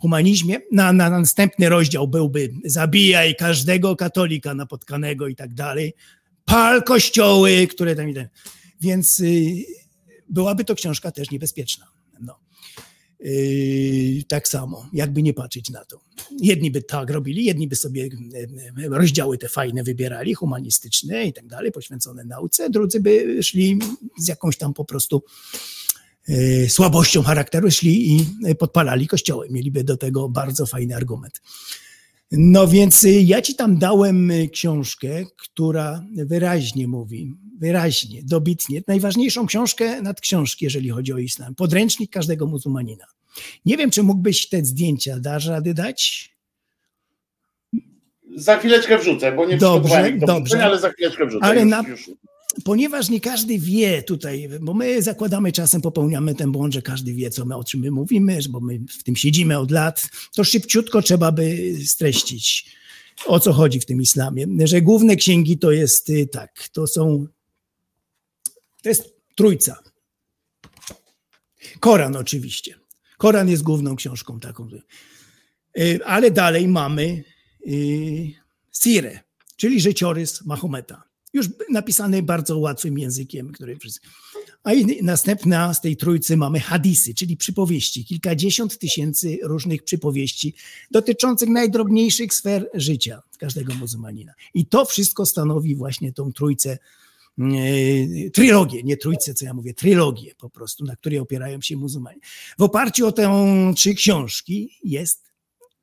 humanizmie. 0.01 0.59
Na, 0.72 0.93
na 0.93 1.09
następny 1.09 1.69
rozdział 1.69 2.08
byłby 2.08 2.53
zabijaj 2.66 3.35
każdego 3.35 3.95
katolika 3.95 4.53
napotkanego 4.53 5.27
i 5.27 5.35
tak 5.35 5.53
dalej. 5.53 5.93
Pal 6.45 6.83
kościoły, 6.83 7.67
które 7.67 7.95
tam. 7.95 8.08
Więc 8.82 9.19
y, 9.19 9.66
byłaby 10.30 10.66
to 10.66 10.75
książka 10.75 11.11
też 11.11 11.32
niebezpieczna. 11.32 11.90
Yy, 13.22 14.24
tak 14.27 14.48
samo, 14.48 14.90
jakby 14.93 15.24
nie 15.24 15.33
patrzeć 15.33 15.69
na 15.69 15.85
to. 15.85 16.01
Jedni 16.40 16.72
by 16.72 16.82
tak 16.82 17.09
robili, 17.09 17.45
jedni 17.45 17.67
by 17.67 17.75
sobie 17.75 18.03
yy, 18.77 18.90
rozdziały 18.90 19.38
te 19.38 19.50
fajne 19.50 19.83
wybierali, 19.83 20.33
humanistyczne 20.33 21.25
i 21.25 21.33
tak 21.33 21.48
dalej, 21.48 21.72
poświęcone 21.72 22.24
nauce, 22.24 22.69
drudzy 22.69 23.00
by 23.00 23.43
szli 23.43 23.80
z 24.17 24.27
jakąś 24.27 24.58
tam 24.58 24.74
po 24.74 24.85
prostu 24.85 25.24
yy, 26.27 26.69
słabością 26.69 27.24
charakteru, 27.24 27.72
szli 27.72 28.17
i 28.17 28.25
podpalali 28.56 29.08
kościoły. 29.08 29.48
Mieliby 29.50 29.83
do 29.83 29.98
tego 29.98 30.30
bardzo 30.30 30.66
fajny 30.66 30.95
argument. 30.95 31.41
No 32.31 32.67
więc 32.67 33.07
ja 33.23 33.41
ci 33.41 33.55
tam 33.55 33.77
dałem 33.77 34.31
książkę, 34.53 35.25
która 35.37 36.05
wyraźnie 36.15 36.87
mówi, 36.87 37.33
wyraźnie, 37.59 38.21
dobitnie, 38.23 38.81
najważniejszą 38.87 39.45
książkę 39.45 40.01
nad 40.01 40.21
książki, 40.21 40.65
jeżeli 40.65 40.89
chodzi 40.89 41.13
o 41.13 41.17
islam. 41.17 41.55
Podręcznik 41.55 42.11
każdego 42.11 42.47
muzułmanina. 42.47 43.05
Nie 43.65 43.77
wiem, 43.77 43.91
czy 43.91 44.03
mógłbyś 44.03 44.49
te 44.49 44.65
zdjęcia, 44.65 45.19
dasz 45.19 45.45
rady 45.45 45.73
dać? 45.73 46.31
Za 48.35 48.57
chwileczkę 48.57 48.97
wrzucę, 48.97 49.31
bo 49.31 49.45
nie 49.45 49.57
Dobrze, 49.57 50.11
dobrze. 50.19 50.41
wrzucenia, 50.43 50.65
ale 50.65 50.79
za 50.79 50.89
chwileczkę 50.89 51.25
wrzucę. 51.25 51.45
Ale 51.45 51.61
już, 51.61 51.69
na, 51.69 51.83
już. 51.87 52.09
Ponieważ 52.63 53.09
nie 53.09 53.21
każdy 53.21 53.59
wie 53.59 54.03
tutaj, 54.03 54.49
bo 54.61 54.73
my 54.73 55.01
zakładamy 55.01 55.51
czasem, 55.51 55.81
popełniamy 55.81 56.35
ten 56.35 56.51
błąd, 56.51 56.73
że 56.73 56.81
każdy 56.81 57.13
wie, 57.13 57.30
co 57.30 57.45
my, 57.45 57.55
o 57.55 57.63
czym 57.63 57.80
my 57.80 57.91
mówimy, 57.91 58.39
bo 58.49 58.59
my 58.59 58.80
w 58.99 59.03
tym 59.03 59.15
siedzimy 59.15 59.59
od 59.59 59.71
lat, 59.71 60.09
to 60.35 60.43
szybciutko 60.43 61.01
trzeba 61.01 61.31
by 61.31 61.75
streścić, 61.85 62.75
o 63.25 63.39
co 63.39 63.53
chodzi 63.53 63.80
w 63.80 63.85
tym 63.85 64.01
islamie. 64.01 64.47
Że 64.63 64.81
główne 64.81 65.15
księgi 65.15 65.57
to 65.57 65.71
jest 65.71 66.09
y, 66.09 66.27
tak, 66.27 66.69
to 66.73 66.88
są, 66.88 67.27
to 68.83 68.89
jest 68.89 69.15
trójca. 69.35 69.80
Koran 71.80 72.15
oczywiście. 72.15 72.75
Koran 73.17 73.49
jest 73.49 73.63
główną 73.63 73.95
książką 73.95 74.39
taką. 74.39 74.67
Y, 75.80 75.99
Ale 76.05 76.31
dalej 76.31 76.67
mamy 76.67 77.23
y, 77.67 78.31
Sirę, 78.71 79.19
czyli 79.55 79.81
życiorys 79.81 80.45
Mahometa. 80.45 81.10
Już 81.33 81.49
napisany 81.69 82.23
bardzo 82.23 82.57
łatwym 82.57 82.99
językiem, 82.99 83.51
który 83.51 83.77
wszyscy. 83.77 83.99
A 84.63 84.71
następna 85.01 85.73
z 85.73 85.81
tej 85.81 85.97
trójcy 85.97 86.37
mamy 86.37 86.59
hadisy, 86.59 87.13
czyli 87.13 87.37
przypowieści, 87.37 88.05
kilkadziesiąt 88.05 88.77
tysięcy 88.77 89.37
różnych 89.43 89.83
przypowieści 89.83 90.53
dotyczących 90.91 91.49
najdrobniejszych 91.49 92.33
sfer 92.33 92.69
życia 92.73 93.21
każdego 93.39 93.73
muzułmanina. 93.75 94.33
I 94.53 94.65
to 94.65 94.85
wszystko 94.85 95.25
stanowi 95.25 95.75
właśnie 95.75 96.13
tą 96.13 96.33
trójcę, 96.33 96.77
e, 97.39 97.49
trylogię, 98.33 98.83
nie 98.83 98.97
trójcę, 98.97 99.33
co 99.33 99.45
ja 99.45 99.53
mówię, 99.53 99.73
trylogię 99.73 100.35
po 100.37 100.49
prostu, 100.49 100.85
na 100.85 100.95
której 100.95 101.19
opierają 101.19 101.61
się 101.61 101.77
muzułmanie. 101.77 102.19
W 102.59 102.61
oparciu 102.61 103.07
o 103.07 103.11
tę 103.11 103.31
trzy 103.75 103.93
książki 103.93 104.77
jest 104.83 105.31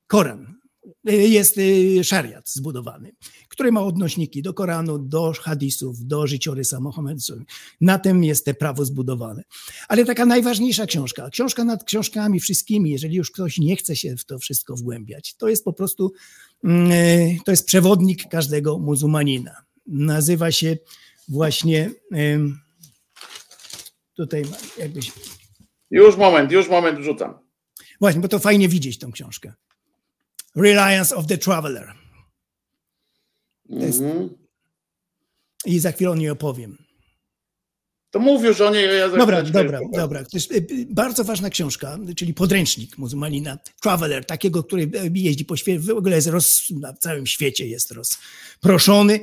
Koran, 0.06 0.57
jest 1.04 1.58
e, 1.98 2.04
szariat 2.04 2.50
zbudowany, 2.50 3.12
który 3.48 3.72
ma 3.72 3.82
odnośniki 3.82 4.42
do 4.42 4.54
Koranu, 4.54 4.98
do 4.98 5.32
hadisów, 5.40 6.06
do 6.06 6.26
życiorysa 6.26 6.80
Mohammedów. 6.80 7.08
Na 7.80 7.98
tym 7.98 8.24
jest 8.24 8.44
te 8.44 8.54
prawo 8.54 8.84
zbudowane. 8.84 9.42
Ale 9.88 10.04
taka 10.04 10.26
najważniejsza 10.26 10.86
książka, 10.86 11.30
książka 11.30 11.64
nad 11.64 11.84
książkami 11.84 12.40
wszystkimi, 12.40 12.90
jeżeli 12.90 13.16
już 13.16 13.30
ktoś 13.30 13.58
nie 13.58 13.76
chce 13.76 13.96
się 13.96 14.16
w 14.16 14.24
to 14.24 14.38
wszystko 14.38 14.76
wgłębiać, 14.76 15.34
to 15.34 15.48
jest 15.48 15.64
po 15.64 15.72
prostu, 15.72 16.12
mm, 16.64 16.90
e, 16.92 17.36
to 17.44 17.50
jest 17.50 17.66
przewodnik 17.66 18.28
każdego 18.28 18.78
muzułmanina. 18.78 19.56
Nazywa 19.86 20.52
się 20.52 20.76
właśnie, 21.28 21.90
tutaj 24.14 24.44
jakbyś, 24.78 25.12
Już 25.90 26.16
moment, 26.16 26.52
już 26.52 26.68
moment 26.68 26.98
wrzucam. 27.00 27.34
właśnie, 28.00 28.20
bo 28.20 28.28
to 28.28 28.38
fajnie 28.38 28.68
widzieć 28.68 28.98
tą 28.98 29.12
książkę. 29.12 29.52
Reliance 30.62 31.16
of 31.16 31.26
the 31.26 31.38
Traveler. 31.38 31.94
jest- 33.70 34.00
Mhm. 34.00 34.28
I 35.66 35.78
za 35.78 35.92
chwilę 35.92 36.10
o 36.10 36.14
niej 36.14 36.30
opowiem. 36.30 36.78
To 38.10 38.18
mów 38.18 38.44
już 38.44 38.60
o 38.60 38.70
niej, 38.70 38.98
ja 38.98 39.08
Dobra, 39.08 39.42
dobra, 39.42 39.80
już 39.80 39.90
dobra. 39.92 40.24
To 40.24 40.30
jest 40.34 40.52
y, 40.52 40.66
bardzo 40.90 41.24
ważna 41.24 41.50
książka, 41.50 41.98
czyli 42.16 42.34
podręcznik 42.34 42.98
muzułmanina, 42.98 43.58
Traveler, 43.82 44.24
takiego, 44.24 44.64
który 44.64 44.82
y, 44.82 45.10
jeździ 45.14 45.44
po 45.44 45.56
świecie, 45.56 45.80
w 45.80 45.90
ogóle 45.90 46.16
jest 46.16 46.28
roz, 46.28 46.62
na 46.70 46.92
całym 46.92 47.26
świecie 47.26 47.66
jest 47.66 47.90
rozproszony 47.90 49.20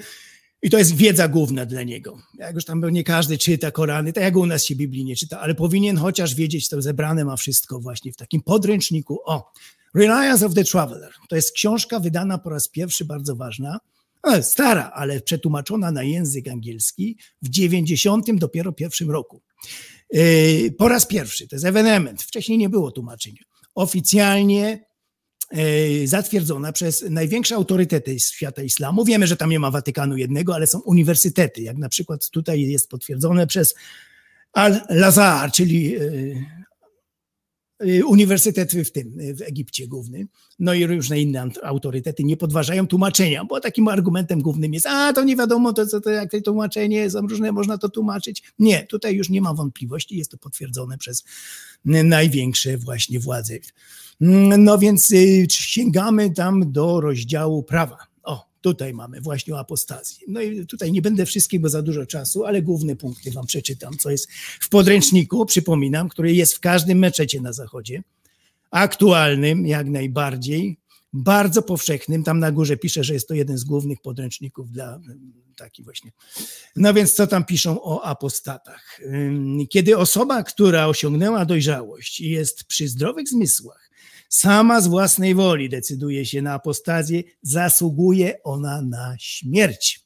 i 0.61 0.69
to 0.69 0.77
jest 0.77 0.95
wiedza 0.95 1.27
główna 1.27 1.65
dla 1.65 1.83
niego. 1.83 2.17
Jak 2.37 2.55
już 2.55 2.65
tam 2.65 2.89
nie 2.89 3.03
każdy 3.03 3.37
czyta 3.37 3.71
Korany, 3.71 4.13
tak 4.13 4.23
jak 4.23 4.35
u 4.35 4.45
nas 4.45 4.65
się 4.65 4.75
Biblii 4.75 5.05
nie 5.05 5.15
czyta, 5.15 5.39
ale 5.39 5.55
powinien 5.55 5.97
chociaż 5.97 6.35
wiedzieć, 6.35 6.69
to 6.69 6.81
zebrane 6.81 7.25
ma 7.25 7.35
wszystko 7.37 7.79
właśnie 7.79 8.13
w 8.13 8.15
takim 8.15 8.41
podręczniku. 8.41 9.19
O, 9.25 9.51
Reliance 9.95 10.45
of 10.45 10.53
the 10.53 10.63
Traveler. 10.63 11.13
To 11.29 11.35
jest 11.35 11.51
książka 11.51 11.99
wydana 11.99 12.37
po 12.37 12.49
raz 12.49 12.67
pierwszy, 12.67 13.05
bardzo 13.05 13.35
ważna, 13.35 13.79
no, 14.23 14.43
stara, 14.43 14.91
ale 14.93 15.21
przetłumaczona 15.21 15.91
na 15.91 16.03
język 16.03 16.47
angielski 16.47 17.17
w 17.41 17.49
90 17.49 18.35
dopiero 18.35 18.71
pierwszym 18.71 19.11
roku. 19.11 19.41
Yy, 20.11 20.71
Po 20.77 20.87
raz 20.87 21.05
pierwszy, 21.05 21.47
to 21.47 21.55
jest 21.55 21.65
ewenement, 21.65 22.23
wcześniej 22.23 22.57
nie 22.57 22.69
było 22.69 22.91
tłumaczeń. 22.91 23.35
Oficjalnie 23.75 24.85
yy, 25.51 26.07
zatwierdzona 26.07 26.71
przez 26.71 27.05
największe 27.09 27.55
autorytety 27.55 28.19
świata 28.19 28.63
islamu. 28.63 29.05
Wiemy, 29.05 29.27
że 29.27 29.37
tam 29.37 29.49
nie 29.49 29.59
ma 29.59 29.71
Watykanu 29.71 30.17
jednego, 30.17 30.55
ale 30.55 30.67
są 30.67 30.79
uniwersytety, 30.79 31.61
jak 31.61 31.77
na 31.77 31.89
przykład 31.89 32.29
tutaj 32.29 32.61
jest 32.61 32.89
potwierdzone 32.89 33.47
przez 33.47 33.75
Al-Lazar, 34.53 35.51
czyli 35.51 35.95
uniwersytet 38.05 38.71
w 38.71 38.91
tym, 38.91 39.17
w 39.35 39.41
Egipcie 39.41 39.87
główny, 39.87 40.27
no 40.59 40.73
i 40.73 40.85
różne 40.85 41.21
inne 41.21 41.49
autorytety 41.63 42.23
nie 42.23 42.37
podważają 42.37 42.87
tłumaczenia, 42.87 43.45
bo 43.45 43.59
takim 43.59 43.87
argumentem 43.87 44.41
głównym 44.41 44.73
jest, 44.73 44.87
a 44.87 45.13
to 45.13 45.23
nie 45.23 45.35
wiadomo, 45.35 45.73
to, 45.73 45.85
co 45.85 46.01
to 46.01 46.09
jak 46.09 46.31
to 46.31 46.41
tłumaczenie, 46.41 47.09
są 47.09 47.21
różne, 47.21 47.51
można 47.51 47.77
to 47.77 47.89
tłumaczyć. 47.89 48.43
Nie, 48.59 48.85
tutaj 48.85 49.15
już 49.15 49.29
nie 49.29 49.41
ma 49.41 49.53
wątpliwości, 49.53 50.17
jest 50.17 50.31
to 50.31 50.37
potwierdzone 50.37 50.97
przez 50.97 51.23
największe 51.85 52.77
właśnie 52.77 53.19
władze. 53.19 53.53
No 54.19 54.77
więc 54.77 55.11
y, 55.11 55.47
sięgamy 55.49 56.31
tam 56.31 56.71
do 56.71 57.01
rozdziału 57.01 57.63
prawa. 57.63 58.14
Tutaj 58.65 58.93
mamy 58.93 59.21
właśnie 59.21 59.53
o 59.53 59.59
apostazji. 59.59 60.17
No 60.27 60.41
i 60.41 60.65
tutaj 60.65 60.91
nie 60.91 61.01
będę 61.01 61.25
wszystkich, 61.25 61.61
bo 61.61 61.69
za 61.69 61.81
dużo 61.81 62.05
czasu, 62.05 62.45
ale 62.45 62.61
główne 62.61 62.95
punkty 62.95 63.31
wam 63.31 63.45
przeczytam, 63.45 63.97
co 63.97 64.11
jest 64.11 64.31
w 64.59 64.69
podręczniku, 64.69 65.45
przypominam, 65.45 66.09
który 66.09 66.33
jest 66.33 66.53
w 66.53 66.59
każdym 66.59 66.97
meczecie 66.97 67.41
na 67.41 67.53
zachodzie 67.53 68.03
aktualnym 68.71 69.67
jak 69.67 69.87
najbardziej, 69.87 70.77
bardzo 71.13 71.61
powszechnym. 71.61 72.23
Tam 72.23 72.39
na 72.39 72.51
górze 72.51 72.77
pisze, 72.77 73.03
że 73.03 73.13
jest 73.13 73.27
to 73.27 73.33
jeden 73.33 73.57
z 73.57 73.63
głównych 73.63 74.01
podręczników 74.01 74.71
dla 74.71 74.99
taki 75.55 75.83
właśnie. 75.83 76.11
No 76.75 76.93
więc 76.93 77.13
co 77.13 77.27
tam 77.27 77.45
piszą 77.45 77.83
o 77.83 78.03
apostatach? 78.03 78.99
Kiedy 79.69 79.97
osoba, 79.97 80.43
która 80.43 80.87
osiągnęła 80.87 81.45
dojrzałość 81.45 82.21
i 82.21 82.29
jest 82.29 82.63
przy 82.63 82.87
zdrowych 82.87 83.29
zmysłach, 83.29 83.84
sama 84.29 84.81
z 84.81 84.87
własnej 84.87 85.35
woli 85.35 85.69
decyduje 85.69 86.25
się 86.25 86.41
na 86.41 86.53
apostazję, 86.53 87.23
zasługuje 87.41 88.43
ona 88.43 88.81
na 88.81 89.15
śmierć. 89.19 90.05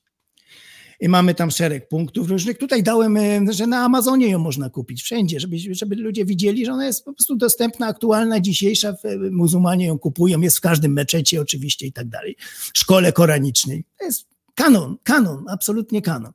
I 1.00 1.10
mamy 1.10 1.36
tam 1.36 1.52
szereg 1.52 1.88
punktów 1.88 2.30
różnych. 2.30 2.58
Tutaj 2.58 2.84
dałem, 2.84 3.18
e, 3.18 3.54
że 3.54 3.68
na 3.68 3.86
Amazonie 3.86 4.28
ją 4.28 4.40
można 4.40 4.70
kupić 4.70 5.04
wszędzie, 5.04 5.40
żeby, 5.40 5.58
żeby 5.72 5.96
ludzie 5.96 6.26
widzieli, 6.26 6.66
że 6.66 6.74
ona 6.74 6.86
jest 6.86 7.06
po 7.06 7.14
prostu 7.14 7.36
dostępna, 7.36 7.88
aktualna, 7.88 8.40
dzisiejsza. 8.40 8.90
e, 9.04 9.18
Muzułmanie 9.32 9.86
ją 9.86 10.00
kupują, 10.00 10.42
jest 10.42 10.58
w 10.58 10.62
każdym 10.62 10.94
meczecie 10.94 11.42
oczywiście 11.42 11.88
i 11.88 11.94
tak 11.94 12.08
dalej. 12.08 12.36
Szkole 12.74 13.14
koranicznej. 13.14 13.86
To 14.00 14.06
jest 14.06 14.28
kanon, 14.56 14.98
kanon, 15.04 15.46
absolutnie 15.50 16.02
kanon. 16.02 16.32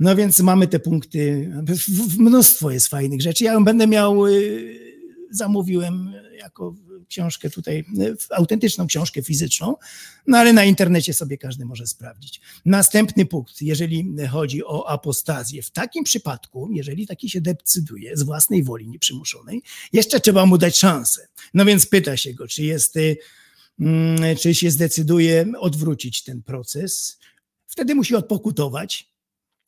No 0.00 0.16
więc 0.16 0.40
mamy 0.40 0.66
te 0.66 0.80
punkty, 0.80 1.52
mnóstwo 2.18 2.70
jest 2.70 2.88
fajnych 2.88 3.22
rzeczy. 3.22 3.44
Ja 3.44 3.52
ją 3.52 3.64
będę 3.64 3.86
miał, 3.86 4.26
y, 4.26 4.85
zamówiłem 5.30 6.12
jako 6.38 6.74
książkę 7.08 7.50
tutaj, 7.50 7.84
autentyczną 8.30 8.86
książkę 8.86 9.22
fizyczną, 9.22 9.76
no 10.26 10.38
ale 10.38 10.52
na 10.52 10.64
internecie 10.64 11.14
sobie 11.14 11.38
każdy 11.38 11.64
może 11.64 11.86
sprawdzić. 11.86 12.40
Następny 12.64 13.26
punkt, 13.26 13.62
jeżeli 13.62 14.14
chodzi 14.30 14.64
o 14.64 14.88
apostazję. 14.88 15.62
W 15.62 15.70
takim 15.70 16.04
przypadku, 16.04 16.68
jeżeli 16.72 17.06
taki 17.06 17.30
się 17.30 17.40
decyduje 17.40 18.16
z 18.16 18.22
własnej 18.22 18.64
woli 18.64 18.88
nieprzymuszonej, 18.88 19.62
jeszcze 19.92 20.20
trzeba 20.20 20.46
mu 20.46 20.58
dać 20.58 20.78
szansę. 20.78 21.28
No 21.54 21.64
więc 21.64 21.86
pyta 21.86 22.16
się 22.16 22.34
go, 22.34 22.48
czy 22.48 22.62
jest, 22.62 22.94
mm, 23.80 24.36
czy 24.36 24.54
się 24.54 24.70
zdecyduje 24.70 25.46
odwrócić 25.58 26.22
ten 26.22 26.42
proces. 26.42 27.18
Wtedy 27.66 27.94
musi 27.94 28.14
odpokutować 28.14 29.15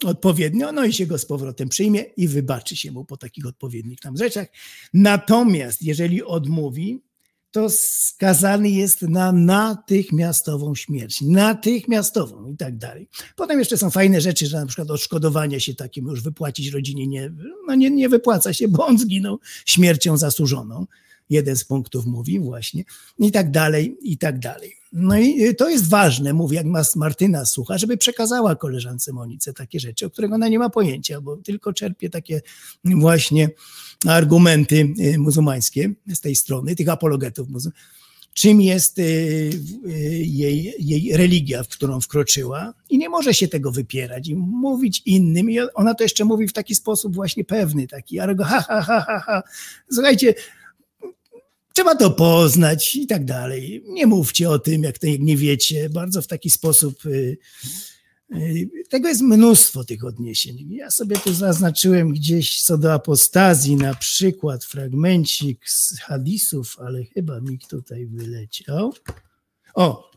odpowiednio, 0.04 0.72
no 0.72 0.84
i 0.84 0.92
się 0.92 1.06
go 1.06 1.18
z 1.18 1.26
powrotem 1.26 1.68
przyjmie 1.68 2.00
i 2.00 2.28
wybaczy 2.28 2.76
się 2.76 2.92
mu 2.92 3.04
po 3.04 3.16
takich 3.16 3.46
odpowiednich 3.46 4.00
tam 4.00 4.16
rzeczach. 4.16 4.48
Natomiast 4.94 5.82
jeżeli 5.82 6.22
odmówi, 6.22 7.02
to 7.50 7.70
skazany 7.70 8.70
jest 8.70 9.02
na 9.02 9.32
natychmiastową 9.32 10.74
śmierć, 10.74 11.20
natychmiastową 11.22 12.46
i 12.46 12.56
tak 12.56 12.78
dalej. 12.78 13.08
Potem 13.36 13.58
jeszcze 13.58 13.76
są 13.76 13.90
fajne 13.90 14.20
rzeczy, 14.20 14.46
że 14.46 14.60
na 14.60 14.66
przykład 14.66 14.90
odszkodowania 14.90 15.60
się 15.60 15.74
takim 15.74 16.06
już 16.06 16.22
wypłacić 16.22 16.68
rodzinie 16.68 17.06
nie, 17.06 17.32
no 17.66 17.74
nie, 17.74 17.90
nie 17.90 18.08
wypłaca 18.08 18.52
się, 18.52 18.68
bo 18.68 18.86
on 18.86 18.98
zginął 18.98 19.38
śmiercią 19.66 20.16
zasłużoną. 20.16 20.86
Jeden 21.30 21.56
z 21.56 21.64
punktów 21.64 22.06
mówi 22.06 22.40
właśnie, 22.40 22.84
i 23.18 23.32
tak 23.32 23.50
dalej, 23.50 23.96
i 24.02 24.18
tak 24.18 24.38
dalej. 24.38 24.74
No 24.92 25.18
i 25.18 25.54
to 25.54 25.68
jest 25.68 25.88
ważne, 25.88 26.32
mówię, 26.32 26.56
jak 26.56 26.66
Martyna 26.96 27.44
słucha, 27.44 27.78
żeby 27.78 27.96
przekazała 27.96 28.56
koleżance 28.56 29.12
Monice 29.12 29.52
takie 29.52 29.80
rzeczy, 29.80 30.06
o 30.06 30.10
których 30.10 30.32
ona 30.32 30.48
nie 30.48 30.58
ma 30.58 30.70
pojęcia, 30.70 31.20
bo 31.20 31.36
tylko 31.36 31.72
czerpie 31.72 32.10
takie 32.10 32.40
właśnie 32.84 33.50
argumenty 34.06 34.94
y, 35.00 35.18
muzułmańskie 35.18 35.92
z 36.06 36.20
tej 36.20 36.36
strony, 36.36 36.76
tych 36.76 36.88
apologetów 36.88 37.48
muzułmańskich 37.48 37.98
czym 38.38 38.60
jest 38.60 38.98
y, 38.98 39.02
y, 39.02 39.90
jej, 40.24 40.74
jej 40.78 41.16
religia, 41.16 41.62
w 41.62 41.68
którą 41.68 42.00
wkroczyła 42.00 42.74
i 42.90 42.98
nie 42.98 43.08
może 43.08 43.34
się 43.34 43.48
tego 43.48 43.72
wypierać 43.72 44.28
i 44.28 44.36
mówić 44.36 45.02
innym 45.06 45.50
i 45.50 45.58
ona 45.74 45.94
to 45.94 46.02
jeszcze 46.02 46.24
mówi 46.24 46.48
w 46.48 46.52
taki 46.52 46.74
sposób 46.74 47.14
właśnie 47.14 47.44
pewny, 47.44 47.86
taki 47.86 48.18
ha, 48.18 48.60
ha, 48.68 48.82
ha, 48.82 49.04
ha, 49.06 49.20
ha. 49.26 49.42
Słuchajcie, 49.92 50.34
trzeba 51.78 51.94
to 51.94 52.10
poznać 52.10 52.96
i 52.96 53.06
tak 53.06 53.24
dalej. 53.24 53.82
Nie 53.86 54.06
mówcie 54.06 54.50
o 54.50 54.58
tym, 54.58 54.82
jak, 54.82 54.98
to, 54.98 55.06
nie 55.18 55.36
wiecie, 55.36 55.90
bardzo 55.90 56.22
w 56.22 56.26
taki 56.26 56.50
sposób 56.50 57.06
y, 57.06 57.38
tego 58.90 59.08
jest 59.08 59.20
mnóstwo 59.20 59.84
tych 59.84 60.04
odniesień. 60.04 60.66
Ja 60.70 60.90
sobie 60.90 61.16
tu 61.16 61.34
zaznaczyłem 61.34 62.12
gdzieś 62.12 62.62
co 62.62 62.78
do 62.78 62.92
apostazji, 62.92 63.76
na 63.76 63.94
przykład 63.94 64.64
fragmencik 64.64 65.70
z 65.70 65.98
hadisów, 66.00 66.76
ale 66.78 67.04
chyba 67.04 67.40
mi 67.40 67.58
tutaj 67.58 68.06
wyleciał. 68.06 68.94
O! 69.74 70.10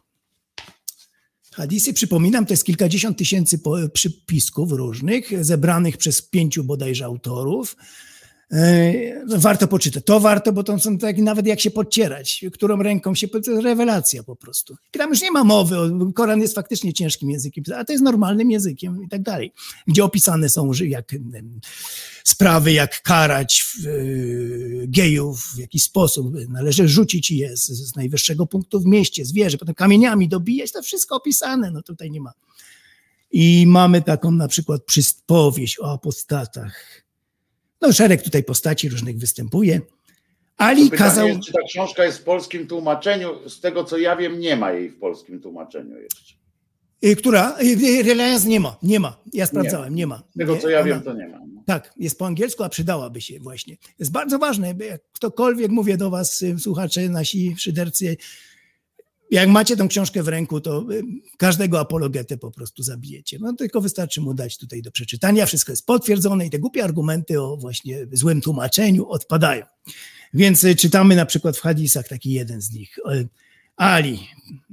Hadisy, 1.53 1.93
przypominam, 1.93 2.45
to 2.45 2.53
jest 2.53 2.65
kilkadziesiąt 2.65 3.17
tysięcy 3.17 3.59
przypisków 3.93 4.71
różnych, 4.71 5.45
zebranych 5.45 5.97
przez 5.97 6.21
pięciu 6.21 6.63
bodajże 6.63 7.05
autorów. 7.05 7.75
E, 8.51 9.37
warto 9.37 9.67
poczytać. 9.67 10.03
To 10.05 10.19
warto, 10.19 10.53
bo 10.53 10.63
to 10.63 10.79
są 10.79 10.97
takie 10.97 11.23
nawet 11.23 11.47
jak 11.47 11.59
się 11.59 11.71
podcierać, 11.71 12.45
którą 12.53 12.83
ręką 12.83 13.15
się, 13.15 13.27
to 13.27 13.37
jest 13.37 13.63
rewelacja 13.63 14.23
po 14.23 14.35
prostu. 14.35 14.75
I 14.95 14.97
tam 14.97 15.09
już 15.09 15.21
nie 15.21 15.31
ma 15.31 15.43
mowy, 15.43 15.75
Koran 16.15 16.41
jest 16.41 16.55
faktycznie 16.55 16.93
ciężkim 16.93 17.29
językiem, 17.29 17.63
a 17.75 17.85
to 17.85 17.91
jest 17.91 18.03
normalnym 18.03 18.51
językiem 18.51 19.03
i 19.03 19.09
tak 19.09 19.21
dalej. 19.21 19.53
Gdzie 19.87 20.03
opisane 20.03 20.49
są 20.49 20.71
jak 20.85 21.15
sprawy, 22.23 22.71
jak 22.71 23.01
karać 23.01 23.65
e, 23.85 23.89
gejów, 24.87 25.53
w 25.55 25.59
jaki 25.59 25.79
sposób 25.79 26.33
należy 26.49 26.87
rzucić 26.87 27.31
je 27.31 27.57
z, 27.57 27.67
z 27.67 27.95
najwyższego 27.95 28.47
punktu 28.47 28.79
w 28.79 28.85
mieście, 28.85 29.25
zwierzę, 29.25 29.57
potem 29.57 29.75
kamieniami 29.75 30.29
dobijać, 30.29 30.71
to 30.71 30.81
wszystko 30.81 31.15
opisane, 31.15 31.71
no 31.71 31.81
tutaj 31.81 32.11
nie 32.11 32.21
ma. 32.21 32.33
I 33.31 33.65
mamy 33.67 34.01
taką 34.01 34.31
na 34.31 34.47
przykład 34.47 34.81
powieść 35.25 35.79
o 35.79 35.91
apostatach, 35.91 37.03
no, 37.81 37.93
szereg 37.93 38.21
tutaj 38.21 38.43
postaci 38.43 38.89
różnych 38.89 39.17
występuje. 39.17 39.81
Ali 40.57 40.83
Pytanie 40.89 40.97
kazał. 41.09 41.27
Jest, 41.27 41.41
czy 41.41 41.53
ta 41.53 41.59
książka 41.67 42.05
jest 42.05 42.17
w 42.17 42.23
polskim 42.23 42.67
tłumaczeniu? 42.67 43.49
Z 43.49 43.59
tego 43.59 43.83
co 43.83 43.97
ja 43.97 44.15
wiem, 44.15 44.39
nie 44.39 44.55
ma 44.55 44.71
jej 44.71 44.89
w 44.89 44.99
polskim 44.99 45.41
tłumaczeniu 45.41 45.97
jeszcze. 46.01 46.35
Y, 47.05 47.15
która? 47.15 47.57
Y, 47.61 47.65
y, 47.65 48.03
Reliance 48.03 48.47
nie 48.47 48.59
ma, 48.59 48.77
nie 48.83 48.99
ma. 48.99 49.17
Ja 49.33 49.45
sprawdzałem, 49.45 49.95
nie, 49.95 50.07
ma. 50.07 50.23
Z 50.35 50.37
tego 50.37 50.57
co 50.57 50.69
ja 50.69 50.79
Ona- 50.79 50.87
wiem, 50.87 51.01
to 51.01 51.13
nie 51.13 51.27
ma. 51.27 51.41
Tak, 51.65 51.93
jest 51.97 52.19
po 52.19 52.25
angielsku, 52.25 52.63
a 52.63 52.69
przydałaby 52.69 53.21
się 53.21 53.39
właśnie. 53.39 53.77
Jest 53.99 54.11
bardzo 54.11 54.39
ważne, 54.39 54.73
by 54.73 54.85
jak 54.85 55.01
ktokolwiek, 55.13 55.71
mówię 55.71 55.97
do 55.97 56.09
was, 56.09 56.45
słuchacze, 56.59 57.09
nasi 57.09 57.55
szydercy, 57.57 58.17
jak 59.31 59.49
macie 59.49 59.77
tą 59.77 59.87
książkę 59.87 60.23
w 60.23 60.27
ręku, 60.27 60.61
to 60.61 60.85
y, 60.91 61.03
każdego 61.37 61.79
apologetę 61.79 62.37
po 62.37 62.51
prostu 62.51 62.83
zabijecie. 62.83 63.37
No 63.39 63.53
tylko 63.53 63.81
wystarczy 63.81 64.21
mu 64.21 64.33
dać 64.33 64.57
tutaj 64.57 64.81
do 64.81 64.91
przeczytania, 64.91 65.45
wszystko 65.45 65.71
jest 65.71 65.85
potwierdzone 65.85 66.45
i 66.45 66.49
te 66.49 66.59
głupie 66.59 66.83
argumenty 66.83 67.41
o 67.41 67.57
właśnie 67.57 68.07
złym 68.11 68.41
tłumaczeniu 68.41 69.09
odpadają. 69.09 69.65
Więc 70.33 70.63
y, 70.63 70.75
czytamy 70.75 71.15
na 71.15 71.25
przykład 71.25 71.57
w 71.57 71.61
hadisach 71.61 72.07
taki 72.07 72.31
jeden 72.31 72.61
z 72.61 72.71
nich. 72.71 72.97
Y, 72.97 73.27
Ali, 73.75 74.19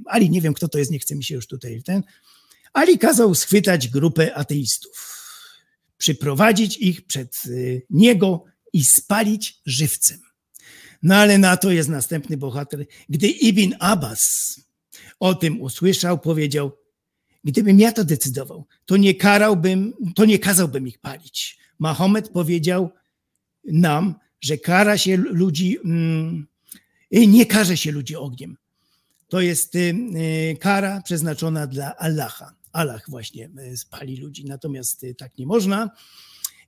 Ali, 0.05 0.29
nie 0.29 0.41
wiem 0.41 0.53
kto 0.53 0.67
to 0.67 0.77
jest, 0.77 0.91
nie 0.91 0.99
chce 0.99 1.15
mi 1.15 1.23
się 1.23 1.35
już 1.35 1.47
tutaj 1.47 1.83
ten. 1.83 2.03
Ali 2.73 2.99
kazał 2.99 3.35
schwytać 3.35 3.87
grupę 3.87 4.35
ateistów, 4.35 5.15
przyprowadzić 5.97 6.77
ich 6.77 7.05
przed 7.05 7.43
niego 7.89 8.43
i 8.73 8.83
spalić 8.83 9.61
żywcem. 9.65 10.28
No 11.03 11.15
ale 11.15 11.37
na 11.37 11.57
to 11.57 11.71
jest 11.71 11.89
następny 11.89 12.37
bohater. 12.37 12.85
Gdy 13.09 13.27
Ibn 13.27 13.75
Abbas 13.79 14.55
o 15.19 15.35
tym 15.35 15.61
usłyszał, 15.61 16.19
powiedział: 16.19 16.71
Gdybym 17.43 17.79
ja 17.79 17.91
to 17.91 18.03
decydował, 18.03 18.65
to 18.85 18.97
nie 18.97 19.15
karałbym, 19.15 19.93
to 20.15 20.25
nie 20.25 20.39
kazałbym 20.39 20.87
ich 20.87 20.99
palić. 20.99 21.59
Mahomet 21.79 22.29
powiedział 22.29 22.89
nam, 23.63 24.15
że 24.41 24.57
kara 24.57 24.97
się 24.97 25.17
ludzi, 25.17 25.77
mm, 25.85 26.47
nie 27.11 27.45
karze 27.45 27.77
się 27.77 27.91
ludzi 27.91 28.15
ogniem. 28.15 28.57
To 29.27 29.41
jest 29.41 29.75
y, 29.75 29.79
y, 29.79 30.57
kara 30.59 31.01
przeznaczona 31.01 31.67
dla 31.67 31.97
Allaha. 31.97 32.55
Allah 32.71 33.01
właśnie 33.07 33.49
y, 33.73 33.77
spali 33.77 34.17
ludzi, 34.17 34.45
natomiast 34.45 35.05
tak 35.17 35.37
nie 35.37 35.45
można. 35.45 35.89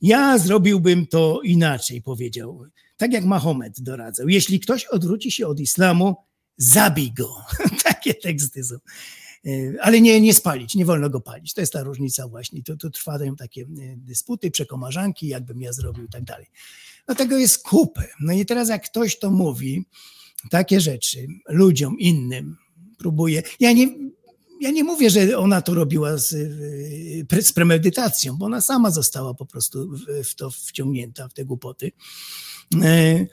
Ja 0.01 0.37
zrobiłbym 0.37 1.07
to 1.07 1.41
inaczej, 1.43 2.01
powiedział. 2.01 2.65
Tak 3.01 3.13
jak 3.13 3.25
Mahomet 3.25 3.81
doradzał. 3.81 4.29
Jeśli 4.29 4.59
ktoś 4.59 4.85
odwróci 4.85 5.31
się 5.31 5.47
od 5.47 5.59
islamu, 5.59 6.15
zabij 6.57 7.11
go. 7.13 7.35
Takie 7.83 8.13
teksty 8.13 8.63
są. 8.63 8.75
Y, 9.45 9.77
Ale 9.81 10.01
nie, 10.01 10.21
nie 10.21 10.33
spalić, 10.33 10.75
nie 10.75 10.85
wolno 10.85 11.09
go 11.09 11.21
palić. 11.21 11.53
To 11.53 11.61
jest 11.61 11.73
ta 11.73 11.83
różnica 11.83 12.27
właśnie. 12.27 12.63
Tu, 12.63 12.77
tu 12.77 12.89
trwają 12.89 13.35
takie 13.35 13.61
y, 13.61 13.67
dysputy, 13.97 14.51
przekomarzanki, 14.51 15.27
jakbym 15.27 15.61
ja 15.61 15.73
zrobił 15.73 16.03
i 16.05 16.09
tak 16.09 16.23
dalej. 16.23 16.45
No 17.07 17.15
tego 17.15 17.37
jest 17.37 17.63
kupę. 17.63 18.07
No 18.19 18.33
i 18.33 18.45
teraz 18.45 18.69
jak 18.69 18.85
ktoś 18.85 19.19
to 19.19 19.31
mówi, 19.31 19.85
takie 20.49 20.81
rzeczy 20.81 21.27
ludziom 21.49 21.99
innym, 21.99 22.57
próbuje. 22.97 23.43
Ja 23.59 23.71
nie, 23.71 23.87
ja 24.59 24.71
nie 24.71 24.83
mówię, 24.83 25.09
że 25.09 25.37
ona 25.37 25.61
to 25.61 25.73
robiła 25.73 26.17
z, 26.17 26.33
pre- 27.27 27.41
z 27.41 27.53
premedytacją, 27.53 28.37
bo 28.37 28.45
ona 28.45 28.61
sama 28.61 28.91
została 28.91 29.33
po 29.33 29.45
prostu 29.45 29.89
w 30.23 30.35
to 30.35 30.51
wciągnięta, 30.51 31.27
w 31.27 31.33
te 31.33 31.45
głupoty. 31.45 31.91
E, 32.83 33.25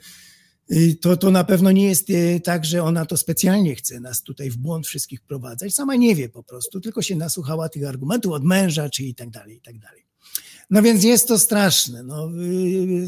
y, 0.71 0.95
To, 1.01 1.17
to 1.17 1.31
na 1.31 1.43
pewno 1.43 1.71
nie 1.71 1.85
jest 1.85 2.09
e, 2.09 2.39
tak, 2.39 2.65
że 2.65 2.83
ona 2.83 3.05
to 3.05 3.17
specjalnie 3.17 3.75
chce 3.75 3.99
nas 3.99 4.23
tutaj 4.23 4.49
w 4.49 4.57
błąd 4.57 4.87
wszystkich 4.87 5.19
wprowadzać. 5.19 5.73
Sama 5.73 5.95
nie 5.95 6.15
wie 6.15 6.29
po 6.29 6.43
prostu, 6.43 6.81
tylko 6.81 7.01
się 7.01 7.15
nasłuchała 7.15 7.69
tych 7.69 7.87
argumentów 7.87 8.33
od 8.33 8.43
męża, 8.43 8.89
czy 8.89 9.03
i 9.03 9.15
tak 9.15 9.29
dalej, 9.29 9.57
i 9.57 9.61
tak 9.61 9.79
dalej. 9.79 10.09
No 10.69 10.81
więc 10.81 11.03
jest 11.03 11.27
to 11.27 11.39
straszne. 11.39 12.03
No, 12.03 12.29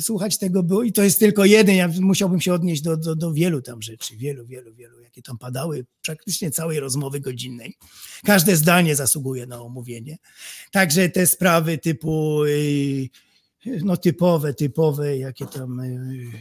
słuchać 0.01 0.37
tego 0.37 0.63
było 0.63 0.83
i 0.83 0.91
to 0.91 1.03
jest 1.03 1.19
tylko 1.19 1.45
jeden. 1.45 1.75
Ja 1.75 1.87
musiałbym 1.99 2.41
się 2.41 2.53
odnieść 2.53 2.81
do, 2.81 2.97
do, 2.97 3.15
do 3.15 3.33
wielu 3.33 3.61
tam 3.61 3.81
rzeczy, 3.81 4.17
wielu, 4.17 4.45
wielu, 4.45 4.73
wielu, 4.73 4.99
jakie 4.99 5.21
tam 5.21 5.37
padały, 5.37 5.85
praktycznie 6.01 6.51
całej 6.51 6.79
rozmowy 6.79 7.19
godzinnej. 7.19 7.77
Każde 8.23 8.55
zdanie 8.55 8.95
zasługuje 8.95 9.45
na 9.45 9.61
omówienie. 9.61 10.17
Także 10.71 11.09
te 11.09 11.27
sprawy 11.27 11.77
typu 11.77 12.43
y, 12.43 13.09
no 13.65 13.97
typowe, 13.97 14.53
typowe, 14.53 15.17
jakie 15.17 15.45
tam 15.45 15.79
y, 15.79 16.31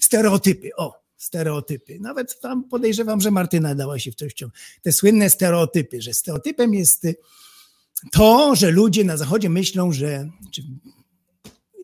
stereotypy, 0.00 0.70
o, 0.76 1.04
stereotypy. 1.16 1.98
Nawet 2.00 2.40
tam 2.40 2.64
podejrzewam, 2.68 3.20
że 3.20 3.30
Martyna 3.30 3.74
dała 3.74 3.98
się 3.98 4.12
w 4.12 4.14
wciągnąć. 4.14 4.54
Te 4.82 4.92
słynne 4.92 5.30
stereotypy, 5.30 6.02
że 6.02 6.14
stereotypem 6.14 6.74
jest 6.74 7.04
y, 7.04 7.16
to, 8.12 8.54
że 8.54 8.70
ludzie 8.70 9.04
na 9.04 9.16
Zachodzie 9.16 9.50
myślą, 9.50 9.92
że, 9.92 10.28
czy, 10.52 10.62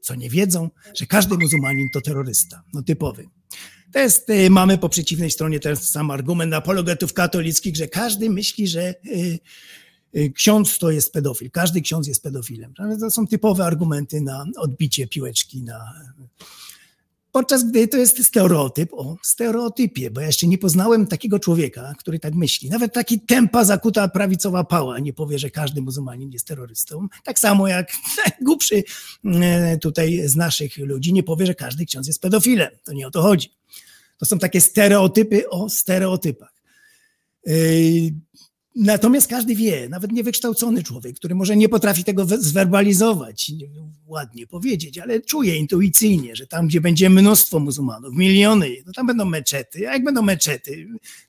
co 0.02 0.14
nie 0.14 0.30
wiedzą, 0.30 0.70
że 0.94 1.06
każdy 1.06 1.39
muzułmanin 1.39 1.89
to 1.92 2.00
terrorysta, 2.00 2.62
no 2.74 2.82
typowy. 2.82 3.28
To 3.92 3.98
jest, 3.98 4.30
y, 4.30 4.50
mamy 4.50 4.78
po 4.78 4.89
przeciwnej 4.89 5.30
stronie 5.30 5.60
ten 5.60 5.76
sam 5.76 6.10
argument 6.10 6.55
apologetów 6.55 7.12
katolickich, 7.12 7.76
że 7.76 7.89
każdy 7.89 8.30
myśli, 8.30 8.68
że 8.68 8.94
y, 9.06 9.39
ksiądz 10.34 10.78
to 10.78 10.90
jest 10.90 11.12
pedofil, 11.12 11.50
każdy 11.50 11.80
ksiądz 11.80 12.06
jest 12.06 12.22
pedofilem. 12.22 12.74
To 13.00 13.10
są 13.10 13.26
typowe 13.26 13.64
argumenty 13.64 14.20
na 14.20 14.47
odbicie 14.56 15.06
piłeczki 15.06 15.62
na, 15.62 15.94
Podczas 17.32 17.64
gdy 17.64 17.89
to 17.89 17.97
jest 17.97 18.24
stereotyp 18.24 18.92
o 18.92 19.16
stereotypie, 19.22 20.10
bo 20.10 20.20
ja 20.20 20.26
jeszcze 20.26 20.47
nie 20.47 20.58
poznałem 20.58 21.06
takiego 21.06 21.39
człowieka, 21.39 21.94
który 21.98 22.18
tak 22.18 22.34
myśli. 22.34 22.70
Nawet 22.70 22.92
taki 22.92 23.20
tempa 23.20 23.64
zakuta 23.64 24.08
prawicowa 24.08 24.64
pała 24.64 24.98
nie 24.98 25.12
powie, 25.12 25.39
że 25.39 25.50
każdy 25.50 25.82
muzułmanin 25.82 26.30
jest 26.30 26.47
terrorystą. 26.47 27.08
Tak 27.24 27.39
samo 27.39 27.68
jak 27.68 27.92
głupszy 28.47 28.82
e, 29.24 29.78
tutaj 29.78 30.22
z 30.24 30.36
naszych 30.36 30.78
ludzi 30.78 31.12
nie 31.12 31.22
powie, 31.22 31.47
że 31.47 31.55
każdy 31.55 31.86
ksiądz 31.86 32.06
jest 32.06 32.22
pedofilem. 32.22 32.70
To 32.84 32.92
nie 32.92 33.06
o 33.06 33.10
to 33.10 33.22
chodzi. 33.22 33.50
To 34.18 34.26
są 34.26 34.39
takie 34.39 34.60
stereotypy 34.60 35.48
o 35.48 35.70
stereotypach. 35.70 36.52
Natomiast 38.76 39.28
każdy 39.28 39.55
wie, 39.55 39.89
nawet 39.89 40.12
niewykształcony 40.12 40.82
człowiek, 40.82 41.16
który 41.16 41.34
może 41.34 41.57
nie 41.57 41.68
potrafi 41.68 42.05
tego 42.05 42.24
we- 42.26 42.39
zwerbalizować, 42.40 43.49
nie- 43.49 43.68
ładnie 44.07 44.47
powiedzieć, 44.47 44.99
ale 44.99 45.20
czuje 45.20 45.57
intuicyjnie, 45.57 46.36
że 46.36 46.47
tam, 46.47 46.66
gdzie 46.68 46.81
będzie 46.81 47.10
mnóstwo 47.10 47.58
muzułmanów, 47.60 48.15
miliony, 48.15 48.70
no 48.86 48.92
tam 48.92 49.07
będą 49.07 49.24
meczety. 49.24 49.89
A 49.89 49.92
jak 49.92 50.05
będą 50.05 50.23
meczety, 50.23 50.86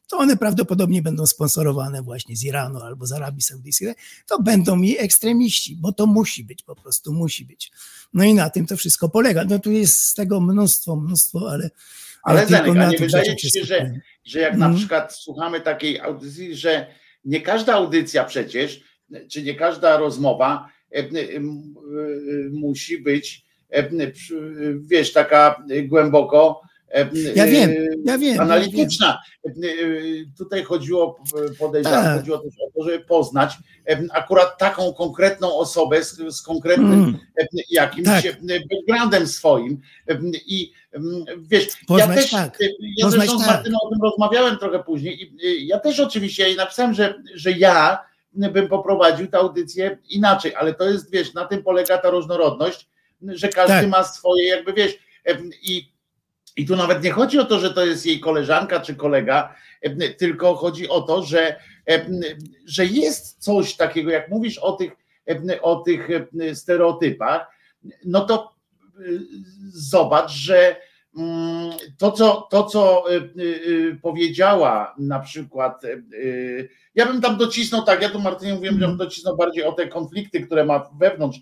to 0.08 0.18
one 0.18 0.38
prawdopodobnie 0.38 1.02
będą 1.02 1.26
sponsorowane 1.28 2.02
właśnie 2.02 2.36
z 2.36 2.44
Iranu 2.44 2.80
albo 2.80 3.06
z 3.06 3.12
Arabii 3.12 3.42
Saudyjskiej. 3.42 3.94
To 4.28 4.42
będą 4.44 4.82
i 4.82 4.98
ekstremiści, 4.98 5.76
bo 5.76 5.92
to 5.92 6.08
musi 6.08 6.44
być, 6.44 6.64
po 6.64 6.76
prostu 6.76 7.14
musi 7.14 7.46
być. 7.46 7.72
No 8.14 8.24
i 8.24 8.34
na 8.34 8.50
tym 8.50 8.66
to 8.66 8.78
wszystko 8.78 9.10
polega. 9.10 9.44
No 9.46 9.60
tu 9.60 9.72
jest 9.72 9.98
z 10.00 10.14
tego 10.14 10.42
mnóstwo, 10.42 10.96
mnóstwo, 10.96 11.52
ale. 11.52 11.70
Ale 12.24 12.48
Zenek, 12.48 12.78
a 12.78 12.90
nie 12.92 12.98
wydaje 12.98 13.36
ci 13.36 13.52
się, 13.52 13.66
że, 13.66 13.94
że 14.26 14.40
jak 14.40 14.58
na 14.58 14.66
Mhm. 14.66 14.76
przykład 14.80 15.16
słuchamy 15.16 15.62
takiej 15.62 16.00
audycji, 16.00 16.56
że 16.56 16.88
nie 17.26 17.42
każda 17.42 17.74
audycja 17.74 18.24
przecież, 18.24 18.82
czy 19.30 19.44
nie 19.44 19.56
każda 19.56 19.98
rozmowa 19.98 20.70
e, 20.92 20.98
m, 20.98 21.16
e, 21.38 22.50
musi 22.52 22.98
być, 22.98 23.46
e, 23.70 23.90
wiesz, 24.82 25.14
taka 25.14 25.64
głęboko 25.84 26.62
e, 26.66 26.71
Ja 27.36 27.46
wiem, 27.46 27.70
e, 27.72 27.76
ja 28.06 28.18
wiem, 28.18 28.36
ja 28.36 28.42
analityczna. 28.42 29.20
E, 29.46 29.50
m, 29.50 29.54
e, 29.64 30.38
Tutaj 30.38 30.64
chodziło, 30.64 31.20
podejrzewam, 31.60 32.04
Tak. 32.04 32.18
chodziło 32.18 32.38
też 32.38 32.54
o 32.68 32.72
to, 32.80 32.84
żeby 32.90 33.00
poznać 33.06 33.54
e, 33.90 34.02
akurat 34.14 34.58
taką 34.58 34.94
konkretną 34.94 35.56
osobę 35.58 36.04
z, 36.04 36.18
z 36.36 36.42
konkretnym 36.42 36.94
Mm. 36.94 37.18
e, 37.42 37.46
jakimś 37.70 38.06
Tak. 38.08 38.26
e, 38.26 38.32
backgroundem 38.70 39.28
swoim 39.28 39.82
e, 40.08 40.18
i 40.46 40.72
wiesz, 41.38 41.66
ja 41.66 41.72
Poznać 41.88 42.16
też, 42.22 42.32
tak. 42.32 42.62
e, 42.62 42.66
ja 42.98 43.06
Poznać 43.06 43.22
zresztą 43.28 43.40
z 43.44 43.46
tak. 43.46 43.56
Martyną 43.56 43.78
o 43.82 43.90
tym 43.90 44.02
rozmawiałem 44.02 44.58
trochę 44.58 44.84
później 44.84 45.32
i 45.46 45.68
ja 45.68 45.80
też 45.80 46.00
oczywiście 46.00 46.52
i 46.52 46.56
napisałem, 46.56 46.94
że, 46.94 47.14
że 47.36 47.52
ja 47.52 48.00
bym 48.34 48.68
poprowadził 48.68 49.28
tę 49.28 49.38
audycję 49.38 49.98
inaczej, 50.10 50.56
ale 50.56 50.74
to 50.74 50.90
jest, 50.90 51.12
wiesz, 51.12 51.34
na 51.34 51.46
tym 51.46 51.64
polega 51.64 51.98
ta 51.98 52.10
różnorodność, 52.10 52.88
że 53.22 53.48
każdy 53.50 53.74
Tak. 53.74 53.90
ma 53.90 54.04
swoje 54.04 54.48
jakby, 54.48 54.74
wiesz, 54.74 54.94
i, 55.64 55.91
i 56.58 56.66
tu 56.66 56.76
nawet 56.76 57.04
nie 57.04 57.12
chodzi 57.12 57.40
o 57.40 57.46
to, 57.46 57.60
że 57.60 57.74
to 57.74 57.86
jest 57.86 58.06
jej 58.06 58.20
koleżanka 58.20 58.80
czy 58.80 58.96
kolega, 58.96 59.56
em, 59.82 60.00
tylko 60.18 60.56
chodzi 60.56 60.90
o 60.90 61.02
to, 61.02 61.24
że, 61.24 61.56
em, 61.86 62.20
że 62.66 62.86
jest 62.86 63.44
coś 63.44 63.76
takiego, 63.76 64.12
jak 64.12 64.30
mówisz 64.30 64.58
o 64.58 64.72
tych, 64.72 64.92
em, 65.26 65.48
o 65.62 65.76
tych 65.76 66.08
stereotypach, 66.54 67.48
no 68.06 68.26
to 68.26 68.56
zobacz, 69.74 70.32
że 70.32 70.76
mm, 71.18 71.72
to, 71.98 72.12
co, 72.12 72.48
to, 72.52 72.64
co 72.64 73.04
powiedziała 74.02 74.96
na 74.98 75.20
przykład, 75.20 75.82
ja 76.96 77.06
bym 77.06 77.22
tam 77.22 77.38
docisnął, 77.38 77.84
tak, 77.84 78.02
ja 78.02 78.10
tu 78.10 78.20
Martynie 78.20 78.54
mówiłem, 78.54 78.80
że 78.80 78.88
bym 78.88 78.98
docisnął 78.98 79.38
bardziej 79.38 79.64
o 79.64 79.72
te 79.72 79.88
konflikty, 79.88 80.42
które 80.42 80.66
ma 80.66 80.90
wewnątrz 81.00 81.40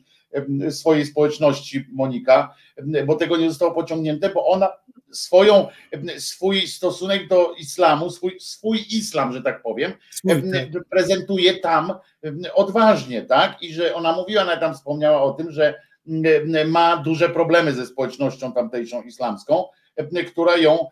swojej 0.70 1.06
społeczności 1.06 1.86
Monika, 1.92 2.56
bo 3.06 3.16
tego 3.16 3.38
nie 3.38 3.50
zostało 3.50 3.72
pociągnięte, 3.72 4.30
bo 4.30 4.48
ona 4.48 4.70
swoją, 5.12 5.68
swój 6.18 6.68
stosunek 6.68 7.28
do 7.28 7.54
islamu, 7.54 8.10
swój, 8.10 8.40
swój 8.40 8.86
islam, 8.92 9.34
że 9.34 9.42
tak 9.42 9.62
powiem, 9.62 9.94
em, 10.28 10.52
prezentuje 10.90 11.54
tam 11.60 11.94
odważnie, 12.54 13.22
tak? 13.22 13.64
I 13.64 13.74
że 13.74 13.96
ona 13.96 14.14
mówiła, 14.14 14.42
ona 14.42 14.58
tam 14.58 14.74
wspomniała 14.74 15.22
o 15.22 15.32
tym, 15.32 15.52
że 15.52 15.82
ma 16.68 16.98
duże 16.98 17.30
problemy 17.30 17.74
ze 17.74 17.86
społecznością 17.86 18.54
tamtejszą 18.54 19.02
islamską, 19.02 19.64
która 20.28 20.58
ją 20.58 20.88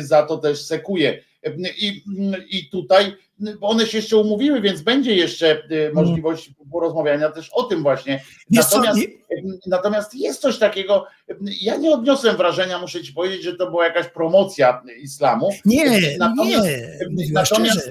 za 0.00 0.22
to 0.22 0.38
też 0.38 0.64
sekuje. 0.64 1.22
I, 1.78 2.02
i 2.50 2.70
tutaj, 2.70 3.16
bo 3.60 3.68
one 3.68 3.86
się 3.86 3.98
jeszcze 3.98 4.16
umówiły, 4.16 4.60
więc 4.60 4.82
będzie 4.82 5.14
jeszcze 5.14 5.50
e, 5.50 5.92
możliwość 5.92 6.50
porozmawiania 6.72 7.30
też 7.30 7.50
o 7.52 7.62
tym 7.62 7.82
właśnie. 7.82 8.22
Natomiast, 8.50 8.98
em, 8.98 9.58
natomiast 9.66 10.14
jest 10.14 10.40
coś 10.40 10.58
takiego, 10.58 11.06
em, 11.28 11.38
ja 11.60 11.76
nie 11.76 11.90
odniosłem 11.90 12.36
wrażenia, 12.36 12.78
muszę 12.78 13.02
ci 13.02 13.12
powiedzieć, 13.12 13.42
że 13.42 13.56
to 13.56 13.70
była 13.70 13.84
jakaś 13.84 14.08
promocja 14.08 14.82
islamu. 15.02 15.50
Nie, 15.64 16.00
natomiast, 16.18 16.66
nie, 17.10 17.32
natomiast, 17.32 17.90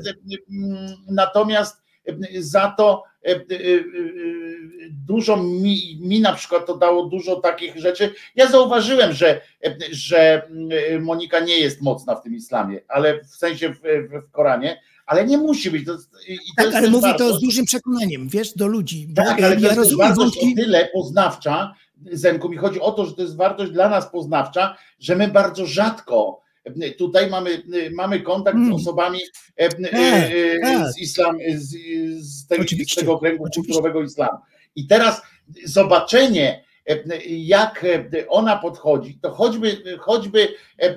natomiast 1.09 1.77
em, 2.05 2.21
za 2.39 2.73
to 2.77 3.03
dużo 5.07 5.37
mi, 5.37 5.97
mi 6.01 6.19
na 6.21 6.33
przykład 6.33 6.65
to 6.65 6.77
dało 6.77 7.05
dużo 7.05 7.35
takich 7.35 7.77
rzeczy. 7.77 8.13
Ja 8.35 8.47
zauważyłem, 8.51 9.13
że, 9.13 9.41
że 9.91 10.47
Monika 11.01 11.39
nie 11.39 11.59
jest 11.59 11.81
mocna 11.81 12.15
w 12.15 12.23
tym 12.23 12.35
islamie, 12.35 12.79
ale 12.87 13.23
w 13.23 13.27
sensie 13.27 13.69
w, 13.69 13.79
w, 13.81 14.31
Koranie, 14.31 14.81
ale 15.05 15.25
nie 15.25 15.37
musi 15.37 15.71
być. 15.71 15.85
To, 15.85 15.91
jest- 15.93 16.11
to 16.11 16.17
Tak, 16.57 16.65
jest 16.65 16.77
ale 16.77 16.89
mówi 16.89 17.01
wartość. 17.01 17.29
to 17.31 17.37
z 17.37 17.41
dużym 17.41 17.65
przekonaniem, 17.65 18.27
wiesz, 18.29 18.53
do 18.53 18.67
ludzi. 18.67 19.07
Tak, 19.15 19.39
ja, 19.39 19.45
ale 19.45 19.55
to 19.55 19.61
ja 19.61 19.67
jest 19.67 19.67
też 19.69 19.77
rozumiem 19.77 20.07
wartość 20.07 20.35
wątki. 20.41 20.53
o 20.53 20.63
tyle 20.63 20.89
poznawcza, 20.93 21.75
Zenku, 22.11 22.49
mi 22.49 22.57
chodzi 22.57 22.79
o 22.81 22.91
to, 22.91 23.05
że 23.05 23.13
to 23.13 23.21
jest 23.21 23.35
wartość 23.35 23.71
dla 23.71 23.89
nas 23.89 24.11
poznawcza, 24.11 24.77
że 24.99 25.15
my 25.15 25.27
bardzo 25.27 25.65
rzadko 25.65 26.41
e, 26.41 26.44
tutaj 26.97 27.29
mamy, 27.29 27.63
mamy 27.93 28.21
kontakt 28.21 28.57
z 28.69 28.73
osobami 28.73 29.19
e, 29.59 29.63
e, 29.63 29.69
e, 29.93 30.55
Mm. 30.63 30.79
tak. 30.83 30.93
z 30.93 30.99
islam, 30.99 31.37
z, 31.55 31.69
z, 32.19 32.47
tego, 32.47 32.63
z 32.63 32.65
Oczywiście, 32.65 33.01
tego 33.01 33.19
kręgu 33.19 33.45
kulturowego 33.53 34.01
islamu. 34.03 34.37
I 34.75 34.87
teraz 34.87 35.21
zobaczenie, 35.65 36.63
e, 36.89 37.03
jak 37.27 37.83
e, 37.83 38.27
ona 38.27 38.57
podchodzi, 38.57 39.19
to 39.21 39.31
choćby, 39.31 39.97
choćby 39.99 40.47
e, 40.79 40.95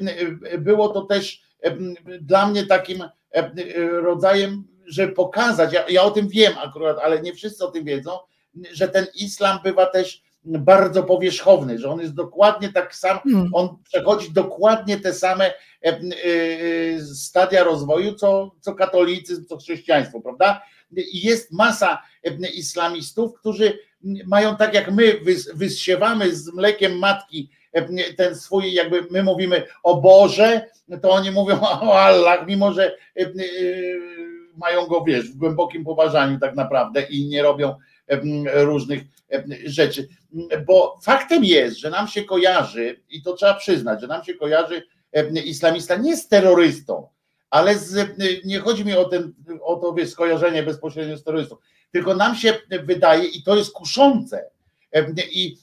e, 0.51 0.59
było 0.59 0.89
to 0.89 1.03
też 1.03 1.43
e, 1.63 1.77
dla 2.21 2.47
mnie 2.49 2.67
takim 2.67 3.03
e, 3.33 3.51
rodzajem, 4.01 4.65
żeby 4.87 5.13
pokazać, 5.13 5.73
ja, 5.73 5.85
ja 5.89 6.03
o 6.03 6.11
tym 6.11 6.29
wiem 6.29 6.53
akurat, 6.59 6.99
ale 7.03 7.23
nie 7.23 7.33
wszyscy 7.35 7.65
o 7.65 7.71
tym 7.71 7.85
wiedzą, 7.85 8.11
że 8.73 8.89
ten 8.89 9.07
islam 9.15 9.59
bywa 9.65 9.87
też 9.87 10.23
bardzo 10.49 11.03
powierzchowny, 11.03 11.79
że 11.79 11.91
on 11.91 12.01
jest 12.01 12.15
dokładnie 12.15 12.73
tak 12.73 12.95
sam, 12.95 13.19
Hmm. 13.19 13.51
on 13.53 13.69
przechodzi 13.85 14.33
dokładnie 14.33 15.01
te 15.01 15.15
same 15.15 15.45
e, 15.47 15.53
e, 15.83 16.01
stadia 17.01 17.65
rozwoju, 17.65 18.15
co, 18.15 18.55
co 18.61 18.75
katolicyzm, 18.75 19.47
co 19.47 19.57
chrześcijaństwo, 19.57 20.21
prawda? 20.21 20.63
I 20.97 21.27
jest 21.27 21.53
masa 21.53 22.03
e, 22.25 22.51
islamistów, 22.55 23.35
którzy 23.35 23.79
mają 24.27 24.57
tak 24.57 24.75
jak 24.75 24.93
my, 24.93 25.21
wys, 25.21 25.55
wysiewamy 25.55 26.35
z 26.37 26.53
mlekiem 26.55 26.99
matki 26.99 27.51
e, 27.73 28.13
ten 28.15 28.37
swój, 28.37 28.73
jakby 28.73 29.07
my 29.11 29.23
mówimy 29.23 29.63
o 29.83 30.01
Boże, 30.01 30.71
to 31.03 31.11
oni 31.11 31.31
mówią 31.31 31.61
o 31.89 32.01
Allah, 32.01 32.47
mimo 32.47 32.73
że 32.73 32.97
e, 33.17 33.23
e, 33.23 33.29
mają 34.57 34.87
go, 34.87 35.05
wiesz, 35.05 35.31
w 35.31 35.37
głębokim 35.37 35.85
poważaniu 35.85 36.39
tak 36.39 36.55
naprawdę 36.55 37.03
i 37.03 37.29
nie 37.29 37.43
robią 37.43 37.75
różnych 38.55 39.03
rzeczy. 39.65 40.09
Bo 40.67 40.99
faktem 41.03 41.45
jest, 41.45 41.79
że 41.79 41.91
nam 41.91 42.09
się 42.09 42.25
kojarzy, 42.25 43.01
i 43.11 43.23
to 43.23 43.33
trzeba 43.33 43.55
przyznać, 43.55 44.01
że 44.01 44.07
nam 44.07 44.25
się 44.25 44.35
kojarzy 44.35 44.83
islamista 45.45 45.97
nie 45.97 46.17
z 46.17 46.29
terrorystą, 46.29 47.09
ale 47.51 47.79
z, 47.79 48.19
nie 48.45 48.59
chodzi 48.59 48.85
mi 48.85 48.93
o, 48.93 49.05
ten, 49.05 49.35
o 49.63 49.77
to 49.77 49.93
wiesz, 49.93 50.11
skojarzenie 50.11 50.63
bezpośrednio 50.63 51.17
z 51.17 51.25
terrorystą, 51.25 51.57
tylko 51.93 52.15
nam 52.15 52.35
się 52.37 52.55
wydaje, 52.83 53.25
i 53.25 53.43
to 53.43 53.57
jest 53.57 53.73
kuszące, 53.73 54.51
i 55.33 55.57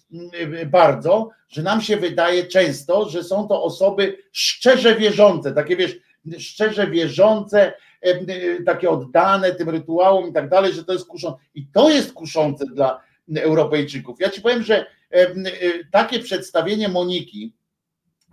bardzo, 0.65 1.29
że 1.49 1.63
nam 1.63 1.81
się 1.81 1.97
wydaje 1.97 2.47
często, 2.47 3.09
że 3.09 3.23
są 3.23 3.47
to 3.47 3.63
osoby 3.63 4.17
szczerze 4.31 4.95
wierzące, 4.95 5.51
takie 5.51 5.75
wiesz, 5.75 5.97
szczerze 6.39 6.87
wierzące, 6.87 7.73
takie 8.65 8.89
oddane 8.89 9.51
tym 9.51 9.69
rytuałom 9.69 10.29
i 10.29 10.33
tak 10.33 10.49
dalej, 10.49 10.73
że 10.73 10.83
to 10.83 10.93
jest 10.93 11.07
kuszące. 11.07 11.39
I 11.55 11.67
to 11.67 11.89
jest 11.89 12.13
kuszące 12.13 12.65
dla 12.65 13.01
Europejczyków. 13.35 14.19
Ja 14.19 14.29
ci 14.29 14.41
powiem, 14.41 14.63
że 14.63 14.85
em, 15.09 15.43
takie 15.91 16.19
przedstawienie 16.19 16.89
Moniki 16.89 17.53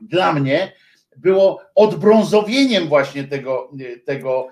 dla 0.00 0.32
mnie 0.32 0.73
było 1.16 1.60
odbrązowieniem 1.74 2.89
właśnie 2.89 3.24
tego, 3.24 3.70
tego 4.05 4.49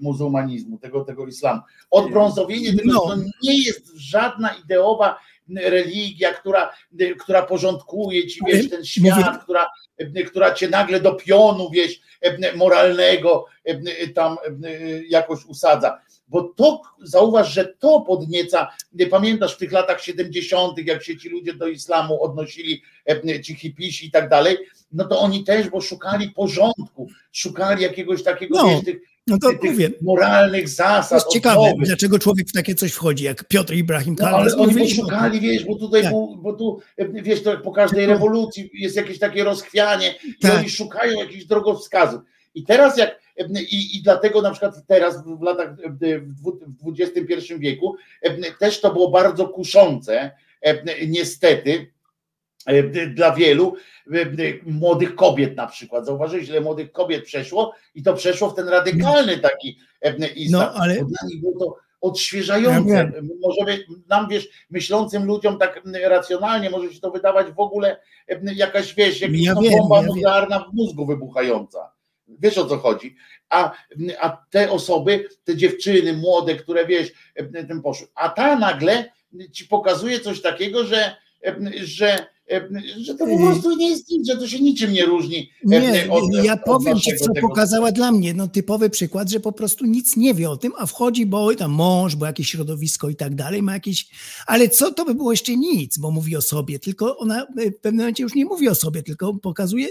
muzułmanizmu, 0.00 0.78
tego, 0.78 1.04
tego 1.04 1.26
islamu. 1.26 1.60
Odbrązowienie 1.90 2.76
tego, 2.76 2.92
No. 2.92 3.00
to 3.00 3.16
nie 3.42 3.62
jest 3.62 3.92
żadna 3.96 4.54
ideowa 4.64 5.18
religia, 5.56 6.32
która, 6.34 6.72
która 7.18 7.42
porządkuje 7.42 8.26
ci, 8.26 8.40
wiesz, 8.46 8.70
ten 8.70 8.84
świat, 8.84 9.42
która, 9.42 9.66
która 10.26 10.54
cię 10.54 10.68
nagle 10.68 11.00
do 11.00 11.14
pionu, 11.14 11.70
wiesz, 11.70 12.00
moralnego 12.56 13.46
tam 14.14 14.36
jakoś 15.08 15.44
usadza. 15.44 16.00
Bo 16.28 16.42
to, 16.42 16.82
zauważ, 17.02 17.52
że 17.52 17.64
to 17.64 18.00
podnieca, 18.00 18.68
pamiętasz 19.10 19.54
w 19.54 19.58
tych 19.58 19.72
latach 19.72 20.02
70., 20.02 20.78
jak 20.86 21.02
się 21.02 21.16
ci 21.16 21.28
ludzie 21.28 21.54
do 21.54 21.66
islamu 21.68 22.22
odnosili, 22.22 22.82
ci 23.44 23.54
hipisi 23.54 24.06
i 24.06 24.10
tak 24.10 24.28
dalej, 24.28 24.56
no 24.92 25.04
to 25.04 25.20
oni 25.20 25.44
też, 25.44 25.68
bo 25.68 25.80
szukali 25.80 26.30
porządku, 26.30 27.08
szukali 27.32 27.82
jakiegoś 27.82 28.22
takiego, 28.22 28.62
No, 28.62 28.68
wiesz, 28.68 28.84
tych, 28.84 28.96
No 29.28 29.38
to 29.38 29.50
mówię, 29.62 29.90
moralnych 30.02 30.64
to 30.64 30.68
zasad. 30.70 31.12
jest 31.12 31.28
ciekawe, 31.28 31.72
dlaczego 31.78 32.18
człowiek 32.18 32.48
w 32.48 32.52
takie 32.52 32.74
coś 32.74 32.92
wchodzi, 32.92 33.24
jak 33.24 33.44
Piotr 33.44 33.74
Ibrahim 33.74 34.16
No, 34.18 34.24
Kallas. 34.24 34.54
ale 34.54 34.62
oni 34.62 34.74
poszukali, 34.74 35.40
wiesz, 35.40 35.64
bo 35.64 35.74
tutaj, 35.76 36.02
Tak. 36.02 36.10
był, 36.12 36.36
bo 36.36 36.52
tu, 36.52 36.80
wiesz, 37.22 37.42
to 37.42 37.58
po 37.58 37.72
każdej 37.72 38.06
rewolucji 38.06 38.70
jest 38.74 38.96
jakieś 38.96 39.18
takie 39.18 39.44
rozchwianie 39.44 40.14
i 40.24 40.34
Tak. 40.40 40.58
oni 40.58 40.70
szukają 40.70 41.18
jakichś 41.18 41.44
drogowskazów. 41.44 42.20
I 42.54 42.64
teraz 42.64 42.98
jak 42.98 43.20
i, 43.70 43.96
i 43.96 44.02
dlatego 44.02 44.42
na 44.42 44.50
przykład 44.50 44.74
teraz 44.86 45.24
w 45.38 45.42
latach 45.42 45.76
w 45.76 47.00
XXI 47.00 47.54
wieku 47.58 47.96
też 48.58 48.80
to 48.80 48.92
było 48.92 49.10
bardzo 49.10 49.48
kuszące, 49.48 50.30
niestety, 51.08 51.92
dla 53.14 53.34
wielu 53.34 53.74
młodych 54.66 55.14
kobiet 55.14 55.56
na 55.56 55.66
przykład. 55.66 56.06
Zauważyłeś, 56.06 56.48
ile 56.48 56.60
młodych 56.60 56.92
kobiet 56.92 57.24
przeszło 57.24 57.74
i 57.94 58.02
to 58.02 58.14
przeszło 58.14 58.50
w 58.50 58.54
ten 58.54 58.68
radykalny 58.68 59.38
taki 59.38 59.78
islam. 60.36 60.72
No, 60.74 60.80
ale- 60.82 60.94
dla 60.94 61.28
nich 61.28 61.40
było 61.40 61.58
to 61.58 61.76
odświeżające. 62.00 62.94
Ja 62.94 63.22
Możemy, 63.40 63.84
nam 64.08 64.28
wiesz, 64.28 64.48
myślącym 64.70 65.24
ludziom 65.24 65.58
tak 65.58 65.82
racjonalnie 66.04 66.70
może 66.70 66.94
się 66.94 67.00
to 67.00 67.10
wydawać 67.10 67.46
w 67.46 67.60
ogóle 67.60 68.00
jakaś, 68.54 68.94
wiesz, 68.94 69.20
jakaś 69.20 69.40
Ja 69.40 69.54
no, 69.54 69.60
wiem, 69.60 69.78
bomba 69.78 69.96
ja 69.96 70.02
nuklearna 70.02 70.58
w 70.58 70.74
mózgu 70.74 71.06
wybuchająca. 71.06 71.92
Wiesz 72.28 72.58
o 72.58 72.64
co 72.64 72.78
chodzi. 72.78 73.16
A, 73.48 73.72
a 74.20 74.44
te 74.50 74.70
osoby, 74.70 75.28
te 75.44 75.56
dziewczyny 75.56 76.12
młode, 76.12 76.54
które 76.54 76.86
wiesz, 76.86 77.12
tym 77.68 77.82
poszły. 77.82 78.06
A 78.14 78.28
ta 78.28 78.56
nagle 78.56 79.12
ci 79.52 79.64
pokazuje 79.64 80.20
coś 80.20 80.42
takiego, 80.42 80.84
że, 80.84 81.16
że, 81.76 82.26
że 83.00 83.14
to 83.14 83.26
po 83.26 83.36
prostu 83.38 83.76
nie 83.76 83.88
jest 83.90 84.10
nic, 84.10 84.26
że 84.26 84.36
to 84.36 84.48
się 84.48 84.60
niczym 84.60 84.92
nie 84.92 85.06
różni. 85.06 85.50
Nie, 85.64 86.06
od- 86.10 86.44
ja 86.44 86.52
od 86.52 86.60
powiem 86.64 87.00
ci, 87.00 87.16
co 87.16 87.32
tego- 87.32 87.48
pokazała 87.48 87.92
dla 87.92 88.12
mnie. 88.12 88.34
No 88.34 88.48
typowy 88.48 88.90
przykład, 88.90 89.30
że 89.30 89.40
po 89.40 89.52
prostu 89.52 89.86
nic 89.86 90.16
nie 90.16 90.34
wie 90.34 90.50
o 90.50 90.56
tym, 90.56 90.72
a 90.78 90.86
wchodzi, 90.86 91.26
bo 91.26 91.54
tam 91.54 91.70
mąż, 91.70 92.16
bo 92.16 92.26
jakieś 92.26 92.48
środowisko 92.48 93.08
i 93.08 93.16
tak 93.16 93.34
dalej, 93.34 93.62
ma 93.62 93.72
jakieś. 93.72 94.08
Ale 94.46 94.68
co 94.68 94.92
to 94.92 95.04
by 95.04 95.14
było 95.14 95.30
jeszcze 95.30 95.56
nic, 95.56 95.98
bo 95.98 96.10
mówi 96.10 96.36
o 96.36 96.42
sobie, 96.42 96.78
tylko 96.78 97.18
ona 97.18 97.46
w 97.56 97.80
pewnym 97.80 97.96
momencie 97.98 98.22
już 98.22 98.34
nie 98.34 98.44
mówi 98.44 98.68
o 98.68 98.74
sobie, 98.74 99.02
tylko 99.02 99.34
pokazuje, 99.34 99.88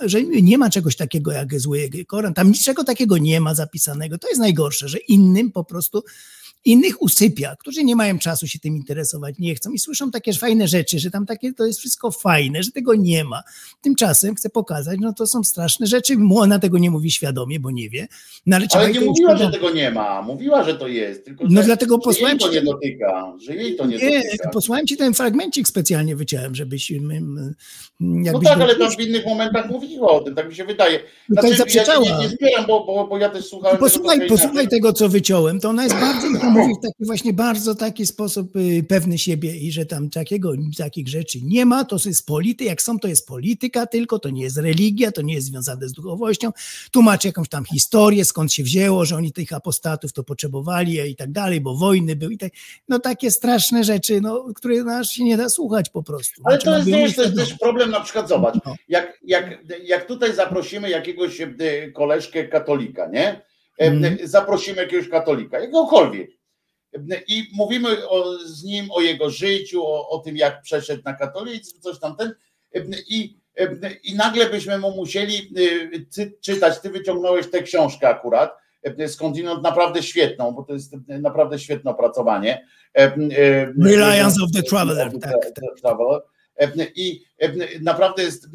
że 0.00 0.22
nie 0.22 0.58
ma 0.58 0.70
czegoś 0.70 0.96
takiego 0.96 1.32
jak 1.32 1.60
zły 1.60 1.90
Koran. 2.06 2.34
Tam 2.34 2.48
niczego 2.50 2.84
takiego 2.84 3.18
nie 3.18 3.40
ma 3.40 3.54
zapisanego. 3.54 4.18
To 4.18 4.28
jest 4.28 4.40
najgorsze, 4.40 4.88
że 4.88 4.98
innym 4.98 5.52
po 5.52 5.64
prostu. 5.64 6.02
Innych 6.64 7.02
usypia, 7.02 7.56
którzy 7.58 7.84
nie 7.84 7.96
mają 7.96 8.18
czasu 8.18 8.46
się 8.46 8.58
tym 8.58 8.76
interesować, 8.76 9.34
nie 9.38 9.54
chcą 9.54 9.70
i 9.72 9.78
słyszą 9.78 10.10
takie 10.10 10.32
fajne 10.32 10.68
rzeczy, 10.68 10.98
że 10.98 11.10
tam 11.10 11.26
takie 11.26 11.52
to 11.52 11.66
jest 11.66 11.78
wszystko 11.78 12.10
fajne, 12.10 12.62
że 12.62 12.70
tego 12.72 12.94
nie 12.94 13.24
ma. 13.24 13.42
Tymczasem 13.80 14.34
chcę 14.34 14.50
pokazać, 14.50 14.98
no 15.00 15.12
to 15.12 15.26
są 15.26 15.44
straszne 15.44 15.86
rzeczy. 15.86 16.16
Ona 16.34 16.58
tego 16.58 16.78
nie 16.78 16.90
mówi 16.90 17.10
świadomie, 17.10 17.60
bo 17.60 17.70
nie 17.70 17.90
wie. 17.90 18.08
No 18.46 18.56
ale, 18.56 18.66
Ale 18.74 18.92
nie 18.92 19.00
mówiła, 19.00 19.36
że 19.36 19.50
tego 19.50 19.70
nie 19.70 19.90
ma. 19.90 20.22
Mówiła, 20.22 20.64
że 20.64 20.74
to 20.74 20.88
jest. 20.88 21.24
Tylko, 21.24 21.44
No 21.48 21.62
dlatego 21.62 21.94
że 21.94 22.00
posłałem 22.00 22.38
jej 22.38 22.48
to 22.48 22.52
nie 22.54 22.62
dotyka. 22.62 23.32
Że 23.46 23.54
jej 23.56 23.76
to 23.76 23.86
nie, 23.86 23.96
Nie, 23.96 24.22
dotyka. 24.24 24.48
posłałem 24.48 24.86
ci 24.86 24.96
ten 24.96 25.14
fragmencik 25.14 25.68
specjalnie 25.68 26.16
wyciąłem, 26.16 26.54
żebyś. 26.54 26.92
mm, 26.92 27.54
mm, 28.00 28.22
No 28.32 28.40
tak, 28.40 28.60
ale 28.60 28.76
tam 28.76 28.90
w 28.90 29.00
innych 29.00 29.26
momentach 29.26 29.70
mówiła 29.70 30.10
o 30.10 30.20
tym, 30.20 30.34
tak 30.34 30.48
mi 30.48 30.54
się 30.54 30.64
wydaje. 30.64 31.00
Tutaj 31.28 31.50
ja 31.50 31.56
zaprzeczała. 31.56 32.04
nie, 32.04 32.18
nie 32.22 32.28
zbieram, 32.28 32.66
bo, 32.66 32.84
bo, 32.86 33.06
bo 33.06 33.18
ja 33.18 33.28
też 33.30 33.44
słuchałem. 33.44 33.76
tego 33.76 33.86
Posłuchaj, 33.86 34.18
trochę 34.18 34.28
posłuchaj 34.34 34.68
tego, 34.68 34.92
co 34.92 35.08
wyciąłem. 35.08 35.60
To 35.60 35.68
ona 35.68 35.84
jest 35.84 35.96
bardzo, 35.96 36.49
to 36.54 36.60
mówi 36.60 36.74
w 36.74 36.82
taki 36.82 37.04
właśnie 37.04 37.32
bardzo 37.32 37.74
taki 37.74 38.06
sposób 38.06 38.56
y, 38.56 38.84
pewny 38.88 39.18
siebie 39.18 39.56
i 39.56 39.72
że 39.72 39.86
tam 39.86 40.10
takiego, 40.10 40.52
takich 40.78 41.08
rzeczy 41.08 41.38
nie 41.42 41.66
ma, 41.66 41.84
to 41.84 41.96
jest 42.06 42.26
polityka, 42.26 42.70
jak 42.70 42.82
są, 42.82 42.98
to 42.98 43.08
jest 43.08 43.26
polityka 43.28 43.86
tylko, 43.86 44.18
to 44.18 44.30
nie 44.30 44.42
jest 44.42 44.56
religia, 44.56 45.12
to 45.12 45.22
nie 45.22 45.34
jest 45.34 45.46
związane 45.46 45.88
z 45.88 45.92
duchowością. 45.92 46.50
Tłumaczy 46.92 47.28
jakąś 47.28 47.48
tam 47.48 47.64
historię, 47.64 48.24
skąd 48.24 48.52
się 48.52 48.62
wzięło, 48.62 49.04
że 49.04 49.16
oni 49.16 49.32
tych 49.32 49.52
apostatów 49.52 50.12
to 50.12 50.24
potrzebowali 50.24 51.10
i 51.10 51.16
tak 51.16 51.32
dalej, 51.32 51.60
bo 51.60 51.74
wojny 51.76 52.16
były 52.16 52.34
i 52.34 52.38
tak. 52.38 52.52
No 52.88 52.98
takie 52.98 53.30
straszne 53.30 53.84
rzeczy, 53.84 54.20
no, 54.20 54.46
które 54.54 54.84
nas 54.84 55.10
się 55.10 55.24
nie 55.24 55.36
da 55.36 55.48
słuchać 55.48 55.90
po 55.90 56.02
prostu. 56.02 56.42
Ale 56.44 56.60
Znaczy, 56.60 56.64
to 56.64 56.76
jest, 56.76 56.88
no, 56.90 56.96
wiesz, 56.96 57.16
to 57.16 57.22
jest 57.22 57.36
też 57.36 57.54
problem, 57.54 57.90
na 57.90 58.00
przykład 58.00 58.28
zobacz, 58.28 58.54
No. 58.66 58.74
jak, 58.88 59.18
jak, 59.24 59.58
jak 59.84 60.06
tutaj 60.06 60.34
zaprosimy 60.34 60.90
jakiegoś 60.90 61.40
e, 61.40 61.46
koleżkę 61.94 62.44
katolika, 62.48 63.06
nie? 63.08 63.26
E, 63.28 63.40
Mhm. 63.78 64.18
Zaprosimy 64.24 64.76
jakiegoś 64.82 65.08
katolika, 65.08 65.58
jakiegokolwiek. 65.60 66.30
I 67.28 67.50
mówimy 67.52 68.08
o, 68.08 68.38
z 68.38 68.64
nim 68.64 68.90
o 68.90 69.00
jego 69.00 69.30
życiu, 69.30 69.86
o, 69.86 70.08
o 70.08 70.18
tym, 70.18 70.36
jak 70.36 70.62
przeszedł 70.62 71.02
na 71.04 71.14
katolicyzm, 71.14 71.80
coś 71.80 71.98
tamten. 71.98 72.32
E, 72.74 72.84
I, 73.08 73.40
I 74.04 74.14
nagle 74.14 74.50
byśmy 74.50 74.78
mu 74.78 74.96
musieli 74.96 75.54
cy, 76.10 76.32
czytać. 76.40 76.80
Ty 76.80 76.90
wyciągnąłeś 76.90 77.50
tę 77.50 77.62
książkę 77.62 78.08
akurat, 78.08 78.56
e, 78.82 79.08
skądinąd 79.08 79.62
naprawdę 79.62 80.02
świetną, 80.02 80.52
bo 80.52 80.62
to 80.62 80.72
jest 80.72 80.92
naprawdę 81.08 81.58
świetne 81.58 81.90
opracowanie. 81.90 82.66
E, 82.94 83.16
Reliance 83.84 84.42
of 84.44 84.50
the 84.54 84.62
Traveler, 84.62 85.06
of 85.06 85.12
the 85.12 85.20
tak, 85.20 85.32
Tra- 85.32 85.80
Traveler. 85.80 86.20
I 86.96 87.24
naprawdę 87.80 88.22
jest 88.22 88.44
e, 88.44 88.48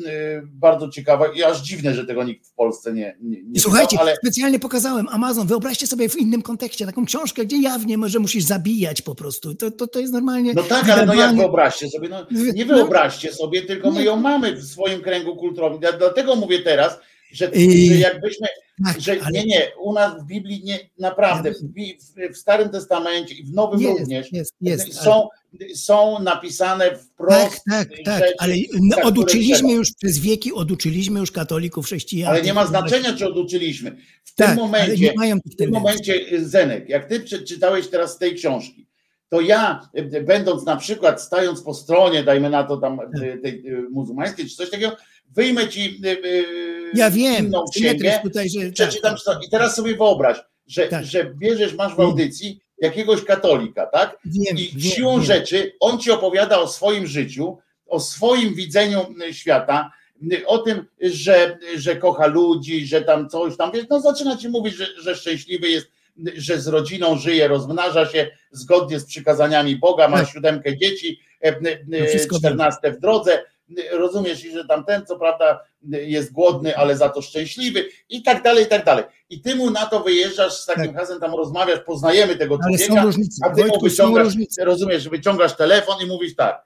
bardzo 0.43 0.90
ciekawa 0.90 1.27
i 1.27 1.43
aż 1.43 1.61
dziwne, 1.61 1.93
że 1.93 2.06
tego 2.06 2.24
nikt 2.24 2.48
w 2.48 2.53
Polsce 2.53 2.93
nie, 2.93 3.17
nie, 3.22 3.43
nie 3.43 3.59
Słuchajcie, 3.59 3.90
czytał, 3.90 4.08
ale 4.08 4.16
specjalnie 4.16 4.59
pokazałem 4.59 5.08
Amazon. 5.09 5.48
Wyobraźcie 5.48 5.88
sobie 5.88 6.09
w 6.09 6.16
innym 6.16 6.42
kontekście 6.42 6.85
taką 6.85 7.06
książkę, 7.06 7.45
gdzie 7.45 7.61
jawnie 7.61 7.98
może 7.98 8.19
musisz 8.19 8.43
zabijać 8.43 9.01
po 9.01 9.16
prostu. 9.16 9.56
To, 9.56 9.72
to, 9.72 9.88
to 9.88 10.00
jest 10.00 10.14
normalnie. 10.14 10.53
no 10.53 10.64
tak, 10.64 10.90
ale 10.90 11.06
no 11.06 11.14
jak 11.14 11.35
wyobraźcie 11.35 11.90
sobie, 11.90 12.09
no 12.09 12.27
nie 12.53 12.66
wyobraźcie 12.66 13.34
sobie, 13.34 13.61
tylko 13.61 13.92
my 13.92 14.03
ją 14.03 14.16
mamy 14.16 14.56
w 14.56 14.64
swoim 14.64 15.01
kręgu 15.01 15.35
kulturowym. 15.35 15.80
Dlatego 16.00 16.35
mówię 16.35 16.59
teraz, 16.59 17.00
że, 17.35 17.51
I- 17.53 17.88
że 17.88 17.95
jakbyśmy, 17.95 18.47
Tak, 18.85 19.01
że 19.01 19.17
ale- 19.23 19.31
nie, 19.31 19.45
nie, 19.45 19.72
u 19.81 19.93
nas 19.93 20.23
w 20.23 20.25
Biblii 20.25 20.64
nie, 20.64 20.80
naprawdę, 20.99 21.51
w, 21.51 22.33
w, 22.33 22.38
Starym 22.38 22.69
Testamencie 22.69 23.35
i 23.35 23.43
w 23.43 23.53
Nowym 23.53 23.81
Jest, 23.81 23.99
również 23.99 24.31
jest, 24.31 24.53
jest, 24.61 24.93
są, 24.93 25.27
są 25.75 26.19
napisane 26.19 26.95
wprost 26.97 27.64
Tak, 27.69 27.89
tak, 27.89 27.89
tak, 28.05 28.19
rzeczy, 28.19 28.33
ale 28.38 28.53
no, 28.81 28.97
oduczyliśmy 29.03 29.72
już 29.73 29.91
przez 29.93 30.19
wieki, 30.19 30.53
oduczyliśmy 30.53 31.19
już 31.19 31.31
katolików, 31.31 31.85
chrześcijan. 31.85 32.30
Ale 32.31 32.41
nie 32.41 32.53
ma 32.53 32.65
znaczenia, 32.67 33.14
czy 33.14 33.27
oduczyliśmy. 33.27 33.95
W 34.23 34.35
Tak, 34.35 34.47
tym 34.47 34.59
ale 34.59 34.67
momencie, 34.67 35.14
w 35.45 35.55
tym 35.55 35.72
momencie, 35.72 36.14
y, 36.33 36.45
Zenek, 36.49 36.89
jak 36.89 37.05
ty 37.09 37.19
przeczytałeś 37.19 37.88
teraz 37.88 38.14
z 38.14 38.17
tej 38.17 38.35
książki, 38.35 38.88
to 39.30 39.41
ja, 39.41 39.89
y, 39.97 40.22
będąc 40.22 40.65
na 40.65 40.75
przykład, 40.75 41.22
stając 41.22 41.61
po 41.61 41.73
stronie, 41.73 42.23
dajmy 42.23 42.49
na 42.49 42.64
to 42.64 42.77
tam 42.77 42.97
Tak. 42.97 43.23
y, 43.23 43.38
tej 43.38 43.67
y, 43.67 43.89
muzułmańskiej, 43.91 44.49
czy 44.49 44.55
coś 44.55 44.69
takiego, 44.69 44.95
wyjmę 45.35 45.67
ci 45.69 46.01
y, 46.05 46.09
y, 46.25 46.45
Ja 46.93 47.11
wiem, 47.11 47.45
inną 47.45 47.63
księgę, 47.75 48.19
tutaj, 48.23 48.49
że- 48.49 48.61
tak, 48.61 48.73
przeczytam, 48.73 49.17
co- 49.17 49.39
i 49.47 49.49
teraz 49.49 49.75
sobie 49.75 49.95
wyobraź, 49.95 50.37
że, 50.67 50.89
że 51.03 51.25
bierzesz, 51.35 51.73
masz 51.73 51.95
w 51.95 51.99
audycji 51.99 52.59
jakiegoś 52.81 53.23
katolika, 53.23 53.85
tak? 53.85 54.17
Wiem, 54.25 54.57
I 54.57 54.69
wiem, 54.75 54.91
siłą 54.91 55.15
wiem. 55.15 55.23
rzeczy 55.25 55.71
on 55.79 55.99
ci 55.99 56.11
opowiada 56.11 56.59
o 56.59 56.67
swoim 56.67 57.07
życiu, 57.07 57.57
o 57.87 57.99
swoim 57.99 58.53
widzeniu 58.55 59.05
y, 59.29 59.33
świata, 59.33 59.91
y, 60.33 60.47
o 60.47 60.57
tym, 60.57 60.85
że, 61.01 61.57
że 61.77 61.95
kocha 61.95 62.25
ludzi, 62.27 62.85
że 62.87 63.01
tam 63.01 63.29
coś 63.29 63.57
tam, 63.57 63.71
wiesz, 63.71 63.85
no 63.89 63.99
zaczyna 64.01 64.37
ci 64.37 64.49
mówić, 64.49 64.75
że, 64.75 64.87
że 65.01 65.15
szczęśliwy 65.15 65.69
jest, 65.69 65.87
że 66.35 66.61
z 66.61 66.67
rodziną 66.67 67.17
żyje, 67.17 67.47
rozmnaża 67.47 68.05
się 68.05 68.31
zgodnie 68.51 68.99
z 68.99 69.05
przykazaniami 69.05 69.75
Boga, 69.75 70.07
ma 70.07 70.17
Tak. 70.19 70.29
siódemkę 70.29 70.77
dzieci, 70.77 71.19
y, 71.45 71.49
y, 71.49 72.27
No. 72.31 72.37
14 72.39 72.91
w 72.91 72.99
drodze, 72.99 73.43
rozumiesz, 73.91 74.45
i 74.45 74.51
że 74.51 74.65
tamten 74.65 75.05
co 75.05 75.19
prawda 75.19 75.63
jest 75.91 76.31
głodny, 76.31 76.77
ale 76.77 76.97
za 76.97 77.09
to 77.09 77.21
szczęśliwy 77.21 77.89
i 78.09 78.23
tak 78.23 78.43
dalej, 78.43 78.65
i 78.65 78.67
tak 78.67 78.85
dalej. 78.85 79.05
I 79.29 79.41
ty 79.41 79.55
mu 79.55 79.71
na 79.71 79.85
to 79.85 79.99
wyjeżdżasz 79.99 80.53
z 80.53 80.65
takim 80.65 80.93
hasem, 80.93 81.19
tam 81.19 81.35
rozmawiasz, 81.35 81.79
poznajemy 81.79 82.35
tego 82.35 82.57
Tak. 82.57 82.67
Ale 82.67 82.77
człowieka, 82.77 83.09
a 83.43 83.49
ty 83.49 83.65
mu 83.65 83.81
wyciągasz, 83.81 84.33
rozumiesz, 84.59 85.09
wyciągasz 85.09 85.55
telefon 85.55 86.01
i 86.03 86.05
mówisz 86.05 86.35
tak, 86.35 86.65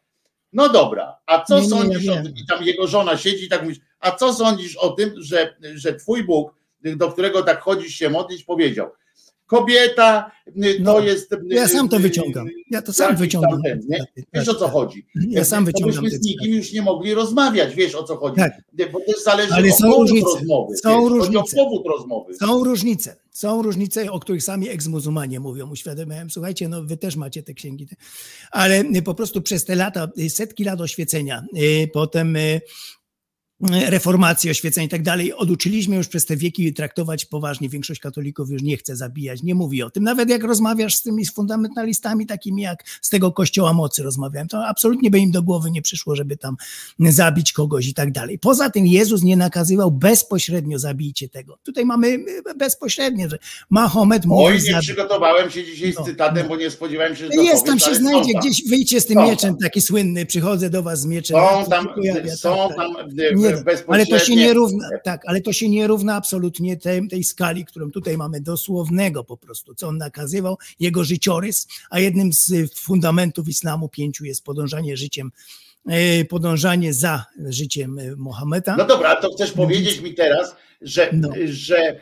no 0.53 0.69
dobra, 0.69 1.17
a 1.25 1.43
co 1.43 1.55
Nie, 1.55 1.61
nie, 1.61 1.69
sądzisz 1.69 2.03
ja 2.03 2.11
o 2.11 2.15
wiem. 2.15 2.23
tym? 2.23 2.33
I 2.35 2.45
tam 2.45 2.63
jego 2.63 2.87
żona 2.87 3.17
siedzi 3.17 3.45
i 3.45 3.49
tak 3.49 3.63
mówisz, 3.63 3.79
a 3.99 4.11
co 4.11 4.33
sądzisz 4.33 4.75
o 4.75 4.89
tym, 4.89 5.13
że, 5.17 5.55
że 5.75 5.93
twój 5.93 6.23
Bóg, 6.23 6.55
do 6.81 7.11
którego 7.11 7.43
tak 7.43 7.61
chodzisz 7.61 7.93
się 7.95 8.09
modlić, 8.09 8.43
powiedział, 8.43 8.91
kobieta 9.49 10.31
y, 10.63 10.83
to 10.85 10.99
jest... 10.99 11.33
y, 11.33 11.37
Ja 11.49 11.67
sam 11.67 11.89
to 11.89 11.97
y, 11.97 11.99
wyciągam. 11.99 12.47
Ja 12.71 12.81
to 12.81 12.93
sam 12.93 13.07
jakiś 13.07 13.19
wyciągam. 13.21 13.61
ten, 13.63 13.79
nie? 13.89 14.03
Wiesz 14.33 14.49
o 14.49 14.55
co 14.55 14.67
chodzi? 14.67 15.05
Ja 15.29 15.43
sam 15.45 15.65
To 15.65 15.71
wyciągam 15.71 16.03
byśmy 16.03 16.09
te 16.09 16.17
z 16.17 16.21
nikim 16.27 16.53
już 16.53 16.73
nie 16.73 16.81
mogli 16.81 17.13
rozmawiać, 17.13 17.75
wiesz 17.75 17.95
o 17.95 18.03
co 18.03 18.15
chodzi? 18.17 18.35
Tak. 18.35 18.61
Bo 18.91 18.99
też 18.99 19.23
zależy 19.23 19.53
Ale 19.53 19.71
są 19.71 19.91
różnice. 19.93 20.27
rozmowy. 20.39 20.77
Są 20.77 21.01
wiesz, 21.01 21.09
różnice. 21.09 21.39
o 21.61 21.63
powód 21.65 21.87
rozmowy. 21.87 22.33
Są 22.35 22.63
różnice. 22.63 23.15
Są 23.31 23.61
różnice, 23.61 24.11
o 24.11 24.19
których 24.19 24.43
sami 24.43 24.69
eksmuzumanie 24.69 25.39
mówią, 25.39 25.69
uświadamiałem. 25.71 26.29
Słuchajcie, 26.29 26.69
no 26.69 26.83
wy 26.83 26.97
też 26.97 27.15
macie 27.15 27.43
te 27.43 27.53
księgi. 27.53 27.87
Ale 28.51 28.83
po 29.05 29.13
prostu 29.13 29.41
przez 29.41 29.65
te 29.65 29.75
lata, 29.75 30.07
setki 30.29 30.63
lat 30.63 30.81
oświecenia, 30.81 31.43
potem 31.93 32.37
reformacji, 33.69 34.49
oświecenia 34.49 34.85
i 34.85 34.89
tak 34.89 35.03
dalej, 35.03 35.33
oduczyliśmy 35.33 35.95
już 35.95 36.07
przez 36.07 36.25
te 36.25 36.35
wieki 36.38 36.73
traktować 36.73 37.25
poważnie. 37.25 37.69
Większość 37.69 37.99
katolików 37.99 38.49
już 38.49 38.61
nie 38.61 38.77
chce 38.77 38.95
zabijać, 38.95 39.43
nie 39.43 39.55
mówi 39.55 39.83
o 39.83 39.89
tym. 39.89 40.03
Nawet 40.03 40.29
jak 40.29 40.43
rozmawiasz 40.43 40.95
z 40.95 41.01
tymi 41.01 41.25
fundamentalistami 41.25 42.25
takimi 42.25 42.61
jak 42.61 42.83
z 43.01 43.09
tego 43.09 43.31
kościoła 43.31 43.73
mocy 43.73 44.03
rozmawiałem, 44.03 44.47
to 44.47 44.65
absolutnie 44.67 45.11
by 45.11 45.19
im 45.19 45.31
do 45.31 45.43
głowy 45.43 45.71
nie 45.71 45.81
przyszło, 45.81 46.15
żeby 46.15 46.38
tam 46.38 46.55
zabić 46.99 47.53
kogoś 47.53 47.88
i 47.88 47.93
tak 47.93 48.11
dalej. 48.11 48.39
Poza 48.39 48.69
tym 48.69 48.88
Jezus 48.88 49.23
nie 49.23 49.38
nakazywał 49.38 49.91
bezpośrednio 49.91 50.79
zabijcie 50.79 51.29
tego. 51.29 51.57
Tutaj 51.63 51.85
mamy 51.85 52.07
y, 52.07 52.25
bezpośrednie, 52.57 53.29
że 53.29 53.38
Mahomet 53.69 54.25
mówi 54.25 54.43
Oj, 54.45 54.53
nie 54.53 54.59
zabi- 54.73 54.81
przygotowałem 54.81 55.51
się 55.51 55.63
dzisiaj 55.63 55.93
No, 55.97 56.03
z 56.03 56.07
cytatem, 56.07 56.47
bo 56.47 56.55
nie 56.55 56.71
spodziewałem 56.71 57.15
się, 57.15 57.25
że 57.25 57.29
to 57.31 57.41
jest 57.41 57.65
tam 57.65 57.79
się 57.79 57.95
znajdzie, 57.95 58.33
tam. 58.33 58.41
gdzieś 58.41 58.69
wyjdzie 58.69 59.01
z 59.01 59.05
tym 59.05 59.15
Są 59.15 59.29
mieczem 59.29 59.57
taki 59.57 59.81
słynny, 59.81 60.25
przychodzę 60.25 60.69
do 60.69 60.83
was 60.83 61.01
z 61.01 61.05
mieczem. 61.05 61.38
Są 61.38 61.69
tam, 61.69 61.88
pojawia, 61.95 62.35
są 62.35 62.55
tak, 62.67 62.77
tam 62.77 62.95
tak. 62.95 63.05
w- 63.09 63.48
Ale 63.87 64.05
to 64.05 64.19
się 64.19 64.35
nie 64.35 64.53
równa, 64.53 64.89
tak, 65.03 65.21
ale 65.25 65.41
to 65.41 65.53
się 65.53 65.69
nie 65.69 65.87
równa 65.87 66.15
absolutnie 66.15 66.77
tej, 66.77 67.07
tej 67.07 67.23
skali, 67.23 67.65
którą 67.65 67.91
tutaj 67.91 68.17
mamy 68.17 68.41
dosłownego 68.41 69.23
po 69.23 69.37
prostu, 69.37 69.75
co 69.75 69.87
on 69.87 69.97
nakazywał, 69.97 70.57
jego 70.79 71.03
życiorys, 71.03 71.67
a 71.89 71.99
jednym 71.99 72.33
z 72.33 72.73
fundamentów 72.75 73.47
islamu 73.47 73.89
pięciu 73.89 74.25
jest 74.25 74.43
podążanie 74.43 74.97
życiem, 74.97 75.31
e, 75.89 76.25
podążanie 76.25 76.93
za 76.93 77.25
życiem 77.49 77.99
e, 77.99 78.15
Mohameda. 78.15 78.75
No 78.75 78.85
dobra, 78.85 79.15
to 79.15 79.33
chcesz 79.33 79.51
powiedzieć 79.51 80.01
mi 80.01 80.13
teraz, 80.13 80.55
że, 80.81 81.09
No. 81.13 81.29
że 81.45 81.99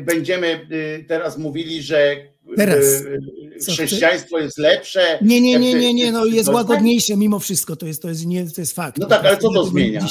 będziemy 0.00 0.68
y, 0.72 1.04
teraz 1.08 1.38
mówili, 1.38 1.82
że 1.82 2.16
Teraz. 2.56 2.84
y, 2.84 3.20
Co 3.60 3.72
chrześcijaństwo 3.72 4.38
jest 4.38 4.58
lepsze. 4.58 5.18
Nie, 5.22 5.40
nie, 5.40 5.58
nie, 5.58 5.74
nie, 5.74 5.94
nie, 5.94 6.12
no 6.12 6.26
jest 6.26 6.46
to 6.46 6.52
łagodniejsze 6.54 7.16
mimo 7.16 7.38
wszystko, 7.38 7.76
to 7.76 7.86
jest, 7.86 8.02
to 8.02 8.08
jest, 8.08 8.26
nie, 8.26 8.50
to 8.50 8.60
jest 8.60 8.72
fakt. 8.72 8.98
No 8.98 9.06
tak, 9.06 9.24
ale 9.24 9.36
co 9.36 9.52
to 9.52 9.64
zmienia? 9.64 10.06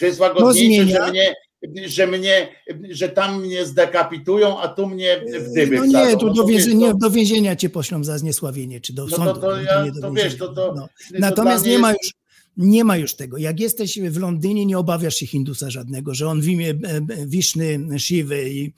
Że 0.00 0.06
jest 0.06 0.18
No 0.18 0.24
łagodniejsze, 0.26 0.84
zmienia. 0.84 1.06
że 1.06 1.10
mnie, 1.12 1.34
że 1.88 2.06
mnie, 2.06 2.48
że 2.90 3.08
tam 3.08 3.42
mnie 3.42 3.66
zdekapitują, 3.66 4.60
a 4.60 4.68
tu 4.68 4.86
mnie 4.86 5.22
w 5.40 5.52
dyby 5.52 5.76
No 5.76 5.84
nie, 5.86 6.16
tu 6.16 6.26
No 6.26 6.32
do, 6.34 6.42
to 6.42 6.48
więzienia, 6.48 6.90
to- 6.92 6.98
do 6.98 7.10
więzienia 7.10 7.56
cię 7.56 7.70
poślą 7.70 8.04
za 8.04 8.18
zniesławienie, 8.18 8.80
czy 8.80 8.92
do 8.92 9.04
No 9.04 9.10
to, 9.10 9.16
sądu. 9.16 9.40
to, 9.40 9.50
no 9.50 9.62
ja, 9.62 9.84
nie 9.84 10.00
to 10.00 10.12
wiesz, 10.12 10.36
to, 10.36 10.48
to, 10.48 10.74
No. 10.76 10.82
to 10.82 11.18
Natomiast 11.18 11.66
nie 11.66 11.78
ma 11.78 11.90
już, 11.92 12.12
nie 12.56 12.84
ma 12.84 12.96
już 12.96 13.14
tego. 13.14 13.38
Jak 13.38 13.60
jesteś 13.60 13.98
w 14.00 14.16
Londynie, 14.18 14.66
nie 14.66 14.78
obawiasz 14.78 15.16
się 15.16 15.26
Hindusa 15.26 15.70
żadnego, 15.70 16.14
że 16.14 16.28
on 16.28 16.40
w 16.40 16.46
imię 16.48 16.70
e, 16.70 16.96
e, 16.96 17.02
Wiszny, 17.26 17.80
Siwy 17.96 18.50
i 18.50 18.72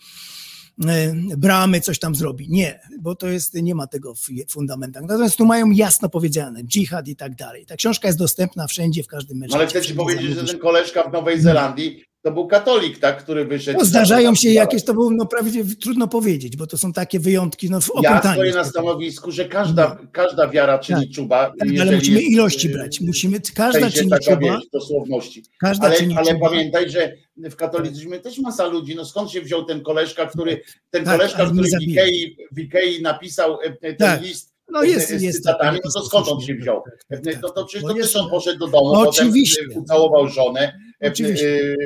Bramy 1.36 1.80
coś 1.80 1.98
tam 1.98 2.14
zrobi. 2.14 2.46
Nie, 2.48 2.80
bo 3.00 3.14
to 3.14 3.26
jest, 3.28 3.54
nie 3.54 3.74
ma 3.74 3.86
tego 3.86 4.14
w 4.14 4.28
fundamentach. 4.50 5.02
Natomiast 5.02 5.36
tu 5.36 5.46
mają 5.46 5.70
jasno 5.70 6.08
powiedziane, 6.08 6.64
dżihad 6.64 7.08
i 7.08 7.16
tak 7.16 7.34
dalej. 7.34 7.66
Ta 7.66 7.76
książka 7.76 8.08
jest 8.08 8.18
dostępna 8.18 8.66
wszędzie, 8.66 9.02
w 9.02 9.06
każdym 9.06 9.38
No 9.38 9.40
meczu. 9.40 9.54
ale 9.54 9.66
chcę 9.66 9.82
ci 9.82 9.94
powiedzieć, 9.94 10.34
że 10.34 10.44
ten 10.44 10.58
koleżka 10.58 11.02
w 11.02 11.12
Nowej 11.12 11.40
Zelandii 11.40 12.04
to 12.22 12.30
był 12.32 12.46
katolik, 12.46 12.98
tak, 12.98 13.22
który 13.24 13.44
wyszedł. 13.44 13.78
No, 13.78 13.84
zdarzają 13.84 14.34
się 14.34 14.50
jakieś, 14.50 14.84
to 14.84 14.94
było 14.94 15.10
no, 15.10 15.26
prawie 15.26 15.64
trudno 15.82 16.08
powiedzieć, 16.08 16.56
bo 16.56 16.66
to 16.66 16.78
są 16.78 16.92
takie 16.92 17.20
wyjątki 17.20 17.70
no, 17.70 17.80
w 17.80 17.90
Ja 18.02 18.20
stoję 18.32 18.52
na 18.54 18.64
stanowisku, 18.64 19.30
że 19.30 19.44
każda, 19.44 19.98
każda 20.12 20.48
wiara 20.48 20.78
czyni 20.78 21.10
czuba. 21.10 21.52
Tak, 21.58 21.68
ale 21.80 21.96
musimy 21.96 22.20
jest, 22.20 22.32
ilości 22.32 22.68
y, 22.68 22.72
brać. 22.72 23.00
Musimy, 23.00 23.40
każda 23.54 23.90
czyni 23.90 24.10
taka, 24.10 24.36
czuba. 24.36 24.60
dosłowności. 24.72 25.42
Każda 25.60 25.86
ale 25.86 25.96
czyni 25.96 26.16
ale 26.16 26.32
czuba. 26.32 26.48
pamiętaj, 26.48 26.90
że 26.90 27.12
w 27.36 27.56
katolicyzmie 27.56 28.18
też 28.20 28.38
masa 28.38 28.66
ludzi, 28.66 28.94
no 28.94 29.04
skąd 29.04 29.30
się 29.30 29.40
wziął 29.40 29.64
ten 29.64 29.82
koleżka, 29.82 30.26
który, 30.26 30.60
ten 30.90 31.04
Tak, 31.04 31.16
koleżka, 31.16 31.46
który 31.46 31.68
w. 31.68 31.82
Ikei, 31.82 32.36
w 32.52 32.58
Ikei 32.58 33.02
napisał 33.02 33.58
e, 33.62 33.72
ten 33.72 33.96
Tak. 33.96 34.22
list 34.22 34.50
No 34.72 34.82
jest- 34.82 35.10
e, 35.10 35.18
z 35.18 35.22
jest 35.22 35.38
cytatami, 35.38 35.78
no 35.84 35.90
to 35.90 36.02
skąd 36.06 36.28
on 36.28 36.40
się 36.40 36.54
wziął? 36.54 36.82
tak, 37.10 37.18
E, 37.26 37.38
No 37.42 37.48
to 37.48 37.64
przecież 37.64 37.88
to 37.88 37.96
jest- 37.96 38.12
też 38.12 38.22
on 38.22 38.30
poszedł 38.30 38.58
do 38.58 38.66
domu, 38.66 39.04
potem 39.04 39.28
e, 39.28 39.78
ucałował 39.78 40.28
żonę, 40.28 40.60
e, 40.60 40.78
Oczywiście. 41.00 41.76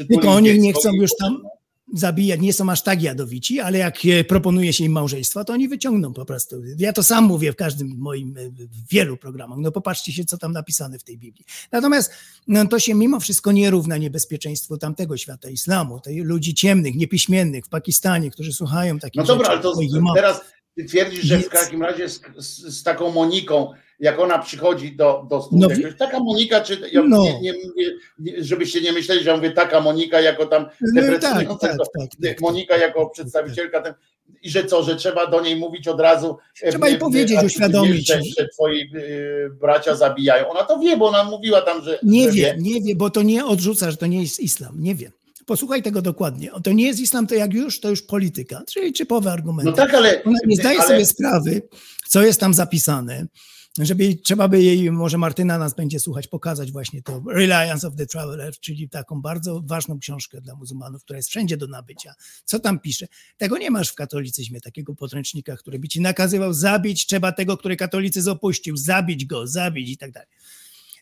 e, 0.00 0.04
Tylko 0.04 0.32
oni 0.32 0.58
nie 0.60 0.72
chcą 0.72 0.90
już 0.92 1.10
tam 1.20 1.42
zabijać, 1.94 2.40
nie 2.40 2.52
są 2.52 2.70
aż 2.70 2.82
tak 2.82 3.02
jadowici, 3.02 3.60
ale 3.60 3.78
jak 3.78 3.98
e, 4.06 4.24
proponuje 4.24 4.72
się 4.72 4.84
im 4.84 4.92
małżeństwa, 4.92 5.44
to 5.44 5.52
oni 5.52 5.68
wyciągną 5.68 6.12
po 6.12 6.24
prostu. 6.24 6.62
Ja 6.78 6.92
to 6.92 7.02
sam 7.02 7.24
mówię 7.24 7.52
w 7.52 7.56
każdym 7.56 7.94
moim, 7.98 8.36
e, 8.38 8.50
w 8.50 8.88
wielu 8.90 9.16
programach. 9.16 9.58
No 9.58 9.72
popatrzcie 9.72 10.12
się, 10.12 10.24
co 10.24 10.38
tam 10.38 10.52
napisane 10.52 10.98
w 10.98 11.04
tej 11.04 11.18
Biblii. 11.18 11.44
Natomiast 11.72 12.12
no, 12.46 12.66
to 12.66 12.78
się 12.78 12.94
mimo 12.94 13.20
wszystko 13.20 13.52
nie 13.52 13.70
równa 13.70 13.96
niebezpieczeństwu 13.96 14.78
tamtego 14.78 15.16
świata 15.16 15.50
islamu, 15.50 16.00
tej 16.00 16.18
ludzi 16.20 16.54
ciemnych, 16.54 16.94
niepiśmiennych 16.94 17.64
w 17.64 17.68
Pakistanie, 17.68 18.30
którzy 18.30 18.52
słuchają 18.52 18.98
takich 18.98 19.20
No 19.20 19.26
dobra, 19.26 19.44
rzeczy. 19.56 19.68
ale 19.68 19.88
to 20.02 20.14
teraz 20.14 20.40
ty 20.76 20.84
twierdzisz, 20.84 21.24
że 21.24 21.38
w 21.38 21.48
takim 21.48 21.82
razie 21.82 22.08
z, 22.08 22.20
z, 22.38 22.78
z 22.78 22.82
taką 22.82 23.10
Moniką, 23.12 23.72
jak 24.00 24.18
ona 24.18 24.38
przychodzi 24.38 24.96
do, 24.96 25.26
do 25.30 25.42
studia, 25.42 25.68
No 25.82 25.88
taka 25.98 26.20
Monika, 26.20 26.60
czy 26.60 26.80
ja 26.92 27.02
No. 27.02 27.24
nie, 27.24 27.40
nie, 27.42 27.54
żebyście 28.44 28.80
nie 28.80 28.92
myśleli, 28.92 29.24
że 29.24 29.30
ja 29.30 29.36
mówię 29.36 29.50
taka 29.50 29.80
Monika 29.80 30.20
jako 30.20 30.46
tam 30.46 30.66
No 30.80 31.02
deprecjonująca, 31.02 31.58
tak, 31.58 31.70
tylko 31.70 31.84
tak, 31.98 32.08
tak, 32.22 32.40
Monika 32.40 32.76
jako 32.76 33.06
przedstawicielka 33.10 33.80
ten, 33.82 33.94
i 34.42 34.50
że 34.50 34.64
co, 34.64 34.82
że 34.82 34.96
trzeba 34.96 35.26
do 35.26 35.40
niej 35.40 35.56
mówić 35.56 35.88
od 35.88 36.00
razu. 36.00 36.36
e, 36.62 36.70
Trzeba 36.70 36.86
jej 36.88 36.96
e, 36.96 36.98
powiedzieć, 36.98 37.38
a 37.38 37.42
uświadomić. 37.42 38.06
Że, 38.08 38.20
że 38.38 38.48
twoi 38.54 38.80
e, 38.80 38.88
bracia 39.60 39.96
zabijają. 39.96 40.48
Ona 40.48 40.64
to 40.64 40.78
wie, 40.78 40.96
bo 40.96 41.08
ona 41.08 41.24
mówiła 41.24 41.60
tam, 41.62 41.82
że. 41.84 41.98
Nie 42.02 42.24
że 42.26 42.32
wie, 42.32 42.56
nie 42.58 42.80
wie, 42.80 42.96
bo 42.96 43.10
to 43.10 43.22
nie 43.22 43.46
odrzuca, 43.46 43.90
że 43.90 43.96
to 43.96 44.06
nie 44.06 44.20
jest 44.22 44.40
islam. 44.40 44.72
Nie 44.78 44.94
wie. 44.94 45.10
Posłuchaj 45.46 45.82
tego 45.82 46.02
dokładnie. 46.02 46.50
To 46.64 46.72
nie 46.72 46.86
jest 46.86 47.00
islam, 47.00 47.26
to 47.26 47.34
jak 47.34 47.54
już, 47.54 47.80
to 47.80 47.90
już 47.90 48.02
polityka, 48.02 48.62
czyli 48.72 48.92
typowe 48.92 49.32
argumenty. 49.32 49.70
No 49.70 49.76
tak, 49.76 49.94
ale- 49.94 50.24
Ona 50.24 50.38
nie 50.46 50.56
zdaje 50.56 50.78
ale- 50.78 50.88
sobie 50.88 51.06
sprawy, 51.06 51.62
co 52.08 52.22
jest 52.22 52.40
tam 52.40 52.54
zapisane. 52.54 53.26
Żeby, 53.78 54.16
trzeba 54.16 54.48
by 54.48 54.62
jej, 54.62 54.90
może 54.90 55.18
Martyna 55.18 55.58
nas 55.58 55.74
będzie 55.74 56.00
słuchać, 56.00 56.26
pokazać 56.26 56.72
właśnie 56.72 57.02
to 57.02 57.22
Reliance 57.32 57.88
of 57.88 57.96
the 57.96 58.06
Traveler, 58.06 58.58
czyli 58.60 58.88
taką 58.88 59.22
bardzo 59.22 59.62
ważną 59.64 59.98
książkę 59.98 60.40
dla 60.40 60.54
muzułmanów, 60.54 61.04
która 61.04 61.16
jest 61.16 61.28
wszędzie 61.28 61.56
do 61.56 61.66
nabycia. 61.66 62.14
Co 62.44 62.60
tam 62.60 62.80
pisze? 62.80 63.06
Tego 63.36 63.58
nie 63.58 63.70
masz 63.70 63.88
w 63.88 63.94
katolicyzmie, 63.94 64.60
takiego 64.60 64.94
podręcznika, 64.94 65.56
który 65.56 65.78
by 65.78 65.88
ci 65.88 66.00
nakazywał 66.00 66.52
zabić, 66.52 67.06
trzeba 67.06 67.32
tego, 67.32 67.56
który 67.56 67.76
katolicyzm 67.76 68.30
opuścił, 68.30 68.76
zabić 68.76 69.26
go, 69.26 69.46
zabić 69.46 69.90
i 69.90 69.96
tak 69.96 70.12
dalej. 70.12 70.28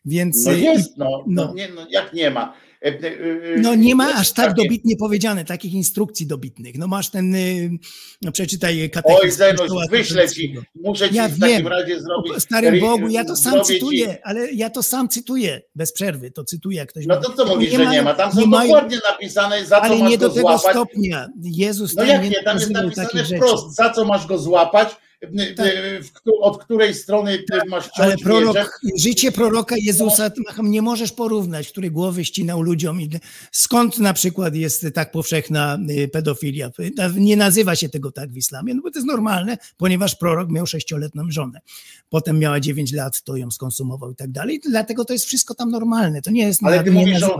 Więc 0.04 0.44
No 0.46 0.52
jest, 0.52 0.96
no, 0.96 1.24
no. 1.26 1.44
no. 1.46 1.54
Nie, 1.54 1.68
no 1.68 1.86
jak 1.90 2.12
nie 2.12 2.30
ma. 2.30 2.54
E, 2.82 2.88
e, 2.88 3.08
e, 3.54 3.60
No 3.60 3.74
nie 3.74 3.94
ma 3.94 4.14
aż 4.14 4.32
tak 4.32 4.54
dobitnie 4.54 4.96
powiedziane, 4.96 5.44
takich 5.44 5.72
instrukcji 5.72 6.26
dobitnych. 6.26 6.78
No 6.78 6.86
masz 6.88 7.10
ten, 7.10 7.34
y, 7.34 7.70
no 8.22 8.32
przeczytaj 8.32 8.82
Oj, 8.82 8.90
katechizm 8.90 9.36
Zenuś, 9.38 9.58
Kościoła 9.58 9.84
wyślę 9.90 10.28
ci. 10.28 10.54
Muszę 10.84 11.08
ci 11.08 11.14
Ja 11.14 11.28
w 11.28 11.38
takim 11.38 11.66
razie 11.66 12.00
zrobić. 12.00 12.32
O 12.32 12.40
Starym 12.40 12.74
ry- 12.74 12.80
Bogu, 12.80 13.08
ja 13.08 13.24
to 13.24 13.36
sam 13.36 13.52
zrobię 13.52 13.66
ci- 13.66 13.74
cytuję, 13.74 14.18
ale 14.24 14.52
ja 14.52 14.70
to 14.70 14.82
sam 14.82 15.08
cytuję, 15.08 15.62
bez 15.74 15.92
przerwy, 15.92 16.30
to 16.30 16.44
cytuję, 16.44 16.76
jak 16.78 16.88
ktoś 16.88 17.06
No 17.06 17.14
mówi. 17.14 17.26
to 17.26 17.32
co 17.32 17.44
mówisz, 17.54 17.72
Nie 17.72 17.78
że 17.78 17.84
ma- 17.84 17.92
nie 17.92 18.02
ma? 18.02 18.14
Tam 18.14 18.32
są 18.32 18.40
nie 18.40 18.46
mają- 18.46 18.68
dokładnie 18.72 18.98
napisane, 19.12 19.64
za 19.66 19.76
co 19.76 19.82
Ale 19.82 19.98
masz 19.98 20.10
nie 20.10 20.18
go 20.18 20.28
do 20.28 20.34
tego 20.34 20.48
złapać. 20.48 20.70
stopnia. 20.70 21.28
Jezus 21.42 21.96
No 21.96 22.04
jak 22.04 22.22
nie 22.22 22.30
nie, 22.30 22.42
tam 22.42 22.58
jest 22.58 22.70
napisane 22.70 23.06
takich 23.08 23.20
rzeczy. 23.26 23.36
wprost, 23.36 23.74
za 23.76 23.90
co 23.90 24.04
masz 24.04 24.26
go 24.26 24.38
złapać, 24.38 24.88
y, 24.88 24.94
Tak. 25.56 25.66
y, 25.66 26.00
od 26.40 26.64
której 26.64 26.94
strony 26.94 27.38
ty 27.38 27.58
masz 27.68 27.84
ciąć 27.84 27.98
Ale 27.98 28.16
prorok, 28.16 28.80
życie 28.98 29.32
proroka 29.32 29.74
Jezusa 29.78 30.30
nie 30.62 30.82
możesz 30.82 31.12
porównać, 31.12 31.68
który 31.68 31.90
głowy 31.90 32.24
ścinał 32.24 32.62
ludziom. 32.62 33.00
i 33.00 33.10
Skąd 33.52 33.98
na 33.98 34.12
przykład 34.12 34.54
jest 34.54 34.86
tak 34.94 35.10
powszechna 35.10 35.78
y, 35.90 36.08
pedofilia? 36.08 36.70
Nie 37.16 37.36
nazywa 37.36 37.76
się 37.76 37.88
tego 37.88 38.12
tak 38.12 38.30
w 38.32 38.36
islamie, 38.36 38.74
no 38.74 38.82
bo 38.82 38.90
to 38.90 38.98
jest 38.98 39.06
normalne, 39.06 39.56
ponieważ 39.76 40.14
prorok 40.14 40.50
miał 40.50 40.66
sześcioletnią 40.66 41.22
żonę. 41.28 41.60
Potem 42.10 42.38
miała 42.38 42.60
9 42.60 42.92
lat, 42.92 43.22
to 43.22 43.36
ją 43.36 43.50
skonsumował 43.50 44.10
i 44.10 44.16
tak 44.16 44.30
dalej. 44.30 44.60
Dlatego 44.70 45.04
to 45.04 45.12
jest 45.12 45.24
wszystko 45.24 45.54
tam 45.54 45.70
normalne. 45.70 46.22
To 46.22 46.30
nie 46.30 46.42
jest 46.46 46.60
Ale 46.64 46.84
ty 46.84 46.90
mówisz 46.90 47.22
o, 47.22 47.38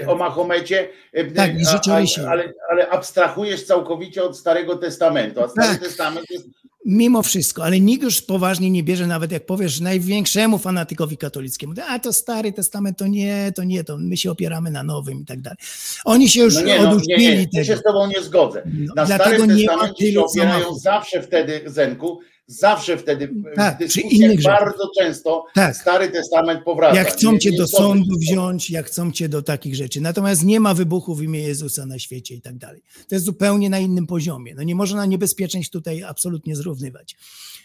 tak. 0.00 0.08
o 0.08 0.16
Mahomecie, 0.16 0.88
y, 1.18 1.32
Tak, 1.32 1.60
i 1.60 1.66
a- 1.66 2.24
a- 2.26 2.30
ale, 2.30 2.52
ale 2.70 2.88
abstrahujesz 2.88 3.64
całkowicie 3.64 4.22
od 4.24 4.38
Starego 4.38 4.76
Testamentu, 4.76 5.40
a 5.40 5.48
Stary 5.48 5.68
Tak. 5.68 5.80
Testament 5.80 6.26
jest 6.30 6.46
Mimo 6.84 7.22
wszystko, 7.22 7.64
ale 7.64 7.80
nikt 7.80 8.02
już 8.02 8.22
poważnie 8.22 8.70
nie 8.70 8.82
bierze, 8.82 9.06
nawet 9.06 9.32
jak 9.32 9.46
powiesz 9.46 9.80
największemu 9.80 10.58
fanatykowi 10.58 11.16
katolickiemu, 11.16 11.72
a 11.88 11.98
to 11.98 12.12
Stary 12.12 12.52
Testament, 12.52 12.98
to 12.98 13.06
nie, 13.06 13.52
to 13.54 13.64
nie, 13.64 13.84
to 13.84 13.98
my 13.98 14.16
się 14.16 14.30
opieramy 14.30 14.70
na 14.70 14.82
Nowym 14.82 15.20
i 15.20 15.24
tak 15.24 15.40
dalej. 15.40 15.56
Oni 16.04 16.28
się 16.28 16.40
już 16.40 16.54
No 16.54 16.60
nie, 16.60 16.80
no, 16.80 16.90
oduczyli 16.90 17.18
nie, 17.18 17.36
nie, 17.36 17.46
ja 17.52 17.64
się 17.64 17.76
z 17.76 17.82
tobą 17.82 18.06
nie 18.06 18.22
zgodzę. 18.22 18.62
No, 18.66 18.94
Na 18.94 19.04
nie 19.04 19.08
ma 19.08 19.18
Testamencie 19.18 20.12
się 20.12 20.20
opierają 20.20 20.74
zawsze 20.74 21.22
wtedy, 21.22 21.62
Zenku, 21.66 22.20
zawsze 22.46 22.98
wtedy 22.98 23.28
w 23.28 23.54
Tak, 23.56 23.78
dyskusjach 23.78 24.42
bardzo 24.42 24.90
często 24.98 25.46
Tak. 25.54 25.76
Stary 25.76 26.10
Testament 26.10 26.64
powraca. 26.64 26.96
Jak 26.96 27.08
chcą 27.08 27.38
cię 27.38 27.52
do 27.52 27.66
sądu 27.66 28.18
wziąć, 28.18 28.70
jak 28.70 28.86
chcą 28.86 29.12
cię 29.12 29.28
do 29.28 29.42
takich 29.42 29.74
rzeczy. 29.74 30.00
Natomiast 30.00 30.44
nie 30.44 30.60
ma 30.60 30.74
wybuchu 30.74 31.14
w 31.14 31.22
imię 31.22 31.40
Jezusa 31.40 31.86
na 31.86 31.98
świecie 31.98 32.34
i 32.34 32.40
tak 32.40 32.58
dalej. 32.58 32.82
To 33.08 33.14
jest 33.14 33.24
zupełnie 33.24 33.70
na 33.70 33.78
innym 33.78 34.06
poziomie. 34.06 34.54
No 34.54 34.62
nie 34.62 34.74
można 34.74 35.06
niebezpieczeństw 35.06 35.72
tutaj 35.72 36.02
absolutnie 36.02 36.56
zrównywać. 36.56 37.16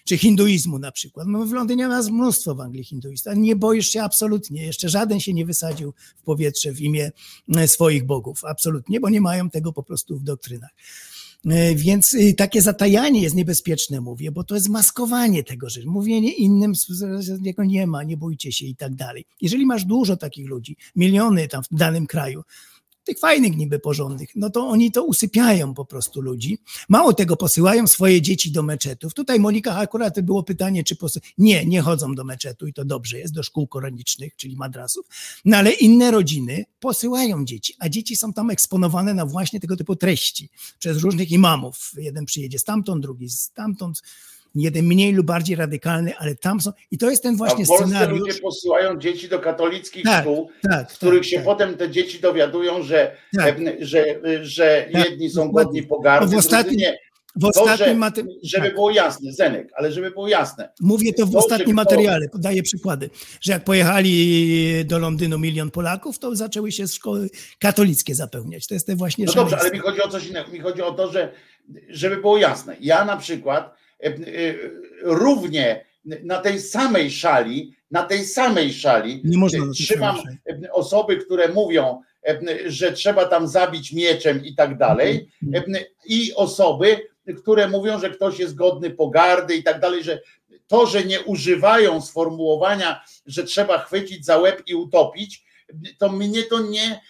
Czy 0.05 0.17
hinduizmu 0.17 0.79
na 0.79 0.91
przykład. 0.91 1.27
No 1.27 1.45
w 1.45 1.53
Londynie 1.53 1.87
nas 1.87 2.09
mnóstwo 2.09 2.55
w 2.55 2.61
Anglii 2.61 2.83
hinduistów. 2.83 3.33
Nie 3.35 3.55
boisz 3.55 3.89
się 3.89 4.03
absolutnie. 4.03 4.65
Jeszcze 4.65 4.89
żaden 4.89 5.19
się 5.19 5.33
nie 5.33 5.45
wysadził 5.45 5.93
w 6.17 6.23
powietrze 6.23 6.71
w 6.71 6.81
imię 6.81 7.11
swoich 7.65 8.05
bogów. 8.05 8.45
Absolutnie, 8.45 8.99
bo 8.99 9.09
nie 9.09 9.21
mają 9.21 9.49
tego 9.49 9.73
po 9.73 9.83
prostu 9.83 10.17
w 10.17 10.23
doktrynach. 10.23 10.71
E, 11.45 11.75
Więc 11.75 12.13
y, 12.13 12.33
takie 12.33 12.61
zatajanie 12.61 13.21
jest 13.21 13.35
niebezpieczne, 13.35 14.01
mówię, 14.01 14.31
bo 14.31 14.43
to 14.43 14.55
jest 14.55 14.69
maskowanie 14.69 15.43
tego, 15.43 15.69
że 15.69 15.81
mówienie 15.85 16.33
innym, 16.33 16.73
jego 17.41 17.63
nie 17.63 17.87
ma, 17.87 18.03
nie 18.03 18.17
bójcie 18.17 18.51
się 18.51 18.65
i 18.65 18.75
tak 18.75 18.95
dalej. 18.95 19.25
Jeżeli 19.41 19.65
masz 19.65 19.85
dużo 19.85 20.17
takich 20.17 20.47
ludzi, 20.47 20.77
miliony 20.95 21.47
tam 21.47 21.63
w 21.63 21.75
danym 21.75 22.07
kraju, 22.07 22.43
tych 23.09 23.19
fajnych 23.19 23.57
niby 23.57 23.79
porządnych, 23.79 24.29
no 24.35 24.49
to 24.49 24.67
oni 24.67 24.91
to 24.91 25.03
usypiają 25.03 25.73
po 25.73 25.85
prostu 25.85 26.21
ludzi. 26.21 26.57
Mało 26.89 27.13
tego, 27.13 27.35
posyłają 27.35 27.87
swoje 27.87 28.21
dzieci 28.21 28.51
do 28.51 28.63
meczetów. 28.63 29.13
Tutaj 29.13 29.39
Monika 29.39 29.75
akurat 29.75 30.21
było 30.21 30.43
pytanie, 30.43 30.83
czy 30.83 30.95
posy... 30.95 31.19
Nie, 31.37 31.65
nie 31.65 31.81
chodzą 31.81 32.15
do 32.15 32.23
meczetu 32.23 32.67
i 32.67 32.73
to 32.73 32.85
dobrze 32.85 33.19
jest, 33.19 33.33
do 33.33 33.43
szkół 33.43 33.67
koranicznych, 33.67 34.35
czyli 34.35 34.55
madrasów. 34.55 35.05
No 35.45 35.57
ale 35.57 35.71
inne 35.71 36.11
rodziny 36.11 36.65
posyłają 36.79 37.45
dzieci, 37.45 37.73
a 37.79 37.89
dzieci 37.89 38.15
są 38.15 38.33
tam 38.33 38.49
eksponowane 38.49 39.13
na 39.13 39.25
właśnie 39.25 39.59
tego 39.59 39.77
typu 39.77 39.95
treści 39.95 40.49
przez 40.79 40.97
różnych 40.97 41.31
imamów. 41.31 41.91
Jeden 41.97 42.25
przyjedzie 42.25 42.59
stamtąd, 42.59 43.01
drugi 43.01 43.29
stamtąd. 43.29 44.01
Jeden 44.55 44.85
mniej 44.85 45.13
lub 45.13 45.25
bardziej 45.25 45.55
radykalny, 45.55 46.17
ale 46.17 46.35
tam 46.35 46.61
są, 46.61 46.71
i 46.91 46.97
to 46.97 47.09
jest 47.09 47.23
ten 47.23 47.33
A 47.33 47.37
właśnie 47.37 47.65
w 47.65 47.67
Polsce 47.67 47.85
scenariusz. 47.87 48.19
ludzie 48.19 48.33
posyłają 48.39 48.99
dzieci 48.99 49.29
do 49.29 49.39
katolickich 49.39 50.03
Tak, 50.03 50.21
szkół, 50.23 50.49
tak, 50.69 50.91
w 50.91 50.95
których 50.97 51.19
tak, 51.21 51.29
się 51.29 51.35
tak. 51.35 51.45
potem 51.45 51.77
te 51.77 51.89
dzieci 51.89 52.19
dowiadują, 52.19 52.83
że, 52.83 53.15
Tak. 53.37 53.55
że, 53.79 54.05
że 54.41 54.87
Tak, 54.93 55.05
jedni 55.09 55.29
są 55.29 55.51
godni 55.51 55.83
pogardy, 55.83 56.35
w 56.35 56.39
ostatnim- 56.39 56.77
nie. 56.79 56.97
w 57.35 57.45
ostatnim 57.45 57.97
maty- 57.99 58.25
żeby 58.43 58.65
tak. 58.65 58.75
było 58.75 58.91
jasne, 58.91 59.33
Zenek, 59.33 59.69
ale 59.75 59.91
żeby 59.91 60.11
było 60.11 60.27
jasne. 60.27 60.69
Mówię 60.81 61.13
to 61.13 61.25
w 61.25 61.31
To, 61.31 61.37
ostatnim 61.37 61.65
kto- 61.67 61.75
materiale, 61.75 62.29
podaję 62.29 62.63
przykłady, 62.63 63.09
że 63.41 63.51
jak 63.51 63.63
pojechali 63.63 64.85
do 64.85 64.99
Londynu 64.99 65.39
milion 65.39 65.71
Polaków, 65.71 66.19
to 66.19 66.35
zaczęły 66.35 66.71
się 66.71 66.87
szkoły 66.87 67.29
katolickie 67.59 68.15
zapełniać. 68.15 68.67
To 68.67 68.73
jest 68.73 68.87
te 68.87 68.95
właśnie 68.95 69.25
No 69.25 69.33
dobrze, 69.33 69.57
ale 69.59 69.71
mi 69.71 69.79
chodzi 69.79 70.01
o 70.01 70.07
coś 70.07 70.27
innego. 70.27 70.51
Mi 70.51 70.59
chodzi 70.59 70.81
o 70.81 70.91
to, 70.91 71.11
że 71.11 71.31
żeby 71.89 72.17
było 72.17 72.37
jasne. 72.37 72.75
Ja 72.79 73.05
na 73.05 73.17
przykład 73.17 73.78
równie 75.01 75.85
na 76.05 76.37
tej 76.41 76.59
samej 76.59 77.11
szali, 77.11 77.73
na 77.91 78.03
tej 78.03 78.25
samej 78.25 78.73
szali 78.73 79.21
Nie 79.23 79.37
można 79.37 79.65
e, 79.65 79.69
trzymam 79.69 80.17
e, 80.63 80.71
osoby, 80.73 81.17
które 81.17 81.47
mówią, 81.47 82.01
e, 82.27 82.39
że 82.65 82.91
trzeba 82.91 83.25
tam 83.25 83.47
zabić 83.47 83.93
mieczem 83.93 84.45
i 84.45 84.55
tak 84.55 84.77
dalej, 84.77 85.29
Mhm. 85.43 85.75
e, 85.75 85.79
i 86.05 86.33
osoby, 86.33 87.07
które 87.37 87.67
mówią, 87.67 87.99
że 87.99 88.09
ktoś 88.09 88.39
jest 88.39 88.55
godny 88.55 88.89
pogardy 88.89 89.55
i 89.55 89.63
tak 89.63 89.79
dalej, 89.79 90.03
że 90.03 90.21
to, 90.67 90.85
że 90.85 91.03
nie 91.03 91.21
używają 91.21 92.01
sformułowania, 92.01 93.01
że 93.25 93.43
trzeba 93.43 93.77
chwycić 93.77 94.25
za 94.25 94.37
łeb 94.37 94.63
i 94.67 94.75
utopić, 94.75 95.43
to 95.97 96.11
mnie 96.11 96.43
to 96.43 96.59
nie 96.59 97.01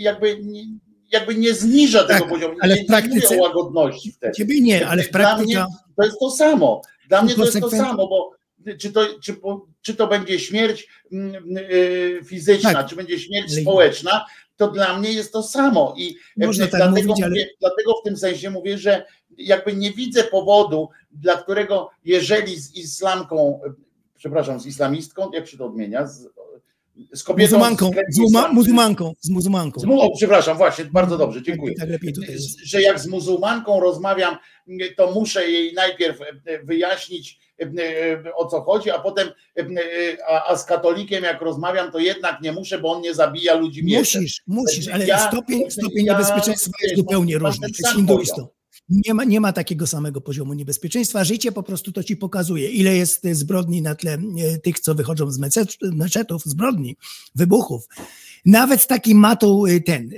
jakby 0.00 0.38
nie, 0.42 0.64
jakby 1.12 1.34
nie 1.34 1.54
zniża 1.54 2.04
tego 2.04 2.20
Tak, 2.20 2.28
poziomu. 2.28 2.54
ale 2.60 2.74
nie, 2.76 2.84
w 2.84 2.86
praktyce- 2.86 3.38
łagodności 3.40 4.12
wtedy. 4.12 4.32
Ciebie 4.34 4.60
nie, 4.60 4.86
ale 4.88 5.02
w 5.02 5.10
Dla 5.10 5.36
mnie 5.38 5.54
praktyka... 5.54 5.66
to 5.96 6.04
jest 6.04 6.18
to 6.20 6.30
samo. 6.30 6.82
Dla 7.08 7.22
mnie 7.22 7.34
to 7.34 7.44
jest 7.44 7.60
to 7.60 7.70
samo, 7.70 8.08
bo 8.08 8.30
czy 8.78 8.92
to, 8.92 9.06
czy, 9.22 9.36
czy 9.82 9.94
to 9.94 10.06
będzie 10.06 10.38
śmierć 10.38 10.88
mm, 11.12 11.56
y, 11.56 12.20
fizyczna, 12.24 12.72
Tak. 12.72 12.86
czy 12.86 12.96
będzie 12.96 13.18
śmierć 13.18 13.60
społeczna, 13.62 14.24
to 14.56 14.68
dla 14.70 14.98
mnie 14.98 15.12
jest 15.12 15.32
to 15.32 15.42
samo. 15.42 15.94
I 15.96 16.16
Można 16.36 16.64
e, 16.64 16.68
tak 16.68 16.80
dlatego, 16.80 17.08
mówić, 17.08 17.22
ale- 17.24 17.30
mówię, 17.30 17.46
dlatego 17.60 17.94
w 18.00 18.02
tym 18.04 18.16
sensie 18.16 18.50
mówię, 18.50 18.78
że 18.78 19.04
jakby 19.38 19.72
nie 19.72 19.92
widzę 19.92 20.24
powodu, 20.24 20.88
dla 21.10 21.36
którego 21.36 21.90
jeżeli 22.04 22.60
z 22.60 22.74
islamką, 22.74 23.60
przepraszam, 24.16 24.60
z 24.60 24.66
islamistką, 24.66 25.30
jak 25.32 25.46
się 25.48 25.58
to 25.58 25.66
odmienia? 25.66 26.06
Z, 26.06 26.28
z 27.14 27.22
kobietą 27.22 27.46
Muzułmanką, 27.50 27.90
z 28.08 28.18
islam- 28.18 28.54
muzułmanką, 28.54 29.12
z 29.20 29.30
muzułmanką. 29.30 29.80
z 29.80 29.84
mu- 29.84 30.00
o, 30.00 30.16
przepraszam, 30.16 30.56
właśnie, 30.56 30.84
bardzo 30.84 31.18
dobrze, 31.18 31.42
dziękuję. 31.42 31.74
Tak 31.74 31.88
lepiej 31.88 32.12
tutaj 32.12 32.30
jest. 32.34 32.58
Że 32.64 32.82
jak 32.82 33.00
z 33.00 33.06
muzułmanką 33.06 33.80
rozmawiam, 33.80 34.36
to 34.96 35.12
muszę 35.12 35.50
jej 35.50 35.72
najpierw 35.74 36.20
e, 36.20 36.64
wyjaśnić 36.64 37.38
e, 37.60 37.66
o 38.34 38.46
co 38.46 38.60
chodzi, 38.62 38.90
a 38.90 38.98
potem 38.98 39.28
e, 39.58 39.62
a, 40.28 40.48
a 40.50 40.56
z 40.56 40.64
katolikiem 40.64 41.24
jak 41.24 41.42
rozmawiam, 41.42 41.92
to 41.92 41.98
jednak 41.98 42.40
nie 42.42 42.52
muszę, 42.52 42.78
bo 42.78 42.92
on 42.92 43.02
nie 43.02 43.14
zabija 43.14 43.54
ludzi 43.54 43.84
mieczem. 43.84 44.22
Musisz, 44.22 44.42
musisz, 44.46 44.88
ale 44.88 45.06
Ja- 45.06 45.28
stopień, 45.28 45.70
stopień 45.70 46.04
ja, 46.06 46.12
niebezpieczeństwa 46.12 46.70
jest 46.82 46.94
wiesz, 46.94 46.96
zupełnie 46.98 47.38
różny. 47.38 47.66
jest 47.78 47.94
hinduistą. 47.96 48.48
Nie 48.88 49.14
ma, 49.14 49.24
nie 49.24 49.40
ma 49.40 49.52
takiego 49.52 49.86
samego 49.86 50.20
poziomu 50.20 50.54
niebezpieczeństwa. 50.54 51.24
Życie 51.24 51.52
po 51.52 51.62
prostu 51.62 51.92
to 51.92 52.02
ci 52.02 52.16
pokazuje, 52.16 52.70
ile 52.70 52.96
jest 52.96 53.24
e, 53.24 53.34
zbrodni 53.34 53.82
na 53.82 53.94
tle 53.94 54.12
e, 54.14 54.58
tych, 54.58 54.80
co 54.80 54.94
wychodzą 54.94 55.30
z 55.30 55.38
meczetów, 55.82 56.42
zbrodni, 56.44 56.96
wybuchów. 57.34 57.88
Nawet 58.44 58.86
taki 58.86 59.14
matą 59.14 59.66
y, 59.66 59.80
ten 59.80 60.10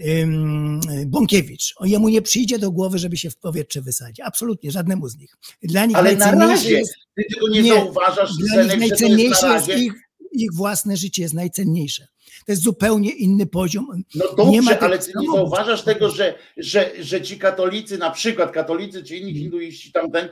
Bąkiewicz, 1.07 1.75
jemu 1.85 2.09
nie 2.09 2.23
przyjdzie 2.23 2.59
do 2.59 2.71
głowy, 2.71 2.99
żeby 2.99 3.17
się 3.17 3.31
w 3.31 3.37
powietrze 3.37 3.83
wysadzić. 3.83 4.21
Absolutnie, 4.21 4.71
żadnemu 4.71 5.09
z 5.09 5.17
nich. 5.17 5.37
Dla 5.63 5.87
nich 5.87 5.97
Ale 5.97 6.17
na 6.17 6.31
razie, 6.31 6.71
jest, 6.71 6.95
ty 7.17 7.23
tego 7.35 7.49
nie, 7.49 7.75
zauważasz, 7.75 8.31
dla 8.37 8.63
nich 8.63 8.67
jest 8.67 8.79
najcenniejsze 8.79 9.47
na 9.49 9.55
jest, 9.55 9.69
razie. 9.69 9.85
ich, 9.85 9.93
ich 10.33 10.55
własne 10.55 10.97
życie 10.97 11.23
jest 11.23 11.35
najcenniejsze. 11.35 12.09
To 12.51 12.53
jest 12.53 12.63
zupełnie 12.63 13.11
inny 13.11 13.47
poziom. 13.47 13.87
No 14.15 14.25
dobrze, 14.37 14.79
ale 14.81 14.99
ty 14.99 15.13
nie 15.21 15.27
zauważasz 15.33 15.83
tego, 15.83 16.09
że, 16.11 16.35
że, 16.57 16.91
że 17.01 17.21
ci 17.23 17.39
katolicy, 17.39 17.99
na 17.99 18.11
przykład 18.11 18.53
katolicy 18.53 19.03
czy 19.05 19.15
Mhm. 19.15 19.31
inni 19.31 19.41
hinduiści 19.41 19.93
tamten, 19.93 20.29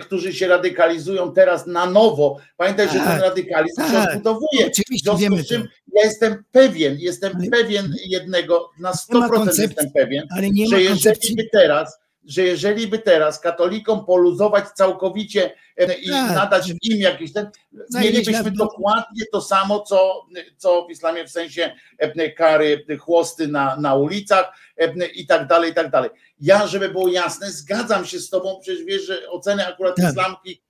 którzy 0.00 0.32
się 0.32 0.48
radykalizują 0.48 1.32
teraz 1.32 1.66
na 1.66 1.86
nowo, 1.86 2.38
pamiętaj, 2.56 2.86
że 2.86 2.92
ten 2.92 3.02
Tak, 3.04 3.22
radykalizm 3.22 3.82
się 3.82 3.92
tak, 3.92 4.08
odbudowuje. 4.10 4.66
oczywiście, 4.66 4.94
W 4.96 4.98
związku 5.02 5.20
wiemy 5.20 5.42
z 5.42 5.46
czym 5.48 5.68
ja 5.94 6.04
jestem 6.04 6.44
pewien, 6.52 6.96
jestem 6.98 7.32
pewien 7.50 7.94
jednego, 8.06 8.70
na 8.80 8.92
Nie 9.12 9.18
ma 9.20 9.26
100% 9.28 9.30
koncepcji, 9.30 9.62
jestem 9.64 9.90
pewien, 9.94 10.26
ale 10.36 10.50
nie 10.50 10.66
że 10.66 10.76
jeżeli 10.82 10.88
koncepcji. 10.88 11.36
by 11.36 11.48
teraz 11.52 11.98
że 12.24 12.42
jeżeli 12.42 12.86
by 12.86 12.98
teraz 12.98 13.40
katolikom 13.40 14.04
poluzować 14.04 14.68
całkowicie 14.68 15.54
e, 15.76 15.94
i 15.94 16.08
Tak. 16.08 16.34
nadać 16.34 16.68
im 16.68 16.76
jakiś 17.00 17.32
ten, 17.32 17.50
mielibyśmy 17.94 18.50
dokładnie 18.50 19.22
to 19.32 19.40
samo, 19.40 19.80
co, 19.80 20.26
co 20.56 20.86
w 20.86 20.90
islamie 20.90 21.24
w 21.24 21.30
sensie 21.30 21.74
e, 21.98 22.30
kary, 22.30 22.86
chłosty 23.00 23.48
na, 23.48 23.76
na 23.76 23.94
ulicach 23.94 24.52
e, 24.76 25.06
i 25.06 25.26
tak 25.26 25.46
dalej, 25.46 25.70
i 25.70 25.74
tak 25.74 25.90
dalej. 25.90 26.10
Ja, 26.40 26.66
żeby 26.66 26.88
było 26.88 27.08
jasne, 27.08 27.50
zgadzam 27.50 28.06
się 28.06 28.18
z 28.18 28.30
tobą, 28.30 28.58
przecież 28.60 28.84
wiesz, 28.84 29.06
że 29.06 29.30
oceny 29.30 29.66
akurat 29.66 29.96
Tak. 29.96 30.10
islamki 30.10 30.62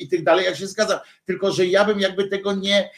i 0.00 0.08
tak 0.08 0.24
dalej, 0.24 0.44
jak 0.44 0.56
się 0.56 0.66
zgadzam, 0.66 0.98
tylko 1.24 1.52
że 1.52 1.66
ja 1.66 1.84
bym 1.84 2.00
jakby 2.00 2.28
tego 2.28 2.52
nie, 2.54 2.90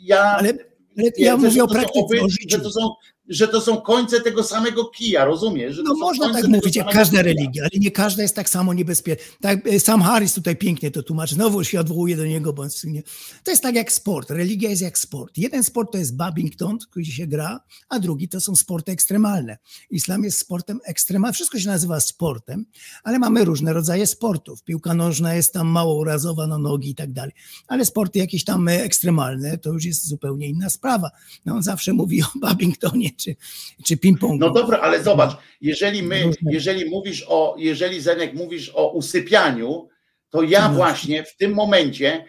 ja... 0.00 0.22
Ale, 0.24 0.52
Twierdzę, 0.96 1.22
ja 1.22 1.36
mówię 1.36 1.50
że 1.50 1.62
o 1.62 1.68
praktyce, 1.68 2.22
o 2.22 2.28
Że 2.28 2.36
życiu. 2.40 2.60
to, 2.62 2.70
są, 2.70 2.94
że 3.28 3.48
to 3.48 3.60
są 3.60 3.80
końce 3.80 4.20
tego 4.20 4.44
samego 4.44 4.84
kija, 4.84 5.24
rozumiesz? 5.24 5.76
Że 5.76 5.82
No 5.82 5.94
można 5.94 6.32
tak 6.32 6.48
mówić, 6.48 6.76
jak 6.76 6.90
każda 6.92 7.22
religia, 7.22 7.62
ale 7.62 7.80
nie 7.80 7.90
każda 7.90 8.22
jest 8.22 8.34
tak 8.34 8.48
samo 8.48 8.74
niebezpieczna. 8.74 9.24
Tak, 9.40 9.66
e, 9.66 9.80
sam 9.80 10.02
Harris 10.02 10.34
tutaj 10.34 10.56
pięknie 10.56 10.90
to 10.90 11.02
tłumaczy, 11.02 11.34
znowu 11.34 11.64
się 11.64 11.80
odwołuje 11.80 12.16
do 12.16 12.26
niego, 12.26 12.52
bo 12.52 12.64
nie. 12.84 13.02
To 13.44 13.50
jest 13.50 13.62
tak 13.62 13.74
jak 13.74 13.92
sport, 13.92 14.30
religia 14.30 14.70
jest 14.70 14.82
jak 14.82 14.98
sport. 14.98 15.38
Jeden 15.38 15.64
sport 15.64 15.92
to 15.92 15.98
jest 15.98 16.16
badminton, 16.16 16.78
który 16.78 17.04
się 17.04 17.26
gra, 17.26 17.60
a 17.88 17.98
drugi 17.98 18.28
to 18.28 18.40
są 18.40 18.56
sporty 18.56 18.92
ekstremalne. 18.92 19.58
Islam 19.90 20.24
jest 20.24 20.38
sportem 20.38 20.80
ekstremalnym, 20.84 21.34
wszystko 21.34 21.58
się 21.58 21.68
nazywa 21.68 22.00
sportem, 22.00 22.66
ale 23.04 23.18
mamy 23.18 23.44
różne 23.44 23.72
rodzaje 23.72 24.06
sportów. 24.06 24.62
Piłka 24.62 24.94
nożna 24.94 25.34
jest 25.34 25.52
tam 25.52 25.66
mało 25.66 25.94
urazowa 25.94 26.46
na 26.46 26.58
nogi 26.58 26.90
i 26.90 26.94
tak 26.94 27.12
dalej, 27.12 27.32
ale 27.66 27.84
sporty 27.84 28.18
jakieś 28.18 28.44
tam 28.44 28.68
e, 28.68 28.82
ekstremalne 28.82 29.58
to 29.58 29.72
już 29.72 29.84
jest 29.84 30.08
zupełnie 30.08 30.48
inna 30.48 30.70
sprawa. 30.70 31.10
No 31.46 31.54
on 31.54 31.62
zawsze 31.62 31.92
mówi 31.92 32.22
o 32.34 32.38
badmintonie 32.40 33.11
czy, 33.16 33.36
czy 33.84 33.96
ping-pongu. 33.96 34.38
No 34.38 34.50
dobra, 34.50 34.78
ale 34.78 35.02
zobacz, 35.02 35.30
jeżeli 35.60 36.02
my, 36.02 36.30
jeżeli 36.42 36.90
mówisz 36.90 37.24
o, 37.28 37.54
jeżeli 37.58 38.00
Zenek 38.00 38.34
mówisz 38.34 38.70
o 38.74 38.88
usypianiu, 38.92 39.88
to 40.30 40.42
ja 40.42 40.68
No. 40.68 40.74
właśnie 40.74 41.24
w 41.24 41.36
tym 41.36 41.54
momencie 41.54 42.24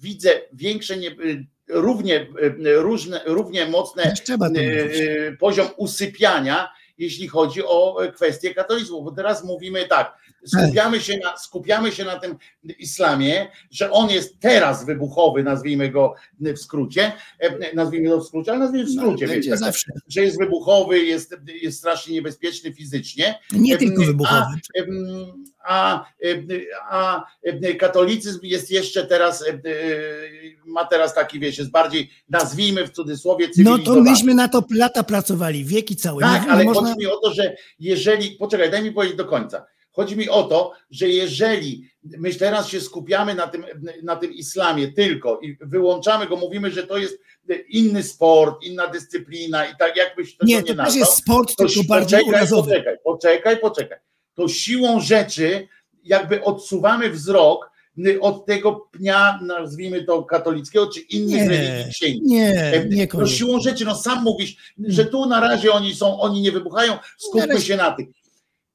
widzę 0.00 0.30
większe, 0.52 0.96
nie, 0.96 1.16
równie, 1.68 2.26
różne, 2.76 3.20
równie 3.26 3.66
mocne 3.66 4.02
mówić. 4.04 5.00
e, 5.00 5.36
poziom 5.36 5.68
usypiania, 5.76 6.68
jeśli 6.98 7.28
chodzi 7.28 7.62
o 7.64 7.96
kwestię 8.14 8.54
katolicyzmu, 8.54 9.02
bo 9.04 9.10
teraz 9.12 9.44
mówimy 9.44 9.86
tak, 9.86 10.18
skupiamy 10.46 11.00
się 11.00 11.18
na, 11.24 11.36
skupiamy 11.36 11.92
się 11.92 12.04
na 12.04 12.18
tym 12.18 12.36
islamie, 12.78 13.46
że 13.70 13.90
on 13.90 14.10
jest 14.10 14.40
teraz 14.40 14.86
wybuchowy, 14.86 15.42
nazwijmy 15.42 15.90
go 15.90 16.14
w 16.40 16.58
skrócie, 16.58 17.12
e, 17.38 17.74
nazwijmy 17.74 18.08
go 18.08 18.20
w 18.20 18.26
skrócie, 18.26 18.50
ale 18.50 18.60
nazwijmy 18.60 18.86
w 18.90 18.94
No, 18.94 19.02
skrócie, 19.02 19.26
będzie 19.28 19.50
wiesz, 19.50 19.60
tak, 19.60 19.74
że 20.08 20.20
jest 20.22 20.38
wybuchowy, 20.38 20.98
jest, 21.04 21.36
jest 21.62 21.78
strasznie 21.78 22.14
niebezpieczny 22.14 22.72
fizycznie. 22.74 23.38
Nie 23.52 23.72
Em, 23.72 23.78
tylko 23.78 24.02
a- 24.02 24.06
wybuchowy. 24.06 24.56
em, 24.78 25.44
A, 25.64 26.04
a 26.90 27.24
em, 27.42 27.60
katolicyzm 27.78 28.40
jest 28.42 28.70
jeszcze 28.70 29.06
teraz, 29.06 29.42
e, 29.48 29.58
ma 30.66 30.84
teraz 30.84 31.14
taki, 31.14 31.40
wiesz, 31.40 31.58
jest 31.58 31.70
bardziej, 31.70 32.10
nazwijmy 32.28 32.86
w 32.86 32.90
cudzysłowie, 32.90 33.46
No 33.46 33.52
cywilizowany. 33.54 34.04
to 34.04 34.10
myśmy 34.10 34.34
na 34.34 34.48
to 34.48 34.64
lata 34.70 35.02
pracowali, 35.02 35.64
wieki 35.64 35.96
całe. 35.96 36.22
Tak, 36.22 36.46
ale 36.48 36.64
można... 36.64 36.82
chodzi 36.88 36.98
mi 36.98 37.06
o 37.06 37.16
to, 37.16 37.34
że 37.34 37.56
jeżeli, 37.78 38.30
poczekaj, 38.30 38.70
daj 38.70 38.82
mi 38.82 38.92
powiedzieć 38.92 39.16
do 39.16 39.24
końca. 39.24 39.66
Chodzi 39.92 40.16
mi 40.16 40.28
o 40.28 40.42
to, 40.42 40.72
że 40.90 41.08
jeżeli 41.08 41.90
my 42.04 42.34
teraz 42.34 42.68
się 42.68 42.80
skupiamy 42.80 43.34
na 43.34 43.46
tym, 43.46 43.64
na 44.02 44.16
tym 44.16 44.32
islamie 44.32 44.88
tylko 44.92 45.40
i 45.42 45.56
wyłączamy 45.60 46.26
go, 46.26 46.36
mówimy, 46.36 46.70
że 46.70 46.82
to 46.86 46.98
jest 46.98 47.18
inny 47.68 48.02
sport, 48.02 48.64
inna 48.64 48.86
dyscyplina 48.86 49.64
i 49.66 49.76
tak 49.78 49.96
jakbyś 49.96 50.36
to 50.36 50.46
Nie, 50.46 50.54
nie 50.56 50.60
to 50.62 50.66
też 50.68 50.76
nazwał, 50.76 50.98
jest 50.98 51.12
sport, 51.12 51.56
to 51.56 51.66
tylko 51.66 51.84
bardziej 51.88 52.18
poczekaj, 52.18 52.28
urazowy. 52.40 52.70
Poczekaj, 52.70 52.96
poczekaj, 53.04 53.60
poczekaj. 53.60 53.98
To 54.34 54.48
siłą 54.48 55.00
rzeczy 55.00 55.68
jakby 56.04 56.44
odsuwamy 56.44 57.10
wzrok 57.10 57.72
od 58.20 58.46
tego 58.46 58.72
pnia, 58.92 59.38
nazwijmy 59.42 60.04
to 60.04 60.22
katolickiego, 60.22 60.86
czy 60.86 61.00
innych 61.00 61.42
Nie, 61.42 61.48
religii 61.48 61.92
księgi. 61.92 62.20
nie, 62.24 62.52
E, 62.72 62.84
No 62.84 62.94
niekoniecznie. 62.96 63.36
siłą 63.36 63.60
rzeczy, 63.60 63.84
no 63.84 63.94
sam 63.94 64.22
mówisz, 64.22 64.56
że 64.86 65.04
tu 65.04 65.26
na 65.26 65.40
razie 65.40 65.72
oni 65.72 65.94
są, 65.94 66.20
oni 66.20 66.40
nie 66.42 66.52
wybuchają, 66.52 66.98
skupmy 67.18 67.60
się 67.60 67.76
na 67.76 67.90
tych. 67.90 68.08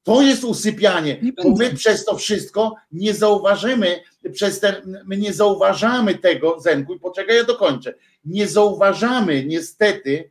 To 0.08 0.22
jest 0.22 0.44
usypianie, 0.44 1.18
Nie 1.22 1.32
bo 1.32 1.50
my 1.50 1.74
przez 1.74 2.04
to 2.04 2.16
wszystko 2.16 2.74
nie 2.92 3.14
zauważymy, 3.14 4.00
przez 4.32 4.60
ten, 4.60 5.04
my 5.06 5.16
nie 5.16 5.32
zauważamy 5.32 6.14
tego, 6.14 6.60
Zenku, 6.60 6.94
i 6.94 7.00
poczekaj, 7.00 7.36
ja 7.36 7.44
dokończę, 7.44 7.94
nie 8.24 8.46
zauważamy 8.46 9.44
niestety 9.44 10.30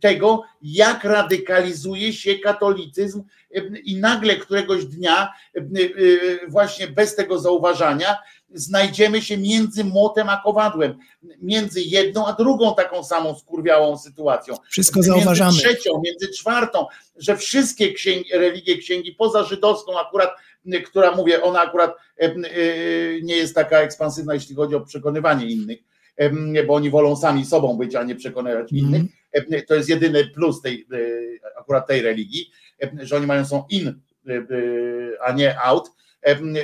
tego, 0.00 0.42
jak 0.62 1.04
radykalizuje 1.04 2.12
się 2.12 2.38
katolicyzm 2.38 3.22
i 3.84 3.96
nagle 3.96 4.36
któregoś 4.36 4.84
dnia, 4.84 5.32
e, 5.56 5.60
e, 5.60 5.64
właśnie 6.48 6.86
bez 6.86 7.14
tego 7.14 7.38
zauważania, 7.38 8.16
znajdziemy 8.50 9.22
się 9.22 9.36
między 9.36 9.84
młotem 9.84 10.28
a 10.28 10.40
kowadłem, 10.44 10.98
między 11.42 11.80
jedną 11.80 12.26
a 12.26 12.32
drugą 12.32 12.74
taką 12.74 13.04
samą 13.04 13.34
skurwiałą 13.38 13.98
sytuacją. 13.98 14.54
Wszystko 14.70 15.00
między 15.00 15.10
zauważamy. 15.10 15.58
trzecią, 15.58 15.90
między 16.04 16.28
czwartą, 16.28 16.86
że 17.16 17.36
wszystkie 17.36 17.92
księgi, 17.92 18.30
religie 18.32 18.78
księgi, 18.78 19.12
poza 19.12 19.44
żydowską 19.44 20.00
akurat, 20.00 20.30
która 20.86 21.16
mówię, 21.16 21.42
ona 21.42 21.60
akurat 21.60 21.94
e, 22.18 22.34
nie 23.22 23.36
jest 23.36 23.54
taka 23.54 23.78
ekspansywna, 23.78 24.34
jeśli 24.34 24.54
chodzi 24.54 24.74
o 24.74 24.80
przekonywanie 24.80 25.46
innych, 25.46 25.78
e, 26.16 26.64
bo 26.64 26.74
oni 26.74 26.90
wolą 26.90 27.16
sami 27.16 27.44
sobą 27.44 27.76
być, 27.76 27.94
a 27.94 28.02
nie 28.02 28.14
przekonywać 28.14 28.72
innych. 28.72 29.02
E, 29.32 29.62
To 29.62 29.74
jest 29.74 29.88
jedyny 29.88 30.24
plus 30.26 30.62
tej, 30.62 30.86
y, 30.92 31.40
akurat 31.58 31.86
tej 31.86 32.02
religii, 32.02 32.50
e, 32.82 33.06
że 33.06 33.16
oni 33.16 33.26
mają 33.26 33.44
są 33.44 33.64
in, 33.70 34.00
y, 34.28 35.16
a 35.22 35.32
nie 35.32 35.60
out. 35.60 35.90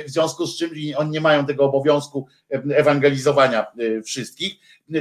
W 0.07 0.09
związku 0.11 0.47
z 0.47 0.57
czym 0.57 0.71
oni 0.95 1.11
nie 1.11 1.21
mają 1.21 1.45
tego 1.45 1.63
obowiązku 1.65 2.27
ewangelizowania 2.49 3.65
e, 3.65 4.01
wszystkich, 4.01 4.53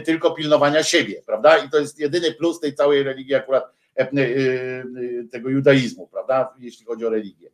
tylko 0.05 0.31
pilnowania 0.31 0.83
siebie, 0.83 1.23
prawda? 1.27 1.59
I 1.59 1.71
to 1.71 1.79
jest 1.79 1.99
jedyny 1.99 2.33
plus 2.33 2.61
tej 2.61 2.75
całej 2.75 3.03
religii 3.03 3.35
akurat 3.35 3.65
e, 3.99 4.03
e, 4.03 4.09
tego 5.33 5.49
judaizmu, 5.49 6.07
prawda? 6.07 6.55
Jeśli 6.59 6.87
chodzi 6.87 7.07
o 7.07 7.11
religię. 7.11 7.51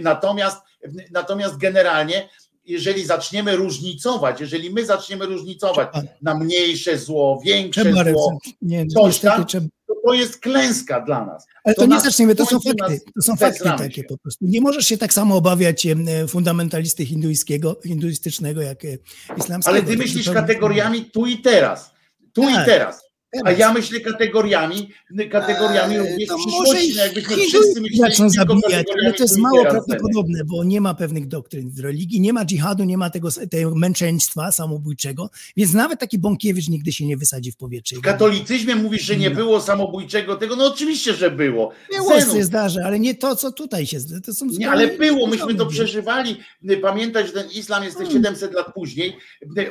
Natomiast, 0.00 0.62
natomiast 1.10 1.56
generalnie, 1.56 2.28
jeżeli 2.64 3.04
zaczniemy 3.04 3.56
różnicować, 3.56 4.40
jeżeli 4.40 4.70
my 4.70 4.86
zaczniemy 4.86 5.26
różnicować 5.26 5.88
na 6.22 6.34
mniejsze 6.34 6.98
zło, 6.98 7.40
większe 7.44 7.80
Trzeba, 7.82 8.12
zło, 8.12 8.38
nie, 8.62 8.86
coś 8.86 9.06
niestety 9.06 9.36
tam, 9.36 9.46
trzeba. 9.46 9.66
To, 10.08 10.14
to 10.14 10.20
jest 10.20 10.40
klęska 10.40 11.00
dla 11.00 11.26
nas. 11.26 11.46
Ale 11.64 11.74
to, 11.74 11.82
nie 11.82 11.88
nas 11.88 12.04
zaczniemy, 12.04 12.34
to 12.34 12.46
są 12.46 12.60
fakty. 12.60 13.00
To 13.14 13.22
są 13.22 13.36
fakty 13.36 13.64
takie 13.64 14.02
się. 14.02 14.04
po 14.04 14.18
prostu. 14.18 14.44
Nie 14.44 14.60
możesz 14.60 14.86
się 14.86 14.98
tak 14.98 15.12
samo 15.12 15.36
obawiać 15.36 15.86
e, 15.86 15.96
fundamentalisty 16.28 17.06
hinduńskiego, 17.06 17.80
hinduistycznego 17.84 18.62
jak 18.62 18.84
e, 18.84 18.88
islamskiego. 19.36 19.76
Ale 19.76 19.86
ty 19.86 19.92
To 19.92 19.98
myślisz 19.98 20.30
kategoriami 20.30 21.04
tu 21.04 21.26
i 21.26 21.38
teraz. 21.38 21.90
Tu 22.32 22.48
i 22.48 22.54
Tak, 22.54 22.66
teraz. 22.66 23.07
A 23.44 23.52
ja 23.52 23.72
myślę 23.72 24.00
kategoriami, 24.00 24.90
kategoriami 25.30 25.94
Eee, 25.96 26.00
również 26.00 26.28
może 26.30 26.38
przyszłości. 26.46 26.94
No 26.96 27.02
jakbyśmy 27.02 27.36
wszyscy 27.36 27.80
myśleli 27.80 27.98
zaczną 27.98 28.30
tylko 28.30 28.54
zabijać, 28.60 28.86
ale 29.02 29.12
to 29.12 29.22
jest 29.22 29.38
mało 29.38 29.62
prawdopodobne, 29.62 30.44
bo 30.44 30.64
nie 30.64 30.80
ma 30.80 30.94
pewnych 30.94 31.28
doktryn 31.28 31.70
w 31.70 31.78
religii, 31.80 32.20
nie 32.20 32.32
ma 32.32 32.44
dżihadu, 32.44 32.84
nie 32.84 32.98
ma 32.98 33.10
tego, 33.10 33.28
tego 33.50 33.74
męczeństwa 33.74 34.52
samobójczego, 34.52 35.30
więc 35.56 35.74
nawet 35.74 36.00
taki 36.00 36.18
Bąkiewicz 36.18 36.68
nigdy 36.68 36.92
się 36.92 37.06
nie 37.06 37.16
wysadzi 37.16 37.52
w 37.52 37.56
powietrze. 37.56 37.96
W 37.96 38.00
katolicyzmie 38.00 38.76
mówisz, 38.76 39.02
że 39.02 39.16
nie 39.16 39.30
było 39.30 39.60
samobójczego 39.60 40.36
tego, 40.36 40.56
no 40.56 40.66
oczywiście, 40.66 41.14
że 41.14 41.30
było. 41.30 41.70
Było 41.96 42.20
się 42.20 42.44
zdarza, 42.44 42.80
ale 42.84 43.00
nie 43.00 43.14
to, 43.14 43.36
co 43.36 43.52
tutaj 43.52 43.86
się 43.86 44.00
zdarza. 44.00 44.20
To 44.20 44.32
są 44.34 44.46
Nie, 44.46 44.70
ale 44.70 44.88
było, 44.88 45.26
myśmy 45.26 45.54
to 45.54 45.66
przeżywali. 45.66 46.36
Pamiętać, 46.82 47.26
że 47.26 47.32
ten 47.32 47.50
islam 47.50 47.84
jest 47.84 47.98
te 47.98 48.04
Hmm. 48.04 48.22
700 48.24 48.54
lat 48.54 48.74
później. 48.74 49.16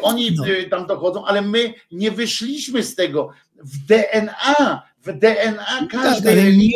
Oni 0.02 0.32
No. 0.32 0.48
y, 0.48 0.70
tam 0.70 0.88
dochodzą, 0.88 1.26
ale 1.26 1.42
my 1.42 1.74
nie 1.92 2.12
wyszliśmy 2.12 2.84
z 2.84 2.96
tego. 2.96 3.30
W 3.64 3.86
DNA, 3.88 4.84
w 5.06 5.14
DNA 5.20 5.88
każdej 5.92 6.14
Tak, 6.14 6.26
ale 6.26 6.36
nie 6.36 6.44
religii 6.44 6.74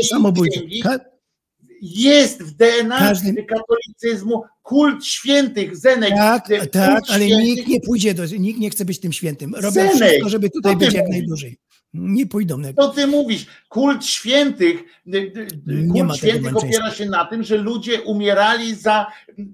jest 1.82 2.44
w 2.44 2.52
DNA 2.52 3.00
Każdy- 3.00 3.46
katolicyzmu 3.46 4.44
kult 4.62 5.06
świętych, 5.06 5.78
Zenek. 5.78 6.10
Tak, 6.10 6.48
tak, 6.72 7.04
ale 7.10 7.26
świętych. 7.26 7.48
nikt 7.48 7.68
nie 7.68 7.82
pójdzie, 7.82 8.14
do, 8.14 8.26
nikt 8.26 8.60
nie 8.60 8.70
chce 8.70 8.86
być 8.86 9.00
tym 9.00 9.14
świętym. 9.14 9.56
Robią 9.56 9.72
Zenek, 9.72 9.96
wszystko, 9.96 10.30
żeby 10.30 10.50
tutaj 10.50 10.78
być 10.78 10.94
jak 10.94 11.10
najdłużej. 11.10 11.58
Nie 11.94 12.26
pójdą. 12.26 12.58
Na... 12.58 12.74
Co 12.74 12.88
ty 12.90 13.08
mówisz? 13.08 13.46
Kult 13.70 14.06
świętych, 14.06 14.84
y, 15.08 15.18
y, 15.18 15.48
ma 15.68 16.06
kult 16.06 16.18
świętych 16.18 16.58
opiera 16.58 16.92
się 16.92 17.06
na 17.06 17.26
tym, 17.26 17.44
że 17.44 17.58
ludzie 17.58 18.02
umierali 18.02 18.76
za, 18.76 19.08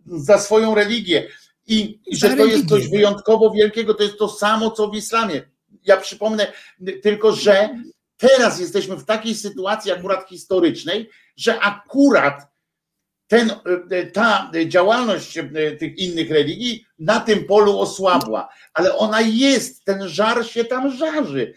za 0.06 0.40
swoją 0.40 0.76
religię. 0.76 1.28
I 1.68 2.00
i 2.06 2.16
że 2.16 2.30
to 2.30 2.36
jest 2.36 2.52
religię. 2.52 2.70
coś 2.70 2.90
wyjątkowo 2.90 3.52
wielkiego, 3.52 3.94
to 3.94 4.04
jest 4.04 4.18
to 4.18 4.30
samo, 4.30 4.72
co 4.72 4.90
w 4.90 4.96
islamie. 4.96 5.42
Ja 5.88 5.98
przypomnę 5.98 6.52
tylko, 7.04 7.32
że 7.32 7.70
teraz 8.18 8.60
jesteśmy 8.60 8.96
w 8.96 9.06
takiej 9.06 9.36
sytuacji 9.36 9.92
akurat 9.92 10.30
historycznej, 10.30 11.10
że 11.38 11.60
akurat 11.60 12.48
ten, 13.28 13.52
ta 14.14 14.52
działalność 14.66 15.40
tych 15.80 15.98
innych 15.98 16.32
religii 16.32 16.86
na 17.00 17.20
tym 17.20 17.46
polu 17.46 17.80
osłabła, 17.80 18.50
ale 18.74 18.98
ona 18.98 19.22
jest, 19.22 19.86
ten 19.86 20.10
żar 20.10 20.46
się 20.46 20.66
tam 20.66 20.98
żarzy 20.98 21.54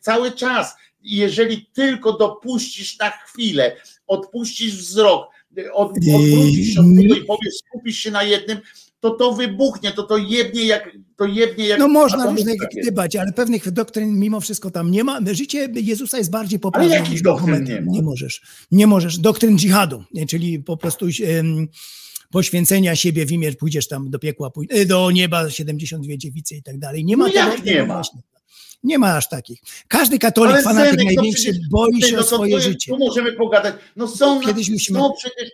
cały 0.00 0.32
czas. 0.32 0.76
Jeżeli 1.02 1.66
tylko 1.66 2.12
dopuścisz 2.12 2.98
na 2.98 3.10
chwilę, 3.10 3.76
odpuścisz 4.06 4.76
wzrok, 4.76 5.30
od, 5.72 5.90
odwrócisz 5.90 6.74
się 6.74 6.80
od 6.80 6.86
tego 6.96 7.14
i 7.14 7.24
powiesz, 7.24 7.54
skupisz 7.68 7.96
się 7.96 8.10
na 8.10 8.22
jednym, 8.22 8.58
to 9.00 9.10
to 9.10 9.32
wybuchnie, 9.32 9.92
to 9.92 10.02
to 10.02 10.16
jebnie 10.16 10.64
jak, 10.64 10.90
to 11.20 11.26
jebnie 11.26 11.66
jak 11.66 11.78
No 11.78 11.88
można 11.88 12.34
kiedyś. 12.34 12.56
gdybać, 12.82 13.16
ale 13.16 13.32
pewnych 13.32 13.70
doktryn 13.70 14.18
mimo 14.18 14.40
wszystko 14.40 14.70
tam 14.70 14.90
nie 14.90 15.04
ma. 15.04 15.20
Życie 15.32 15.68
Jezusa 15.74 16.18
jest 16.18 16.30
bardziej 16.30 16.56
Ale 16.56 16.60
poprawne 16.60 16.94
jakich 16.94 17.10
niż 17.12 17.22
doktryn 17.22 17.64
nie 17.64 17.80
ma? 17.80 17.92
Nie 17.92 18.02
możesz. 18.02 18.42
Nie 18.70 18.86
możesz. 18.86 19.18
Doktryn 19.18 19.58
dżihadu, 19.58 20.04
czyli 20.28 20.58
po 20.62 20.76
prostu 20.76 21.06
poświęcenia 22.30 22.96
siebie 22.96 23.26
w 23.26 23.32
imię, 23.32 23.52
pójdziesz 23.52 23.88
tam 23.88 24.10
do 24.10 24.18
piekła, 24.18 24.50
e, 24.70 24.84
do 24.86 25.10
nieba, 25.10 25.50
72 25.50 26.16
dziewice 26.16 26.56
i 26.56 26.62
tak 26.62 26.78
dalej. 26.78 27.04
Nie 27.04 27.16
ma 27.16 27.24
No 27.26 27.32
tego, 27.32 27.48
jak 27.48 27.64
nie 27.64 27.82
ma? 27.82 27.94
właśnie. 27.94 28.20
Nie 28.82 28.98
ma 28.98 29.16
aż 29.16 29.28
takich. 29.28 29.60
Każdy 29.88 30.18
katolik, 30.18 30.52
Ale 30.54 30.62
fanatyk 30.62 30.90
Zenek, 30.90 31.06
no 31.06 31.12
największy, 31.14 31.42
przecież- 31.44 31.68
boi 31.70 32.02
się 32.02 32.12
no 32.16 32.20
o 32.20 32.22
swoje 32.22 32.60
życie. 32.60 32.92
Tu 32.92 32.98
możemy 32.98 33.32
pogadać. 33.32 33.74
No 33.96 34.08
są, 34.08 34.40
Kiedyś 34.40 34.70
musimy- 34.70 35.00
przecież. 35.18 35.50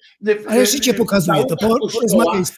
Ale 0.48 0.66
życie 0.66 0.94
pokazuje 0.94 1.44
to. 1.44 1.56
Po- 1.56 1.88
Porozmawiaj 1.92 2.46
z 2.46 2.52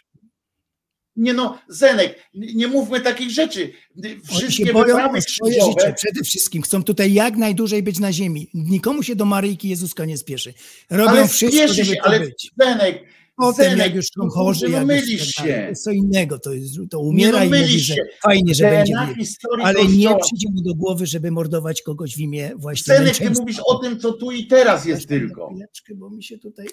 Nie 1.18 1.32
no, 1.32 1.58
Zenek, 1.68 2.28
nie 2.34 2.66
mówmy 2.66 3.00
takich 3.00 3.30
rzeczy. 3.30 3.72
Wszystkie 4.24 4.64
wyprawy 4.64 5.18
krzyżowe, 5.18 5.52
życie 5.52 5.94
przede 5.96 6.24
wszystkim. 6.24 6.62
Chcą 6.62 6.84
tutaj 6.84 7.12
jak 7.12 7.36
najdłużej 7.36 7.82
być 7.82 7.98
na 7.98 8.12
ziemi. 8.12 8.50
Nikomu 8.54 9.02
się 9.02 9.16
do 9.16 9.24
Maryjki 9.24 9.68
Jezuska 9.68 10.04
nie 10.04 10.18
spieszy. 10.18 10.54
Robią 10.90 11.10
ale 11.10 11.28
wszystko, 11.28 11.58
spieszy 11.58 11.74
żeby 11.74 11.96
się, 11.96 11.96
to 11.96 12.06
ale 12.06 12.20
być. 12.20 12.50
Zenek, 12.58 13.04
Potem 13.38 13.64
Zenek, 13.64 13.78
jak 13.78 13.94
już 13.94 14.06
są 14.06 14.24
no 14.24 14.30
chorzy, 14.30 14.68
no 14.68 14.86
mylisz 14.86 15.34
tak 15.34 15.46
się. 15.46 15.52
to 15.52 15.68
jest 15.68 15.84
co 15.84 15.90
innego. 15.90 16.38
To, 16.38 16.52
jest, 16.52 16.74
to 16.90 16.98
Nie 16.98 17.04
umiera 17.04 17.38
no, 17.38 17.44
i 17.44 17.60
mówi, 17.60 17.80
że 17.80 17.94
fajnie, 18.22 18.54
że 18.54 18.64
DNA 18.64 19.06
będzie 19.06 19.32
Ale 19.62 19.84
nie 19.84 20.16
przyjdzie 20.16 20.48
mu 20.52 20.62
do 20.62 20.74
głowy, 20.74 21.06
żeby 21.06 21.30
mordować 21.30 21.82
kogoś 21.82 22.16
w 22.16 22.18
imię 22.18 22.50
właśnie 22.56 22.94
Zenek, 22.94 23.16
ty 23.16 23.30
mówisz 23.30 23.60
o 23.66 23.78
tym, 23.78 24.00
co 24.00 24.12
tu 24.12 24.30
i 24.30 24.46
teraz 24.46 24.84
jest 24.84 25.08
tylko. 25.08 25.48
Chwileczkę, 25.48 25.94
bo 25.94 26.10
mi 26.10 26.22
się 26.22 26.38
tutaj... 26.38 26.66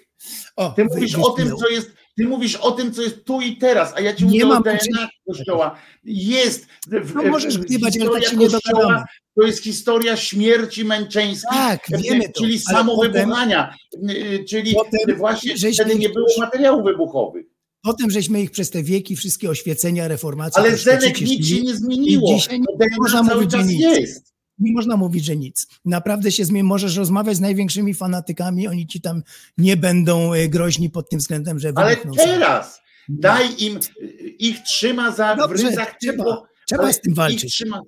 O, 0.55 0.69
Ty 0.69 0.85
mówisz 0.85 1.15
o 1.15 1.29
tym, 1.29 1.55
co 1.57 1.69
jest, 1.69 1.91
ty 2.17 2.25
mówisz 2.27 2.55
o 2.55 2.71
tym, 2.71 2.93
co 2.93 3.01
jest 3.01 3.25
tu 3.25 3.41
i 3.41 3.57
teraz, 3.57 3.93
a 3.95 3.99
ja 4.01 4.13
ci 4.13 4.25
Nie 4.25 4.29
mówię 4.31 4.45
mam 4.45 4.57
o 4.57 4.63
DNA 4.63 5.09
Kościoła. 5.27 5.75
Jest. 6.03 6.65
w- 6.87 7.15
No 7.15 7.23
możesz 7.23 7.57
gdybać, 7.57 7.97
ale 8.01 8.09
tak 8.09 8.25
się 8.29 8.37
nie 8.37 8.49
dogadamy. 8.49 9.03
To 9.39 9.45
jest 9.45 9.63
historia 9.63 10.17
śmierci 10.17 10.85
męczeńskiej, 10.85 11.49
Tak, 11.51 11.87
wiemy 12.03 12.23
to, 12.29 12.41
czyli 12.41 12.59
samowybuchania, 12.59 13.75
y, 14.09 14.45
czyli 14.49 14.73
potem 14.73 15.17
właśnie 15.17 15.55
wtedy 15.73 15.95
nie 15.95 16.09
było 16.09 16.27
materiałów 16.39 16.83
wybuchowych. 16.85 17.45
Potem 17.83 18.11
żeśmy 18.11 18.41
ich 18.41 18.51
przez 18.51 18.69
te 18.69 18.83
wieki, 18.83 19.15
wszystkie 19.15 19.49
oświecenia, 19.49 20.07
reformacje... 20.07 20.61
Ale 20.63 20.77
Zenek, 20.77 21.21
nic 21.21 21.47
się 21.47 21.61
nie 21.61 21.75
zmieniło. 21.75 22.35
Dzisiaj 22.35 22.59
nie 22.59 22.87
można 22.97 23.23
cały 23.23 23.35
mówić, 23.35 23.51
że 23.51 23.57
czas 23.57 23.67
nic. 23.67 23.81
jest. 23.81 24.34
Nie 24.59 24.73
można 24.73 24.97
mówić, 24.97 25.25
że 25.25 25.35
nic. 25.35 25.67
Naprawdę 25.85 26.31
się 26.31 26.45
zmieni. 26.45 26.67
Możesz 26.67 26.95
rozmawiać 26.95 27.37
z 27.37 27.39
największymi 27.39 27.93
fanatykami, 27.93 28.67
oni 28.67 28.87
ci 28.87 29.01
tam 29.01 29.23
nie 29.57 29.77
będą 29.77 30.33
e, 30.33 30.47
groźni 30.47 30.89
pod 30.89 31.09
tym 31.09 31.19
względem, 31.19 31.59
że 31.59 31.71
Ale 31.75 31.89
wybuchną 31.95 32.13
sobie. 32.13 32.27
teraz 32.33 32.81
daj 33.09 33.63
im, 33.63 33.79
ich 34.39 34.59
trzyma 34.63 35.11
za 35.11 35.35
w 35.35 35.37
Dobrze, 35.37 35.63
ryzach 35.69 35.95
trzeba- 36.01 36.23
tylko. 36.23 36.47
trzeba 36.67 36.93
z 36.93 37.01
tym 37.01 37.13
walczyć. 37.13 37.53
Trzyma, 37.53 37.81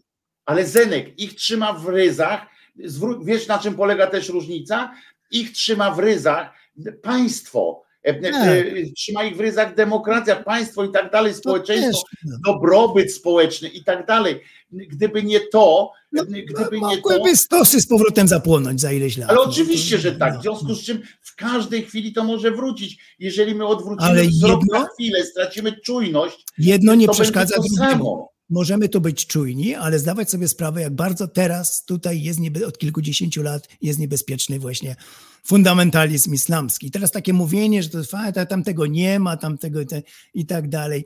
ale 0.46 0.66
Zenek, 0.68 1.20
ich 1.20 1.36
trzyma 1.36 1.74
w 1.74 1.86
ryzach. 1.86 2.46
Zwró- 2.86 3.26
wiesz, 3.26 3.48
na 3.48 3.60
czym 3.60 3.76
polega 3.76 4.08
też 4.08 4.30
różnica? 4.30 4.94
Ich 5.32 5.52
trzyma 5.52 5.92
w 5.92 6.00
ryzach 6.00 6.54
państwo. 7.02 7.84
E, 8.08 8.20
e, 8.20 8.64
Trzyma 8.96 9.24
ich 9.24 9.38
w 9.38 9.40
ryzach 9.40 9.76
demokracja, 9.76 10.36
państwo 10.36 10.84
i 10.86 10.92
tak 10.92 11.12
dalej, 11.12 11.34
społeczeństwo, 11.34 11.92
też, 11.92 12.22
no. 12.26 12.38
dobrobyt 12.54 13.14
społeczny 13.14 13.70
i 13.70 13.84
tak 13.84 14.06
dalej. 14.06 14.42
Gdyby 14.72 15.24
nie 15.24 15.40
to, 15.40 15.92
No, 16.12 16.24
gdyby 16.26 16.82
nie 16.82 17.02
to. 17.02 17.36
Stosy 17.36 17.82
z 17.82 17.88
powrotem 17.88 18.28
zapłonąć 18.28 18.82
za 18.82 18.92
ileś 18.92 19.18
lat. 19.18 19.30
Ale 19.30 19.38
no, 19.38 19.44
oczywiście, 19.44 19.98
że 19.98 20.12
tak. 20.12 20.34
no. 20.34 20.40
W 20.40 20.42
związku 20.44 20.76
z 20.76 20.84
czym 20.84 21.02
w 21.22 21.36
każdej 21.36 21.84
chwili 21.84 22.14
to 22.14 22.24
może 22.24 22.52
wrócić. 22.52 23.16
Jeżeli 23.20 23.56
my 23.56 23.66
odwrócimy 23.68 24.10
Ale 24.10 24.24
wzrok 24.24 24.62
jedno- 24.62 24.80
na 24.80 24.88
chwilę, 24.88 25.26
stracimy 25.26 25.72
czujność, 25.86 26.46
Jedno 26.58 26.96
nie 26.96 27.06
to 27.06 27.14
przeszkadza 27.14 27.56
to 27.56 27.62
drugiemu. 27.62 27.92
samo. 27.92 28.30
Możemy 28.50 28.90
tu 28.90 29.02
być 29.02 29.28
czujni, 29.28 29.76
ale 29.76 30.00
zdawać 30.00 30.30
sobie 30.30 30.48
sprawę, 30.48 30.82
jak 30.82 30.96
bardzo 30.96 31.28
teraz 31.28 31.86
tutaj 31.86 32.22
jest 32.22 32.40
niebe, 32.40 32.68
od 32.68 32.78
kilkudziesięciu 32.78 33.44
lat 33.44 33.68
jest 33.82 34.00
niebezpieczny 34.00 34.60
właśnie 34.60 34.96
fundamentalizm 35.44 36.34
islamski. 36.34 36.92
Teraz 36.92 37.12
takie 37.12 37.34
mówienie, 37.34 37.84
że 37.84 37.90
to 37.90 38.04
fajne, 38.04 38.46
tam 38.46 38.64
tego 38.64 38.86
nie 38.86 39.20
ma, 39.20 39.38
tam 39.38 39.58
tego 39.58 39.86
te, 39.86 40.02
i 40.34 40.46
tak 40.46 40.70
dalej. 40.70 41.06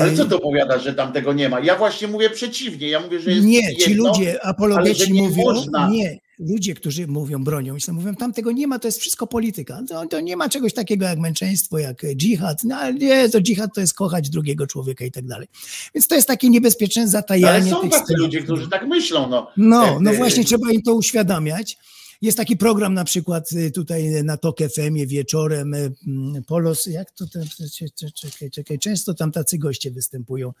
Ale 0.00 0.16
co 0.16 0.24
to 0.24 0.38
powiada, 0.38 0.78
że 0.78 0.94
tam 0.94 1.12
tego 1.12 1.32
nie 1.32 1.48
ma? 1.48 1.60
Ja 1.60 1.76
właśnie 1.76 2.08
mówię 2.08 2.30
przeciwnie. 2.30 2.88
Ja 2.88 3.00
mówię, 3.00 3.20
że 3.20 3.30
jest 3.30 3.46
Nie, 3.46 3.76
ci 3.76 3.90
jedno, 3.90 4.08
ludzie, 4.08 4.30
ale 4.30 4.40
apologeci 4.42 5.04
że 5.04 5.10
nie 5.10 5.22
mówią, 5.22 5.42
można. 5.42 5.88
nie, 5.90 6.18
ludzie, 6.40 6.74
którzy 6.74 7.06
mówią, 7.06 7.44
bronią, 7.44 7.76
i 7.76 7.92
mówią, 7.92 8.14
tam 8.14 8.32
tego 8.32 8.52
nie 8.52 8.66
ma, 8.66 8.78
to 8.78 8.88
jest 8.88 8.98
wszystko 9.00 9.26
polityka. 9.26 9.82
To, 9.88 10.06
to 10.06 10.20
nie 10.20 10.36
ma 10.36 10.48
czegoś 10.48 10.74
takiego 10.74 11.04
jak 11.04 11.18
męczeństwo, 11.18 11.78
jak 11.78 12.02
dżihad. 12.16 12.64
No 12.64 12.76
ale 12.76 12.94
nie, 12.94 13.28
to 13.28 13.40
dżihad 13.40 13.70
to 13.74 13.80
jest 13.80 13.94
kochać 13.94 14.30
drugiego 14.30 14.66
człowieka 14.66 15.04
i 15.04 15.10
tak 15.10 15.26
dalej. 15.26 15.48
Więc 15.94 16.06
to 16.08 16.14
jest 16.14 16.28
takie 16.28 16.50
niebezpieczne 16.50 17.08
zatajanie 17.08 17.74
Ale 17.76 17.82
są 17.82 17.90
tacy 17.90 18.14
ludzie, 18.16 18.42
którzy 18.42 18.68
tak 18.68 18.86
myślą. 18.86 19.28
No, 19.28 19.50
No, 19.56 19.84
E, 19.88 19.98
no 20.00 20.10
e, 20.10 20.16
właśnie 20.16 20.44
trzeba 20.44 20.70
im 20.72 20.82
to 20.82 20.94
uświadamiać. 20.94 21.78
Jest 22.22 22.36
taki 22.36 22.56
program 22.56 22.94
na 22.94 23.04
przykład 23.04 23.52
y, 23.52 23.70
tutaj 23.70 24.24
na 24.24 24.36
TOK 24.36 24.58
FM 24.58 25.06
wieczorem, 25.06 25.74
y, 25.74 25.92
mm, 26.06 26.44
Polos, 26.44 26.86
jak 26.86 27.10
to, 27.10 27.26
te- 27.26 28.10
czekaj, 28.14 28.50
czekaj, 28.50 28.78
często 28.78 29.14
tam 29.14 29.32
tacy 29.32 29.58
goście 29.58 29.90
występują. 29.90 30.52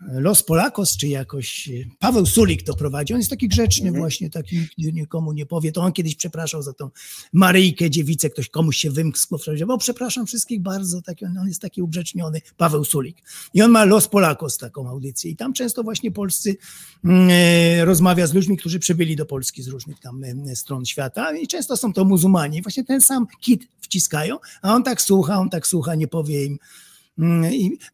Los 0.00 0.42
Polakos, 0.42 0.96
czy 0.96 1.08
jakoś 1.08 1.68
y, 1.68 1.88
Paweł 1.98 2.26
Sulik 2.26 2.62
to 2.62 2.74
prowadzi. 2.74 3.12
On 3.12 3.20
jest 3.20 3.30
taki 3.30 3.48
grzeczny 3.48 3.92
właśnie, 3.92 4.30
taki 4.30 4.68
nikomu 4.78 5.32
nie 5.32 5.46
powie. 5.46 5.72
To 5.72 5.80
on 5.80 5.92
kiedyś 5.92 6.14
przepraszał 6.14 6.62
za 6.62 6.72
tą 6.72 6.90
Maryjkę, 7.32 7.90
dziewicę, 7.90 8.30
ktoś 8.30 8.48
komuś 8.48 8.76
się 8.76 8.90
wymknął. 8.90 9.40
Bo 9.66 9.78
przepraszam 9.78 10.26
wszystkich 10.26 10.62
bardzo, 10.62 11.02
taki, 11.02 11.24
on, 11.24 11.48
jest 11.48 11.62
taki 11.62 11.82
ugrzeczniony, 11.82 12.40
Paweł 12.56 12.84
Sulik. 12.84 13.16
I 13.54 13.62
on 13.62 13.70
ma 13.70 13.84
Los 13.84 14.08
Polakos 14.08 14.58
taką 14.58 14.88
audycję 14.88 15.30
i 15.30 15.36
tam 15.36 15.52
często 15.52 15.82
właśnie 15.82 16.10
polscy 16.10 16.56
mm, 17.04 17.28
e, 17.30 17.84
rozmawia 17.84 18.26
z 18.26 18.34
ludźmi, 18.34 18.56
którzy 18.56 18.78
przybyli 18.78 19.16
do 19.16 19.26
Polski 19.26 19.62
z 19.62 19.68
różnych 19.68 20.00
tam 20.00 20.24
e, 20.24 20.56
stron 20.56 20.84
świata 20.84 21.36
i 21.36 21.46
często 21.46 21.76
są 21.76 21.92
to 21.92 22.04
muzułmanie. 22.04 22.58
I 22.58 22.62
właśnie 22.62 22.84
ten 22.84 23.00
sam 23.00 23.26
kit 23.40 23.68
wciskają, 23.80 24.38
a 24.62 24.74
on 24.74 24.82
tak 24.82 25.02
słucha, 25.02 25.38
on 25.38 25.50
tak 25.50 25.66
słucha, 25.66 25.94
nie 25.94 26.08
powie 26.08 26.44
im, 26.44 26.58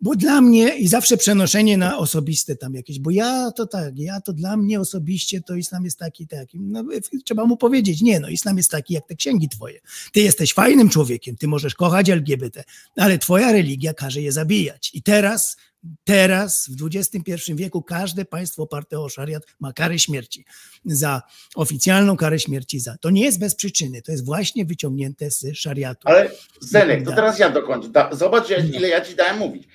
bo 0.01 0.17
dla 0.17 0.41
mnie 0.41 0.77
i 0.79 0.89
zawsze 0.89 1.17
przenoszenie 1.17 1.77
na 1.77 1.99
osobiste 1.99 2.57
tam 2.57 2.75
jakieś, 2.75 2.99
bo 2.99 3.11
ja 3.11 3.51
to 3.51 3.67
tak, 3.67 3.99
ja 3.99 4.21
to 4.21 4.33
dla 4.33 4.57
mnie 4.57 4.81
osobiście 4.81 5.41
to 5.41 5.55
islam 5.55 5.85
jest 5.85 5.99
taki, 5.99 6.27
taki. 6.27 6.61
No, 6.61 6.85
trzeba 7.25 7.47
mu 7.47 7.57
powiedzieć, 7.57 8.03
nie, 8.03 8.21
no 8.21 8.29
islam 8.29 8.57
jest 8.57 8.71
taki 8.71 8.95
jak 8.95 9.07
te 9.07 9.15
księgi 9.15 9.49
twoje. 9.49 9.81
Ty 10.13 10.21
jesteś 10.21 10.53
fajnym 10.53 10.89
człowiekiem, 10.89 11.37
ty 11.37 11.49
możesz 11.49 11.75
kochać 11.75 12.11
LGBT, 12.11 12.65
ale 12.97 13.19
twoja 13.19 13.53
religia 13.53 13.95
każe 13.95 14.21
je 14.21 14.33
zabijać. 14.33 14.91
I 14.95 15.03
teraz, 15.03 15.57
teraz 16.05 16.69
w 16.71 16.87
XXI 16.97 17.55
wieku 17.55 17.83
każde 17.83 18.25
państwo 18.25 18.63
oparte 18.63 19.01
o 19.01 19.09
szariat 19.09 19.43
ma 19.61 19.73
karę 19.73 19.99
śmierci. 19.99 20.45
Za 20.85 21.23
oficjalną 21.55 22.17
karę 22.17 22.39
śmierci 22.39 22.81
za. 22.81 22.97
To 22.99 23.11
nie 23.11 23.25
jest 23.25 23.39
bez 23.39 23.55
przyczyny, 23.55 24.03
to 24.03 24.13
jest 24.13 24.25
właśnie 24.25 24.65
wyciągnięte 24.65 25.31
z 25.31 25.47
szariatu. 25.55 26.01
Ale 26.05 26.31
Zenek, 26.61 27.05
to 27.05 27.13
teraz 27.13 27.39
ja 27.39 27.51
dokończę. 27.51 27.89
Zobacz, 28.13 28.51
ja- 28.51 28.59
ile 28.59 28.89
ja 28.89 29.01
ci 29.01 29.15
dałem 29.17 29.39
mówić. 29.39 29.69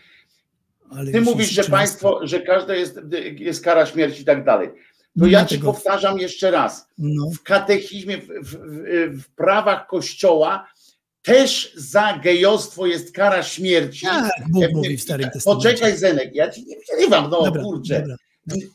Ale 0.89 1.11
Ty 1.11 1.21
mówisz, 1.21 1.49
że 1.49 1.63
państwo, 1.63 2.19
że 2.27 2.39
każde 2.41 2.77
jest, 2.77 2.99
jest 3.37 3.63
kara 3.63 3.85
śmierci 3.85 4.21
i 4.21 4.25
tak 4.25 4.45
dalej. 4.45 4.69
To 5.19 5.25
Nie 5.25 5.31
ja 5.31 5.45
ci 5.45 5.55
tego. 5.55 5.73
powtarzam 5.73 6.19
jeszcze 6.19 6.51
raz. 6.51 6.87
No. 6.97 7.29
W 7.29 7.43
katechizmie, 7.43 8.17
w, 8.17 8.27
w, 8.27 8.57
w 9.23 9.29
prawach 9.35 9.87
Kościoła 9.87 10.67
też 11.27 11.73
za 11.75 12.19
gejostwo 12.23 12.85
jest 12.85 13.11
kara 13.11 13.43
śmierci. 13.43 14.05
Tak, 14.05 14.31
Bóg 14.49 14.63
E, 14.63 14.67
mówi 14.73 14.97
w 14.97 15.01
Starym 15.01 15.29
Testamencie. 15.29 15.69
Poczekaj, 15.69 15.97
Zenek, 15.97 16.35
ja 16.35 16.51
ci 16.51 16.65
nie 16.65 16.75
przerywam, 16.77 17.29
no 17.29 17.43
Dobra, 17.43 17.63
kurczę. 17.63 18.01
dobra. 18.01 18.15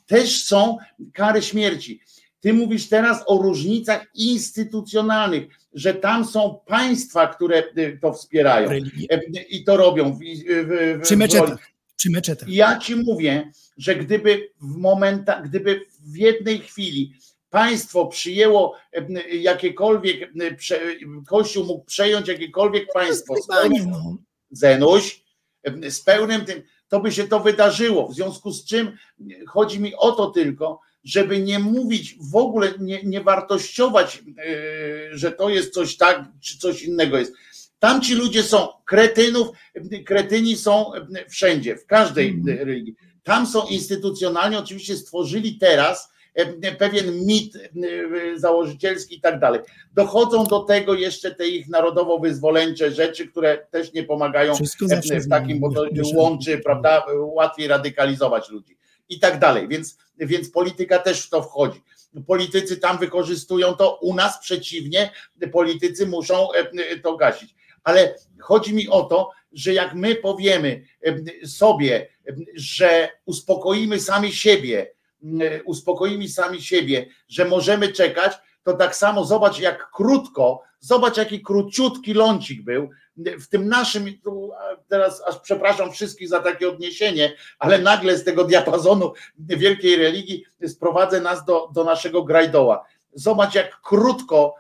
Też 0.07 0.45
są 0.45 0.77
kary 1.13 1.43
śmierci. 1.43 2.01
Ty 2.41 2.53
mówisz 2.53 2.89
teraz 2.89 3.23
o 3.27 3.39
różnicach 3.43 4.07
instytucjonalnych, 4.15 5.45
że 5.75 5.95
tam 5.95 6.25
są 6.25 6.59
państwa, 6.67 7.27
które 7.27 7.63
y, 7.79 7.99
to 8.03 8.13
wspierają 8.13 8.69
Religie. 8.69 9.07
e, 9.11 9.43
i 9.43 9.65
to 9.65 9.77
robią. 9.77 10.13
W, 10.13 10.19
w, 10.19 10.99
w, 10.99 11.03
Przy 11.03 11.17
meczetach. 11.17 11.59
Przy 11.97 12.11
meczetach. 12.11 12.49
ja 12.49 12.79
ci 12.79 12.97
mówię, 12.97 13.51
że 13.77 13.97
gdyby 13.97 14.49
w 14.61 14.77
momentach, 14.77 15.49
gdyby 15.49 15.81
w 16.01 16.17
jednej 16.17 16.59
chwili 16.59 17.13
państwo 17.53 18.07
przyjęło 18.07 18.75
e, 18.93 19.37
jakiekolwiek, 19.37 20.33
Kościół 21.27 21.65
mógł 21.65 21.85
przejąć 21.85 22.29
jakiekolwiek 22.29 22.93
państwo 22.93 23.35
z 23.43 23.47
pełnym, 23.47 23.91
no. 23.91 24.17
Zenuś, 24.51 25.25
e, 25.63 25.91
z 25.91 26.03
pełnym 26.03 26.45
tym, 26.45 26.63
to 26.89 27.01
by 27.01 27.13
się 27.13 27.29
to 27.29 27.41
wydarzyło. 27.41 28.09
W 28.09 28.15
związku 28.15 28.53
z 28.53 28.65
czym 28.65 28.97
chodzi 29.47 29.81
mi 29.81 29.95
o 29.95 30.13
to 30.13 30.31
tylko, 30.31 30.81
żeby 31.05 31.41
nie 31.41 31.59
mówić 31.59 32.17
w 32.31 32.37
ogóle, 32.37 32.73
nie, 32.81 33.03
nie 33.03 33.21
wartościować, 33.21 34.19
e, 34.19 35.19
że 35.19 35.33
to 35.33 35.49
jest 35.49 35.75
coś 35.75 35.97
tak, 35.97 36.25
czy 36.41 36.59
coś 36.59 36.83
innego 36.83 37.19
jest. 37.19 37.33
Tam 37.79 38.03
ci 38.03 38.15
ludzie 38.15 38.43
są 38.43 38.69
kretynów, 38.85 39.49
kretyni 40.07 40.57
są 40.57 40.93
wszędzie, 41.31 41.77
w 41.77 41.87
każdej 41.87 42.43
religii. 42.47 42.95
Tam 43.23 43.47
są 43.47 43.67
instytucjonalnie, 43.67 44.59
oczywiście 44.59 44.97
stworzyli 44.97 45.59
teraz 45.59 46.12
pewien 46.79 47.27
mit 47.27 47.57
e, 47.57 48.39
założycielski 48.39 49.17
i 49.17 49.21
tak 49.21 49.41
dalej. 49.41 49.61
Dochodzą 49.93 50.45
do 50.45 50.61
tego 50.61 50.95
jeszcze 50.95 51.35
te 51.35 51.49
ich 51.49 51.69
narodowo-wyzwoleńcze 51.69 52.91
rzeczy, 52.91 53.29
które 53.29 53.67
też 53.71 53.93
nie 53.93 54.03
pomagają 54.03 54.53
e, 55.11 55.21
w 55.21 55.29
takim, 55.29 55.61
bo 55.61 55.73
to 55.73 55.87
łączy, 56.15 56.59
prawda, 56.59 57.07
łatwiej 57.19 57.69
radykalizować 57.69 58.51
ludzi 58.51 58.79
i 59.09 59.19
tak 59.19 59.39
dalej. 59.39 59.69
Więc, 59.69 59.99
więc 60.19 60.51
polityka 60.51 60.99
też 60.99 61.27
w 61.27 61.31
to 61.31 61.43
wchodzi. 61.43 61.83
Politycy 62.27 62.77
tam 62.77 62.99
wykorzystują 62.99 63.75
to, 63.75 63.99
u 64.03 64.15
nas 64.15 64.39
przeciwnie, 64.39 65.11
politycy 65.53 66.07
muszą 66.07 66.53
e, 66.53 66.99
to 66.99 67.17
gasić. 67.17 67.55
Ale 67.85 68.15
chodzi 68.41 68.75
mi 68.75 68.89
o 68.89 69.03
to, 69.03 69.31
że 69.53 69.75
jak 69.75 69.95
my 69.95 70.15
powiemy 70.15 70.85
e, 71.03 71.47
sobie, 71.47 72.09
e, 72.29 72.35
że 72.55 73.09
uspokoimy 73.25 74.01
sami 74.01 74.33
siebie, 74.33 74.81
e, 74.81 74.93
uspokoimy 75.65 76.29
sami 76.29 76.63
siebie, 76.63 77.07
że 77.29 77.45
możemy 77.45 77.93
czekać, 77.93 78.33
to 78.63 78.73
tak 78.73 78.97
samo 78.97 79.25
zobacz, 79.25 79.59
jak 79.59 79.91
krótko, 79.91 80.63
zobacz, 80.81 81.17
jaki 81.17 81.43
króciutki 81.43 82.15
lącik 82.15 82.63
był 82.63 82.91
w 83.17 83.49
tym 83.49 83.69
naszym, 83.69 84.07
teraz 84.89 85.23
aż 85.27 85.39
przepraszam 85.41 85.93
wszystkich 85.93 86.29
za 86.29 86.41
takie 86.41 86.69
odniesienie, 86.69 87.37
ale 87.59 87.79
nagle 87.79 88.19
z 88.19 88.25
tego 88.25 88.45
diapazonu 88.45 89.13
wielkiej 89.39 89.97
religii 89.97 90.45
sprowadzę 90.67 91.21
nas 91.21 91.45
do, 91.45 91.71
do 91.75 91.85
naszego 91.85 92.23
grajdoła. 92.23 92.85
Zobacz, 93.13 93.55
jak 93.55 93.81
krótko 93.81 94.55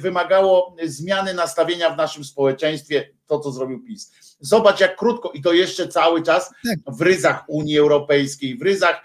wymagało 0.00 0.76
zmiany 0.84 1.34
nastawienia 1.34 1.90
w 1.90 1.96
naszym 1.96 2.24
społeczeństwie 2.24 3.08
to, 3.26 3.40
co 3.40 3.52
zrobił 3.52 3.84
PiS. 3.84 4.12
Zobacz, 4.40 4.80
jak 4.80 4.96
krótko 4.96 5.30
i 5.30 5.42
to 5.42 5.52
jeszcze 5.52 5.88
cały 5.88 6.22
czas 6.22 6.50
w 6.86 7.00
ryzach 7.00 7.44
Unii 7.48 7.78
Europejskiej, 7.78 8.58
w 8.58 8.62
ryzach, 8.62 9.04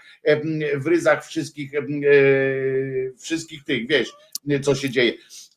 w 0.76 0.86
ryzach 0.86 1.26
wszystkich, 1.26 1.74
e, 1.74 1.80
wszystkich 3.18 3.64
tych, 3.64 3.88
wiesz, 3.88 4.12
co 4.62 4.74
się 4.74 4.90
dzieje. 4.90 5.12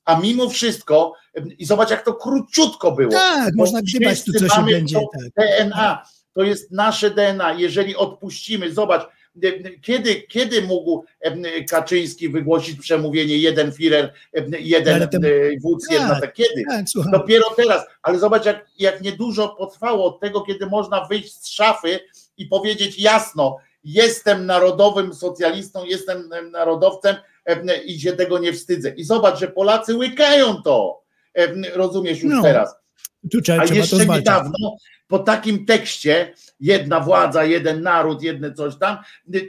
A 0.06 0.20
mimo 0.20 0.50
wszystko, 0.50 1.14
i 1.58 1.66
zobacz, 1.66 1.90
jak 1.90 2.06
to 2.06 2.14
króciutko 2.14 2.92
było. 2.92 3.12
Tak, 3.12 3.56
można 3.56 3.82
gdybać 3.82 4.24
tu, 4.24 4.34
co 4.34 4.50
się 4.50 4.66
będzie, 4.66 4.96
to 4.96 5.10
tak. 5.36 5.48
DNA, 5.60 6.06
to 6.34 6.44
jest 6.44 6.72
nasze 6.72 7.12
DNA. 7.12 7.54
Jeżeli 7.54 7.96
odpuścimy, 7.96 8.74
zobacz, 8.74 9.08
kiedy, 9.82 10.22
kiedy 10.22 10.61
mógł 10.61 11.03
Kaczyński 11.69 12.30
wygłosić 12.30 12.80
przemówienie 12.80 13.38
jeden 13.38 13.72
Führer, 13.72 14.10
e, 14.34 14.45
jeden 14.60 14.95
Ale 14.95 15.08
to- 15.08 15.18
e, 15.18 15.60
wódz, 15.61 15.88
tak, 15.88 16.00
jedna, 16.00 16.22
tak 16.22 16.34
kiedy? 16.34 16.64
tak. 16.69 16.85
Dopiero 17.11 17.45
teraz, 17.56 17.85
ale 18.01 18.19
zobacz, 18.19 18.45
jak, 18.45 18.66
jak 18.80 19.01
niedużo 19.01 19.50
potrwało 19.50 20.06
od 20.06 20.19
tego, 20.19 20.42
kiedy 20.42 20.66
można 20.66 21.06
wyjść 21.06 21.34
z 21.34 21.48
szafy 21.48 22.00
i 22.38 22.45
powiedzieć 22.45 23.00
jasno, 23.00 23.58
jestem 23.84 24.45
narodowym 24.45 25.14
socjalistą, 25.14 25.85
jestem 25.85 26.34
em, 26.34 26.51
narodowcem 26.51 27.16
em, 27.45 27.68
i 27.85 28.00
się 28.00 28.14
tego 28.14 28.40
nie 28.40 28.53
wstydzę. 28.53 28.90
I 28.90 29.03
zobacz, 29.03 29.40
że 29.40 29.48
Polacy 29.48 29.95
łykają 29.95 30.61
to. 30.61 31.01
Rozumiesz 31.74 32.22
już 32.24 32.34
No, 32.35 32.42
teraz. 32.42 32.76
Tu 33.32 33.41
trzeba, 33.41 33.61
A 33.61 33.66
trzeba 33.66 33.80
jeszcze 33.80 34.06
niedawno 34.06 34.77
po 35.11 35.19
takim 35.19 35.66
tekście 35.66 36.33
jedna 36.59 37.00
władza, 37.00 37.43
jeden 37.43 37.82
naród, 37.82 38.24
jedne 38.24 38.53
coś 38.53 38.75
tam, 38.77 38.98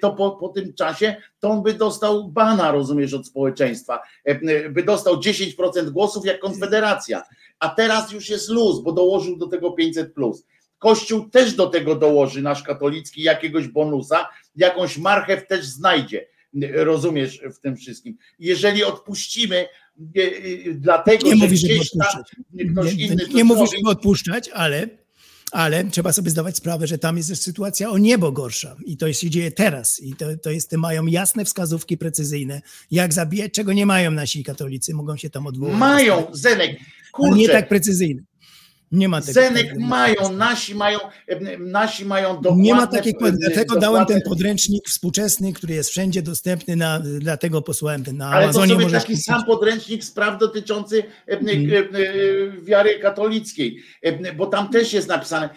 to 0.00 0.12
po, 0.12 0.30
po 0.30 0.48
tym 0.48 0.74
czasie 0.74 1.16
to 1.40 1.50
on 1.50 1.62
by 1.62 1.74
dostał 1.74 2.28
bana, 2.28 2.72
rozumiesz, 2.72 3.14
od 3.14 3.26
społeczeństwa. 3.26 4.02
E, 4.24 4.70
By 4.70 4.82
dostał 4.82 5.16
10% 5.16 5.90
głosów 5.90 6.26
jak 6.26 6.40
Konfederacja. 6.40 7.22
A 7.58 7.68
teraz 7.68 8.12
już 8.12 8.28
jest 8.28 8.48
luz, 8.48 8.82
bo 8.82 8.92
dołożył 8.92 9.36
do 9.36 9.46
tego 9.46 9.72
500 9.72 10.14
plus. 10.14 10.46
Kościół 10.78 11.28
też 11.28 11.54
do 11.54 11.66
tego 11.66 11.94
dołoży, 11.94 12.42
nasz 12.42 12.62
katolicki, 12.62 13.22
jakiegoś 13.22 13.68
bonusa, 13.68 14.28
jakąś 14.56 14.98
marchew 14.98 15.46
też 15.46 15.66
znajdzie. 15.66 16.26
Rozumiesz 16.72 17.42
w 17.54 17.58
tym 17.58 17.76
wszystkim. 17.76 18.16
Jeżeli 18.38 18.84
odpuścimy, 18.84 19.66
dlatego, 20.74 21.24
Nie 21.26 21.36
że 21.36 21.44
mówi, 21.44 21.56
żeby 21.56 21.74
odpuszczać. 21.74 22.26
ktoś 22.72 22.94
Nie, 22.96 23.06
inny 23.06 23.26
nie, 23.34 23.44
mówi, 23.44 23.60
żeby 23.76 23.88
odpuszczać, 23.90 24.48
ale, 24.48 24.88
ale 25.52 25.84
trzeba 25.84 26.12
sobie 26.12 26.30
zdawać 26.30 26.56
sprawę, 26.56 26.86
że 26.86 26.98
tam 26.98 27.16
jest 27.16 27.42
sytuacja 27.42 27.90
o 27.90 27.98
niebo 27.98 28.32
gorsza 28.32 28.76
i 28.86 28.96
to 28.96 29.12
się 29.12 29.30
dzieje 29.30 29.50
teraz 29.52 30.00
i 30.02 30.14
to, 30.14 30.26
to 30.42 30.50
jest, 30.50 30.72
mają 30.72 31.06
jasne 31.06 31.44
wskazówki 31.44 31.98
precyzyjne, 31.98 32.60
jak 32.90 33.12
zabijać, 33.12 33.52
czego 33.52 33.72
nie 33.72 33.86
mają 33.86 34.10
nasi 34.10 34.44
katolicy, 34.44 34.94
mogą 34.94 35.16
się 35.16 35.30
tam 35.30 35.46
odwołać. 35.46 35.76
Mają, 35.78 36.26
Zenek, 36.32 36.70
Ale 37.12 37.30
nie 37.30 37.36
kurczę. 37.36 37.52
tak 37.52 37.68
precyzyjne. 37.68 38.22
Nie 38.92 39.08
ma 39.08 39.20
tego. 39.20 39.32
Zenek 39.32 39.78
mają, 39.78 40.32
nasi 40.32 40.74
mają, 40.74 40.98
nasi 41.58 42.04
mają 42.04 42.34
dokładne... 42.36 42.62
Nie 42.62 42.74
ma 42.74 42.86
takiej 42.86 43.14
dlatego 43.32 43.76
dałem 43.80 44.06
ten 44.06 44.20
podręcznik 44.22 44.88
współczesny, 44.88 45.52
który 45.52 45.74
jest 45.74 45.90
wszędzie 45.90 46.22
dostępny, 46.22 46.76
na, 46.76 47.00
dlatego 47.00 47.62
posłałem 47.62 48.04
ten 48.04 48.16
na 48.16 48.26
Ale 48.26 48.34
to 48.36 48.44
Amazonie. 48.44 48.66
sobie 48.72 48.84
możesz 48.84 49.02
taki 49.02 49.12
kupić. 49.12 49.24
sam 49.24 49.44
podręcznik 49.44 50.04
spraw 50.04 50.38
dotyczący 50.40 51.02
Mhm. 51.26 51.86
wiary 52.64 52.98
katolickiej, 52.98 53.78
bo 54.36 54.46
tam 54.46 54.68
też 54.70 54.92
jest 54.92 55.08
napisane. 55.08 55.48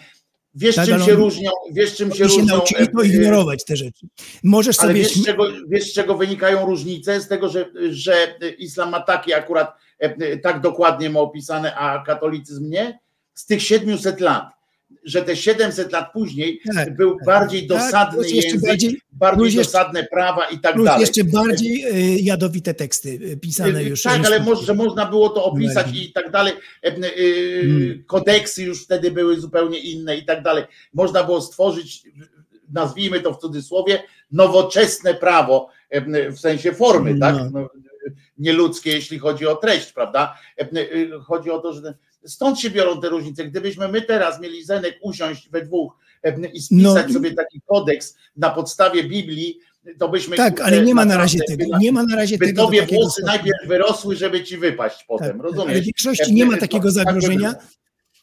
Wiesz, 0.54 0.76
Tak, 0.76 0.84
czym 0.86 0.94
ale 0.94 1.04
się 1.04 1.12
różnią? 1.12 1.50
Wiesz, 1.72 1.96
czym 1.96 2.12
się 2.14 2.24
różnią? 2.24 2.44
nauczyli 2.44 2.88
to 2.96 3.02
ignorować 3.02 3.64
te 3.64 3.76
rzeczy. 3.76 4.06
Możesz 4.42 4.78
Ale 4.80 4.88
sobie... 4.88 5.00
wiesz, 5.02 5.24
czego, 5.24 5.44
wiesz, 5.68 5.90
z 5.90 5.92
czego 5.94 6.14
wynikają 6.16 6.66
różnice? 6.66 7.20
Z 7.20 7.28
tego, 7.28 7.48
że, 7.48 7.66
że 7.90 8.34
islam 8.58 8.90
ma 8.90 9.00
takie 9.00 9.36
akurat 9.36 9.72
tak 10.42 10.60
dokładnie 10.60 11.10
ma 11.10 11.20
opisane, 11.20 11.74
a 11.76 12.04
katolicyzm 12.06 12.70
nie? 12.70 12.98
Z 13.36 13.46
tych 13.46 13.62
700 13.62 14.20
lat. 14.20 14.56
Że 15.04 15.22
te 15.22 15.36
700 15.36 15.92
lat 15.92 16.12
później 16.12 16.60
Tak, 16.74 16.96
był 16.96 17.18
bardziej 17.26 17.66
tak, 17.66 17.78
dosadny 17.78 18.28
jeszcze 18.30 18.48
język, 18.50 18.68
bardziej- 18.70 19.00
bardziej, 19.12 19.44
jeszcze- 19.44 19.62
dosadne 19.62 20.04
prawa 20.04 20.44
i 20.48 20.58
tak 20.58 20.74
Plus 20.74 20.84
dalej. 20.86 21.00
jeszcze 21.00 21.24
bardziej 21.24 21.84
y, 22.16 22.20
jadowite 22.20 22.74
teksty 22.74 23.08
y, 23.22 23.36
pisane 23.36 23.84
już. 23.84 24.02
Tak, 24.02 24.26
ale 24.26 24.40
może, 24.40 24.66
że 24.66 24.74
można 24.74 25.06
było 25.06 25.28
to 25.28 25.44
opisać 25.44 25.86
i 25.94 26.12
tak 26.12 26.30
dalej. 26.30 26.52
E, 26.82 26.90
Hmm. 26.92 28.04
Kodeksy 28.06 28.62
już 28.62 28.84
wtedy 28.84 29.10
były 29.10 29.40
zupełnie 29.40 29.78
inne 29.78 30.16
i 30.16 30.24
tak 30.24 30.42
dalej. 30.42 30.64
Można 30.94 31.24
było 31.24 31.40
stworzyć, 31.40 32.02
nazwijmy 32.72 33.20
to 33.20 33.32
w 33.34 33.38
cudzysłowie, 33.40 34.02
nowoczesne 34.30 35.14
prawo 35.14 35.68
e, 35.90 36.30
w 36.30 36.40
sensie 36.40 36.72
formy, 36.72 37.14
No. 37.14 37.20
tak? 37.26 37.36
No, 37.52 37.70
nieludzkie, 38.38 38.90
jeśli 38.90 39.18
chodzi 39.18 39.46
o 39.46 39.56
treść, 39.56 39.92
prawda? 39.92 40.38
E, 40.58 40.68
Chodzi 41.24 41.50
o 41.50 41.58
to, 41.58 41.72
że 41.72 41.94
stąd 42.26 42.60
się 42.60 42.70
biorą 42.70 43.00
te 43.00 43.08
różnice. 43.08 43.44
Gdybyśmy 43.44 43.88
my 43.88 44.02
teraz 44.02 44.40
mieli 44.40 44.64
Zenek 44.64 44.98
usiąść 45.02 45.50
we 45.50 45.62
dwóch 45.62 45.92
e, 46.22 46.36
i 46.52 46.60
spisać 46.62 47.06
No. 47.08 47.12
sobie 47.14 47.34
taki 47.34 47.60
kodeks 47.66 48.16
na 48.36 48.50
podstawie 48.50 49.04
Biblii, 49.04 49.58
to 49.98 50.08
byśmy 50.08 50.36
Tak, 50.36 50.60
ale 50.60 50.82
nie 50.82 50.94
ma 50.94 51.04
na 51.04 51.16
razie 51.16 51.38
tego. 51.48 51.78
Nie 51.78 51.92
ma 51.92 52.02
na 52.02 52.16
razie 52.16 52.38
by 52.38 52.46
tego. 52.46 52.64
tobie 52.64 52.86
włosy 52.86 53.22
najpierw 53.22 53.68
wyrosły, 53.68 54.16
żeby 54.16 54.44
ci 54.44 54.58
wypaść 54.58 55.04
potem, 55.08 55.32
Tak, 55.32 55.42
rozumiesz? 55.42 55.68
Ale 55.70 55.80
w 55.80 55.84
większości 55.84 56.34
nie 56.34 56.46
ma 56.46 56.54
To- 56.54 56.60
takiego 56.60 56.84
tak 56.84 56.92
zagrożenia. 56.92 57.54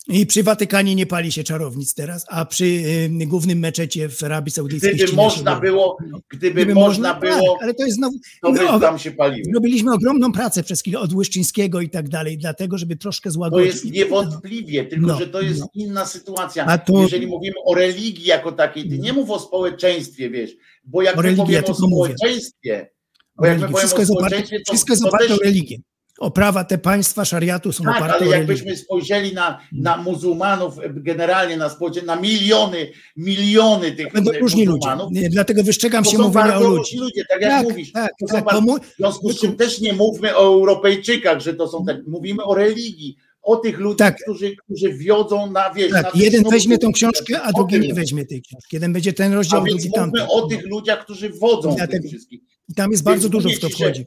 I 0.08 0.26
przy 0.26 0.44
Watykanie 0.44 0.96
nie 0.96 1.06
pali 1.06 1.32
się 1.32 1.44
czarownic 1.44 1.94
teraz, 1.94 2.26
a 2.30 2.46
przy 2.46 2.66
y, 2.66 3.10
głównym 3.28 3.60
meczecie 3.60 4.10
w 4.10 4.24
Arabii 4.24 4.52
Saudyjskiej 4.52 4.96
Gdyby 4.96 5.14
można 5.14 5.60
było, 5.60 5.98
gdyby, 6.30 6.54
Gdyby 6.56 6.74
można 6.74 7.14
tak, 7.14 7.22
było, 7.22 7.58
ale 7.62 7.74
to 7.74 7.86
jest 7.86 7.98
znowu. 7.98 8.18
to 8.42 8.52
no, 8.52 8.80
tam 8.80 9.00
się 9.00 9.12
paliły. 9.12 9.44
Zrobiliśmy 9.52 9.94
ogromną 9.94 10.32
pracę 10.32 10.64
przez 10.64 10.82
chwilę 10.82 11.00
od 11.00 11.14
Łyszczyńskiego 11.14 11.82
i 11.82 11.90
tak 11.90 12.10
dalej, 12.10 12.38
dlatego, 12.38 12.78
żeby 12.78 12.96
troszkę 12.96 13.30
To 13.30 13.34
złagodzić. 13.34 13.68
jest 13.74 13.86
niewątpliwie, 13.92 14.86
tylko 14.86 15.08
No, 15.08 15.18
że 15.20 15.28
to 15.28 15.42
jest 15.42 15.60
no. 15.60 15.68
inna 15.74 16.06
sytuacja. 16.06 16.66
A 16.66 16.78
to- 16.78 17.02
Jeżeli 17.02 17.28
mówimy 17.28 17.56
o 17.66 17.76
religii 17.76 18.26
jako 18.26 18.52
takiej, 18.52 18.90
ty 18.90 19.00
nie 19.00 19.14
mów 19.14 19.30
o 19.30 19.40
społeczeństwie, 19.40 20.30
wiesz, 20.30 20.52
bo 20.86 21.02
jak 21.02 21.18
O 21.18 21.22
religii 21.22 21.54
ja 21.54 21.60
o 21.64 21.88
mówię. 21.88 22.14
społeczeństwie, 22.14 22.90
O 23.38 23.42
bo 23.42 23.46
jak 23.48 23.60
religii. 23.60 23.78
Wszystko 23.80 24.02
o 24.02 24.06
społeczeństwie, 24.06 24.58
to, 24.60 24.72
wszystko 24.74 24.94
jest 24.94 25.04
to 25.04 25.10
oparte 25.10 25.34
o 25.34 25.38
religię. 25.38 25.78
O 26.20 26.32
prawa 26.32 26.64
te 26.64 26.78
państwa 26.78 27.26
szariatu 27.26 27.72
są 27.72 27.84
Tak, 27.84 27.96
oparte 27.98 28.16
ale 28.16 28.26
jakbyśmy 28.38 28.78
spojrzeli 28.78 29.34
na, 29.34 29.60
na 29.72 29.98
muzułmanów, 29.98 30.76
generalnie 30.90 31.58
na 31.58 31.70
społeczeństwo, 31.70 32.16
na 32.16 32.22
miliony, 32.22 32.92
miliony 33.18 33.92
tych 33.92 34.14
Będą 34.14 34.32
e, 34.32 34.40
różni 34.40 34.66
ludzie. 34.66 34.88
Dlatego 35.30 35.64
wystrzegam 35.64 36.06
się 36.06 36.18
mówienia 36.18 36.58
o 36.58 36.64
ludzi. 36.64 36.98
ludzie, 36.98 37.24
tak 37.30 37.42
jak 37.42 37.52
Tak, 37.52 37.64
mówisz. 37.64 37.92
tak, 37.92 38.12
to 38.20 38.26
tak, 38.28 38.46
bardzo, 38.46 38.60
to 38.62 38.66
mu- 38.66 38.78
w 38.80 38.96
związku 38.98 39.32
z 39.34 39.40
czym 39.40 39.56
też 39.56 39.80
nie 39.82 39.94
mówmy 39.94 40.36
o 40.36 40.44
Europejczykach, 40.44 41.40
że 41.42 41.54
to 41.54 41.68
są 41.68 41.86
tak, 41.86 41.98
mówimy 42.08 42.44
o 42.44 42.56
religii, 42.56 43.16
o 43.42 43.56
tych 43.56 43.80
ludziach, 43.80 43.98
Tak. 44.14 44.22
którzy, 44.24 44.56
którzy 44.56 44.94
wiodzą 44.94 45.52
na 45.52 45.74
wieś. 45.74 45.92
na 45.92 46.04
Tak, 46.04 46.12
tych 46.14 46.22
jeden 46.22 46.44
weźmie 46.52 46.78
tą 46.78 46.92
książkę, 46.92 47.42
a 47.42 47.52
drugi 47.52 47.80
nie 47.80 47.94
weźmie 47.94 48.26
tej 48.26 48.42
książki. 48.42 48.68
Jeden 48.76 48.94
będzie 48.94 49.14
ten 49.14 49.32
A 49.32 49.36
rozdział, 49.36 49.64
więc 49.64 49.82
drugi 49.82 49.92
tamten. 49.96 50.26
o 50.30 50.48
tych 50.48 50.66
ludziach, 50.66 51.04
którzy 51.04 51.30
wodzą 51.30 51.72
w 51.72 51.76
Dlatego- 51.76 52.02
tym 52.02 52.10
wszystkim. 52.12 52.40
I 52.70 52.74
tam 52.74 52.92
jest 52.92 53.04
bardzo 53.04 53.30
dużo 53.30 53.50
w 53.50 53.60
to 53.60 53.70
wchodzi. 53.70 54.06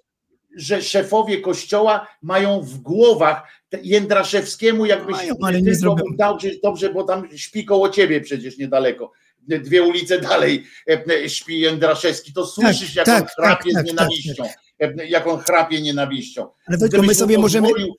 Że 0.56 0.82
szefowie 0.82 1.40
kościoła 1.40 2.06
mają 2.22 2.60
w 2.60 2.78
głowach 2.78 3.42
Jędraszewskiemu, 3.82 4.86
jakbyś 4.86 5.16
Mają, 5.16 5.34
ale 5.42 5.62
nie 5.62 5.72
dał, 6.18 6.40
że 6.40 6.48
dobrze, 6.62 6.92
bo 6.92 7.04
tam 7.04 7.28
śpi 7.36 7.64
koło 7.64 7.88
ciebie 7.88 8.20
przecież 8.20 8.58
niedaleko. 8.58 9.12
Dwie 9.48 9.82
ulice 9.82 10.20
dalej 10.20 10.66
e, 10.90 11.04
e, 11.24 11.28
śpi 11.28 11.60
Jędraszewski, 11.60 12.32
to 12.32 12.46
słyszysz, 12.46 12.94
jak 12.94 13.06
tak, 13.06 13.22
on 13.22 13.28
chrapie 13.28 13.72
tak, 13.72 13.72
z 13.72 13.74
tak, 13.74 13.86
nienawiścią. 13.86 14.44
e, 14.80 15.06
Jak 15.06 15.26
on 15.26 15.38
chrapie 15.40 15.80
nienawiścią. 15.82 16.48
Ale 16.66 16.78
Wojtko, 16.78 17.02
my 17.02 17.14
sobie 17.14 17.38
możemy- 17.38 17.68
pozwolił 17.68 17.94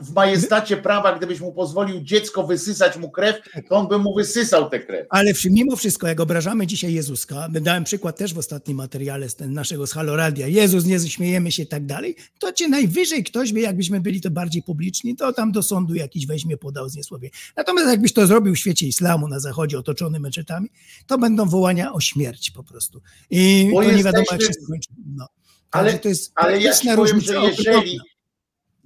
W 0.00 0.14
majestacie 0.14 0.76
prawa, 0.76 1.18
gdybyś 1.18 1.40
mu 1.40 1.52
pozwolił 1.52 2.00
dziecko 2.00 2.46
wysysać 2.46 2.96
mu 2.96 3.10
krew, 3.10 3.36
to 3.68 3.76
on 3.76 3.88
by 3.88 3.98
mu 3.98 4.14
wysysał 4.14 4.70
tę 4.70 4.80
krew. 4.80 5.06
Ale 5.10 5.32
mimo 5.50 5.76
wszystko, 5.76 6.06
jak 6.06 6.20
obrażamy 6.20 6.66
dzisiaj 6.66 6.94
Jezuska, 6.94 7.48
dałem 7.50 7.84
przykład 7.84 8.16
też 8.16 8.34
w 8.34 8.38
ostatnim 8.38 8.76
materiale 8.76 9.28
z 9.28 9.34
ten, 9.36 9.52
naszego 9.52 9.86
z 9.86 9.92
Haloradia, 9.92 10.46
Jezus, 10.46 10.84
nie 10.84 11.00
śmiejemy 11.00 11.52
się 11.52 11.62
i 11.62 11.66
tak 11.66 11.86
dalej, 11.86 12.16
to 12.38 12.52
cię 12.52 12.68
najwyżej 12.68 13.24
ktoś 13.24 13.52
by, 13.52 13.60
jakbyśmy 13.60 14.00
byli 14.00 14.20
to 14.20 14.30
bardziej 14.30 14.62
publiczni, 14.62 15.16
to 15.16 15.32
tam 15.32 15.52
do 15.52 15.62
sądu 15.62 15.94
jakiś 15.94 16.26
weźmie, 16.26 16.56
podał 16.56 16.88
zniesłowie. 16.88 17.30
Natomiast 17.56 17.88
jakbyś 17.88 18.12
to 18.12 18.26
zrobił 18.26 18.54
w 18.54 18.58
świecie 18.58 18.86
islamu 18.86 19.28
na 19.28 19.40
zachodzie, 19.40 19.78
otoczony 19.78 20.20
meczetami, 20.20 20.70
to 21.06 21.18
będą 21.18 21.48
wołania 21.48 21.92
o 21.92 22.00
śmierć 22.00 22.50
po 22.50 22.62
prostu. 22.62 23.00
I 23.30 23.70
Bo 23.72 23.82
to 23.82 23.92
nie 23.92 24.04
wiadomo, 24.04 24.24
jak 24.30 24.40
się 24.40 24.46
jesteśmy- 24.46 24.64
skończy. 24.64 24.88
No. 25.16 25.28
Ale, 25.70 25.84
Także 25.84 26.02
to 26.02 26.08
jest 26.08 26.32
ale 26.34 26.60
ja 26.60 26.74
ci 26.74 26.88
powiem, 26.96 27.20
że 27.20 27.34
jeżeli. 27.34 27.98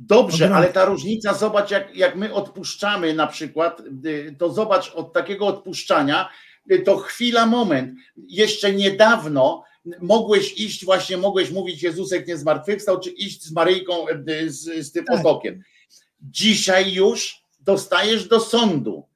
Dobrze, 0.07 0.55
ale 0.55 0.69
ta 0.69 0.85
różnica, 0.85 1.35
zobacz, 1.35 1.71
jak, 1.71 1.97
jak 1.97 2.17
my 2.17 2.35
odpuszczamy 2.35 3.15
na 3.15 3.27
przykład, 3.27 3.83
y, 4.07 4.37
to 4.39 4.53
zobacz, 4.53 4.93
od 4.95 5.13
takiego 5.13 5.47
odpuszczania, 5.47 6.29
y, 6.73 6.79
to 6.79 6.97
chwila, 6.97 7.47
moment. 7.47 7.99
Jeszcze 8.17 8.73
niedawno 8.73 9.65
mogłeś 10.01 10.53
iść, 10.61 10.85
właśnie 10.85 11.17
mogłeś 11.17 11.51
mówić 11.51 11.83
Jezusek 11.83 12.27
nie 12.27 12.37
zmartwychwstał, 12.37 13.01
czy 13.01 13.11
iść 13.11 13.43
z 13.45 13.53
Maryjką, 13.53 14.07
y, 14.09 14.51
z, 14.51 14.87
z 14.87 14.93
tym 14.93 15.05
Tak. 15.05 15.17
potokiem. 15.17 15.63
Dzisiaj 16.21 16.93
już 16.93 17.43
dostajesz 17.61 18.29
do 18.29 18.41
sądu. 18.41 19.07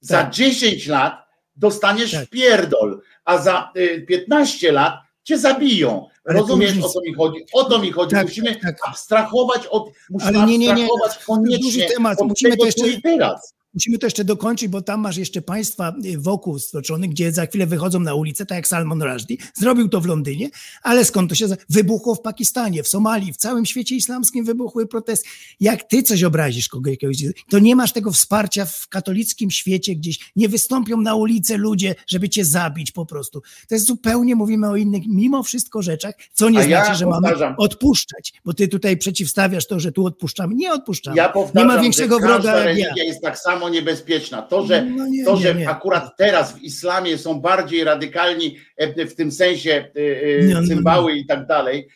Za 0.00 0.22
Tak. 0.22 0.32
10 0.32 0.86
lat 0.86 1.26
dostaniesz 1.56 2.10
Tak. 2.12 2.28
pierdol, 2.30 3.00
a 3.24 3.38
za 3.38 3.72
y, 3.76 4.04
15 4.08 4.72
lat 4.72 4.94
cię 5.24 5.38
zabiją. 5.38 6.08
Rozumiesz, 6.26 6.78
o 6.84 6.88
co 6.88 7.00
mi 7.00 7.14
chodzi? 7.14 7.44
O 7.52 7.64
to 7.64 7.78
mi 7.78 7.92
chodzi. 7.92 8.10
Tak, 8.14 8.26
musimy 8.26 8.52
tak, 8.54 8.62
tak. 8.62 8.76
abstrahować 8.88 9.66
od, 9.66 9.90
musimy 10.10 10.38
Ale 10.38 10.46
nie, 10.46 10.58
nie, 10.58 10.66
nie. 10.66 10.72
abstrahować 10.72 11.24
koniecznie 11.24 11.58
duży 11.58 11.94
temat. 11.94 12.18
Musimy 12.22 12.56
to 12.56 12.66
jeszcze- 12.66 13.00
teraz. 13.02 13.55
Musimy 13.76 13.98
to 13.98 14.06
jeszcze 14.06 14.24
dokończyć, 14.24 14.68
bo 14.68 14.82
tam 14.82 15.00
masz 15.00 15.16
jeszcze 15.16 15.42
państwa 15.42 15.94
y, 16.04 16.18
wokół 16.18 16.58
stoczonych, 16.58 17.10
gdzie 17.10 17.32
za 17.32 17.46
chwilę 17.46 17.66
wychodzą 17.66 18.00
na 18.00 18.14
ulicę, 18.14 18.46
tak 18.46 18.56
jak 18.56 18.68
Salman 18.68 19.02
Rushdie. 19.02 19.36
Zrobił 19.54 19.88
to 19.88 20.00
w 20.00 20.06
Londynie, 20.06 20.50
ale 20.82 21.04
skąd 21.04 21.30
to 21.30 21.34
się... 21.34 21.46
Wybuchło 21.70 22.14
w 22.14 22.20
Pakistanie, 22.20 22.82
w 22.82 22.88
Somalii, 22.88 23.32
w 23.32 23.36
całym 23.36 23.66
świecie 23.66 23.94
islamskim 23.94 24.44
wybuchły 24.44 24.86
protesty. 24.86 25.28
Jak 25.60 25.82
ty 25.82 26.02
coś 26.02 26.24
obrazisz 26.24 26.68
kogo 26.68 26.90
jakiegoś, 26.90 27.16
to 27.50 27.58
nie 27.58 27.76
masz 27.76 27.92
tego 27.92 28.12
wsparcia 28.12 28.66
w 28.66 28.88
katolickim 28.88 29.50
świecie 29.50 29.94
gdzieś. 29.96 30.32
Nie 30.36 30.48
wystąpią 30.48 31.00
na 31.00 31.14
ulicę 31.14 31.56
ludzie, 31.56 31.94
żeby 32.06 32.28
cię 32.28 32.44
zabić 32.44 32.92
po 32.92 33.06
prostu. 33.06 33.42
To 33.68 33.74
jest 33.74 33.86
zupełnie, 33.86 34.36
mówimy 34.36 34.68
o 34.68 34.76
innych, 34.76 35.02
mimo 35.08 35.42
wszystko 35.42 35.82
rzeczach, 35.82 36.14
co 36.32 36.50
nie 36.50 36.58
A 36.58 36.64
ja 36.64 36.84
znaczy, 36.84 36.98
że 36.98 37.06
mamy 37.06 37.28
powtarzam- 37.28 37.54
odpuszczać, 37.58 38.32
bo 38.44 38.54
ty 38.54 38.68
tutaj 38.68 38.96
przeciwstawiasz 38.96 39.66
to, 39.66 39.80
że 39.80 39.92
tu 39.92 40.06
odpuszczamy. 40.06 40.54
Nie 40.54 40.72
odpuszczamy. 40.72 41.16
Ja 41.16 41.32
nie 41.54 41.64
ma 41.64 41.78
większego 41.78 42.20
że 42.20 42.26
wroga 42.26 42.64
jak 42.64 42.96
ja. 42.96 43.04
jest 43.04 43.22
tak 43.22 43.38
samo 43.38 43.65
niebezpieczna. 43.68 44.42
To, 44.42 44.66
że, 44.66 44.84
No 44.84 45.06
nie, 45.06 45.24
to, 45.24 45.36
nie, 45.36 45.42
że 45.42 45.54
nie. 45.54 45.68
akurat 45.70 46.16
teraz 46.16 46.52
w 46.58 46.62
islamie 46.62 47.18
są 47.18 47.40
bardziej 47.40 47.84
radykalni 47.84 48.56
e, 48.76 49.06
w 49.06 49.14
tym 49.14 49.32
sensie 49.32 49.70
e, 49.70 50.38
e, 50.40 50.46
Nie, 50.46 50.54
no, 50.54 50.66
cymbały 50.66 51.12
i 51.16 51.26
tak 51.26 51.46
dalej, 51.46 51.88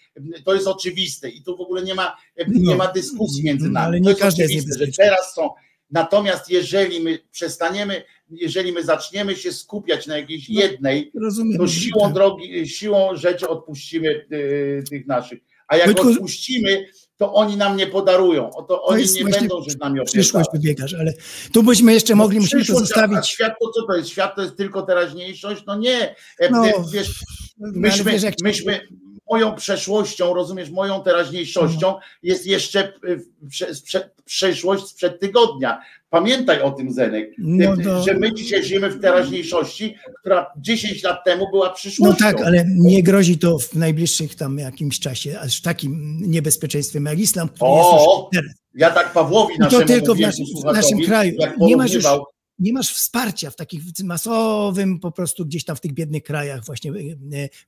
to 0.45 0.55
jest 0.55 0.67
oczywiste 0.67 1.29
i 1.29 1.43
tu 1.43 1.57
w 1.57 1.61
ogóle 1.61 1.83
nie 1.83 1.95
ma, 1.95 2.17
e, 2.37 2.45
nie 2.49 2.71
No. 2.71 2.77
ma 2.77 2.87
dyskusji 2.93 3.45
między 3.45 3.67
No, 3.67 3.73
nami. 3.73 3.87
ale 3.87 3.99
to 3.99 4.03
nie 4.05 4.09
jest 4.11 4.21
każdy 4.23 4.43
jest 4.43 4.53
oczywiste, 4.55 4.87
że 4.87 4.93
teraz 4.93 5.35
są. 5.35 5.51
Natomiast 5.91 6.51
jeżeli 6.51 7.01
my 7.01 7.19
przestaniemy, 7.33 8.03
jeżeli 8.31 8.73
my 8.73 8.85
zaczniemy 8.85 9.37
się 9.37 9.53
skupiać 9.53 10.07
na 10.07 10.17
jakiejś 10.19 10.49
No, 10.49 10.61
jednej, 10.61 11.11
Rozumiem. 11.21 11.59
to 11.59 11.69
siłą 11.69 12.13
drogi, 12.13 12.69
siłą 12.69 13.17
rzeczy 13.17 13.49
odpuścimy 13.49 14.27
tych 14.91 15.07
naszych. 15.07 15.39
A 15.69 15.77
jak 15.77 15.87
Wojtku- 15.89 16.11
odpuścimy, 16.13 16.87
to 17.21 17.33
oni 17.35 17.57
nam 17.57 17.77
nie 17.77 17.87
podarują. 17.87 18.51
O 18.51 18.63
to 18.63 18.83
oni 18.85 19.03
nie 19.03 19.09
właśnie 19.23 19.25
będą 19.41 19.65
się 19.65 19.71
z 19.71 19.79
nami 19.79 20.01
Przyszłość 20.05 20.49
opierdalać. 20.49 20.53
wybiegasz, 20.53 20.95
ale 20.95 21.13
tu 21.53 21.63
byśmy 21.63 21.93
jeszcze 21.93 22.15
mogli, 22.15 22.37
No, 22.39 22.43
musimy 22.43 22.61
to 22.63 22.65
przyszłość, 22.65 22.89
zostawić. 22.89 23.29
świat 23.29 23.53
to 23.61 23.71
co 23.71 23.87
to 23.87 23.97
jest? 23.97 24.09
Świat 24.09 24.37
to 24.37 24.43
jest 24.43 24.57
tylko 24.57 24.83
teraźniejszość? 24.83 25.63
No 25.67 25.77
nie. 25.77 26.15
E, 26.39 26.51
No, 26.51 26.63
wiesz, 26.93 27.11
ale 27.63 27.73
myśmy, 27.73 28.13
wiesz, 28.13 28.25
myśmy 28.43 28.81
moją 29.31 29.55
przeszłością, 29.55 30.35
rozumiesz, 30.35 30.71
moją 30.71 31.03
teraźniejszością 31.03 31.87
No. 31.87 32.01
jest 32.23 32.47
jeszcze 32.47 32.81
e, 32.85 32.93
przeszłość 34.25 34.87
sprzed 34.87 35.21
tygodnia. 35.21 35.81
Pamiętaj 36.11 36.63
o 36.63 36.71
tym, 36.71 36.93
Zenek, 36.93 37.31
No 37.39 37.77
to- 37.77 38.03
że 38.03 38.15
my 38.15 38.35
dzisiaj 38.35 38.65
żyjemy 38.65 38.91
w 38.91 39.01
teraźniejszości, 39.01 39.95
która 40.21 40.47
10 40.57 41.03
lat 41.03 41.25
temu 41.25 41.51
była 41.51 41.69
No 41.69 41.75
przyszłością. 41.75 42.17
tak, 42.25 42.41
ale 42.43 42.65
nie 42.69 43.03
grozi 43.03 43.39
to 43.39 43.59
w 43.59 43.75
najbliższych 43.75 44.35
tam 44.35 44.59
jakimś 44.59 45.01
czasie, 45.01 45.41
aż 45.41 45.61
takim 45.63 46.19
niebezpieczeństwem 46.31 47.05
jak 47.05 47.19
islam, 47.19 47.49
który 47.49 47.71
jest 47.71 47.89
O, 47.93 48.29
teraz. 48.33 48.53
ja 48.75 48.91
tak 48.91 49.13
Pawłowi 49.13 49.55
No 49.59 49.65
naszemu 49.65 49.83
to 49.83 49.89
tylko 49.89 50.15
w 50.15 50.21
naszym, 50.21 50.45
w 50.61 50.65
naszym 50.65 51.01
kraju. 51.01 51.37
Nie 51.61 51.77
masz 51.77 51.93
już 51.93 52.05
nie 52.59 52.73
masz 52.73 52.95
wsparcia 52.95 53.51
w 53.51 53.57
takich 53.57 53.83
masowym 54.05 55.01
po 55.01 55.13
prostu 55.13 55.47
gdzieś 55.47 55.65
tam 55.65 55.77
w 55.77 55.81
tych 55.81 55.93
biednych 55.93 56.23
krajach, 56.23 56.65
właśnie 56.65 56.91
e, 56.91 56.95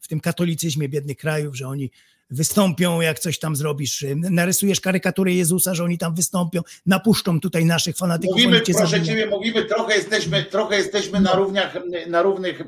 w 0.00 0.08
tym 0.08 0.20
katolicyzmie 0.20 0.88
biednych 0.88 1.16
krajów, 1.16 1.56
że 1.56 1.68
oni 1.68 1.90
wystąpią, 2.32 3.00
jak 3.00 3.18
coś 3.18 3.38
tam 3.38 3.56
zrobisz, 3.56 4.04
narysujesz 4.16 4.80
karykaturę 4.80 5.32
Jezusa, 5.32 5.74
że 5.74 5.84
oni 5.84 5.98
tam 5.98 6.14
wystąpią, 6.14 6.60
napuszczą 6.86 7.40
tutaj 7.40 7.64
naszych 7.64 7.96
fanatyków. 7.96 8.36
Mówimy, 8.36 8.62
cię 8.62 8.74
proszę. 8.74 9.02
Ciebie, 9.02 9.26
mówimy, 9.26 9.64
trochę 9.64 9.94
jesteśmy, 9.96 10.44
trochę 10.44 10.76
jesteśmy 10.76 11.20
na 11.20 11.34
równiach, 11.34 11.76
na 12.06 12.22
równych 12.22 12.60
e, 12.60 12.64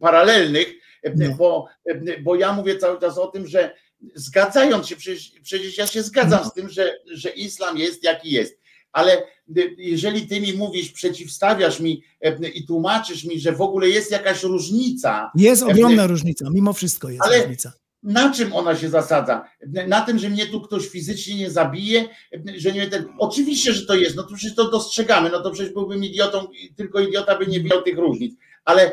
paralelnych, 0.00 0.74
e, 1.02 1.12
No. 1.16 1.34
bo, 1.36 1.66
e, 1.86 2.20
bo 2.22 2.36
ja 2.36 2.52
mówię 2.52 2.76
cały 2.76 3.00
czas 3.00 3.18
o 3.18 3.26
tym, 3.26 3.46
że 3.46 3.74
zgadzając 4.14 4.86
się, 4.86 4.96
przecież, 4.96 5.32
przecież 5.42 5.78
ja 5.78 5.86
się 5.86 6.02
zgadzam 6.02 6.40
No. 6.44 6.50
z 6.50 6.54
tym, 6.54 6.68
że, 6.68 6.92
że 7.12 7.28
islam 7.30 7.78
jest 7.78 8.04
jaki 8.04 8.30
jest, 8.30 8.58
ale 8.92 9.22
jeżeli 9.78 10.26
Ty 10.26 10.40
mi 10.40 10.52
mówisz, 10.52 10.92
przeciwstawiasz 10.92 11.80
mi 11.80 12.02
i 12.54 12.66
tłumaczysz 12.66 13.24
mi, 13.24 13.40
że 13.40 13.52
w 13.52 13.60
ogóle 13.60 13.88
jest 13.88 14.10
jakaś 14.10 14.42
różnica. 14.42 15.30
Jest 15.34 15.62
ogromna 15.62 16.06
różnica, 16.06 16.46
mimo 16.50 16.72
wszystko 16.72 17.08
jest 17.10 17.22
Ale- 17.22 17.38
różnica. 17.42 17.72
Na 18.02 18.32
czym 18.32 18.52
ona 18.52 18.76
się 18.76 18.88
zasadza? 18.88 19.44
Na 19.86 20.00
tym, 20.00 20.18
że 20.18 20.30
mnie 20.30 20.46
tu 20.46 20.60
ktoś 20.60 20.88
fizycznie 20.88 21.36
nie 21.36 21.50
zabije, 21.50 22.08
że 22.56 22.72
nie 22.72 22.86
ten. 22.86 23.06
Oczywiście, 23.18 23.72
że 23.72 23.86
to 23.86 23.94
jest, 23.94 24.16
no 24.16 24.22
to 24.22 24.34
przecież 24.34 24.56
to 24.56 24.70
dostrzegamy, 24.70 25.30
no 25.30 25.40
to 25.40 25.50
przecież 25.50 25.72
byłbym 25.72 26.04
idiotą, 26.04 26.46
tylko 26.76 27.00
idiota 27.00 27.38
by 27.38 27.46
nie 27.46 27.60
widział 27.60 27.82
tych 27.82 27.98
różnic. 27.98 28.34
Ale, 28.64 28.92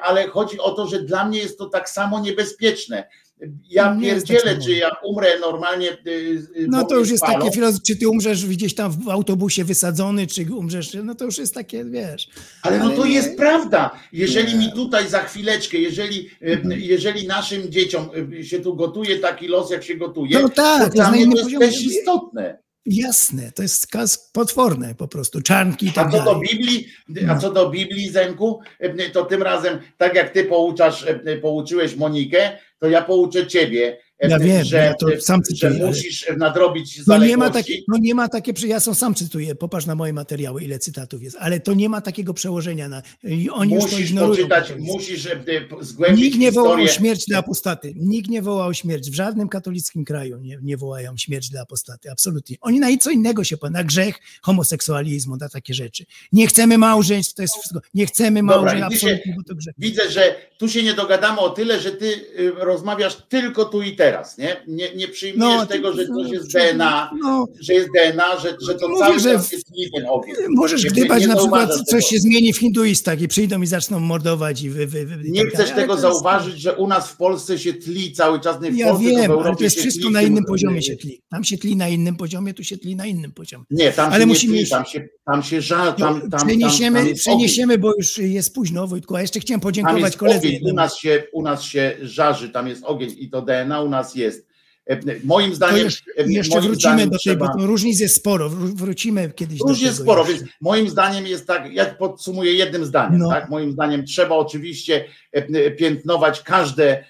ale 0.00 0.28
chodzi 0.28 0.58
o 0.58 0.70
to, 0.70 0.86
że 0.86 1.02
dla 1.02 1.24
mnie 1.24 1.38
jest 1.38 1.58
to 1.58 1.66
tak 1.66 1.88
samo 1.88 2.20
niebezpieczne. 2.20 3.08
Ja 3.70 3.94
Nie 3.94 4.00
pierdzielę, 4.02 4.40
tak 4.40 4.50
samo. 4.52 4.64
czy 4.64 4.72
ja 4.72 4.90
umrę 5.04 5.28
normalnie. 5.40 5.90
y, 5.92 6.10
y, 6.10 6.66
No 6.68 6.84
to 6.84 6.96
już 6.98 7.10
jest 7.10 7.22
spalą. 7.24 7.38
takie 7.38 7.52
filozoficzne, 7.54 7.86
czy 7.94 8.00
ty 8.00 8.08
umrzesz 8.08 8.46
gdzieś 8.46 8.74
tam 8.74 8.92
w 8.92 9.08
autobusie 9.08 9.64
wysadzony, 9.64 10.26
czy 10.26 10.54
umrzesz, 10.54 10.96
no 11.04 11.14
to 11.14 11.24
już 11.24 11.38
jest 11.38 11.54
takie, 11.54 11.84
wiesz. 11.84 12.28
Ale 12.62 12.78
no 12.78 12.90
to 12.90 13.06
nie- 13.06 13.12
jest 13.14 13.36
prawda. 13.36 13.90
Jeżeli 14.12 14.58
mi 14.58 14.72
tutaj 14.72 15.08
za 15.08 15.22
chwileczkę, 15.22 15.78
jeżeli, 15.78 16.28
Mhm. 16.40 16.72
e, 16.72 16.78
jeżeli 16.78 17.26
naszym 17.26 17.70
dzieciom 17.72 18.08
się 18.42 18.60
tu 18.60 18.76
gotuje 18.76 19.18
taki 19.18 19.48
los, 19.48 19.70
jak 19.70 19.84
się 19.84 19.94
gotuje, 19.94 20.38
No 20.42 20.48
tak, 20.48 20.84
to 20.88 20.90
dla 20.94 21.10
mnie 21.10 21.24
to 21.24 21.30
jest 21.30 21.42
poziomie. 21.42 21.66
też 21.66 21.82
istotne. 21.84 22.58
Jasne, 22.86 23.52
to 23.52 23.62
jest 23.62 23.82
skaz 23.82 24.30
potworne 24.32 24.94
po 24.94 25.08
prostu, 25.08 25.40
czarnki 25.42 25.86
i 25.86 25.88
A 25.88 25.92
tak 25.92 26.10
co 26.12 26.18
do 26.18 26.24
dalej. 26.24 26.48
Biblii, 26.52 26.86
No. 27.08 27.32
a 27.32 27.38
co 27.38 27.50
do 27.52 27.70
Biblii, 27.70 28.10
Zenku, 28.10 28.60
to 29.12 29.24
tym 29.24 29.42
razem, 29.42 29.78
tak 29.98 30.14
jak 30.14 30.30
ty 30.30 30.44
pouczasz, 30.44 31.06
pouczyłeś 31.42 31.96
Monikę, 31.96 32.58
to 32.80 32.88
ja 32.88 33.02
pouczę 33.02 33.46
ciebie, 33.46 33.98
Ja 34.28 34.38
wiem, 34.38 34.64
że, 34.64 34.76
ja 34.76 34.94
to 34.94 35.06
sam 35.20 35.40
że 35.40 35.54
cytuję, 35.54 35.72
ale- 35.80 35.86
musisz 35.86 36.26
nadrobić 36.36 37.00
No 37.06 37.18
nie 37.18 37.36
ma, 37.36 37.50
takie, 37.50 37.74
no 37.88 37.98
nie 38.00 38.14
ma 38.14 38.28
takie, 38.28 38.52
ja 38.66 38.80
są 38.80 38.94
sam 38.94 39.14
cytuję, 39.14 39.54
popatrz 39.54 39.86
na 39.86 39.94
moje 39.94 40.12
materiały, 40.12 40.62
ile 40.64 40.78
cytatów 40.78 41.22
jest, 41.22 41.36
ale 41.40 41.60
to 41.60 41.74
nie 41.74 41.88
ma 41.88 42.00
takiego 42.00 42.34
przełożenia 42.34 42.88
na, 42.88 43.02
oni 43.52 43.74
już 43.74 43.84
to 43.84 43.90
musisz 43.90 44.10
ignorują. 44.10 44.48
poczytać, 44.48 44.72
musisz 44.78 45.26
e, 45.26 45.40
zgłębić 45.80 46.24
Nikt 46.24 46.38
nie 46.38 46.52
wołał 46.52 46.72
o 46.72 46.76
historię. 46.76 46.98
śmierć 46.98 47.24
dla 47.26 47.38
apostaty. 47.38 47.92
Nikt 47.96 48.30
nie 48.30 48.42
wołał 48.42 48.68
o 48.68 48.74
śmierć. 48.74 49.10
W 49.10 49.14
żadnym 49.14 49.48
katolickim 49.48 50.04
kraju 50.04 50.38
nie, 50.38 50.58
nie 50.62 50.76
wołają 50.76 51.16
śmierć 51.16 51.48
dla 51.50 51.60
apostaty. 51.62 52.10
Absolutnie. 52.10 52.56
Oni 52.60 52.80
na 52.80 52.88
co 53.00 53.10
innego 53.10 53.44
się 53.44 53.56
na 53.70 53.84
grzech, 53.84 54.14
homoseksualizmu, 54.42 55.36
na 55.36 55.48
takie 55.48 55.74
rzeczy. 55.74 56.04
Nie 56.32 56.46
chcemy 56.46 56.78
małżeństw, 56.78 57.34
to 57.34 57.42
jest 57.42 57.54
wszystko. 57.54 57.80
Nie 57.94 58.06
chcemy 58.06 58.42
małżeństw, 58.42 58.90
ty 58.90 58.98
się- 58.98 59.06
absolutnie, 59.06 59.34
bo 59.36 59.42
to 59.42 59.54
grzech. 59.54 59.74
Widzę, 59.78 60.10
że 60.10 60.36
tu 60.58 60.68
się 60.68 60.82
nie 60.82 60.94
dogadamy 60.94 61.40
o 61.40 61.50
tyle, 61.50 61.80
że 61.80 61.92
ty 61.92 62.06
y, 62.38 62.52
rozmawiasz 62.56 63.16
tylko 63.28 63.64
tu 63.64 63.82
i 63.82 63.96
teraz, 63.96 64.09
nie? 64.38 64.56
Nie, 64.66 64.94
nie 64.94 65.08
przyjmujesz 65.08 65.56
No, 65.60 65.66
tego, 65.66 65.92
że 65.92 66.04
no, 66.08 66.22
coś 66.22 66.32
jest 66.32 66.54
no, 66.54 66.60
DNA, 66.60 67.10
no. 67.22 67.46
że 67.60 67.74
jest 67.74 67.88
DNA, 67.94 68.38
że, 68.40 68.56
że 68.66 68.74
to 68.74 68.88
Mówię, 68.88 69.00
cały 69.00 69.18
że 69.20 69.32
czas 69.32 69.52
jest 69.52 69.66
ten 69.96 70.06
ogień. 70.08 70.34
Możesz 70.48 70.84
Nie- 70.84 70.90
gdybać 70.90 71.20
nie 71.22 71.28
na 71.28 71.36
przykład, 71.36 71.70
coś 71.74 71.86
tego. 71.86 72.00
się 72.02 72.18
zmieni 72.18 72.52
w 72.52 72.58
hinduistach 72.58 73.20
i 73.20 73.28
przyjdą 73.28 73.62
i 73.62 73.66
zaczną 73.66 74.00
mordować 74.00 74.62
i 74.62 74.70
wy, 74.70 74.86
wy, 74.86 75.06
wy, 75.06 75.16
Nie 75.24 75.42
tak 75.44 75.52
chcesz 75.54 75.70
tego 75.70 75.92
jest- 75.92 76.02
zauważyć, 76.02 76.60
że 76.60 76.74
u 76.76 76.86
nas 76.88 77.08
w 77.08 77.16
Polsce 77.16 77.58
się 77.58 77.74
tli 77.74 78.12
cały 78.12 78.40
czas, 78.40 78.60
nie 78.60 78.70
w 78.72 78.76
Ja 78.76 78.86
Polsce, 78.86 79.04
wiem, 79.10 79.30
ale 79.32 79.56
to 79.56 79.64
jest 79.64 79.78
wszystko 79.78 80.04
tli, 80.04 80.12
na 80.12 80.22
innym 80.22 80.44
poziomie 80.44 80.82
się 80.82 80.96
tli. 80.96 81.20
Tam 81.30 81.44
się 81.44 81.58
tli 81.58 81.76
na 81.76 81.88
innym 81.88 82.16
poziomie, 82.16 82.54
tu 82.54 82.64
się 82.64 82.78
tli 82.78 82.96
na 82.96 83.06
innym 83.06 83.32
poziomie. 83.32 83.64
Nie, 83.70 83.92
tam 83.92 84.12
ale 84.12 84.20
się 84.22 84.26
musimy 84.26 84.58
tli, 84.58 84.68
tam 84.68 84.84
się, 84.84 85.08
tam 85.26 85.42
się 85.42 85.62
żal, 85.62 85.94
tam, 85.94 86.20
tam, 86.20 86.30
tam, 86.30 86.46
przeniesiemy, 86.46 86.98
tam 86.98 87.08
jest 87.08 87.20
przeniesiemy, 87.20 87.78
bo 87.78 87.92
już 87.98 88.18
jest 88.18 88.54
późno, 88.54 88.86
Wojtku, 88.86 89.16
a 89.16 89.20
jeszcze 89.22 89.40
chciałem 89.40 89.60
podziękować 89.60 90.02
jest 90.02 90.16
koledze. 90.16 90.48
u 90.70 90.74
nas, 90.74 90.96
się, 90.98 91.22
u 91.32 91.42
nas 91.42 91.62
się 91.62 91.96
żarzy, 92.02 92.48
tam 92.48 92.68
jest 92.68 92.84
ogień 92.84 93.14
i 93.18 93.30
to 93.30 93.42
DNA 93.42 93.82
u 93.82 93.88
nas 93.88 93.99
jest. 94.16 94.46
E, 94.86 95.00
Moim 95.24 95.54
zdaniem, 95.54 95.84
jeszcze, 95.84 96.04
e, 96.16 96.32
jeszcze 96.32 96.54
moim 96.54 96.64
wrócimy 96.68 96.80
zdaniem 96.92 97.10
do 97.10 97.18
trzeba- 97.18 97.46
tego, 97.48 97.58
bo 97.58 97.66
różnic 97.66 98.00
jest 98.00 98.16
sporo, 98.16 98.50
wró- 98.50 98.74
wrócimy 98.74 99.32
kiedyś 99.36 99.58
do 99.58 99.64
Róż 99.64 99.80
jest 99.80 99.98
sporo, 99.98 100.20
jeszcze. 100.28 100.38
więc 100.38 100.50
moim 100.60 100.88
zdaniem 100.88 101.26
jest 101.26 101.46
tak, 101.46 101.72
ja 101.72 101.84
podsumuję 101.86 102.52
jednym 102.52 102.84
zdaniem, 102.86 103.18
No. 103.18 103.28
tak? 103.28 103.50
Moim 103.50 103.72
zdaniem 103.72 104.04
trzeba 104.06 104.34
oczywiście 104.34 105.04
e, 105.32 105.70
piętnować 105.70 106.42
każde, 106.42 107.04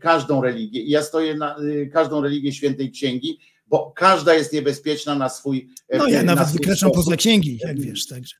każdą 0.00 0.42
religię. 0.42 0.82
Ja 0.84 1.02
stoję 1.02 1.34
na 1.34 1.56
każdą 1.92 2.22
religię 2.22 2.52
świętej 2.52 2.90
księgi, 2.90 3.38
bo 3.66 3.92
każda 3.96 4.34
jest 4.34 4.52
niebezpieczna 4.52 5.14
na 5.14 5.28
swój 5.28 5.68
No 5.98 6.08
ja 6.08 6.22
na 6.22 6.34
nawet 6.34 6.52
wykraczam 6.52 6.90
poza 6.90 7.16
księgi, 7.16 7.58
jak 7.64 7.80
wiesz, 7.80 8.06
także. 8.06 8.34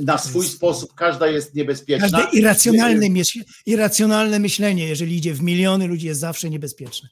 Na 0.00 0.18
swój 0.18 0.46
sposób 0.46 0.94
każda 0.94 1.26
jest 1.26 1.54
niebezpieczna. 1.54 2.08
Każde 2.10 2.38
irracjonalne, 2.38 3.06
myśl- 3.06 3.44
irracjonalne 3.66 4.38
myślenie, 4.38 4.88
jeżeli 4.88 5.16
idzie 5.16 5.34
w 5.34 5.42
miliony 5.42 5.86
ludzi, 5.86 6.06
jest 6.06 6.20
zawsze 6.20 6.50
niebezpieczne. 6.50 7.08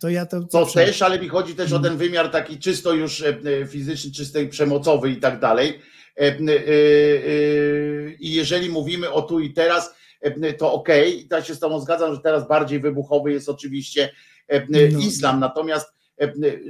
To, 0.00 0.08
ja 0.08 0.26
to, 0.26 0.40
To 0.42 0.64
zawsze- 0.64 0.84
też, 0.86 1.02
ale 1.02 1.18
mi 1.20 1.28
chodzi 1.28 1.54
też 1.54 1.72
o 1.72 1.76
Mm. 1.76 1.88
ten 1.90 1.98
wymiar 1.98 2.30
taki 2.30 2.58
czysto 2.58 2.92
już 2.92 3.22
e, 3.22 3.28
e, 3.62 3.66
fizyczny, 3.66 4.10
czystej 4.12 4.48
przemocowy 4.48 5.10
i 5.10 5.16
tak 5.16 5.40
dalej. 5.40 5.78
E, 6.16 6.36
I 8.20 8.32
jeżeli 8.34 8.68
mówimy 8.70 9.10
o 9.10 9.22
tu 9.22 9.40
i 9.40 9.52
teraz, 9.52 9.94
to 10.58 10.72
okej, 10.72 11.28
ja 11.30 11.42
się 11.42 11.54
z 11.54 11.58
Tobą 11.58 11.80
zgadzam, 11.80 12.14
że 12.14 12.20
teraz 12.20 12.48
bardziej 12.48 12.80
wybuchowy 12.80 13.32
jest 13.32 13.48
oczywiście 13.48 14.10
No. 14.68 14.98
islam, 15.00 15.40
natomiast 15.40 15.88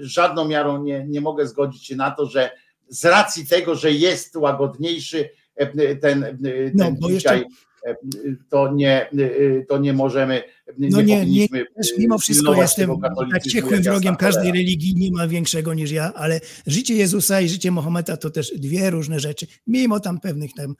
żadną 0.00 0.48
miarą 0.48 0.82
nie, 0.82 1.04
nie 1.08 1.20
mogę 1.20 1.46
zgodzić 1.46 1.86
się 1.86 1.96
na 1.96 2.10
to, 2.10 2.26
że 2.26 2.50
z 2.88 3.04
racji 3.04 3.46
tego, 3.46 3.74
że 3.74 3.92
jest 3.92 4.36
łagodniejszy 4.36 5.30
ten, 5.56 5.80
e, 5.80 5.96
ten 5.96 6.34
No, 6.74 6.92
bo 6.92 7.08
dzisiaj, 7.10 7.38
jeszcze- 7.38 8.30
e, 8.30 8.36
to 8.50 8.72
nie, 8.74 9.10
e, 9.10 9.64
to 9.68 9.78
nie 9.78 9.92
możemy, 9.92 10.42
No 10.78 11.02
nie, 11.02 11.26
nie, 11.26 11.48
też 11.48 11.92
mimo 11.98 12.18
wszystko 12.18 12.54
jestem 12.54 12.90
tak 13.32 13.54
jak 13.54 13.82
wrogiem 13.82 14.16
każdej 14.16 14.52
religii, 14.52 14.94
nie 14.96 15.12
ma 15.12 15.28
większego 15.28 15.74
niż 15.74 15.90
ja, 15.90 16.12
ale 16.14 16.40
życie 16.66 16.94
Jezusa 16.94 17.40
i 17.40 17.48
życie 17.48 17.70
Mahometa 17.70 18.16
to 18.16 18.30
też 18.30 18.52
dwie 18.56 18.90
różne 18.90 19.20
rzeczy, 19.20 19.46
mimo 19.66 20.00
tam 20.00 20.20
pewnych 20.20 20.50
tam, 20.54 20.74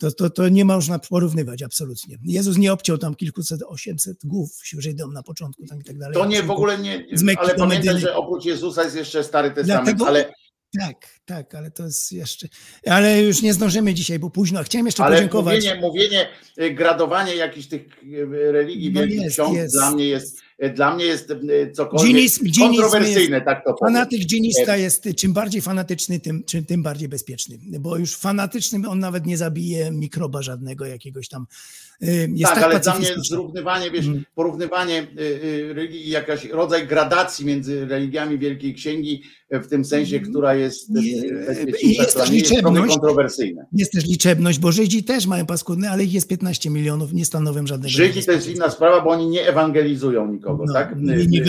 to, 0.00 0.12
to, 0.12 0.30
to 0.30 0.48
nie 0.48 0.64
można 0.64 0.98
porównywać 0.98 1.62
absolutnie. 1.62 2.18
Jezus 2.24 2.58
nie 2.58 2.72
obciął 2.72 2.98
tam 2.98 3.14
kilkuset, 3.14 3.62
osiemset 3.66 4.16
głów 4.24 4.50
Żydom 4.78 5.12
na 5.12 5.22
początku 5.22 5.66
tam 5.66 5.80
i 5.80 5.84
tak 5.84 5.98
dalej. 5.98 6.14
To 6.14 6.26
nie 6.26 6.42
w 6.42 6.50
ogóle 6.50 6.78
nie, 6.78 7.06
ale 7.38 7.54
pamiętaj, 7.54 8.00
że 8.00 8.14
oprócz 8.16 8.44
Jezusa 8.44 8.84
jest 8.84 8.96
jeszcze 8.96 9.24
Stary 9.24 9.50
Testament, 9.50 9.84
Dlatego- 9.84 10.06
ale, 10.06 10.32
Tak, 10.78 10.96
tak, 11.26 11.54
ale 11.54 11.70
to 11.70 11.84
jest 11.84 12.12
jeszcze, 12.12 12.48
ale 12.86 13.22
już 13.22 13.42
nie 13.42 13.54
zdążymy 13.54 13.94
dzisiaj, 13.94 14.18
bo 14.18 14.30
późno. 14.30 14.62
Chciałem 14.64 14.86
jeszcze 14.86 15.04
ale 15.04 15.16
podziękować. 15.16 15.54
mówienie, 15.56 15.80
mówienie, 15.80 16.28
y, 16.60 16.70
gradowanie 16.74 17.34
jakichś 17.36 17.66
tych 17.66 17.82
y, 18.04 18.52
religii, 18.52 18.92
No 18.92 19.00
wielkich 19.00 19.20
jest, 19.22 19.36
ksiąg 19.36 19.56
jest. 19.56 19.74
dla 19.74 19.90
mnie 19.90 20.04
jest, 20.04 20.38
y, 20.64 20.70
dla 20.70 20.94
mnie 20.94 21.04
jest 21.04 21.28
cokolwiek 21.74 22.08
dżinizm 22.16 22.52
kontrowersyjne, 22.60 23.36
jest- 23.36 23.44
tak 23.46 23.64
to 23.64 23.74
powiem. 23.74 23.94
Fanatyk 23.94 24.20
dżinista 24.20 24.76
jest 24.76 25.08
czym 25.16 25.32
bardziej 25.32 25.62
fanatyczny, 25.62 26.20
tym, 26.20 26.44
czym, 26.44 26.64
tym 26.64 26.82
bardziej 26.82 27.08
bezpieczny, 27.08 27.58
bo 27.80 27.96
już 27.96 28.16
fanatycznym 28.16 28.88
on 28.88 28.98
nawet 28.98 29.26
nie 29.26 29.36
zabije 29.36 29.90
mikroba 29.90 30.42
żadnego 30.42 30.86
jakiegoś 30.86 31.28
tam. 31.28 31.46
Y, 32.02 32.28
Jest 32.34 32.52
tak, 32.52 32.54
tak, 32.62 32.64
ale 32.70 32.80
dla 32.80 32.98
mnie 32.98 33.08
zrównywanie, 33.28 33.90
wiesz, 33.90 34.06
Mhm. 34.06 34.24
porównywanie 34.34 35.02
y, 35.18 35.22
y, 35.44 35.74
religii, 35.74 36.10
jakaś 36.10 36.44
rodzaj 36.44 36.86
gradacji 36.86 37.46
między 37.46 37.86
religiami 37.86 38.38
Wielkiej 38.38 38.74
Księgi, 38.74 39.22
y, 39.54 39.60
w 39.60 39.66
tym 39.68 39.84
sensie, 39.84 40.20
która 40.20 40.54
jest 40.54 40.92
bezpieczniejsza, 41.46 42.02
jest 42.02 42.16
też 42.16 42.30
jest 42.30 42.50
liczebność. 42.50 42.92
kontrowersyjna. 42.94 43.62
Jest 43.72 43.92
też 43.92 44.04
liczebność, 44.06 44.58
bo 44.58 44.72
Żydzi 44.72 45.04
też 45.04 45.26
mają 45.26 45.46
paskudne, 45.46 45.90
ale 45.90 46.04
ich 46.04 46.12
jest 46.12 46.28
15 46.28 46.70
milionów, 46.70 47.12
nie 47.12 47.24
stanowią 47.24 47.66
żadnego. 47.66 47.90
Żydzi 47.92 48.24
to 48.24 48.32
jest 48.32 48.48
inna 48.50 48.70
sprawa, 48.70 49.00
bo 49.00 49.10
oni 49.10 49.26
nie 49.28 49.48
ewangelizują 49.48 50.32
nikogo, 50.32 50.64
No, 50.66 50.72
tak? 50.72 50.96
nie, 51.00 51.16
nie, 51.26 51.44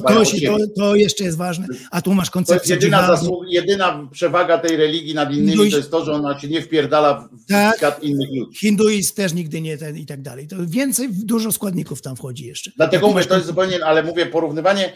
to, 0.00 0.24
się, 0.24 0.46
to, 0.46 0.56
to 0.76 0.96
jeszcze 0.96 1.24
jest 1.24 1.36
ważne, 1.36 1.66
a 1.90 2.02
tu 2.02 2.14
masz 2.14 2.30
To 2.30 2.38
jest 2.38 2.48
koncepcję 2.50 2.74
jedyna, 2.74 3.06
zasług, 3.06 3.44
jedyna 3.50 4.08
przewaga 4.12 4.58
tej 4.58 4.76
religii 4.76 5.14
nad 5.14 5.32
innymi, 5.32 5.52
Hinduizm- 5.58 5.70
to 5.70 5.76
jest 5.76 5.90
to, 5.90 6.04
że 6.04 6.12
ona 6.12 6.40
się 6.40 6.48
nie 6.48 6.62
wpierdala 6.62 7.28
w 7.32 7.46
Tak. 7.46 8.02
innych 8.02 8.28
ludzi. 8.38 8.58
Hinduizm 8.58 9.14
też 9.14 9.34
nigdy 9.34 9.60
nie 9.60 9.78
ten 9.78 9.95
i 10.00 10.06
tak 10.06 10.22
dalej. 10.22 10.48
To 10.48 10.56
więcej, 10.66 11.08
dużo 11.12 11.52
składników 11.52 12.02
tam 12.02 12.16
wchodzi 12.16 12.46
jeszcze. 12.46 12.70
Dlatego 12.76 13.08
mówię, 13.08 13.24
to 13.24 13.34
jest 13.34 13.46
zupełnie, 13.46 13.84
ale 13.84 14.02
mówię, 14.02 14.26
porównywanie 14.26 14.92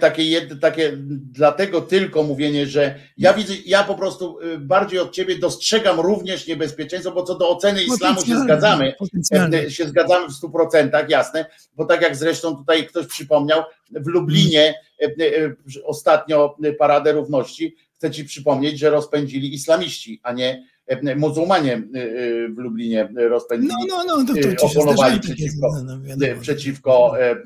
takie, 0.00 0.24
jed, 0.24 0.60
takie 0.60 0.92
dlatego 1.32 1.80
tylko 1.80 2.22
mówienie, 2.22 2.66
że 2.66 2.94
ja 3.18 3.32
widzę, 3.32 3.54
ja 3.66 3.84
po 3.84 3.94
prostu 3.94 4.38
y, 4.40 4.58
bardziej 4.58 4.98
od 4.98 5.12
ciebie 5.12 5.38
dostrzegam 5.38 6.00
również 6.00 6.46
niebezpieczeństwo, 6.46 7.12
bo 7.12 7.22
co 7.22 7.34
do 7.34 7.50
oceny 7.50 7.84
islamu 7.84 8.20
się 8.20 8.38
zgadzamy, 8.38 8.94
potencjalnie. 8.98 9.58
e, 9.58 9.70
się 9.70 9.88
zgadzamy 9.88 10.28
w 10.28 10.32
stu 10.32 10.50
procentach, 10.50 11.10
jasne, 11.10 11.46
bo 11.76 11.84
tak 11.84 12.02
jak 12.02 12.16
zresztą 12.16 12.56
tutaj 12.56 12.86
ktoś 12.86 13.06
przypomniał, 13.06 13.62
w 13.90 14.06
Lublinie 14.06 14.74
e, 15.02 15.04
e, 15.04 15.54
ostatnio 15.84 16.56
Paradę 16.78 17.12
Równości, 17.12 17.76
chcę 17.94 18.10
ci 18.10 18.24
przypomnieć, 18.24 18.78
że 18.78 18.90
rozpędzili 18.90 19.54
islamiści, 19.54 20.20
a 20.22 20.32
nie 20.32 20.50
e, 20.50 20.62
muzułmanie 21.16 21.72
e, 21.72 21.76
e, 21.76 22.48
w 22.48 22.58
Lublinie 22.58 23.08
rozpędzili, 23.28 23.72
No, 23.88 24.04
no, 24.06 24.16
no, 24.24 24.34
to- 24.34 24.48
e, 24.48 24.56
oponowali 24.60 25.20
przeciwko, 25.20 25.82
no, 25.84 25.98
no, 26.16 26.26
e, 26.26 26.36
przeciwko 26.40 27.20
e, 27.20 27.30
e, 27.30 27.36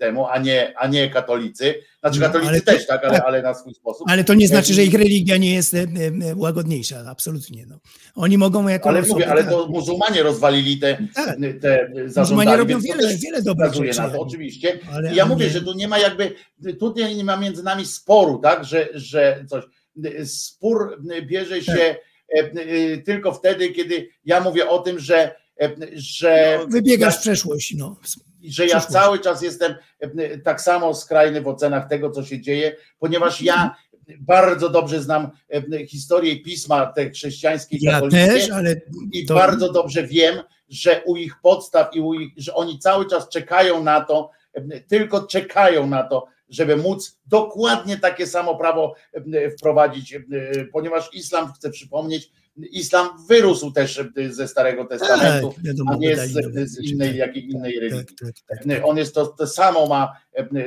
temu, 0.00 0.26
a 0.26 0.38
nie, 0.38 0.72
a 0.78 0.86
nie 0.86 1.10
katolicy. 1.10 1.74
Znaczy 2.00 2.20
No, 2.20 2.26
katolicy 2.26 2.60
to- 2.60 2.72
też, 2.72 2.86
tak, 2.86 3.04
ale, 3.04 3.16
tak. 3.18 3.26
ale 3.26 3.42
na 3.42 3.54
swój 3.54 3.74
sposób. 3.74 4.06
Ale 4.10 4.24
to 4.24 4.34
nie 4.34 4.48
znaczy, 4.48 4.72
E, 4.72 4.74
że 4.74 4.84
ich 4.84 4.94
religia 4.94 5.36
nie 5.36 5.54
jest 5.54 5.74
e, 5.74 5.78
e, 5.80 5.86
łagodniejsza, 6.36 7.04
absolutnie. 7.08 7.66
No. 7.66 7.78
Oni 8.14 8.38
mogą 8.38 8.68
jako 8.68 8.88
Ale 8.88 9.02
mówię, 9.02 9.28
ale 9.30 9.40
tak. 9.42 9.50
to 9.52 9.66
muzułmanie 9.68 10.22
rozwalili 10.22 10.78
te, 10.78 10.98
te 11.60 11.88
zażądali, 12.06 12.58
robią 12.58 12.80
wiele- 12.80 13.16
wiele 13.16 13.42
dobrych 13.42 13.74
rzeczy. 13.74 13.98
na 14.00 14.10
to, 14.10 14.20
oczywiście. 14.20 14.78
Ale- 14.92 15.14
ja 15.14 15.26
mówię, 15.26 15.44
nie- 15.46 15.50
że 15.52 15.60
tu 15.62 15.72
nie 15.74 15.88
ma 15.88 15.98
jakby, 15.98 16.32
tutaj 16.80 17.16
nie 17.16 17.24
ma 17.24 17.36
między 17.36 17.62
nami 17.62 17.86
sporu, 17.86 18.38
tak, 18.38 18.64
że, 18.64 18.88
że 18.94 19.44
coś. 19.48 19.64
Spór 20.24 21.00
bierze 21.26 21.62
się 21.62 21.72
Tak. 21.72 22.13
E, 22.36 22.38
e, 22.38 22.98
tylko 22.98 23.32
wtedy, 23.32 23.68
kiedy 23.68 24.08
ja 24.24 24.40
mówię 24.40 24.68
o 24.68 24.78
tym, 24.78 24.98
że, 24.98 25.34
e, 25.60 25.70
że 25.94 26.58
Wybiegasz 26.68 27.14
ja- 27.14 27.18
w 27.18 27.22
przeszłość. 27.22 27.74
No. 27.76 27.96
że 28.44 28.66
ja 28.66 28.80
cały 28.80 29.18
czas 29.18 29.42
jestem 29.42 29.74
tak 30.44 30.60
samo 30.60 30.94
skrajny 30.94 31.40
w 31.40 31.48
ocenach 31.48 31.88
tego, 31.88 32.10
co 32.10 32.24
się 32.24 32.40
dzieje, 32.40 32.76
ponieważ 32.98 33.42
ja 33.42 33.76
bardzo 34.20 34.68
dobrze 34.68 35.02
znam 35.02 35.30
historię 35.88 36.40
pisma 36.42 36.86
te 36.86 37.10
chrześcijańskie 37.10 37.76
i 37.76 37.84
Ja 37.84 38.00
też, 38.10 38.50
ale 38.50 38.80
i 39.12 39.26
to- 39.26 39.34
bardzo 39.34 39.72
dobrze 39.72 40.06
wiem, 40.06 40.42
że 40.68 41.02
u 41.06 41.16
ich 41.16 41.34
podstaw 41.42 41.96
i 41.96 42.00
u 42.00 42.14
ich, 42.14 42.32
że 42.36 42.54
oni 42.54 42.78
cały 42.78 43.06
czas 43.06 43.28
czekają 43.28 43.82
na 43.82 44.00
to, 44.00 44.30
tylko 44.88 45.26
czekają 45.26 45.86
na 45.86 46.02
to, 46.02 46.26
żeby 46.48 46.76
móc 46.76 47.18
dokładnie 47.26 47.98
takie 47.98 48.26
samo 48.26 48.56
prawo 48.56 48.94
e, 49.12 49.50
wprowadzić, 49.50 50.14
e, 50.14 50.20
ponieważ 50.72 51.14
islam, 51.14 51.52
chcę 51.52 51.70
przypomnieć, 51.70 52.30
islam 52.56 53.08
wyrósł 53.28 53.72
też 53.72 54.00
ze 54.30 54.48
Starego 54.48 54.84
Testamentu, 54.84 55.52
Tak, 55.52 55.64
wiadomo, 55.64 55.92
a 55.92 55.96
nie 55.96 56.16
z, 56.16 56.32
z 56.70 56.78
innej, 56.78 57.08
tak, 57.08 57.16
jakiej 57.16 57.50
innej 57.50 57.80
religii. 57.80 58.16
tak, 58.48 58.84
On 58.84 58.96
jest 58.96 59.14
to, 59.14 59.26
to 59.26 59.46
samo 59.46 59.86
ma, 59.86 60.12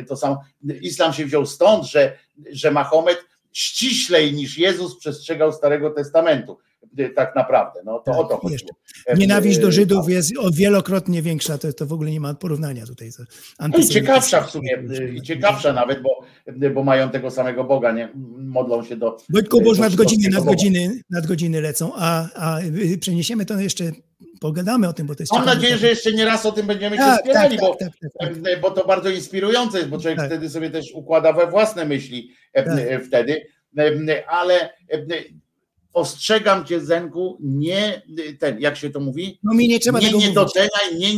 to 0.07 0.17
samo. 0.17 0.41
Islam 0.81 1.14
się 1.14 1.25
wziął 1.25 1.45
stąd, 1.45 1.85
że, 1.85 2.17
że 2.51 2.72
Mahomet 2.72 3.17
ściślej 3.51 4.33
niż 4.33 4.57
Jezus 4.57 4.99
przestrzegał 4.99 5.53
Starego 5.53 5.89
Testamentu. 5.89 6.57
E, 6.98 7.09
Tak 7.09 7.35
naprawdę. 7.35 7.80
No 7.85 8.00
to 8.00 8.11
o 8.11 8.24
to 8.24 8.38
chodziło. 8.38 8.72
E, 9.06 9.17
Nienawiść 9.17 9.59
do 9.59 9.67
e, 9.67 9.72
Żydów 9.72 10.09
jest 10.09 10.38
o 10.40 10.51
wielokrotnie 10.51 11.22
większa, 11.22 11.58
to, 11.58 11.74
to 11.74 11.85
w 11.85 11.93
ogóle 11.93 12.11
nie 12.11 12.19
ma 12.19 12.34
porównania 12.34 12.85
tutaj. 12.85 13.09
No 13.59 13.77
i 13.77 13.88
ciekawsza 13.88 14.42
w 14.42 14.51
sumie, 14.51 14.84
e, 15.00 15.09
i 15.09 15.22
ciekawsza 15.22 15.74
nawet, 15.74 16.01
bo, 16.01 16.26
bo 16.74 16.84
mają 16.84 17.09
tego 17.09 17.32
samego 17.32 17.64
Boga, 17.64 17.92
nie? 17.92 18.09
Modlą 18.38 18.84
się 18.84 18.98
do. 18.98 19.17
Wojtku, 19.30 19.61
bo 19.61 19.69
już 19.69 19.80
nadgodziny, 19.80 20.30
nadgodziny, 20.30 21.01
nadgodziny 21.09 21.61
lecą, 21.61 21.92
a, 21.95 22.27
a 22.35 22.59
przeniesiemy 23.00 23.45
to 23.45 23.59
jeszcze, 23.59 23.92
pogadamy 24.40 24.88
o 24.88 24.93
tym, 24.93 25.08
bo 25.08 25.16
to 25.16 25.24
jest 25.24 25.34
Mam 25.34 25.45
nadzieję, 25.45 25.77
że 25.77 25.88
jeszcze 25.88 26.14
nie 26.14 26.26
raz 26.26 26.45
o 26.45 26.51
tym 26.51 26.67
będziemy 26.67 26.95
się 26.95 27.01
Tak, 27.01 27.19
wspierali, 27.19 27.58
tak, 27.58 27.66
bo, 27.66 27.76
tak, 27.76 27.90
tak, 28.19 28.61
bo 28.61 28.72
to 28.72 28.88
bardzo 28.88 29.09
inspirujące 29.09 29.77
jest, 29.77 29.90
bo 29.90 30.00
człowiek 30.00 30.17
Tak. 30.19 30.27
wtedy 30.27 30.50
sobie 30.50 30.69
też 30.69 30.92
układa 30.93 31.34
we 31.34 31.48
własne 31.48 31.85
myśli 31.85 32.32
e, 32.53 32.64
Tak. 32.64 32.80
e, 32.80 33.00
wtedy, 33.00 33.42
E, 33.77 34.30
ale 34.30 34.69
e, 34.90 35.06
ostrzegam 35.93 36.66
cię 36.66 36.82
Zenku, 36.85 37.38
nie 37.41 38.01
e, 38.30 38.33
ten, 38.40 38.59
jak 38.61 38.77
się 38.77 38.90
to 38.90 38.99
mówi? 38.99 39.40
No 39.43 39.53
mi 39.53 39.67
nie 39.67 39.80
trzeba 39.80 39.99
nie 39.99 40.06
tego 40.06 40.17
mówić. 40.17 40.30
niedoceniaj, 40.30 40.98
nie 40.99 41.14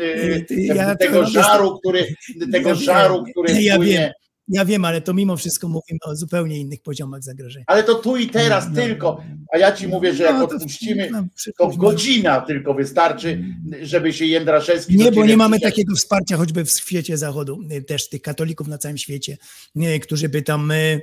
e, 0.00 0.44
e, 0.50 0.74
ja 0.74 0.96
tego 0.96 1.26
żaru, 1.26 1.78
który, 1.78 2.06
tego 2.52 2.68
Ja 2.68 2.74
żaru, 2.74 3.14
wiem, 3.14 3.32
który 3.32 3.62
Ja 3.62 3.76
płynie. 3.76 3.92
wiem, 3.92 4.10
ja 4.50 4.64
wiem, 4.64 4.84
ale 4.84 5.00
to 5.00 5.14
mimo 5.14 5.36
wszystko 5.36 5.68
mówimy 5.68 5.98
o 6.04 6.16
zupełnie 6.16 6.58
innych 6.58 6.82
poziomach 6.82 7.22
zagrożenia. 7.22 7.64
Ale 7.68 7.84
to 7.84 7.94
tu 7.94 8.16
i 8.16 8.26
teraz 8.26 8.66
tylko. 8.74 9.22
A 9.54 9.58
ja 9.58 9.72
ci 9.72 9.88
mówię, 9.88 10.14
że 10.14 10.22
jak 10.24 10.34
No, 10.36 10.46
to- 10.46 10.56
odpuścimy, 10.56 11.08
no, 11.12 11.24
to 11.58 11.68
godzina 11.68 12.40
tylko 12.40 12.74
wystarczy, 12.74 13.44
żeby 13.82 14.12
się 14.12 14.26
Jędraszewski. 14.26 14.96
Nie, 14.96 15.12
bo 15.12 15.24
nie 15.24 15.36
mamy 15.36 15.56
przyszedł. 15.56 15.72
takiego 15.76 15.94
wsparcia 15.94 16.36
choćby 16.36 16.64
w 16.64 16.70
świecie 16.70 17.16
zachodu, 17.16 17.60
y, 17.72 17.82
też 17.82 18.08
tych 18.08 18.22
katolików 18.22 18.68
na 18.68 18.78
całym 18.78 18.98
świecie, 18.98 19.36
y, 19.76 20.00
którzy 20.00 20.28
by 20.28 20.42
tam 20.42 20.70
y, 20.70 21.00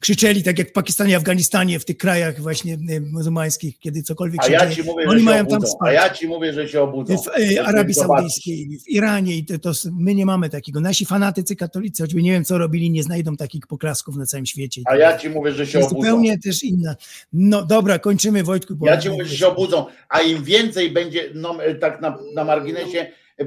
krzyczeli, 0.00 0.42
tak 0.42 0.58
jak 0.58 0.68
w 0.68 0.72
Pakistanie, 0.72 1.16
Afganistanie, 1.16 1.78
w 1.80 1.84
tych 1.84 1.96
krajach 1.96 2.40
właśnie 2.40 2.74
y, 2.90 3.00
muzułmańskich, 3.00 3.78
kiedy 3.78 4.02
cokolwiek 4.02 4.40
A 4.40 4.46
się 4.46 4.52
ja 4.52 4.60
dzieje. 4.60 4.76
ci 4.76 4.82
mówię, 4.82 5.04
Oni 5.08 5.12
że 5.12 5.18
się 5.18 5.24
mają 5.24 5.46
tam 5.46 5.56
obudzą. 5.56 5.66
A 5.66 5.68
wsparcie. 5.70 5.94
ja 5.94 6.10
ci 6.10 6.28
mówię, 6.28 6.52
że 6.52 6.68
się 6.68 6.80
obudzą. 6.82 7.16
W 7.18 7.40
Jak 7.50 7.68
Arabii. 7.68 7.94
Saudyjskiej, 7.94 8.78
w 8.84 8.88
Iranie 8.88 9.36
i 9.36 9.44
to, 9.44 9.58
to 9.58 9.72
my 9.92 10.14
nie 10.14 10.26
mamy 10.26 10.50
takiego. 10.50 10.80
Nasi 10.80 11.06
fanatycy 11.06 11.56
katolicy, 11.56 12.02
choćby 12.02 12.22
nie 12.22 12.32
wiem 12.32 12.44
co 12.44 12.58
robili, 12.58 12.90
nie 12.90 13.02
znajdą 13.02 13.36
takich 13.36 13.66
poklasków 13.66 14.16
na 14.16 14.26
całym 14.26 14.46
świecie. 14.46 14.82
A 14.86 14.96
ja 14.96 15.18
ci 15.18 15.30
mówię, 15.30 15.52
że 15.52 15.66
się 15.66 15.78
obudzą. 15.78 15.96
zupełnie 15.96 16.38
też 16.38 16.62
inna. 16.62 16.96
No 17.32 17.64
dobra, 17.66 17.98
kończymy 17.98 18.42
Wojtku. 18.42 18.76
Bo 18.76 18.86
Ja 18.86 18.96
ci 18.96 19.10
mówię, 19.10 19.24
że 19.24 19.36
się 19.36 19.46
obudzą, 19.46 19.86
a 20.08 20.20
im 20.20 20.44
więcej 20.44 20.90
będzie, 20.90 21.30
no 21.34 21.58
tak 21.80 22.00
na, 22.00 22.18
na 22.34 22.44
marginesie, 22.44 23.06
e, 23.38 23.46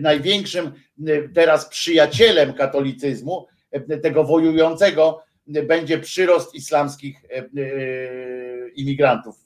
największym 0.00 0.66
e, 0.66 1.28
teraz 1.28 1.68
przyjacielem 1.68 2.52
katolicyzmu, 2.52 3.46
e, 3.72 3.98
tego 3.98 4.24
wojującego, 4.24 5.22
e, 5.22 5.29
będzie 5.66 5.98
przyrost 5.98 6.54
islamskich 6.54 7.16
e, 7.24 7.38
e, 7.38 7.44
imigrantów 8.76 9.36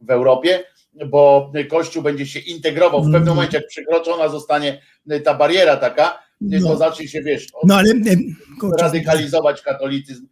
w, 0.00 0.10
Europie, 0.10 0.64
bo 1.06 1.52
Kościół 1.70 2.02
będzie 2.02 2.26
się 2.26 2.40
integrował. 2.40 3.00
W 3.00 3.04
pewnym 3.04 3.20
Mhm. 3.20 3.36
momencie, 3.36 3.58
jak 3.58 3.66
przekroczona 3.66 4.28
zostanie 4.28 4.82
ta 5.24 5.34
bariera 5.34 5.76
taka, 5.76 6.18
to 6.40 6.58
No. 6.60 6.76
zacznie 6.76 7.08
się, 7.08 7.22
wiesz, 7.22 7.46
No 7.64 7.76
ale 7.76 7.90
e, 7.90 8.76
radykalizować 8.80 9.62
katolicyzm 9.62 10.26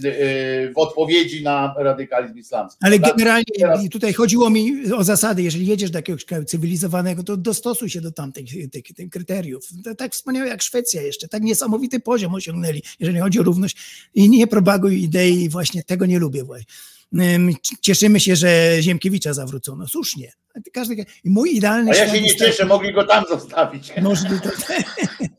w 0.00 0.78
odpowiedzi 0.78 1.42
na 1.42 1.74
radykalizm 1.78 2.38
islamski. 2.38 2.78
Ale 2.82 2.98
generalnie 2.98 3.44
Teraz- 3.58 3.88
tutaj 3.92 4.12
chodziło 4.12 4.50
mi 4.50 4.92
o 4.92 5.04
zasady. 5.04 5.42
Jeżeli 5.42 5.66
jedziesz 5.66 5.90
do 5.90 5.98
jakiegoś 5.98 6.24
kraju 6.24 6.44
cywilizowanego, 6.44 7.22
to 7.22 7.36
dostosuj 7.36 7.90
się 7.90 8.00
do 8.00 8.12
tamtych 8.12 8.44
tych, 8.72 8.84
tych 8.96 9.10
kryteriów. 9.10 9.68
To 9.84 9.94
tak 9.94 10.12
wspaniałe 10.12 10.48
jak 10.48 10.62
Szwecja 10.62 11.02
jeszcze. 11.02 11.28
Tak 11.28 11.42
niesamowity 11.42 12.00
poziom 12.00 12.34
osiągnęli, 12.34 12.82
jeżeli 13.00 13.18
chodzi 13.18 13.40
o 13.40 13.42
równość. 13.42 13.76
I 14.14 14.28
nie 14.28 14.46
propaguj 14.46 15.02
idei, 15.02 15.48
właśnie 15.48 15.82
tego 15.82 16.06
nie 16.06 16.18
lubię. 16.18 16.44
Właśnie. 16.44 16.66
Ym, 17.34 17.54
Cieszymy 17.80 18.20
się, 18.20 18.36
że 18.36 18.76
Ziemkiewicza 18.80 19.32
zawrócono. 19.34 19.88
Słusznie. 19.88 20.32
Każdy, 20.72 21.06
mój 21.24 21.56
idealny 21.56 21.90
A 21.90 21.94
ja 21.96 22.14
się 22.14 22.20
nie 22.20 22.36
cieszę, 22.36 22.64
mogli 22.66 22.92
go 22.92 23.04
tam 23.04 23.24
zostawić. 23.28 23.92
Może 24.02 24.24
to, 24.24 24.34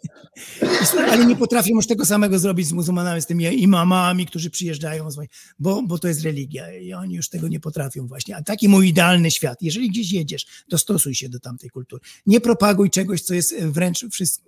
ale 1.11 1.25
nie 1.25 1.35
potrafią 1.35 1.75
już 1.75 1.87
tego 1.87 2.05
samego 2.05 2.39
zrobić 2.39 2.67
z 2.67 2.71
muzułmanami, 2.71 3.21
z 3.21 3.25
tymi 3.25 3.61
imamami, 3.61 4.25
którzy 4.25 4.49
przyjeżdżają, 4.49 5.07
bo, 5.59 5.81
bo 5.87 5.99
to 5.99 6.07
jest 6.07 6.23
religia 6.23 6.77
i 6.77 6.93
oni 6.93 7.15
już 7.15 7.29
tego 7.29 7.47
nie 7.47 7.59
potrafią 7.59 8.07
właśnie. 8.07 8.35
A 8.35 8.43
taki 8.43 8.69
mój 8.69 8.87
idealny 8.87 9.31
świat. 9.31 9.61
Jeżeli 9.61 9.89
gdzieś 9.89 10.11
jedziesz, 10.11 10.45
dostosuj 10.69 11.15
się 11.15 11.29
do 11.29 11.39
tamtej 11.39 11.69
kultury. 11.69 12.01
Nie 12.25 12.41
propaguj 12.41 12.89
czegoś, 12.89 13.21
co 13.21 13.33
jest 13.33 13.63
wręcz 13.63 14.05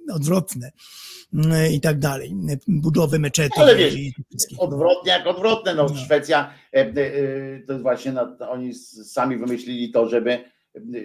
odwrotne 0.10 0.72
mm, 1.34 1.74
i 1.74 1.82
tak 1.82 2.00
dalej. 2.00 2.36
Budowę 2.68 3.20
meczetów. 3.20 3.60
Ale 3.60 3.76
wiesz, 3.76 3.96
i 3.96 4.14
odwrotnie 4.58 5.12
jak 5.12 5.28
odwrotne. 5.28 5.76
No, 5.76 5.96
Szwecja, 5.96 6.54
e, 6.74 6.78
e, 6.78 6.84
e, 6.84 7.60
to 7.60 7.74
jest 7.74 7.84
właśnie, 7.84 8.12
no, 8.12 8.38
oni 8.50 8.74
sami 9.06 9.38
wymyślili 9.38 9.92
to, 9.92 10.10
żeby, 10.10 10.44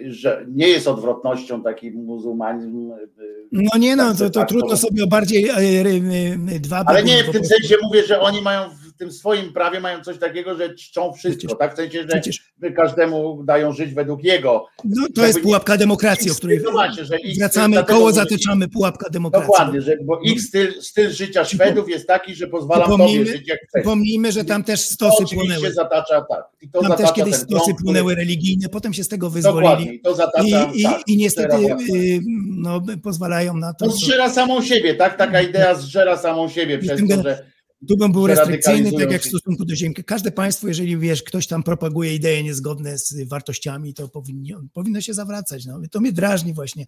że 0.07 0.45
nie 0.49 0.67
jest 0.67 0.87
odwrotnością 0.87 1.63
taki 1.63 1.91
muzułmanizm. 1.91 2.91
e, 2.91 3.23
No 3.51 3.79
nie 3.79 3.95
no, 3.95 4.13
to, 4.13 4.17
to 4.17 4.29
tak, 4.29 4.49
trudno 4.49 4.77
sobie 4.77 5.03
o 5.03 5.07
bardziej 5.07 5.49
e, 5.49 5.53
e, 5.53 6.55
e, 6.55 6.59
dwa 6.59 6.83
Ale 6.87 7.03
nie, 7.03 7.23
w 7.23 7.31
tym 7.31 7.45
sensie 7.45 7.75
mówię, 7.83 8.03
że 8.03 8.19
oni 8.19 8.41
mają 8.41 8.69
tym 9.03 9.11
swoim 9.11 9.53
prawie 9.53 9.79
mają 9.79 10.01
coś 10.03 10.17
takiego, 10.17 10.55
że 10.57 10.75
czczą 10.75 11.13
wszystko, 11.13 11.55
tak? 11.55 11.73
W 11.73 11.75
sensie, 11.77 12.01
że 12.01 12.07
przecież- 12.07 12.53
każdemu 12.75 13.43
dają 13.43 13.71
żyć 13.73 13.93
według 13.93 14.23
jego. 14.23 14.65
No 14.85 15.07
to 15.15 15.25
jest 15.25 15.39
pułapka 15.41 15.77
demokracji, 15.77 16.31
o 16.31 16.35
której 16.35 16.59
No 16.63 16.71
właśnie, 16.71 17.05
że 17.05 17.17
wracamy, 17.39 17.83
koło 17.83 17.99
mówię, 17.99 18.13
zataczamy, 18.13 18.67
pułapka 18.69 19.09
demokracji. 19.09 19.47
Dokładnie, 19.51 19.81
że, 19.81 19.97
bo 20.03 20.19
ich 20.19 20.41
styl, 20.41 20.81
styl 20.81 21.11
życia 21.11 21.45
Szwedów 21.45 21.89
jest 21.89 22.07
taki, 22.07 22.35
że 22.35 22.47
pozwala 22.47 22.85
tobie 22.87 23.25
żyć 23.25 23.47
jak 23.47 23.57
chcesz. 23.59 23.69
przypomnijmy, 23.73 24.31
że 24.31 24.45
tam 24.45 24.63
też 24.63 24.87
To 24.87 24.93
stosy 24.93 25.23
oczywiście 25.23 25.35
płynęły. 25.55 25.73
zatacza 25.73 26.21
tak. 26.29 26.43
I 26.61 26.69
to 26.69 26.81
Tam 26.81 26.89
zatacza 26.91 27.07
też 27.07 27.15
kiedyś 27.15 27.35
stosy 27.35 27.65
krąg, 27.65 27.81
płynęły 27.83 28.15
religijne, 28.15 28.69
potem 28.69 28.93
się 28.93 29.03
z 29.03 29.07
tego 29.07 29.29
wyzwolili. 29.29 29.95
i 29.95 29.99
to 30.01 30.15
zatacza, 30.15 30.63
I, 30.73 30.79
i, 30.79 30.83
tak, 30.83 31.01
i 31.07 31.17
niestety 31.17 31.55
y, 31.93 32.19
no, 32.49 32.81
pozwalają 33.03 33.57
na 33.57 33.73
to. 33.73 33.85
To 33.85 33.91
co- 33.91 33.97
zżera 33.97 34.29
samą 34.29 34.61
siebie, 34.61 34.95
tak? 34.95 35.17
Taka 35.17 35.41
idea 35.41 35.75
zżera 35.75 36.17
samą 36.17 36.49
siebie 36.49 36.79
przez 36.79 37.01
to, 37.09 37.23
że, 37.23 37.45
Tu 37.89 37.97
bym 37.97 38.11
był 38.11 38.27
restrykcyjny, 38.27 38.91
tak 38.99 39.11
jak 39.11 39.21
w 39.21 39.27
stosunku 39.27 39.65
do 39.65 39.75
Ziemki. 39.75 40.03
Każde 40.03 40.31
państwo, 40.31 40.67
jeżeli 40.67 40.97
wiesz, 40.97 41.23
ktoś 41.23 41.47
tam 41.47 41.63
propaguje 41.63 42.15
idee 42.15 42.43
niezgodne 42.43 42.97
z 42.97 43.27
wartościami, 43.27 43.93
to 43.93 44.07
powinni, 44.07 44.53
powinno 44.73 45.01
się 45.01 45.13
zawracać. 45.13 45.65
No. 45.65 45.81
To 45.91 45.99
mnie 45.99 46.11
drażni 46.11 46.53
właśnie, 46.53 46.85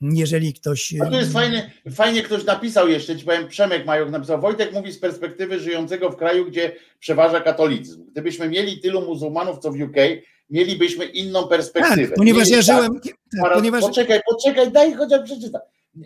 jeżeli 0.00 0.54
ktoś... 0.54 0.94
A 1.02 1.10
to 1.10 1.18
jest 1.18 1.32
fajnie, 1.32 1.70
fajnie 1.94 2.22
ktoś 2.22 2.44
napisał 2.44 2.88
jeszcze, 2.88 3.16
ci 3.16 3.24
powiem, 3.24 3.48
Przemek 3.48 3.86
Majok 3.86 4.10
napisał, 4.10 4.40
Wojtek 4.40 4.72
mówi 4.72 4.92
z 4.92 4.98
perspektywy 4.98 5.60
żyjącego 5.60 6.10
w 6.10 6.16
kraju, 6.16 6.46
gdzie 6.46 6.72
przeważa 6.98 7.40
katolicyzm. 7.40 8.04
Gdybyśmy 8.12 8.48
mieli 8.48 8.80
tylu 8.80 9.00
muzułmanów, 9.00 9.58
co 9.58 9.72
w 9.72 9.80
UK, 9.80 9.96
mielibyśmy 10.50 11.04
inną 11.04 11.48
perspektywę. 11.48 12.08
Tak, 12.08 12.16
ponieważ 12.16 12.48
Nie 12.48 12.56
ja 12.56 12.62
żyłem... 12.62 13.00
Tak, 13.00 13.14
Tak, 13.42 13.54
ponieważ... 13.54 13.80
Poczekaj, 13.82 14.20
poczekaj, 14.30 14.72
daj 14.72 14.94
chociaż 14.94 15.24
przeczytam. 15.24 15.60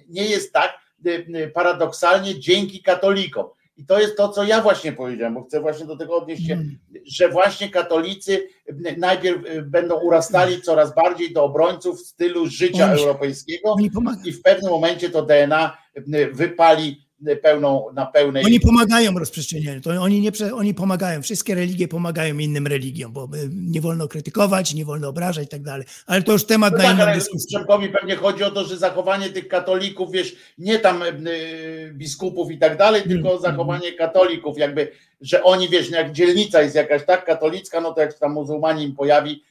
Nie 0.09 0.25
jest 0.25 0.52
tak, 0.52 0.78
y, 1.07 1.10
y, 1.36 1.50
paradoksalnie 1.55 2.41
dzięki 2.41 2.83
katolikom. 2.83 3.47
I 3.81 3.86
to 3.86 4.00
jest 4.00 4.17
to, 4.17 4.28
co 4.28 4.44
ja 4.44 4.62
właśnie 4.62 4.92
powiedziałem, 4.92 5.34
bo 5.34 5.42
chcę 5.44 5.60
właśnie 5.60 5.86
do 5.86 5.97
tego 5.97 6.17
odnieść 6.17 6.47
się, 6.47 6.52
Mm. 6.52 6.78
że 7.07 7.28
właśnie 7.28 7.68
katolicy 7.68 8.49
najpierw 8.97 9.47
y, 9.47 9.62
będą 9.62 10.00
urastali 10.00 10.62
coraz 10.62 10.94
bardziej 10.94 11.33
do 11.33 11.44
obrońców 11.44 12.00
stylu 12.00 12.47
życia 12.47 12.92
europejskiego 12.92 13.76
i 14.25 14.33
w 14.33 14.42
pewnym 14.42 14.70
momencie 14.70 15.10
to 15.10 15.23
DNA 15.23 15.76
y, 15.99 16.31
wypali 16.33 17.09
pełną, 17.42 17.86
na 17.94 18.07
pełnej. 18.07 18.44
oni 18.44 18.60
pomagają 18.60 19.18
rozprzestrzenianiu, 19.18 19.81
to 19.81 19.90
oni, 19.90 20.20
nie, 20.20 20.31
oni 20.55 20.74
pomagają, 20.74 21.23
wszystkie 21.23 21.55
religie 21.55 21.89
pomagają 21.89 22.39
innym 22.39 22.66
religiom, 22.66 23.12
bo 23.12 23.24
y, 23.24 23.50
nie 23.52 23.81
wolno 23.81 24.08
krytykować, 24.08 24.74
nie 24.74 24.84
wolno 24.84 25.08
obrażać 25.08 25.44
i 25.44 25.49
tak 25.49 25.62
dalej. 25.62 25.86
Ale 26.07 26.23
to 26.23 26.32
już 26.32 26.44
temat 26.44 26.73
No 26.73 26.78
na 26.78 26.84
tak, 26.84 26.94
inną 26.97 27.15
dyskusję. 27.15 27.58
Przemkowi 27.58 27.89
pewnie 27.89 28.16
chodzi 28.16 28.44
o 28.44 28.50
to, 28.50 28.65
że 28.65 28.76
zachowanie 28.76 29.31
tych 29.31 29.49
katolików, 29.49 30.12
wiesz, 30.12 30.36
nie 30.58 30.78
tam 30.78 31.02
y, 31.02 31.92
biskupów 31.94 32.50
i 32.50 32.58
tak 32.58 32.76
dalej, 32.76 33.02
Mm, 33.02 33.16
tylko 33.16 33.39
zachowanie 33.39 33.92
katolików, 33.92 34.58
jakby, 34.58 34.92
że 35.20 35.42
oni, 35.44 35.68
wiesz, 35.68 35.90
no 35.90 35.97
jak 35.97 36.12
dzielnica 36.12 36.62
jest 36.62 36.74
jakaś 36.74 37.07
tak 37.07 37.24
katolicka, 37.24 37.81
no 37.81 37.92
to 37.92 38.00
jak 38.00 38.18
tam 38.18 38.32
muzułmanin 38.32 38.89
im 38.89 38.97
pojawi, 38.97 39.42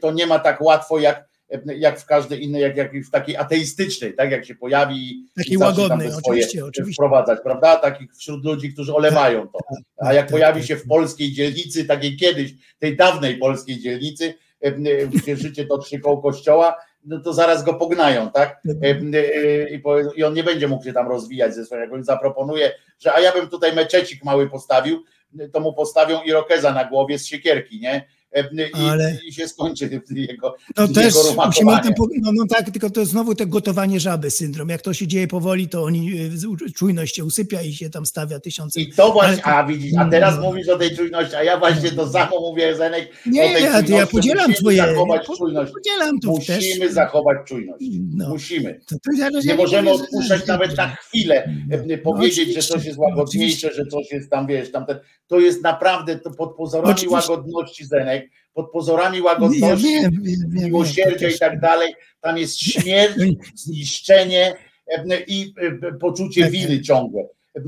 to 0.00 0.12
nie 0.12 0.26
ma 0.26 0.38
tak 0.38 0.60
łatwo 0.60 0.98
jak, 0.98 1.31
jak 1.76 2.00
w 2.00 2.06
każdej 2.06 2.44
innej, 2.44 2.62
jak, 2.62 2.76
jak 2.76 2.92
w 3.06 3.10
takiej 3.10 3.36
ateistycznej, 3.36 4.14
tak, 4.14 4.30
jak 4.30 4.44
się 4.44 4.54
pojawi 4.54 4.96
i- 5.10 5.26
Takiej 5.36 5.58
łagodnej, 5.58 6.08
oczywiście, 6.24 6.64
oczywiście. 6.64 6.94
wprowadzać, 6.94 7.38
prawda, 7.44 7.76
takich 7.76 8.14
wśród 8.16 8.44
ludzi, 8.44 8.72
którzy 8.72 8.94
olewają 8.94 9.48
to, 9.48 9.58
a 9.98 10.12
jak 10.12 10.24
tak, 10.26 10.32
pojawi 10.32 10.60
tak. 10.60 10.68
się 10.68 10.76
w 10.76 10.86
polskiej 10.86 11.32
dzielnicy, 11.32 11.84
takiej 11.84 12.16
kiedyś, 12.16 12.54
tej 12.78 12.96
dawnej 12.96 13.36
polskiej 13.36 13.78
dzielnicy, 13.78 14.34
e, 14.60 14.72
gdzie 15.06 15.36
życie 15.36 15.66
to 15.66 15.78
trzy 15.78 15.98
koło 15.98 16.22
kościoła, 16.22 16.76
no 17.04 17.20
to 17.20 17.32
zaraz 17.32 17.64
go 17.64 17.74
pognają, 17.74 18.30
tak? 18.30 18.60
E, 18.82 19.70
I, 20.16 20.24
on 20.24 20.34
nie 20.34 20.44
będzie 20.44 20.68
mógł 20.68 20.84
się 20.84 20.92
tam 20.92 21.08
rozwijać 21.08 21.54
ze 21.54 21.64
swoim, 21.66 21.82
jak 21.82 21.92
on 21.92 22.04
zaproponuje, 22.04 22.72
że 22.98 23.12
a 23.14 23.20
ja 23.20 23.32
bym 23.32 23.48
tutaj 23.48 23.74
meczecik 23.74 24.24
mały 24.24 24.50
postawił, 24.50 25.04
to 25.52 25.60
mu 25.60 25.72
postawią 25.74 26.22
irokeza 26.22 26.72
na 26.72 26.84
głowie 26.84 27.18
z 27.18 27.26
siekierki, 27.26 27.80
nie? 27.80 28.04
E, 28.34 28.48
I, 28.66 28.72
Ale- 28.74 29.18
i 29.28 29.32
się 29.32 29.48
skończy 29.48 30.00
jego, 30.10 30.54
No 30.76 30.82
jego 30.82 30.94
też 30.94 31.14
musimy 31.46 31.72
o 31.72 31.78
tym, 31.78 31.92
no, 32.22 32.32
no 32.34 32.44
tak, 32.48 32.70
tylko 32.70 32.90
to 32.90 33.06
znowu 33.06 33.34
te 33.34 33.46
gotowanie 33.46 34.00
żaby 34.00 34.30
syndrom. 34.30 34.68
Jak 34.68 34.82
to 34.82 34.94
się 34.94 35.06
dzieje 35.06 35.28
powoli, 35.28 35.68
to 35.68 35.82
oni 35.84 36.10
z- 36.34 36.72
czujność 36.74 37.16
się 37.16 37.24
usypia 37.24 37.62
i 37.62 37.72
się 37.72 37.90
tam 37.90 38.06
stawia 38.06 38.40
tysiące. 38.40 38.80
I 38.80 38.92
to 38.92 39.12
właśnie, 39.12 39.44
Ale- 39.44 39.56
a 39.56 39.66
widzisz, 39.66 39.92
a 39.98 40.04
teraz 40.10 40.34
No. 40.36 40.42
mówisz 40.42 40.68
o 40.68 40.78
tej 40.78 40.96
czujności, 40.96 41.36
a 41.36 41.42
ja 41.42 41.58
właśnie 41.58 41.90
to 41.90 42.08
samo 42.08 42.40
mówię, 42.40 42.76
Zenek, 42.76 43.08
Nie, 43.26 43.42
o 43.42 43.46
tej 43.46 43.62
ja- 43.62 43.98
ja 43.98 44.06
podzielam 44.06 44.50
Musimy 44.50 44.60
twoje- 44.60 44.76
zachować 44.78 45.28
ja 45.28 45.36
czujność. 45.36 45.72
podzielam 45.72 46.20
to 46.20 46.28
Musimy 46.30 46.78
też. 46.78 46.92
zachować 46.92 47.38
czujność. 47.48 47.84
No. 48.14 48.28
Musimy. 48.28 48.80
To, 48.88 48.94
to 48.96 49.10
ja, 49.18 49.28
Nie 49.44 49.54
możemy 49.54 49.90
odpuszczać 49.90 50.46
nawet 50.46 50.76
na 50.76 50.88
chwilę, 50.96 51.54
e, 51.90 51.98
powiedzieć, 51.98 52.54
że 52.54 52.60
coś 52.62 52.84
jest 52.84 52.98
łagodniejsze, 52.98 53.70
że 53.74 53.86
coś 53.86 54.10
jest 54.12 54.30
tam, 54.30 54.46
wiesz, 54.46 54.70
tamten. 54.72 54.98
To 55.26 55.40
jest 55.40 55.62
naprawdę 55.62 56.18
to 56.18 56.30
pod 56.30 56.56
pozorami 56.56 57.08
łagodności, 57.08 57.84
Zenek, 57.84 58.21
pod 58.54 58.70
pozorami 58.70 59.20
łagodności, 59.20 59.86
wiem, 59.86 60.10
wiem, 60.22 60.22
wiem, 60.22 60.64
miłosierdzia 60.64 61.28
i 61.28 61.38
tak 61.38 61.60
dalej, 61.60 61.94
tam 62.20 62.38
jest 62.38 62.60
śmierć, 62.60 63.14
zniszczenie 63.54 64.54
e, 64.88 65.20
i 65.26 65.54
e, 65.82 65.92
poczucie 65.92 66.42
Tak, 66.42 66.50
winy 66.50 66.80
ciągłe. 66.80 67.22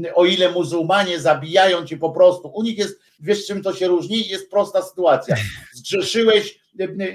E, 0.05 0.15
O 0.15 0.24
ile 0.24 0.50
muzułmanie 0.50 1.20
zabijają 1.20 1.86
cię 1.86 1.97
po 1.97 2.10
prostu, 2.10 2.49
u 2.55 2.62
nich 2.62 2.78
jest, 2.78 3.00
wiesz 3.20 3.47
czym 3.47 3.62
to 3.62 3.74
się 3.74 3.86
różni? 3.86 4.28
Jest 4.28 4.50
prosta 4.50 4.83
sytuacja. 4.83 5.36
Zgrzeszyłeś, 5.73 6.58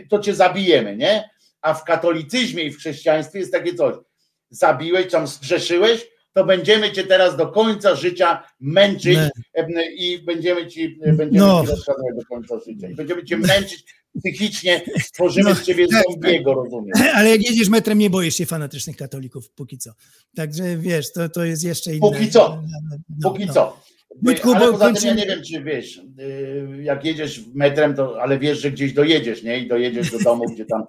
to 0.09 0.19
cię 0.19 0.35
zabijemy, 0.35 0.97
nie? 0.97 1.29
A 1.61 1.73
w 1.73 1.83
katolicyzmie 1.83 2.63
i 2.63 2.71
w 2.71 2.77
chrześcijaństwie 2.77 3.39
jest 3.39 3.51
takie 3.51 3.73
coś. 3.73 3.95
Zabiłeś, 4.49 5.11
tam 5.11 5.27
zgrzeszyłeś, 5.27 6.07
to 6.39 6.45
będziemy 6.45 6.91
cię 6.91 7.03
teraz 7.03 7.37
do 7.37 7.47
końca 7.47 7.95
życia 7.95 8.43
męczyć 8.59 9.17
e, 9.53 9.91
i 9.95 10.19
będziemy 10.19 10.67
ci, 10.67 10.99
będziemy 11.05 11.29
No. 11.31 11.61
ci 11.61 11.69
rozkazywać 11.69 12.15
do 12.15 12.25
końca 12.25 12.55
życia. 12.67 12.89
I 12.89 12.95
będziemy 12.95 13.23
cię 13.23 13.37
męczyć 13.37 13.85
psychicznie, 14.19 14.81
stworzymy 15.01 15.49
No, 15.49 15.55
z 15.55 15.63
ciebie 15.63 15.87
tak, 15.87 16.03
zombiego, 16.11 16.53
rozumiesz? 16.53 16.97
Ale 17.13 17.29
jak 17.29 17.41
jedziesz 17.49 17.69
metrem, 17.69 17.97
nie 17.99 18.09
boisz 18.09 18.35
się 18.35 18.45
fanatycznych 18.45 18.95
katolików, 18.97 19.49
póki 19.49 19.77
co. 19.77 19.91
Także 20.35 20.77
wiesz, 20.77 21.13
to, 21.13 21.29
to 21.29 21.43
jest 21.43 21.63
jeszcze 21.63 21.91
inne. 21.95 21.99
Póki 22.11 22.29
co. 22.29 22.63
No, 23.19 23.31
Póki 23.31 23.45
no. 23.45 23.53
co. 23.53 23.81
Wojtku, 24.23 24.53
ale 24.53 24.71
bo 24.71 24.77
tym 24.79 24.95
ja 25.03 25.13
nie 25.13 25.25
wiem, 25.25 25.39
czy 25.43 25.63
wiesz, 25.63 25.97
y, 25.97 26.83
jak 26.83 27.05
jedziesz 27.05 27.41
metrem, 27.53 27.95
to 27.95 28.21
ale 28.21 28.39
wiesz, 28.39 28.61
że 28.61 28.71
gdzieś 28.71 28.93
dojedziesz, 28.93 29.43
nie? 29.43 29.59
I 29.59 29.67
dojedziesz 29.67 30.11
do 30.11 30.19
domu, 30.19 30.45
gdzie 30.53 30.65
tam 30.65 30.83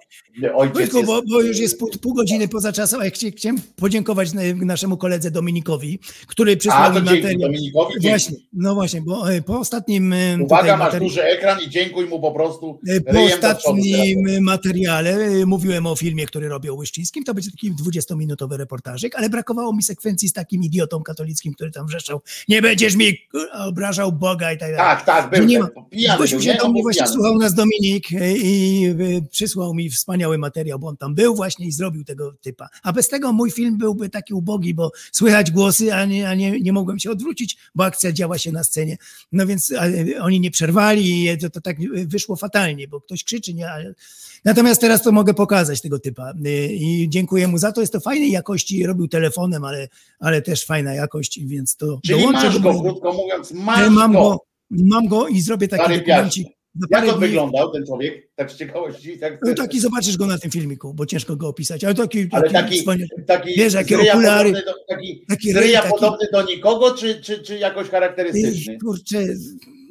ojciec 0.53 0.73
Wojtku, 0.93 0.97
jest. 0.97 1.07
bo, 1.09 1.21
bo 1.29 1.41
już 1.41 1.59
jest 1.59 1.79
pół, 1.79 1.89
pół 2.01 2.13
godziny 2.13 2.47
poza 2.47 2.71
czasem, 2.73 2.99
a 3.01 3.05
ja 3.05 3.11
chci- 3.11 3.31
chciałem 3.37 3.57
podziękować 3.75 4.33
na- 4.33 4.41
naszemu 4.65 4.97
koledze 4.97 5.31
Dominikowi, 5.31 5.99
który 6.27 6.57
przysłał 6.57 6.83
A, 6.83 6.89
mi 6.89 7.01
materiał. 7.05 7.39
Dominikowi, 7.39 7.93
dzięki. 7.93 8.07
Właśnie, 8.09 8.35
no 8.53 8.75
właśnie, 8.75 9.01
bo 9.01 9.31
e, 9.33 9.41
po 9.41 9.59
ostatnim 9.59 10.13
e, 10.13 10.37
Uwaga, 10.43 10.77
masz 10.77 10.93
materi- 10.93 10.99
duży 10.99 11.23
ekran 11.23 11.57
i 11.65 11.69
dziękuj 11.69 12.05
mu 12.05 12.19
po 12.19 12.31
prostu 12.31 12.79
E, 12.87 13.01
Po 13.01 13.21
ostatnim 13.23 14.41
materiale 14.41 15.45
mówiłem 15.45 15.85
o 15.87 15.95
filmie, 15.95 16.25
który 16.25 16.47
robię 16.49 16.71
o 16.71 16.75
Łyszczyńskim. 16.75 17.23
To 17.23 17.33
będzie 17.33 17.51
taki 17.51 17.71
20-minutowy 17.73 18.57
reportażyk, 18.57 19.15
ale 19.15 19.29
brakowało 19.29 19.73
mi 19.75 19.83
sekwencji 19.83 20.29
z 20.29 20.33
takim 20.33 20.63
idiotą 20.63 21.03
katolickim, 21.03 21.53
który 21.53 21.71
tam 21.71 21.87
wrzeszczał, 21.87 22.21
nie 22.47 22.61
będziesz 22.61 22.95
mi 22.95 23.20
obrażał 23.53 24.11
Boga 24.11 24.53
i 24.53 24.57
tak 24.57 24.71
dalej. 24.71 24.77
Tak, 24.77 25.05
tak, 25.05 25.29
był 25.29 25.45
nie 25.45 25.59
się 26.41 26.53
do 26.53 26.69
mnie, 26.69 26.81
właśnie 26.81 27.07
słuchał 27.07 27.37
nas 27.37 27.53
Dominik 27.53 28.13
e, 28.13 28.37
i 28.37 28.85
e, 28.85 28.95
przysłał 29.31 29.73
mi 29.73 29.89
wspaniały 29.89 30.37
materiał, 30.37 30.79
bo 30.79 30.87
on 30.87 30.97
tam 30.97 31.15
był 31.15 31.35
właśnie 31.35 31.67
i 31.67 31.71
zrobił 31.71 32.03
tego 32.03 32.33
typa. 32.41 32.69
A 32.83 32.93
bez 32.93 33.09
tego 33.09 33.33
mój 33.33 33.51
film 33.51 33.77
byłby 33.77 34.09
taki 34.09 34.33
ubogi, 34.33 34.73
bo 34.73 34.91
słychać 35.11 35.51
głosy, 35.51 35.93
a 35.93 36.05
nie, 36.05 36.29
a 36.29 36.35
nie, 36.35 36.59
nie 36.59 36.73
mogłem 36.73 36.99
się 36.99 37.11
odwrócić, 37.11 37.57
bo 37.75 37.85
akcja 37.85 38.11
działa 38.11 38.37
się 38.37 38.51
na 38.51 38.63
scenie. 38.63 38.97
No 39.31 39.45
więc 39.45 39.73
oni 40.21 40.39
nie 40.39 40.51
przerwali 40.51 41.25
i 41.25 41.37
to, 41.37 41.49
to 41.49 41.61
tak 41.61 41.77
wyszło 42.07 42.35
fatalnie, 42.35 42.87
bo 42.87 43.01
ktoś 43.01 43.23
krzyczy, 43.23 43.53
nie, 43.53 43.71
ale... 43.71 43.93
Natomiast 44.45 44.81
teraz 44.81 45.03
to 45.03 45.11
mogę 45.11 45.33
pokazać 45.33 45.81
tego 45.81 45.99
typa 45.99 46.33
e, 46.45 46.65
i 46.73 47.09
dziękuję 47.09 47.47
mu 47.47 47.57
za 47.57 47.71
to. 47.71 47.81
Jest 47.81 47.93
to 47.93 47.99
fajnej 47.99 48.31
jakości, 48.31 48.85
robił 48.85 49.07
telefonem, 49.07 49.63
ale, 49.63 49.87
ale 50.19 50.41
też 50.41 50.65
fajna 50.65 50.93
jakość, 50.93 51.39
więc 51.45 51.75
to 51.75 51.99
Czyli 52.05 52.19
dołączę 52.19 52.43
masz 52.47 52.59
go, 52.59 52.81
krótko 52.81 53.13
mówiąc, 53.13 53.51
E, 53.51 53.55
masz 53.55 53.89
mam 53.89 54.13
go. 54.13 54.37
mam 54.69 55.07
go 55.07 55.27
i 55.27 55.41
zrobię 55.41 55.67
taki 55.67 55.99
dokumencik. 55.99 56.47
Jak 56.89 57.03
on 57.03 57.09
dni. 57.09 57.19
wyglądał, 57.19 57.71
ten 57.71 57.85
człowiek? 57.85 58.29
Tak 58.35 58.51
z 58.51 58.55
ciekawości. 58.55 59.17
Tak, 59.19 59.39
No 59.45 59.53
taki 59.53 59.79
zobaczysz 59.79 60.17
go 60.17 60.25
na 60.27 60.37
tym 60.37 60.51
filmiku, 60.51 60.93
bo 60.93 61.05
ciężko 61.05 61.35
go 61.35 61.47
opisać, 61.47 61.83
ale 61.83 61.95
taki, 61.95 62.27
ale 62.31 62.43
taki, 62.49 62.53
taki, 62.53 62.77
wspaniały. 62.79 63.09
taki 63.27 63.49
wiesz, 63.57 63.73
jakie 63.73 63.99
okulary, 64.11 64.51
do, 64.51 64.73
taki, 64.89 65.25
taki 65.29 65.53
ryj, 65.53 65.73
taki- 65.73 65.89
podobny 65.89 66.27
do 66.31 66.43
nikogo, 66.45 66.91
czy, 66.93 67.21
czy, 67.21 67.39
czy 67.43 67.57
jakoś 67.57 67.89
charakterystyczny? 67.89 68.77
Kurczę, 68.79 69.17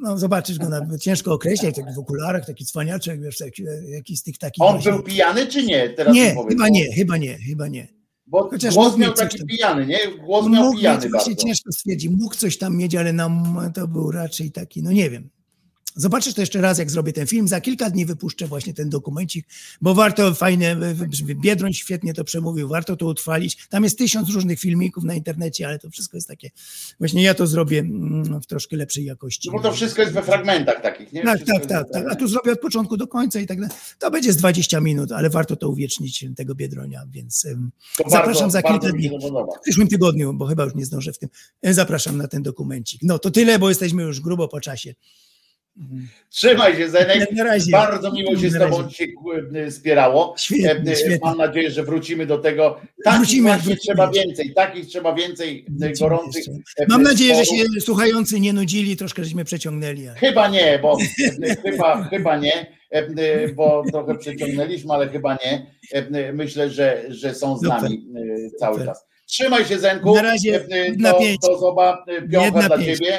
no 0.00 0.18
zobaczysz 0.18 0.58
go, 0.58 0.68
nawet 0.68 1.02
ciężko 1.02 1.32
określać, 1.32 1.76
taki 1.76 1.94
w 1.94 1.98
okularach, 1.98 2.46
taki 2.46 2.64
cwaniaczek, 2.66 3.20
wiesz, 3.22 3.38
taki, 3.38 3.62
jakiś 3.88 4.18
z 4.18 4.22
tych 4.22 4.38
takich 4.38 4.64
On 4.64 4.72
właśnie- 4.74 4.92
był 4.92 5.02
pijany, 5.02 5.46
czy 5.46 5.62
nie? 5.62 5.88
Teraz 5.90 6.14
Nie, 6.14 6.34
chyba 6.48 6.68
nie, 6.68 6.92
chyba 6.94 7.16
nie, 7.16 7.38
chyba 7.38 7.68
nie. 7.68 7.88
Bo 8.26 8.48
Chociaż 8.50 8.74
głos 8.74 8.96
miał 8.96 9.12
taki 9.12 9.38
tam. 9.38 9.46
pijany, 9.46 9.86
nie? 9.86 9.98
Głos 10.24 10.48
miał 10.48 10.64
mógł 10.64 10.76
pijany 10.78 11.02
mieć, 11.04 11.12
bardzo. 11.12 11.34
ciężko 11.34 11.72
stwierdzić, 11.72 12.10
mógł 12.10 12.34
coś 12.34 12.58
tam 12.58 12.76
mieć, 12.76 12.94
ale 12.94 13.12
nam 13.12 13.58
to 13.74 13.88
był 13.88 14.10
raczej 14.10 14.50
taki, 14.52 14.82
no 14.82 14.92
nie 14.92 15.10
wiem. 15.10 15.30
Zobaczysz 16.00 16.34
to 16.34 16.40
jeszcze 16.40 16.60
raz, 16.60 16.78
jak 16.78 16.90
zrobię 16.90 17.12
ten 17.12 17.26
film. 17.26 17.48
Za 17.48 17.60
kilka 17.60 17.90
dni 17.90 18.06
wypuszczę 18.06 18.46
właśnie 18.46 18.74
ten 18.74 18.90
dokumencik, 18.90 19.46
bo 19.80 19.94
warto, 19.94 20.34
fajne, 20.34 20.76
Biedroń 21.34 21.72
świetnie 21.72 22.14
to 22.14 22.24
przemówił, 22.24 22.68
warto 22.68 22.96
to 22.96 23.06
utrwalić. 23.06 23.66
Tam 23.68 23.84
jest 23.84 23.98
tysiąc 23.98 24.30
różnych 24.30 24.60
filmików 24.60 25.04
na 25.04 25.14
internecie, 25.14 25.66
ale 25.66 25.78
to 25.78 25.90
wszystko 25.90 26.16
jest 26.16 26.28
takie, 26.28 26.50
właśnie 26.98 27.22
ja 27.22 27.34
to 27.34 27.46
zrobię 27.46 27.78
mm, 27.78 28.40
w 28.42 28.46
troszkę 28.46 28.76
lepszej 28.76 29.04
jakości. 29.04 29.48
No 29.52 29.58
bo 29.58 29.62
to 29.62 29.72
wszystko 29.72 30.02
jest 30.02 30.14
we 30.14 30.22
fragmentach 30.22 30.82
takich, 30.82 31.12
nie? 31.12 31.22
Tak, 31.24 31.40
tak, 31.44 31.66
tak, 31.66 31.86
tak. 31.92 32.06
A 32.12 32.14
tu 32.14 32.28
zrobię 32.28 32.52
od 32.52 32.60
początku 32.60 32.96
do 32.96 33.06
końca 33.06 33.40
i 33.40 33.46
tak 33.46 33.60
dalej. 33.60 33.76
To 33.98 34.10
będzie 34.10 34.32
z 34.32 34.36
20 34.36 34.80
minut, 34.80 35.12
ale 35.12 35.30
warto 35.30 35.56
to 35.56 35.68
uwiecznić 35.68 36.24
tego 36.36 36.54
Biedronia, 36.54 37.02
więc 37.10 37.46
To 37.96 38.10
zapraszam 38.10 38.24
bardzo- 38.34 38.50
za 38.50 38.62
kilka 38.62 38.88
dni. 38.88 39.10
W 39.58 39.62
przyszłym 39.62 39.88
tygodniu, 39.88 40.32
bo 40.34 40.46
chyba 40.46 40.64
już 40.64 40.74
nie 40.74 40.84
zdążę 40.84 41.12
w 41.12 41.18
tym. 41.18 41.28
E, 41.62 41.74
Zapraszam 41.74 42.16
na 42.16 42.28
ten 42.28 42.42
dokumencik. 42.42 43.00
No 43.02 43.18
to 43.18 43.30
tyle, 43.30 43.58
bo 43.58 43.68
jesteśmy 43.68 44.02
już 44.02 44.20
grubo 44.20 44.48
po 44.48 44.60
czasie. 44.60 44.94
Trzymaj 46.30 46.76
się, 46.76 46.88
Zenek. 46.88 47.28
Bardzo 47.72 48.12
miło 48.12 48.36
się 48.36 48.50
z 48.50 48.58
Tobą 48.58 48.88
dzisiaj 48.88 49.14
e, 49.54 49.70
spierało. 49.70 50.34
Świetnie, 50.38 50.90
E, 50.90 50.92
e, 50.92 50.96
świetnie. 50.96 51.18
Mam 51.22 51.38
nadzieję, 51.38 51.70
że 51.70 51.82
wrócimy 51.82 52.26
do 52.26 52.38
tego. 52.38 52.80
Takich 53.04 53.18
Wrócimy, 53.20 53.52
wrócimy. 53.52 53.76
trzeba 53.76 54.10
więcej, 54.10 54.54
takich 54.54 54.86
trzeba 54.86 55.14
więcej 55.14 55.66
gorących. 56.00 56.44
Mam 56.88 57.02
nadzieję, 57.02 57.34
że 57.34 57.44
się 57.44 57.64
słuchający 57.80 58.40
nie 58.40 58.52
nudzili, 58.52 58.96
troszkę 58.96 59.24
żeśmy 59.24 59.44
przeciągnęli. 59.44 60.08
ale- 60.08 60.18
Chyba 60.18 60.48
nie, 60.48 60.78
bo 60.82 60.98
chyba, 61.64 62.04
chyba 62.04 62.36
nie, 62.36 62.66
bo 63.54 63.82
trochę 63.92 64.14
przeciągnęliśmy, 64.18 64.92
ale 64.94 65.08
chyba 65.08 65.34
nie. 65.44 65.66
Myślę, 66.32 66.70
że, 66.70 67.02
że 67.08 67.34
są 67.34 67.56
z 67.58 67.60
Super. 67.62 67.82
nami 67.82 68.06
cały 68.58 68.84
czas. 68.84 69.04
Trzymaj 69.26 69.64
się, 69.64 69.78
Zenku. 69.78 70.14
Na 70.14 70.22
razie 70.22 70.60
pięć. 70.60 71.38
do 71.42 71.58
zoba, 71.58 72.04
piącha 72.32 72.62
dla 72.68 72.78
pięć. 72.78 72.98
ciebie. 72.98 73.18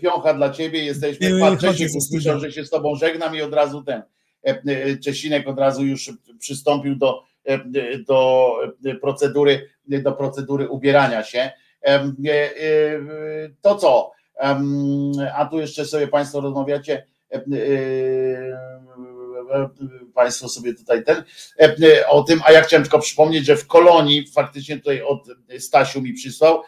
Piącha 0.00 0.34
dla 0.34 0.50
ciebie, 0.50 0.84
jesteśmy. 0.84 1.40
Pan 1.40 1.58
Czesiek 1.58 1.90
ze 1.90 1.98
usłyszał, 1.98 2.40
że 2.40 2.52
się 2.52 2.64
z 2.64 2.70
tobą 2.70 2.94
żegnam 2.94 3.36
i 3.36 3.42
od 3.42 3.54
razu 3.54 3.82
ten. 3.82 4.02
e, 4.46 4.62
e, 4.64 4.96
Czesinek 4.96 5.48
od 5.48 5.58
razu 5.58 5.84
już 5.84 6.12
przystąpił 6.38 6.96
do, 6.96 7.22
e, 7.44 7.58
do 7.98 8.52
procedury, 9.00 9.70
do 9.86 10.12
procedury 10.12 10.68
ubierania 10.68 11.24
się. 11.24 11.50
To 13.60 13.74
co? 13.74 14.12
A 15.34 15.46
tu 15.50 15.60
jeszcze 15.60 15.84
sobie 15.84 16.08
Państwo 16.08 16.40
rozmawiacie. 16.40 17.06
Państwo 20.14 20.48
sobie 20.48 20.74
tutaj 20.74 21.04
ten 21.04 21.24
o 22.08 22.22
tym, 22.22 22.40
a 22.44 22.52
ja 22.52 22.62
chciałem 22.62 22.84
tylko 22.84 22.98
przypomnieć, 22.98 23.46
że 23.46 23.56
w 23.56 23.66
kolonii 23.66 24.26
faktycznie 24.34 24.76
tutaj 24.76 25.02
od 25.02 25.28
Stasiu 25.58 26.02
mi 26.02 26.12
przysłał 26.12 26.62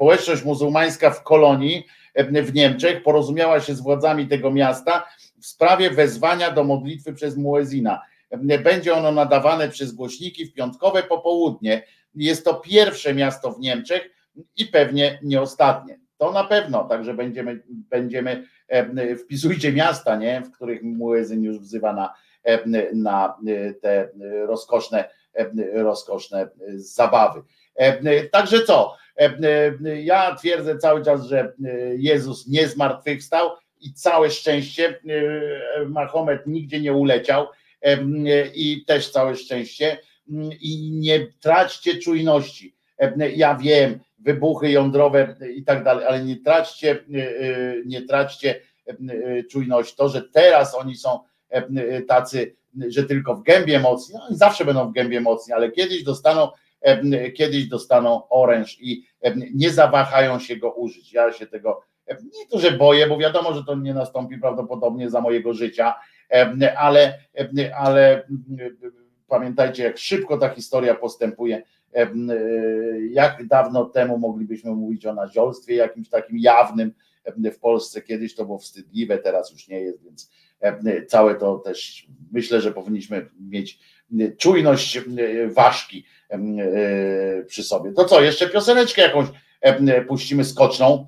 społeczność 0.00 0.44
muzułmańska 0.44 1.10
w 1.10 1.22
kolonii 1.22 1.86
e, 2.14 2.42
w 2.42 2.54
Niemczech 2.54 3.02
porozumiała 3.02 3.60
się 3.60 3.74
z 3.74 3.80
władzami 3.80 4.28
tego 4.28 4.50
miasta 4.50 5.06
w 5.40 5.46
sprawie 5.46 5.90
wezwania 5.90 6.50
do 6.50 6.64
modlitwy 6.64 7.12
przez 7.12 7.36
muezina. 7.36 8.02
E, 8.30 8.58
Będzie 8.58 8.94
ono 8.94 9.12
nadawane 9.12 9.68
przez 9.68 9.92
głośniki 9.92 10.46
w 10.46 10.52
piątkowe 10.52 11.02
popołudnie. 11.02 11.82
Jest 12.14 12.44
to 12.44 12.54
pierwsze 12.54 13.14
miasto 13.14 13.52
w 13.52 13.60
Niemczech 13.60 14.10
i 14.56 14.66
pewnie 14.66 15.18
nie 15.22 15.40
ostatnie. 15.40 15.98
To 16.18 16.32
na 16.32 16.44
pewno, 16.44 16.84
także 16.84 17.14
będziemy, 17.14 17.62
będziemy 17.68 18.44
e, 18.68 19.16
wpisujcie 19.16 19.72
miasta, 19.72 20.16
nie, 20.16 20.40
w 20.40 20.50
których 20.50 20.82
muezyn 20.82 21.42
już 21.42 21.58
wzywa 21.58 21.92
na, 21.92 22.14
na 22.94 23.36
te 23.82 24.08
rozkoszne, 24.46 25.04
rozkoszne 25.74 26.48
zabawy. 26.76 27.42
Także 28.32 28.62
co? 28.62 28.99
E, 29.20 29.38
e, 29.84 30.02
Ja 30.02 30.34
twierdzę 30.34 30.78
cały 30.78 31.04
czas, 31.04 31.26
że 31.26 31.40
e, 31.40 31.52
Jezus 31.96 32.46
nie 32.46 32.68
zmartwychwstał 32.68 33.50
i 33.80 33.94
całe 33.94 34.30
szczęście 34.30 35.00
Mahomet 35.86 36.46
nigdzie 36.46 36.80
nie 36.80 36.92
uleciał 36.92 37.46
i 38.54 38.84
też 38.86 39.10
całe 39.10 39.36
szczęście 39.36 39.98
i 40.60 40.90
nie 40.92 41.26
traćcie 41.40 41.98
czujności. 41.98 42.76
Ja 43.36 43.54
wiem, 43.54 44.00
wybuchy 44.18 44.70
jądrowe 44.70 45.36
i 45.54 45.64
tak 45.64 45.84
dalej, 45.84 46.06
ale 46.06 46.24
nie 46.24 46.36
traćcie, 46.36 46.98
nie 47.86 48.02
traćcie 48.02 48.60
czujności. 49.50 49.96
To, 49.96 50.08
że 50.08 50.22
teraz 50.22 50.74
oni 50.74 50.96
są 50.96 51.20
tacy, 52.08 52.56
że 52.88 53.04
tylko 53.04 53.36
w 53.36 53.42
gębie 53.42 53.80
mocni, 53.80 54.14
no, 54.14 54.24
oni 54.28 54.36
zawsze 54.36 54.64
będą 54.64 54.90
w 54.90 54.94
gębie 54.94 55.20
mocni, 55.20 55.52
ale 55.52 55.70
kiedyś 55.70 56.02
dostaną, 56.02 56.48
kiedyś 57.36 57.68
dostaną 57.68 58.28
oręż 58.28 58.80
i 58.80 59.09
nie 59.54 59.70
zawahają 59.70 60.38
się 60.38 60.56
go 60.56 60.72
użyć. 60.72 61.12
Ja 61.12 61.32
się 61.32 61.46
tego 61.46 61.82
nie 62.22 62.46
to, 62.50 62.58
że 62.58 62.72
boję, 62.72 63.06
bo 63.06 63.18
wiadomo, 63.18 63.54
że 63.54 63.64
to 63.64 63.74
nie 63.74 63.94
nastąpi 63.94 64.38
prawdopodobnie 64.38 65.10
za 65.10 65.20
mojego 65.20 65.54
życia, 65.54 65.94
ale, 66.76 67.18
ale 67.76 68.26
pamiętajcie, 69.28 69.82
jak 69.82 69.98
szybko 69.98 70.38
ta 70.38 70.48
historia 70.48 70.94
postępuje. 70.94 71.62
E, 71.94 72.10
Jak 73.10 73.46
dawno 73.46 73.84
temu 73.84 74.18
moglibyśmy 74.18 74.70
mówić 74.70 75.06
o 75.06 75.14
naziolstwie 75.14 75.74
jakimś 75.74 76.08
takim 76.08 76.38
jawnym 76.38 76.92
w 77.36 77.58
Polsce 77.58 78.02
kiedyś 78.02 78.34
to 78.34 78.44
było 78.44 78.58
wstydliwe, 78.58 79.18
teraz 79.18 79.52
już 79.52 79.68
nie 79.68 79.80
jest, 79.80 80.04
więc 80.04 80.30
całe 81.08 81.34
to 81.34 81.58
też 81.58 82.06
myślę, 82.32 82.60
że 82.60 82.72
powinniśmy 82.72 83.28
mieć 83.40 83.78
czujność 84.38 85.00
ważki 85.46 86.04
przy 87.46 87.62
sobie. 87.62 87.92
To 87.92 88.04
co, 88.04 88.22
jeszcze 88.22 88.48
pioseneczkę 88.48 89.02
jakąś 89.02 89.26
e, 89.60 90.04
puścimy 90.04 90.44
skoczną 90.44 91.06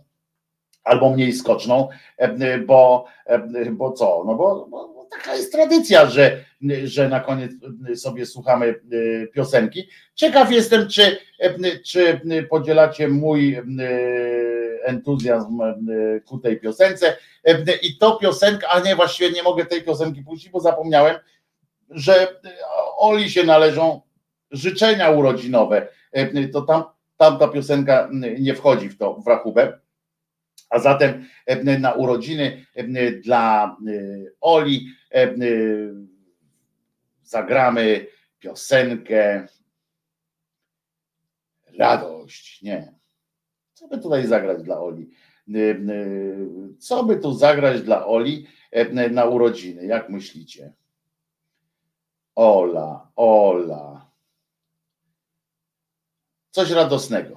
albo 0.84 1.10
mniej 1.10 1.32
skoczną, 1.32 1.88
e, 2.16 2.58
bo, 2.58 3.04
e, 3.26 3.70
bo 3.70 3.92
co, 3.92 4.24
no 4.26 4.34
bo, 4.34 4.66
bo 4.70 5.08
taka 5.10 5.34
jest 5.34 5.52
tradycja, 5.52 6.06
że, 6.06 6.44
że 6.84 7.08
na 7.08 7.20
koniec 7.20 7.52
sobie 7.96 8.26
słuchamy 8.26 8.66
e, 8.66 9.26
piosenki. 9.26 9.88
Ciekaw 10.14 10.52
jestem, 10.52 10.88
czy, 10.88 11.18
e, 11.40 11.78
czy 11.78 12.20
podzielacie 12.50 13.08
mój 13.08 13.54
e, 13.54 13.64
entuzjazm 14.84 15.60
e, 15.60 16.20
ku 16.20 16.38
tej 16.38 16.60
piosence 16.60 17.16
E, 17.44 17.76
i 17.82 17.96
to 17.96 18.16
piosenka, 18.16 18.68
a 18.68 18.80
nie, 18.80 18.96
właściwie 18.96 19.30
nie 19.30 19.42
mogę 19.42 19.66
tej 19.66 19.82
piosenki 19.82 20.22
puścić, 20.22 20.50
bo 20.50 20.60
zapomniałem, 20.60 21.16
że 21.90 22.40
Oli 22.96 23.30
się 23.30 23.44
należą 23.44 24.00
życzenia 24.52 25.10
urodzinowe, 25.10 25.88
E, 26.12 26.48
to 26.48 26.62
tam, 26.62 26.84
tamta 27.16 27.48
piosenka 27.48 28.08
nie 28.38 28.54
wchodzi 28.54 28.88
w 28.88 28.98
to, 28.98 29.14
w 29.14 29.26
rachubę, 29.26 29.78
a 30.70 30.78
zatem 30.78 31.28
e, 31.46 31.78
na 31.78 31.92
urodziny 31.92 32.66
e, 32.74 33.12
dla 33.12 33.76
Oli 34.40 34.86
zagramy 37.22 38.06
piosenkę 38.38 39.46
Radość. 41.78 42.62
Nie. 42.62 42.94
Co 43.74 43.88
by 43.88 43.98
tutaj 43.98 44.26
zagrać 44.26 44.62
dla 44.62 44.80
Oli? 44.80 45.10
Co 46.78 47.04
by 47.04 47.16
tu 47.16 47.34
zagrać 47.34 47.82
dla 47.82 48.06
Oli 48.06 48.46
na 49.10 49.24
urodziny? 49.24 49.86
Jak 49.86 50.08
myślicie? 50.08 50.72
Ola, 52.34 53.10
Ola. 53.16 54.11
Coś 56.52 56.70
radosnego. 56.70 57.36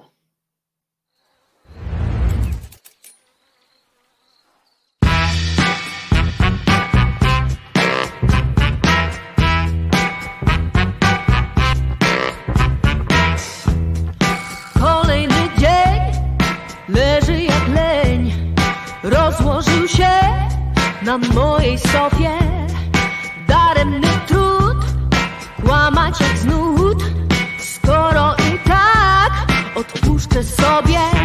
Kolejny 14.80 15.48
dzień 15.58 16.00
leży 16.88 17.42
jak 17.42 17.68
leń, 17.68 18.54
rozłożył 19.02 19.88
się 19.88 20.10
na 21.02 21.18
mojej 21.18 21.78
sofie. 21.78 22.45
Sobie. 30.44 31.15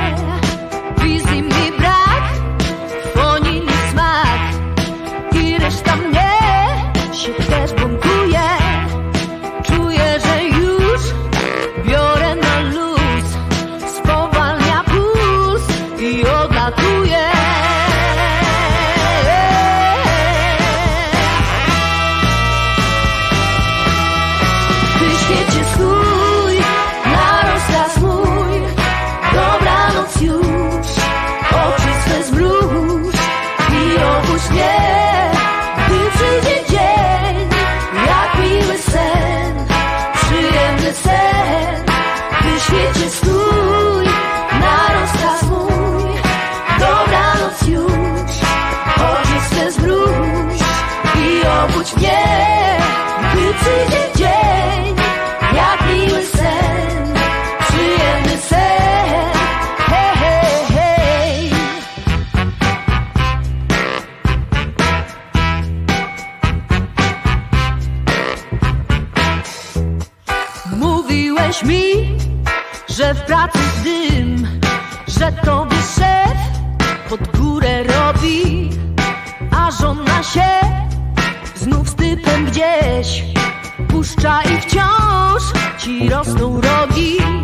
I 84.39 84.61
wciąż 84.61 85.43
ci 85.77 86.09
rosną 86.09 86.61
rogi. 86.61 87.40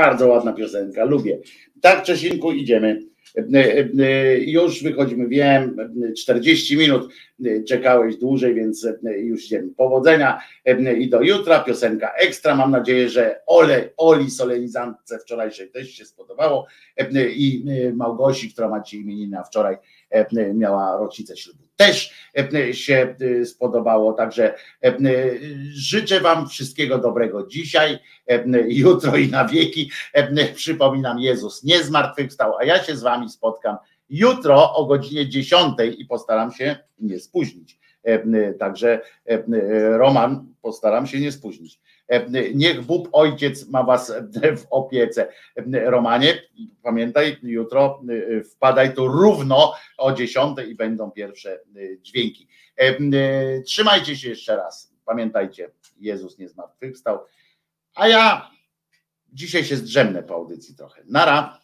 Bardzo 0.00 0.28
ładna 0.28 0.52
piosenka, 0.52 1.04
lubię. 1.04 1.38
Tak, 1.80 2.02
Czesinku, 2.02 2.52
idziemy. 2.52 3.00
E, 3.38 3.58
e, 3.58 3.88
e, 3.98 4.38
Już 4.38 4.82
wychodzimy, 4.82 5.28
wiem, 5.28 5.76
e, 6.08 6.12
40 6.12 6.76
minut 6.76 7.12
czekałeś 7.68 8.16
dłużej, 8.16 8.54
więc 8.54 8.88
już 9.16 9.44
idziemy. 9.44 9.68
Powodzenia 9.76 10.40
i 10.98 11.08
do 11.08 11.22
jutra. 11.22 11.60
Piosenka 11.60 12.12
ekstra. 12.12 12.54
Mam 12.54 12.70
nadzieję, 12.70 13.08
że 13.08 13.40
Ole, 13.46 13.88
Oli 13.96 14.30
solenizantce 14.30 15.18
wczorajszej 15.18 15.70
też 15.70 15.90
się 15.90 16.04
spodobało 16.04 16.66
i 17.36 17.64
Małgosi, 17.94 18.52
która 18.52 18.68
ma 18.68 18.80
dzisiaj 18.80 19.00
imieniny, 19.00 19.38
a 19.38 19.42
wczoraj 19.42 19.76
miała 20.54 20.96
rocznicę 20.96 21.36
ślubu. 21.36 21.69
Też 21.80 22.14
e, 22.54 22.74
się 22.74 23.14
e, 23.40 23.44
spodobało, 23.44 24.12
także 24.12 24.54
e, 24.84 24.96
życzę 25.72 26.20
Wam 26.20 26.48
wszystkiego 26.48 26.98
dobrego 26.98 27.46
dzisiaj, 27.46 27.98
jutro 28.68 29.16
i 29.16 29.28
na 29.28 29.44
wieki. 29.48 29.90
Przypominam, 30.54 31.18
Jezus 31.18 31.64
nie 31.64 31.84
zmartwychwstał, 31.84 32.56
a 32.58 32.64
ja 32.64 32.84
się 32.84 32.96
z 32.96 33.02
Wami 33.02 33.30
spotkam 33.30 33.76
jutro 34.10 34.74
o 34.74 34.86
godzinie 34.86 35.28
10 35.28 35.74
i 35.98 36.04
postaram 36.04 36.52
się 36.52 36.76
nie 36.98 37.18
spóźnić. 37.18 37.78
Także 38.58 39.00
Roman, 39.98 40.46
postaram 40.62 41.06
się 41.06 41.20
nie 41.20 41.32
spóźnić. 41.32 41.80
E, 42.10 42.54
Niech 42.54 42.82
Bóg 42.82 43.08
Ojciec 43.12 43.68
ma 43.68 43.82
Was 43.82 44.12
w 44.56 44.66
opiece. 44.70 45.28
E, 45.56 45.90
Romanie, 45.90 46.42
pamiętaj, 46.82 47.36
jutro 47.42 48.02
e, 48.38 48.44
wpadaj 48.44 48.94
tu 48.94 49.08
równo 49.08 49.74
o 49.98 50.12
10 50.12 50.58
i 50.68 50.74
będą 50.74 51.10
pierwsze 51.10 51.52
e, 51.52 51.98
dźwięki. 52.02 52.48
E, 52.78 52.82
e, 52.82 53.62
Trzymajcie 53.62 54.16
się 54.16 54.28
jeszcze 54.28 54.56
raz. 54.56 54.92
Pamiętajcie, 55.04 55.70
Jezus 56.00 56.38
nie 56.38 56.48
zmartwychwstał. 56.48 57.18
A 57.94 58.08
ja 58.08 58.50
dzisiaj 59.32 59.64
się 59.64 59.76
zdrzemnę 59.76 60.22
po 60.22 60.34
audycji 60.34 60.76
trochę. 60.76 61.02
Nara. 61.06 61.59